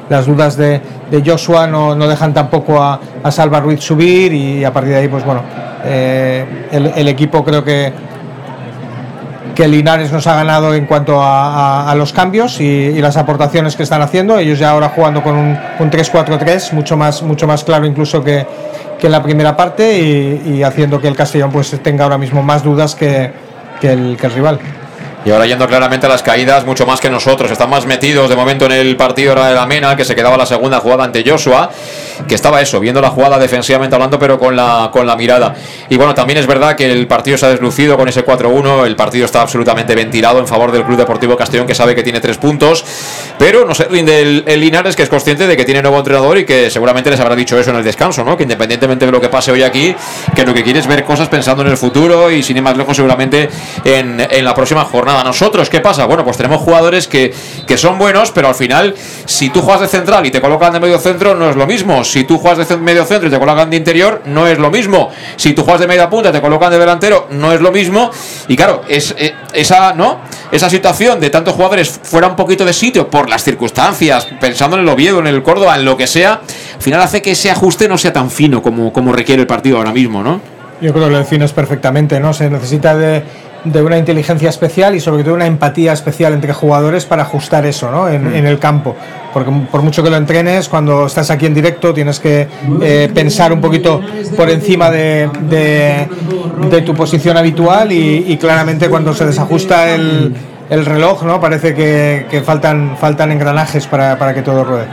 Las 0.09 0.27
dudas 0.27 0.57
de, 0.57 0.81
Joshua 1.25 1.67
no, 1.67 1.95
dejan 2.07 2.35
tampoco 2.35 2.83
a, 2.83 3.01
a, 3.23 3.31
Salva 3.31 3.61
Ruiz 3.61 3.81
subir, 3.81 4.33
y 4.33 4.65
a 4.65 4.73
partir 4.73 4.93
de 4.93 4.99
ahí, 4.99 5.09
pues 5.09 5.25
bueno, 5.25 5.43
el 5.85 7.09
equipo 7.09 7.45
creo 7.45 7.65
que 7.65 8.12
que 9.55 9.69
Linares 9.69 10.13
nos 10.13 10.27
ha 10.27 10.35
ganado 10.37 10.75
en 10.75 10.87
cuanto 10.87 11.23
a, 11.23 11.91
a, 11.91 11.95
los 11.95 12.13
cambios 12.13 12.61
y, 12.61 13.01
las 13.01 13.17
aportaciones 13.17 13.77
que 13.77 13.83
están 13.83 14.03
haciendo. 14.03 14.39
Ellos 14.39 14.59
ya 14.59 14.71
ahora 14.71 14.89
jugando 14.89 15.23
con 15.23 15.37
un, 15.37 15.59
un 15.79 15.91
3-4-3, 15.91 16.73
mucho 16.73 16.97
más, 16.97 17.23
mucho 17.23 17.47
más 17.47 17.65
claro 17.65 17.87
incluso 17.87 18.23
que, 18.23 18.47
que 18.99 19.07
en 19.07 19.13
la 19.13 19.23
primera 19.23 19.57
parte 19.57 19.99
y, 19.99 20.55
y, 20.55 20.63
haciendo 20.63 21.01
que 21.01 21.09
el 21.09 21.17
Castellón 21.17 21.51
pues 21.51 21.71
tenga 21.83 22.05
ahora 22.05 22.19
mismo 22.19 22.43
más 22.43 22.63
dudas 22.63 22.95
que, 22.95 23.33
que, 23.81 23.93
el, 23.93 24.17
que 24.17 24.27
el 24.27 24.33
rival. 24.33 24.59
Y 25.25 25.31
ahora 25.31 25.47
yendo 25.47 25.69
claramente 25.69 26.07
a 26.07 26.09
las 26.09 26.23
caídas, 26.23 26.67
mucho 26.67 26.85
más 26.85 27.01
que 27.01 27.09
nosotros. 27.09 27.51
Están 27.51 27.71
más 27.71 27.87
metidos 27.87 28.29
de 28.29 28.35
momento 28.35 28.67
en 28.67 28.73
el 28.73 28.97
partido 28.97 29.35
de 29.35 29.55
la 29.55 29.67
Mena, 29.67 29.97
que 29.97 30.05
se 30.05 30.17
quedaba 30.17 30.37
la 30.37 30.47
segunda 30.47 30.81
jugada 30.81 31.05
ante 31.05 31.23
Joshua, 31.25 31.71
que 32.27 32.35
estaba 32.35 32.61
eso, 32.61 32.81
viendo 32.81 33.01
la 33.01 33.11
jugada 33.11 33.39
defensivamente 33.39 33.95
hablando, 33.95 34.19
pero 34.19 34.37
con 34.37 34.57
la, 34.57 34.91
con 34.93 35.07
la 35.07 35.15
mirada. 35.15 35.55
Y 35.89 35.97
bueno, 35.97 36.13
también 36.13 36.39
es 36.39 36.47
verdad 36.49 36.75
que 36.75 36.91
el 36.91 37.07
partido 37.07 37.39
se 37.39 37.47
ha 37.47 37.51
deslucido 37.51 37.97
con 37.97 38.09
ese 38.09 38.27
4-1. 38.27 38.85
El 38.85 38.97
partido 38.97 39.25
está 39.25 39.43
absolutamente 39.43 39.95
ventilado 39.95 40.41
en 40.41 40.49
favor 40.49 40.73
del 40.73 40.85
Club 40.85 40.99
Deportivo 40.99 41.37
Castellón, 41.37 41.69
que 41.69 41.75
sabe 41.75 41.95
que 41.95 42.03
tiene 42.03 42.21
tres 42.21 42.39
puntos. 42.39 42.85
Pero 43.39 43.65
no 43.65 43.77
se 43.77 43.85
rinde 43.85 44.23
el, 44.23 44.45
el 44.49 44.61
Linares, 44.61 44.97
que 44.97 45.05
es 45.05 45.09
consciente 45.09 45.47
de 45.47 45.57
que 45.57 45.65
tiene 45.65 45.83
nuevo 45.83 45.99
entrenador 45.99 46.39
y 46.39 46.45
que 46.45 46.69
seguramente 46.69 47.11
les 47.11 47.21
habrá 47.21 47.37
dicho 47.37 47.57
eso 47.57 47.71
en 47.71 47.77
el 47.77 47.85
descanso, 47.85 48.25
¿no? 48.25 48.37
Que 48.37 48.43
independientemente 48.43 49.07
de 49.07 49.13
lo 49.13 49.21
que 49.21 49.29
pase 49.29 49.53
hoy 49.53 49.63
aquí, 49.63 49.95
que 50.35 50.45
lo 50.45 50.53
que 50.53 50.65
quiere 50.65 50.81
es 50.81 50.89
ver 50.89 51.05
cosas 51.05 51.29
pensando 51.29 51.63
en 51.63 51.71
el 51.71 51.77
futuro 51.77 52.29
y 52.29 52.43
sin 52.43 52.57
ir 52.57 52.63
más 52.65 52.77
lejos, 52.77 52.97
seguramente 52.97 53.49
en, 53.85 54.27
en 54.29 54.45
la 54.45 54.55
próxima 54.55 54.85
jornada. 54.85 55.12
Nosotros, 55.25 55.69
¿qué 55.71 55.81
pasa? 55.81 56.07
Bueno, 56.07 56.25
pues 56.25 56.37
tenemos 56.37 56.61
jugadores 56.63 57.09
que, 57.09 57.33
que 57.67 57.77
son 57.79 57.99
buenos, 57.99 58.31
pero 58.31 58.49
al 58.49 58.55
final, 58.55 58.95
si 59.25 59.51
tú 59.51 59.61
juegas 59.63 59.83
de 59.83 59.89
central 59.89 60.27
y 60.27 60.31
te 60.31 60.41
colocan 60.41 60.73
de 60.73 60.81
medio 60.81 60.99
centro, 60.99 61.35
no 61.35 61.51
es 61.51 61.57
lo 61.57 61.67
mismo. 61.67 62.05
Si 62.05 62.25
tú 62.25 62.39
juegas 62.39 62.69
de 62.69 62.77
medio 62.77 63.05
centro 63.05 63.29
y 63.29 63.31
te 63.31 63.39
colocan 63.39 63.71
de 63.71 63.77
interior, 63.77 64.23
no 64.27 64.47
es 64.47 64.59
lo 64.59 64.71
mismo. 64.71 65.11
Si 65.37 65.53
tú 65.53 65.63
juegas 65.63 65.81
de 65.81 65.87
media 65.87 66.09
punta 66.11 66.31
y 66.31 66.33
te 66.33 66.41
colocan 66.41 66.71
de 66.71 66.79
delantero, 66.79 67.29
no 67.31 67.53
es 67.53 67.61
lo 67.61 67.73
mismo. 67.73 68.11
Y 68.49 68.57
claro, 68.57 68.83
es 68.89 69.15
eh, 69.19 69.35
esa, 69.53 69.95
¿no? 69.95 70.21
Esa 70.51 70.69
situación 70.69 71.21
de 71.21 71.31
tantos 71.31 71.55
jugadores 71.55 72.01
fuera 72.03 72.29
un 72.29 72.37
poquito 72.37 72.65
de 72.65 72.73
sitio 72.73 73.09
por 73.09 73.29
las 73.29 73.43
circunstancias, 73.43 74.27
pensando 74.41 74.77
en 74.77 74.83
el 74.83 74.89
Oviedo, 74.89 75.19
en 75.19 75.27
el 75.27 75.43
Córdoba, 75.43 75.77
en 75.77 75.85
lo 75.85 75.97
que 75.97 76.07
sea, 76.07 76.41
al 76.75 76.83
final 76.83 77.01
hace 77.01 77.23
que 77.23 77.33
ese 77.33 77.51
ajuste 77.51 77.89
no 77.89 77.97
sea 77.97 78.13
tan 78.13 78.31
fino 78.31 78.63
como, 78.63 78.93
como 78.93 79.13
requiere 79.13 79.43
el 79.43 79.47
partido 79.47 79.79
ahora 79.79 79.93
mismo, 79.93 80.23
¿no? 80.23 80.41
Yo 80.81 80.93
creo 80.93 81.05
que 81.05 81.11
lo 81.13 81.19
defines 81.19 81.53
perfectamente, 81.53 82.19
¿no? 82.19 82.35
Se 82.35 82.51
necesita 82.51 82.97
de, 82.97 83.23
de 83.65 83.81
una 83.83 83.97
inteligencia 83.97 84.49
especial 84.51 84.95
y 84.97 85.01
sobre 85.01 85.23
todo 85.23 85.35
una 85.35 85.47
empatía 85.47 85.93
especial 85.93 86.33
entre 86.33 86.53
jugadores 86.53 87.05
para 87.07 87.23
ajustar 87.23 87.65
eso, 87.67 87.91
¿no? 87.91 88.09
En, 88.09 88.31
Mm. 88.31 88.35
en 88.35 88.47
el 88.47 88.59
campo. 88.59 88.97
Porque 89.33 89.51
por 89.71 89.83
mucho 89.83 90.03
que 90.03 90.11
lo 90.11 90.17
entrenes, 90.17 90.69
cuando 90.69 91.07
estás 91.07 91.31
aquí 91.31 91.47
en 91.47 91.55
directo 91.55 91.95
tienes 91.95 92.19
que 92.21 92.49
eh, 92.83 93.11
pensar 93.15 93.53
un 93.53 93.61
poquito 93.61 94.01
por 94.37 94.51
encima 94.51 94.91
de, 94.91 95.31
de- 95.49 96.09
de 96.71 96.83
tu 96.83 96.95
posición 96.95 97.37
habitual 97.37 97.93
y, 97.93 98.25
y 98.29 98.37
claramente 98.37 98.89
cuando 98.89 99.15
se 99.15 99.25
desajusta 99.27 99.95
el, 99.95 100.35
el 100.69 100.85
reloj, 100.85 101.23
¿no? 101.23 101.41
Parece 101.41 101.75
que, 101.75 102.27
que 102.31 102.41
faltan, 102.43 102.97
faltan 103.01 103.33
engranajes 103.33 103.87
para, 103.87 104.19
para 104.19 104.35
que 104.35 104.43
todo 104.43 104.65
ruede. 104.65 104.87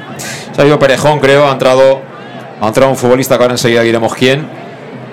Se 0.55 0.61
ha 0.61 0.65
ido 0.65 0.77
Perejón, 0.79 1.19
creo, 1.19 1.47
ha 1.49 1.51
entrado, 1.51 2.01
ha 2.61 2.67
entrado 2.67 2.91
un 2.91 2.97
futbolista 2.97 3.35
que 3.37 3.43
ahora 3.43 3.55
enseguida 3.55 3.81
diremos 3.81 4.13
quién. 4.13 4.45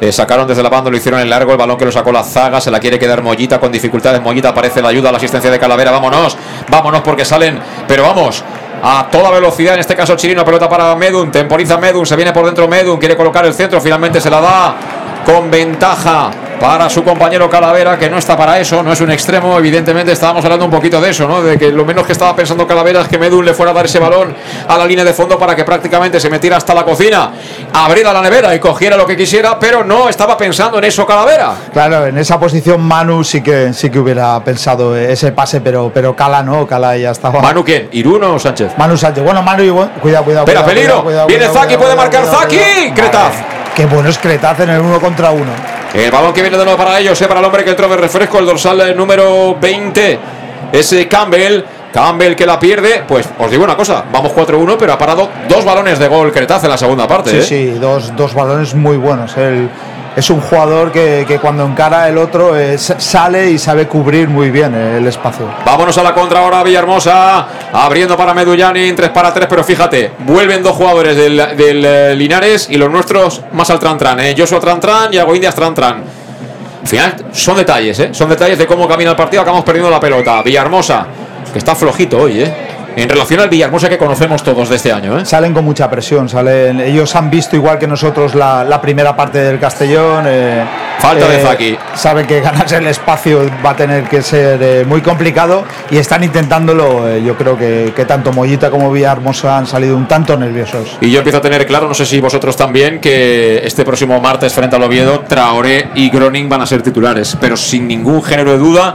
Eh, 0.01 0.13
sacaron 0.13 0.47
desde 0.47 0.63
la 0.63 0.69
banda, 0.69 0.91
lo 0.91 0.97
hicieron 0.97 1.21
en 1.21 1.31
largo, 1.31 1.53
el 1.53 1.59
balón 1.59 1.79
que 1.79 1.85
lo 1.87 1.93
sacó 1.93 2.13
la 2.13 2.23
zaga, 2.23 2.61
se 2.61 2.71
la 2.71 2.81
quiere 2.81 2.99
quedar 2.99 3.23
Mollita 3.23 3.59
con 3.59 3.73
dificultades. 3.73 4.21
Mollita 4.21 4.51
aparece 4.51 4.83
la 4.83 4.89
ayuda, 4.89 5.11
la 5.11 5.19
asistencia 5.19 5.51
de 5.51 5.59
Calavera, 5.59 5.91
vámonos, 5.91 6.37
vámonos 6.69 7.01
porque 7.03 7.25
salen, 7.25 7.59
pero 7.89 8.03
vamos. 8.03 8.45
A 8.83 9.09
toda 9.11 9.31
velocidad, 9.31 9.75
en 9.75 9.81
este 9.81 9.97
caso 9.97 10.15
Chirino, 10.17 10.45
pelota 10.45 10.69
para 10.69 10.95
Medun, 10.97 11.31
temporiza 11.31 11.79
Medun, 11.79 12.05
se 12.05 12.15
viene 12.15 12.33
por 12.33 12.45
dentro 12.45 12.69
Medun, 12.69 12.99
quiere 12.99 13.17
colocar 13.17 13.47
el 13.47 13.55
centro, 13.55 13.81
finalmente 13.81 14.21
se 14.21 14.29
la 14.29 14.41
da 14.41 14.77
con 15.25 15.51
ventaja 15.51 16.31
para 16.61 16.89
su 16.89 17.05
compañero 17.05 17.49
Calavera, 17.51 17.99
que 17.99 18.09
no 18.09 18.19
está 18.19 18.37
para 18.37 18.59
eso, 18.59 18.83
no 18.83 18.93
es 18.93 19.01
un 19.01 19.11
extremo, 19.11 19.59
evidentemente 19.59 20.13
estábamos 20.13 20.45
hablando 20.45 20.65
un 20.65 20.71
poquito 20.71 21.01
de 21.01 21.11
eso, 21.11 21.27
¿no? 21.27 21.43
De 21.43 21.59
que 21.59 21.71
lo 21.71 21.85
menos 21.85 22.07
que 22.07 22.13
estaba 22.13 22.35
pensando 22.35 22.67
Calavera 22.67 23.03
es 23.03 23.09
que 23.09 23.19
Medun 23.19 23.45
le 23.45 23.55
fuera 23.55 23.73
a 23.73 23.75
dar 23.75 23.85
ese 23.87 23.99
balón 23.99 24.35
a 24.67 24.77
la 24.77 24.87
línea 24.87 25.05
de 25.05 25.13
fondo 25.13 25.39
para 25.39 25.55
que 25.55 25.65
prácticamente 25.65 26.19
se 26.21 26.31
metiera 26.31 26.57
hasta 26.57 26.75
la 26.75 26.85
cocina, 26.85 27.33
abriera 27.73 28.13
la 28.13 28.23
nevera 28.23 28.55
y 28.55 28.59
cogiera 28.59 28.97
lo 28.97 29.07
que 29.07 29.17
quisiera, 29.17 29.59
pero 29.59 29.85
no 29.85 30.09
estaba 30.09 30.37
pensando 30.37 30.79
en 30.79 30.85
eso 30.85 31.07
Calavera. 31.07 31.55
Claro, 31.73 32.07
en 32.07 32.19
esa 32.19 32.39
posición 32.39 32.81
Manu 32.81 33.23
sí 33.25 33.43
que 33.43 33.73
sí 33.73 33.91
que 33.91 33.99
hubiera 33.99 34.43
pensado 34.43 34.97
ese 34.97 35.33
pase, 35.33 35.61
pero, 35.61 35.91
pero 35.93 36.17
Cala 36.17 36.43
no, 36.43 36.67
Cala 36.67 36.97
ya 36.97 37.11
estaba. 37.11 37.41
¿Manu 37.41 37.65
quién? 37.65 37.89
¿Iruno 37.93 38.35
o 38.35 38.39
Sánchez? 38.39 38.73
Manu 38.77 38.97
Sánchez. 38.97 39.23
Bueno, 39.23 39.43
Manu 39.43 39.63
y 39.63 40.01
cuidado, 40.01 40.25
cuidado. 40.25 40.47
Espera, 40.47 40.65
peligro. 40.65 41.03
cuidado, 41.03 41.05
cuidado, 41.05 41.27
Viene 41.27 41.47
cuidado, 41.47 41.67
Zaki, 41.67 41.77
puede 41.77 41.97
marcar 41.97 42.25
Zaki. 42.25 42.59
Cretaz. 42.95 43.35
Qué 43.75 43.87
bueno 43.87 44.09
es 44.09 44.19
Cretaz 44.19 44.61
en 44.61 44.71
el 44.71 44.81
uno 44.81 44.99
contra 45.01 45.31
uno. 45.31 45.76
El 45.95 46.11
balón 46.11 46.33
que 46.33 46.43
viene 46.43 46.57
de 46.57 46.65
nuevo 46.65 46.79
para 46.79 46.99
ellos, 46.99 47.21
eh, 47.21 47.27
para 47.27 47.41
el 47.41 47.47
hombre 47.47 47.65
que 47.65 47.71
entró 47.71 47.89
de 47.89 47.97
refresco, 47.97 48.39
el 48.39 48.47
dorsal 48.47 48.81
eh, 48.83 48.95
número 48.95 49.57
20, 49.61 50.19
ese 50.73 51.09
Campbell. 51.09 51.65
Campbell 51.93 52.35
que 52.35 52.45
la 52.45 52.61
pierde, 52.61 53.05
pues 53.09 53.27
os 53.39 53.51
digo 53.51 53.65
una 53.65 53.75
cosa, 53.75 54.05
vamos 54.13 54.33
4-1, 54.33 54.77
pero 54.79 54.93
ha 54.93 54.99
parado 54.99 55.31
dos 55.49 55.65
balones 55.65 55.99
de 55.99 56.09
gol 56.09 56.31
Cretaz 56.31 56.63
en 56.65 56.71
la 56.71 56.77
segunda 56.77 57.09
parte. 57.09 57.31
Sí, 57.31 57.37
eh. 57.39 57.43
sí, 57.43 57.79
dos, 57.79 58.15
dos 58.15 58.35
balones 58.35 58.75
muy 58.75 58.99
buenos. 58.99 59.35
Él 59.39 59.71
es 60.17 60.31
un 60.31 60.41
jugador 60.41 60.91
que, 60.91 61.39
cuando 61.43 61.67
encara 61.67 62.09
el 62.09 62.17
otro 62.17 62.59
eh, 62.59 62.79
sale 62.79 63.51
y 63.51 63.59
sabe 63.59 63.87
cubrir 63.87 64.29
muy 64.29 64.51
bien 64.51 64.75
el 64.75 65.07
espacio. 65.07 65.47
Vámonos 65.65 65.97
a 65.99 66.03
la 66.03 66.15
contra 66.15 66.41
ahora, 66.41 66.63
Villahermosa. 66.63 67.47
Abriendo 67.71 68.17
para 68.17 68.33
Medullani, 68.33 68.93
3 68.93 69.11
para 69.11 69.33
3, 69.35 69.47
pero 69.47 69.63
fíjate, 69.63 70.13
vuelven 70.21 70.63
dos 70.63 70.75
jugadores 70.75 71.15
del, 71.17 71.37
del, 71.55 71.85
eh, 71.85 72.15
Linares 72.15 72.69
y 72.71 72.79
los 72.79 72.91
nuestros 72.91 73.43
más 73.53 73.69
al 73.69 73.79
Trantran. 73.79 74.19
Eh. 74.21 74.35
Joshua 74.37 74.59
Trantran 74.59 75.13
y 75.13 75.19
Agoindias 75.19 75.55
Trantran. 75.55 76.03
Al 76.81 76.89
final 76.89 77.17
son 77.33 77.57
detalles, 77.59 77.99
¿eh? 77.99 78.09
son 78.13 78.31
detalles 78.31 78.57
de 78.57 78.67
cómo 78.67 78.89
camina 78.89 79.11
el 79.11 79.17
partido. 79.17 79.43
Acabamos 79.43 79.67
perdiendo 79.67 79.91
la 79.91 80.01
pelota. 80.01 80.43
Villahermosa, 80.43 81.07
que 81.53 81.59
está 81.59 81.75
flojito 81.75 82.19
hoy, 82.19 82.41
¿eh? 82.41 82.66
En 82.97 83.09
relación 83.09 83.41
al 83.41 83.49
Villahermosa 83.49 83.89
que 83.89 83.99
conocemos 83.99 84.43
todos 84.43 84.69
de 84.69 84.77
este 84.77 84.91
año. 84.93 85.19
¿eh? 85.19 85.25
Salen 85.25 85.53
con 85.53 85.65
mucha 85.65 85.89
presión, 85.91 86.29
salen, 86.29 86.81
ellos 86.81 87.15
han 87.15 87.31
visto 87.31 87.55
igual 87.55 87.79
que 87.79 87.87
nosotros 87.87 88.35
la, 88.35 88.65
la 88.65 88.81
primera 88.81 89.15
parte 89.15 89.39
del 89.39 89.59
Castellón. 89.61 90.25
eh, 90.27 90.65
Falta 90.99 91.29
de 91.29 91.43
Zaki. 91.43 91.77
Saben 91.95 92.27
que 92.27 92.41
ganarse 92.41 92.77
el 92.79 92.87
espacio 92.87 93.43
va 93.65 93.71
a 93.71 93.77
tener 93.77 94.05
que 94.05 94.23
ser 94.23 94.63
eh, 94.63 94.85
muy 94.89 95.03
complicado 95.03 95.65
y 95.91 95.99
están 95.99 96.25
intentándolo. 96.25 97.07
eh, 97.09 97.23
yo 97.23 97.37
creo 97.37 97.57
que, 97.59 97.93
que 97.95 98.05
tanto 98.07 98.33
Mollita 98.33 98.71
como 98.71 98.91
Villahermosa 98.91 99.59
han 99.59 99.67
salido 99.67 99.97
un 99.97 100.09
tanto 100.09 100.37
nerviosos. 100.37 100.97
Y 101.03 101.11
yo 101.11 101.19
empiezo 101.19 101.39
a 101.39 101.43
tener 101.43 101.67
claro, 101.67 101.87
no 101.89 101.95
sé 101.95 102.07
si 102.07 102.19
vosotros 102.21 102.57
también, 102.57 103.01
que 103.01 103.61
este 103.65 103.85
próximo 103.85 104.19
martes 104.21 104.55
frente 104.55 104.77
al 104.77 104.83
Oviedo, 104.83 105.21
Traoré 105.21 105.91
y 105.95 106.09
Groning 106.09 106.49
van 106.49 106.63
a 106.63 106.67
ser 106.67 106.83
titulares, 106.83 107.37
pero 107.41 107.57
sin 107.57 107.87
ningún 107.87 108.23
género 108.23 108.53
de 108.53 108.59
duda. 108.59 108.95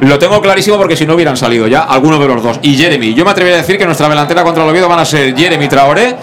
Lo 0.00 0.18
tengo 0.18 0.40
clarísimo 0.40 0.78
porque 0.78 0.96
si 0.96 1.06
no 1.06 1.14
hubieran 1.14 1.36
salido 1.36 1.66
ya 1.66 1.82
alguno 1.82 2.18
de 2.18 2.26
los 2.26 2.42
dos. 2.42 2.58
Y 2.62 2.76
Jeremy, 2.76 3.12
yo 3.14 3.24
me 3.24 3.32
atrevería 3.32 3.58
a 3.58 3.60
decir 3.60 3.76
que 3.76 3.84
nuestra 3.84 4.08
delantera 4.08 4.42
contra 4.42 4.64
el 4.64 4.70
Oviedo 4.70 4.88
van 4.88 5.00
a 5.00 5.04
ser 5.04 5.36
Jeremy 5.36 5.68
Traoré 5.68 6.14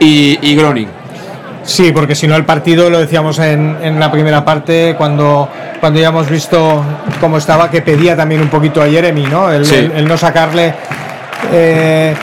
y, 0.00 0.38
y 0.50 0.56
Groning. 0.56 0.88
Sí, 1.62 1.90
porque 1.92 2.14
si 2.14 2.26
no 2.28 2.36
el 2.36 2.44
partido, 2.44 2.88
lo 2.88 2.98
decíamos 2.98 3.38
en, 3.40 3.76
en 3.82 3.98
la 4.00 4.10
primera 4.10 4.44
parte, 4.44 4.94
cuando, 4.96 5.48
cuando 5.80 5.98
ya 6.00 6.08
hemos 6.08 6.30
visto 6.30 6.82
cómo 7.20 7.38
estaba, 7.38 7.68
que 7.70 7.82
pedía 7.82 8.16
también 8.16 8.40
un 8.40 8.48
poquito 8.48 8.80
a 8.80 8.86
Jeremy, 8.86 9.24
¿no? 9.26 9.50
El, 9.52 9.66
Sí. 9.66 9.74
el- 9.74 9.90
el 9.92 10.06
no 10.08 10.16
sacarle 10.16 10.72
eh, 11.52 12.14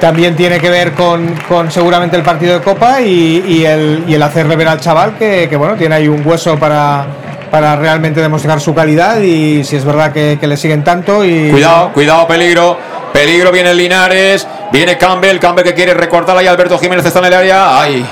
también 0.00 0.34
tiene 0.34 0.58
que 0.58 0.68
ver 0.68 0.92
con, 0.92 1.32
con 1.48 1.70
seguramente 1.70 2.16
el 2.16 2.22
partido 2.24 2.54
de 2.54 2.60
Copa 2.60 3.00
y, 3.00 3.44
y 3.46 3.64
el, 3.64 4.04
y 4.08 4.14
el 4.14 4.22
hacerle 4.22 4.56
ver 4.56 4.66
al 4.68 4.80
chaval 4.80 5.16
que, 5.16 5.46
que, 5.48 5.56
bueno, 5.56 5.76
tiene 5.76 5.94
ahí 5.94 6.08
un 6.08 6.26
hueso 6.26 6.58
para, 6.58 7.06
para 7.52 7.76
realmente 7.76 8.22
demostrar 8.22 8.62
su 8.62 8.74
calidad 8.74 9.20
y 9.20 9.62
si 9.62 9.76
es 9.76 9.84
verdad 9.84 10.10
que, 10.10 10.38
que 10.40 10.46
le 10.46 10.56
siguen 10.56 10.82
tanto 10.82 11.22
y... 11.22 11.50
Cuidado, 11.50 11.92
cuidado, 11.92 12.26
peligro. 12.26 12.78
Peligro 13.12 13.52
viene 13.52 13.74
Linares. 13.74 14.48
Viene 14.72 14.96
Campbell. 14.96 15.38
Campbell 15.38 15.62
que 15.62 15.74
quiere 15.74 15.92
recortarla 15.92 16.42
y 16.42 16.46
Alberto 16.46 16.78
Jiménez 16.78 17.04
está 17.04 17.18
en 17.18 17.26
el 17.26 17.34
área. 17.34 17.78
Ay, 17.78 18.06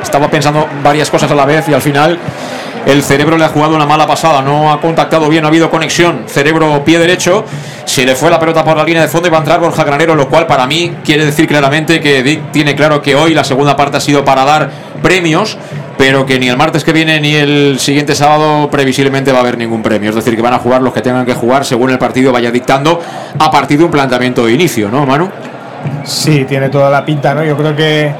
estaba 0.00 0.30
pensando 0.30 0.68
varias 0.84 1.10
cosas 1.10 1.28
a 1.28 1.34
la 1.34 1.44
vez 1.44 1.68
y 1.68 1.74
al 1.74 1.82
final 1.82 2.16
el 2.86 3.02
cerebro 3.02 3.36
le 3.36 3.44
ha 3.44 3.48
jugado 3.48 3.74
una 3.74 3.84
mala 3.84 4.06
pasada. 4.06 4.42
No 4.42 4.72
ha 4.72 4.80
contactado 4.80 5.28
bien, 5.28 5.42
no 5.42 5.48
ha 5.48 5.50
habido 5.50 5.70
conexión. 5.70 6.26
Cerebro 6.28 6.84
pie 6.84 7.00
derecho. 7.00 7.44
Se 7.84 8.06
le 8.06 8.14
fue 8.14 8.30
la 8.30 8.38
pelota 8.38 8.64
por 8.64 8.76
la 8.76 8.84
línea 8.84 9.02
de 9.02 9.08
fondo 9.08 9.26
y 9.26 9.30
va 9.32 9.38
a 9.38 9.40
entrar 9.40 9.58
Borja 9.58 9.82
Granero, 9.82 10.14
lo 10.14 10.28
cual 10.28 10.46
para 10.46 10.68
mí 10.68 10.98
quiere 11.04 11.24
decir 11.24 11.48
claramente 11.48 12.00
que 12.00 12.22
Dick 12.22 12.52
tiene 12.52 12.76
claro 12.76 13.02
que 13.02 13.16
hoy 13.16 13.34
la 13.34 13.42
segunda 13.42 13.76
parte 13.76 13.96
ha 13.96 14.00
sido 14.00 14.24
para 14.24 14.44
dar 14.44 14.70
premios. 15.02 15.58
Pero 15.96 16.26
que 16.26 16.38
ni 16.38 16.48
el 16.48 16.56
martes 16.56 16.82
que 16.82 16.92
viene 16.92 17.20
ni 17.20 17.34
el 17.34 17.78
siguiente 17.78 18.14
sábado 18.14 18.68
previsiblemente 18.70 19.30
va 19.30 19.38
a 19.38 19.40
haber 19.42 19.56
ningún 19.56 19.82
premio. 19.82 20.10
Es 20.10 20.16
decir, 20.16 20.34
que 20.34 20.42
van 20.42 20.54
a 20.54 20.58
jugar 20.58 20.82
los 20.82 20.92
que 20.92 21.02
tengan 21.02 21.24
que 21.24 21.34
jugar 21.34 21.64
según 21.64 21.90
el 21.90 21.98
partido 21.98 22.32
vaya 22.32 22.50
dictando 22.50 23.00
a 23.38 23.50
partir 23.50 23.78
de 23.78 23.84
un 23.84 23.90
planteamiento 23.90 24.46
de 24.46 24.52
inicio, 24.52 24.90
¿no, 24.90 25.06
Manu? 25.06 25.28
Sí, 26.04 26.44
tiene 26.44 26.68
toda 26.68 26.90
la 26.90 27.04
pinta, 27.04 27.34
¿no? 27.34 27.44
Yo 27.44 27.56
creo 27.56 27.76
que, 27.76 28.12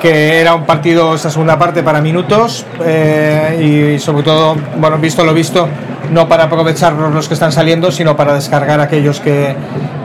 que 0.00 0.40
era 0.40 0.54
un 0.54 0.64
partido, 0.64 1.14
esa 1.14 1.30
segunda 1.30 1.58
parte, 1.58 1.82
para 1.82 2.00
minutos 2.00 2.64
eh, 2.84 3.94
y 3.96 3.98
sobre 3.98 4.22
todo, 4.22 4.56
bueno, 4.78 4.98
visto 4.98 5.24
lo 5.24 5.34
visto, 5.34 5.68
no 6.10 6.28
para 6.28 6.44
aprovechar 6.44 6.92
los 6.92 7.28
que 7.28 7.34
están 7.34 7.52
saliendo, 7.52 7.90
sino 7.90 8.16
para 8.16 8.34
descargar 8.34 8.80
a 8.80 8.84
aquellos 8.84 9.20
que, 9.20 9.56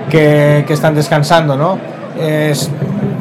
que, 0.10 0.64
que 0.68 0.74
están 0.74 0.96
descansando, 0.96 1.56
¿no? 1.56 1.78
Es, 2.20 2.70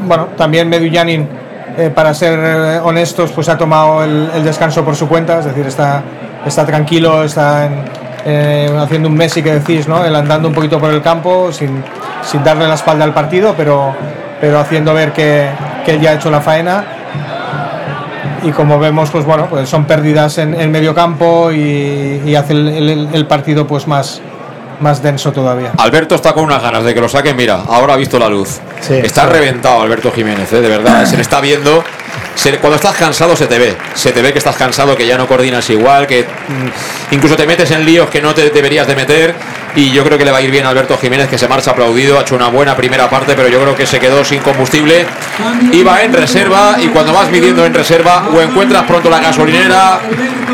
bueno, 0.07 0.29
también 0.37 0.69
Medullanin, 0.69 1.29
eh, 1.77 1.91
para 1.95 2.13
ser 2.15 2.39
eh, 2.39 2.81
honestos, 2.83 3.33
pues 3.33 3.49
ha 3.49 3.57
tomado 3.57 4.05
el, 4.05 4.45
descanso 4.45 4.85
por 4.85 4.97
su 4.97 5.09
cuenta, 5.09 5.39
es 5.39 5.47
decir, 5.47 5.67
está, 5.67 6.03
está 6.45 6.67
tranquilo, 6.67 7.25
está 7.25 7.67
en, 7.67 7.85
eh, 8.25 8.77
haciendo 8.79 9.09
un 9.09 9.15
Messi 9.15 9.43
que 9.43 9.55
decís, 9.55 9.89
¿no? 9.89 10.05
El 10.05 10.15
andando 10.15 10.49
un 10.49 10.55
poquito 10.55 10.79
por 10.79 10.91
el 10.91 11.03
campo 11.03 11.53
sin, 11.53 11.83
sin 12.23 12.45
darle 12.45 12.69
la 12.69 12.75
espalda 12.75 13.05
al 13.05 13.15
partido, 13.15 13.55
pero, 13.57 13.95
pero 14.41 14.59
haciendo 14.59 14.93
ver 14.95 15.13
que, 15.13 15.49
que 15.85 15.93
él 15.93 16.01
ya 16.01 16.11
ha 16.11 16.15
hecho 16.15 16.31
la 16.31 16.41
faena. 16.41 16.85
Y 18.43 18.51
como 18.51 18.79
vemos, 18.79 19.11
pues 19.11 19.25
bueno, 19.25 19.47
pues 19.49 19.69
son 19.69 19.85
pérdidas 19.85 20.39
en 20.39 20.55
el 20.55 20.69
medio 20.69 20.95
campo 20.95 21.53
y, 21.53 22.35
hace 22.35 22.53
el 22.55 23.27
partido 23.29 23.67
pues 23.67 23.87
más, 23.87 24.21
más 24.83 25.03
denso 25.03 25.33
todavía. 25.33 25.73
Alberto 25.79 26.15
está 26.15 26.33
con 26.33 26.45
unas 26.45 26.61
ganas 26.63 26.85
de 26.85 26.93
que 26.95 27.01
lo 27.01 27.09
saquen. 27.09 27.37
Mira, 27.37 27.63
ahora 27.67 27.95
ha 27.95 27.97
visto 27.97 28.19
la 28.19 28.29
luz. 28.29 28.61
Sí, 28.81 28.95
está 28.95 29.23
sí. 29.23 29.29
reventado 29.31 29.81
Alberto 29.81 30.11
Jiménez, 30.13 30.53
¿eh? 30.53 30.61
de 30.61 30.69
verdad. 30.69 31.07
Se 31.07 31.17
le 31.17 31.23
está 31.23 31.41
viendo. 31.41 31.83
Se- 32.35 32.59
cuando 32.59 32.77
estás 32.77 32.95
cansado 32.97 33.37
se 33.37 33.47
te 33.47 33.59
ve. 33.59 33.77
Se 33.95 34.13
te 34.13 34.23
ve 34.23 34.33
que 34.33 34.39
estás 34.39 34.57
cansado, 34.57 34.97
que 34.97 35.07
ya 35.07 35.17
no 35.19 35.27
coordinas 35.27 35.69
igual, 35.71 36.07
que 36.07 36.23
mm, 36.25 37.15
incluso 37.15 37.37
te 37.37 37.47
metes 37.47 37.71
en 37.71 37.85
líos 37.85 38.09
que 38.11 38.21
no 38.23 38.35
te 38.35 38.51
deberías 38.51 38.87
de 38.87 38.97
meter. 38.97 39.35
Y 39.75 39.91
yo 39.91 40.05
creo 40.05 40.19
que 40.19 40.25
le 40.27 40.31
va 40.33 40.39
a 40.39 40.43
ir 40.43 40.51
bien 40.51 40.67
a 40.67 40.69
Alberto 40.69 40.99
Jiménez, 40.99 41.29
que 41.31 41.39
se 41.39 41.49
marcha 41.49 41.71
aplaudido. 41.71 42.19
Ha 42.19 42.23
hecho 42.23 42.35
una 42.35 42.49
buena 42.49 42.77
primera 42.77 43.09
parte, 43.09 43.33
pero 43.35 43.49
yo 43.49 43.59
creo 43.63 43.75
que 43.75 43.87
se 43.87 43.99
quedó 43.99 44.23
sin 44.23 44.41
combustible. 44.41 45.07
Iba 45.73 46.03
en 46.03 46.13
reserva 46.13 46.77
y 46.79 46.89
cuando 46.89 47.13
vas 47.15 47.31
midiendo 47.31 47.65
en 47.65 47.73
reserva, 47.73 48.29
o 48.35 48.41
encuentras 48.43 48.85
pronto 48.85 49.09
la 49.09 49.21
gasolinera 49.21 49.99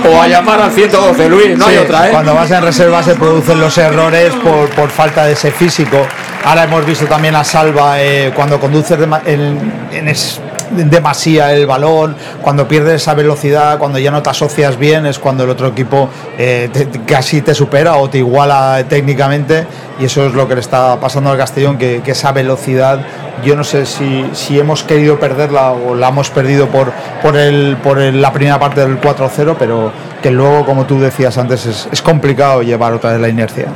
o 0.09 0.23
a 0.23 0.29
llamar 0.29 0.61
al 0.63 0.71
112, 0.71 1.29
Luis. 1.29 1.59
No 1.59 1.67
hay 1.67 1.77
Sí, 1.77 1.83
otra, 1.83 2.07
¿eh? 2.07 2.11
Cuando 2.13 2.33
vas 2.35 2.49
en 2.53 2.63
reserva 2.63 3.03
se 3.03 3.17
producen 3.17 3.61
los 3.61 3.77
errores 3.79 4.33
por, 4.35 4.69
por 4.71 4.89
falta 4.91 5.27
de 5.27 5.33
ese 5.33 5.51
físico. 5.51 6.07
Ahora 6.45 6.63
hemos 6.65 6.87
visto 6.87 7.07
también 7.07 7.35
a 7.35 7.43
Salva 7.43 8.01
eh, 8.01 8.31
cuando 8.35 8.61
conduces 8.61 8.97
dema- 8.99 9.21
en, 9.27 9.59
en 9.93 10.07
es- 10.09 10.41
en 10.41 10.48
demasía 10.71 11.53
el 11.53 11.67
balón, 11.67 12.17
cuando 12.43 12.67
pierdes 12.69 13.03
esa 13.03 13.15
velocidad, 13.15 13.79
cuando 13.79 13.99
ya 13.99 14.11
no 14.11 14.23
te 14.23 14.31
asocias 14.31 14.77
bien, 14.77 15.07
es 15.07 15.19
cuando 15.19 15.45
el 15.45 15.51
otro 15.51 15.69
equipo 15.69 16.09
eh, 16.39 16.71
casi 17.07 17.43
te 17.43 17.55
supera 17.55 17.97
o 17.97 18.09
te 18.09 18.19
iguala 18.19 18.85
técnicamente. 18.89 19.67
Y 20.01 20.05
eso 20.05 20.27
es 20.27 20.35
lo 20.35 20.47
que 20.47 20.55
le 20.55 20.61
está 20.61 21.01
pasando 21.01 21.31
al 21.31 21.39
Castellón, 21.39 21.77
que, 21.77 22.03
esa 22.07 22.33
velocidad, 22.33 23.01
yo 23.45 23.57
no 23.57 23.65
sé 23.65 23.85
si, 23.85 24.25
si 24.33 24.59
hemos 24.59 24.85
querido 24.85 25.19
perderla 25.19 25.73
o 25.73 25.95
la 25.95 26.09
hemos 26.09 26.31
perdido 26.31 26.69
por, 26.69 26.93
por, 27.21 27.37
el, 27.37 27.77
por 27.83 27.99
la 27.99 28.33
primera 28.33 28.61
parte 28.61 28.81
del 28.81 29.01
4-0, 29.01 29.57
pero 29.59 29.93
que 30.23 30.31
luego, 30.31 30.65
como 30.65 30.87
tú 30.87 31.01
decías 31.01 31.37
antes, 31.37 31.67
es, 31.67 31.89
es 31.91 32.01
complicado 32.01 32.63
llevar 32.63 32.93
otra 32.93 33.13
vez 33.13 33.21
la 33.21 33.29
inercia. 33.29 33.67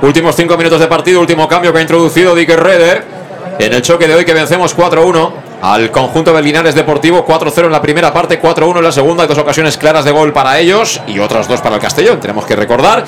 Últimos 0.00 0.36
cinco 0.36 0.56
minutos 0.56 0.80
de 0.80 0.86
partido, 0.86 1.20
último 1.20 1.46
cambio 1.48 1.72
que 1.72 1.80
ha 1.80 1.82
introducido 1.82 2.34
Dick 2.34 2.50
Reder 2.50 3.04
en 3.58 3.72
el 3.72 3.82
choque 3.82 4.06
de 4.06 4.14
hoy 4.14 4.24
que 4.24 4.34
vencemos 4.34 4.76
4-1 4.76 5.47
al 5.60 5.90
conjunto 5.90 6.32
del 6.32 6.44
Linares 6.44 6.74
Deportivo, 6.74 7.26
4-0 7.26 7.66
en 7.66 7.72
la 7.72 7.82
primera 7.82 8.12
parte, 8.12 8.40
4-1 8.40 8.78
en 8.78 8.84
la 8.84 8.92
segunda, 8.92 9.22
hay 9.22 9.28
dos 9.28 9.38
ocasiones 9.38 9.76
claras 9.76 10.04
de 10.04 10.12
gol 10.12 10.32
para 10.32 10.58
ellos 10.58 11.00
y 11.06 11.18
otras 11.18 11.48
dos 11.48 11.60
para 11.60 11.76
el 11.76 11.80
Castellón, 11.80 12.20
tenemos 12.20 12.46
que 12.46 12.56
recordar. 12.56 13.04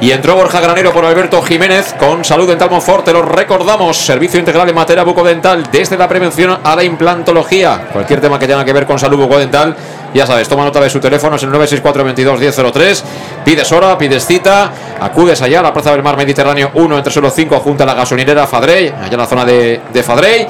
Y 0.00 0.10
entró 0.10 0.34
Borja 0.34 0.60
Granero 0.60 0.92
por 0.92 1.04
Alberto 1.04 1.42
Jiménez 1.42 1.94
con 1.98 2.24
Salud 2.24 2.48
Dental 2.48 2.70
Monfort, 2.70 3.04
te 3.04 3.12
lo 3.12 3.22
recordamos, 3.22 3.96
servicio 3.96 4.40
integral 4.40 4.68
en 4.68 4.74
materia 4.74 5.04
bucodental 5.04 5.64
desde 5.70 5.96
la 5.96 6.08
prevención 6.08 6.58
a 6.64 6.74
la 6.74 6.82
implantología. 6.82 7.88
Cualquier 7.92 8.20
tema 8.20 8.38
que 8.38 8.46
tenga 8.46 8.64
que 8.64 8.72
ver 8.72 8.86
con 8.86 8.98
salud 8.98 9.18
bucodental, 9.18 9.76
ya 10.14 10.26
sabes, 10.26 10.48
toma 10.48 10.64
nota 10.64 10.80
de 10.80 10.90
su 10.90 11.00
teléfono, 11.00 11.36
es 11.36 11.42
el 11.42 11.50
964 11.50 12.04
22 12.04 12.40
1003, 12.40 13.04
pides 13.44 13.72
hora, 13.72 13.96
pides 13.96 14.26
cita, 14.26 14.70
acudes 15.00 15.40
allá 15.42 15.60
a 15.60 15.62
la 15.62 15.72
Plaza 15.72 15.92
del 15.92 16.02
Mar 16.02 16.16
Mediterráneo 16.16 16.70
1 16.74 16.98
entre 16.98 17.12
solo 17.12 17.30
5 17.30 17.60
junto 17.60 17.82
a 17.82 17.86
la 17.86 17.94
gasolinera 17.94 18.46
Fadrey, 18.46 18.88
allá 18.88 19.12
en 19.12 19.18
la 19.18 19.26
zona 19.26 19.44
de, 19.44 19.80
de 19.92 20.02
Fadrey. 20.02 20.46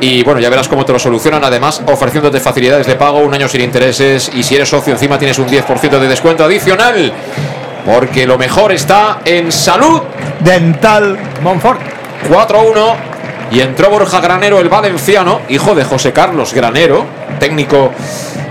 Y 0.00 0.22
bueno, 0.22 0.40
ya 0.40 0.50
verás 0.50 0.68
cómo 0.68 0.84
te 0.84 0.92
lo 0.92 0.98
solucionan, 0.98 1.44
además 1.44 1.82
ofreciéndote 1.86 2.40
facilidades 2.40 2.86
de 2.86 2.94
pago, 2.96 3.18
un 3.18 3.32
año 3.34 3.48
sin 3.48 3.60
intereses 3.60 4.30
y 4.34 4.42
si 4.42 4.56
eres 4.56 4.68
socio 4.68 4.92
encima 4.92 5.18
tienes 5.18 5.38
un 5.38 5.48
10% 5.48 5.98
de 5.98 6.08
descuento 6.08 6.44
adicional. 6.44 7.12
Porque 7.84 8.26
lo 8.26 8.36
mejor 8.36 8.72
está 8.72 9.20
en 9.24 9.52
salud 9.52 10.02
dental 10.40 11.16
Monfort. 11.42 11.80
4-1 12.28 12.94
y 13.52 13.60
entró 13.60 13.90
Borja 13.90 14.20
Granero, 14.20 14.58
el 14.58 14.68
valenciano, 14.68 15.40
hijo 15.48 15.74
de 15.74 15.84
José 15.84 16.12
Carlos 16.12 16.52
Granero, 16.52 17.06
técnico 17.38 17.92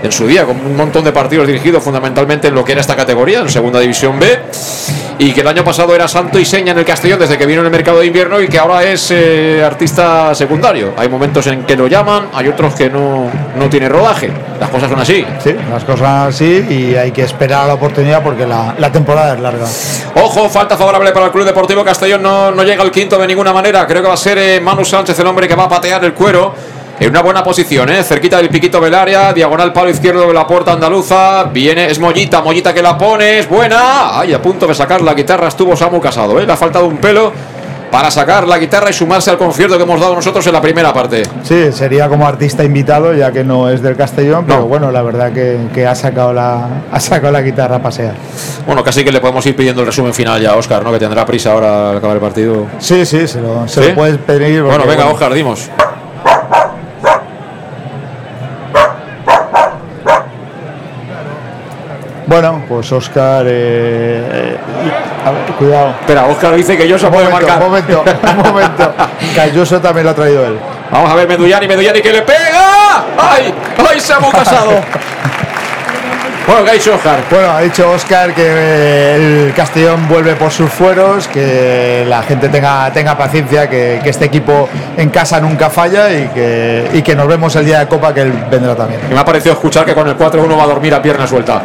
en 0.06 0.12
su 0.12 0.26
día, 0.26 0.44
con 0.44 0.56
un 0.56 0.76
montón 0.76 1.04
de 1.04 1.12
partidos 1.12 1.46
dirigidos 1.46 1.82
fundamentalmente 1.82 2.48
en 2.48 2.54
lo 2.54 2.64
que 2.64 2.72
era 2.72 2.80
esta 2.80 2.96
categoría, 2.96 3.40
en 3.40 3.48
Segunda 3.48 3.80
División 3.80 4.18
B, 4.18 4.38
y 5.18 5.32
que 5.32 5.40
el 5.40 5.48
año 5.48 5.64
pasado 5.64 5.94
era 5.94 6.08
santo 6.08 6.38
y 6.38 6.44
seña 6.44 6.72
en 6.72 6.78
el 6.78 6.84
Castellón 6.84 7.18
desde 7.18 7.38
que 7.38 7.46
vino 7.46 7.60
en 7.60 7.66
el 7.66 7.72
mercado 7.72 8.00
de 8.00 8.06
invierno 8.06 8.40
y 8.40 8.48
que 8.48 8.58
ahora 8.58 8.82
es 8.84 9.10
eh, 9.10 9.62
artista 9.64 10.34
secundario. 10.34 10.94
Hay 10.96 11.08
momentos 11.08 11.46
en 11.46 11.64
que 11.64 11.76
lo 11.76 11.86
llaman, 11.86 12.28
hay 12.34 12.48
otros 12.48 12.74
que 12.74 12.90
no, 12.90 13.30
no 13.56 13.68
tiene 13.68 13.88
rodaje. 13.88 14.30
Las 14.60 14.70
cosas 14.70 14.90
son 14.90 15.00
así. 15.00 15.24
Sí, 15.42 15.54
las 15.70 15.84
cosas 15.84 16.34
así 16.34 16.66
y 16.68 16.94
hay 16.94 17.12
que 17.12 17.22
esperar 17.22 17.66
la 17.66 17.74
oportunidad 17.74 18.22
porque 18.22 18.46
la, 18.46 18.74
la 18.78 18.92
temporada 18.92 19.34
es 19.34 19.40
larga. 19.40 19.66
Ojo, 20.14 20.48
falta 20.48 20.76
favorable 20.76 21.12
para 21.12 21.26
el 21.26 21.32
Club 21.32 21.44
Deportivo 21.44 21.84
Castellón. 21.84 22.22
No, 22.22 22.50
no 22.50 22.62
llega 22.62 22.82
al 22.82 22.90
quinto 22.90 23.18
de 23.18 23.26
ninguna 23.26 23.52
manera. 23.52 23.86
Creo 23.86 24.02
que 24.02 24.08
va 24.08 24.14
a 24.14 24.18
ser 24.18 24.38
eh, 24.38 24.60
Manu 24.60 24.84
Sánchez 24.84 25.18
el 25.18 25.26
hombre 25.26 25.48
que 25.48 25.54
va 25.54 25.64
a 25.64 25.68
patear 25.68 26.04
el 26.04 26.12
cuero. 26.12 26.54
En 26.98 27.10
una 27.10 27.20
buena 27.20 27.44
posición, 27.44 27.90
¿eh? 27.90 28.02
cerquita 28.02 28.38
del 28.38 28.48
piquito 28.48 28.80
del 28.80 28.94
área, 28.94 29.34
diagonal 29.34 29.70
palo 29.70 29.90
izquierdo 29.90 30.26
de 30.26 30.32
la 30.32 30.46
puerta 30.46 30.72
andaluza. 30.72 31.44
Viene, 31.44 31.90
es 31.90 31.98
Mollita, 31.98 32.40
Mollita 32.40 32.72
que 32.72 32.80
la 32.80 32.96
pone, 32.96 33.38
es 33.38 33.48
buena. 33.48 34.18
Ay, 34.18 34.32
a 34.32 34.40
punto 34.40 34.66
de 34.66 34.74
sacar 34.74 35.02
la 35.02 35.12
guitarra 35.12 35.48
estuvo 35.48 35.76
Samu 35.76 36.00
Casado, 36.00 36.40
¿eh? 36.40 36.46
le 36.46 36.52
ha 36.52 36.56
faltado 36.56 36.86
un 36.86 36.96
pelo 36.96 37.32
para 37.90 38.10
sacar 38.10 38.48
la 38.48 38.58
guitarra 38.58 38.90
y 38.90 38.92
sumarse 38.94 39.30
al 39.30 39.36
concierto 39.36 39.76
que 39.76 39.82
hemos 39.82 40.00
dado 40.00 40.14
nosotros 40.14 40.46
en 40.46 40.54
la 40.54 40.60
primera 40.62 40.92
parte. 40.94 41.22
Sí, 41.42 41.70
sería 41.70 42.08
como 42.08 42.26
artista 42.26 42.64
invitado, 42.64 43.12
ya 43.14 43.30
que 43.30 43.44
no 43.44 43.68
es 43.68 43.82
del 43.82 43.94
Castellón, 43.94 44.46
pero 44.46 44.64
bueno, 44.66 44.90
la 44.90 45.02
verdad 45.02 45.32
que, 45.32 45.58
que 45.74 45.86
ha, 45.86 45.94
sacado 45.94 46.32
la, 46.32 46.66
ha 46.90 47.00
sacado 47.00 47.32
la 47.32 47.42
guitarra 47.42 47.76
a 47.76 47.82
pasear. 47.82 48.14
Bueno, 48.66 48.82
casi 48.82 49.04
que 49.04 49.12
le 49.12 49.20
podemos 49.20 49.44
ir 49.46 49.54
pidiendo 49.54 49.82
el 49.82 49.86
resumen 49.86 50.14
final 50.14 50.40
ya 50.40 50.52
a 50.52 50.56
Oscar, 50.56 50.82
¿no? 50.82 50.92
Que 50.92 50.98
tendrá 50.98 51.26
prisa 51.26 51.52
ahora 51.52 51.90
al 51.90 51.98
acabar 51.98 52.16
el 52.16 52.22
partido. 52.22 52.66
Sí, 52.78 53.04
sí, 53.04 53.28
se 53.28 53.40
lo, 53.40 53.68
se 53.68 53.82
¿Sí? 53.82 53.88
lo 53.90 53.94
puedes 53.94 54.18
pedir. 54.18 54.62
Bueno, 54.62 54.86
venga, 54.86 55.06
Oscar, 55.06 55.32
dimos. 55.34 55.70
Bueno, 62.26 62.62
pues 62.68 62.90
Oscar. 62.92 63.44
eh, 63.48 64.22
eh, 64.32 64.56
a 65.24 65.30
ver, 65.30 65.42
cuidado. 65.58 65.90
Espera, 66.00 66.26
Oscar 66.26 66.54
dice 66.54 66.76
que 66.76 66.88
yo 66.88 66.98
se 66.98 67.06
puede 67.08 67.28
marcar. 67.28 67.58
un 67.58 67.68
momento, 67.68 68.04
un 68.30 68.52
momento. 68.52 68.92
Ayuso 69.40 69.80
también 69.80 70.04
lo 70.06 70.10
ha 70.10 70.14
traído 70.14 70.44
él. 70.46 70.58
Vamos 70.90 71.10
a 71.10 71.14
ver 71.14 71.28
Meduyani, 71.28 71.66
Meduyani 71.68 72.00
que 72.00 72.12
le 72.12 72.22
pega. 72.22 73.04
¡Ay! 73.18 73.52
¡Ay, 73.90 74.00
se 74.00 74.12
ha 74.12 74.18
casado! 74.18 74.70
Bueno, 76.46 76.62
¿qué 76.64 76.70
ha 76.70 76.74
dicho 76.74 76.94
Oscar? 76.94 77.18
Bueno, 77.28 77.50
ha 77.50 77.60
dicho 77.60 77.90
Oscar 77.90 78.32
que 78.32 78.44
eh, 78.46 79.46
el 79.48 79.52
Castellón 79.52 80.06
vuelve 80.08 80.34
por 80.36 80.52
sus 80.52 80.70
fueros, 80.70 81.26
que 81.26 82.04
la 82.08 82.22
gente 82.22 82.48
tenga, 82.48 82.88
tenga 82.92 83.18
paciencia, 83.18 83.68
que, 83.68 83.98
que 84.02 84.10
este 84.10 84.26
equipo 84.26 84.68
en 84.96 85.10
casa 85.10 85.40
nunca 85.40 85.70
falla 85.70 86.08
y 86.12 86.28
que, 86.28 86.88
y 86.92 87.02
que 87.02 87.16
nos 87.16 87.26
vemos 87.26 87.56
el 87.56 87.64
día 87.64 87.80
de 87.80 87.88
Copa, 87.88 88.14
que 88.14 88.20
él 88.22 88.32
vendrá 88.48 88.76
también. 88.76 89.00
Que 89.00 89.14
me 89.14 89.20
ha 89.20 89.24
parecido 89.24 89.54
escuchar 89.54 89.84
que 89.84 89.92
con 89.94 90.06
el 90.06 90.16
4-1 90.16 90.56
va 90.56 90.62
a 90.62 90.66
dormir 90.68 90.94
a 90.94 91.02
pierna 91.02 91.26
suelta. 91.26 91.62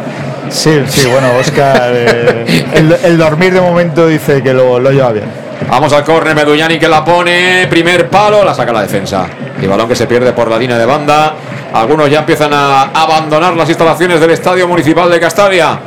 Sí, 0.52 0.82
sí, 0.86 1.08
bueno, 1.08 1.28
Oscar, 1.40 1.92
eh, 1.94 2.64
el, 3.04 3.16
dormir 3.16 3.54
de 3.54 3.60
momento 3.60 4.06
dice 4.06 4.42
que 4.42 4.52
lo, 4.52 4.78
lo 4.78 4.90
lleva 4.90 5.10
bien. 5.12 5.24
Vamos 5.68 5.92
al 5.94 6.04
córner, 6.04 6.34
Meduyani 6.34 6.78
que 6.78 6.88
la 6.88 7.02
pone, 7.04 7.66
primer 7.68 8.08
palo, 8.10 8.44
la 8.44 8.54
saca 8.54 8.72
la 8.72 8.82
defensa. 8.82 9.26
Y 9.60 9.66
balón 9.66 9.88
que 9.88 9.96
se 9.96 10.06
pierde 10.06 10.32
por 10.32 10.50
la 10.50 10.58
línea 10.58 10.76
de 10.76 10.84
banda. 10.84 11.34
Algunos 11.72 12.10
ya 12.10 12.18
empiezan 12.18 12.52
a 12.52 12.82
abandonar 12.82 13.56
las 13.56 13.68
instalaciones 13.68 14.20
del 14.20 14.30
Estadio 14.30 14.68
Municipal 14.68 15.10
de 15.10 15.18
Castalia. 15.18 15.78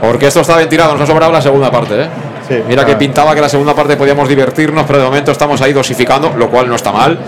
Porque 0.00 0.28
esto 0.28 0.40
está 0.40 0.56
ventilado, 0.56 0.92
nos 0.92 1.02
ha 1.02 1.06
sobrado 1.06 1.32
la 1.32 1.42
segunda 1.42 1.70
parte, 1.70 2.02
¿eh? 2.02 2.08
Mira 2.50 2.82
que 2.82 2.86
claro. 2.86 2.98
pintaba 2.98 3.34
que 3.34 3.40
la 3.40 3.48
segunda 3.48 3.74
parte 3.74 3.96
podíamos 3.96 4.28
divertirnos, 4.28 4.84
pero 4.86 4.98
de 4.98 5.04
momento 5.04 5.32
estamos 5.32 5.60
ahí 5.60 5.72
dosificando, 5.72 6.32
lo 6.36 6.48
cual 6.50 6.68
no 6.68 6.74
está 6.76 6.92
mal. 6.92 7.18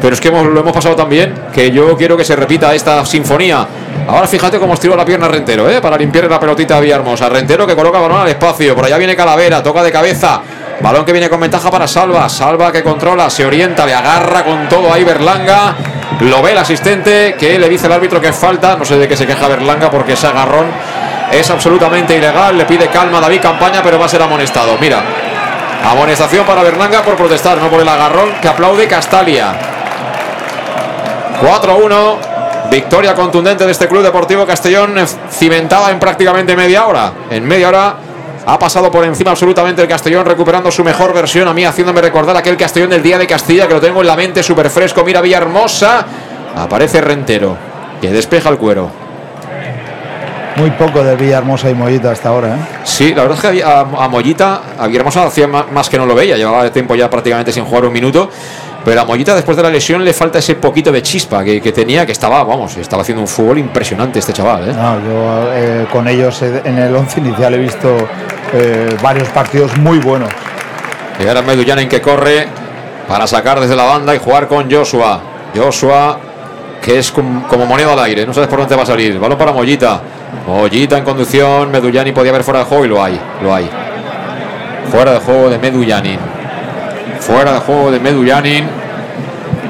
Pero 0.00 0.14
es 0.14 0.20
que 0.20 0.28
hemos- 0.28 0.46
lo 0.46 0.60
hemos 0.60 0.72
pasado 0.72 0.96
tan 0.96 1.08
bien 1.08 1.34
que 1.52 1.70
yo 1.70 1.96
quiero 1.96 2.16
que 2.16 2.24
se 2.24 2.34
repita 2.36 2.74
esta 2.74 3.04
sinfonía. 3.06 3.66
Ahora 4.08 4.26
fíjate 4.26 4.58
cómo 4.58 4.74
estiró 4.74 4.96
la 4.96 5.04
pierna 5.04 5.28
Rentero, 5.28 5.68
¿eh? 5.70 5.80
para 5.80 5.96
limpiar 5.96 6.30
la 6.30 6.40
pelotita 6.40 6.76
a 6.78 6.80
Villahermosa. 6.80 7.28
Rentero 7.28 7.66
que 7.66 7.76
coloca 7.76 7.98
balón 8.00 8.20
al 8.22 8.28
espacio, 8.28 8.74
por 8.74 8.84
allá 8.86 8.96
viene 8.96 9.14
Calavera, 9.14 9.62
toca 9.62 9.82
de 9.82 9.92
cabeza. 9.92 10.40
Balón 10.80 11.04
que 11.04 11.12
viene 11.12 11.28
con 11.28 11.40
ventaja 11.40 11.70
para 11.70 11.86
Salva. 11.88 12.28
Salva 12.28 12.70
que 12.72 12.82
controla, 12.84 13.28
se 13.28 13.44
orienta, 13.44 13.84
le 13.84 13.92
agarra 13.94 14.44
con 14.44 14.68
todo 14.68 14.92
ahí 14.92 15.02
Berlanga. 15.04 15.74
Lo 16.20 16.40
ve 16.40 16.52
el 16.52 16.58
asistente 16.58 17.34
que 17.38 17.58
le 17.58 17.68
dice 17.68 17.86
el 17.86 17.92
árbitro 17.92 18.20
que 18.20 18.28
es 18.28 18.36
falta. 18.36 18.76
No 18.76 18.84
sé 18.84 18.96
de 18.96 19.06
qué 19.08 19.16
se 19.16 19.26
queja 19.26 19.46
Berlanga 19.48 19.90
porque 19.90 20.12
ese 20.12 20.28
agarrón 20.28 20.66
es 21.32 21.50
absolutamente 21.50 22.16
ilegal. 22.16 22.56
Le 22.56 22.64
pide 22.64 22.88
calma 22.88 23.18
a 23.18 23.20
David 23.22 23.40
Campaña, 23.40 23.82
pero 23.82 23.98
va 23.98 24.06
a 24.06 24.08
ser 24.08 24.22
amonestado. 24.22 24.76
Mira, 24.80 25.02
amonestación 25.84 26.44
para 26.44 26.62
Berlanga 26.62 27.02
por 27.02 27.16
protestar, 27.16 27.58
no 27.58 27.68
por 27.68 27.80
el 27.80 27.88
agarrón 27.88 28.30
que 28.40 28.48
aplaude 28.48 28.86
Castalia. 28.86 29.54
4-1. 31.40 32.16
Victoria 32.70 33.14
contundente 33.14 33.64
de 33.64 33.72
este 33.72 33.88
Club 33.88 34.02
Deportivo 34.02 34.44
Castellón, 34.44 34.98
eh, 34.98 35.06
cimentada 35.30 35.90
en 35.90 35.98
prácticamente 35.98 36.54
media 36.54 36.86
hora. 36.86 37.12
En 37.30 37.46
media 37.46 37.68
hora 37.68 37.94
ha 38.44 38.58
pasado 38.58 38.90
por 38.90 39.04
encima 39.04 39.30
absolutamente 39.30 39.80
el 39.80 39.88
Castellón, 39.88 40.26
recuperando 40.26 40.70
su 40.70 40.84
mejor 40.84 41.14
versión. 41.14 41.48
A 41.48 41.54
mí, 41.54 41.64
haciéndome 41.64 42.02
recordar 42.02 42.36
aquel 42.36 42.58
Castellón 42.58 42.90
del 42.90 43.02
día 43.02 43.16
de 43.16 43.26
Castilla, 43.26 43.66
que 43.66 43.74
lo 43.74 43.80
tengo 43.80 44.02
en 44.02 44.06
la 44.06 44.16
mente 44.16 44.42
súper 44.42 44.68
fresco. 44.68 45.02
Mira, 45.02 45.22
Villahermosa. 45.22 46.04
Aparece 46.56 47.00
Rentero, 47.00 47.56
que 48.00 48.10
despeja 48.10 48.50
el 48.50 48.58
cuero. 48.58 49.07
Muy 50.58 50.70
poco 50.72 51.04
de 51.04 51.14
Villahermosa 51.16 51.70
y 51.70 51.74
Mollita 51.74 52.10
hasta 52.10 52.30
ahora. 52.30 52.48
¿eh? 52.48 52.58
Sí, 52.84 53.14
la 53.14 53.22
verdad 53.22 53.38
es 53.44 53.50
que 53.58 53.62
a, 53.64 53.80
a 53.80 54.08
Mollita, 54.08 54.60
a 54.78 54.86
Villahermosa 54.86 55.24
hacía 55.26 55.46
ma- 55.46 55.66
más 55.70 55.88
que 55.88 55.96
no 55.98 56.04
lo 56.06 56.14
veía, 56.14 56.36
llevaba 56.36 56.68
tiempo 56.72 56.94
ya 56.96 57.08
prácticamente 57.08 57.52
sin 57.52 57.64
jugar 57.64 57.84
un 57.84 57.92
minuto. 57.92 58.28
Pero 58.84 59.00
a 59.00 59.04
Mollita 59.04 59.34
después 59.34 59.56
de 59.56 59.62
la 59.62 59.70
lesión 59.70 60.04
le 60.04 60.12
falta 60.12 60.38
ese 60.38 60.54
poquito 60.54 60.90
de 60.90 61.02
chispa 61.02 61.44
que, 61.44 61.60
que 61.60 61.72
tenía, 61.72 62.06
que 62.06 62.12
estaba, 62.12 62.42
vamos, 62.44 62.76
estaba 62.76 63.02
haciendo 63.02 63.20
un 63.20 63.28
fútbol 63.28 63.58
impresionante 63.58 64.18
este 64.18 64.32
chaval. 64.32 64.70
¿eh? 64.70 64.72
No, 64.72 64.98
yo 65.00 65.52
eh, 65.52 65.86
con 65.92 66.08
ellos 66.08 66.40
en 66.42 66.78
el 66.78 66.94
once 66.96 67.20
inicial 67.20 67.54
he 67.54 67.58
visto 67.58 67.96
eh, 68.54 68.96
varios 69.02 69.28
partidos 69.28 69.76
muy 69.78 69.98
buenos. 69.98 70.30
Y 71.22 71.26
ahora 71.28 71.42
Medullanin 71.42 71.88
que 71.88 72.00
corre 72.00 72.46
para 73.06 73.26
sacar 73.26 73.60
desde 73.60 73.76
la 73.76 73.84
banda 73.84 74.14
y 74.14 74.18
jugar 74.18 74.48
con 74.48 74.70
Joshua. 74.70 75.20
Joshua 75.54 76.18
que 76.80 76.98
es 76.98 77.10
com- 77.10 77.42
como 77.42 77.66
moneda 77.66 77.92
al 77.92 77.98
aire, 78.00 78.24
no 78.24 78.32
sabes 78.32 78.48
por 78.48 78.60
dónde 78.60 78.74
va 78.76 78.84
a 78.84 78.86
salir. 78.86 79.18
Balón 79.18 79.36
para 79.36 79.52
Mollita. 79.52 80.00
Mollita 80.46 80.96
en 80.96 81.04
conducción, 81.04 81.70
Medullani 81.70 82.12
podía 82.12 82.30
haber 82.30 82.44
fuera 82.44 82.60
de 82.60 82.66
juego 82.66 82.84
y 82.84 82.88
lo 82.88 83.02
hay, 83.02 83.20
lo 83.42 83.54
hay. 83.54 83.68
Fuera 84.90 85.12
de 85.12 85.18
juego 85.18 85.50
de 85.50 85.58
Medullanin. 85.58 86.18
Fuera 87.20 87.52
de 87.52 87.58
juego 87.60 87.90
de 87.90 88.00
Medullanin. 88.00 88.64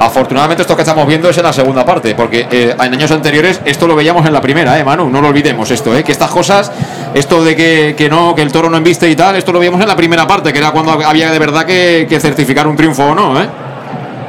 Afortunadamente 0.00 0.62
esto 0.62 0.76
que 0.76 0.82
estamos 0.82 1.06
viendo 1.08 1.28
es 1.28 1.36
en 1.38 1.42
la 1.42 1.52
segunda 1.52 1.84
parte, 1.84 2.14
porque 2.14 2.46
eh, 2.50 2.76
en 2.78 2.94
años 2.94 3.10
anteriores 3.10 3.60
esto 3.64 3.88
lo 3.88 3.96
veíamos 3.96 4.24
en 4.26 4.32
la 4.32 4.40
primera, 4.40 4.78
eh, 4.78 4.84
Manu, 4.84 5.10
no 5.10 5.20
lo 5.20 5.28
olvidemos 5.28 5.68
esto, 5.72 5.96
eh, 5.96 6.04
que 6.04 6.12
estas 6.12 6.30
cosas, 6.30 6.70
esto 7.14 7.42
de 7.42 7.56
que, 7.56 7.94
que 7.98 8.08
no, 8.08 8.32
que 8.34 8.42
el 8.42 8.52
toro 8.52 8.70
no 8.70 8.76
embiste 8.76 9.10
y 9.10 9.16
tal, 9.16 9.34
esto 9.34 9.50
lo 9.50 9.58
veíamos 9.58 9.80
en 9.80 9.88
la 9.88 9.96
primera 9.96 10.24
parte, 10.24 10.52
que 10.52 10.58
era 10.60 10.70
cuando 10.70 10.92
había 10.92 11.32
de 11.32 11.38
verdad 11.40 11.66
que, 11.66 12.06
que 12.08 12.20
certificar 12.20 12.68
un 12.68 12.76
triunfo 12.76 13.06
o 13.06 13.14
no, 13.14 13.40
eh. 13.42 13.48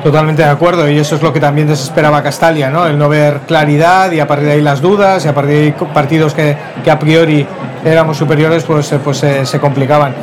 Totalmente 0.03 0.43
de 0.43 0.49
acuerdo, 0.49 0.89
y 0.89 0.97
eso 0.97 1.15
es 1.15 1.21
lo 1.21 1.33
que 1.33 1.41
también 1.41 1.67
desesperaba 1.67 2.23
Castalia, 2.23 2.69
¿no? 2.69 2.85
El 2.85 2.97
no 2.97 3.09
ver 3.09 3.41
claridad 3.45 4.09
y 4.11 4.21
a 4.21 4.27
partir 4.27 4.47
de 4.47 4.53
ahí 4.53 4.61
las 4.61 4.79
dudas, 4.79 5.25
y 5.25 5.27
a 5.27 5.35
partir 5.35 5.53
de 5.55 5.61
ahí 5.63 5.75
partidos 5.93 6.33
que, 6.33 6.55
que 6.83 6.89
a 6.89 6.97
priori 6.97 7.45
éramos 7.83 8.15
superiores, 8.15 8.63
pues, 8.63 8.89
eh, 8.93 8.99
pues 9.03 9.21
eh, 9.23 9.45
se 9.45 9.59
complicaban. 9.59 10.13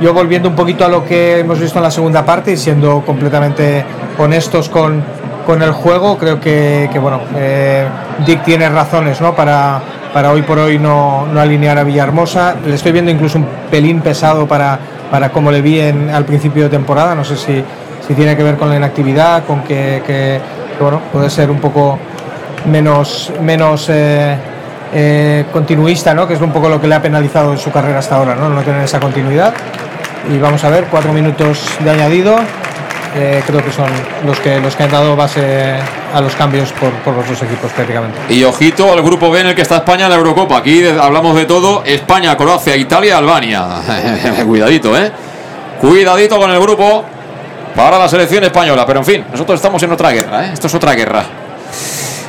Yo 0.00 0.14
volviendo 0.14 0.48
un 0.48 0.54
poquito 0.54 0.86
a 0.86 0.88
lo 0.88 1.04
que 1.04 1.40
hemos 1.40 1.60
visto 1.60 1.78
en 1.78 1.82
la 1.82 1.90
segunda 1.90 2.24
parte 2.24 2.52
y 2.52 2.56
siendo 2.56 3.02
completamente 3.02 3.84
honestos 4.18 4.70
con, 4.70 5.02
con 5.46 5.62
el 5.62 5.72
juego, 5.72 6.16
creo 6.16 6.40
que, 6.40 6.88
que, 6.90 6.98
bueno, 6.98 7.20
eh, 7.36 7.86
Dick 8.24 8.42
tiene 8.42 8.70
razones, 8.70 9.20
¿no? 9.20 9.34
Para, 9.34 9.80
para 10.14 10.32
hoy 10.32 10.42
por 10.42 10.58
hoy 10.58 10.78
no, 10.78 11.26
no 11.26 11.40
alinear 11.40 11.76
a 11.78 11.84
Villahermosa. 11.84 12.56
Le 12.66 12.74
estoy 12.74 12.92
viendo 12.92 13.10
incluso 13.10 13.36
un 13.36 13.46
pelín 13.70 14.00
pesado 14.00 14.46
para, 14.46 14.78
para 15.10 15.28
como 15.28 15.50
le 15.50 15.60
vi 15.60 15.78
en, 15.78 16.08
al 16.08 16.24
principio 16.24 16.64
de 16.64 16.70
temporada, 16.70 17.14
no 17.14 17.24
sé 17.24 17.36
si 17.36 17.62
si 18.06 18.14
tiene 18.14 18.36
que 18.36 18.42
ver 18.42 18.56
con 18.56 18.68
la 18.68 18.76
inactividad, 18.76 19.44
con 19.44 19.62
que, 19.62 20.40
bueno, 20.80 21.00
puede 21.12 21.28
ser 21.30 21.50
un 21.50 21.58
poco 21.58 21.98
menos, 22.66 23.32
menos 23.40 23.88
eh, 23.88 24.36
eh, 24.94 25.44
continuista, 25.52 26.14
¿no? 26.14 26.26
que 26.26 26.34
es 26.34 26.40
un 26.40 26.52
poco 26.52 26.68
lo 26.68 26.80
que 26.80 26.86
le 26.86 26.94
ha 26.94 27.02
penalizado 27.02 27.52
en 27.52 27.58
su 27.58 27.70
carrera 27.70 27.98
hasta 27.98 28.16
ahora, 28.16 28.34
no, 28.34 28.48
no 28.48 28.62
tener 28.62 28.82
esa 28.82 29.00
continuidad. 29.00 29.54
Y 30.32 30.38
vamos 30.38 30.62
a 30.64 30.70
ver, 30.70 30.86
cuatro 30.90 31.12
minutos 31.12 31.68
de 31.80 31.90
añadido, 31.90 32.36
eh, 33.16 33.42
creo 33.46 33.64
que 33.64 33.72
son 33.72 33.88
los 34.26 34.38
que, 34.40 34.60
los 34.60 34.76
que 34.76 34.82
han 34.82 34.90
dado 34.90 35.16
base 35.16 35.76
a 36.12 36.20
los 36.20 36.34
cambios 36.34 36.72
por, 36.72 36.90
por 37.04 37.14
los 37.14 37.28
dos 37.28 37.42
equipos 37.42 37.72
prácticamente. 37.72 38.18
Y 38.28 38.44
ojito 38.44 38.92
al 38.92 39.02
grupo 39.02 39.30
B 39.30 39.40
en 39.40 39.46
el 39.48 39.54
que 39.54 39.62
está 39.62 39.76
España 39.76 40.04
en 40.04 40.10
la 40.10 40.16
Eurocopa. 40.16 40.58
Aquí 40.58 40.84
hablamos 40.86 41.34
de 41.36 41.44
todo: 41.46 41.82
España, 41.84 42.36
Croacia, 42.36 42.76
Italia, 42.76 43.18
Albania. 43.18 43.66
Cuidadito, 44.46 44.96
¿eh? 44.96 45.10
Cuidadito 45.80 46.38
con 46.38 46.50
el 46.50 46.60
grupo 46.60 47.04
para 47.76 47.98
la 47.98 48.08
selección 48.08 48.42
española. 48.42 48.84
Pero 48.86 49.00
en 49.00 49.04
fin, 49.04 49.24
nosotros 49.30 49.56
estamos 49.56 49.82
en 49.82 49.92
otra 49.92 50.10
guerra, 50.10 50.46
¿eh? 50.46 50.50
Esto 50.54 50.66
es 50.66 50.74
otra 50.74 50.94
guerra. 50.94 51.24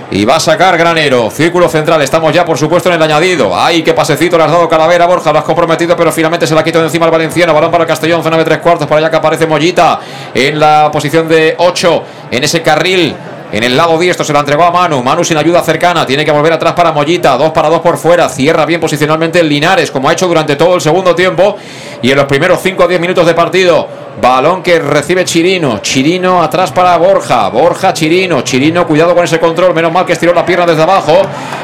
Y 0.09 0.24
va 0.24 0.38
a 0.38 0.40
sacar 0.40 0.77
Granero. 0.77 1.30
Círculo 1.30 1.67
central. 1.67 2.01
Estamos 2.01 2.34
ya, 2.34 2.45
por 2.45 2.58
supuesto, 2.58 2.90
en 2.90 2.95
el 2.95 3.03
añadido. 3.03 3.53
¡Ay, 3.58 3.84
qué 3.84 3.93
pasecito 3.93 4.38
le 4.38 4.45
has 4.45 4.51
dado 4.51 4.69
Calavera, 4.69 5.06
Borja! 5.06 5.34
Lo 5.34 5.40
has 5.40 5.45
comprometido, 5.45 5.98
pero 5.98 6.11
finalmente 6.11 6.48
se 6.48 6.56
la 6.56 6.64
quitó 6.64 6.80
de 6.80 6.85
encima 6.85 7.06
el 7.06 7.11
valenciano. 7.11 7.53
Balón 7.53 7.72
para 7.72 7.84
el 7.84 7.88
Castellón, 7.88 8.24
zona 8.24 8.38
de 8.38 8.45
tres 8.45 8.59
cuartos. 8.59 8.88
Para 8.88 9.00
allá 9.00 9.09
que 9.09 9.17
aparece 9.17 9.45
Mollita 9.45 10.00
en 10.34 10.59
la 10.59 10.90
posición 10.92 11.27
de 11.27 11.56
8. 11.58 12.03
En 12.32 12.43
ese 12.43 12.61
carril. 12.61 13.16
En 13.51 13.64
el 13.64 13.77
lado 13.77 13.98
diestro 13.98 14.26
se 14.26 14.34
la 14.34 14.40
entregó 14.40 14.64
a 14.64 14.72
Manu. 14.72 15.03
Manu 15.03 15.26
sin 15.26 15.38
ayuda 15.38 15.61
cercana. 15.61 16.06
Tiene 16.06 16.24
que 16.24 16.32
volver 16.32 16.53
atrás 16.53 16.74
para 16.74 16.93
Mollita. 16.93 17.38
Dos 17.38 17.51
para 17.51 17.69
dos 17.69 17.82
por 17.82 17.98
fuera. 17.98 18.30
Cierra 18.30 18.66
bien 18.66 18.80
posicionalmente 18.80 19.42
el 19.42 19.50
Linares, 19.50 19.92
como 19.92 20.08
ha 20.08 20.14
hecho 20.14 20.27
durante 20.27 20.56
todo 20.56 20.76
el 20.76 20.82
segundo 20.82 21.16
tiempo. 21.16 21.58
Y 22.01 22.11
en 22.11 22.17
los 22.17 22.26
primeros 22.26 22.61
5 22.61 22.82
o 22.82 22.88
10 22.88 23.01
minutos 23.01 23.26
de 23.26 23.34
partido. 23.34 24.07
Balón 24.22 24.64
que 24.64 24.80
recibe 24.80 25.24
Chirino. 25.26 25.78
Chirino 25.80 26.42
atrás 26.42 26.72
para 26.72 26.98
Borja. 26.98 27.50
Borja, 27.50 27.94
Chirino. 27.94 28.42
Chirino, 28.42 28.88
cuidado 28.88 29.14
con 29.14 29.24
ese 29.24 29.40
control. 29.40 29.76
Menos 29.76 29.92
mal 29.92 30.06
que 30.06 30.14
estiró 30.14 30.34
la 30.34 30.46
pierna 30.46 30.66
desde 30.66 30.82
abajo. 30.82 31.22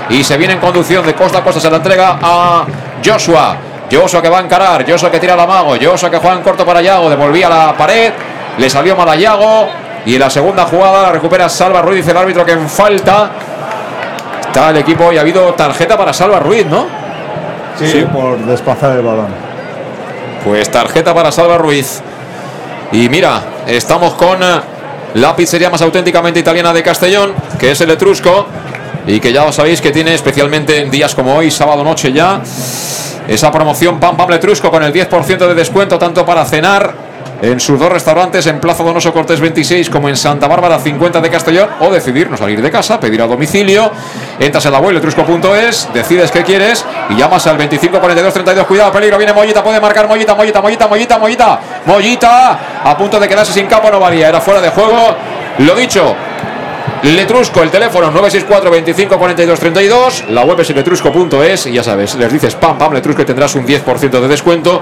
Y 0.09 0.23
se 0.23 0.37
viene 0.37 0.53
en 0.53 0.59
conducción 0.59 1.05
de 1.05 1.15
costa 1.15 1.39
a 1.39 1.43
costa. 1.43 1.59
Se 1.59 1.69
la 1.69 1.77
entrega 1.77 2.19
a 2.21 2.65
Joshua. 3.03 3.57
Joshua 3.91 4.21
que 4.21 4.29
va 4.29 4.39
a 4.39 4.41
encarar. 4.41 4.85
Joshua 4.87 5.09
que 5.09 5.19
tira 5.19 5.35
la 5.35 5.47
mago. 5.47 5.75
Joshua 5.81 6.11
que 6.11 6.17
juega 6.17 6.35
en 6.35 6.43
corto 6.43 6.63
para 6.63 6.81
Yago. 6.81 7.09
Devolvía 7.09 7.49
la 7.49 7.73
pared. 7.75 8.13
Le 8.57 8.69
salió 8.69 8.95
mal 8.95 9.09
a 9.09 9.15
Yago. 9.15 9.67
Y 10.05 10.13
en 10.13 10.19
la 10.19 10.29
segunda 10.29 10.65
jugada 10.65 11.01
la 11.01 11.11
recupera 11.11 11.49
Salva 11.49 11.81
Ruiz. 11.81 11.97
Dice 11.97 12.11
el 12.11 12.17
árbitro 12.17 12.45
que 12.45 12.51
en 12.51 12.69
falta. 12.69 13.31
Está 14.41 14.69
el 14.69 14.77
equipo 14.77 15.11
y 15.11 15.17
ha 15.17 15.21
habido 15.21 15.51
tarjeta 15.55 15.97
para 15.97 16.13
Salva 16.13 16.37
Ruiz, 16.39 16.67
¿no? 16.67 16.85
Sí, 17.79 18.05
por 18.13 18.37
desplazar 18.37 18.97
el 18.97 19.01
balón. 19.01 19.29
Pues 20.45 20.69
tarjeta 20.69 21.15
para 21.15 21.31
Salva 21.31 21.57
Ruiz. 21.57 22.03
Y 22.93 23.09
mira, 23.09 23.41
estamos 23.65 24.13
con 24.13 24.43
eh, 24.43 24.45
la 25.15 25.35
pizzería 25.35 25.71
más 25.71 25.81
auténticamente 25.81 26.39
italiana 26.39 26.71
de 26.71 26.83
Castellón, 26.83 27.33
que 27.59 27.71
es 27.71 27.81
el 27.81 27.89
Etrusco, 27.89 28.45
y 29.07 29.19
que 29.19 29.33
ya 29.33 29.51
sabéis 29.51 29.81
que 29.81 29.89
tiene 29.89 30.13
especialmente 30.13 30.79
en 30.79 30.91
días 30.91 31.15
como 31.15 31.35
hoy, 31.35 31.49
sábado 31.49 31.83
noche 31.83 32.13
ya, 32.13 32.39
esa 33.27 33.51
promoción 33.51 33.99
Pam 33.99 34.15
Pam 34.15 34.29
Letrusco 34.29 34.69
con 34.69 34.83
el 34.83 34.93
10% 34.93 35.47
de 35.47 35.55
descuento 35.55 35.97
tanto 35.97 36.23
para 36.23 36.45
cenar 36.45 36.93
en 37.41 37.59
sus 37.59 37.79
dos 37.79 37.91
restaurantes 37.91 38.47
en 38.47 38.59
Plaza 38.59 38.83
Donoso 38.83 39.11
Cortés 39.13 39.39
26 39.39 39.89
como 39.89 40.09
en 40.09 40.15
Santa 40.15 40.47
Bárbara 40.47 40.79
50 40.79 41.19
de 41.19 41.29
Castellón 41.29 41.69
o 41.79 41.89
decidir 41.89 42.29
no 42.29 42.37
salir 42.37 42.61
de 42.61 42.71
casa, 42.71 42.99
pedir 42.99 43.21
a 43.21 43.27
domicilio. 43.27 43.91
Entras 44.39 44.65
en 44.65 44.71
la 44.71 44.79
web 44.79 44.93
letrusco.es, 44.93 45.89
decides 45.93 46.31
qué 46.31 46.43
quieres 46.43 46.85
y 47.09 47.15
llamas 47.15 47.45
al 47.47 47.57
25 47.57 47.99
42 47.99 48.33
32. 48.33 48.67
Cuidado, 48.67 48.91
peligro, 48.91 49.17
viene 49.17 49.33
Mollita, 49.33 49.63
puede 49.63 49.79
marcar 49.79 50.07
Mollita, 50.07 50.35
Mollita, 50.35 50.61
Mollita, 50.61 50.87
Mollita, 50.87 51.17
Mollita, 51.17 51.59
Mollita, 51.85 52.59
a 52.83 52.97
punto 52.97 53.19
de 53.19 53.27
quedarse 53.27 53.53
sin 53.53 53.67
campo, 53.67 53.89
no 53.91 53.99
valía, 53.99 54.29
era 54.29 54.39
fuera 54.39 54.61
de 54.61 54.69
juego. 54.69 55.15
Lo 55.59 55.75
dicho, 55.75 56.15
Letrusco, 57.03 57.61
el 57.61 57.69
teléfono 57.69 58.07
964 58.11 58.71
25 58.71 59.17
42 59.17 59.59
32, 59.59 60.23
la 60.29 60.43
web 60.43 60.59
es 60.61 60.69
letrusco.es 60.69 61.65
y 61.67 61.73
ya 61.73 61.83
sabes, 61.83 62.15
les 62.15 62.31
dices 62.31 62.55
pam 62.55 62.77
pam 62.77 62.93
Letrusco 62.93 63.21
y 63.21 63.25
tendrás 63.25 63.55
un 63.55 63.65
10% 63.65 64.09
de 64.21 64.27
descuento. 64.27 64.81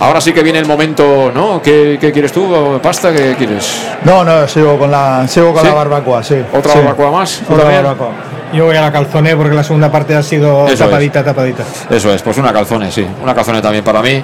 Ahora 0.00 0.20
sí 0.20 0.32
que 0.32 0.42
viene 0.42 0.58
el 0.60 0.66
momento, 0.66 1.30
¿no? 1.34 1.60
¿Qué, 1.60 1.98
qué 2.00 2.10
quieres 2.12 2.32
tú? 2.32 2.78
¿Pasta? 2.82 3.12
¿Qué 3.12 3.34
quieres? 3.36 3.82
No, 4.04 4.24
no, 4.24 4.46
sigo 4.48 4.78
con 4.78 4.90
la, 4.90 5.26
sigo 5.28 5.52
con 5.52 5.62
¿Sí? 5.62 5.68
la 5.68 5.74
barbacoa, 5.74 6.22
sí. 6.22 6.36
¿Otra 6.52 6.72
Sí. 6.72 6.78
barbacoa 6.78 7.10
más? 7.10 7.38
¿Tú 7.46 7.52
Otra 7.52 7.64
también? 7.64 7.82
barbacoa. 7.84 8.12
Yo 8.52 8.64
voy 8.64 8.76
a 8.76 8.80
la 8.80 8.92
calzone 8.92 9.36
porque 9.36 9.54
la 9.54 9.62
segunda 9.64 9.92
parte 9.92 10.14
ha 10.14 10.22
sido 10.22 10.64
Eso 10.64 10.72
es. 10.72 10.78
tapadita, 10.78 11.22
tapadita. 11.22 11.64
Eso 11.90 12.12
es, 12.14 12.22
pues 12.22 12.38
una 12.38 12.52
calzone, 12.52 12.90
sí. 12.90 13.06
Una 13.22 13.34
calzone 13.34 13.60
también 13.60 13.84
para 13.84 14.00
mí. 14.00 14.22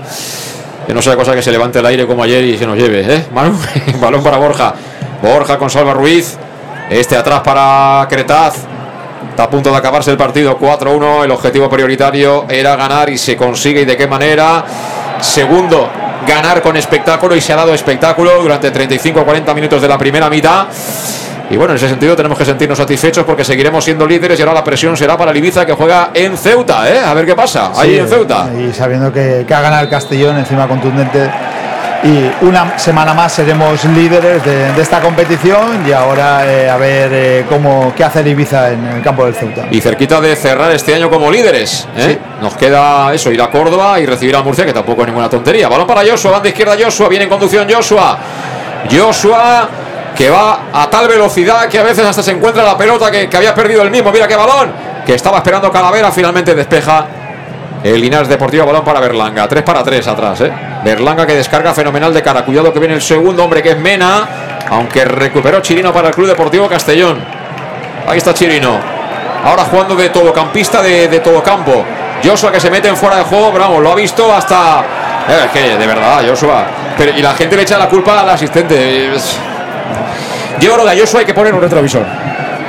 Que 0.87 0.95
no 0.95 1.03
sea 1.03 1.15
cosa 1.17 1.35
que 1.35 1.43
se 1.43 1.51
levante 1.51 1.79
el 1.81 1.87
aire 1.87 2.07
como 2.07 2.23
ayer 2.23 2.43
y 2.45 2.57
se 2.57 2.67
nos 2.67 2.77
lleve, 2.79 3.01
¿eh? 3.15 3.25
Manu, 3.35 3.59
balón 4.01 4.23
para 4.23 4.39
Borja. 4.39 4.75
Borja 5.23 5.59
con 5.59 5.69
Salva 5.69 5.93
Ruiz. 5.93 6.39
Este 6.91 7.17
atrás 7.17 7.41
para 7.41 8.07
Cretaz. 8.09 8.57
Está 9.31 9.45
a 9.45 9.51
punto 9.51 9.71
de 9.71 9.77
acabarse 9.77 10.11
el 10.11 10.17
partido 10.17 10.59
4-1. 10.59 11.25
El 11.25 11.31
objetivo 11.31 11.69
prioritario 11.69 12.45
era 12.49 12.77
ganar 12.77 13.11
y 13.11 13.19
se 13.19 13.37
consigue. 13.37 13.81
¿Y 13.81 13.85
de 13.85 13.97
qué 13.97 14.07
manera? 14.07 14.65
Segundo, 15.21 15.89
ganar 16.27 16.63
con 16.63 16.77
espectáculo 16.77 17.35
y 17.35 17.41
se 17.41 17.53
ha 17.53 17.57
dado 17.57 17.75
espectáculo 17.75 18.41
durante 18.43 18.73
35-40 18.73 19.55
minutos 19.55 19.83
de 19.83 19.89
la 19.89 19.99
primera 19.99 20.29
mitad. 20.31 20.67
Y 21.51 21.57
bueno, 21.57 21.73
en 21.73 21.77
ese 21.77 21.89
sentido 21.89 22.17
tenemos 22.17 22.39
que 22.39 22.45
sentirnos 22.45 22.79
satisfechos 22.79 23.25
porque 23.25 23.45
seguiremos 23.45 23.85
siendo 23.85 24.07
líderes 24.07 24.39
y 24.39 24.43
ahora 24.43 24.55
la 24.55 24.65
presión 24.65 24.97
será 24.97 25.17
para 25.17 25.31
el 25.31 25.37
Ibiza 25.37 25.67
que 25.67 25.73
juega 25.75 26.11
en 26.15 26.39
Ceuta, 26.39 26.89
¿eh? 26.91 27.01
A 27.05 27.13
ver 27.13 27.27
qué 27.27 27.35
pasa. 27.35 27.71
Ahí 27.77 27.91
Sí, 27.91 27.99
en 27.99 28.09
Ceuta. 28.09 28.49
Y 28.59 28.73
sabiendo 28.73 29.13
que, 29.13 29.45
que 29.47 29.55
ha 29.55 29.61
ganado 29.61 29.83
el 29.83 29.89
Castellón 29.89 30.39
encima 30.39 30.67
contundente. 30.69 31.31
Y 32.05 32.31
una 32.45 32.79
semana 32.79 33.15
más 33.15 33.33
seremos 33.33 33.83
líderes 33.87 34.45
de, 34.45 34.75
de 34.75 34.83
esta 34.83 35.01
competición 35.01 35.89
y 35.89 35.93
ahora 35.93 36.45
eh, 36.47 36.69
a 36.69 36.77
ver 36.77 37.11
eh, 37.15 37.47
cómo, 37.49 37.95
qué 37.97 38.05
hace 38.05 38.21
el 38.21 38.29
Ibiza 38.29 38.73
en 38.73 38.85
el 38.85 39.03
campo 39.03 39.25
del 39.25 39.35
Ceuta. 39.35 39.69
Y 39.71 39.81
cerquita 39.81 40.21
de 40.21 40.37
cerrar 40.37 40.71
este 40.73 40.95
año 40.95 41.09
como 41.09 41.31
líderes. 41.31 41.89
¿eh? 41.97 42.19
Nos 42.43 42.59
queda 42.59 43.15
eso, 43.15 43.33
ir 43.33 43.41
a 43.41 43.51
Córdoba 43.51 43.99
y 44.01 44.05
recibir 44.05 44.37
a 44.37 44.43
Murcia, 44.43 44.67
que 44.67 44.75
tampoco 44.75 45.01
es 45.01 45.07
ninguna 45.07 45.31
tontería. 45.31 45.67
Balón 45.67 45.87
para 45.87 46.03
Joshua, 46.07 46.33
banda 46.33 46.51
izquierda 46.51 46.77
Joshua, 46.79 47.09
viene 47.09 47.25
en 47.25 47.31
conducción 47.31 47.67
Joshua. 47.71 48.19
Joshua 48.93 49.69
que 50.15 50.29
va 50.29 50.59
a 50.75 50.91
tal 50.91 51.09
velocidad 51.09 51.69
que 51.69 51.79
a 51.79 51.83
veces 51.83 52.05
hasta 52.05 52.23
se 52.23 52.33
encuentra 52.33 52.63
la 52.65 52.77
pelota 52.77 53.11
que, 53.11 53.31
que 53.31 53.37
había 53.39 53.55
perdido 53.55 53.81
el 53.81 53.91
mismo. 53.91 54.13
Mira 54.13 54.29
qué 54.29 54.37
balón, 54.37 54.71
que 55.07 55.15
estaba 55.15 55.39
esperando 55.39 55.73
Calavera, 55.73 56.13
finalmente 56.13 56.55
despeja. 56.55 57.24
El 57.85 58.01
Linares 58.01 58.29
Deportivo, 58.29 58.65
balón 58.67 58.83
para 58.83 58.99
Berlanga. 58.99 59.47
3 59.47 59.63
para 59.63 59.83
3 59.85 60.07
atrás, 60.09 60.41
¿eh? 60.41 60.51
Berlanga 60.83 61.27
que 61.27 61.35
descarga 61.35 61.73
fenomenal 61.75 62.13
de 62.15 62.23
cara. 62.23 62.43
Cuidado 62.45 62.73
que 62.73 62.79
viene 62.79 62.95
el 62.95 63.03
segundo 63.03 63.45
hombre 63.45 63.63
que 63.63 63.71
es 63.73 63.79
Mena. 63.79 64.27
Aunque 64.71 65.05
recuperó 65.05 65.61
Chirino 65.61 65.93
para 65.93 66.09
el 66.09 66.15
Club 66.15 66.27
Deportivo 66.29 66.67
Castellón. 66.67 67.19
Ahí 68.09 68.17
está 68.19 68.33
Chirino. 68.33 68.79
Ahora 69.45 69.65
jugando 69.65 69.95
de 69.95 70.09
todocampista 70.09 70.81
de, 70.83 71.09
de 71.09 71.21
todo 71.21 71.43
campo. 71.43 71.85
Joshua 72.25 72.51
que 72.51 72.59
se 72.59 72.71
mete 72.71 72.89
en 72.89 72.97
fuera 72.97 73.17
de 73.17 73.25
juego, 73.25 73.53
bravo, 73.53 73.79
lo 73.81 73.93
ha 73.93 73.95
visto 73.95 74.35
hasta. 74.35 74.81
Eh, 75.29 75.49
que 75.53 75.77
de 75.77 75.87
verdad, 75.87 76.23
Joshua. 76.27 76.65
Pero, 76.97 77.13
y 77.17 77.21
la 77.21 77.35
gente 77.35 77.55
le 77.55 77.63
echa 77.63 77.77
la 77.77 77.89
culpa 77.89 78.19
al 78.19 78.31
asistente. 78.31 79.15
Es- 79.15 79.37
Yo 80.59 80.73
creo 80.73 80.87
que 80.87 80.91
a 80.93 80.99
Joshua 80.99 81.21
hay 81.21 81.27
que 81.27 81.35
poner 81.35 81.53
un 81.53 81.61
retrovisor. 81.61 82.07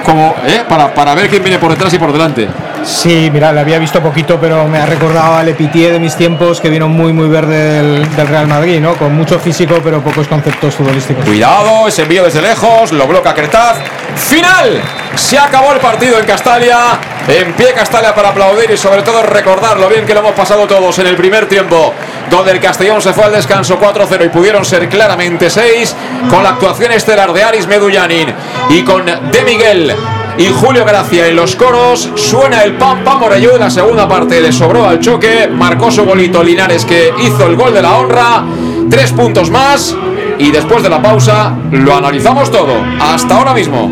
Como, 0.04 0.36
¿eh? 0.46 0.64
Para, 0.68 0.94
para 0.94 1.16
ver 1.16 1.30
quién 1.30 1.42
viene 1.42 1.58
por 1.58 1.72
detrás 1.72 1.94
y 1.94 2.00
por 2.00 2.12
delante. 2.12 2.50
Sí, 2.86 3.32
mira, 3.34 3.52
le 3.52 3.62
había 3.62 3.80
visto 3.80 4.00
poquito, 4.00 4.40
pero 4.40 4.68
me 4.68 4.78
ha 4.78 4.86
recordado 4.86 5.38
al 5.38 5.50
Epitié 5.50 5.92
de 5.92 6.00
mis 6.00 6.16
tiempos, 6.16 6.62
que 6.62 6.70
vino 6.70 6.88
muy, 6.88 7.14
muy 7.14 7.28
verde 7.28 7.82
del, 7.82 8.16
del 8.16 8.28
Real 8.28 8.48
Madrid, 8.48 8.80
¿no? 8.80 8.94
Con 8.94 9.16
mucho 9.16 9.40
físico, 9.40 9.80
pero 9.84 10.02
pocos 10.02 10.28
conceptos 10.28 10.76
futbolísticos. 10.76 11.26
Cuidado, 11.26 11.88
ese 11.88 12.04
envío 12.04 12.24
desde 12.24 12.44
lejos, 12.44 12.92
lo 12.92 13.08
bloca 13.08 13.34
Cretaz. 13.34 13.78
¡Final! 14.16 14.82
Se 15.16 15.40
acabó 15.40 15.74
el 15.74 15.80
partido 15.80 16.20
en 16.20 16.26
Castalia. 16.26 17.00
En 17.28 17.54
pie 17.54 17.74
Castalia 17.74 18.14
para 18.14 18.30
aplaudir 18.30 18.70
y 18.70 18.78
sobre 18.78 19.02
todo 19.02 19.24
recordar 19.24 19.80
lo 19.80 19.90
bien 19.90 20.06
que 20.06 20.14
lo 20.14 20.20
hemos 20.20 20.34
pasado 20.34 20.68
todos 20.68 21.00
en 21.00 21.08
el 21.08 21.16
primer 21.16 21.48
tiempo, 21.48 21.92
donde 22.30 22.52
el 22.52 22.60
Castellón 22.60 23.02
se 23.02 23.14
fue 23.14 23.24
al 23.24 23.32
descanso 23.32 23.80
4-0 23.80 24.26
y 24.26 24.30
pudieron 24.30 24.64
ser 24.64 24.88
claramente 24.90 25.50
6, 25.50 25.96
con 26.30 26.44
la 26.44 26.50
actuación 26.50 26.92
estelar 26.92 27.34
de 27.34 27.44
Aris 27.44 27.66
Medullanin 27.66 28.32
y 28.70 28.84
con 28.84 29.06
De 29.06 29.44
Miguel 29.44 29.96
y 30.38 30.48
Julio 30.48 30.86
Gracia 30.86 31.28
en 31.28 31.36
los 31.36 31.56
coros. 31.56 32.10
Suena 32.16 32.64
el 32.64 32.74
pam 32.74 33.04
pam 33.04 33.20
Morello 33.20 33.54
en 33.54 33.60
la 33.60 33.70
segunda 33.70 34.08
parte. 34.08 34.42
Le 34.42 34.52
sobró 34.52 34.88
al 34.88 35.00
choque. 35.00 35.48
Marcó 35.48 35.92
su 35.92 36.04
bolito 36.04 36.44
Linares 36.44 36.86
que 36.86 37.14
hizo 37.22 37.46
el 37.46 37.56
gol 37.56 37.74
de 37.74 37.82
la 37.82 37.98
honra. 37.98 38.44
Tres 38.90 39.12
puntos 39.12 39.50
más. 39.50 39.96
Y 40.38 40.52
después 40.52 40.84
de 40.84 40.90
la 40.90 41.02
pausa 41.02 41.56
lo 41.72 41.96
analizamos 41.96 42.52
todo. 42.52 42.74
Hasta 43.00 43.38
ahora 43.38 43.54
mismo. 43.54 43.92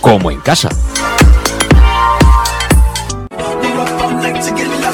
como 0.00 0.30
en 0.30 0.40
casa. 0.40 0.68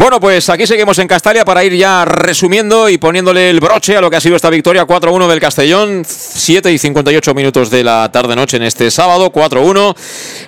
Bueno, 0.00 0.18
pues 0.18 0.48
aquí 0.48 0.66
seguimos 0.66 0.98
en 0.98 1.06
Castalia 1.06 1.44
para 1.44 1.62
ir 1.62 1.74
ya 1.74 2.06
resumiendo 2.06 2.88
y 2.88 2.96
poniéndole 2.96 3.50
el 3.50 3.60
broche 3.60 3.98
a 3.98 4.00
lo 4.00 4.08
que 4.08 4.16
ha 4.16 4.20
sido 4.22 4.34
esta 4.34 4.48
victoria 4.48 4.86
4-1 4.86 5.28
del 5.28 5.40
Castellón. 5.40 6.04
7 6.06 6.72
y 6.72 6.78
58 6.78 7.34
minutos 7.34 7.68
de 7.68 7.84
la 7.84 8.10
tarde-noche 8.10 8.56
en 8.56 8.62
este 8.62 8.90
sábado, 8.90 9.30
4-1. 9.30 9.94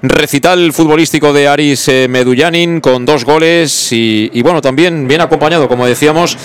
Recital 0.00 0.72
futbolístico 0.72 1.34
de 1.34 1.48
Aris 1.48 1.86
eh, 1.89 2.06
Medullanin 2.08 2.81
con 2.81 3.05
dos 3.05 3.26
goles 3.26 3.92
y, 3.92 4.40
bueno, 4.40 4.62
también 4.62 5.06
bien 5.06 5.20
acompañado, 5.20 5.68
como 5.68 5.86
decíamos. 5.86 6.39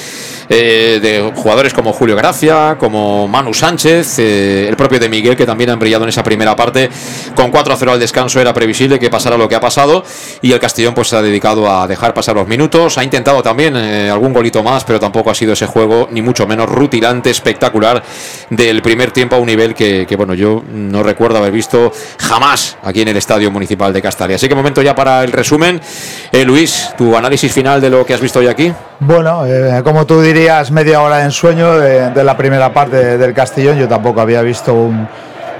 eh, 0.49 0.99
de 1.01 1.31
jugadores 1.35 1.73
como 1.73 1.93
Julio 1.93 2.15
Gracia, 2.15 2.77
como 2.79 3.27
Manu 3.27 3.53
Sánchez, 3.53 4.19
eh, 4.19 4.67
el 4.69 4.75
propio 4.75 4.99
de 4.99 5.09
Miguel, 5.09 5.35
que 5.35 5.45
también 5.45 5.69
han 5.69 5.79
brillado 5.79 6.03
en 6.03 6.09
esa 6.09 6.23
primera 6.23 6.55
parte. 6.55 6.89
Con 7.35 7.51
4-0 7.51 7.91
al 7.91 7.99
descanso 7.99 8.39
era 8.39 8.53
previsible 8.53 8.99
que 8.99 9.09
pasara 9.09 9.37
lo 9.37 9.47
que 9.49 9.55
ha 9.55 9.61
pasado 9.61 10.03
y 10.41 10.51
el 10.51 10.59
Castellón 10.59 10.93
pues 10.93 11.09
se 11.09 11.15
ha 11.15 11.21
dedicado 11.21 11.69
a 11.69 11.87
dejar 11.87 12.13
pasar 12.13 12.35
los 12.35 12.47
minutos. 12.47 12.96
Ha 12.97 13.03
intentado 13.03 13.43
también 13.43 13.75
eh, 13.77 14.09
algún 14.09 14.33
golito 14.33 14.63
más, 14.63 14.83
pero 14.83 14.99
tampoco 14.99 15.29
ha 15.29 15.35
sido 15.35 15.53
ese 15.53 15.67
juego, 15.67 16.07
ni 16.09 16.23
mucho 16.23 16.47
menos 16.47 16.67
rutilante, 16.67 17.29
espectacular 17.29 18.01
del 18.49 18.81
primer 18.81 19.11
tiempo 19.11 19.35
a 19.35 19.39
un 19.39 19.45
nivel 19.45 19.75
que, 19.75 20.07
bueno, 20.17 20.33
yo 20.33 20.63
no 20.67 21.03
recuerdo 21.03 21.37
haber 21.37 21.51
visto 21.51 21.91
jamás 22.17 22.75
aquí 22.81 23.03
en 23.03 23.09
el 23.09 23.17
Estadio 23.17 23.51
Municipal 23.51 23.93
de 23.93 24.01
Castalia. 24.01 24.37
Así 24.37 24.49
que 24.49 24.55
momento 24.55 24.81
ya 24.81 24.95
para 24.95 25.23
el 25.23 25.31
resumen. 25.31 25.79
Eh, 26.31 26.43
Luis, 26.43 26.91
tu 26.97 27.15
análisis 27.15 27.53
final 27.53 27.79
de 27.79 27.91
lo 27.91 28.03
que 28.03 28.15
has 28.15 28.19
visto 28.19 28.39
hoy 28.39 28.47
aquí. 28.47 28.73
Bueno, 28.99 29.45
eh, 29.45 29.81
como 29.83 30.07
tú 30.07 30.19
dirías, 30.19 30.71
media 30.71 30.99
hora 31.03 31.17
de 31.17 31.25
ensueño 31.25 31.77
de, 31.77 32.09
de 32.09 32.23
la 32.23 32.35
primera 32.35 32.73
parte 32.73 33.19
del 33.19 33.33
Castellón. 33.35 33.77
Yo 33.77 33.87
tampoco 33.87 34.21
había 34.21 34.41
visto 34.41 34.73
un, 34.73 35.07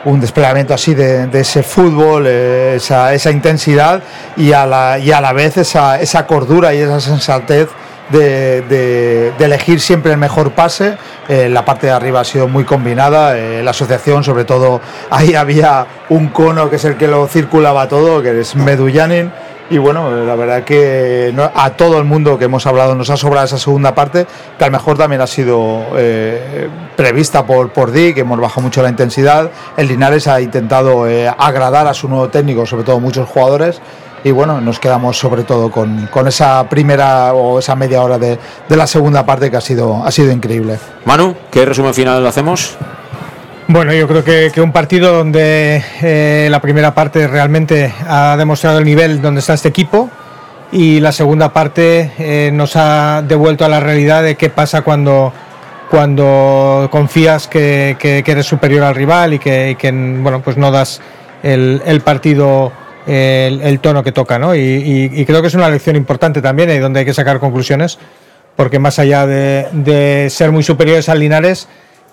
un 0.08 0.22
desplegamiento 0.22 0.74
así 0.74 0.94
de, 0.96 1.30
ese 1.34 1.64
fútbol, 1.64 2.26
eh, 2.28 2.76
esa, 2.78 3.32
intensidad 3.32 4.02
y 4.38 4.54
a 4.54 4.66
la, 4.66 4.98
y 5.00 5.12
a 5.12 5.20
la 5.20 5.34
vez 5.34 5.58
esa, 5.58 6.00
esa 6.00 6.26
cordura 6.26 6.74
y 6.74 6.80
esa 6.80 7.02
sensatez 7.02 7.68
de 8.10 9.34
elegir 9.38 9.82
siempre 9.82 10.14
el 10.14 10.18
mejor 10.18 10.52
pase. 10.52 10.98
Eh, 11.30 11.50
la 11.50 11.66
parte 11.66 11.88
de 11.88 11.94
arriba 11.94 12.22
ha 12.22 12.24
sido 12.24 12.48
muy 12.48 12.64
combinada. 12.64 13.38
eh, 13.38 13.62
la 13.62 13.72
asociación, 13.72 14.24
sobre 14.24 14.46
todo, 14.46 14.80
ahí 15.10 15.36
había 15.36 15.86
un 16.10 16.30
cono 16.30 16.70
que 16.70 16.78
es 16.78 16.86
el 16.86 16.96
que 16.96 17.08
lo 17.08 17.28
circulaba 17.28 17.88
todo, 17.88 18.22
que 18.22 18.40
es 18.40 18.56
Medullanin. 18.56 19.32
Y 19.70 19.80
bueno, 19.80 20.24
la 20.24 20.36
verdad 20.36 20.64
que 20.64 21.34
a 21.54 21.70
todo 21.72 21.98
el 21.98 22.06
mundo 22.06 22.38
que 22.40 22.46
hemos 22.46 22.66
hablado 22.66 22.96
nos 22.96 23.10
ha 23.10 23.18
sobrado 23.18 23.46
esa 23.46 23.58
segunda 23.58 23.94
parte, 23.94 24.26
que 24.58 24.64
a 24.64 24.68
lo 24.68 24.72
mejor 24.72 24.98
también 24.98 25.22
ha 25.22 25.28
sido 25.28 25.88
eh, 25.98 26.70
prevista 26.96 27.46
por, 27.46 27.72
por 27.72 27.92
Di, 27.92 28.14
que 28.14 28.22
hemos 28.22 28.40
bajado 28.40 28.62
mucho 28.62 28.82
la 28.82 28.90
intensidad. 28.90 29.52
El 29.76 29.90
Linares 29.90 30.28
ha 30.28 30.40
intentado 30.40 31.06
eh, 31.08 31.28
agradar 31.28 31.86
a 31.86 31.94
su 31.94 32.08
nuevo 32.08 32.30
técnico, 32.30 32.66
sobre 32.66 32.86
todo 32.86 33.02
muchos 33.02 33.28
jugadores. 33.28 33.82
Y 34.24 34.32
bueno, 34.32 34.62
nos 34.62 34.80
quedamos 34.80 35.18
sobre 35.18 35.44
todo 35.44 35.70
con, 35.70 36.08
con 36.08 36.28
esa 36.28 36.68
primera 36.70 37.34
o 37.34 37.60
esa 37.60 37.76
media 37.76 38.02
hora 38.02 38.18
de, 38.18 38.40
de 38.68 38.76
la 38.76 38.88
segunda 38.88 39.26
parte 39.26 39.52
que 39.52 39.58
ha 39.58 39.62
sido, 39.62 40.02
ha 40.04 40.12
sido 40.12 40.32
increíble. 40.32 40.80
Manu, 41.04 41.36
¿qué 41.52 41.66
resumen 41.66 41.94
final 41.94 42.26
hacemos? 42.26 42.78
Bueno, 43.68 43.94
yo 43.94 44.08
creo 44.08 44.24
que, 44.24 44.50
que 44.54 44.62
un 44.62 44.72
partido 44.72 45.12
donde 45.14 45.84
eh, 46.02 46.48
la 46.50 46.62
primera 46.62 46.94
parte 46.94 47.28
realmente 47.28 47.94
ha 48.08 48.38
demostrado 48.38 48.80
el 48.80 48.86
nivel 48.86 49.22
donde 49.22 49.40
está 49.42 49.56
este 49.56 49.68
equipo 49.68 50.10
y 50.72 51.02
la 51.02 51.12
segunda 51.12 51.52
parte 51.52 52.12
eh, 52.18 52.50
nos 52.54 52.76
ha 52.78 53.22
devuelto 53.28 53.66
a 53.66 53.70
la 53.70 53.82
realidad 53.82 54.24
de 54.24 54.36
qué 54.36 54.50
pasa 54.50 54.84
cuando, 54.84 55.34
cuando 55.92 56.88
confías 56.92 57.48
que, 57.48 57.98
que- 58.00 58.24
eres 58.26 58.46
superior 58.46 58.84
al 58.84 58.96
rival 58.96 59.34
y 59.34 59.40
que, 59.40 59.72
y 59.72 59.76
que, 59.76 59.92
bueno, 59.92 60.42
pues 60.42 60.56
no 60.56 60.72
das 60.72 61.02
el, 61.44 61.82
el 61.86 62.00
partido 62.02 62.72
el, 63.06 63.80
tono 63.82 64.02
que 64.02 64.14
toca. 64.14 64.40
¿no? 64.40 64.56
Y 64.56 65.26
creo 65.26 65.42
que 65.42 65.48
es 65.50 65.56
una 65.56 65.70
lección 65.70 65.98
importante 65.98 66.42
también 66.42 66.70
y 66.70 66.78
donde 66.78 67.02
hay 67.02 67.06
que 67.06 67.14
sacar 67.14 67.40
conclusiones 67.40 68.00
porque 68.56 68.80
más 68.80 68.98
allá 68.98 69.28
de, 69.28 69.68
de 69.72 70.30
ser 70.32 70.52
muy 70.52 70.64
superiores 70.64 71.10
al 71.10 71.20
Linares, 71.20 71.68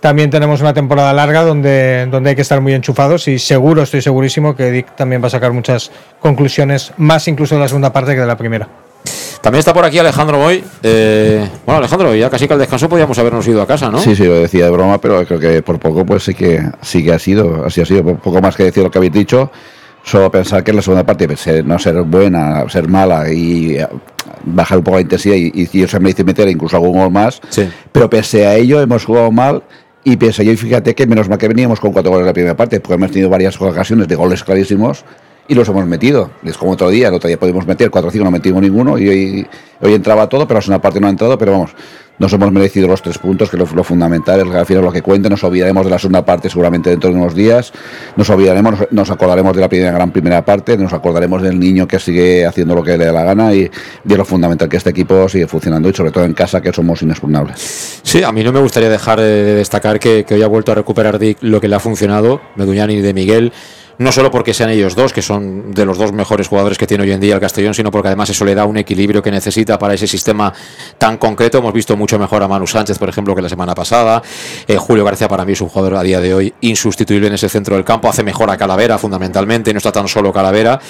también 0.05 0.29
tenemos 0.29 0.61
una 0.61 0.75
temporada 0.75 1.15
larga 1.15 1.45
donde, 1.45 2.07
donde 2.11 2.29
hay 2.29 2.37
que 2.37 2.43
estar 2.43 2.61
muy 2.61 2.75
enchufados 2.75 3.27
y 3.27 3.39
seguro, 3.39 3.81
estoy 3.81 4.03
segurísimo 4.03 4.55
que 4.55 4.71
Dick 4.71 4.95
también 4.95 5.23
va 5.23 5.29
a 5.29 5.31
sacar 5.31 5.55
muchas 5.55 5.91
conclusiones, 6.21 6.93
más 6.99 7.27
incluso 7.27 7.55
de 7.55 7.63
la 7.63 7.69
segunda 7.69 7.91
parte 7.91 8.13
que 8.13 8.21
de 8.21 8.27
la 8.27 8.37
primera. 8.37 8.69
También 9.41 9.61
está 9.61 9.73
por 9.73 9.83
aquí 9.83 9.99
Alejandro 9.99 10.37
Boy. 10.37 10.63
Eh, 10.83 11.49
bueno, 11.65 11.79
Alejandro, 11.79 12.15
ya 12.15 12.29
casi 12.29 12.47
que 12.47 12.53
al 12.53 12.59
descanso 12.59 12.87
podíamos 12.87 13.19
habernos 13.19 13.49
ido 13.49 13.63
a 13.63 13.67
casa, 13.67 13.91
¿no? 13.91 13.99
Sí, 13.99 14.15
sí, 14.15 14.25
lo 14.25 14.35
decía 14.35 14.67
de 14.67 14.71
broma, 14.71 15.01
pero 15.01 15.25
creo 15.25 15.41
que 15.41 15.63
por 15.63 15.79
poco 15.79 16.05
pues 16.05 16.25
sí 16.25 16.35
que 16.35 16.61
sí 16.83 17.03
que 17.03 17.15
ha 17.15 17.19
sido, 17.19 17.65
así 17.65 17.81
ha 17.81 17.87
sido, 17.87 18.05
Por 18.05 18.19
poco 18.19 18.43
más 18.43 18.57
que 18.57 18.65
decir 18.65 18.83
lo 18.83 18.91
que 18.91 18.99
habéis 18.99 19.15
dicho, 19.15 19.51
solo 20.03 20.31
pensar 20.31 20.63
que 20.63 20.73
en 20.73 20.77
la 20.77 20.83
segunda 20.83 21.07
parte 21.07 21.27
pese 21.27 21.61
a 21.61 21.63
no 21.63 21.79
ser 21.79 22.03
buena, 22.03 22.69
ser 22.69 22.89
mala 22.89 23.33
y 23.33 23.79
eh, 23.79 23.89
bajar 24.45 24.77
un 24.77 24.85
poco 24.85 24.99
la 24.99 25.01
intensidad 25.01 25.37
y, 25.37 25.51
y, 25.55 25.83
y 25.83 25.89
se 25.89 25.99
me 25.99 26.11
dice 26.11 26.25
meter 26.25 26.47
incluso 26.47 26.77
algún 26.77 26.93
gol 26.93 27.11
más, 27.11 27.41
pero 27.91 28.11
pese 28.11 28.47
a 28.47 28.55
ello 28.55 28.83
hemos 28.83 29.03
jugado 29.07 29.33
mal 29.33 29.63
y 30.05 30.23
a 30.23 30.43
ello, 30.43 30.57
fíjate 30.57 30.95
que 30.95 31.07
menos 31.07 31.29
mal 31.31 31.39
que 31.39 31.49
veníamos 31.49 31.81
con 31.81 31.93
cuatro 31.93 32.11
goles 32.11 32.25
en 32.25 32.27
la 32.27 32.33
primera 32.35 32.57
parte, 32.57 32.79
porque 32.79 32.95
hemos 32.95 33.11
tenido 33.11 33.31
varias 33.31 33.59
ocasiones 33.61 34.07
de 34.07 34.15
goles 34.15 34.45
clarísimos 34.45 35.05
y 35.49 35.55
los 35.55 35.67
hemos 35.69 35.87
metido. 35.87 36.31
Es 36.45 36.59
como 36.59 36.73
otro 36.73 36.91
día, 36.91 37.09
el 37.09 37.15
otro 37.15 37.29
día 37.29 37.39
pudimos 37.39 37.67
meter 37.67 37.91
4 37.91 38.09
o 38.09 38.11
5, 38.11 38.25
no 38.25 38.31
metimos 38.31 38.63
ninguno 38.63 38.99
y 38.99 39.09
hoy, 39.09 39.47
hoy 39.81 39.95
entraba 39.95 40.29
todo, 40.29 40.47
pero 40.47 40.59
la 40.59 40.63
segunda 40.63 40.83
parte 40.83 41.01
no 41.01 41.07
ha 41.07 41.11
entrado, 41.11 41.39
pero 41.39 41.53
vamos, 41.53 41.75
nos 42.19 42.33
hemos 42.33 42.53
merecido 42.53 42.89
los 42.89 43.03
tres 43.03 43.19
puntos, 43.19 43.51
que 43.51 43.57
es 43.57 43.73
lo, 43.73 43.85
fundamental, 43.85 44.41
es 44.41 44.55
al 44.55 44.67
final 44.67 44.85
lo 44.85 44.93
que 44.93 45.03
cuenta, 45.03 45.29
nos 45.29 45.43
olvidaremos 45.45 45.85
de 45.85 45.91
la 45.91 45.99
segunda 45.99 46.25
parte 46.25 46.49
seguramente 46.49 46.91
dentro 46.91 47.11
de 47.11 47.17
unos 47.17 47.35
días, 47.35 47.73
nos 48.17 48.29
olvidaremos, 48.31 48.87
nos, 48.91 49.11
acordaremos 49.11 49.55
de 49.55 49.61
la 49.61 49.69
primera 49.69 49.93
gran 49.93 50.11
primera 50.11 50.45
parte, 50.45 50.77
nos 50.77 50.93
acordaremos 50.93 51.43
del 51.43 51.59
niño 51.59 51.87
que 51.89 51.99
sigue 51.99 52.47
haciendo 52.47 52.75
lo 52.75 52.83
que 52.83 52.97
le 52.97 53.07
da 53.07 53.13
la 53.13 53.25
gana 53.25 53.53
y 53.53 53.71
de 54.05 54.17
lo 54.17 54.25
fundamental 54.25 54.69
que 54.69 54.77
este 54.77 54.91
equipo 54.91 55.29
sigue 55.29 55.47
funcionando 55.47 55.89
y 55.89 55.93
sobre 55.93 56.11
todo 56.11 56.25
en 56.25 56.35
casa 56.35 56.61
que 56.61 56.73
somos 56.73 57.03
inexpugnables. 57.03 58.01
Sí, 58.03 58.23
a 58.23 58.33
mí 58.33 58.45
no 58.45 58.53
me 58.53 58.61
gustaría 58.61 58.89
dejar 58.89 59.21
de 59.21 59.55
destacar 59.55 59.99
que, 59.99 60.25
que 60.25 60.35
hoy 60.35 60.43
ha 60.43 60.49
vuelto 60.49 60.73
a 60.73 60.75
recuperar 60.75 61.19
Dick 61.19 61.39
lo 61.41 61.61
que 61.61 61.69
le 61.69 61.77
ha 61.77 61.81
funcionado, 61.81 62.41
Meduñani 62.57 62.95
y 62.95 63.01
de 63.01 63.15
Miguel. 63.15 63.53
No 63.99 64.11
solo 64.11 64.31
porque 64.31 64.53
sean 64.53 64.71
ellos 64.71 64.97
dos, 64.97 65.13
que 65.13 65.23
son 65.23 65.73
de 65.73 65.85
los 65.85 65.99
dos 65.99 66.13
mejores 66.13 66.49
jugadores 66.49 66.79
que 66.79 66.87
tiene 66.87 67.05
hoy 67.05 67.13
en 67.13 67.21
día 67.21 67.35
el 67.35 67.41
Castellón, 67.41 67.75
sino 67.75 67.91
porque 67.91 68.09
además 68.09 68.29
eso 68.31 68.45
le 68.45 68.55
da 68.55 68.65
un 68.65 68.77
equilibrio 68.77 69.23
que 69.23 69.31
necesita 69.31 69.79
para 69.79 69.95
ese 69.95 70.07
sistema 70.07 70.53
tan 70.99 71.17
concreto. 71.17 71.59
Hemos 71.59 71.73
visto 71.73 71.97
mucho 71.97 72.19
mejor 72.19 72.43
a 72.43 72.49
Manu 72.49 72.67
Sánchez, 72.67 72.99
por 72.99 73.09
ejemplo, 73.09 73.35
que 73.35 73.43
la 73.43 73.49
semana 73.49 73.75
pasada. 73.75 74.23
Eh, 74.67 74.77
Julio 74.77 75.05
García 75.05 75.29
para 75.29 75.45
mí 75.45 75.53
es 75.53 75.61
un 75.61 75.69
jugador 75.69 75.97
a 75.97 76.03
día 76.03 76.21
de 76.21 76.35
hoy 76.35 76.55
insustituible 76.63 77.29
en 77.29 77.35
ese 77.35 77.49
centro 77.49 77.77
del 77.77 77.85
campo. 77.85 78.09
Hace 78.09 78.25
mejor 78.25 78.51
a 78.51 78.57
Calavera, 78.57 78.99
fundamentalmente, 78.99 79.73
no 79.73 79.79
está 79.79 79.93
tan 79.93 80.09
solo 80.09 80.33
Calavera. 80.33 80.81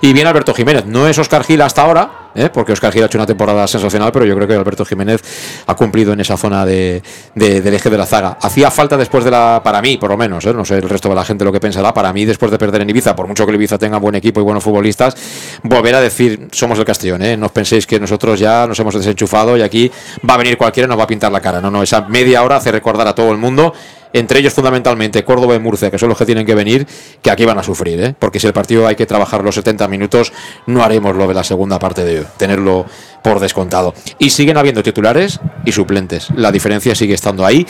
Y 0.00 0.12
bien 0.12 0.26
Alberto 0.26 0.54
Jiménez. 0.54 0.86
No 0.86 1.06
es 1.06 1.18
Oscar 1.18 1.44
Gil 1.44 1.60
hasta 1.60 1.82
ahora, 1.82 2.27
¿eh? 2.38 2.50
porque 2.50 2.72
Oscar 2.72 2.92
Gil 2.92 3.02
ha 3.02 3.06
hecho 3.06 3.18
una 3.18 3.26
temporada 3.26 3.66
sensacional, 3.66 4.10
pero 4.12 4.24
yo 4.24 4.34
creo 4.34 4.46
que 4.48 4.54
Alberto 4.54 4.84
Jiménez 4.84 5.22
ha 5.66 5.74
cumplido 5.74 6.12
en 6.12 6.20
esa 6.20 6.36
zona 6.36 6.64
de, 6.64 7.02
de- 7.34 7.60
del 7.60 7.74
eje 7.74 7.90
de 7.90 7.98
la 7.98 8.06
zaga. 8.06 8.38
Hacía 8.40 8.70
falta 8.70 8.96
después 8.96 9.24
de 9.24 9.30
la, 9.30 9.60
para 9.62 9.80
mí 9.82 9.96
por 9.98 10.10
lo 10.10 10.16
menos, 10.16 10.44
¿eh? 10.46 10.54
no 10.54 10.64
sé 10.64 10.76
el 10.76 10.88
resto 10.88 11.08
de 11.08 11.14
la 11.14 11.24
gente 11.24 11.44
lo 11.44 11.52
que 11.52 11.60
pensará, 11.60 11.92
para 11.92 12.12
mí 12.12 12.24
después 12.24 12.50
de 12.50 12.58
perder 12.58 12.82
en 12.82 12.90
Ibiza, 12.90 13.14
por 13.16 13.26
mucho 13.26 13.46
que 13.46 13.52
Ibiza 13.52 13.78
tenga 13.78 13.98
buen 13.98 14.14
equipo 14.14 14.40
y 14.40 14.42
buenos 14.44 14.62
futbolistas, 14.64 15.16
volver 15.62 15.94
a 15.94 16.00
decir, 16.00 16.48
somos 16.52 16.78
el 16.78 16.84
Castellón, 16.84 17.22
¿eh? 17.22 17.36
no 17.36 17.46
os 17.46 17.52
penséis 17.52 17.86
que 17.86 17.98
nosotros 18.00 18.38
ya 18.38 18.66
nos 18.66 18.78
hemos 18.78 18.94
desenchufado 18.94 19.56
y 19.56 19.62
aquí 19.62 19.90
va 20.28 20.34
a 20.34 20.38
venir 20.38 20.56
cualquiera 20.56 20.86
y 20.86 20.88
nos 20.88 20.98
va 20.98 21.04
a 21.04 21.06
pintar 21.06 21.32
la 21.32 21.40
cara. 21.40 21.60
No, 21.60 21.70
no, 21.70 21.82
esa 21.82 22.02
media 22.08 22.42
hora 22.42 22.56
hace 22.56 22.70
recordar 22.72 23.06
a 23.08 23.14
todo 23.14 23.32
el 23.32 23.38
mundo 23.38 23.72
entre 24.12 24.40
ellos 24.40 24.52
fundamentalmente 24.52 25.24
Córdoba 25.24 25.54
y 25.54 25.58
Murcia, 25.58 25.90
que 25.90 25.98
son 25.98 26.08
los 26.08 26.18
que 26.18 26.26
tienen 26.26 26.46
que 26.46 26.54
venir, 26.54 26.86
que 27.22 27.30
aquí 27.30 27.44
van 27.44 27.58
a 27.58 27.62
sufrir, 27.62 28.00
¿eh? 28.00 28.14
porque 28.18 28.40
si 28.40 28.46
el 28.46 28.52
partido 28.52 28.86
hay 28.86 28.96
que 28.96 29.06
trabajar 29.06 29.42
los 29.44 29.54
70 29.54 29.88
minutos, 29.88 30.32
no 30.66 30.82
haremos 30.82 31.16
lo 31.16 31.26
de 31.26 31.34
la 31.34 31.44
segunda 31.44 31.78
parte 31.78 32.04
de 32.04 32.24
tenerlo 32.36 32.86
por 33.22 33.40
descontado. 33.40 33.94
Y 34.18 34.30
siguen 34.30 34.56
habiendo 34.56 34.82
titulares 34.82 35.40
y 35.64 35.72
suplentes. 35.72 36.28
La 36.36 36.52
diferencia 36.52 36.94
sigue 36.94 37.14
estando 37.14 37.44
ahí 37.44 37.66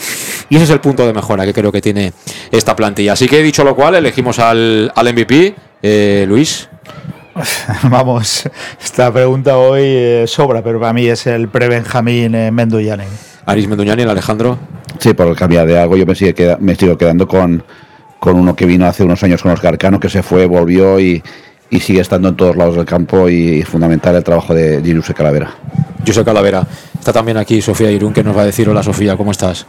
y 0.49 0.55
ese 0.55 0.65
es 0.65 0.69
el 0.69 0.79
punto 0.79 1.05
de 1.05 1.13
mejora 1.13 1.45
que 1.45 1.53
creo 1.53 1.71
que 1.71 1.81
tiene 1.81 2.13
esta 2.51 2.75
plantilla. 2.75 3.13
Así 3.13 3.27
que 3.27 3.41
dicho 3.41 3.63
lo 3.63 3.75
cual, 3.75 3.95
elegimos 3.95 4.39
al, 4.39 4.91
al 4.95 5.13
MVP, 5.13 5.55
eh, 5.81 6.25
Luis. 6.27 6.69
Vamos, 7.89 8.49
esta 8.83 9.11
pregunta 9.11 9.57
hoy 9.57 9.81
eh, 9.83 10.23
sobra, 10.27 10.61
pero 10.63 10.79
para 10.79 10.93
mí 10.93 11.05
es 11.07 11.25
el 11.27 11.47
pre-Benjamín 11.49 12.35
eh, 12.35 12.51
Mendoyanen. 12.51 13.07
Aris 13.45 13.67
el 13.67 14.09
Alejandro. 14.09 14.57
Sí, 14.99 15.13
por 15.13 15.35
cambiar 15.35 15.65
de 15.67 15.79
algo, 15.79 15.95
yo 15.97 16.05
me, 16.05 16.15
sigue 16.15 16.33
queda- 16.35 16.57
me 16.59 16.75
sigo 16.75 16.97
quedando 16.97 17.27
con, 17.27 17.63
con 18.19 18.35
uno 18.35 18.55
que 18.55 18.65
vino 18.65 18.85
hace 18.85 19.03
unos 19.03 19.23
años 19.23 19.41
con 19.41 19.51
Oscar 19.51 19.77
Cano, 19.77 19.99
que 19.99 20.09
se 20.09 20.21
fue, 20.21 20.45
volvió 20.45 20.99
y, 20.99 21.23
y 21.69 21.79
sigue 21.79 22.01
estando 22.01 22.29
en 22.29 22.35
todos 22.35 22.55
lados 22.55 22.75
del 22.75 22.85
campo 22.85 23.29
y 23.29 23.63
fundamental 23.63 24.15
el 24.15 24.23
trabajo 24.23 24.53
de 24.53 24.81
Giruse 24.83 25.13
Calavera. 25.13 25.51
José 26.05 26.23
Calavera. 26.23 26.65
Está 26.97 27.13
también 27.13 27.37
aquí 27.37 27.61
Sofía 27.61 27.89
Irún, 27.91 28.13
que 28.13 28.23
nos 28.23 28.35
va 28.35 28.41
a 28.41 28.45
decir, 28.45 28.67
hola 28.69 28.83
Sofía, 28.83 29.15
¿cómo 29.15 29.31
estás? 29.31 29.65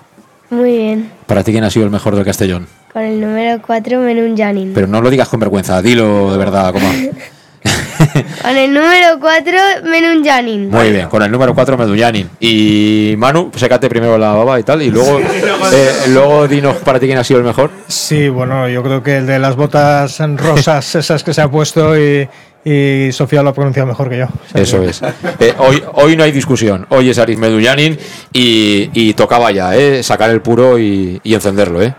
Muy 0.50 0.76
bien. 0.78 1.10
Para 1.26 1.44
ti, 1.44 1.52
¿quién 1.52 1.62
ha 1.64 1.70
sido 1.70 1.84
el 1.84 1.90
mejor 1.92 2.16
del 2.16 2.24
Castellón? 2.24 2.66
Con 2.92 3.02
el 3.02 3.20
número 3.20 3.62
4, 3.64 4.00
Menun 4.00 4.36
Janin. 4.36 4.72
Pero 4.74 4.88
no 4.88 5.00
lo 5.00 5.08
digas 5.10 5.28
con 5.28 5.38
vergüenza, 5.38 5.80
dilo 5.80 6.32
de 6.32 6.38
verdad, 6.38 6.72
como... 6.72 6.86
Con 8.42 8.56
el 8.56 8.72
número 8.72 9.20
4, 9.20 9.52
Menun 9.84 10.24
Janin. 10.24 10.70
Muy 10.70 10.90
bien, 10.90 11.08
con 11.08 11.22
el 11.22 11.30
número 11.30 11.54
4 11.54 11.76
Medullanin. 11.76 12.30
Y 12.40 13.14
Manu, 13.18 13.50
sécate 13.54 13.88
primero 13.88 14.16
la 14.16 14.32
baba 14.32 14.58
y 14.58 14.62
tal, 14.62 14.82
y 14.82 14.90
luego, 14.90 15.20
eh, 15.72 15.92
luego 16.08 16.48
dinos 16.48 16.76
para 16.76 16.98
ti 16.98 17.06
quién 17.06 17.18
ha 17.18 17.24
sido 17.24 17.38
el 17.40 17.46
mejor. 17.46 17.70
Sí, 17.88 18.28
bueno, 18.28 18.68
yo 18.68 18.82
creo 18.82 19.02
que 19.02 19.18
el 19.18 19.26
de 19.26 19.38
las 19.38 19.56
botas 19.56 20.18
rosas, 20.36 20.94
esas 20.94 21.22
que 21.22 21.34
se 21.34 21.42
ha 21.42 21.50
puesto 21.50 21.98
y, 21.98 22.28
y 22.64 23.12
Sofía 23.12 23.42
lo 23.42 23.50
ha 23.50 23.54
pronunciado 23.54 23.86
mejor 23.86 24.08
que 24.08 24.18
yo. 24.18 24.26
Eso 24.54 24.82
es. 24.82 25.02
Eh, 25.38 25.54
hoy, 25.58 25.82
hoy 25.92 26.16
no 26.16 26.24
hay 26.24 26.32
discusión. 26.32 26.86
Hoy 26.88 27.10
es 27.10 27.18
Aris 27.18 27.38
Medullanin 27.38 27.98
y, 28.32 28.90
y 28.94 29.12
tocaba 29.14 29.50
ya, 29.50 29.76
eh, 29.76 30.02
sacar 30.02 30.30
el 30.30 30.40
puro 30.40 30.78
y, 30.78 31.20
y 31.22 31.34
encenderlo, 31.34 31.82
eh. 31.82 31.94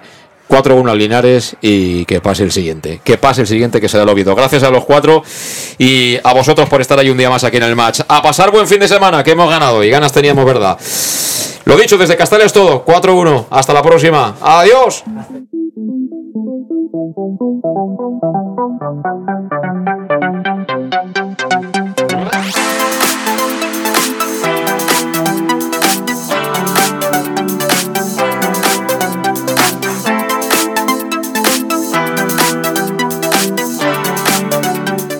4-1 0.51 0.91
al 0.91 0.97
Linares 0.97 1.55
y 1.61 2.03
que 2.03 2.19
pase 2.19 2.43
el 2.43 2.51
siguiente. 2.51 2.99
Que 3.03 3.17
pase 3.17 3.41
el 3.41 3.47
siguiente 3.47 3.79
que 3.79 3.87
será 3.87 4.03
el 4.03 4.09
Oviedo. 4.09 4.35
Gracias 4.35 4.63
a 4.63 4.69
los 4.69 4.83
cuatro 4.83 5.23
y 5.77 6.17
a 6.21 6.33
vosotros 6.33 6.67
por 6.67 6.81
estar 6.81 6.99
ahí 6.99 7.09
un 7.09 7.17
día 7.17 7.29
más 7.29 7.45
aquí 7.45 7.55
en 7.55 7.63
el 7.63 7.75
match. 7.75 8.01
A 8.05 8.21
pasar 8.21 8.51
buen 8.51 8.67
fin 8.67 8.81
de 8.81 8.87
semana, 8.89 9.23
que 9.23 9.31
hemos 9.31 9.49
ganado 9.49 9.81
y 9.81 9.89
ganas 9.89 10.11
teníamos, 10.11 10.43
¿verdad? 10.43 10.77
Lo 11.63 11.77
dicho, 11.77 11.97
desde 11.97 12.17
Castells 12.17 12.45
es 12.45 12.53
todo. 12.53 12.83
4-1. 12.83 13.45
Hasta 13.49 13.73
la 13.73 13.81
próxima. 13.81 14.35
Adiós. 14.41 15.05